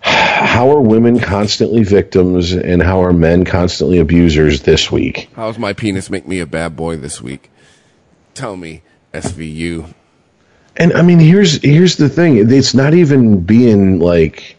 how 0.00 0.70
are 0.70 0.80
women 0.80 1.20
constantly 1.20 1.84
victims 1.84 2.52
and 2.52 2.82
how 2.82 3.04
are 3.04 3.12
men 3.12 3.44
constantly 3.44 3.98
abusers 3.98 4.62
this 4.62 4.90
week? 4.90 5.28
How's 5.36 5.58
my 5.58 5.74
penis 5.74 6.10
make 6.10 6.26
me 6.26 6.40
a 6.40 6.46
bad 6.46 6.74
boy 6.74 6.96
this 6.96 7.20
week? 7.20 7.50
Tell 8.34 8.56
me, 8.56 8.82
SVU. 9.12 9.94
And 10.76 10.92
I 10.94 11.02
mean, 11.02 11.18
here's 11.18 11.62
here's 11.62 11.96
the 11.96 12.08
thing. 12.08 12.50
It's 12.50 12.74
not 12.74 12.94
even 12.94 13.40
being 13.40 13.98
like, 13.98 14.56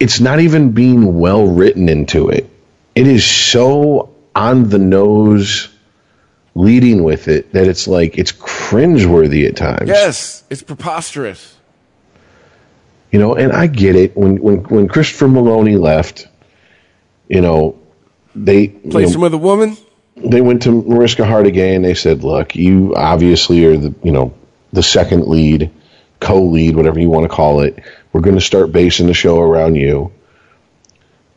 it's 0.00 0.20
not 0.20 0.40
even 0.40 0.72
being 0.72 1.18
well 1.18 1.46
written 1.46 1.88
into 1.88 2.28
it. 2.28 2.48
It 2.94 3.06
is 3.06 3.24
so 3.24 4.14
on 4.34 4.70
the 4.70 4.78
nose, 4.78 5.68
leading 6.54 7.02
with 7.04 7.28
it 7.28 7.52
that 7.52 7.66
it's 7.66 7.86
like 7.86 8.16
it's 8.16 8.32
cringeworthy 8.32 9.46
at 9.46 9.56
times. 9.56 9.88
Yes, 9.88 10.44
it's 10.48 10.62
preposterous. 10.62 11.54
You 13.12 13.18
know, 13.18 13.34
and 13.34 13.52
I 13.52 13.66
get 13.66 13.94
it. 13.94 14.16
When 14.16 14.40
when 14.42 14.58
when 14.64 14.88
Christopher 14.88 15.26
Meloni 15.26 15.78
left, 15.78 16.28
you 17.28 17.40
know, 17.42 17.78
they 18.34 18.68
Place 18.68 18.84
you 18.84 19.00
know, 19.08 19.08
him 19.14 19.20
with 19.20 19.34
a 19.34 19.38
woman. 19.38 19.76
they 20.16 20.40
went 20.40 20.62
to 20.62 20.82
Mariska 20.82 21.22
Hargitay 21.22 21.76
and 21.76 21.84
they 21.84 21.94
said, 21.94 22.24
"Look, 22.24 22.56
you 22.56 22.94
obviously 22.96 23.64
are 23.66 23.76
the 23.76 23.94
you 24.02 24.12
know 24.12 24.34
the 24.76 24.82
second 24.82 25.26
lead, 25.26 25.72
co-lead, 26.20 26.76
whatever 26.76 27.00
you 27.00 27.08
want 27.08 27.24
to 27.24 27.34
call 27.34 27.62
it. 27.62 27.82
We're 28.12 28.20
going 28.20 28.36
to 28.36 28.42
start 28.42 28.70
basing 28.70 29.08
the 29.08 29.14
show 29.14 29.40
around 29.40 29.74
you, 29.74 30.12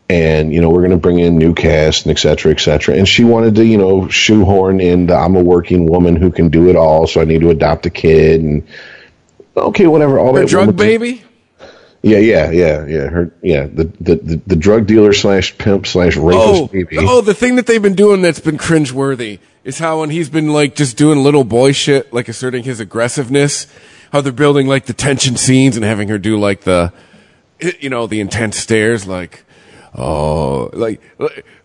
and 0.10 0.54
you 0.54 0.62
know 0.62 0.70
we're 0.70 0.82
going 0.82 0.92
to 0.92 0.98
bring 0.98 1.20
in 1.20 1.38
new 1.38 1.56
cast 1.56 2.06
and 2.06 2.12
et 2.12 2.20
cetera, 2.20 2.52
et 2.52 2.60
cetera." 2.60 2.96
And 2.96 3.08
she 3.08 3.24
wanted 3.24 3.56
to 3.56 3.66
you 3.66 3.78
know 3.78 4.08
shoehorn 4.10 4.80
in 4.80 5.08
the 5.08 5.16
I'm 5.16 5.36
a 5.36 5.44
working 5.44 5.88
woman 5.88 6.16
who 6.16 6.32
can 6.32 6.50
do 6.50 6.70
it 6.70 6.76
all, 6.76 7.08
so 7.08 7.22
I 7.22 7.24
need 7.24 7.42
to 7.42 7.50
adopt 7.50 7.86
a 7.86 7.90
kid 7.90 8.42
and 8.42 8.68
okay, 9.58 9.88
whatever. 9.88 10.20
All 10.20 10.36
Her 10.36 10.42
that 10.42 10.50
drug 10.50 10.76
baby. 10.76 11.24
Yeah, 12.02 12.20
yeah, 12.20 12.50
yeah, 12.52 12.86
yeah. 12.86 13.08
Her, 13.10 13.32
yeah, 13.42 13.66
the 13.66 13.86
the 14.00 14.16
the, 14.16 14.42
the 14.48 14.56
drug 14.56 14.88
dealer 14.88 15.12
slash 15.12 15.58
pimp 15.58 15.86
slash 15.86 16.16
rapist 16.16 16.44
Oh, 16.48 16.68
baby. 16.68 16.98
oh, 16.98 17.20
the 17.22 17.34
thing 17.34 17.58
that 17.58 17.66
they've 17.66 17.82
been 17.82 17.96
doing 17.96 18.22
that's 18.22 18.40
been 18.40 18.58
cringeworthy 18.58 19.40
is 19.66 19.80
how 19.80 20.00
when 20.00 20.10
he's 20.10 20.30
been 20.30 20.54
like 20.54 20.76
just 20.76 20.96
doing 20.96 21.22
little 21.24 21.44
boy 21.44 21.74
shit, 21.74 22.14
like 22.14 22.30
asserting 22.30 22.64
his 22.64 22.80
aggressiveness, 22.80 23.68
how 24.14 24.22
they're 24.22 24.32
building 24.32 24.66
like 24.68 24.86
the 24.86 24.94
tension 24.94 25.36
scenes 25.36 25.76
and 25.76 25.84
having 25.84 26.08
her 26.08 26.18
do 26.18 26.40
like 26.40 26.62
the, 26.62 26.94
you 27.82 27.90
know, 27.90 28.08
the 28.08 28.22
intense 28.22 28.56
stares, 28.56 29.06
like, 29.06 29.44
oh, 29.94 30.70
like, 30.72 31.02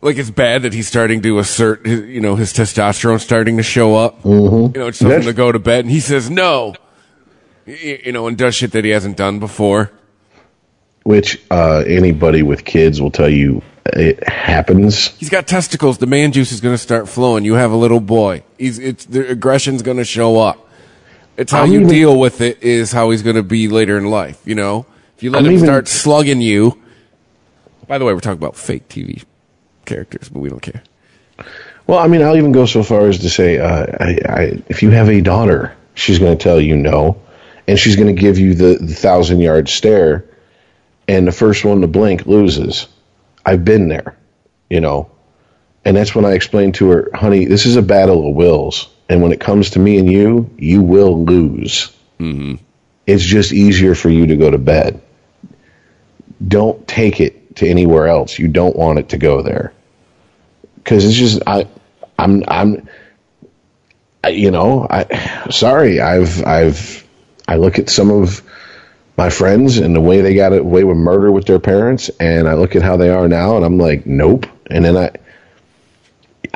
like 0.03 0.17
it's 0.19 0.31
bad 0.31 0.63
that 0.63 0.73
he's 0.75 0.89
starting 0.89 1.23
to 1.23 1.39
assert, 1.39 1.87
his, 1.87 2.01
you 2.07 2.21
know, 2.21 2.35
his 2.35 2.53
testosterone 2.53 3.21
starting 3.21 3.57
to 3.59 3.63
show 3.63 3.95
up. 3.95 4.21
Mm-hmm. 4.25 4.75
You 4.75 4.81
know, 4.81 4.89
it's 4.89 4.99
something 4.99 5.11
That's- 5.11 5.27
to 5.27 5.33
go 5.33 5.53
to 5.53 5.61
bed, 5.61 5.85
and 5.85 5.91
he 5.93 6.01
says 6.01 6.29
no. 6.29 6.75
You 7.67 8.11
know, 8.13 8.27
and 8.27 8.37
does 8.37 8.57
shit 8.57 8.73
that 8.73 8.85
he 8.85 8.91
hasn't 8.91 9.17
done 9.17 9.39
before. 9.39 9.91
Which 11.05 11.41
uh, 11.51 11.85
anybody 11.87 12.43
with 12.43 12.65
kids 12.65 13.01
will 13.01 13.11
tell 13.11 13.29
you 13.31 13.63
it 13.87 14.27
happens. 14.29 15.09
He's 15.19 15.29
got 15.31 15.47
testicles. 15.47 15.99
The 15.99 16.07
man 16.07 16.33
juice 16.33 16.51
is 16.53 16.61
going 16.61 16.75
to 16.75 16.79
start 16.79 17.09
flowing. 17.09 17.45
You 17.45 17.55
have 17.55 17.71
a 17.71 17.77
little 17.77 18.01
boy. 18.01 18.43
He's 18.59 18.79
it's 18.79 19.05
the 19.05 19.29
aggression's 19.29 19.83
going 19.83 19.99
to 19.99 20.05
show 20.05 20.39
up. 20.41 20.69
It's 21.37 21.53
how 21.53 21.63
I'm 21.63 21.71
you 21.73 21.81
even- 21.81 21.89
deal 21.89 22.19
with 22.19 22.41
it 22.41 22.63
is 22.63 22.93
how 22.93 23.11
he's 23.11 23.23
going 23.23 23.37
to 23.37 23.43
be 23.43 23.69
later 23.69 23.97
in 23.99 24.07
life. 24.07 24.41
You 24.45 24.55
know, 24.55 24.87
if 25.17 25.23
you 25.23 25.31
let 25.31 25.41
I'm 25.41 25.47
him 25.47 25.53
even- 25.53 25.67
start 25.67 25.89
slugging 25.89 26.41
you. 26.41 26.81
By 27.87 27.99
the 27.99 28.07
way, 28.07 28.15
we're 28.15 28.21
talking 28.21 28.39
about 28.39 28.57
fake 28.57 28.89
TV 28.89 29.25
characters, 29.85 30.31
but 30.31 30.39
we 30.41 30.49
don't 30.49 30.63
care. 30.63 30.83
Well, 31.87 31.99
I 31.99 32.07
mean, 32.09 32.23
I'll 32.23 32.37
even 32.39 32.53
go 32.53 32.65
so 32.65 32.83
far 32.83 33.09
as 33.09 33.19
to 33.19 33.29
say, 33.29 33.59
uh, 33.59 33.85
I, 34.01 34.19
I, 34.27 34.63
if 34.71 34.83
you 34.83 34.89
have 34.91 35.11
a 35.11 35.21
daughter, 35.21 35.77
she's 35.93 36.19
going 36.19 36.37
to 36.39 36.43
tell 36.43 36.59
you 36.59 36.77
no, 36.79 37.21
and 37.69 37.79
she's 37.79 37.97
going 37.97 38.15
to 38.15 38.19
give 38.19 38.39
you 38.39 38.55
the, 38.55 38.79
the 38.81 38.95
thousand 38.95 39.41
yard 39.41 39.69
stare, 39.69 40.25
and 41.09 41.27
the 41.27 41.33
first 41.33 41.65
one 41.65 41.81
to 41.81 41.87
blink 41.87 42.27
loses. 42.27 42.87
I've 43.45 43.65
been 43.65 43.89
there, 43.89 44.17
you 44.71 44.81
know, 44.81 45.11
and 45.85 45.97
that's 45.97 46.15
when 46.15 46.25
I 46.25 46.33
explained 46.33 46.77
to 46.77 46.91
her, 46.91 47.11
honey, 47.15 47.45
this 47.45 47.67
is 47.67 47.77
a 47.77 47.83
battle 47.83 48.29
of 48.29 48.35
wills, 48.35 48.89
and 49.09 49.23
when 49.23 49.33
it 49.33 49.41
comes 49.41 49.71
to 49.71 49.79
me 49.79 49.99
and 49.99 50.11
you, 50.11 50.51
you 50.57 50.83
will 50.83 51.25
lose. 51.25 51.95
Mm-hmm. 52.19 52.55
It's 53.07 53.23
just 53.23 53.53
easier 53.53 53.95
for 53.95 54.09
you 54.09 54.27
to 54.29 54.37
go 54.37 54.51
to 54.51 54.59
bed. 54.59 55.03
Don't 56.47 56.87
take 56.89 57.21
it 57.21 57.57
to 57.57 57.69
anywhere 57.69 58.09
else. 58.09 58.39
You 58.39 58.49
don't 58.49 58.77
want 58.77 58.99
it 58.99 59.11
to 59.11 59.19
go 59.19 59.43
there 59.43 59.75
because 60.85 61.05
it's 61.05 61.17
just 61.17 61.43
I, 61.47 61.67
I'm 62.19 62.45
I'm, 62.47 62.89
I, 64.23 64.29
you 64.29 64.51
know 64.51 64.87
I, 64.89 65.49
sorry 65.51 66.01
I've 66.01 66.45
I've 66.47 67.07
I 67.49 67.57
look 67.57 67.79
at 67.79 67.89
some 67.89 68.11
of 68.11 68.43
my 69.17 69.31
friends 69.31 69.79
and 69.79 69.95
the 69.95 70.01
way 70.01 70.21
they 70.21 70.35
got 70.35 70.53
away 70.53 70.85
with 70.85 70.97
murder 70.97 71.31
with 71.31 71.47
their 71.47 71.59
parents, 71.59 72.09
and 72.21 72.49
I 72.49 72.55
look 72.55 72.77
at 72.77 72.83
how 72.83 72.97
they 72.97 73.11
are 73.11 73.29
now, 73.29 73.57
and 73.57 73.65
I'm 73.65 73.79
like, 73.79 74.07
nope. 74.07 74.47
And 74.69 74.85
then 74.85 74.97
I, 74.97 75.11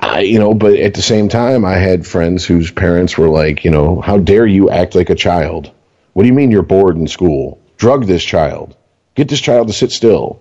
I 0.01 0.21
you 0.21 0.39
know, 0.39 0.55
but 0.55 0.75
at 0.75 0.95
the 0.95 1.03
same 1.03 1.29
time, 1.29 1.65
I 1.65 1.77
had 1.77 2.07
friends 2.07 2.45
whose 2.45 2.71
parents 2.71 3.17
were 3.17 3.29
like, 3.29 3.65
you 3.65 3.71
know, 3.71 4.01
how 4.01 4.19
dare 4.19 4.47
you 4.47 4.71
act 4.71 4.95
like 4.95 5.11
a 5.11 5.15
child? 5.15 5.71
What 6.13 6.25
do 6.25 6.29
you 6.29 6.35
mean 6.35 6.51
you're 6.51 6.63
bored 6.63 6.97
in 6.97 7.07
school? 7.07 7.61
Drug 7.77 8.07
this 8.07 8.25
child. 8.25 8.77
Get 9.15 9.29
this 9.29 9.41
child 9.41 9.69
to 9.69 9.73
sit 9.73 9.93
still 9.93 10.41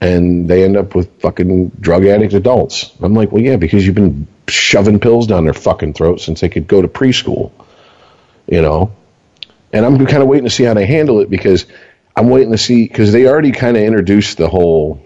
and 0.00 0.48
they 0.48 0.64
end 0.64 0.76
up 0.76 0.94
with 0.94 1.20
fucking 1.20 1.68
drug 1.80 2.06
addict 2.06 2.32
adults. 2.32 2.90
I'm 3.00 3.14
like, 3.14 3.30
well, 3.32 3.42
yeah, 3.42 3.56
because 3.56 3.84
you've 3.84 3.94
been 3.94 4.26
shoving 4.48 4.98
pills 4.98 5.26
down 5.26 5.44
their 5.44 5.54
fucking 5.54 5.92
throat 5.92 6.20
since 6.20 6.40
they 6.40 6.48
could 6.48 6.66
go 6.66 6.80
to 6.80 6.88
preschool, 6.88 7.52
you 8.46 8.62
know. 8.62 8.92
And 9.72 9.84
I'm 9.84 10.04
kind 10.06 10.22
of 10.22 10.28
waiting 10.28 10.44
to 10.44 10.50
see 10.50 10.64
how 10.64 10.74
they 10.74 10.86
handle 10.86 11.20
it 11.20 11.30
because 11.30 11.66
I'm 12.16 12.28
waiting 12.28 12.50
to 12.52 12.58
see 12.58 12.88
because 12.88 13.12
they 13.12 13.26
already 13.26 13.52
kind 13.52 13.76
of 13.76 13.82
introduced 13.82 14.38
the 14.38 14.48
whole. 14.48 15.04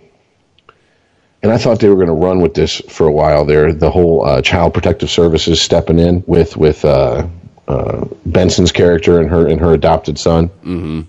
And 1.43 1.53
I 1.53 1.59
thought 1.59 1.81
they 1.81 1.91
were 1.91 1.97
going 1.97 2.07
to 2.07 2.15
run 2.15 2.41
with 2.41 2.55
this 2.55 2.81
for 2.89 3.07
a 3.07 3.13
while. 3.13 3.45
There, 3.45 3.73
the 3.73 3.91
whole 3.91 4.25
uh, 4.25 4.41
child 4.41 4.73
protective 4.73 5.11
services 5.11 5.61
stepping 5.61 5.99
in 5.99 6.25
with 6.27 6.57
with 6.57 6.85
uh, 6.85 7.27
uh, 7.69 8.07
Benson's 8.25 8.73
character 8.73 9.21
and 9.21 9.29
her 9.29 9.47
and 9.47 9.61
her 9.61 9.75
adopted 9.75 10.19
son. 10.19 10.49
Mm-hmm. 10.49 11.03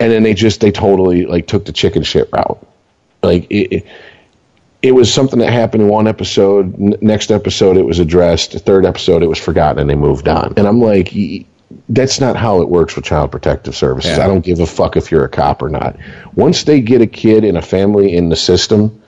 And 0.00 0.12
then 0.12 0.24
they 0.24 0.34
just 0.34 0.60
they 0.60 0.72
totally 0.72 1.26
like 1.26 1.46
took 1.46 1.64
the 1.64 1.72
chicken 1.72 2.02
shit 2.02 2.28
route 2.32 2.66
like 3.24 3.50
it, 3.50 3.74
it, 3.74 3.86
it 4.82 4.92
was 4.92 5.12
something 5.12 5.38
that 5.38 5.52
happened 5.52 5.84
in 5.84 5.88
one 5.88 6.06
episode 6.06 6.74
N- 6.80 6.96
next 7.00 7.30
episode 7.30 7.76
it 7.76 7.84
was 7.84 7.98
addressed 7.98 8.52
third 8.52 8.84
episode 8.84 9.22
it 9.22 9.28
was 9.28 9.38
forgotten 9.38 9.80
and 9.80 9.90
they 9.90 9.94
moved 9.94 10.28
on 10.28 10.54
and 10.56 10.68
i'm 10.68 10.80
like 10.80 11.14
that's 11.88 12.20
not 12.20 12.36
how 12.36 12.60
it 12.60 12.68
works 12.68 12.96
with 12.96 13.04
child 13.04 13.30
protective 13.30 13.74
services. 13.74 14.16
Yeah. 14.16 14.24
i 14.24 14.26
don't 14.26 14.44
give 14.44 14.60
a 14.60 14.66
fuck 14.66 14.96
if 14.96 15.10
you're 15.10 15.24
a 15.24 15.28
cop 15.28 15.62
or 15.62 15.68
not. 15.68 15.96
Once 16.34 16.64
they 16.64 16.80
get 16.80 17.00
a 17.00 17.06
kid 17.06 17.44
and 17.44 17.56
a 17.56 17.62
family 17.62 18.14
in 18.14 18.28
the 18.28 18.36
system 18.36 19.02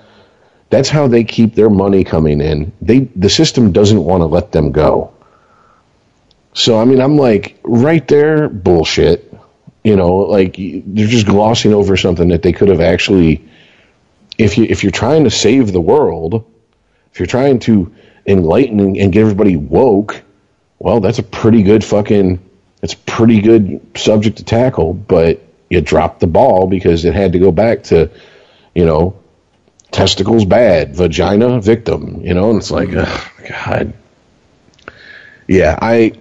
that's 0.69 0.89
how 0.89 1.07
they 1.07 1.23
keep 1.23 1.55
their 1.55 1.71
money 1.71 2.03
coming 2.03 2.41
in. 2.41 2.73
They 2.83 3.01
the 3.15 3.29
system 3.29 3.73
doesn't 3.73 4.03
want 4.03 4.23
to 4.23 4.27
let 4.27 4.53
them 4.53 4.73
go. 4.73 5.13
So 6.55 6.79
i 6.81 6.85
mean 6.85 7.01
i'm 7.01 7.17
like 7.17 7.59
right 7.63 8.07
there 8.09 8.49
bullshit. 8.49 9.33
You 9.85 9.97
know 9.97 10.17
like 10.17 10.57
they're 10.57 11.07
just 11.07 11.27
glossing 11.27 11.73
over 11.73 11.97
something 11.97 12.29
that 12.29 12.43
they 12.43 12.53
could 12.53 12.69
have 12.69 12.81
actually 12.81 13.49
if 14.39 14.59
you 14.59 14.65
if 14.65 14.83
you're 14.83 14.93
trying 14.93 15.25
to 15.25 15.31
save 15.31 15.73
the 15.73 15.81
world, 15.81 16.45
if 17.13 17.21
you're 17.21 17.27
trying 17.27 17.59
to 17.61 17.95
enlighten 18.27 18.81
and, 18.81 18.97
and 18.97 19.13
get 19.13 19.21
everybody 19.21 19.57
woke, 19.57 20.23
well, 20.79 21.01
that's 21.01 21.19
a 21.19 21.23
pretty 21.23 21.63
good 21.63 21.85
fucking 21.85 22.39
it's 22.87 22.95
a 22.95 22.99
pretty 22.99 23.41
good 23.41 23.81
subject 23.97 24.37
to 24.37 24.45
tackle, 24.45 24.95
but 24.95 25.43
you 25.69 25.81
dropped 25.81 26.21
the 26.21 26.29
ball 26.29 26.69
because 26.69 27.05
it 27.05 27.15
had 27.15 27.33
to 27.33 27.41
go 27.41 27.51
back 27.51 27.83
to, 27.83 28.09
you 28.77 28.87
know, 28.87 29.19
testicles 29.91 30.45
bad, 30.45 30.95
vagina 30.95 31.61
victim, 31.61 32.21
you 32.23 32.33
know, 32.33 32.51
and 32.51 32.61
it's 32.61 32.71
like, 32.71 32.91
oh, 32.93 33.31
God. 33.49 33.93
Yeah, 35.49 35.77
I 35.83 36.13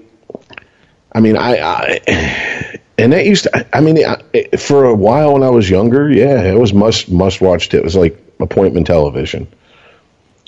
I 1.12 1.20
mean, 1.20 1.38
I, 1.38 1.60
I 1.60 2.80
and 2.98 3.14
that 3.14 3.28
used 3.28 3.44
to. 3.44 3.78
I 3.78 3.82
mean, 3.82 4.00
I, 4.04 4.58
for 4.58 4.86
a 4.86 4.96
while 4.96 5.34
when 5.34 5.44
I 5.44 5.52
was 5.52 5.70
younger, 5.70 6.12
yeah, 6.12 6.42
it 6.42 6.58
was 6.58 6.74
must 6.74 7.12
must 7.12 7.42
watch. 7.42 7.72
It 7.76 7.84
was 7.84 7.96
like 7.96 8.20
appointment 8.40 8.88
television. 8.88 9.48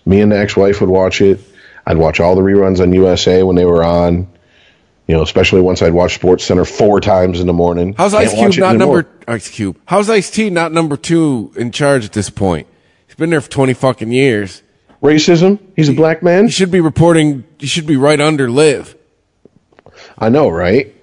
Me 0.03 0.19
and 0.21 0.31
the 0.31 0.39
ex 0.39 0.57
wife 0.57 0.81
would 0.81 0.89
watch 0.89 1.21
it. 1.21 1.41
I'd 1.85 1.97
watch 1.97 2.19
all 2.19 2.35
the 2.35 2.41
reruns 2.41 2.79
on 2.79 2.91
USA 2.91 3.43
when 3.43 3.55
they 3.55 3.65
were 3.65 3.83
on. 3.83 4.27
You 5.07 5.15
know, 5.15 5.21
especially 5.21 5.61
once 5.61 5.81
I'd 5.81 5.93
watch 5.93 6.15
Sports 6.15 6.43
Center 6.43 6.65
four 6.65 6.99
times 6.99 7.39
in 7.39 7.47
the 7.47 7.53
morning. 7.53 7.93
How's 7.97 8.13
Ice 8.13 8.33
Cube 8.33 8.57
not 8.57 8.75
anymore. 8.75 9.03
number 9.03 9.09
Ice 9.27 9.49
Cube? 9.49 9.79
How's 9.85 10.09
Ice 10.09 10.29
T 10.29 10.49
not 10.49 10.73
number 10.73 10.97
two 10.97 11.53
in 11.55 11.71
charge 11.71 12.03
at 12.03 12.11
this 12.11 12.29
point? 12.29 12.67
He's 13.07 13.15
been 13.15 13.29
there 13.29 13.39
for 13.39 13.49
twenty 13.49 13.73
fucking 13.73 14.11
years. 14.11 14.63
racism? 15.01 15.59
He's 15.77 15.87
a 15.87 15.93
black 15.93 16.21
man. 16.23 16.45
He 16.45 16.51
should 16.51 16.71
be 16.71 16.81
reporting. 16.81 17.45
He 17.57 17.67
should 17.67 17.87
be 17.87 17.95
right 17.95 18.19
under 18.19 18.49
Liv. 18.51 18.95
I 20.17 20.27
know, 20.29 20.49
right? 20.49 20.93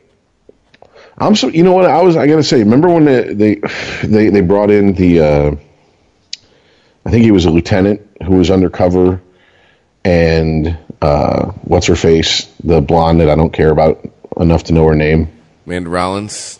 I'm 1.17 1.35
so. 1.35 1.49
You 1.49 1.63
know 1.63 1.73
what? 1.73 1.87
I 1.87 2.03
was. 2.03 2.17
I 2.17 2.27
gotta 2.27 2.43
say. 2.43 2.59
Remember 2.59 2.91
when 2.91 3.07
they 3.07 3.33
they 3.33 3.55
they, 4.03 4.29
they 4.29 4.41
brought 4.43 4.71
in 4.71 4.93
the. 4.95 5.21
Uh, 5.21 5.57
I 7.07 7.11
think 7.11 7.25
he 7.25 7.31
was 7.31 7.45
a 7.47 7.51
lieutenant 7.51 8.03
who 8.27 8.37
was 8.37 8.51
undercover, 8.51 9.23
and 10.05 10.77
uh, 11.05 11.53
what's 11.63 11.87
her 11.87 11.97
face, 11.97 12.47
the 12.63 12.81
blonde 12.81 13.21
that 13.21 13.29
I 13.29 13.35
don't 13.37 13.53
care 13.53 13.71
about 13.71 14.05
enough 14.39 14.65
to 14.65 14.73
know 14.73 14.87
her 14.89 14.95
name. 14.95 15.29
Amanda 15.67 15.91
Rollins. 15.91 16.59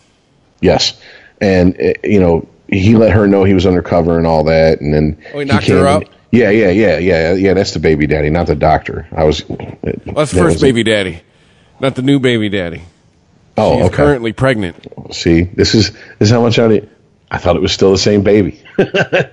Yes, 0.61 0.99
and 1.41 1.79
uh, 1.79 1.93
you 2.03 2.19
know 2.19 2.47
he 2.67 2.95
let 2.95 3.11
her 3.11 3.27
know 3.27 3.43
he 3.43 3.53
was 3.53 3.65
undercover 3.65 4.17
and 4.17 4.25
all 4.27 4.45
that, 4.45 4.81
and 4.81 4.93
then 4.93 5.17
Oh, 5.33 5.39
he 5.39 5.45
knocked 5.45 5.65
came 5.65 5.75
her 5.77 5.87
and- 5.87 6.03
up? 6.05 6.09
Yeah, 6.31 6.49
yeah, 6.49 6.69
yeah, 6.69 6.97
yeah, 6.97 7.33
yeah. 7.33 7.53
That's 7.53 7.71
the 7.71 7.79
baby 7.79 8.07
daddy, 8.07 8.29
not 8.29 8.47
the 8.47 8.55
doctor. 8.55 9.07
I 9.15 9.23
was. 9.23 9.47
Well, 9.47 9.57
that's 9.81 10.31
that 10.31 10.37
first 10.41 10.55
was- 10.55 10.61
baby 10.61 10.83
daddy, 10.83 11.21
not 11.79 11.95
the 11.95 12.01
new 12.01 12.19
baby 12.19 12.49
daddy. 12.49 12.81
Oh, 13.57 13.77
She's 13.77 13.85
okay. 13.85 13.95
currently 13.95 14.33
pregnant. 14.33 14.75
See, 15.11 15.43
this 15.43 15.75
is 15.75 15.91
this 15.91 16.27
is 16.27 16.29
how 16.31 16.41
much 16.41 16.59
I. 16.59 16.67
did- 16.67 16.89
I 17.31 17.37
thought 17.39 17.55
it 17.55 17.61
was 17.61 17.71
still 17.71 17.91
the 17.91 17.97
same 17.97 18.21
baby. 18.23 18.61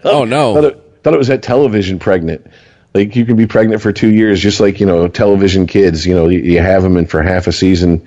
Oh 0.05 0.25
no! 0.25 0.55
thought 0.55 0.65
it, 0.65 0.83
thought 1.03 1.15
it 1.15 1.19
was 1.19 1.29
that 1.29 1.43
television 1.43 1.99
pregnant. 1.99 2.47
Like 2.95 3.17
you 3.17 3.25
can 3.25 3.37
be 3.37 3.47
pregnant 3.47 3.81
for 3.81 3.93
two 3.93 4.11
years, 4.13 4.41
just 4.41 4.61
like 4.61 4.79
you 4.81 4.87
know 4.87 5.09
television 5.09 5.67
kids. 5.67 6.05
You 6.07 6.15
know 6.15 6.29
you, 6.29 6.41
you 6.41 6.61
have 6.61 6.83
them, 6.83 6.97
and 6.97 7.09
for 7.11 7.23
half 7.23 7.47
a 7.47 7.53
season, 7.53 8.07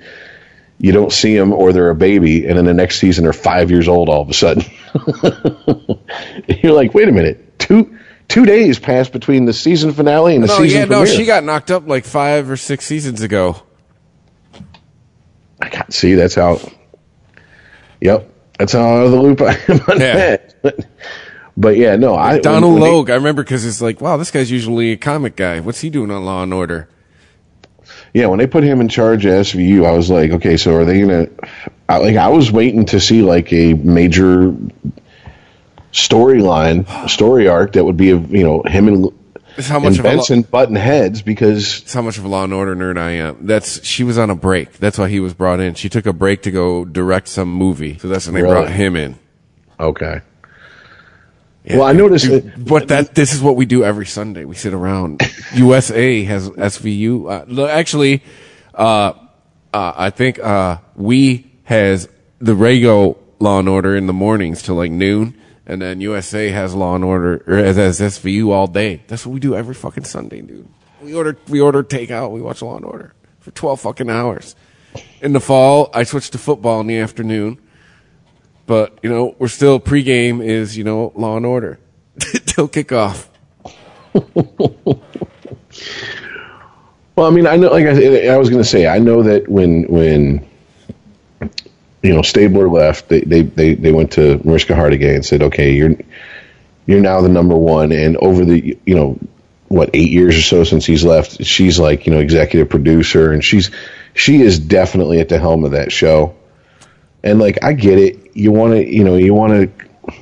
you 0.78 0.92
don't 0.92 1.12
see 1.12 1.36
them 1.36 1.52
or 1.52 1.72
they're 1.72 1.90
a 1.90 1.94
baby, 1.94 2.46
and 2.46 2.56
then 2.56 2.66
the 2.66 2.74
next 2.74 2.98
season 3.00 3.24
they're 3.24 3.32
five 3.32 3.70
years 3.70 3.88
old 3.88 4.08
all 4.08 4.22
of 4.22 4.28
a 4.30 4.34
sudden. 4.34 4.64
You're 6.62 6.72
like, 6.72 6.94
wait 6.94 7.08
a 7.08 7.12
minute, 7.12 7.58
two 7.58 7.98
two 8.28 8.44
days 8.46 8.78
passed 8.78 9.12
between 9.12 9.44
the 9.44 9.52
season 9.52 9.92
finale 9.92 10.34
and 10.36 10.44
the 10.44 10.48
season. 10.48 10.62
No, 10.62 10.68
season 10.68 10.90
yeah, 10.90 10.98
no, 10.98 11.04
she 11.04 11.26
got 11.26 11.42
knocked 11.44 11.70
up 11.72 11.88
like 11.88 12.04
five 12.04 12.48
or 12.48 12.56
six 12.56 12.84
seasons 12.86 13.22
ago. 13.22 13.60
I 15.60 15.68
got 15.68 15.92
see 15.92 16.14
that's 16.14 16.34
how. 16.34 16.60
Yep, 18.00 18.30
that's 18.58 18.72
how 18.72 18.80
out 18.82 19.06
of 19.06 19.10
the 19.10 19.20
loop 19.20 19.40
I 19.40 19.54
am 19.68 19.80
on 19.88 20.00
Yeah. 20.00 20.14
that. 20.14 20.62
But, 20.62 20.86
but 21.56 21.76
yeah, 21.76 21.96
no, 21.96 22.14
I 22.16 22.38
Donal 22.38 22.72
when 22.72 22.80
they- 22.82 22.90
Logue, 22.90 23.10
I 23.10 23.14
remember 23.14 23.42
because 23.42 23.64
it's 23.64 23.80
like, 23.80 24.00
wow, 24.00 24.16
this 24.16 24.30
guy's 24.30 24.50
usually 24.50 24.92
a 24.92 24.96
comic 24.96 25.36
guy. 25.36 25.60
What's 25.60 25.80
he 25.80 25.90
doing 25.90 26.10
on 26.10 26.24
Law 26.24 26.42
and 26.42 26.52
Order? 26.54 26.88
Yeah, 28.12 28.26
when 28.26 28.38
they 28.38 28.46
put 28.46 28.64
him 28.64 28.80
in 28.80 28.88
charge 28.88 29.24
of 29.26 29.32
SVU, 29.32 29.84
I 29.86 29.92
was 29.92 30.10
like, 30.10 30.30
okay, 30.32 30.56
so 30.56 30.74
are 30.74 30.84
they 30.84 31.00
gonna? 31.00 31.28
I, 31.88 31.98
like, 31.98 32.16
I 32.16 32.28
was 32.28 32.50
waiting 32.50 32.84
to 32.86 32.98
see 33.00 33.22
like 33.22 33.52
a 33.52 33.74
major 33.74 34.54
storyline, 35.92 37.08
story 37.10 37.48
arc 37.48 37.72
that 37.72 37.84
would 37.84 37.96
be 37.96 38.10
of 38.10 38.32
you 38.32 38.44
know 38.44 38.62
him 38.62 38.88
and, 38.88 39.12
is 39.56 39.68
how 39.68 39.78
much 39.78 39.98
and 39.98 40.42
lo- 40.42 40.42
button 40.50 40.76
heads 40.76 41.22
because 41.22 41.82
it's 41.82 41.92
how 41.92 42.02
much 42.02 42.18
of 42.18 42.24
a 42.24 42.28
Law 42.28 42.44
and 42.44 42.52
Order 42.52 42.74
nerd 42.76 42.98
I 42.98 43.10
am. 43.12 43.46
That's 43.46 43.84
she 43.84 44.04
was 44.04 44.18
on 44.18 44.30
a 44.30 44.34
break. 44.34 44.74
That's 44.74 44.98
why 44.98 45.08
he 45.08 45.20
was 45.20 45.34
brought 45.34 45.60
in. 45.60 45.74
She 45.74 45.88
took 45.88 46.06
a 46.06 46.12
break 46.12 46.42
to 46.42 46.50
go 46.50 46.84
direct 46.84 47.28
some 47.28 47.50
movie, 47.52 47.98
so 47.98 48.08
that's 48.08 48.26
when 48.26 48.34
they 48.34 48.42
Really? 48.42 48.54
brought 48.54 48.70
him 48.70 48.96
in. 48.96 49.18
okay, 49.78 50.20
Yeah, 51.66 51.78
Well, 51.78 51.86
I 51.86 51.92
noticed 51.92 52.26
dude, 52.26 52.44
that- 52.44 52.64
but 52.64 52.88
that 52.88 53.14
this 53.14 53.32
is 53.34 53.42
what 53.42 53.56
we 53.56 53.66
do 53.66 53.82
every 53.84 54.06
Sunday. 54.06 54.44
We 54.44 54.54
sit 54.54 54.72
around. 54.72 55.20
USA 55.54 56.22
has 56.24 56.48
SVU. 56.48 57.58
Uh, 57.58 57.66
actually, 57.66 58.22
uh, 58.74 59.12
uh, 59.74 59.92
I 59.96 60.10
think 60.10 60.38
uh, 60.38 60.78
we 60.94 61.50
has 61.64 62.08
the 62.38 62.52
Rego 62.54 63.18
Law 63.40 63.58
and 63.58 63.68
Order 63.68 63.96
in 63.96 64.06
the 64.06 64.12
mornings 64.12 64.62
till 64.62 64.76
like 64.76 64.92
noon, 64.92 65.34
and 65.66 65.82
then 65.82 66.00
USA 66.00 66.50
has 66.50 66.72
Law 66.74 66.94
and 66.94 67.04
Order 67.04 67.42
or 67.48 67.56
has, 67.56 67.76
has 67.76 68.00
SVU 68.00 68.50
all 68.50 68.68
day. 68.68 69.02
That's 69.08 69.26
what 69.26 69.32
we 69.32 69.40
do 69.40 69.56
every 69.56 69.74
fucking 69.74 70.04
Sunday, 70.04 70.42
dude. 70.42 70.68
We 71.02 71.14
order 71.14 71.36
we 71.48 71.60
order 71.60 71.82
takeout. 71.82 72.30
We 72.30 72.40
watch 72.40 72.62
Law 72.62 72.76
and 72.76 72.84
Order 72.84 73.12
for 73.40 73.50
twelve 73.50 73.80
fucking 73.80 74.08
hours. 74.08 74.54
In 75.20 75.32
the 75.32 75.40
fall, 75.40 75.90
I 75.92 76.04
switch 76.04 76.30
to 76.30 76.38
football 76.38 76.80
in 76.80 76.86
the 76.86 76.98
afternoon. 76.98 77.58
But 78.66 78.98
you 79.02 79.10
know, 79.10 79.34
we're 79.38 79.48
still 79.48 79.80
pregame 79.80 80.44
is 80.44 80.76
you 80.76 80.84
know 80.84 81.12
Law 81.14 81.36
and 81.36 81.46
Order. 81.46 81.78
Till 82.18 82.68
kickoff. 82.68 83.28
Well, 87.16 87.26
I 87.26 87.30
mean, 87.30 87.46
I 87.46 87.56
know, 87.56 87.70
like 87.70 87.86
I, 87.86 88.28
I 88.28 88.36
was 88.36 88.50
going 88.50 88.62
to 88.62 88.68
say, 88.68 88.86
I 88.86 88.98
know 88.98 89.22
that 89.22 89.48
when 89.48 89.84
when 89.84 90.46
you 92.02 92.14
know 92.14 92.20
Stabler 92.20 92.68
left, 92.68 93.08
they 93.08 93.22
they 93.22 93.40
they, 93.40 93.74
they 93.74 93.90
went 93.90 94.12
to 94.12 94.38
Mariska 94.44 94.74
Hargitay 94.74 95.14
and 95.14 95.24
said, 95.24 95.42
okay, 95.44 95.72
you're 95.72 95.92
you're 96.84 97.00
now 97.00 97.22
the 97.22 97.30
number 97.30 97.56
one, 97.56 97.90
and 97.92 98.18
over 98.18 98.44
the 98.44 98.78
you 98.84 98.94
know 98.94 99.18
what 99.68 99.90
eight 99.94 100.10
years 100.10 100.36
or 100.36 100.42
so 100.42 100.64
since 100.64 100.84
he's 100.84 101.04
left, 101.04 101.42
she's 101.42 101.78
like 101.78 102.06
you 102.06 102.12
know 102.12 102.20
executive 102.20 102.68
producer, 102.68 103.32
and 103.32 103.42
she's 103.42 103.70
she 104.12 104.42
is 104.42 104.58
definitely 104.58 105.18
at 105.20 105.30
the 105.30 105.38
helm 105.38 105.64
of 105.64 105.70
that 105.70 105.92
show, 105.92 106.36
and 107.24 107.38
like 107.38 107.64
I 107.64 107.72
get 107.72 107.98
it, 107.98 108.25
you 108.36 108.52
want 108.52 108.72
to 108.74 108.84
you 108.86 109.04
know 109.04 109.16
you 109.16 109.34
want 109.34 109.52
to 109.52 110.12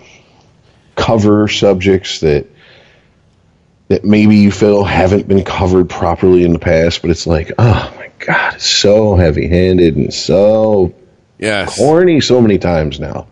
cover 0.97 1.49
subjects 1.49 2.21
that 2.21 2.47
that 3.89 4.05
maybe 4.05 4.37
you 4.37 4.51
feel 4.51 4.85
haven't 4.85 5.29
been 5.29 5.45
covered 5.45 5.91
properly 5.91 6.45
in 6.45 6.53
the 6.55 6.59
past, 6.59 7.03
but 7.03 7.11
it's 7.11 7.27
like, 7.27 7.53
oh 7.59 7.95
my 7.97 8.11
god, 8.19 8.55
it's 8.55 8.67
so 8.67 9.15
heavy 9.17 9.47
handed 9.49 9.97
and 9.97 10.13
so 10.15 10.95
Yes, 11.39 11.77
corny 11.77 12.21
so 12.21 12.41
many 12.41 12.59
times 12.59 12.99
now. 12.99 13.27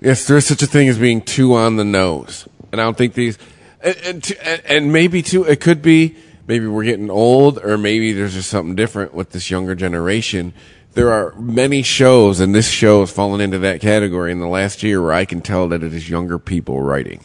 yes, 0.00 0.26
there 0.26 0.36
is 0.36 0.46
such 0.46 0.62
a 0.62 0.66
thing 0.66 0.88
as 0.88 0.98
being 0.98 1.20
too 1.22 1.54
on 1.54 1.76
the 1.76 1.84
nose, 1.84 2.46
and 2.70 2.80
I 2.80 2.84
don't 2.84 2.96
think 2.96 3.14
these, 3.14 3.38
and 3.80 3.96
and, 4.04 4.32
and, 4.42 4.62
and 4.66 4.92
maybe 4.92 5.22
too, 5.22 5.44
it 5.44 5.60
could 5.60 5.82
be 5.82 6.14
maybe 6.46 6.66
we're 6.66 6.84
getting 6.84 7.10
old, 7.10 7.58
or 7.58 7.76
maybe 7.76 8.12
there's 8.12 8.34
just 8.34 8.50
something 8.50 8.76
different 8.76 9.14
with 9.14 9.30
this 9.30 9.50
younger 9.50 9.74
generation. 9.74 10.52
There 10.96 11.12
are 11.12 11.34
many 11.38 11.82
shows, 11.82 12.40
and 12.40 12.54
this 12.54 12.70
show 12.70 13.00
has 13.00 13.10
fallen 13.10 13.42
into 13.42 13.58
that 13.58 13.82
category 13.82 14.32
in 14.32 14.40
the 14.40 14.48
last 14.48 14.82
year, 14.82 15.02
where 15.02 15.12
I 15.12 15.26
can 15.26 15.42
tell 15.42 15.68
that 15.68 15.82
it 15.82 15.92
is 15.92 16.08
younger 16.08 16.38
people 16.38 16.80
writing. 16.80 17.20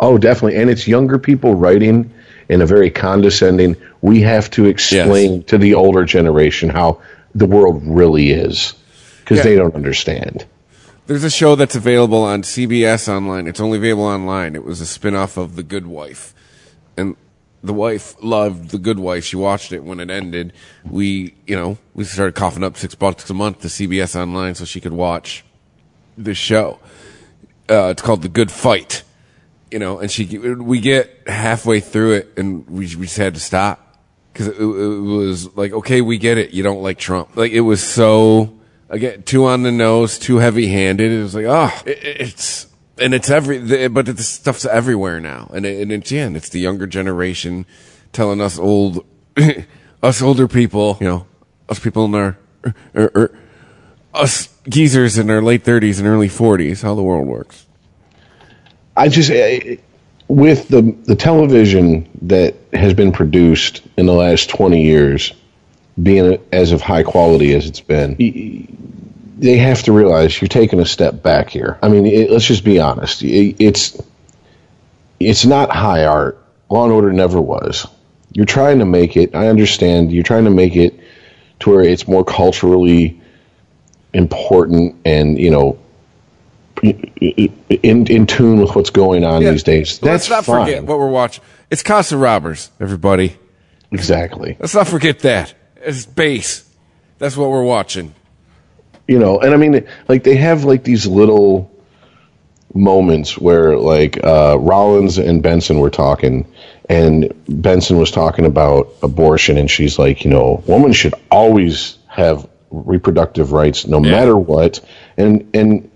Oh, 0.00 0.18
definitely. 0.18 0.60
And 0.60 0.68
it's 0.68 0.88
younger 0.88 1.16
people 1.20 1.54
writing 1.54 2.12
in 2.48 2.60
a 2.60 2.66
very 2.66 2.90
condescending, 2.90 3.76
we 4.02 4.22
have 4.22 4.50
to 4.50 4.64
explain 4.66 5.34
Yes. 5.34 5.44
to 5.46 5.58
the 5.58 5.74
older 5.74 6.04
generation 6.04 6.68
how 6.70 6.98
the 7.36 7.46
world 7.46 7.82
really 7.86 8.32
is 8.32 8.74
because 9.20 9.38
Yeah. 9.38 9.44
they 9.44 9.54
don't 9.54 9.76
understand. 9.76 10.44
There's 11.06 11.22
a 11.22 11.30
show 11.30 11.54
that's 11.54 11.76
available 11.76 12.24
on 12.24 12.42
CBS 12.42 13.08
online. 13.08 13.46
It's 13.46 13.60
only 13.60 13.78
available 13.78 14.04
online. 14.06 14.56
It 14.56 14.64
was 14.64 14.80
a 14.80 14.86
spin-off 14.86 15.36
of 15.36 15.54
The 15.54 15.62
Good 15.62 15.86
Wife. 15.86 16.34
The 17.62 17.74
wife 17.74 18.16
loved 18.22 18.70
The 18.70 18.78
Good 18.78 18.98
Wife. 18.98 19.24
She 19.24 19.36
watched 19.36 19.72
it 19.72 19.84
when 19.84 20.00
it 20.00 20.10
ended. 20.10 20.54
We, 20.84 21.34
you 21.46 21.56
know, 21.56 21.78
we 21.94 22.04
started 22.04 22.34
coughing 22.34 22.64
up 22.64 22.76
six 22.76 22.94
bucks 22.94 23.28
a 23.28 23.34
month 23.34 23.60
to 23.60 23.68
CBS 23.68 24.18
online 24.18 24.54
so 24.54 24.64
she 24.64 24.80
could 24.80 24.94
watch 24.94 25.44
the 26.16 26.34
show. 26.34 26.78
Uh, 27.68 27.88
it's 27.88 28.02
called 28.02 28.22
The 28.22 28.28
Good 28.28 28.50
Fight. 28.50 29.02
You 29.70 29.78
know, 29.78 29.98
and 29.98 30.10
she, 30.10 30.38
we 30.38 30.80
get 30.80 31.28
halfway 31.28 31.80
through 31.80 32.14
it 32.14 32.32
and 32.36 32.68
we, 32.68 32.96
we 32.96 33.06
just 33.06 33.18
had 33.18 33.34
to 33.34 33.40
stop. 33.40 33.98
Cause 34.34 34.48
it, 34.48 34.60
it 34.60 34.64
was 34.64 35.54
like, 35.56 35.72
okay, 35.72 36.00
we 36.00 36.18
get 36.18 36.38
it. 36.38 36.50
You 36.52 36.62
don't 36.62 36.82
like 36.82 36.98
Trump. 36.98 37.36
Like 37.36 37.52
it 37.52 37.60
was 37.60 37.82
so, 37.82 38.58
again, 38.88 39.22
too 39.22 39.46
on 39.46 39.62
the 39.62 39.70
nose, 39.70 40.18
too 40.18 40.38
heavy 40.38 40.66
handed. 40.68 41.12
It 41.12 41.22
was 41.22 41.34
like, 41.34 41.46
oh, 41.46 41.72
it, 41.84 41.98
it's, 42.02 42.66
and 43.00 43.14
it's 43.14 43.30
every, 43.30 43.88
but 43.88 44.06
the 44.06 44.22
stuff's 44.22 44.64
everywhere 44.64 45.20
now. 45.20 45.50
And, 45.54 45.64
it, 45.64 45.80
and 45.80 45.90
it's, 45.90 46.12
yeah, 46.12 46.26
and 46.26 46.36
it's 46.36 46.48
the 46.48 46.60
younger 46.60 46.86
generation 46.86 47.66
telling 48.12 48.40
us 48.40 48.58
old, 48.58 49.04
us 50.02 50.22
older 50.22 50.46
people, 50.46 50.98
you 51.00 51.08
know, 51.08 51.26
us 51.68 51.78
people 51.78 52.04
in 52.04 52.14
our, 52.14 52.38
er, 52.94 53.10
er, 53.14 53.38
us 54.12 54.48
geezers 54.68 55.18
in 55.18 55.30
our 55.30 55.42
late 55.42 55.64
30s 55.64 55.98
and 55.98 56.06
early 56.06 56.28
40s, 56.28 56.82
how 56.82 56.94
the 56.94 57.02
world 57.02 57.26
works. 57.26 57.66
I 58.96 59.08
just 59.08 59.30
eh, 59.30 59.76
with 60.28 60.68
the 60.68 60.82
the 61.04 61.16
television 61.16 62.08
that 62.22 62.54
has 62.72 62.92
been 62.92 63.12
produced 63.12 63.82
in 63.96 64.06
the 64.06 64.12
last 64.12 64.50
20 64.50 64.82
years 64.82 65.32
being 66.02 66.38
as 66.52 66.72
of 66.72 66.80
high 66.80 67.02
quality 67.02 67.54
as 67.54 67.66
it's 67.66 67.80
been 67.80 68.16
y- 68.18 68.66
they 69.40 69.56
have 69.56 69.82
to 69.84 69.92
realize 69.92 70.40
you're 70.40 70.48
taking 70.48 70.80
a 70.80 70.86
step 70.86 71.22
back 71.22 71.48
here. 71.50 71.78
I 71.82 71.88
mean, 71.88 72.06
it, 72.06 72.30
let's 72.30 72.44
just 72.44 72.62
be 72.64 72.78
honest. 72.78 73.22
It, 73.22 73.56
it's 73.58 74.00
it's 75.18 75.44
not 75.46 75.70
high 75.70 76.04
art. 76.04 76.36
Law 76.68 76.84
and 76.84 76.92
Order 76.92 77.12
never 77.12 77.40
was. 77.40 77.86
You're 78.32 78.46
trying 78.46 78.78
to 78.78 78.84
make 78.84 79.16
it. 79.16 79.34
I 79.34 79.48
understand. 79.48 80.12
You're 80.12 80.22
trying 80.22 80.44
to 80.44 80.50
make 80.50 80.76
it 80.76 80.98
to 81.60 81.70
where 81.70 81.80
it's 81.82 82.06
more 82.06 82.24
culturally 82.24 83.20
important 84.12 84.96
and 85.04 85.38
you 85.38 85.50
know 85.50 85.78
in 86.82 88.06
in 88.06 88.26
tune 88.26 88.60
with 88.60 88.74
what's 88.74 88.90
going 88.90 89.24
on 89.24 89.42
Yeah. 89.42 89.50
these 89.52 89.62
days. 89.62 90.02
Let's 90.02 90.28
not 90.30 90.44
fine. 90.44 90.66
forget 90.66 90.84
what 90.84 90.98
we're 90.98 91.10
watching. 91.10 91.44
It's 91.70 91.82
Casa 91.82 92.16
Robbers, 92.16 92.70
everybody. 92.80 93.36
exactly. 93.90 94.56
Let's 94.60 94.74
not 94.74 94.88
forget 94.88 95.20
that. 95.20 95.54
It's 95.76 96.04
base. 96.06 96.64
That's 97.18 97.36
what 97.36 97.50
we're 97.50 97.62
watching. 97.64 98.14
You 99.08 99.18
know, 99.18 99.40
and 99.40 99.52
I 99.52 99.56
mean, 99.56 99.86
like 100.08 100.22
they 100.24 100.36
have 100.36 100.64
like 100.64 100.84
these 100.84 101.06
little 101.06 101.70
moments 102.74 103.36
where 103.36 103.76
like 103.76 104.22
uh, 104.22 104.56
Rollins 104.60 105.18
and 105.18 105.42
Benson 105.42 105.78
were 105.80 105.90
talking, 105.90 106.46
and 106.88 107.32
Benson 107.48 107.98
was 107.98 108.10
talking 108.10 108.44
about 108.46 108.88
abortion, 109.02 109.56
and 109.58 109.70
she's 109.70 109.98
like, 109.98 110.24
you 110.24 110.30
know, 110.30 110.62
women 110.66 110.92
should 110.92 111.14
always 111.30 111.98
have 112.06 112.48
reproductive 112.70 113.50
rights 113.52 113.86
no 113.86 114.02
Yeah. 114.02 114.12
matter 114.12 114.36
what, 114.36 114.80
and 115.16 115.48
and. 115.54 115.86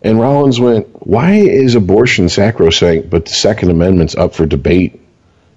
And 0.00 0.20
Rollins 0.20 0.60
went, 0.60 0.86
Why 1.04 1.32
is 1.32 1.74
abortion 1.74 2.28
sacrosanct, 2.28 3.10
but 3.10 3.24
the 3.24 3.32
Second 3.32 3.70
Amendment's 3.72 4.14
up 4.14 4.32
for 4.32 4.46
debate 4.46 5.00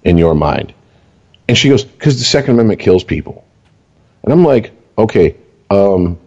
in 0.02 0.18
your 0.18 0.34
mind? 0.34 0.74
And 1.46 1.56
she 1.56 1.68
goes, 1.68 1.84
Because 1.84 2.18
the 2.18 2.24
Second 2.24 2.54
Amendment 2.54 2.80
kills 2.80 3.04
people. 3.04 3.44
And 4.24 4.32
I'm 4.32 4.44
like, 4.44 4.72
Okay, 4.98 5.36
um, 5.70 6.18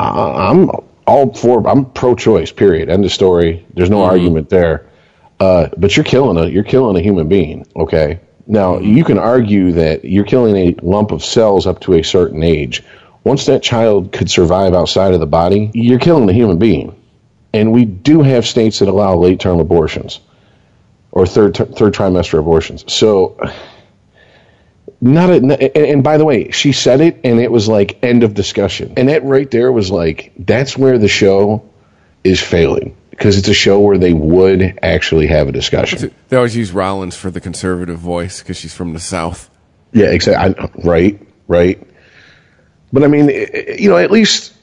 I- 0.00 0.50
I'm 0.50 0.70
all 1.06 1.32
for, 1.32 1.66
I'm 1.66 1.86
pro 1.86 2.14
choice, 2.14 2.52
period. 2.52 2.88
End 2.88 3.04
of 3.04 3.12
story. 3.12 3.64
There's 3.74 3.90
no 3.90 4.02
argument 4.02 4.50
there. 4.50 4.86
Uh, 5.40 5.68
but 5.76 5.96
you're 5.96 6.04
killing 6.04 6.36
a, 6.36 6.48
you're 6.48 6.64
killing 6.64 6.96
a 6.96 7.00
human 7.00 7.28
being, 7.28 7.66
okay? 7.76 8.20
Now, 8.46 8.78
you 8.78 9.04
can 9.04 9.18
argue 9.18 9.72
that 9.72 10.04
you're 10.04 10.24
killing 10.24 10.56
a 10.56 10.74
lump 10.82 11.12
of 11.12 11.24
cells 11.24 11.66
up 11.66 11.80
to 11.80 11.94
a 11.94 12.02
certain 12.02 12.42
age. 12.42 12.82
Once 13.24 13.46
that 13.46 13.62
child 13.62 14.12
could 14.12 14.30
survive 14.30 14.74
outside 14.74 15.14
of 15.14 15.20
the 15.20 15.26
body, 15.26 15.70
you're 15.74 15.98
killing 15.98 16.28
a 16.28 16.32
human 16.32 16.58
being 16.58 16.94
and 17.52 17.72
we 17.72 17.84
do 17.84 18.22
have 18.22 18.46
states 18.46 18.78
that 18.78 18.88
allow 18.88 19.16
late 19.16 19.40
term 19.40 19.60
abortions 19.60 20.20
or 21.12 21.26
third 21.26 21.56
third 21.56 21.94
trimester 21.94 22.38
abortions. 22.38 22.84
So 22.92 23.36
not 25.00 25.30
a, 25.30 25.34
and, 25.36 25.52
and 25.76 26.04
by 26.04 26.18
the 26.18 26.24
way, 26.24 26.50
she 26.50 26.72
said 26.72 27.00
it, 27.00 27.20
and 27.24 27.40
it 27.40 27.50
was 27.52 27.68
like 27.68 27.98
end 28.02 28.22
of 28.24 28.34
discussion, 28.34 28.94
and 28.96 29.08
that 29.08 29.24
right 29.24 29.50
there 29.50 29.70
was 29.70 29.90
like 29.90 30.32
that's 30.38 30.76
where 30.76 30.98
the 30.98 31.08
show 31.08 31.68
is 32.24 32.40
failing 32.40 32.96
because 33.10 33.38
it's 33.38 33.48
a 33.48 33.54
show 33.54 33.80
where 33.80 33.98
they 33.98 34.12
would 34.12 34.78
actually 34.82 35.26
have 35.28 35.48
a 35.48 35.52
discussion. 35.52 36.12
They 36.28 36.36
always 36.36 36.56
use 36.56 36.72
Rollins 36.72 37.16
for 37.16 37.30
the 37.30 37.40
conservative 37.40 37.98
voice 37.98 38.40
because 38.40 38.56
she's 38.56 38.74
from 38.74 38.92
the 38.92 39.00
South. 39.00 39.50
Yeah, 39.92 40.06
exactly. 40.06 40.68
Right, 40.84 41.20
right. 41.46 41.80
But 42.92 43.04
I 43.04 43.06
mean, 43.06 43.28
i- 43.30 43.48
i- 43.54 43.76
you 43.78 43.88
know, 43.90 43.96
at 43.96 44.10
least 44.10 44.54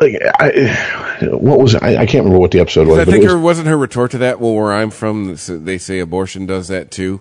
like 0.00 0.14
I, 0.40 1.26
what 1.32 1.58
was 1.60 1.74
I, 1.74 1.96
I 1.96 2.06
can't 2.06 2.24
remember 2.24 2.38
what 2.38 2.50
the 2.50 2.60
episode 2.60 2.86
was. 2.88 2.98
I 3.00 3.04
think 3.04 3.18
it 3.18 3.24
was, 3.24 3.32
her 3.34 3.38
wasn't 3.38 3.68
her 3.68 3.76
retort 3.78 4.10
to 4.12 4.18
that. 4.18 4.40
Well, 4.40 4.54
where 4.54 4.72
I'm 4.72 4.90
from, 4.90 5.36
they 5.48 5.78
say 5.78 5.98
abortion 6.00 6.46
does 6.46 6.68
that 6.68 6.90
too. 6.90 7.20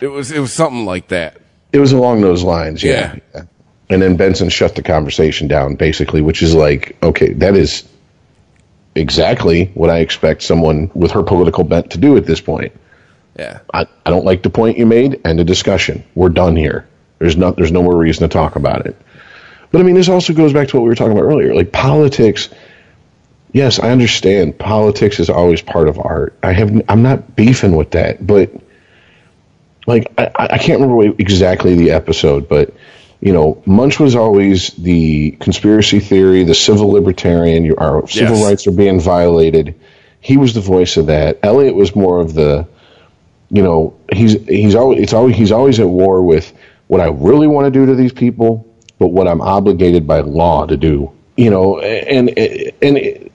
It 0.00 0.08
was 0.08 0.30
it 0.30 0.40
was 0.40 0.52
something 0.52 0.84
like 0.84 1.08
that. 1.08 1.36
it 1.72 1.78
was 1.78 1.92
along 1.92 2.20
those 2.22 2.42
lines. 2.42 2.82
Yeah. 2.82 3.16
And 3.88 4.00
then 4.00 4.16
Benson 4.16 4.48
shut 4.48 4.76
the 4.76 4.82
conversation 4.82 5.48
down, 5.48 5.74
basically, 5.74 6.22
which 6.22 6.42
is 6.42 6.54
like, 6.54 6.96
okay, 7.02 7.32
that 7.34 7.56
is 7.56 7.88
exactly 8.94 9.66
what 9.74 9.90
I 9.90 9.98
expect 9.98 10.42
someone 10.42 10.90
with 10.94 11.10
her 11.12 11.22
political 11.22 11.64
bent 11.64 11.90
to 11.92 11.98
do 11.98 12.16
at 12.16 12.24
this 12.26 12.40
point. 12.40 12.72
Yeah. 13.38 13.60
I, 13.74 13.86
I 14.06 14.10
don't 14.10 14.24
like 14.24 14.42
the 14.42 14.50
point 14.50 14.78
you 14.78 14.86
made. 14.86 15.20
End 15.24 15.40
of 15.40 15.46
discussion. 15.46 16.04
We're 16.14 16.28
done 16.28 16.56
here. 16.56 16.86
There's 17.18 17.36
not. 17.36 17.56
There's 17.56 17.72
no 17.72 17.82
more 17.82 17.96
reason 17.96 18.28
to 18.28 18.32
talk 18.32 18.56
about 18.56 18.86
it. 18.86 18.96
But 19.72 19.80
I 19.80 19.84
mean, 19.84 19.94
this 19.94 20.08
also 20.08 20.32
goes 20.32 20.52
back 20.52 20.68
to 20.68 20.76
what 20.76 20.82
we 20.82 20.88
were 20.88 20.94
talking 20.94 21.12
about 21.12 21.24
earlier. 21.24 21.54
Like 21.54 21.72
politics. 21.72 22.48
Yes, 23.52 23.78
I 23.80 23.90
understand. 23.90 24.58
Politics 24.58 25.18
is 25.18 25.28
always 25.28 25.60
part 25.62 25.88
of 25.88 25.98
art. 25.98 26.36
I 26.42 26.52
have. 26.52 26.70
I'm 26.88 27.02
not 27.02 27.34
beefing 27.36 27.76
with 27.76 27.90
that, 27.92 28.24
but 28.24 28.50
like 29.90 30.12
I, 30.18 30.30
I 30.52 30.58
can't 30.58 30.80
remember 30.80 31.14
exactly 31.18 31.74
the 31.74 31.90
episode, 31.90 32.48
but 32.48 32.72
you 33.20 33.32
know, 33.34 33.62
Munch 33.66 34.00
was 34.00 34.16
always 34.16 34.68
the 34.78 35.32
conspiracy 35.32 36.00
theory, 36.00 36.42
the 36.44 36.54
civil 36.54 36.88
libertarian. 36.90 37.70
Our 37.76 38.06
civil 38.08 38.36
Yes. 38.38 38.44
rights 38.48 38.66
are 38.66 38.70
being 38.72 38.98
violated. 39.00 39.74
He 40.20 40.36
was 40.38 40.54
the 40.54 40.60
voice 40.62 40.96
of 40.96 41.06
that. 41.06 41.38
Elliot 41.42 41.74
was 41.74 41.94
more 41.94 42.20
of 42.20 42.32
the 42.34 42.66
you 43.50 43.62
know 43.62 43.94
he's 44.12 44.32
he's 44.46 44.74
always 44.74 45.02
it's 45.02 45.12
always 45.12 45.36
he's 45.36 45.52
always 45.52 45.80
at 45.80 45.88
war 45.88 46.22
with 46.22 46.52
what 46.86 47.00
I 47.00 47.08
really 47.08 47.46
want 47.46 47.66
to 47.66 47.70
do 47.70 47.86
to 47.86 47.94
these 47.94 48.12
people, 48.12 48.66
but 48.98 49.08
what 49.08 49.28
I'm 49.28 49.40
obligated 49.40 50.06
by 50.06 50.20
law 50.20 50.66
to 50.66 50.76
do. 50.76 51.10
You 51.36 51.50
know, 51.50 51.78
and 51.80 52.28
and 52.38 52.96
it, 52.98 53.32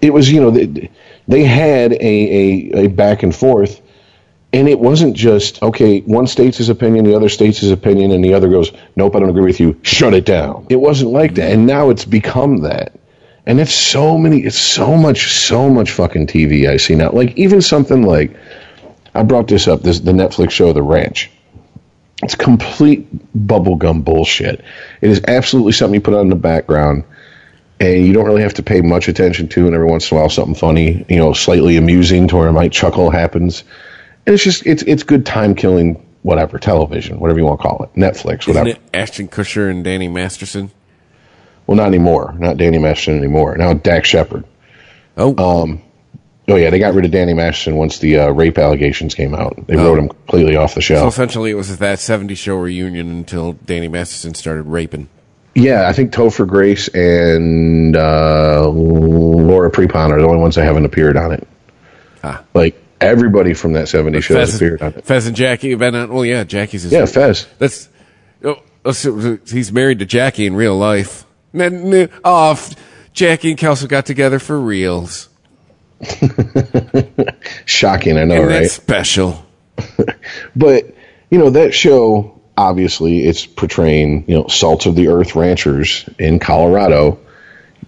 it 0.00 0.12
was 0.12 0.30
you 0.30 0.40
know 0.40 0.50
they, 0.50 0.90
they 1.28 1.44
had 1.44 1.92
a, 1.92 1.96
a 1.96 2.84
a 2.84 2.86
back 2.88 3.22
and 3.22 3.34
forth, 3.34 3.80
and 4.52 4.68
it 4.68 4.78
wasn't 4.78 5.16
just 5.16 5.62
okay. 5.62 6.00
One 6.00 6.26
states 6.26 6.58
his 6.58 6.68
opinion, 6.68 7.04
the 7.04 7.16
other 7.16 7.28
states 7.28 7.58
his 7.58 7.70
opinion, 7.70 8.12
and 8.12 8.24
the 8.24 8.34
other 8.34 8.48
goes, 8.48 8.72
"Nope, 8.94 9.16
I 9.16 9.20
don't 9.20 9.30
agree 9.30 9.44
with 9.44 9.60
you. 9.60 9.76
Shut 9.82 10.14
it 10.14 10.24
down." 10.24 10.66
It 10.68 10.80
wasn't 10.80 11.10
like 11.10 11.34
that, 11.34 11.52
and 11.52 11.66
now 11.66 11.90
it's 11.90 12.04
become 12.04 12.58
that. 12.58 12.92
And 13.46 13.60
it's 13.60 13.74
so 13.74 14.18
many, 14.18 14.40
it's 14.40 14.58
so 14.58 14.96
much, 14.96 15.32
so 15.32 15.68
much 15.68 15.92
fucking 15.92 16.26
TV 16.26 16.68
I 16.68 16.78
see 16.78 16.96
now. 16.96 17.10
Like 17.12 17.36
even 17.36 17.62
something 17.62 18.02
like 18.02 18.36
I 19.14 19.22
brought 19.22 19.48
this 19.48 19.68
up, 19.68 19.82
this 19.82 20.00
the 20.00 20.12
Netflix 20.12 20.50
show 20.50 20.72
The 20.72 20.82
Ranch. 20.82 21.30
It's 22.22 22.34
complete 22.34 23.06
bubblegum 23.46 24.04
bullshit. 24.04 24.64
It 25.00 25.10
is 25.10 25.20
absolutely 25.28 25.72
something 25.72 25.94
you 25.94 26.00
put 26.00 26.14
on 26.14 26.22
in 26.22 26.30
the 26.30 26.36
background 26.36 27.04
and 27.78 28.06
you 28.06 28.12
don't 28.12 28.24
really 28.24 28.42
have 28.42 28.54
to 28.54 28.62
pay 28.62 28.80
much 28.80 29.08
attention 29.08 29.48
to 29.48 29.66
and 29.66 29.74
every 29.74 29.86
once 29.86 30.10
in 30.10 30.16
a 30.16 30.20
while 30.20 30.30
something 30.30 30.54
funny, 30.54 31.04
you 31.08 31.18
know, 31.18 31.34
slightly 31.34 31.76
amusing 31.76 32.28
to 32.28 32.36
where 32.36 32.48
I 32.48 32.52
might 32.52 32.72
chuckle 32.72 33.10
happens. 33.10 33.64
And 34.26 34.34
it's 34.34 34.42
just 34.44 34.66
it's 34.66 34.82
it's 34.82 35.02
good 35.02 35.24
time 35.24 35.54
killing 35.54 36.04
whatever, 36.22 36.58
television, 36.58 37.20
whatever 37.20 37.38
you 37.38 37.44
want 37.46 37.60
to 37.60 37.66
call 37.66 37.84
it. 37.84 37.94
Netflix, 37.98 38.40
Isn't 38.48 38.54
whatever. 38.54 38.68
it 38.70 38.80
Ashton 38.92 39.28
Kutcher 39.28 39.70
and 39.70 39.84
Danny 39.84 40.08
Masterson? 40.08 40.70
Well 41.66 41.76
not 41.76 41.86
anymore. 41.86 42.34
Not 42.38 42.56
Danny 42.56 42.78
Masterson 42.78 43.18
anymore. 43.18 43.56
Now 43.56 43.72
Dax 43.74 44.08
Shepard. 44.08 44.44
Oh, 45.16 45.34
Um 45.62 45.82
Oh 46.48 46.54
yeah, 46.54 46.70
they 46.70 46.78
got 46.78 46.94
rid 46.94 47.04
of 47.04 47.10
Danny 47.10 47.34
Masterson 47.34 47.74
once 47.76 47.98
the 47.98 48.18
uh, 48.18 48.30
rape 48.30 48.56
allegations 48.56 49.16
came 49.16 49.34
out. 49.34 49.66
They 49.66 49.74
Oh. 49.76 49.84
wrote 49.84 49.98
him 49.98 50.08
completely 50.08 50.54
off 50.56 50.74
the 50.76 50.80
so 50.82 50.94
show. 50.94 51.06
essentially 51.08 51.50
it 51.50 51.54
was 51.54 51.76
that 51.78 51.98
'70s 51.98 52.36
show 52.36 52.54
reunion 52.56 53.10
until 53.10 53.54
Danny 53.64 53.88
Masterson 53.88 54.34
started 54.34 54.62
raping. 54.62 55.08
Yeah, 55.56 55.88
I 55.88 55.92
think 55.92 56.12
Topher 56.12 56.46
Grace 56.46 56.86
and 56.88 57.96
uh, 57.96 58.68
Laura 58.68 59.70
Prepon 59.72 60.10
are 60.12 60.20
the 60.20 60.26
only 60.26 60.38
ones 60.38 60.54
that 60.56 60.64
haven't 60.64 60.84
appeared 60.84 61.16
on 61.16 61.32
it. 61.32 61.48
Ah. 62.22 62.42
Like 62.54 62.80
everybody 63.00 63.54
from 63.54 63.74
that 63.74 63.86
'70s 63.86 64.22
show 64.22 64.38
has 64.38 64.50
Fez, 64.50 64.56
appeared 64.56 64.82
on 64.82 64.94
it. 64.94 65.04
Fez 65.04 65.26
and 65.26 65.36
Jackie 65.36 65.70
have 65.70 65.78
been 65.78 65.94
on. 65.94 66.12
Well, 66.12 66.24
yeah, 66.24 66.44
Jackie's 66.44 66.82
his. 66.82 66.92
Yeah, 66.92 67.06
Fez. 67.06 67.46
That's. 67.58 67.88
Oh, 68.44 68.92
so 68.92 69.38
he's 69.46 69.72
married 69.72 69.98
to 69.98 70.06
Jackie 70.06 70.46
in 70.46 70.54
real 70.54 70.76
life. 70.76 71.24
Oh, 71.54 72.70
Jackie 73.12 73.50
and 73.50 73.58
Kelso 73.58 73.86
got 73.86 74.06
together 74.06 74.38
for 74.38 74.60
reals. 74.60 75.28
Shocking, 77.64 78.18
I 78.18 78.24
know, 78.24 78.34
and 78.34 78.46
right? 78.46 78.60
that's 78.60 78.74
special. 78.74 79.44
But 80.54 80.94
you 81.30 81.38
know 81.38 81.50
that 81.50 81.74
show, 81.74 82.40
obviously, 82.56 83.24
it's 83.24 83.46
portraying 83.46 84.24
you 84.26 84.36
know 84.36 84.46
salt 84.48 84.86
of 84.86 84.94
the 84.94 85.08
earth 85.08 85.34
ranchers 85.34 86.08
in 86.18 86.38
Colorado. 86.38 87.18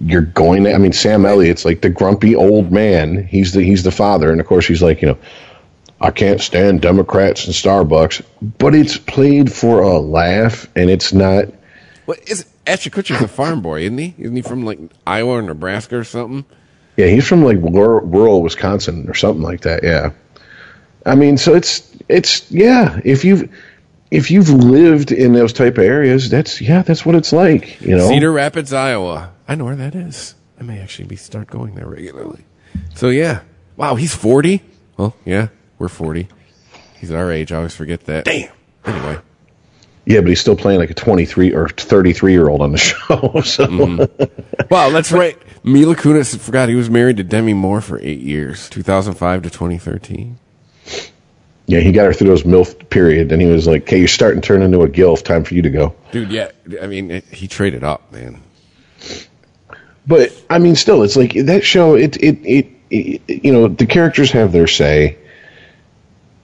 You're 0.00 0.22
going 0.22 0.64
to, 0.64 0.74
I 0.74 0.78
mean, 0.78 0.92
Sam 0.92 1.26
Elliott's 1.26 1.64
like 1.64 1.80
the 1.80 1.90
grumpy 1.90 2.36
old 2.36 2.70
man. 2.70 3.26
He's 3.26 3.52
the 3.52 3.62
he's 3.62 3.82
the 3.82 3.90
father, 3.90 4.30
and 4.30 4.40
of 4.40 4.46
course 4.46 4.66
he's 4.66 4.82
like 4.82 5.02
you 5.02 5.08
know, 5.08 5.18
I 6.00 6.10
can't 6.10 6.40
stand 6.40 6.80
Democrats 6.80 7.46
and 7.46 7.54
Starbucks, 7.54 8.22
but 8.58 8.74
it's 8.74 8.96
played 8.96 9.52
for 9.52 9.80
a 9.80 9.98
laugh, 9.98 10.68
and 10.76 10.88
it's 10.88 11.12
not. 11.12 11.46
What 12.04 12.20
is 12.28 12.46
Ashton 12.66 12.92
Kutcher's 12.92 13.20
a 13.20 13.28
farm 13.28 13.60
boy, 13.60 13.82
isn't 13.82 13.98
he? 13.98 14.14
Isn't 14.18 14.36
he 14.36 14.42
from 14.42 14.64
like 14.64 14.78
Iowa 15.06 15.32
or 15.32 15.42
Nebraska 15.42 15.98
or 15.98 16.04
something? 16.04 16.44
Yeah, 16.96 17.06
he's 17.06 17.26
from 17.26 17.44
like 17.44 17.58
rural, 17.58 18.06
rural 18.06 18.42
Wisconsin 18.42 19.08
or 19.08 19.14
something 19.14 19.42
like 19.42 19.62
that. 19.62 19.82
Yeah, 19.82 20.12
I 21.04 21.14
mean, 21.14 21.38
so 21.38 21.54
it's 21.54 21.90
it's 22.08 22.50
yeah. 22.50 23.00
If 23.04 23.24
you've 23.24 23.50
if 24.10 24.30
you've 24.30 24.50
lived 24.50 25.12
in 25.12 25.32
those 25.32 25.52
type 25.52 25.78
of 25.78 25.84
areas, 25.84 26.30
that's 26.30 26.60
yeah, 26.60 26.82
that's 26.82 27.04
what 27.04 27.14
it's 27.14 27.32
like. 27.32 27.80
You 27.80 27.96
know, 27.96 28.08
Cedar 28.08 28.32
Rapids, 28.32 28.72
Iowa. 28.72 29.32
I 29.46 29.54
know 29.54 29.64
where 29.64 29.76
that 29.76 29.94
is. 29.94 30.34
I 30.58 30.62
may 30.62 30.80
actually 30.80 31.08
be 31.08 31.16
start 31.16 31.48
going 31.48 31.74
there 31.74 31.86
regularly. 31.86 32.44
So 32.94 33.10
yeah. 33.10 33.40
Wow, 33.76 33.94
he's 33.94 34.14
forty. 34.14 34.62
Well, 34.96 35.14
yeah, 35.24 35.48
we're 35.78 35.88
forty. 35.88 36.28
He's 36.98 37.12
our 37.12 37.30
age. 37.30 37.52
I 37.52 37.58
always 37.58 37.76
forget 37.76 38.04
that. 38.06 38.24
Damn. 38.24 38.50
Anyway, 38.84 39.18
yeah, 40.04 40.20
but 40.20 40.28
he's 40.28 40.40
still 40.40 40.56
playing 40.56 40.80
like 40.80 40.90
a 40.90 40.94
twenty 40.94 41.26
three 41.26 41.52
or 41.52 41.68
thirty 41.68 42.12
three 42.12 42.32
year 42.32 42.48
old 42.48 42.62
on 42.62 42.72
the 42.72 42.78
show. 42.78 43.40
So 43.44 43.66
mm-hmm. 43.66 44.68
wow, 44.70 44.90
that's 44.90 45.12
right. 45.12 45.38
Mila 45.62 45.94
Kunis 45.94 46.36
forgot 46.38 46.68
he 46.68 46.74
was 46.74 46.88
married 46.88 47.18
to 47.18 47.24
Demi 47.24 47.54
Moore 47.54 47.80
for 47.80 48.00
eight 48.00 48.20
years, 48.20 48.68
two 48.68 48.82
thousand 48.82 49.14
five 49.14 49.42
to 49.42 49.50
twenty 49.50 49.78
thirteen. 49.78 50.38
Yeah, 51.68 51.80
he 51.80 51.92
got 51.92 52.06
her 52.06 52.12
through 52.12 52.28
those 52.28 52.42
milf 52.42 52.88
period, 52.90 53.30
and 53.30 53.40
he 53.40 53.46
was 53.46 53.66
like, 53.66 53.82
"Okay, 53.82 53.98
you're 53.98 54.08
starting 54.08 54.40
to 54.40 54.46
turn 54.46 54.62
into 54.62 54.82
a 54.82 54.88
gilf. 54.88 55.22
Time 55.22 55.44
for 55.44 55.54
you 55.54 55.62
to 55.62 55.70
go." 55.70 55.94
Dude, 56.10 56.30
yeah. 56.32 56.50
I 56.82 56.86
mean, 56.86 57.10
it, 57.10 57.24
he 57.26 57.46
traded 57.46 57.84
up, 57.84 58.10
man. 58.12 58.40
But 60.06 60.32
I 60.48 60.58
mean, 60.58 60.74
still, 60.74 61.02
it's 61.02 61.16
like 61.16 61.34
that 61.34 61.64
show. 61.64 61.94
It 61.94 62.16
it 62.16 62.38
it, 62.44 62.66
it 62.90 63.44
you 63.44 63.52
know 63.52 63.68
the 63.68 63.86
characters 63.86 64.30
have 64.32 64.52
their 64.52 64.66
say. 64.66 65.18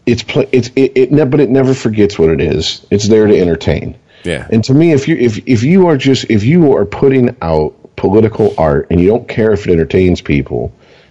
It's 0.07 0.23
play. 0.23 0.47
It's 0.53 0.69
it, 0.77 0.93
it. 0.95 1.13
ne- 1.13 1.25
But 1.25 1.41
it 1.41 1.49
never 1.49 1.73
forgets 1.73 2.19
what 2.19 2.29
it 2.29 2.41
is. 2.43 2.87
It's 2.91 3.09
there 3.09 3.27
to 3.27 3.39
entertain. 3.41 3.97
Yeah. 4.23 4.47
And 4.51 4.63
to 4.65 4.75
me, 4.75 4.93
if 4.93 5.09
you 5.09 5.17
if 5.17 5.39
if 5.49 5.63
you 5.63 5.87
are 5.87 5.97
just 5.97 6.27
if 6.31 6.45
you 6.45 6.77
are 6.77 6.85
putting 6.85 7.35
out 7.41 7.75
political 7.97 8.55
art 8.59 8.89
and 8.91 9.01
you 9.01 9.09
don't 9.09 9.27
care 9.29 9.53
if 9.53 9.67
it 9.67 9.73
entertains 9.73 10.21
people, 10.21 10.71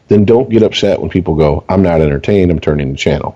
then 0.09 0.25
don't 0.25 0.49
get 0.49 0.61
upset 0.61 1.01
when 1.01 1.09
people 1.09 1.33
go, 1.33 1.63
"I'm 1.67 1.81
not 1.81 2.01
entertained. 2.01 2.51
I'm 2.51 2.59
turning 2.59 2.91
the 2.91 2.97
channel." 2.97 3.35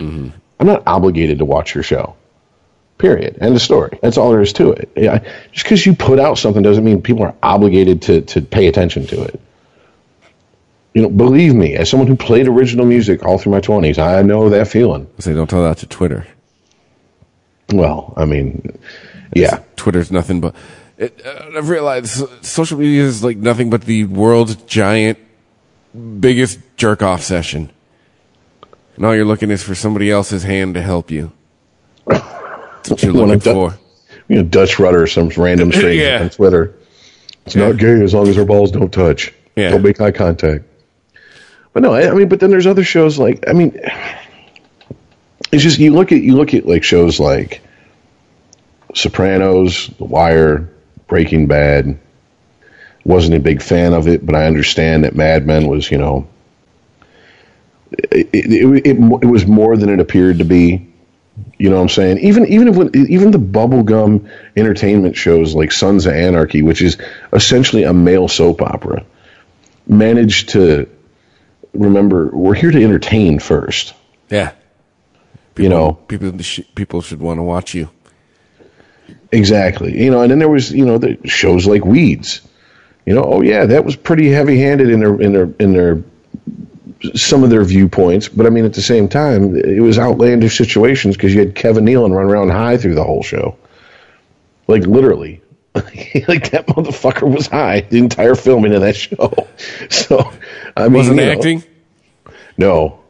I'm 0.00 0.66
not 0.66 0.82
obligated 0.86 1.38
to 1.38 1.44
watch 1.44 1.74
your 1.74 1.84
show. 1.84 2.14
Period. 2.98 3.38
End 3.40 3.54
of 3.54 3.62
story. 3.62 3.98
That's 4.02 4.18
all 4.18 4.30
there 4.30 4.40
is 4.40 4.52
to 4.54 4.72
it. 4.72 4.90
Yeah, 4.96 5.18
just 5.52 5.64
because 5.64 5.86
you 5.86 5.94
put 5.94 6.18
out 6.18 6.36
something 6.36 6.62
doesn't 6.62 6.84
mean 6.84 7.00
people 7.00 7.22
are 7.22 7.34
obligated 7.42 8.02
to 8.02 8.22
to 8.22 8.40
pay 8.40 8.66
attention 8.66 9.06
to 9.08 9.22
it. 9.22 9.40
You 10.94 11.02
know, 11.02 11.10
believe 11.10 11.54
me, 11.54 11.76
as 11.76 11.88
someone 11.88 12.08
who 12.08 12.16
played 12.16 12.48
original 12.48 12.86
music 12.86 13.24
all 13.24 13.38
through 13.38 13.52
my 13.52 13.60
twenties, 13.60 13.98
I 13.98 14.22
know 14.22 14.48
that 14.48 14.66
feeling. 14.66 15.08
Say, 15.20 15.32
don't 15.32 15.48
tell 15.48 15.62
that 15.62 15.78
to 15.78 15.86
Twitter. 15.86 16.26
Well, 17.72 18.14
I 18.16 18.24
mean, 18.24 18.78
yeah, 19.34 19.62
Twitter's 19.76 20.10
nothing 20.10 20.40
but. 20.40 20.56
It, 20.96 21.24
uh, 21.24 21.50
I've 21.56 21.68
realized 21.68 22.44
social 22.44 22.78
media 22.78 23.04
is 23.04 23.22
like 23.22 23.36
nothing 23.36 23.70
but 23.70 23.82
the 23.82 24.04
world's 24.04 24.56
giant, 24.56 25.18
biggest 26.18 26.58
jerk 26.76 27.02
off 27.02 27.22
session. 27.22 27.70
And 28.98 29.06
all 29.06 29.14
you're 29.14 29.24
looking 29.24 29.52
is 29.52 29.62
for 29.62 29.76
somebody 29.76 30.10
else's 30.10 30.42
hand 30.42 30.74
to 30.74 30.82
help 30.82 31.08
you. 31.08 31.30
That's 32.04 32.90
what 32.90 33.00
you're 33.04 33.12
looking 33.26 33.38
du- 33.38 33.52
for. 33.52 33.78
you 34.26 34.36
know, 34.36 34.42
Dutch 34.42 34.80
rudder, 34.80 35.06
some 35.06 35.28
random 35.28 35.70
stranger 35.72 36.02
Yeah. 36.02 36.22
on 36.22 36.30
Twitter. 36.30 36.74
It's 37.46 37.54
not 37.54 37.76
gay 37.76 38.02
as 38.02 38.12
long 38.12 38.26
as 38.26 38.36
our 38.36 38.44
balls 38.44 38.72
don't 38.72 38.92
touch. 38.92 39.32
Yeah. 39.54 39.70
Don't 39.70 39.82
make 39.82 40.00
eye 40.00 40.10
contact. 40.10 40.64
But 41.72 41.84
no, 41.84 41.94
I, 41.94 42.10
I 42.10 42.14
mean, 42.14 42.28
but 42.28 42.40
then 42.40 42.50
there's 42.50 42.66
other 42.66 42.82
shows 42.82 43.20
like 43.20 43.44
I 43.48 43.52
mean, 43.52 43.78
it's 45.52 45.62
just 45.62 45.78
you 45.78 45.94
look 45.94 46.10
at 46.10 46.20
you 46.20 46.34
look 46.34 46.52
at 46.54 46.66
like 46.66 46.82
shows 46.82 47.20
like 47.20 47.60
Sopranos, 48.94 49.86
The 49.98 50.04
Wire, 50.04 50.68
Breaking 51.06 51.46
Bad. 51.46 51.98
Wasn't 53.04 53.34
a 53.34 53.38
big 53.40 53.62
fan 53.62 53.92
of 53.94 54.08
it, 54.08 54.26
but 54.26 54.34
I 54.34 54.46
understand 54.46 55.04
that 55.04 55.14
Mad 55.14 55.46
Men 55.46 55.68
was, 55.68 55.88
you 55.90 55.98
know, 55.98 56.26
it, 57.92 58.28
it, 58.32 58.86
it, 58.86 58.96
it, 58.98 59.26
was 59.26 59.46
more 59.46 59.76
than 59.76 59.88
it 59.88 60.00
appeared 60.00 60.38
to 60.38 60.44
be. 60.44 60.86
You 61.56 61.70
know 61.70 61.76
what 61.76 61.82
I'm 61.82 61.88
saying? 61.88 62.18
Even 62.18 62.46
even 62.46 62.68
if 62.68 62.76
when, 62.76 62.90
even 62.94 63.30
the 63.30 63.38
bubblegum 63.38 64.28
entertainment 64.56 65.16
shows 65.16 65.54
like 65.54 65.72
Sons 65.72 66.06
of 66.06 66.12
Anarchy, 66.12 66.62
which 66.62 66.82
is 66.82 66.98
essentially 67.32 67.84
a 67.84 67.92
male 67.92 68.28
soap 68.28 68.60
opera, 68.60 69.04
managed 69.86 70.50
to 70.50 70.88
remember 71.72 72.30
we're 72.32 72.54
here 72.54 72.70
to 72.70 72.82
entertain 72.82 73.38
first. 73.38 73.94
Yeah. 74.30 74.52
you 75.56 75.68
know, 75.68 75.94
People 76.08 76.32
people 76.74 77.02
should 77.02 77.20
want 77.20 77.38
to 77.38 77.42
watch 77.42 77.74
you. 77.74 77.88
Exactly. 79.32 80.02
You 80.02 80.10
know, 80.10 80.22
and 80.22 80.30
then 80.30 80.38
there 80.38 80.48
was, 80.48 80.72
you 80.72 80.86
know, 80.86 80.98
the 80.98 81.18
shows 81.24 81.66
like 81.66 81.84
Weeds. 81.84 82.40
You 83.06 83.14
know, 83.14 83.24
oh 83.24 83.40
yeah, 83.40 83.66
that 83.66 83.84
was 83.84 83.96
pretty 83.96 84.28
heavy-handed 84.28 84.90
in 84.90 85.00
their 85.00 85.20
in 85.20 85.32
their 85.32 85.50
in 85.58 85.72
their 85.72 86.02
some 87.14 87.44
of 87.44 87.50
their 87.50 87.64
viewpoints, 87.64 88.28
but 88.28 88.46
I 88.46 88.50
mean 88.50 88.64
at 88.64 88.74
the 88.74 88.82
same 88.82 89.08
time, 89.08 89.56
it 89.56 89.80
was 89.80 89.98
outlandish 89.98 90.56
situations 90.56 91.16
because 91.16 91.32
you 91.32 91.40
had 91.40 91.54
Kevin 91.54 91.84
Nealon 91.84 92.12
run 92.12 92.26
around 92.26 92.50
high 92.50 92.76
through 92.76 92.94
the 92.94 93.04
whole 93.04 93.22
show. 93.22 93.56
Like 94.66 94.82
literally. 94.86 95.42
like 95.74 96.50
that 96.50 96.66
motherfucker 96.66 97.32
was 97.32 97.46
high 97.46 97.80
the 97.82 97.98
entire 97.98 98.34
filming 98.34 98.74
of 98.74 98.80
that 98.80 98.96
show. 98.96 99.32
So, 99.90 100.32
I 100.76 100.84
mean, 100.84 100.94
Wasn't 100.94 101.18
you 101.18 101.26
know, 101.26 101.32
acting. 101.32 101.64
no. 102.56 103.00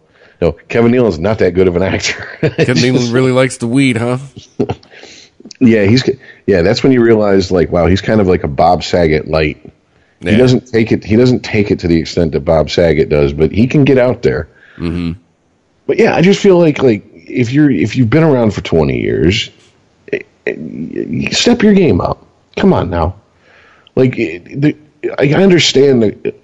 No, 0.41 0.53
Kevin 0.53 0.93
Nealon's 0.93 1.19
not 1.19 1.39
that 1.41 1.53
good 1.53 1.67
of 1.67 1.75
an 1.75 1.83
actor. 1.83 2.13
Kevin 2.41 2.77
Nealon 2.77 3.13
really 3.13 3.33
likes 3.33 3.57
the 3.57 3.67
weed, 3.67 3.97
huh? 3.97 4.19
Yeah, 5.61 5.85
he's 5.85 6.09
yeah. 6.47 6.63
That's 6.63 6.85
when 6.85 6.93
you 6.93 7.03
realize, 7.03 7.51
like, 7.51 7.71
wow, 7.73 7.87
he's 7.87 8.01
kind 8.01 8.21
of 8.21 8.29
like 8.29 8.45
a 8.45 8.49
Bob 8.49 8.85
Saget 8.85 9.27
light. 9.27 9.59
Yeah. 10.21 10.33
He 10.33 10.37
doesn't 10.37 10.67
take 10.67 10.93
it. 10.93 11.05
He 11.05 11.17
doesn't 11.17 11.41
take 11.41 11.71
it 11.71 11.79
to 11.81 11.89
the 11.89 11.99
extent 11.99 12.33
that 12.33 12.41
Bob 12.41 12.71
Saget 12.71 13.09
does, 13.09 13.33
but 13.33 13.53
he 13.53 13.67
can 13.67 13.85
get 13.85 13.99
out 13.99 14.23
there. 14.23 14.49
Mm-hmm. 14.77 15.13
But 15.87 15.99
yeah, 15.99 16.15
I 16.15 16.23
just 16.23 16.41
feel 16.41 16.59
like 16.59 16.83
like 16.83 17.05
if 17.15 17.53
you're 17.53 17.71
if 17.71 17.97
you've 17.97 18.11
been 18.11 18.25
around 18.25 18.53
for 18.53 18.61
twenty 18.61 19.01
years, 19.01 19.51
eh, 20.13 20.21
eh, 20.47 21.31
step 21.31 21.63
your 21.63 21.75
game 21.75 22.01
up. 22.01 22.27
Come 22.57 22.73
on 22.73 22.91
now, 22.91 23.15
like 23.95 24.19
eh, 24.19 24.41
the, 24.45 24.77
I 25.19 25.35
understand 25.35 26.03
that 26.03 26.35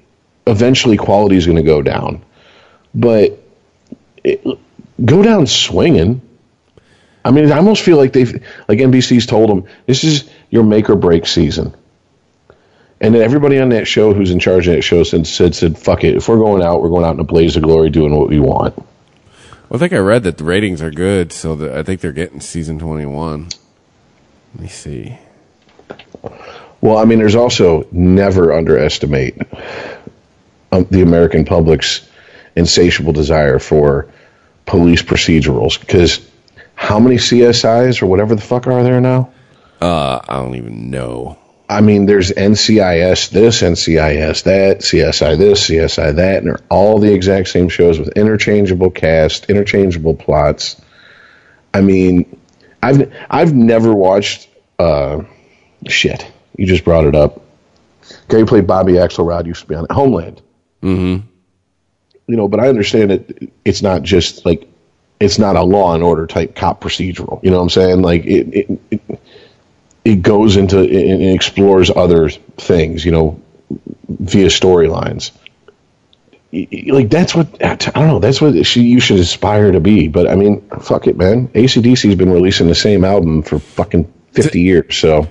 eventually 0.46 0.96
quality 0.96 1.36
is 1.36 1.46
going 1.46 1.56
to 1.56 1.62
go 1.62 1.82
down, 1.82 2.22
but 2.94 3.38
it, 4.22 4.44
go 5.04 5.22
down 5.22 5.46
swinging. 5.46 6.20
I 7.24 7.30
mean, 7.30 7.50
I 7.50 7.56
almost 7.56 7.82
feel 7.82 7.96
like 7.96 8.12
they've, 8.12 8.32
like 8.68 8.78
NBC's 8.78 9.26
told 9.26 9.48
them, 9.48 9.64
this 9.86 10.04
is 10.04 10.28
your 10.50 10.62
make 10.62 10.90
or 10.90 10.96
break 10.96 11.26
season. 11.26 11.74
And 13.04 13.14
then 13.14 13.20
everybody 13.20 13.58
on 13.58 13.68
that 13.68 13.86
show 13.86 14.14
who's 14.14 14.30
in 14.30 14.38
charge 14.38 14.66
of 14.66 14.74
that 14.74 14.80
show 14.80 15.02
said, 15.02 15.26
said, 15.26 15.54
said, 15.54 15.76
fuck 15.76 16.04
it. 16.04 16.16
If 16.16 16.26
we're 16.26 16.38
going 16.38 16.62
out, 16.62 16.80
we're 16.80 16.88
going 16.88 17.04
out 17.04 17.12
in 17.12 17.20
a 17.20 17.24
blaze 17.24 17.54
of 17.54 17.62
glory 17.62 17.90
doing 17.90 18.16
what 18.16 18.30
we 18.30 18.40
want. 18.40 18.74
Well, 18.78 19.74
I 19.74 19.76
think 19.76 19.92
I 19.92 19.98
read 19.98 20.22
that 20.22 20.38
the 20.38 20.44
ratings 20.44 20.80
are 20.80 20.90
good, 20.90 21.30
so 21.30 21.54
that 21.56 21.76
I 21.76 21.82
think 21.82 22.00
they're 22.00 22.12
getting 22.12 22.40
season 22.40 22.78
21. 22.78 23.50
Let 24.54 24.62
me 24.62 24.68
see. 24.68 25.18
Well, 26.80 26.96
I 26.96 27.04
mean, 27.04 27.18
there's 27.18 27.34
also 27.34 27.86
never 27.92 28.54
underestimate 28.54 29.36
um, 30.72 30.86
the 30.90 31.02
American 31.02 31.44
public's 31.44 32.08
insatiable 32.56 33.12
desire 33.12 33.58
for 33.58 34.08
police 34.64 35.02
procedurals. 35.02 35.78
Because 35.78 36.26
how 36.74 36.98
many 36.98 37.16
CSIs 37.16 38.00
or 38.00 38.06
whatever 38.06 38.34
the 38.34 38.40
fuck 38.40 38.66
are 38.66 38.82
there 38.82 39.02
now? 39.02 39.30
Uh, 39.78 40.20
I 40.26 40.36
don't 40.36 40.54
even 40.54 40.90
know. 40.90 41.36
I 41.68 41.80
mean, 41.80 42.06
there's 42.06 42.30
NCIS 42.30 43.30
this, 43.30 43.62
NCIS 43.62 44.42
that, 44.44 44.78
CSI 44.80 45.38
this, 45.38 45.68
CSI 45.68 46.16
that, 46.16 46.38
and 46.38 46.46
they're 46.48 46.60
all 46.70 46.98
the 46.98 47.12
exact 47.12 47.48
same 47.48 47.68
shows 47.68 47.98
with 47.98 48.08
interchangeable 48.08 48.90
cast, 48.90 49.48
interchangeable 49.48 50.14
plots. 50.14 50.80
I 51.72 51.80
mean, 51.80 52.38
I've 52.82 53.12
I've 53.30 53.54
never 53.54 53.94
watched 53.94 54.48
uh, 54.78 55.22
shit. 55.88 56.30
You 56.56 56.66
just 56.66 56.84
brought 56.84 57.06
it 57.06 57.14
up. 57.14 57.40
Guy 58.28 58.38
who 58.38 58.46
played 58.46 58.66
Bobby 58.66 58.92
Axelrod 58.92 59.46
used 59.46 59.62
to 59.62 59.66
be 59.66 59.74
on 59.74 59.84
it. 59.84 59.90
Homeland. 59.90 60.42
Mm-hmm. 60.82 61.26
You 62.26 62.36
know, 62.36 62.46
but 62.46 62.60
I 62.60 62.68
understand 62.68 63.10
that 63.10 63.50
it's 63.64 63.80
not 63.80 64.02
just 64.02 64.44
like 64.44 64.68
it's 65.18 65.38
not 65.38 65.56
a 65.56 65.62
Law 65.62 65.94
and 65.94 66.02
Order 66.02 66.26
type 66.26 66.54
cop 66.54 66.82
procedural. 66.82 67.42
You 67.42 67.50
know 67.50 67.56
what 67.56 67.62
I'm 67.64 67.70
saying? 67.70 68.02
Like 68.02 68.24
it, 68.26 68.54
it, 68.54 68.80
it 68.90 69.20
it 70.04 70.16
goes 70.22 70.56
into 70.56 70.78
and 70.78 71.34
explores 71.34 71.90
other 71.90 72.28
things, 72.28 73.04
you 73.04 73.12
know, 73.12 73.40
via 74.08 74.48
storylines. 74.48 75.30
Like 76.52 77.10
that's 77.10 77.34
what 77.34 77.64
I 77.64 77.74
don't 77.74 78.06
know. 78.06 78.18
That's 78.20 78.40
what 78.40 78.64
she 78.64 78.82
you 78.82 79.00
should 79.00 79.18
aspire 79.18 79.72
to 79.72 79.80
be. 79.80 80.06
But 80.06 80.28
I 80.30 80.36
mean, 80.36 80.60
fuck 80.80 81.08
it, 81.08 81.16
man. 81.16 81.48
ACDC's 81.48 82.14
been 82.14 82.30
releasing 82.30 82.68
the 82.68 82.76
same 82.76 83.04
album 83.04 83.42
for 83.42 83.58
fucking 83.58 84.12
fifty 84.30 84.60
years, 84.60 84.96
so 84.96 85.26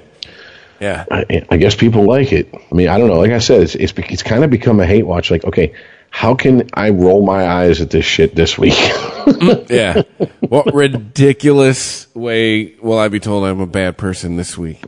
Yeah. 0.81 1.05
I, 1.09 1.45
I 1.49 1.57
guess 1.57 1.75
people 1.75 2.03
like 2.05 2.33
it. 2.33 2.53
I 2.53 2.75
mean, 2.75 2.89
I 2.89 2.97
don't 2.97 3.07
know. 3.07 3.19
Like 3.19 3.31
I 3.31 3.39
said, 3.39 3.61
it's 3.61 3.75
it's, 3.75 3.93
it's 3.95 4.23
kind 4.23 4.43
of 4.43 4.49
become 4.49 4.81
a 4.81 4.85
hate 4.85 5.03
watch. 5.03 5.31
Like, 5.31 5.45
okay, 5.45 5.73
how 6.13 6.35
can 6.35 6.69
I 6.75 6.91
roll 6.91 7.25
my 7.25 7.43
eyes 7.43 7.81
at 7.81 7.89
this 7.89 8.05
shit 8.05 8.35
this 8.35 8.55
week? 8.55 8.77
yeah. 9.67 10.03
What 10.41 10.71
ridiculous 10.73 12.05
way 12.13 12.75
will 12.75 12.99
I 12.99 13.07
be 13.07 13.19
told 13.19 13.45
I'm 13.45 13.59
a 13.59 13.65
bad 13.65 13.97
person 13.97 14.35
this 14.35 14.55
week? 14.55 14.83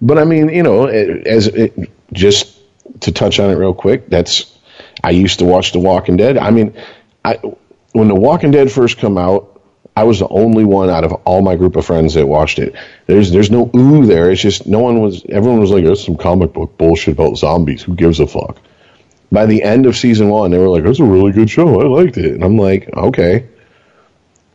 But 0.00 0.18
I 0.18 0.24
mean, 0.24 0.48
you 0.48 0.62
know, 0.62 0.86
as 0.86 1.48
it, 1.48 1.90
just 2.10 2.58
to 3.00 3.12
touch 3.12 3.38
on 3.38 3.50
it 3.50 3.56
real 3.56 3.74
quick, 3.74 4.08
that's 4.08 4.58
I 5.04 5.10
used 5.10 5.40
to 5.40 5.44
watch 5.44 5.72
The 5.72 5.78
Walking 5.78 6.16
Dead. 6.16 6.38
I 6.38 6.50
mean, 6.50 6.74
I 7.22 7.34
when 7.92 8.08
The 8.08 8.14
Walking 8.14 8.50
Dead 8.50 8.72
first 8.72 8.96
come 8.96 9.18
out, 9.18 9.60
I 9.94 10.04
was 10.04 10.20
the 10.20 10.28
only 10.28 10.64
one 10.64 10.88
out 10.88 11.04
of 11.04 11.12
all 11.26 11.42
my 11.42 11.54
group 11.54 11.76
of 11.76 11.84
friends 11.84 12.14
that 12.14 12.26
watched 12.26 12.58
it. 12.58 12.74
There's 13.06 13.30
there's 13.30 13.50
no 13.50 13.70
ooh 13.76 14.06
there. 14.06 14.30
It's 14.30 14.40
just 14.40 14.66
no 14.66 14.80
one 14.80 15.02
was. 15.02 15.22
Everyone 15.28 15.60
was 15.60 15.70
like, 15.70 15.84
"That's 15.84 16.02
some 16.02 16.16
comic 16.16 16.54
book 16.54 16.78
bullshit 16.78 17.12
about 17.12 17.36
zombies. 17.36 17.82
Who 17.82 17.94
gives 17.94 18.20
a 18.20 18.26
fuck?" 18.26 18.58
By 19.32 19.46
the 19.46 19.62
end 19.62 19.86
of 19.86 19.96
season 19.96 20.28
one, 20.28 20.50
they 20.50 20.58
were 20.58 20.68
like, 20.68 20.84
"That's 20.84 21.00
a 21.00 21.04
really 21.04 21.32
good 21.32 21.50
show. 21.50 21.80
I 21.80 21.84
liked 21.86 22.16
it." 22.16 22.32
And 22.32 22.44
I'm 22.44 22.56
like, 22.56 22.88
"Okay." 22.96 23.46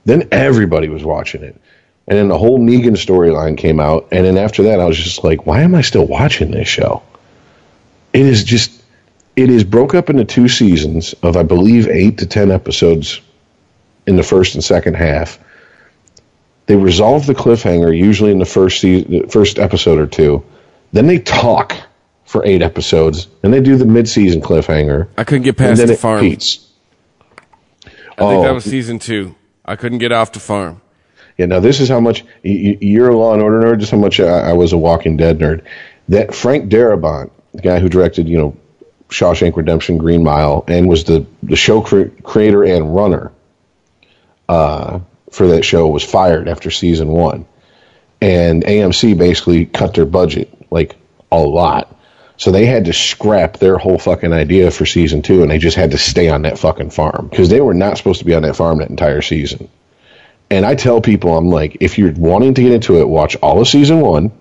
Then 0.05 0.27
everybody 0.31 0.89
was 0.89 1.03
watching 1.03 1.43
it. 1.43 1.59
And 2.07 2.17
then 2.17 2.27
the 2.27 2.37
whole 2.37 2.59
Negan 2.59 2.97
storyline 2.97 3.57
came 3.57 3.79
out. 3.79 4.07
And 4.11 4.25
then 4.25 4.37
after 4.37 4.63
that, 4.63 4.79
I 4.79 4.85
was 4.85 4.97
just 4.97 5.23
like, 5.23 5.45
why 5.45 5.61
am 5.61 5.75
I 5.75 5.81
still 5.81 6.05
watching 6.05 6.51
this 6.51 6.67
show? 6.67 7.03
It 8.13 8.25
is 8.25 8.43
just, 8.43 8.83
it 9.35 9.49
is 9.49 9.63
broke 9.63 9.93
up 9.93 10.09
into 10.09 10.25
two 10.25 10.47
seasons 10.47 11.13
of, 11.23 11.37
I 11.37 11.43
believe, 11.43 11.87
eight 11.87 12.17
to 12.17 12.25
10 12.25 12.51
episodes 12.51 13.21
in 14.07 14.15
the 14.15 14.23
first 14.23 14.55
and 14.55 14.63
second 14.63 14.95
half. 14.95 15.39
They 16.65 16.75
resolve 16.75 17.27
the 17.27 17.35
cliffhanger 17.35 17.95
usually 17.97 18.31
in 18.31 18.39
the 18.39 18.45
first 18.45 18.85
first 19.29 19.59
episode 19.59 19.99
or 19.99 20.07
two. 20.07 20.43
Then 20.93 21.07
they 21.07 21.19
talk 21.19 21.75
for 22.31 22.45
eight 22.45 22.61
episodes, 22.61 23.27
and 23.43 23.53
they 23.53 23.59
do 23.59 23.75
the 23.75 23.83
mid-season 23.85 24.39
cliffhanger. 24.41 25.07
I 25.17 25.25
couldn't 25.25 25.43
get 25.43 25.57
past 25.57 25.85
the 25.85 25.95
farm. 25.97 26.23
repeats. 26.23 26.65
I 27.85 27.89
think 28.29 28.43
that 28.43 28.51
Oh. 28.51 28.53
was 28.53 28.63
season 28.63 28.99
two. 28.99 29.35
I 29.65 29.75
couldn't 29.75 29.97
get 29.97 30.13
off 30.13 30.31
the 30.31 30.39
farm. 30.39 30.79
Yeah, 31.37 31.47
now 31.47 31.59
this 31.59 31.81
is 31.81 31.89
how 31.89 31.99
much 31.99 32.23
you're 32.43 33.09
a 33.09 33.15
Law 33.17 33.33
and 33.33 33.41
Order 33.41 33.59
nerd. 33.61 33.79
Just 33.79 33.91
how 33.91 33.97
much 33.97 34.19
I, 34.21 34.51
I 34.51 34.53
was 34.53 34.71
a 34.71 34.77
Walking 34.77 35.17
Dead 35.17 35.39
nerd. 35.39 35.61
That 36.07 36.33
Frank 36.33 36.69
Darabont, 36.71 37.31
the 37.53 37.61
guy 37.61 37.79
who 37.79 37.89
directed, 37.89 38.29
you 38.29 38.37
know, 38.37 38.55
Shawshank 39.09 39.57
Redemption, 39.57 39.97
Green 39.97 40.23
Mile, 40.23 40.63
and 40.69 40.87
was 40.87 41.03
the 41.03 41.25
the 41.43 41.57
show 41.57 41.81
cre- 41.81 42.09
creator 42.23 42.63
and 42.63 42.95
runner 42.95 43.31
uh, 44.47 44.99
for 45.31 45.47
that 45.47 45.63
show, 45.65 45.87
was 45.89 46.03
fired 46.03 46.47
after 46.47 46.71
season 46.71 47.09
one, 47.09 47.45
and 48.21 48.63
AMC 48.63 49.17
basically 49.17 49.65
cut 49.65 49.93
their 49.95 50.05
budget 50.05 50.49
like 50.71 50.95
a 51.31 51.39
lot. 51.39 51.97
So 52.41 52.49
they 52.49 52.65
had 52.65 52.85
to 52.85 52.93
scrap 52.93 53.57
their 53.57 53.77
whole 53.77 53.99
fucking 53.99 54.33
idea 54.33 54.71
for 54.71 54.83
season 54.83 55.21
two, 55.21 55.43
and 55.43 55.51
they 55.51 55.59
just 55.59 55.77
had 55.77 55.91
to 55.91 55.99
stay 55.99 56.27
on 56.27 56.41
that 56.41 56.57
fucking 56.57 56.89
farm 56.89 57.27
because 57.29 57.49
they 57.49 57.61
were 57.61 57.75
not 57.75 57.99
supposed 57.99 58.17
to 58.17 58.25
be 58.25 58.33
on 58.33 58.41
that 58.41 58.55
farm 58.55 58.79
that 58.79 58.89
entire 58.89 59.21
season. 59.21 59.69
And 60.49 60.65
I 60.65 60.73
tell 60.73 61.01
people, 61.01 61.37
I'm 61.37 61.51
like, 61.51 61.77
if 61.81 61.99
you're 61.99 62.13
wanting 62.13 62.55
to 62.55 62.63
get 62.63 62.71
into 62.71 62.99
it, 62.99 63.07
watch 63.07 63.35
all 63.43 63.61
of 63.61 63.67
season 63.67 64.01
one, 64.01 64.31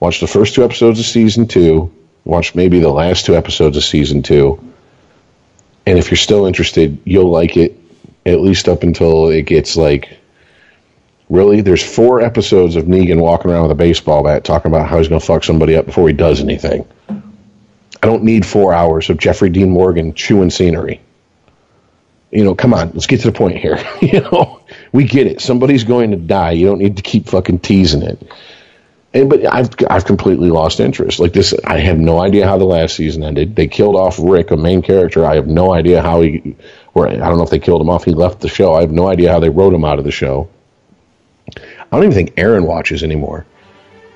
watch 0.00 0.18
the 0.18 0.26
first 0.26 0.56
two 0.56 0.64
episodes 0.64 0.98
of 0.98 1.06
season 1.06 1.46
two, 1.46 1.94
watch 2.24 2.56
maybe 2.56 2.80
the 2.80 2.88
last 2.88 3.26
two 3.26 3.36
episodes 3.36 3.76
of 3.76 3.84
season 3.84 4.24
two. 4.24 4.58
And 5.86 6.00
if 6.00 6.10
you're 6.10 6.16
still 6.16 6.46
interested, 6.46 6.98
you'll 7.04 7.30
like 7.30 7.56
it 7.56 7.78
at 8.26 8.40
least 8.40 8.68
up 8.68 8.82
until 8.82 9.28
it 9.28 9.42
gets 9.42 9.76
like, 9.76 10.18
really? 11.28 11.60
There's 11.60 11.84
four 11.84 12.22
episodes 12.22 12.74
of 12.74 12.86
Negan 12.86 13.20
walking 13.20 13.52
around 13.52 13.62
with 13.62 13.70
a 13.70 13.76
baseball 13.76 14.24
bat 14.24 14.42
talking 14.42 14.72
about 14.72 14.88
how 14.88 14.98
he's 14.98 15.06
going 15.06 15.20
to 15.20 15.26
fuck 15.26 15.44
somebody 15.44 15.76
up 15.76 15.86
before 15.86 16.08
he 16.08 16.12
does 16.12 16.40
anything. 16.40 16.84
I 18.02 18.06
don't 18.06 18.24
need 18.24 18.46
four 18.46 18.72
hours 18.72 19.10
of 19.10 19.18
Jeffrey 19.18 19.50
Dean 19.50 19.70
Morgan 19.70 20.14
chewing 20.14 20.50
scenery. 20.50 21.00
you 22.30 22.44
know, 22.44 22.54
come 22.54 22.72
on, 22.72 22.92
let's 22.92 23.06
get 23.06 23.20
to 23.20 23.30
the 23.30 23.36
point 23.36 23.58
here. 23.58 23.78
you 24.00 24.20
know, 24.20 24.60
we 24.92 25.04
get 25.04 25.26
it. 25.26 25.40
Somebody's 25.40 25.84
going 25.84 26.12
to 26.12 26.16
die. 26.16 26.52
You 26.52 26.66
don't 26.66 26.78
need 26.78 26.96
to 26.96 27.02
keep 27.02 27.28
fucking 27.28 27.58
teasing 27.60 28.02
it. 28.02 28.32
And 29.12 29.28
but 29.28 29.44
I've 29.52 29.70
I've 29.88 30.04
completely 30.04 30.50
lost 30.50 30.78
interest. 30.78 31.18
Like 31.18 31.32
this, 31.32 31.52
I 31.64 31.78
have 31.80 31.98
no 31.98 32.20
idea 32.20 32.46
how 32.46 32.58
the 32.58 32.64
last 32.64 32.94
season 32.94 33.24
ended. 33.24 33.56
They 33.56 33.66
killed 33.66 33.96
off 33.96 34.18
Rick, 34.20 34.52
a 34.52 34.56
main 34.56 34.82
character. 34.82 35.26
I 35.26 35.34
have 35.34 35.48
no 35.48 35.74
idea 35.74 36.00
how 36.00 36.20
he, 36.20 36.54
or 36.94 37.08
I 37.08 37.16
don't 37.16 37.36
know 37.36 37.42
if 37.42 37.50
they 37.50 37.58
killed 37.58 37.80
him 37.80 37.90
off. 37.90 38.04
He 38.04 38.12
left 38.12 38.40
the 38.40 38.48
show. 38.48 38.72
I 38.72 38.82
have 38.82 38.92
no 38.92 39.08
idea 39.08 39.32
how 39.32 39.40
they 39.40 39.48
wrote 39.48 39.74
him 39.74 39.84
out 39.84 39.98
of 39.98 40.04
the 40.04 40.12
show. 40.12 40.48
I 41.56 41.96
don't 41.96 42.04
even 42.04 42.14
think 42.14 42.34
Aaron 42.36 42.64
watches 42.64 43.02
anymore. 43.02 43.46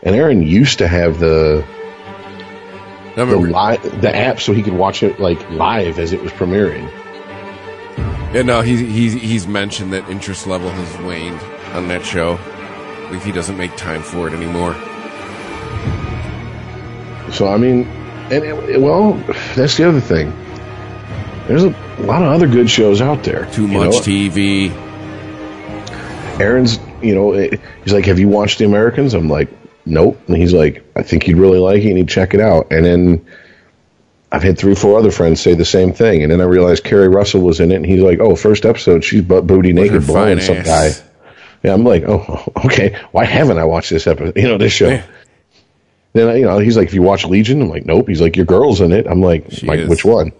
And 0.05 0.15
Aaron 0.15 0.43
used 0.43 0.79
to 0.79 0.87
have 0.87 1.19
the 1.19 1.65
the 3.17 3.37
li- 3.37 3.89
the 4.01 4.15
app 4.15 4.41
so 4.41 4.53
he 4.53 4.63
could 4.63 4.75
watch 4.75 5.03
it 5.03 5.21
like 5.21 5.51
live 5.51 5.99
as 5.99 6.13
it 6.13 6.23
was 6.23 6.33
premiering. 6.33 6.91
Yeah, 8.35 8.43
no, 8.43 8.63
he's 8.63 8.81
he's 8.81 9.13
he's 9.13 9.47
mentioned 9.47 9.93
that 9.93 10.09
interest 10.09 10.47
level 10.47 10.69
has 10.69 11.03
waned 11.05 11.41
on 11.75 11.89
that 11.89 12.05
show. 12.05 12.33
Like 13.11 13.23
he 13.23 13.31
doesn't 13.31 13.57
make 13.57 13.77
time 13.77 14.03
for 14.03 14.27
it 14.27 14.35
anymore. 14.35 14.75
So 17.33 17.47
I 17.49 17.57
mean, 17.57 17.87
and 18.31 18.45
it, 18.45 18.81
well, 18.81 19.13
that's 19.55 19.77
the 19.77 19.89
other 19.89 20.01
thing. 20.01 20.33
There's 21.47 21.65
a 21.65 21.71
lot 22.01 22.23
of 22.23 22.33
other 22.33 22.49
good 22.49 22.71
shows 22.71 23.01
out 23.01 23.23
there. 23.23 23.47
Too 23.53 23.69
much 23.69 23.91
know? 23.91 24.01
TV. 24.01 24.71
Aaron's, 26.41 26.81
you 27.01 27.15
know, 27.15 27.33
eh, 27.33 27.57
he's 27.85 27.93
like, 27.93 28.07
"Have 28.07 28.19
you 28.19 28.29
watched 28.29 28.59
The 28.59 28.65
Americans?" 28.65 29.15
I'm 29.15 29.29
like, 29.29 29.49
"Nope." 29.87 30.19
And 30.29 30.37
he's 30.37 30.53
like, 30.53 30.85
"I 30.97 31.03
think 31.03 31.27
you'd 31.29 31.39
really 31.39 31.59
like 31.59 31.79
it. 31.79 31.85
You 31.85 31.95
need 31.95 32.09
to 32.09 32.15
check 32.15 32.35
it 32.35 32.41
out." 32.41 32.71
And 32.71 32.85
then 32.85 33.27
I've 34.33 34.43
had 34.43 34.59
three, 34.59 34.75
four 34.75 34.99
other 34.99 35.11
friends 35.11 35.41
say 35.41 35.55
the 35.55 35.65
same 35.65 35.93
thing. 35.93 36.23
And 36.23 36.33
then 36.33 36.41
I 36.41 36.45
realized 36.45 36.85
Keri 36.85 37.09
Russell 37.09 37.41
was 37.43 37.61
in 37.61 37.71
it, 37.73 37.77
and 37.77 37.87
he's 37.87 38.03
like, 38.03 38.19
"Oh, 38.21 38.35
first 38.37 38.65
episode, 38.65 39.05
she's 39.05 39.23
butt 39.23 39.47
booty 39.47 39.73
naked 39.73 40.07
blowing 40.07 40.41
some 40.41 40.57
guy." 40.65 40.91
Yeah, 41.63 41.73
I'm 41.75 41.85
like, 41.85 42.05
"Oh, 42.07 42.45
okay. 42.67 42.97
Why 43.13 43.25
haven't 43.25 43.59
I 43.59 43.65
watched 43.65 43.91
this 43.91 44.07
episode? 44.07 44.37
You 44.37 44.49
know, 44.49 44.59
this 44.59 44.73
show?" 44.73 44.89
Yeah. 44.89 45.03
Then 46.15 46.37
you 46.39 46.45
know, 46.45 46.59
he's 46.59 46.77
like, 46.77 46.89
"If 46.89 46.95
you 46.95 47.03
watch 47.03 47.25
Legion," 47.27 47.61
I'm 47.63 47.69
like, 47.69 47.87
"Nope." 47.87 48.09
He's 48.09 48.21
like, 48.21 48.37
"Your 48.37 48.47
girl's 48.47 48.81
in 48.81 48.93
it." 48.93 49.07
I'm 49.09 49.21
like, 49.21 49.47
"Like 49.63 49.89
which 49.89 50.05
one?" 50.05 50.33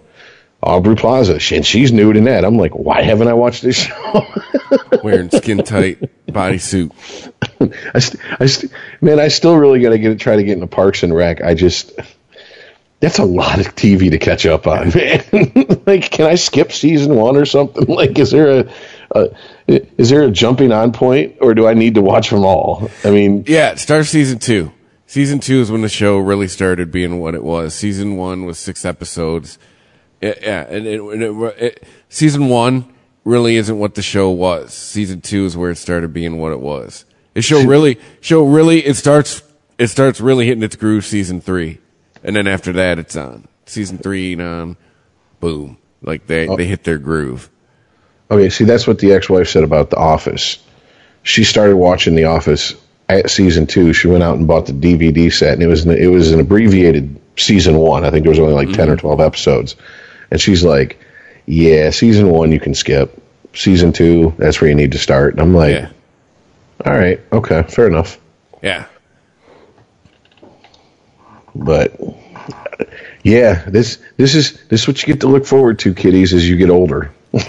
Aubrey 0.63 0.95
Plaza, 0.97 1.39
She- 1.41 1.57
and 1.57 1.67
she's 1.67 1.93
nude 1.93 2.17
in 2.17 2.25
that. 2.25 2.43
I'm 2.43 2.57
like, 2.57 2.73
why 2.73 3.03
haven't 3.03 3.29
I 3.29 3.35
watched 3.35 3.61
this 3.63 3.77
show? 3.77 4.27
Wearing 5.05 5.29
skin 5.31 5.59
tight 5.59 5.99
bodysuit. 6.27 6.91
I, 7.95 7.99
st- 7.99 8.23
I 8.41 8.47
st- 8.47 8.73
man, 9.01 9.21
I 9.21 9.29
still 9.29 9.57
really 9.57 9.81
got 9.81 9.91
to 9.91 9.99
get 9.99 10.19
try 10.19 10.37
to 10.37 10.43
get 10.43 10.55
into 10.55 10.67
Parks 10.67 11.03
and 11.03 11.15
Rec. 11.15 11.43
I 11.43 11.55
just 11.55 11.93
that's 13.01 13.19
a 13.19 13.25
lot 13.25 13.61
of 13.61 13.75
TV 13.75 14.11
to 14.11 14.19
catch 14.19 14.47
up 14.47 14.67
on, 14.67 14.89
man. 14.95 15.83
like, 15.87 16.11
can 16.11 16.27
I 16.27 16.37
skip 16.37 16.73
season 16.73 17.17
one 17.17 17.37
or 17.37 17.45
something? 17.45 17.85
Like, 17.95 18.19
is 18.19 18.31
there 18.31 18.61
a, 18.61 18.73
a 19.15 19.31
is 19.67 20.09
there 20.11 20.23
a 20.23 20.31
jumping 20.31 20.73
on 20.73 20.93
point, 20.93 21.37
or 21.41 21.55
do 21.55 21.67
I 21.67 21.75
need 21.75 21.95
to 21.97 22.03
watch 22.03 22.31
them 22.31 22.45
all? 22.45 22.91
I 23.05 23.11
mean, 23.11 23.45
Yeah, 23.47 23.75
start 23.75 24.07
season 24.07 24.39
two. 24.39 24.73
Season 25.07 25.39
two 25.39 25.61
is 25.61 25.71
when 25.71 25.83
the 25.83 25.89
show 25.89 26.19
really 26.19 26.49
started 26.49 26.91
being 26.91 27.21
what 27.21 27.35
it 27.35 27.45
was. 27.45 27.75
Season 27.75 28.17
one 28.17 28.47
was 28.47 28.59
six 28.59 28.85
episodes. 28.85 29.59
Yeah, 30.21 30.67
and, 30.67 30.87
it, 30.87 31.01
and 31.01 31.23
it, 31.23 31.87
season 32.09 32.49
one 32.49 32.93
really 33.25 33.57
isn't 33.57 33.79
what 33.79 33.95
the 33.95 34.03
show 34.03 34.31
was. 34.31 34.73
Season 34.73 35.21
two 35.21 35.45
is 35.45 35.57
where 35.57 35.71
it 35.71 35.77
started 35.77 36.13
being 36.15 36.39
what 36.39 36.53
it 36.53 36.61
was. 36.61 37.05
The 37.35 37.43
show 37.43 37.65
really, 37.65 37.99
show 38.21 38.45
really, 38.45 38.85
it 38.85 38.95
starts, 38.95 39.43
it 39.77 39.89
starts 39.89 40.21
really 40.21 40.47
hitting 40.47 40.63
its 40.63 40.77
groove 40.77 41.05
season 41.05 41.41
three, 41.41 41.79
and 42.23 42.35
then 42.35 42.47
after 42.47 42.73
that, 42.73 42.99
it's 42.99 43.17
on 43.17 43.49
season 43.67 43.99
three. 43.99 44.41
On, 44.41 44.77
boom, 45.41 45.77
like 46.01 46.27
they 46.27 46.47
oh. 46.49 46.57
they 46.57 46.67
hit 46.67 46.85
their 46.85 46.99
groove. 46.99 47.51
Okay, 48.31 48.51
see, 48.51 48.65
that's 48.65 48.87
what 48.87 48.99
the 48.99 49.13
ex-wife 49.13 49.49
said 49.49 49.65
about 49.65 49.91
The 49.91 49.97
Office. 49.97 50.63
She 51.23 51.45
started 51.45 51.77
watching 51.77 52.15
The 52.15 52.25
Office 52.25 52.75
at 53.09 53.31
season 53.31 53.67
two. 53.67 53.93
She 53.93 54.09
went 54.09 54.23
out 54.23 54.37
and 54.37 54.47
bought 54.47 54.67
the 54.67 54.73
DVD 54.73 55.33
set, 55.33 55.55
and 55.55 55.63
it 55.63 55.67
was 55.67 55.85
an, 55.85 55.93
it 55.93 56.07
was 56.07 56.33
an 56.33 56.41
abbreviated 56.41 57.21
season 57.37 57.77
one. 57.77 58.05
I 58.05 58.11
think 58.11 58.25
there 58.25 58.31
was 58.31 58.39
only 58.39 58.55
like 58.55 58.73
ten 58.73 58.89
or 58.89 58.93
mm-hmm. 58.93 59.01
twelve 59.01 59.21
episodes, 59.21 59.77
and 60.31 60.41
she's 60.41 60.65
like, 60.65 60.99
"Yeah, 61.47 61.91
season 61.91 62.31
one 62.31 62.53
you 62.53 62.61
can 62.61 62.75
skip. 62.75 63.21
Season 63.55 63.93
two, 63.93 64.35
that's 64.39 64.61
where 64.61 64.69
you 64.69 64.77
need 64.77 64.93
to 64.93 64.99
start." 64.99 65.35
And 65.35 65.43
I'm 65.43 65.55
like, 65.55 65.73
Yeah, 65.73 65.91
"All 66.85 66.93
right, 66.93 67.21
okay, 67.33 67.63
fair 67.65 67.87
enough." 67.87 68.19
yeah. 68.63 68.87
But 71.55 72.01
yeah, 73.23 73.65
this 73.69 73.99
this 74.17 74.35
is 74.35 74.59
this 74.69 74.83
is 74.83 74.89
what 74.89 75.01
you 75.03 75.13
get 75.13 75.21
to 75.21 75.29
look 75.29 75.47
forward 75.47 75.79
to, 75.81 75.95
kiddies, 75.95 76.35
as 76.35 76.49
you 76.49 76.57
get 76.57 76.71
older. 76.71 77.13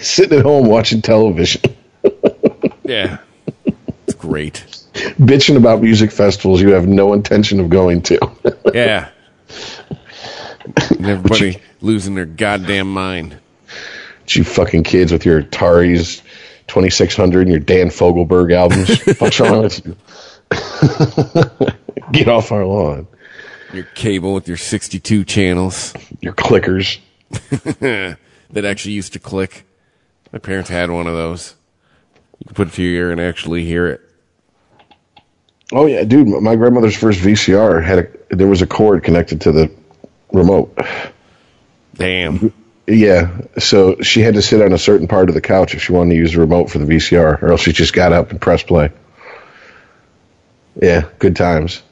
Sitting 0.00 0.38
at 0.38 0.44
home 0.44 0.66
watching 0.66 1.02
television. 1.02 1.62
Yeah. 2.84 3.18
It's 4.06 4.14
great. 4.14 4.64
bitching 4.94 5.56
about 5.56 5.82
music 5.82 6.12
festivals 6.12 6.62
you 6.62 6.70
have 6.70 6.86
no 6.86 7.14
intention 7.14 7.58
of 7.58 7.68
going 7.68 8.02
to. 8.02 8.18
Yeah. 8.74 9.08
And 10.90 11.06
everybody 11.06 11.60
losing 11.80 12.14
their 12.14 12.26
goddamn 12.26 12.92
mind. 12.92 13.38
you 14.28 14.44
fucking 14.44 14.84
kids 14.84 15.10
with 15.10 15.26
your 15.26 15.42
Atari's 15.42 16.22
2600 16.68 17.42
and 17.42 17.50
your 17.50 17.60
Dan 17.60 17.88
Fogelberg 17.88 18.52
albums. 18.52 19.00
What's 19.20 19.40
wrong 19.40 19.62
with 19.62 19.86
you? 19.86 19.96
Get 22.12 22.28
off 22.28 22.52
our 22.52 22.64
lawn. 22.64 23.06
Your 23.72 23.84
cable 23.94 24.32
with 24.32 24.46
your 24.48 24.56
62 24.56 25.24
channels 25.24 25.92
Your 26.20 26.32
clickers. 26.32 26.98
that 27.30 28.64
actually 28.64 28.92
used 28.92 29.12
to 29.14 29.18
click. 29.18 29.64
My 30.32 30.38
parents 30.38 30.70
had 30.70 30.90
one 30.90 31.06
of 31.06 31.14
those. 31.14 31.54
You 32.38 32.46
could 32.46 32.56
put 32.56 32.68
it 32.68 32.74
to 32.74 32.82
your 32.82 33.06
ear 33.06 33.10
and 33.10 33.20
actually 33.20 33.64
hear 33.64 33.86
it. 33.88 34.00
Oh 35.72 35.86
yeah, 35.86 36.04
dude. 36.04 36.28
My 36.28 36.54
grandmother's 36.54 36.96
first 36.96 37.20
VCR 37.20 37.82
had 37.82 37.98
a 37.98 38.36
there 38.36 38.46
was 38.46 38.62
a 38.62 38.66
cord 38.66 39.02
connected 39.02 39.40
to 39.42 39.52
the 39.52 39.70
remote. 40.32 40.78
Damn. 41.94 42.52
Yeah, 42.86 43.40
so 43.58 44.00
she 44.00 44.20
had 44.20 44.34
to 44.34 44.42
sit 44.42 44.62
on 44.62 44.72
a 44.72 44.78
certain 44.78 45.08
part 45.08 45.28
of 45.28 45.34
the 45.34 45.40
couch 45.40 45.74
if 45.74 45.82
she 45.82 45.92
wanted 45.92 46.10
to 46.10 46.16
use 46.16 46.34
the 46.34 46.40
remote 46.40 46.70
for 46.70 46.78
the 46.78 46.84
VCR, 46.84 47.42
or 47.42 47.50
else 47.50 47.62
she 47.62 47.72
just 47.72 47.92
got 47.92 48.12
up 48.12 48.30
and 48.30 48.40
pressed 48.40 48.68
play. 48.68 48.92
Yeah, 50.80 51.08
good 51.18 51.34
times. 51.34 51.82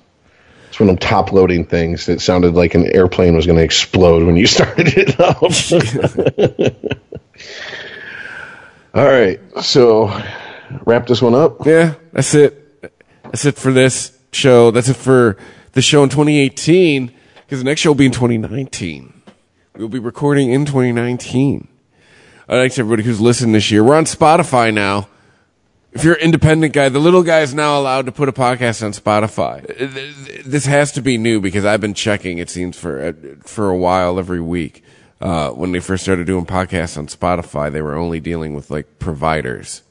It's 0.68 0.78
one 0.78 0.88
of 0.88 0.96
them 0.96 1.08
top 1.08 1.32
loading 1.32 1.64
things 1.64 2.06
that 2.06 2.20
sounded 2.20 2.54
like 2.54 2.74
an 2.74 2.86
airplane 2.94 3.34
was 3.34 3.46
going 3.46 3.58
to 3.58 3.64
explode 3.64 4.24
when 4.24 4.36
you 4.36 4.46
started 4.48 4.88
it 4.96 5.20
up. 5.20 5.42
All 8.94 9.04
right, 9.04 9.40
so 9.62 10.06
wrap 10.84 11.06
this 11.08 11.20
one 11.20 11.34
up. 11.34 11.66
Yeah, 11.66 11.94
that's 12.12 12.34
it. 12.34 12.60
That's 13.24 13.44
it 13.44 13.56
for 13.56 13.72
this 13.72 14.16
show. 14.32 14.70
That's 14.70 14.88
it 14.88 14.96
for 14.96 15.36
the 15.72 15.82
show 15.82 16.04
in 16.04 16.08
2018. 16.08 17.12
Because 17.36 17.58
the 17.58 17.64
next 17.64 17.80
show 17.80 17.90
will 17.90 17.96
be 17.96 18.06
in 18.06 18.12
2019. 18.12 19.13
We'll 19.76 19.88
be 19.88 19.98
recording 19.98 20.50
in 20.52 20.66
2019. 20.66 21.68
Uh, 22.48 22.52
thanks 22.52 22.78
everybody 22.78 23.02
who's 23.02 23.20
listened 23.20 23.54
this 23.54 23.70
year. 23.70 23.82
We're 23.82 23.96
on 23.96 24.04
Spotify 24.04 24.72
now. 24.72 25.08
If 25.92 26.04
you're 26.04 26.14
an 26.14 26.20
independent 26.20 26.72
guy, 26.72 26.88
the 26.88 26.98
little 26.98 27.22
guy 27.22 27.40
is 27.40 27.54
now 27.54 27.78
allowed 27.78 28.06
to 28.06 28.12
put 28.12 28.28
a 28.28 28.32
podcast 28.32 28.84
on 28.84 28.92
Spotify. 28.92 30.44
This 30.44 30.66
has 30.66 30.92
to 30.92 31.02
be 31.02 31.18
new 31.18 31.40
because 31.40 31.64
I've 31.64 31.80
been 31.80 31.94
checking. 31.94 32.38
It 32.38 32.50
seems 32.50 32.76
for 32.78 33.00
uh, 33.08 33.12
for 33.42 33.68
a 33.68 33.76
while 33.76 34.18
every 34.18 34.40
week. 34.40 34.84
Uh, 35.20 35.50
when 35.50 35.72
they 35.72 35.80
first 35.80 36.02
started 36.02 36.26
doing 36.26 36.46
podcasts 36.46 36.98
on 36.98 37.06
Spotify, 37.06 37.72
they 37.72 37.82
were 37.82 37.96
only 37.96 38.20
dealing 38.20 38.54
with 38.54 38.70
like 38.70 38.98
providers 38.98 39.82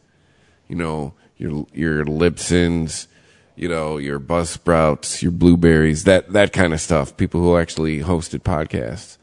you 0.67 0.75
know, 0.75 1.13
your 1.37 1.67
your 1.73 2.05
Libsyns, 2.05 3.07
you 3.55 3.67
know, 3.67 3.97
your 3.97 4.19
Buzzsprouts, 4.19 5.21
your 5.21 5.31
Blubrrys, 5.31 6.03
that 6.05 6.33
that 6.33 6.53
kind 6.53 6.73
of 6.73 6.81
stuff. 6.81 7.15
People 7.17 7.41
who 7.41 7.57
actually 7.57 7.99
hosted 7.99 8.39
podcasts. 8.41 9.17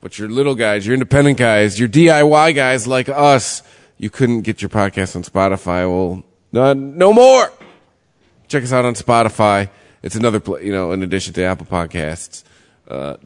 But 0.00 0.18
your 0.18 0.28
little 0.28 0.54
guys, 0.54 0.86
your 0.86 0.94
independent 0.94 1.38
guys, 1.38 1.78
your 1.78 1.88
DIY 1.88 2.54
guys 2.54 2.86
like 2.86 3.08
us, 3.08 3.62
you 3.98 4.08
couldn't 4.08 4.42
get 4.42 4.62
your 4.62 4.70
podcast 4.70 5.14
on 5.14 5.22
Spotify. 5.22 5.88
Well, 5.88 6.24
no, 6.52 6.72
no 6.72 7.12
more. 7.12 7.52
Check 8.48 8.64
us 8.64 8.72
out 8.72 8.84
on 8.84 8.94
Spotify. 8.94 9.68
It's 10.02 10.16
another, 10.16 10.40
pla 10.40 10.58
you 10.58 10.72
know, 10.72 10.92
in 10.92 11.02
addition 11.02 11.34
to 11.34 11.42
Apple 11.42 11.66
Podcasts, 11.66 12.42
uh, 12.88 13.16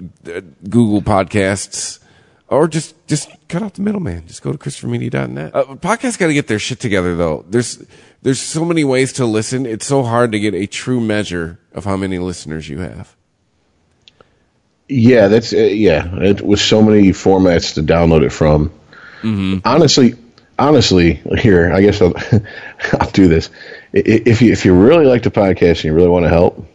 Google 0.69 1.01
Podcasts, 1.01 2.01
or 2.49 2.67
just 2.67 2.95
just 3.07 3.31
cut 3.49 3.63
out 3.63 3.75
the 3.75 3.83
middleman. 3.83 4.27
Just 4.27 4.43
go 4.43 4.53
to 4.53 4.59
ChristopherMedia.net. 4.59 5.55
Uh, 5.55 5.65
podcasts 5.77 6.19
got 6.19 6.27
to 6.27 6.35
get 6.35 6.49
their 6.49 6.59
shit 6.59 6.81
together 6.81 7.15
though. 7.15 7.45
There's 7.49 7.85
there's 8.23 8.41
so 8.41 8.65
many 8.65 8.83
ways 8.83 9.13
to 9.15 9.27
listen. 9.27 9.65
It's 9.65 9.87
so 9.87 10.03
hard 10.03 10.33
to 10.33 10.41
get 10.41 10.55
a 10.55 10.67
true 10.67 11.01
measure 11.01 11.61
of 11.73 11.85
how 11.85 11.97
many 11.97 12.19
listeners 12.19 12.69
you 12.69 12.79
have. 12.81 13.17
Yeah, 14.89 15.29
that's 15.29 15.53
uh, 15.53 15.59
yeah. 15.59 16.15
It, 16.17 16.41
with 16.43 16.61
so 16.61 16.83
many 16.83 17.09
formats 17.11 17.75
to 17.75 17.83
download 17.83 18.23
it 18.25 18.31
from. 18.31 18.73
Honestly, 19.65 20.15
honestly, 20.59 21.15
here 21.39 21.73
I 21.73 21.81
guess 21.81 22.03
I'll, 22.03 22.15
I'll 23.01 23.11
do 23.11 23.29
this. 23.29 23.51
If 23.93 24.43
you 24.43 24.53
if 24.53 24.65
you 24.65 24.75
really 24.75 25.07
like 25.07 25.23
the 25.23 25.31
podcast 25.31 25.77
and 25.77 25.85
you 25.85 25.95
really 25.95 26.09
want 26.09 26.25
to 26.25 26.29
help, 26.29 26.67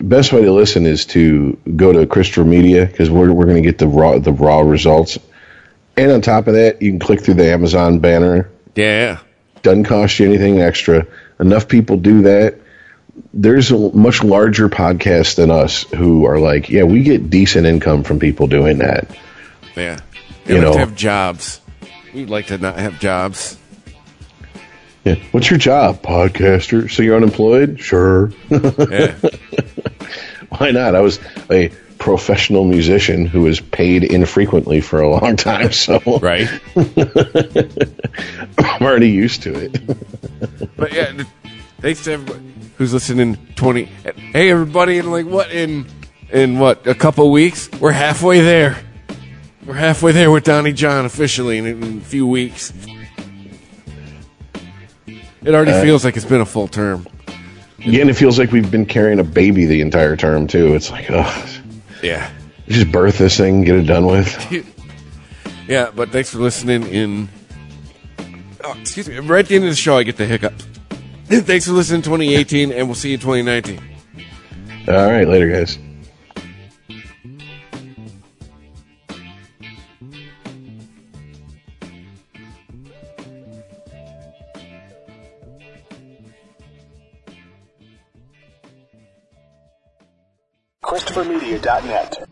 best 0.00 0.32
way 0.32 0.42
to 0.42 0.52
listen 0.52 0.86
is 0.86 1.06
to 1.06 1.58
go 1.76 1.92
to 1.92 2.06
Christopher 2.06 2.44
Media 2.44 2.86
because 2.86 3.10
we're 3.10 3.32
we're 3.32 3.44
going 3.46 3.62
to 3.62 3.68
get 3.68 3.78
the 3.78 3.88
raw 3.88 4.18
the 4.18 4.32
raw 4.32 4.60
results 4.60 5.18
And 5.96 6.10
on 6.10 6.22
top 6.22 6.46
of 6.46 6.54
that, 6.54 6.80
you 6.80 6.90
can 6.90 6.98
click 6.98 7.20
through 7.22 7.34
the 7.34 7.52
Amazon 7.52 7.98
banner. 7.98 8.50
Yeah. 8.74 9.20
Doesn't 9.62 9.84
cost 9.84 10.18
you 10.18 10.26
anything 10.26 10.60
extra. 10.60 11.06
Enough 11.38 11.68
people 11.68 11.96
do 11.98 12.22
that. 12.22 12.58
There's 13.34 13.70
a 13.70 13.78
much 13.78 14.22
larger 14.24 14.68
podcast 14.68 15.36
than 15.36 15.50
us 15.50 15.82
who 15.84 16.26
are 16.26 16.38
like, 16.38 16.68
yeah, 16.70 16.84
we 16.84 17.02
get 17.02 17.28
decent 17.30 17.66
income 17.66 18.04
from 18.04 18.18
people 18.18 18.46
doing 18.46 18.78
that. 18.78 19.08
Yeah. 19.76 20.00
You 20.46 20.56
You 20.56 20.62
like 20.62 20.72
know. 20.72 20.78
have 20.78 20.94
jobs. 20.96 21.60
We'd 22.14 22.30
like 22.30 22.46
to 22.46 22.58
not 22.58 22.78
have 22.78 22.98
jobs. 23.00 23.56
Yeah. 25.04 25.16
What's 25.32 25.50
your 25.50 25.58
job, 25.58 26.02
podcaster? 26.02 26.90
So 26.90 27.02
you're 27.02 27.16
unemployed? 27.16 27.80
Sure. 27.80 28.32
Yeah. 28.50 29.14
Why 30.58 30.70
not? 30.70 30.94
I 30.94 31.00
was 31.00 31.18
a 31.50 31.70
professional 31.98 32.64
musician 32.64 33.26
who 33.26 33.42
was 33.42 33.60
paid 33.60 34.04
infrequently 34.04 34.80
for 34.80 35.00
a 35.00 35.08
long 35.08 35.36
time, 35.36 35.72
so 35.72 36.00
right. 36.20 36.48
I'm 38.58 38.82
already 38.82 39.10
used 39.10 39.42
to 39.42 39.54
it. 39.54 40.76
But 40.76 40.92
yeah, 40.92 41.12
thanks 41.82 42.02
to 42.04 42.12
everybody 42.12 42.40
who's 42.78 42.92
listening. 42.94 43.36
Twenty. 43.56 43.84
Hey, 43.84 44.50
everybody! 44.50 44.98
In 44.98 45.10
like 45.10 45.26
what 45.26 45.50
in 45.52 45.86
in 46.30 46.58
what 46.58 46.86
a 46.86 46.94
couple 46.94 47.30
weeks? 47.30 47.70
We're 47.80 47.92
halfway 47.92 48.40
there. 48.40 48.78
We're 49.66 49.74
halfway 49.74 50.12
there 50.12 50.30
with 50.30 50.44
Donnie 50.44 50.72
John 50.72 51.04
officially 51.04 51.58
in, 51.58 51.66
in 51.66 51.98
a 51.98 52.00
few 52.00 52.26
weeks. 52.26 52.72
It 55.06 55.54
already 55.54 55.72
Uh, 55.72 55.82
feels 55.82 56.04
like 56.04 56.16
it's 56.16 56.24
been 56.26 56.40
a 56.40 56.46
full 56.46 56.68
term. 56.68 57.06
Yeah, 57.78 58.00
and 58.02 58.10
it 58.10 58.14
feels 58.14 58.38
like 58.38 58.52
we've 58.52 58.70
been 58.70 58.86
carrying 58.86 59.18
a 59.18 59.24
baby 59.24 59.66
the 59.66 59.80
entire 59.80 60.16
term 60.16 60.46
too. 60.46 60.74
It's 60.74 60.90
like, 60.90 61.10
ugh, 61.10 61.48
Yeah. 62.02 62.30
just 62.68 62.92
birth 62.92 63.18
this 63.18 63.36
thing, 63.36 63.62
get 63.62 63.76
it 63.76 63.82
done 63.86 64.06
with. 64.06 64.66
Yeah, 65.68 65.90
but 65.94 66.10
thanks 66.10 66.28
for 66.30 66.38
listening 66.38 66.82
in. 66.88 67.28
Oh, 68.64 68.76
excuse 68.80 69.08
me. 69.08 69.16
Right 69.20 69.44
at 69.44 69.48
the 69.48 69.54
end 69.54 69.64
of 69.64 69.70
the 69.70 69.76
show, 69.76 69.96
I 69.96 70.02
get 70.02 70.16
the 70.16 70.26
hiccups. 70.26 70.66
thanks 71.40 71.66
for 71.66 71.72
listening 71.72 72.00
in 72.00 72.02
2018, 72.02 72.72
and 72.72 72.88
we'll 72.88 72.94
see 72.94 73.08
you 73.08 73.14
in 73.14 73.20
2019. 73.20 73.80
All 74.88 75.10
right, 75.10 75.26
later, 75.26 75.48
guys. 75.48 75.78
ChristopherMedia.net. 90.84 92.31